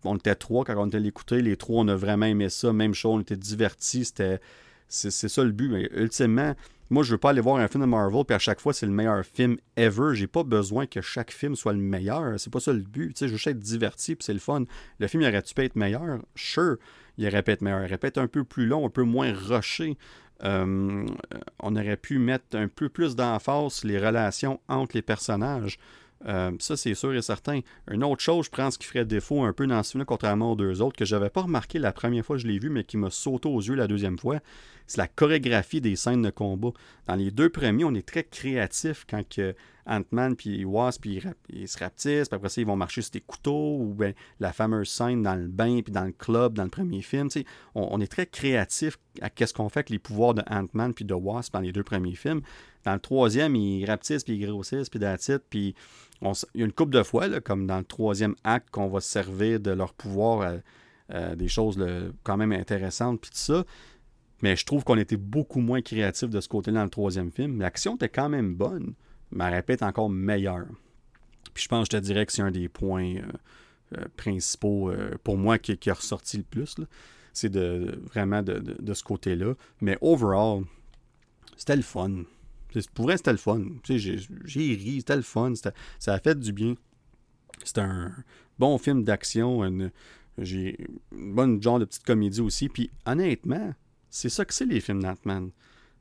on 0.06 0.18
était 0.18 0.36
trois 0.36 0.66
quand 0.66 0.76
on 0.78 0.88
était 0.88 1.00
l'écouter. 1.00 1.42
Les 1.42 1.58
trois, 1.58 1.84
on 1.84 1.88
a 1.88 1.96
vraiment 1.96 2.26
aimé 2.26 2.50
ça. 2.50 2.74
Même 2.74 2.94
chose, 2.94 3.16
on 3.16 3.22
était 3.22 3.38
divertis. 3.38 4.12
C'est, 4.88 5.12
ça 5.12 5.44
le 5.44 5.52
but. 5.52 5.70
Mais 5.70 5.90
ultimement, 5.94 6.56
moi, 6.90 7.04
je 7.04 7.12
veux 7.12 7.18
pas 7.18 7.32
aller 7.32 7.42
voir 7.42 7.58
un 7.58 7.68
film 7.68 7.82
de 7.82 7.90
Marvel, 7.90 8.24
puis 8.26 8.36
à 8.36 8.40
chaque 8.40 8.60
fois, 8.60 8.74
c'est 8.74 8.86
le 8.86 8.92
meilleur 8.92 9.26
film 9.26 9.58
ever. 9.76 10.14
J'ai 10.14 10.28
pas 10.28 10.44
besoin 10.44 10.86
que 10.86 11.02
chaque 11.02 11.32
film 11.32 11.56
soit 11.56 11.74
le 11.74 11.80
meilleur. 11.80 12.40
C'est 12.40 12.52
pas 12.52 12.60
ça 12.60 12.74
le 12.74 12.82
but. 12.82 13.18
je 13.20 13.26
veux 13.26 13.32
juste 13.32 13.48
être 13.48 13.60
diverti, 13.60 14.16
puis 14.16 14.26
c'est 14.26 14.34
le 14.34 14.40
fun. 14.40 14.66
Le 15.00 15.08
film, 15.08 15.24
il 15.24 15.30
aurait-tu 15.30 15.54
pu 15.54 15.64
être 15.64 15.76
meilleur? 15.76 16.20
Sure, 16.36 16.78
il 17.18 17.28
aurait 17.28 17.44
pu 17.44 17.52
être 17.52 17.62
meilleur. 17.62 17.82
Il 17.82 17.86
aurait 17.86 17.98
pu 17.98 18.08
être 18.08 18.18
un 18.18 18.28
peu 18.28 18.44
plus 18.44 18.66
long, 18.66 18.86
un 18.86 18.90
peu 18.90 19.04
moins 19.04 19.34
rushé. 19.34 19.98
Euh, 20.44 21.06
on 21.60 21.76
aurait 21.76 21.98
pu 21.98 22.20
mettre 22.20 22.58
un 22.58 22.68
peu 22.68 22.90
plus 22.90 23.16
d'emphase 23.16 23.84
les 23.84 23.98
relations 23.98 24.60
entre 24.68 24.96
les 24.96 25.02
personnages. 25.02 25.80
Euh, 26.26 26.52
ça, 26.60 26.78
c'est 26.78 26.94
sûr 26.94 27.14
et 27.14 27.22
certain. 27.22 27.60
Une 27.90 28.04
autre 28.04 28.22
chose, 28.22 28.46
je 28.46 28.50
pense, 28.50 28.78
qui 28.78 28.88
ferait 28.88 29.06
défaut 29.06 29.44
un 29.44 29.54
peu 29.54 29.68
dans 29.68 29.84
ce 29.84 29.92
film 29.92 30.06
contrairement 30.06 30.54
aux 30.54 30.56
deux 30.56 30.82
autres, 30.82 30.96
que 30.96 31.06
j'avais 31.06 31.30
pas 31.30 31.42
remarqué 31.42 31.80
la 31.80 31.92
première 31.92 32.26
fois 32.26 32.38
que 32.38 32.42
je 32.42 32.48
l'ai 32.48 32.60
vu, 32.60 32.70
mais 32.70 32.84
qui 32.84 32.98
m'a 32.98 33.10
sauté 33.10 33.50
aux 33.50 33.60
yeux 33.60 33.76
la 33.76 33.88
deuxième 33.88 34.18
fois, 34.18 34.40
c'est 34.88 34.98
la 34.98 35.08
chorégraphie 35.08 35.82
des 35.82 35.96
scènes 35.96 36.22
de 36.22 36.30
combat. 36.30 36.72
Dans 37.08 37.16
les 37.16 37.32
deux 37.32 37.50
premiers, 37.50 37.84
on 37.84 37.94
est 37.94 38.08
très 38.08 38.24
créatif 38.24 39.06
quand 39.10 39.28
que 39.28 39.56
Ant-Man 39.86 40.36
puis 40.36 40.64
Wasp 40.64 41.06
ils, 41.06 41.68
se 41.68 41.78
rapetissent, 41.78 42.30
puis 42.30 42.36
après 42.36 42.50
ça, 42.50 42.62
ils 42.62 42.68
vont 42.68 42.76
marcher 42.76 43.02
sur 43.02 43.12
des 43.12 43.22
couteaux, 43.22 43.78
ou 43.80 43.94
bien 43.94 44.14
la 44.40 44.54
fameuse 44.54 44.90
scène 44.90 45.24
dans 45.24 45.36
le 45.36 45.48
bain 45.48 45.82
puis 45.82 45.92
dans 45.92 46.06
le 46.06 46.14
club 46.14 46.54
dans 46.54 46.64
le 46.64 46.70
premier 46.70 47.02
film. 47.02 47.28
On, 47.76 47.90
on, 47.92 48.00
est 48.00 48.08
très 48.08 48.26
créatif 48.26 48.98
à 49.22 49.30
qu'est-ce 49.30 49.54
qu'on 49.54 49.70
fait 49.70 49.80
avec 49.80 49.90
les 49.90 50.00
pouvoirs 50.00 50.34
de 50.34 50.44
Ant-Man 50.50 50.94
puis 50.94 51.06
de 51.06 51.14
Wasp 51.14 51.54
dans 51.54 51.60
les 51.60 51.72
deux 51.72 51.84
premiers 51.84 52.16
films. 52.16 52.42
Dans 52.86 52.94
le 52.94 53.00
troisième, 53.00 53.56
ils 53.56 53.86
rapetissent 53.86 54.24
puis 54.24 54.36
ils 54.36 54.46
grossissent 54.46 54.90
puis 54.90 55.00
d'attitude, 55.00 55.42
puis 55.50 55.76
il 56.22 56.60
y 56.60 56.64
a 56.64 56.66
une 56.66 56.72
couple 56.72 56.92
de 56.92 57.04
fois, 57.04 57.42
comme 57.42 57.68
dans 57.68 57.78
le 57.78 57.84
troisième 57.84 58.36
acte, 58.44 58.70
qu'on 58.70 58.88
va 58.88 59.02
se 59.02 59.10
servir 59.10 59.60
de 59.60 59.72
leur 59.72 59.94
pouvoir 59.94 60.62
à, 61.10 61.36
des 61.36 61.50
choses 61.50 61.78
quand 62.24 62.38
même 62.38 62.54
intéressantes, 62.54 63.20
puis 63.22 63.30
tout 63.30 63.38
ça. 63.38 63.66
Mais 64.42 64.56
je 64.56 64.66
trouve 64.66 64.84
qu'on 64.84 64.98
était 64.98 65.18
beaucoup 65.18 65.62
moins 65.62 65.82
créatif 65.82 66.30
de 66.30 66.42
ce 66.42 66.50
côté-là 66.50 66.80
dans 66.80 66.84
le 66.84 66.90
troisième 66.90 67.32
film. 67.32 67.62
L'action 67.62 67.96
était 67.96 68.10
quand 68.10 68.30
même 68.30 68.56
bonne, 68.56 68.94
mais 69.32 69.46
elle 69.46 69.54
répète 69.54 69.84
encore 69.84 70.10
meilleure. 70.10 70.68
Puis 71.54 71.64
je 71.64 71.68
pense, 71.68 71.86
je 71.86 71.98
te 71.98 71.98
dirais 71.98 72.26
que 72.26 72.32
c'est 72.34 72.42
un 72.42 72.52
des 72.52 72.68
points 72.68 73.16
euh, 73.16 73.22
euh, 73.98 74.06
principaux 74.18 74.90
euh, 74.90 75.12
pour 75.24 75.38
moi 75.38 75.60
qui, 75.60 75.90
a 75.90 75.94
ressorti 75.94 76.38
le 76.38 76.44
plus. 76.44 76.76
C'est 77.32 77.50
de, 77.50 78.00
vraiment 78.12 78.44
de, 78.44 78.94
ce 78.94 79.04
côté-là. 79.04 79.56
Mais 79.82 79.98
overall, 80.02 80.64
c'était 81.58 81.76
le 81.76 81.82
fun. 81.82 82.24
Pour 82.94 83.06
vrai, 83.06 83.18
c'était 83.18 83.32
le 83.32 83.38
fun. 83.38 83.64
J'ai 83.86 84.18
ri, 84.56 84.98
c'était 85.00 85.16
le 85.16 85.22
fun. 85.22 85.54
Ça 85.56 86.14
a 86.14 86.20
fait 86.20 86.38
du 86.38 86.52
bien. 86.54 86.76
C'était 87.64 87.82
un 87.82 88.12
bon 88.60 88.78
film 88.78 89.04
d'action. 89.04 89.62
J'ai 90.38 90.78
une 91.12 91.34
bonne 91.34 91.62
genre 91.62 91.80
de 91.80 91.86
petite 91.86 92.04
comédie 92.04 92.42
aussi. 92.42 92.70
Puis 92.70 92.92
honnêtement, 93.06 93.74
c'est 94.14 94.30
ça 94.30 94.46
que 94.46 94.54
c'est 94.54 94.68
les 94.68 94.80
films 94.80 95.02
d'Ant-Man. 95.02 95.50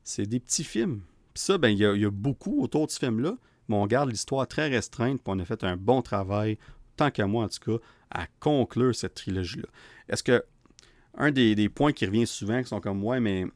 C'est 0.05 0.27
des 0.27 0.39
petits 0.39 0.65
films. 0.65 1.01
Puis 1.33 1.45
ça, 1.45 1.57
ben, 1.57 1.71
il 1.71 1.79
y, 1.79 2.05
a 2.05 2.11
beaucoup 2.11 2.63
autour 2.63 2.87
de 2.87 2.93
ce 2.93 2.99
film-là. 2.99 3.39
Mais 3.69 3.75
on 3.75 3.87
garde 3.87 4.11
l'histoire 4.11 4.47
très 4.47 4.69
restreinte. 4.69 5.23
Puis 5.23 5.33
on 5.35 5.39
a 5.39 5.47
fait 5.47 5.65
un 5.65 5.79
bon 5.79 6.03
travail, 6.03 6.59
tant 6.97 7.11
qu'à 7.11 7.27
moi 7.27 7.45
en 7.45 7.49
tout 7.49 7.79
cas, 7.79 7.85
à 8.11 8.27
conclure 8.39 8.95
cette 8.95 9.15
trilogie-là. 9.15 9.67
Est-ce 10.11 10.23
que 10.23 10.45
un 11.15 11.31
des, 11.31 11.69
points 11.71 11.93
qui 11.93 12.05
revient 12.05 12.27
souvent, 12.27 12.63
qui 12.63 12.69
sont 12.69 12.83
comme 12.83 13.03
ouais, 13.03 13.19
mais 13.19 13.47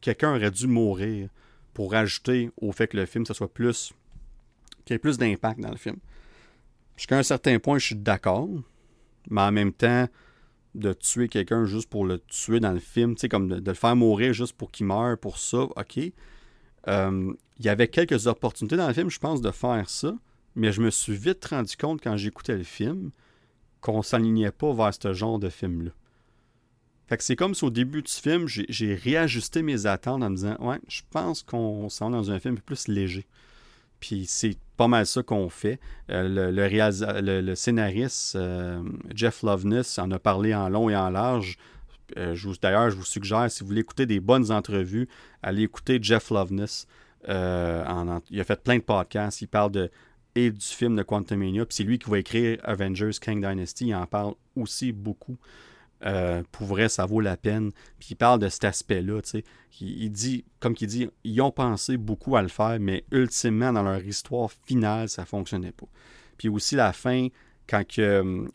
quelqu'un 0.00 0.34
aurait 0.34 0.50
dû 0.50 0.66
mourir 0.66 1.28
pour 1.74 1.92
rajouter 1.92 2.50
au 2.56 2.72
fait 2.72 2.88
que 2.88 2.96
le 2.96 3.04
film, 3.04 3.26
ça 3.26 3.34
soit 3.34 3.52
plus. 3.52 3.92
qu'il 4.86 4.94
y 4.94 4.96
ait 4.96 4.98
plus 4.98 5.18
d'impact 5.18 5.60
dans 5.60 5.70
le 5.70 5.76
film? 5.76 5.98
Jusqu'à 6.96 7.18
un 7.18 7.22
certain 7.22 7.58
point, 7.58 7.76
je 7.76 7.84
suis 7.84 7.96
d'accord, 7.96 8.48
mais 9.28 9.42
en 9.42 9.52
même 9.52 9.74
temps, 9.74 10.08
de 10.76 10.92
tuer 10.92 11.28
quelqu'un 11.28 11.64
juste 11.64 11.88
pour 11.88 12.04
le 12.04 12.18
tuer 12.18 12.60
dans 12.60 12.72
le 12.72 12.78
film, 12.78 13.14
tu 13.14 13.22
sais, 13.22 13.28
comme 13.28 13.48
de, 13.48 13.70
le 13.70 13.74
faire 13.74 13.96
mourir 13.96 14.32
juste 14.32 14.54
pour 14.54 14.70
qu'il 14.70 14.86
meure, 14.86 15.18
pour 15.18 15.38
ça, 15.38 15.62
ok. 15.62 15.98
Euh, 16.88 17.32
il 17.58 17.64
y 17.64 17.68
avait 17.68 17.88
quelques 17.88 18.26
opportunités 18.26 18.76
dans 18.76 18.86
le 18.86 18.94
film, 18.94 19.10
je 19.10 19.18
pense, 19.18 19.40
de 19.40 19.50
faire 19.50 19.88
ça, 19.88 20.14
mais 20.54 20.72
je 20.72 20.80
me 20.80 20.90
suis 20.90 21.16
vite 21.16 21.44
rendu 21.44 21.76
compte 21.76 22.00
quand 22.02 22.16
j'écoutais 22.16 22.56
le 22.56 22.62
film 22.62 23.10
qu'on 23.80 24.02
s'alignait 24.02 24.50
pas 24.50 24.72
vers 24.72 24.92
ce 24.94 25.12
genre 25.12 25.38
de 25.38 25.48
film-là. 25.48 25.90
Fait 27.08 27.16
que 27.16 27.22
c'est 27.22 27.36
comme 27.36 27.54
si 27.54 27.64
au 27.64 27.70
début 27.70 28.02
du 28.02 28.10
film, 28.10 28.46
j'ai 28.48 28.94
réajusté 28.94 29.62
mes 29.62 29.86
attentes 29.86 30.22
en 30.22 30.30
me 30.30 30.36
disant 30.36 30.56
Ouais, 30.58 30.80
je 30.88 31.02
pense 31.10 31.42
qu'on 31.42 31.88
s'en 31.88 32.10
dans 32.10 32.30
un 32.32 32.40
film 32.40 32.58
plus 32.58 32.88
léger. 32.88 33.26
Puis 34.00 34.26
c'est 34.26 34.56
pas 34.76 34.88
mal 34.88 35.06
ça 35.06 35.22
qu'on 35.22 35.48
fait. 35.48 35.80
Euh, 36.10 36.50
le, 36.52 37.54
scénariste 37.54 38.36
euh, 38.36 38.82
Jeff 39.14 39.42
Loveness 39.42 39.98
en 39.98 40.10
a 40.10 40.18
parlé 40.18 40.54
en 40.54 40.68
long 40.68 40.90
et 40.90 40.96
en 40.96 41.10
large. 41.10 41.56
Euh, 42.16 42.36
d'ailleurs, 42.62 42.90
je 42.90 42.96
vous 42.96 43.04
suggère, 43.04 43.50
si 43.50 43.60
vous 43.60 43.68
voulez 43.68 43.80
écouter 43.80 44.06
des 44.06 44.20
bonnes 44.20 44.52
entrevues, 44.52 45.08
allez 45.42 45.62
écouter 45.62 45.98
Jeff 46.00 46.30
Loveness. 46.30 46.86
il 47.26 47.30
a 47.32 48.44
fait 48.44 48.62
plein 48.62 48.76
de 48.76 48.82
podcasts. 48.82 49.40
Il 49.40 49.48
parle 49.48 49.72
de, 49.72 49.90
et 50.34 50.50
du 50.50 50.64
film 50.64 50.94
de 50.96 51.02
Quantum 51.02 51.38
Mania. 51.38 51.64
Puis 51.64 51.76
c'est 51.76 51.84
lui 51.84 51.98
qui 51.98 52.10
va 52.10 52.18
écrire 52.18 52.58
Avengers 52.62 53.12
King 53.20 53.40
Dynasty. 53.40 53.86
Il 53.88 53.94
en 53.94 54.06
parle 54.06 54.34
aussi 54.54 54.92
beaucoup. 54.92 55.36
Euh, 56.06 56.42
pour 56.52 56.68
vrai, 56.68 56.88
ça 56.88 57.04
vaut 57.04 57.20
la 57.20 57.36
peine. 57.36 57.72
Puis 57.98 58.10
il 58.12 58.14
parle 58.14 58.38
de 58.40 58.48
cet 58.48 58.64
aspect-là, 58.64 59.20
tu 59.22 59.30
sais. 59.30 59.44
Il, 59.80 60.10
dit, 60.10 60.44
comme 60.60 60.74
qu'il 60.74 60.88
dit, 60.88 61.08
ils 61.24 61.40
ont 61.42 61.50
pensé 61.50 61.96
beaucoup 61.96 62.36
à 62.36 62.42
le 62.42 62.48
faire, 62.48 62.78
mais 62.80 63.04
ultimement, 63.10 63.72
dans 63.72 63.82
leur 63.82 64.02
histoire 64.04 64.50
finale, 64.64 65.08
ça 65.08 65.24
fonctionnait 65.26 65.72
pas. 65.72 65.86
Puis 66.38 66.48
aussi 66.48 66.76
la 66.76 66.92
fin, 66.92 67.28
quand 67.68 67.82
euh, 67.98 68.46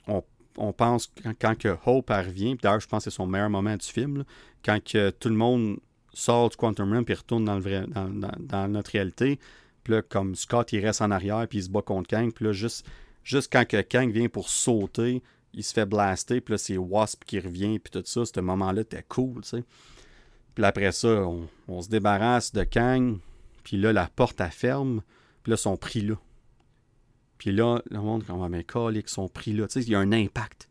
on, 0.58 0.74
pense, 0.74 1.12
quand, 1.40 1.56
que 1.58 1.76
Hope 1.86 2.10
revient, 2.10 2.56
d'ailleurs, 2.62 2.80
je 2.80 2.88
pense 2.88 3.04
que 3.04 3.12
c'est 3.12 3.16
son 3.16 3.28
meilleur 3.28 3.50
moment 3.50 3.76
du 3.76 3.86
film, 3.86 4.24
quand 4.64 4.82
que 4.84 5.10
tout 5.12 5.30
le 5.30 5.36
monde 5.36 5.78
sort 6.14 6.50
du 6.50 6.58
Quantum 6.58 6.92
Realm 6.92 7.06
puis 7.06 7.14
retourne 7.14 7.46
dans, 7.46 7.60
le 7.60 8.68
notre 8.68 8.92
réalité, 8.92 9.40
puis 9.84 9.94
là, 9.94 10.02
comme 10.02 10.36
Scott, 10.36 10.72
il 10.74 10.86
reste 10.86 11.02
en 11.02 11.12
arrière, 11.12 11.48
puis 11.48 11.60
il 11.60 11.64
se 11.64 11.70
bat 11.70 11.82
contre 11.82 12.10
Kang, 12.10 12.32
puis 12.32 12.46
là, 12.46 12.52
juste, 12.52 12.86
juste 13.24 13.52
quand 13.52 13.68
que 13.68 13.82
Kang 13.82 14.12
vient 14.12 14.30
pour 14.30 14.50
sauter, 14.50 15.22
il 15.54 15.64
se 15.64 15.74
fait 15.74 15.86
blaster, 15.86 16.42
puis 16.42 16.54
là, 16.54 16.58
c'est 16.58 16.78
Wasp 16.78 17.24
qui 17.26 17.40
revient, 17.40 17.80
puis 17.80 17.92
tout 17.92 18.04
ça. 18.06 18.26
Ce 18.26 18.40
moment-là, 18.40 18.82
c'était 18.82 19.06
cool, 19.08 19.42
tu 19.42 19.50
sais. 19.50 19.64
Puis 20.56 20.64
après 20.66 20.92
ça, 20.92 21.26
on, 21.68 21.82
se 21.82 21.90
débarrasse 21.90 22.52
de 22.52 22.64
Kang, 22.64 23.20
puis 23.64 23.78
là, 23.78 23.94
la 23.94 24.08
porte, 24.08 24.42
elle 24.42 24.52
ferme, 24.52 25.02
puis 25.44 25.52
là, 25.52 25.56
ils 25.56 25.62
sont 25.62 25.78
pris 25.78 26.02
là. 26.02 26.16
Puis 27.38 27.52
là, 27.52 27.82
le 27.90 28.00
monde, 28.00 28.24
quand 28.26 28.36
on 28.36 28.38
va 28.38 28.50
mais 28.50 28.64
qu'ils 28.64 29.08
sont 29.08 29.28
pris 29.28 29.54
là. 29.54 29.68
Tu 29.68 29.74
sais, 29.74 29.88
il 29.88 29.92
y 29.92 29.96
a 29.96 30.00
un 30.00 30.12
impact. 30.12 30.70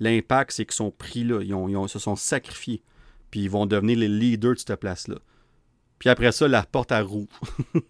L'impact, 0.00 0.52
c'est 0.52 0.64
qu'ils 0.64 0.74
sont 0.74 0.90
pris 0.90 1.22
là. 1.22 1.40
Ils, 1.42 1.54
ont, 1.54 1.86
se 1.86 2.00
sont 2.00 2.16
sacrifiés. 2.16 2.82
Puis 3.30 3.42
ils 3.42 3.50
vont 3.50 3.66
devenir 3.66 3.98
les 3.98 4.08
leaders 4.08 4.54
de 4.54 4.58
cette 4.58 4.74
place-là. 4.76 5.16
Puis 6.00 6.08
après 6.08 6.32
ça, 6.32 6.48
la 6.48 6.64
porte, 6.64 6.90
elle 6.90 7.04
rouvre. 7.04 7.28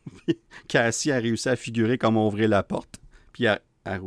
Cassie 0.68 1.10
a 1.10 1.18
réussi 1.18 1.48
à 1.48 1.56
figurer 1.56 1.96
comment 1.96 2.28
ouvrir 2.28 2.50
la 2.50 2.62
porte. 2.62 3.00
Puis 3.32 3.44
elle, 3.44 3.60
elle. 3.84 4.02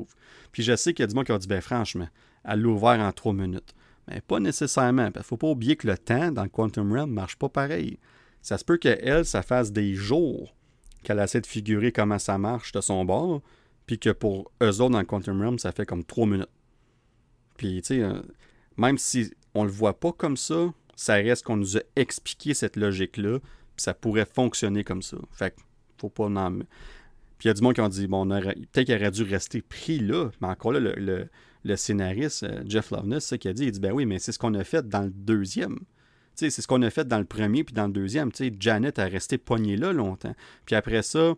Puis 0.52 0.64
je 0.64 0.76
sais 0.76 0.94
qu'il 0.94 1.04
y 1.04 1.06
a 1.06 1.08
du 1.08 1.16
monde 1.16 1.26
qui 1.26 1.32
a 1.32 1.38
dit, 1.38 1.48
ben 1.48 1.62
franchement, 1.62 2.08
elle 2.44 2.62
l'a 2.62 2.68
ouvert 2.68 3.00
en 3.00 3.12
trois 3.12 3.34
minutes. 3.34 3.74
Mais 4.08 4.22
pas 4.22 4.40
nécessairement. 4.40 5.10
Il 5.14 5.18
ne 5.18 5.24
faut 5.24 5.38
pas 5.38 5.48
oublier 5.48 5.76
que 5.76 5.88
le 5.88 5.98
temps 5.98 6.32
dans 6.32 6.44
le 6.44 6.50
Quantum 6.50 6.92
Realm 6.92 7.10
ne 7.10 7.16
marche 7.16 7.38
pas 7.38 7.50
pareil. 7.50 8.00
Ça 8.42 8.58
se 8.58 8.66
peut 8.66 8.78
qu'elle, 8.78 9.26
ça 9.26 9.44
fasse 9.44 9.72
des 9.72 9.94
jours 9.94 10.56
qu'elle 11.04 11.20
essaie 11.20 11.42
de 11.42 11.48
figurer 11.48 11.92
comment 11.92 12.20
ça 12.20 12.38
marche 12.38 12.72
de 12.72 12.82
son 12.82 13.06
bord, 13.06 13.42
puis 13.88 14.00
que 14.00 14.10
pour 14.10 14.52
eux 14.62 14.82
autres 14.82 14.92
dans 14.92 15.00
le 15.00 15.06
Quantum 15.06 15.42
Realm, 15.42 15.60
ça 15.60 15.72
fait 15.72 15.86
comme 15.86 16.04
trois 16.04 16.28
minutes. 16.28 16.50
Puis, 17.58 17.82
tu 17.82 17.96
sais, 17.96 18.02
euh, 18.02 18.22
même 18.78 18.98
si 18.98 19.32
on 19.54 19.64
le 19.64 19.70
voit 19.72 20.00
pas 20.00 20.12
comme 20.12 20.38
ça, 20.38 20.74
ça 20.96 21.16
reste 21.16 21.46
qu'on 21.46 21.58
nous 21.58 21.78
a 21.78 21.82
expliqué 21.96 22.54
cette 22.54 22.76
logique-là, 22.76 23.40
puis 23.40 23.84
ça 23.84 23.94
pourrait 23.94 24.28
fonctionner 24.32 24.84
comme 24.84 25.02
ça. 25.02 25.18
Fait 25.32 25.52
que, 25.52 25.62
faut 26.00 26.10
pas 26.10 26.26
en... 26.26 26.60
Puis 27.42 27.48
il 27.48 27.50
y 27.50 27.50
a 27.50 27.54
du 27.56 27.64
monde 27.64 27.74
qui 27.74 27.82
ont 27.82 27.90
dit, 27.90 28.06
bon, 28.06 28.30
peut-être 28.30 28.84
qu'il 28.86 28.94
aurait 28.94 29.10
dû 29.10 29.24
rester 29.24 29.64
pris 29.64 29.98
là. 29.98 30.30
Mais 30.42 30.50
encore 30.50 30.74
là, 30.74 30.80
le, 30.80 31.76
scénariste, 31.76 32.44
euh, 32.44 32.62
Jeff 32.68 32.92
Loveness, 32.92 33.26
ce 33.26 33.34
qu'il 33.34 33.50
a 33.50 33.54
dit, 33.56 33.64
il 33.64 33.72
dit, 33.72 33.80
ben 33.80 33.92
oui, 33.94 34.06
mais 34.06 34.20
c'est 34.20 34.32
ce 34.32 34.38
qu'on 34.38 34.54
a 34.54 34.64
fait 34.64 34.88
dans 34.88 35.02
le 35.02 35.10
deuxième. 35.10 35.80
C'est 36.36 36.52
ce 36.52 36.68
qu'on 36.68 36.84
a 36.84 36.92
fait 36.92 37.08
dans 37.08 37.18
le 37.18 37.26
premier 37.26 37.64
puis 37.64 37.74
dans 37.74 37.88
le 37.88 37.94
deuxième. 37.94 38.30
Janet 38.60 39.00
a 39.00 39.06
resté 39.06 39.40
poignée 39.40 39.76
là 39.76 39.92
longtemps. 39.92 40.36
Puis 40.68 40.76
après 40.76 41.02
ça, 41.02 41.34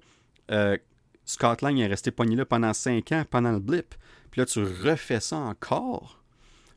euh, 0.52 0.78
Scott 1.24 1.62
Lang 1.62 1.80
est 1.80 1.88
resté 1.88 2.12
poigné 2.12 2.36
là 2.36 2.46
pendant 2.46 2.74
cinq 2.74 3.14
ans, 3.14 3.24
pendant 3.30 3.54
le 3.54 3.60
blip. 3.60 3.96
Puis 4.30 4.42
là, 4.42 4.46
tu 4.46 4.62
refais 4.62 5.22
ça 5.22 5.38
encore. 5.38 6.22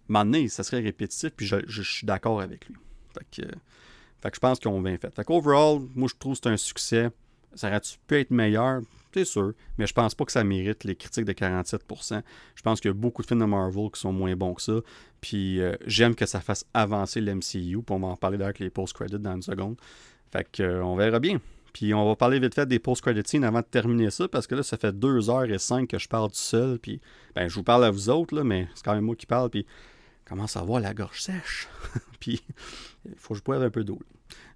Maintenant, 0.07 0.47
ça 0.47 0.63
serait 0.63 0.83
répétitif, 0.83 1.31
puis 1.37 1.47
je, 1.47 1.83
suis 1.83 2.07
d'accord 2.07 2.41
avec 2.41 2.69
lui. 2.69 2.77
Fait 3.13 3.43
que, 3.43 4.33
je 4.33 4.39
pense 4.39 4.61
qu'on 4.61 4.81
bien 4.81 4.99
fait. 4.99 5.13
Fait 5.13 5.25
qu'overall, 5.25 5.81
moi, 5.97 6.09
je 6.09 6.15
trouve 6.17 6.35
que 6.35 6.41
c'est 6.45 6.49
un 6.49 6.57
succès. 6.57 7.11
Ça 7.57 7.67
aurait 7.67 7.81
pu 8.07 8.21
être 8.21 8.31
meilleur? 8.31 8.83
C'est 9.17 9.25
sûr, 9.25 9.55
mais 9.79 9.87
je 9.87 9.95
pense 9.95 10.15
pas 10.15 10.27
que 10.27 10.33
ça 10.33 10.45
mérite 10.45 10.85
les 10.85 10.95
critiques 10.95 11.25
de 11.25 11.33
47%. 11.33 12.23
Je 12.55 12.63
pense 12.63 12.83
qu'il 12.83 12.91
y 12.91 12.93
a 12.93 12.95
beaucoup 12.95 13.23
de 13.23 13.27
films 13.27 13.41
de 13.41 13.47
Marvel 13.47 13.91
qui 13.91 13.99
sont 13.99 14.13
moins 14.13 14.37
bons 14.37 14.53
que 14.53 14.61
ça. 14.61 14.75
Puis 15.23 15.59
euh, 15.63 15.75
j'aime 15.87 16.15
que 16.15 16.27
ça 16.27 16.43
fasse 16.43 16.67
avancer 16.75 17.23
l'MCU. 17.23 17.81
Puis 17.81 17.83
on 17.89 18.01
va 18.01 18.09
en 18.09 18.17
parler 18.17 18.37
d'ailleurs 18.37 18.49
avec 18.49 18.59
les 18.59 18.69
post-credits 18.69 19.19
dans 19.19 19.37
une 19.37 19.41
seconde. 19.41 19.77
Fait 20.31 20.47
que 20.53 20.63
euh, 20.63 20.85
on 20.85 20.97
verra 20.97 21.19
bien. 21.19 21.41
Puis 21.73 21.95
on 21.95 22.07
va 22.07 22.15
parler 22.15 22.39
vite 22.39 22.55
fait 22.55 22.67
des 22.67 22.79
post-credit 22.79 23.23
scenes 23.25 23.45
avant 23.45 23.61
de 23.61 23.65
terminer 23.65 24.11
ça, 24.11 24.29
parce 24.29 24.47
que 24.47 24.55
là, 24.55 24.63
ça 24.63 24.77
fait 24.77 24.95
2h05 24.95 25.87
que 25.87 25.99
je 25.99 26.09
parle 26.09 26.29
tout 26.29 26.37
seul. 26.37 26.79
Puis 26.79 27.01
ben, 27.35 27.49
je 27.49 27.55
vous 27.55 27.63
parle 27.63 27.87
à 27.87 27.91
vous 27.91 28.11
autres, 28.11 28.37
là, 28.37 28.45
mais 28.45 28.69
c'est 28.75 28.85
quand 28.85 28.95
même 28.95 29.05
moi 29.05 29.17
qui 29.17 29.25
parle. 29.25 29.49
Puis 29.49 29.65
commence 30.27 30.59
à 30.59 30.61
avoir 30.61 30.79
la 30.79 30.93
gorge 30.93 31.23
sèche. 31.23 31.69
puis 32.21 32.43
il 33.07 33.15
faut 33.17 33.33
que 33.33 33.39
je 33.39 33.45
boive 33.45 33.63
un 33.63 33.71
peu 33.71 33.83
d'eau. 33.83 33.99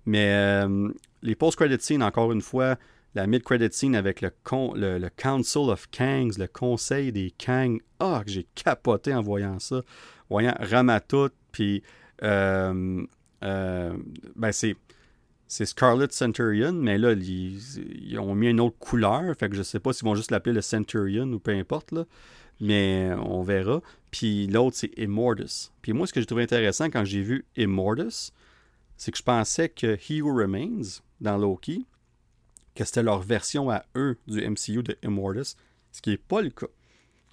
Mais 0.04 0.34
euh, 0.34 0.92
les 1.22 1.34
post-credit 1.34 1.82
scenes, 1.82 2.02
encore 2.02 2.30
une 2.32 2.42
fois, 2.42 2.76
la 3.14 3.26
mid-credit 3.26 3.72
scene 3.72 3.94
avec 3.94 4.20
le, 4.20 4.30
Council 5.16 5.70
of 5.70 5.88
Kangs, 5.90 6.38
le 6.38 6.46
conseil 6.46 7.12
des 7.12 7.32
Kangs. 7.32 7.78
Ah, 7.98 8.22
j'ai 8.26 8.46
capoté 8.54 9.14
en 9.14 9.22
voyant 9.22 9.58
ça. 9.58 9.82
Voyant 10.28 10.54
Ramatout, 10.60 11.30
puis 11.50 11.82
euh, 12.22 13.04
euh, 13.42 13.96
ben 14.36 14.52
c'est, 14.52 14.76
c'est 15.48 15.66
Scarlet 15.66 16.06
Centurion, 16.10 16.72
mais 16.72 16.98
là, 16.98 17.12
ils, 17.12 18.18
ont 18.18 18.34
mis 18.34 18.48
une 18.48 18.60
autre 18.60 18.78
couleur, 18.78 19.34
fait 19.36 19.48
que 19.48 19.56
je 19.56 19.62
sais 19.62 19.80
pas 19.80 19.92
s'ils 19.92 20.06
vont 20.06 20.14
juste 20.14 20.30
l'appeler 20.30 20.54
le 20.54 20.60
Centurion 20.60 21.26
ou 21.32 21.40
peu 21.40 21.52
importe, 21.52 21.90
là, 21.90 22.04
mais 22.60 23.10
on 23.18 23.42
verra. 23.42 23.80
Puis 24.12 24.46
l'autre, 24.46 24.76
c'est 24.76 24.96
Immortus. 24.96 25.72
Puis 25.82 25.92
moi, 25.92 26.06
ce 26.06 26.12
que 26.12 26.20
j'ai 26.20 26.26
trouvé 26.26 26.44
intéressant 26.44 26.86
quand 26.86 27.04
j'ai 27.04 27.22
vu 27.22 27.44
Immortus, 27.56 28.32
c'est 28.96 29.10
que 29.10 29.18
je 29.18 29.22
pensais 29.22 29.68
que 29.68 29.96
He 29.96 30.22
Who 30.22 30.36
Remains, 30.36 31.00
dans 31.20 31.38
Loki, 31.38 31.86
que 32.84 32.88
c'était 32.88 33.02
leur 33.02 33.20
version 33.20 33.70
à 33.70 33.84
eux 33.96 34.16
du 34.26 34.40
MCU 34.40 34.82
de 34.82 34.96
Immortus, 35.02 35.56
ce 35.92 36.00
qui 36.00 36.10
n'est 36.10 36.16
pas 36.16 36.42
le 36.42 36.50
cas. 36.50 36.66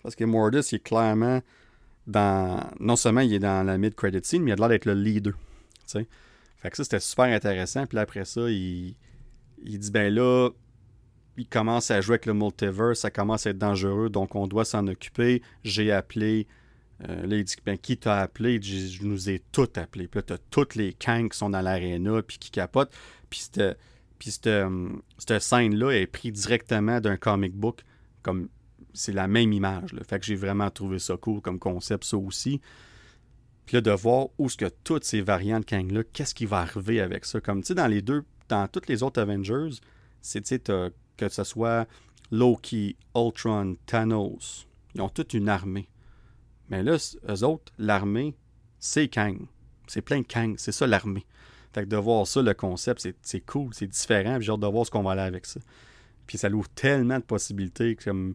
Parce 0.04 0.16
qu'Immortus, 0.16 0.72
il 0.72 0.76
est 0.76 0.80
clairement 0.80 1.42
dans. 2.06 2.70
Non 2.80 2.96
seulement 2.96 3.22
il 3.22 3.34
est 3.34 3.40
dans 3.40 3.66
la 3.66 3.78
mid-credit 3.78 4.20
scene, 4.24 4.44
mais 4.44 4.52
il 4.52 4.54
a 4.54 4.56
l'air 4.56 4.70
d'être 4.70 4.86
le 4.86 4.94
leader. 4.94 5.34
sais. 5.86 6.08
Fait 6.58 6.70
que 6.70 6.78
ça, 6.78 6.84
c'était 6.84 7.00
super 7.00 7.26
intéressant. 7.26 7.86
Puis 7.86 7.98
après 7.98 8.26
ça, 8.26 8.50
il, 8.50 8.96
il 9.64 9.80
dit 9.80 9.92
ben 9.92 10.14
là, 10.14 10.50
il 11.38 11.48
commence 11.48 11.92
à 11.92 12.02
jouer 12.02 12.14
avec 12.14 12.26
le 12.26 12.34
multiverse, 12.34 13.00
ça 13.00 13.12
commence 13.12 13.46
à 13.46 13.52
être 13.52 13.58
dangereux, 13.58 14.10
donc 14.10 14.36
on 14.36 14.48
doit 14.48 14.66
s'en 14.66 14.88
occuper. 14.88 15.42
J'ai 15.64 15.92
appelé. 15.92 16.48
Euh, 17.08 17.28
là, 17.28 17.36
il 17.38 17.44
dit 17.44 17.56
ben, 17.64 17.78
qui 17.78 17.98
t'a 17.98 18.20
appelé? 18.20 18.60
Je 18.62 19.04
nous 19.04 19.30
ai 19.30 19.44
tous 19.52 19.70
appelés. 19.76 20.08
Puis 20.08 20.20
là, 20.20 20.24
t'as 20.24 20.38
toutes 20.50 20.76
les 20.76 20.94
Kangs 20.94 21.30
qui 21.30 21.38
sont 21.38 21.52
dans 21.52 21.62
l'aréna, 21.62 22.22
puis 22.24 22.38
qui 22.40 22.50
capotent. 22.50 22.92
Puis 23.30 23.42
c'était 23.42 23.76
puis 24.20 24.34
euh, 24.48 24.90
cette, 25.18 25.42
scène-là 25.42 25.92
est 25.92 26.08
prise 26.08 26.34
directement 26.34 27.00
d'un 27.00 27.18
comic 27.18 27.54
book, 27.54 27.84
comme 28.24 28.50
c'est 28.94 29.14
la 29.14 29.28
même 29.28 29.54
image. 29.54 29.94
Là. 29.94 30.04
Fait 30.04 30.20
que 30.20 30.26
j'ai 30.26 30.36
vraiment 30.36 30.70
trouvé 30.70 31.00
ça 31.00 31.18
cool 31.18 31.42
comme 31.42 31.60
concept, 31.60 32.04
ça 32.04 32.18
aussi. 32.18 32.62
Puis 33.66 33.76
là, 33.76 33.82
de 33.82 33.92
voir 33.92 34.28
où 34.38 34.50
ce 34.50 34.58
que 34.58 34.70
toutes 34.84 35.04
ces 35.04 35.22
variantes 35.22 35.66
Kang-là, 35.66 36.04
qu'est-ce 36.14 36.34
qui 36.34 36.46
va 36.46 36.60
arriver 36.60 37.02
avec 37.02 37.26
ça? 37.26 37.42
Comme 37.42 37.62
tu 37.62 37.68
sais, 37.68 37.76
dans 37.76 37.88
les 37.88 38.02
deux, 38.02 38.24
dans 38.48 38.68
toutes 38.68 38.88
les 38.88 39.04
autres 39.04 39.22
Avengers, 39.22 39.80
c'est 40.22 40.42
que 41.18 41.30
ce 41.30 41.44
soit 41.44 41.88
Loki, 42.32 42.96
Ultron, 43.16 43.76
Thanos, 43.86 44.68
ils 44.96 45.02
ont 45.02 45.10
toute 45.10 45.34
une 45.34 45.50
armée. 45.50 45.90
Mais 46.70 46.84
là, 46.84 46.98
eux 47.30 47.44
autres, 47.44 47.72
l'armée, 47.78 48.36
c'est 48.80 49.08
Kang. 49.08 49.48
C'est 49.88 50.02
plein 50.02 50.22
de 50.22 50.28
Kang. 50.28 50.56
C'est 50.58 50.72
ça 50.72 50.88
l'armée. 50.88 51.26
Fait 51.78 51.84
que 51.84 51.90
de 51.90 51.98
voir 51.98 52.26
ça, 52.26 52.42
le 52.42 52.56
concept, 52.56 53.08
c'est 53.22 53.42
cool, 53.42 53.72
c'est 53.72 53.86
différent. 53.86 54.40
J'ai 54.42 54.52
hâte 54.52 54.62
de 54.62 54.66
voir 54.66 54.84
ce 54.84 54.90
qu'on 54.90 55.04
va 55.04 55.12
aller 55.12 55.22
avec 55.22 55.46
ça. 55.46 55.60
Puis 56.26 56.40
ça 56.40 56.50
ouvre 56.50 56.68
tellement 56.70 57.20
de 57.20 57.24
possibilités 57.24 57.96
comme 57.96 58.34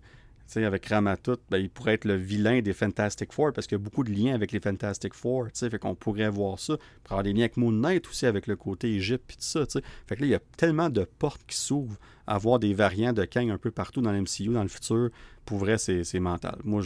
avec 0.61 0.87
Ramatout, 0.87 1.39
ben, 1.51 1.59
il 1.59 1.71
pourrait 1.71 1.95
être 1.95 2.05
le 2.05 2.15
vilain 2.15 2.61
des 2.61 2.73
Fantastic 2.73 3.33
Four 3.33 3.53
parce 3.53 3.67
qu'il 3.67 3.79
y 3.79 3.81
a 3.81 3.83
beaucoup 3.83 4.05
de 4.05 4.13
liens 4.13 4.35
avec 4.35 4.53
les 4.53 4.61
Fantastic 4.61 5.15
Four. 5.15 5.47
Fait 5.55 5.79
qu'on 5.79 5.95
pourrait 5.95 6.29
voir 6.29 6.59
ça. 6.59 6.77
Pour 7.05 7.13
avoir 7.13 7.23
des 7.23 7.33
liens 7.33 7.43
avec 7.43 7.57
Moon 7.57 7.73
Knight 7.73 8.07
aussi, 8.09 8.27
avec 8.27 8.47
le 8.47 8.57
côté 8.57 8.95
Égypte 8.95 9.33
et 9.33 9.37
tout 9.37 9.65
ça. 9.65 9.65
Fait 10.07 10.17
que 10.17 10.21
là, 10.21 10.27
il 10.27 10.31
y 10.31 10.35
a 10.35 10.41
tellement 10.57 10.91
de 10.91 11.05
portes 11.19 11.43
qui 11.47 11.57
s'ouvrent 11.57 11.97
à 12.27 12.39
voir 12.39 12.59
des 12.59 12.75
variants 12.75 13.13
de 13.13 13.25
Kang 13.25 13.51
un 13.51 13.59
peu 13.59 13.71
partout 13.71 14.01
dans 14.01 14.13
l'MCU 14.13 14.49
dans 14.49 14.63
le 14.63 14.69
futur. 14.69 15.11
Pour 15.45 15.59
vrai, 15.59 15.79
c'est 15.79 16.21
mental. 16.21 16.59
Moi, 16.65 16.83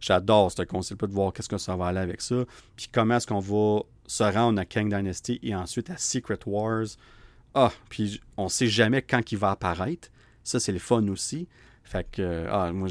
j'adore 0.00 0.52
ce 0.52 0.62
concept 0.62 1.04
de 1.04 1.12
voir 1.12 1.32
qu'est-ce 1.32 1.48
que 1.48 1.58
ça 1.58 1.76
va 1.76 1.86
aller 1.86 1.98
avec 1.98 2.20
ça. 2.20 2.44
Puis 2.76 2.88
comment 2.92 3.16
est-ce 3.16 3.26
qu'on 3.26 3.40
va 3.40 3.82
se 4.12 4.24
rendre 4.24 4.60
à 4.60 4.66
Kang 4.66 4.94
Dynasty 4.94 5.40
et 5.42 5.54
ensuite 5.54 5.88
à 5.88 5.96
Secret 5.96 6.38
Wars. 6.44 6.84
Ah, 7.54 7.72
puis 7.88 8.20
on 8.36 8.50
sait 8.50 8.66
jamais 8.66 9.00
quand 9.00 9.32
il 9.32 9.38
va 9.38 9.52
apparaître. 9.52 10.10
Ça, 10.44 10.60
c'est 10.60 10.72
le 10.72 10.78
fun 10.78 11.08
aussi. 11.08 11.48
Fait 11.82 12.06
que, 12.12 12.46
ah, 12.50 12.72
moi, 12.72 12.88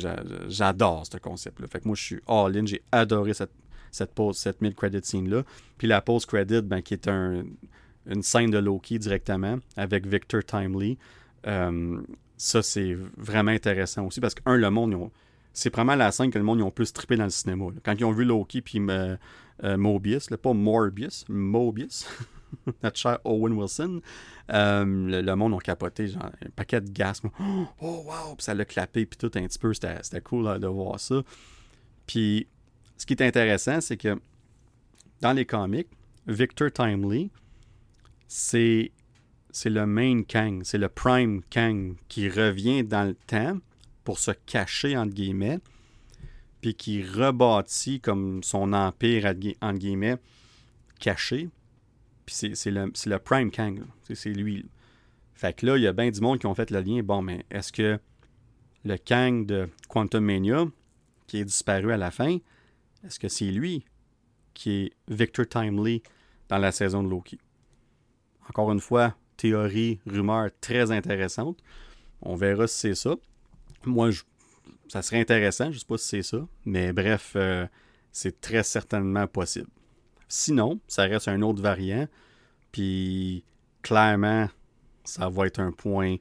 j'adore 0.47 1.05
ce 1.05 1.17
concept-là. 1.17 1.67
Fait 1.67 1.79
que 1.79 1.87
moi, 1.87 1.95
je 1.95 2.01
suis 2.01 2.19
all-in. 2.27 2.65
J'ai 2.65 2.81
adoré 2.91 3.35
cette, 3.35 3.51
cette 3.91 4.15
pause, 4.15 4.37
cette 4.37 4.61
mid-credit 4.61 5.01
scene-là. 5.03 5.43
Puis 5.77 5.87
la 5.87 6.01
pause 6.01 6.25
credit, 6.25 6.63
ben, 6.63 6.81
qui 6.81 6.95
est 6.95 7.07
un, 7.07 7.43
une 8.07 8.23
scène 8.23 8.49
de 8.49 8.57
Loki 8.57 8.97
directement 8.97 9.59
avec 9.77 10.07
Victor 10.07 10.43
Timely. 10.43 10.97
Euh, 11.45 12.01
ça, 12.35 12.63
c'est 12.63 12.97
vraiment 13.15 13.51
intéressant 13.51 14.07
aussi 14.07 14.19
parce 14.21 14.33
que, 14.33 14.41
un, 14.47 14.57
le 14.57 14.71
monde, 14.71 15.11
c'est 15.53 15.71
vraiment 15.71 15.95
la 15.95 16.11
scène 16.11 16.31
que 16.31 16.39
le 16.39 16.43
monde 16.43 16.59
ils 16.59 16.63
ont 16.63 16.71
plus 16.71 16.91
trippé 16.93 17.15
dans 17.15 17.25
le 17.25 17.29
cinéma. 17.29 17.65
Quand 17.83 17.93
ils 17.93 18.05
ont 18.05 18.11
vu 18.11 18.25
Loki 18.25 18.61
puis 18.61 18.81
euh, 18.89 19.17
Mobius, 19.63 20.27
pas 20.41 20.53
Morbius, 20.53 21.25
Mobius, 21.29 22.07
notre 22.83 22.97
cher 22.97 23.19
Owen 23.23 23.53
Wilson, 23.53 24.01
euh, 24.51 25.21
le, 25.21 25.35
monde 25.35 25.53
a 25.53 25.59
capoté, 25.59 26.07
genre 26.07 26.31
un 26.45 26.49
paquet 26.55 26.81
de 26.81 26.89
gaz. 26.89 27.21
Oh 27.81 28.03
wow! 28.05 28.35
Puis 28.35 28.45
ça 28.45 28.53
l'a 28.53 28.65
clapé, 28.65 29.05
puis 29.05 29.17
tout 29.17 29.31
un 29.35 29.45
petit 29.47 29.59
peu. 29.59 29.73
C'était 29.73 30.21
cool 30.21 30.59
de 30.59 30.67
voir 30.67 30.99
ça. 30.99 31.21
Puis 32.05 32.47
ce 32.97 33.05
qui 33.05 33.13
est 33.13 33.21
intéressant, 33.21 33.81
c'est 33.81 33.97
que 33.97 34.19
dans 35.21 35.33
les 35.33 35.45
comics, 35.45 35.89
Victor 36.27 36.71
Timely, 36.71 37.31
c'est 38.27 38.91
c'est 39.53 39.69
le 39.69 39.85
main 39.85 40.23
Kang, 40.23 40.61
c'est 40.63 40.77
le 40.77 40.87
prime 40.87 41.41
Kang 41.49 41.95
qui 42.07 42.29
revient 42.29 42.83
dans 42.83 43.03
le 43.03 43.15
temps 43.15 43.57
pour 44.03 44.17
se 44.17 44.31
cacher, 44.31 44.97
entre 44.97 45.13
guillemets, 45.13 45.59
puis 46.61 46.75
qui 46.75 47.03
rebâtit 47.03 47.99
comme 47.99 48.43
son 48.43 48.73
empire, 48.73 49.33
entre 49.61 49.79
guillemets, 49.79 50.17
caché. 50.99 51.49
Puis 52.25 52.53
c'est 52.53 52.71
le, 52.71 52.91
le, 53.05 53.19
prime 53.19 53.51
Kang, 53.51 53.81
c'est 54.13 54.29
lui. 54.29 54.65
Fait 55.33 55.53
que 55.53 55.65
là, 55.65 55.77
il 55.77 55.83
y 55.83 55.87
a 55.87 55.93
bien 55.93 56.11
du 56.11 56.21
monde 56.21 56.39
qui 56.39 56.45
ont 56.45 56.53
fait 56.53 56.69
le 56.69 56.79
lien. 56.79 57.01
Bon, 57.01 57.21
mais 57.21 57.45
est-ce 57.49 57.71
que 57.73 57.99
le 58.85 58.97
Kang 58.97 59.45
de 59.45 59.69
Quantum 59.89 60.23
Mania, 60.23 60.65
qui 61.27 61.39
est 61.39 61.45
disparu 61.45 61.91
à 61.91 61.97
la 61.97 62.11
fin, 62.11 62.37
est-ce 63.03 63.19
que 63.19 63.27
c'est 63.27 63.51
lui 63.51 63.83
qui 64.53 64.71
est 64.83 64.91
Victor 65.07 65.47
Timely 65.47 66.03
dans 66.47 66.59
la 66.59 66.71
saison 66.71 67.01
de 67.03 67.09
Loki? 67.09 67.39
Encore 68.49 68.71
une 68.71 68.79
fois, 68.79 69.15
théorie, 69.37 69.99
rumeur 70.05 70.49
très 70.61 70.91
intéressante. 70.91 71.57
On 72.21 72.35
verra 72.35 72.67
si 72.67 72.77
c'est 72.77 72.95
ça. 72.95 73.15
Moi, 73.85 74.11
ça 74.91 75.01
serait 75.01 75.21
intéressant, 75.21 75.67
je 75.67 75.75
ne 75.75 75.79
sais 75.79 75.85
pas 75.85 75.97
si 75.97 76.07
c'est 76.09 76.21
ça, 76.21 76.45
mais 76.65 76.91
bref, 76.91 77.31
euh, 77.37 77.65
c'est 78.11 78.41
très 78.41 78.61
certainement 78.61 79.25
possible. 79.25 79.69
Sinon, 80.27 80.81
ça 80.85 81.03
reste 81.03 81.29
un 81.29 81.41
autre 81.43 81.61
variant, 81.61 82.09
puis 82.73 83.45
clairement, 83.83 84.49
ça 85.05 85.29
va 85.29 85.47
être 85.47 85.61
un 85.61 85.71
point 85.71 86.17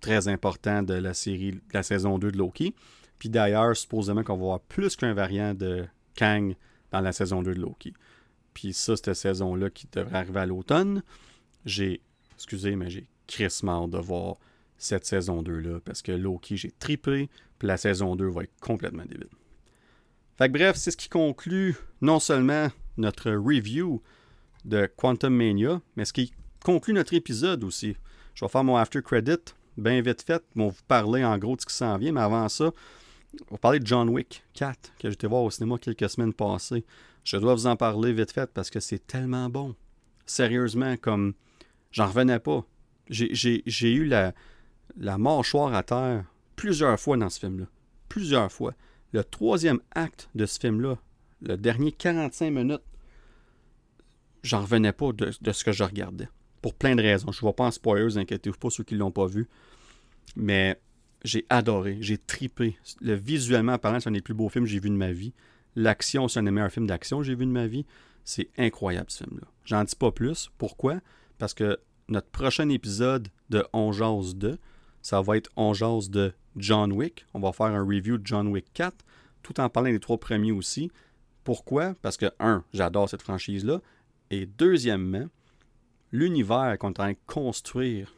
très 0.00 0.28
important 0.28 0.84
de 0.84 0.94
la 0.94 1.12
série, 1.12 1.60
la 1.72 1.82
saison 1.82 2.18
2 2.18 2.30
de 2.30 2.38
Loki. 2.38 2.72
Puis 3.18 3.28
d'ailleurs, 3.28 3.76
supposément 3.76 4.22
qu'on 4.22 4.36
va 4.36 4.42
avoir 4.42 4.60
plus 4.60 4.94
qu'un 4.94 5.12
variant 5.12 5.52
de 5.52 5.84
Kang 6.14 6.54
dans 6.92 7.00
la 7.00 7.10
saison 7.10 7.42
2 7.42 7.52
de 7.52 7.60
Loki. 7.60 7.94
Puis 8.54 8.74
ça, 8.74 8.94
cette 8.94 9.14
saison-là 9.14 9.70
qui 9.70 9.88
devrait 9.90 10.18
arriver 10.18 10.38
à 10.38 10.46
l'automne. 10.46 11.02
J'ai, 11.64 12.00
excusez, 12.34 12.76
mais 12.76 12.90
j'ai 12.90 13.08
crissement 13.26 13.88
de 13.88 13.98
voir 13.98 14.36
cette 14.82 15.04
saison 15.04 15.42
2-là 15.42 15.80
parce 15.84 16.02
que 16.02 16.12
Loki, 16.12 16.56
j'ai 16.56 16.70
tripé, 16.72 17.28
puis 17.58 17.68
la 17.68 17.76
saison 17.76 18.16
2 18.16 18.28
va 18.28 18.44
être 18.44 18.60
complètement 18.60 19.04
débile. 19.04 19.28
Fait 20.36 20.48
que 20.48 20.52
bref, 20.52 20.76
c'est 20.76 20.90
ce 20.90 20.96
qui 20.96 21.08
conclut 21.08 21.76
non 22.00 22.18
seulement 22.18 22.68
notre 22.96 23.30
review 23.30 24.02
de 24.64 24.90
Quantum 24.96 25.34
Mania, 25.34 25.80
mais 25.96 26.04
ce 26.04 26.12
qui 26.12 26.32
conclut 26.64 26.94
notre 26.94 27.14
épisode 27.14 27.64
aussi. 27.64 27.96
Je 28.34 28.44
vais 28.44 28.48
faire 28.48 28.64
mon 28.64 28.76
after 28.76 29.02
credit 29.02 29.54
bien 29.76 30.00
vite 30.00 30.22
fait. 30.22 30.42
On 30.56 30.68
vous 30.68 30.82
parler 30.88 31.24
en 31.24 31.38
gros 31.38 31.56
de 31.56 31.60
ce 31.60 31.66
qui 31.66 31.74
s'en 31.74 31.96
vient, 31.98 32.12
mais 32.12 32.20
avant 32.20 32.48
ça, 32.48 32.72
on 33.50 33.54
va 33.54 33.58
parler 33.58 33.78
de 33.78 33.86
John 33.86 34.08
Wick 34.08 34.44
4 34.54 34.94
que 34.98 35.10
j'étais 35.10 35.26
voir 35.26 35.42
au 35.42 35.50
cinéma 35.50 35.78
quelques 35.78 36.08
semaines 36.08 36.34
passées. 36.34 36.84
Je 37.24 37.36
dois 37.36 37.54
vous 37.54 37.66
en 37.66 37.76
parler 37.76 38.12
vite 38.12 38.32
fait 38.32 38.50
parce 38.52 38.70
que 38.70 38.80
c'est 38.80 39.06
tellement 39.06 39.48
bon. 39.48 39.74
Sérieusement, 40.26 40.96
comme 40.96 41.34
j'en 41.90 42.06
revenais 42.06 42.40
pas. 42.40 42.64
J'ai 43.08 43.92
eu 43.92 44.04
la, 44.06 44.32
la 44.96 45.18
mâchoire 45.18 45.74
à 45.74 45.82
terre 45.82 46.24
plusieurs 46.56 46.98
fois 46.98 47.16
dans 47.16 47.30
ce 47.30 47.40
film-là. 47.40 47.66
Plusieurs 48.08 48.50
fois. 48.52 48.74
Le 49.12 49.24
troisième 49.24 49.80
acte 49.94 50.28
de 50.34 50.46
ce 50.46 50.58
film-là, 50.58 50.98
le 51.42 51.56
dernier 51.56 51.92
45 51.92 52.50
minutes, 52.50 52.82
j'en 54.42 54.62
revenais 54.62 54.92
pas 54.92 55.12
de, 55.12 55.30
ce 55.30 55.64
que 55.64 55.72
je 55.72 55.84
regardais. 55.84 56.28
Pour 56.60 56.74
plein 56.74 56.94
de 56.94 57.02
raisons. 57.02 57.32
Je 57.32 57.38
ne 57.38 57.42
vois 57.42 57.56
pas 57.56 57.64
en 57.64 57.70
spoilers, 57.70 58.16
inquiétez-vous 58.16 58.58
pas 58.58 58.70
ceux 58.70 58.84
qui 58.84 58.94
ne 58.94 59.00
l'ont 59.00 59.10
pas 59.10 59.26
vu. 59.26 59.48
Mais 60.36 60.80
j'ai 61.24 61.44
adoré, 61.50 61.98
j'ai 62.00 62.18
tripé. 62.18 62.76
Le 63.00 63.14
visuellement 63.14 63.78
parlant, 63.78 64.00
c'est 64.00 64.08
un 64.08 64.12
des 64.12 64.22
plus 64.22 64.34
beaux 64.34 64.48
films 64.48 64.64
que 64.64 64.70
j'ai 64.70 64.80
vu 64.80 64.88
de 64.88 64.94
ma 64.94 65.12
vie. 65.12 65.34
L'action, 65.74 66.28
c'est 66.28 66.40
un 66.40 66.44
des 66.44 66.50
meilleurs 66.50 66.70
films 66.70 66.86
d'action 66.86 67.18
que 67.18 67.24
j'ai 67.24 67.34
vu 67.34 67.46
de 67.46 67.50
ma 67.50 67.66
vie. 67.66 67.84
C'est 68.24 68.50
incroyable 68.56 69.10
ce 69.10 69.24
film-là. 69.24 69.46
J'en 69.64 69.84
dis 69.84 69.96
pas 69.96 70.12
plus. 70.12 70.50
Pourquoi? 70.58 71.00
Parce 71.38 71.54
que 71.54 71.78
notre 72.08 72.28
prochain 72.28 72.68
épisode 72.68 73.28
de 73.50 73.64
On 73.72 73.90
Jase 73.90 74.36
2, 74.36 74.58
ça 75.02 75.20
va 75.20 75.36
être 75.36 75.50
On 75.56 75.74
Jase 75.74 76.10
de 76.10 76.32
John 76.56 76.92
Wick. 76.92 77.26
On 77.34 77.40
va 77.40 77.52
faire 77.52 77.66
un 77.66 77.84
review 77.84 78.18
de 78.18 78.26
John 78.26 78.48
Wick 78.48 78.66
4, 78.72 78.94
tout 79.42 79.60
en 79.60 79.68
parlant 79.68 79.90
des 79.90 80.00
trois 80.00 80.18
premiers 80.18 80.52
aussi. 80.52 80.90
Pourquoi? 81.44 81.94
Parce 82.02 82.16
que, 82.16 82.26
un, 82.38 82.64
j'adore 82.72 83.08
cette 83.08 83.22
franchise-là. 83.22 83.80
Et 84.30 84.46
deuxièmement, 84.46 85.26
l'univers 86.12 86.76
qu'on 86.78 86.88
est 86.88 87.00
en 87.00 87.04
train 87.04 87.12
de 87.12 87.18
construire 87.26 88.14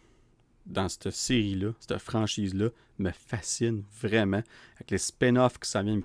dans 0.66 0.88
cette 0.88 1.10
série-là, 1.10 1.72
cette 1.80 1.98
franchise-là, 1.98 2.68
me 2.98 3.10
fascine 3.10 3.82
vraiment. 4.00 4.42
Avec 4.76 4.90
les 4.90 4.98
spin-offs 4.98 5.58
qui 5.58 5.68
s'en 5.68 5.82
viennent. 5.82 6.02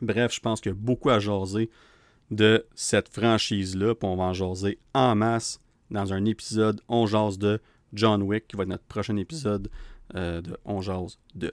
Bref, 0.00 0.34
je 0.34 0.40
pense 0.40 0.60
qu'il 0.60 0.70
y 0.70 0.74
a 0.74 0.78
beaucoup 0.78 1.10
à 1.10 1.18
jaser 1.18 1.70
de 2.30 2.66
cette 2.74 3.08
franchise-là. 3.08 3.94
Puis 3.94 4.08
on 4.08 4.16
va 4.16 4.24
en 4.24 4.32
jaser 4.32 4.78
en 4.94 5.14
masse 5.14 5.60
dans 5.90 6.12
un 6.12 6.24
épisode 6.24 6.80
On 6.88 7.06
jase 7.06 7.38
de 7.38 7.60
John 7.92 8.22
Wick, 8.22 8.48
qui 8.48 8.56
va 8.56 8.62
être 8.64 8.68
notre 8.68 8.84
prochain 8.84 9.16
épisode 9.16 9.68
euh, 10.14 10.40
de 10.40 10.56
On 10.64 10.80
jase 10.80 11.18
2. 11.34 11.50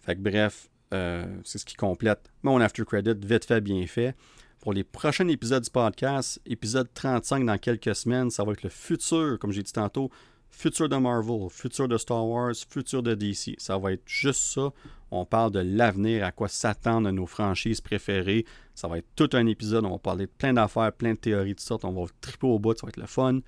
Fait 0.00 0.16
que 0.16 0.20
bref, 0.20 0.68
euh, 0.92 1.24
c'est 1.44 1.58
ce 1.58 1.64
qui 1.64 1.74
complète 1.74 2.30
mon 2.42 2.60
after 2.60 2.84
credit, 2.84 3.14
vite 3.26 3.44
fait, 3.44 3.60
bien 3.60 3.86
fait 3.86 4.14
pour 4.60 4.72
les 4.74 4.84
prochains 4.84 5.26
épisodes 5.28 5.62
du 5.62 5.70
podcast. 5.70 6.40
Épisode 6.46 6.88
35 6.92 7.44
dans 7.46 7.58
quelques 7.58 7.94
semaines, 7.94 8.30
ça 8.30 8.44
va 8.44 8.52
être 8.52 8.62
le 8.62 8.68
futur, 8.68 9.38
comme 9.38 9.52
j'ai 9.52 9.62
dit 9.62 9.72
tantôt, 9.72 10.10
futur 10.50 10.88
de 10.88 10.96
Marvel, 10.96 11.48
futur 11.50 11.88
de 11.88 11.96
Star 11.96 12.26
Wars, 12.26 12.54
futur 12.68 13.02
de 13.02 13.14
DC. 13.14 13.54
Ça 13.58 13.78
va 13.78 13.92
être 13.92 14.02
juste 14.06 14.42
ça. 14.42 14.70
On 15.10 15.24
parle 15.24 15.50
de 15.50 15.60
l'avenir, 15.60 16.24
à 16.24 16.30
quoi 16.30 16.48
s'attendre 16.48 17.10
nos 17.10 17.26
franchises 17.26 17.80
préférées. 17.80 18.44
Ça 18.74 18.86
va 18.86 18.98
être 18.98 19.08
tout 19.16 19.30
un 19.32 19.46
épisode. 19.46 19.84
On 19.84 19.92
va 19.92 19.98
parler 19.98 20.26
de 20.26 20.30
plein 20.30 20.52
d'affaires, 20.52 20.92
plein 20.92 21.14
de 21.14 21.18
théories 21.18 21.54
de 21.54 21.60
sorte. 21.60 21.84
On 21.84 21.92
va 21.92 22.06
triper 22.20 22.46
au 22.46 22.58
bout, 22.58 22.76
ça 22.76 22.86
va 22.86 22.90
être 22.90 22.96
le 22.98 23.06
fun. 23.06 23.40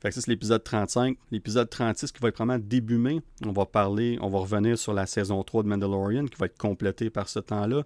Fait 0.00 0.08
que 0.08 0.14
ça, 0.14 0.22
c'est 0.22 0.30
l'épisode 0.30 0.64
35. 0.64 1.16
L'épisode 1.30 1.68
36 1.68 2.12
qui 2.12 2.20
va 2.20 2.28
être 2.28 2.36
vraiment 2.36 2.58
début 2.58 2.96
mai. 2.96 3.20
On 3.44 3.52
va 3.52 3.66
parler, 3.66 4.18
on 4.22 4.30
va 4.30 4.38
revenir 4.38 4.78
sur 4.78 4.94
la 4.94 5.06
saison 5.06 5.42
3 5.42 5.62
de 5.62 5.68
Mandalorian 5.68 6.26
qui 6.26 6.38
va 6.38 6.46
être 6.46 6.58
complétée 6.58 7.10
par 7.10 7.28
ce 7.28 7.38
temps-là. 7.38 7.82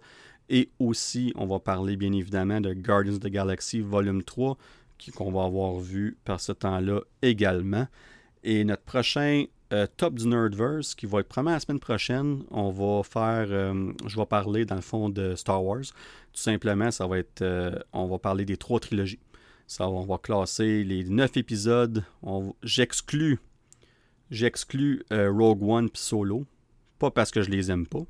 Et 0.49 0.71
aussi, 0.79 1.33
on 1.37 1.47
va 1.47 1.59
parler 1.59 1.97
bien 1.97 2.13
évidemment 2.13 2.61
de 2.61 2.73
Guardians 2.73 3.15
of 3.15 3.21
the 3.21 3.29
Galaxy 3.29 3.81
Volume 3.81 4.23
3, 4.23 4.57
qu'on 5.17 5.33
va 5.33 5.45
avoir 5.45 5.79
vu 5.79 6.17
par 6.25 6.41
ce 6.41 6.53
temps-là 6.53 7.01
également. 7.23 7.89
Et 8.45 8.63
notre 8.65 8.83
prochain 8.83 9.45
euh, 9.73 9.87
top 9.97 10.15
du 10.15 10.29
Nerdverse, 10.29 10.95
qui 10.95 11.07
va 11.07 11.21
être 11.21 11.29
probablement 11.29 11.55
la 11.55 11.61
semaine 11.61 11.81
prochaine, 11.81 12.43
on 12.51 12.71
va 12.71 13.03
faire, 13.03 13.47
euh, 13.51 13.93
je 14.07 14.17
vais 14.17 14.27
parler 14.27 14.65
dans 14.65 14.77
le 14.77 14.83
fond 14.83 15.09
de 15.09 15.35
Star 15.35 15.65
Wars. 15.65 15.81
Tout 15.81 16.41
simplement, 16.41 16.91
ça 16.91 17.07
va 17.07 17.19
être, 17.19 17.43
euh, 17.43 17.77
on 17.93 18.07
va 18.07 18.19
parler 18.19 18.45
des 18.45 18.57
trois 18.57 18.79
trilogies. 18.79 19.19
Ça, 19.67 19.89
on 19.89 20.05
va 20.05 20.19
classer 20.19 20.85
les 20.85 21.05
neuf 21.05 21.37
épisodes. 21.37 22.05
J'exclus, 22.63 23.39
j'exclus 24.31 25.03
Rogue 25.11 25.63
One 25.63 25.87
et 25.87 25.99
Solo. 25.99 26.45
Pas 26.99 27.11
parce 27.11 27.31
que 27.31 27.43
je 27.43 27.51
les 27.51 27.71
aime 27.71 27.87
pas, 27.87 28.03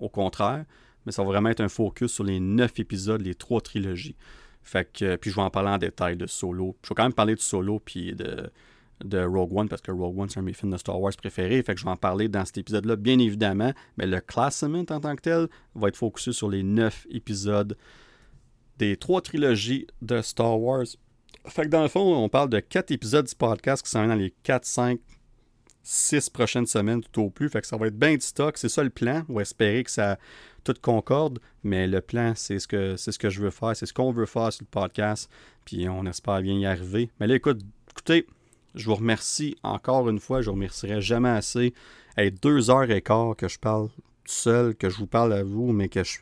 au 0.00 0.08
contraire, 0.08 0.64
mais 1.04 1.12
ça 1.12 1.22
va 1.22 1.28
vraiment 1.28 1.50
être 1.50 1.60
un 1.60 1.68
focus 1.68 2.12
sur 2.12 2.24
les 2.24 2.40
neuf 2.40 2.78
épisodes, 2.80 3.20
les 3.20 3.34
trois 3.34 3.60
trilogies. 3.60 4.16
Fait 4.62 4.90
que, 4.92 5.16
puis 5.16 5.30
je 5.30 5.36
vais 5.36 5.42
en 5.42 5.50
parler 5.50 5.70
en 5.70 5.78
détail 5.78 6.16
de 6.16 6.26
Solo. 6.26 6.76
Je 6.82 6.88
vais 6.88 6.94
quand 6.96 7.04
même 7.04 7.12
parler 7.12 7.36
de 7.36 7.40
Solo 7.40 7.78
puis 7.78 8.16
de, 8.16 8.50
de 9.04 9.22
Rogue 9.22 9.56
One 9.56 9.68
parce 9.68 9.80
que 9.80 9.92
Rogue 9.92 10.18
One, 10.18 10.28
c'est 10.28 10.40
un 10.40 10.42
de 10.42 10.46
mes 10.46 10.54
films 10.54 10.72
de 10.72 10.76
Star 10.76 11.00
Wars 11.00 11.12
préférés. 11.16 11.62
Fait 11.62 11.74
que 11.74 11.80
je 11.80 11.84
vais 11.84 11.92
en 11.92 11.96
parler 11.96 12.28
dans 12.28 12.44
cet 12.44 12.58
épisode-là, 12.58 12.96
bien 12.96 13.18
évidemment. 13.20 13.72
Mais 13.96 14.06
le 14.06 14.20
classement 14.20 14.80
en 14.80 15.00
tant 15.00 15.14
que 15.14 15.20
tel 15.20 15.48
va 15.76 15.88
être 15.88 15.96
focusé 15.96 16.32
sur 16.32 16.50
les 16.50 16.64
neuf 16.64 17.06
épisodes 17.10 17.76
des 18.78 18.96
trois 18.96 19.20
trilogies 19.20 19.86
de 20.02 20.22
Star 20.22 20.60
Wars. 20.60 20.86
Fait 21.46 21.62
que 21.62 21.68
dans 21.68 21.82
le 21.82 21.88
fond, 21.88 22.14
on 22.16 22.28
parle 22.28 22.50
de 22.50 22.60
quatre 22.60 22.90
épisodes 22.90 23.26
du 23.26 23.34
podcast 23.34 23.84
qui 23.84 23.90
sont 23.90 24.06
dans 24.06 24.14
les 24.14 24.34
4, 24.42 24.64
5, 24.64 25.00
six 25.82 26.28
prochaines 26.28 26.66
semaines 26.66 27.02
tout 27.12 27.22
au 27.22 27.30
plus. 27.30 27.48
Fait 27.48 27.60
que 27.60 27.66
ça 27.66 27.76
va 27.76 27.86
être 27.86 27.98
bien 27.98 28.16
de 28.16 28.22
stock. 28.22 28.58
C'est 28.58 28.68
ça 28.68 28.82
le 28.82 28.90
plan. 28.90 29.22
On 29.28 29.34
va 29.34 29.42
espérer 29.42 29.84
que 29.84 29.90
ça 29.90 30.18
tout 30.64 30.74
concorde. 30.82 31.38
Mais 31.62 31.86
le 31.86 32.00
plan, 32.00 32.32
c'est 32.34 32.58
ce 32.58 32.66
que 32.66 32.96
c'est 32.96 33.12
ce 33.12 33.18
que 33.18 33.30
je 33.30 33.40
veux 33.40 33.50
faire. 33.50 33.76
C'est 33.76 33.86
ce 33.86 33.94
qu'on 33.94 34.12
veut 34.12 34.26
faire 34.26 34.52
sur 34.52 34.64
le 34.64 34.68
podcast. 34.68 35.30
Puis 35.64 35.88
on 35.88 36.04
espère 36.06 36.42
bien 36.42 36.54
y 36.54 36.66
arriver. 36.66 37.10
Mais 37.20 37.28
là, 37.28 37.36
écoute, 37.36 37.60
écoutez, 37.90 38.26
Je 38.74 38.86
vous 38.86 38.96
remercie 38.96 39.56
encore 39.62 40.08
une 40.10 40.18
fois, 40.18 40.42
je 40.42 40.50
ne 40.50 40.54
remercierai 40.54 41.00
jamais 41.00 41.30
assez. 41.30 41.72
Hey, 42.16 42.30
deux 42.30 42.68
heures 42.68 42.90
et 42.90 43.00
quart 43.00 43.34
que 43.36 43.48
je 43.48 43.58
parle 43.58 43.88
seul, 44.26 44.74
que 44.74 44.90
je 44.90 44.98
vous 44.98 45.06
parle 45.06 45.32
à 45.32 45.42
vous, 45.42 45.72
mais 45.72 45.88
que 45.88 46.04
je 46.04 46.18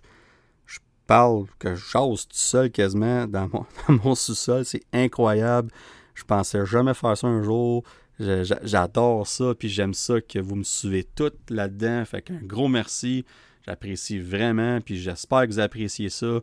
parle, 1.06 1.46
que 1.58 1.74
je 1.74 1.84
chasse 1.84 2.28
tout 2.28 2.36
seul 2.36 2.70
quasiment 2.70 3.26
dans 3.26 3.48
mon, 3.52 3.66
mon 4.04 4.14
sous-sol. 4.14 4.64
C'est 4.64 4.84
incroyable. 4.92 5.70
Je 6.14 6.24
pensais 6.24 6.64
jamais 6.64 6.94
faire 6.94 7.16
ça 7.16 7.26
un 7.26 7.42
jour. 7.42 7.84
J'adore 8.20 9.26
ça, 9.26 9.54
puis 9.58 9.68
j'aime 9.68 9.94
ça 9.94 10.20
que 10.20 10.38
vous 10.38 10.54
me 10.54 10.62
suivez 10.62 11.04
toutes 11.04 11.50
là-dedans. 11.50 12.04
Fait 12.04 12.22
qu'un 12.22 12.40
gros 12.42 12.68
merci. 12.68 13.24
J'apprécie 13.66 14.18
vraiment, 14.18 14.80
puis 14.80 14.98
j'espère 14.98 15.42
que 15.42 15.52
vous 15.52 15.60
appréciez 15.60 16.10
ça. 16.10 16.40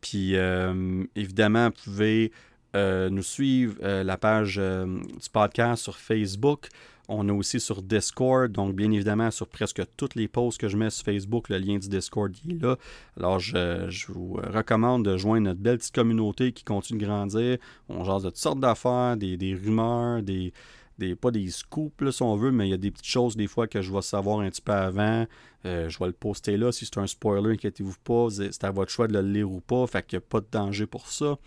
Puis 0.00 0.36
euh, 0.36 1.04
évidemment, 1.14 1.66
vous 1.66 1.84
pouvez 1.84 2.32
euh, 2.74 3.08
nous 3.08 3.22
suivre 3.22 3.76
euh, 3.82 4.02
la 4.02 4.16
page 4.16 4.56
du 4.56 5.30
podcast 5.32 5.82
sur 5.84 5.96
Facebook. 5.96 6.68
On 7.08 7.28
est 7.28 7.32
aussi 7.32 7.60
sur 7.60 7.82
Discord, 7.82 8.50
donc 8.50 8.74
bien 8.74 8.90
évidemment 8.90 9.30
sur 9.30 9.46
presque 9.46 9.82
toutes 9.96 10.16
les 10.16 10.26
posts 10.26 10.58
que 10.58 10.68
je 10.68 10.76
mets 10.76 10.90
sur 10.90 11.04
Facebook, 11.04 11.48
le 11.48 11.58
lien 11.58 11.78
du 11.78 11.88
Discord 11.88 12.32
est 12.48 12.62
là. 12.62 12.76
Alors 13.16 13.38
je, 13.38 14.12
vous 14.12 14.34
recommande 14.34 15.04
de 15.04 15.16
joindre 15.16 15.44
notre 15.44 15.60
belle 15.60 15.78
petite 15.78 15.94
communauté 15.94 16.52
qui 16.52 16.64
continue 16.64 17.00
de 17.00 17.06
grandir. 17.06 17.58
On 17.88 18.02
jase 18.02 18.24
de 18.24 18.30
toutes 18.30 18.38
sortes 18.38 18.60
d'affaires, 18.60 19.16
des, 19.16 19.54
rumeurs, 19.54 20.22
des, 20.22 20.52
des, 20.98 21.14
pas 21.14 21.30
des 21.30 21.48
scoops 21.48 22.10
si 22.10 22.22
on 22.22 22.34
veut, 22.36 22.50
mais 22.50 22.66
il 22.66 22.70
y 22.70 22.74
a 22.74 22.78
des 22.78 22.90
petites 22.90 23.06
choses 23.06 23.36
des 23.36 23.46
fois 23.46 23.68
que 23.68 23.82
je 23.82 23.92
vais 23.92 24.02
savoir 24.02 24.40
un 24.40 24.50
petit 24.50 24.62
peu 24.62 24.72
avant. 24.72 25.26
Euh, 25.64 25.88
je 25.88 25.98
vais 25.98 26.06
le 26.06 26.12
poster 26.12 26.56
là. 26.56 26.72
Si 26.72 26.86
c'est 26.86 26.98
un 26.98 27.06
spoiler, 27.06 27.52
inquiétez-vous 27.52 27.96
pas, 28.02 28.28
c'est 28.30 28.64
à 28.64 28.70
votre 28.72 28.90
choix 28.90 29.06
de 29.06 29.12
le 29.12 29.22
lire 29.22 29.50
ou 29.50 29.60
pas, 29.60 29.86
fait 29.86 30.04
qu'il 30.04 30.18
n'y 30.18 30.24
a 30.24 30.26
pas 30.28 30.40
de 30.40 30.46
danger 30.50 30.86
pour 30.86 31.08
ça. 31.08 31.38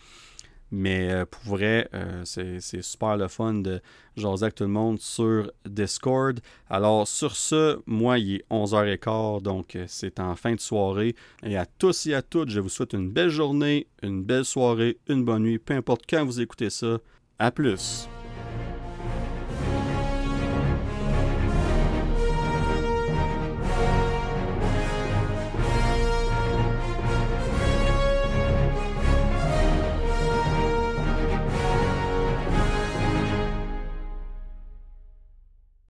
Mais 0.72 1.12
euh, 1.12 1.26
pour 1.26 1.56
vrai, 1.56 1.90
euh, 1.94 2.22
c'est 2.26 2.82
super 2.82 3.18
le 3.18 3.28
fun 3.28 3.56
de 3.56 3.82
jaser 4.16 4.44
avec 4.44 4.56
tout 4.56 4.64
le 4.64 4.70
monde 4.70 5.00
sur 5.00 5.52
Discord. 5.66 6.40
Alors 6.70 7.08
sur 7.08 7.36
ce, 7.36 7.80
moi 7.86 8.20
il 8.20 8.36
est 8.36 8.46
11h15, 8.52 9.42
donc 9.42 9.76
euh, 9.76 9.86
c'est 9.88 10.20
en 10.20 10.36
fin 10.36 10.54
de 10.54 10.60
soirée. 10.60 11.16
Et 11.44 11.58
à 11.58 11.66
tous 11.66 12.08
et 12.08 12.14
à 12.14 12.22
toutes, 12.22 12.50
je 12.50 12.60
vous 12.60 12.70
souhaite 12.70 12.94
une 12.94 13.10
belle 13.10 13.30
journée, 13.30 13.88
une 14.04 14.24
belle 14.24 14.46
soirée, 14.46 14.98
une 15.08 15.24
bonne 15.24 15.44
nuit, 15.44 15.60
peu 15.60 15.74
importe 15.74 16.04
quand 16.08 16.26
vous 16.26 16.42
écoutez 16.42 16.70
ça. 16.70 16.98
À 17.40 17.52
plus! 17.52 18.08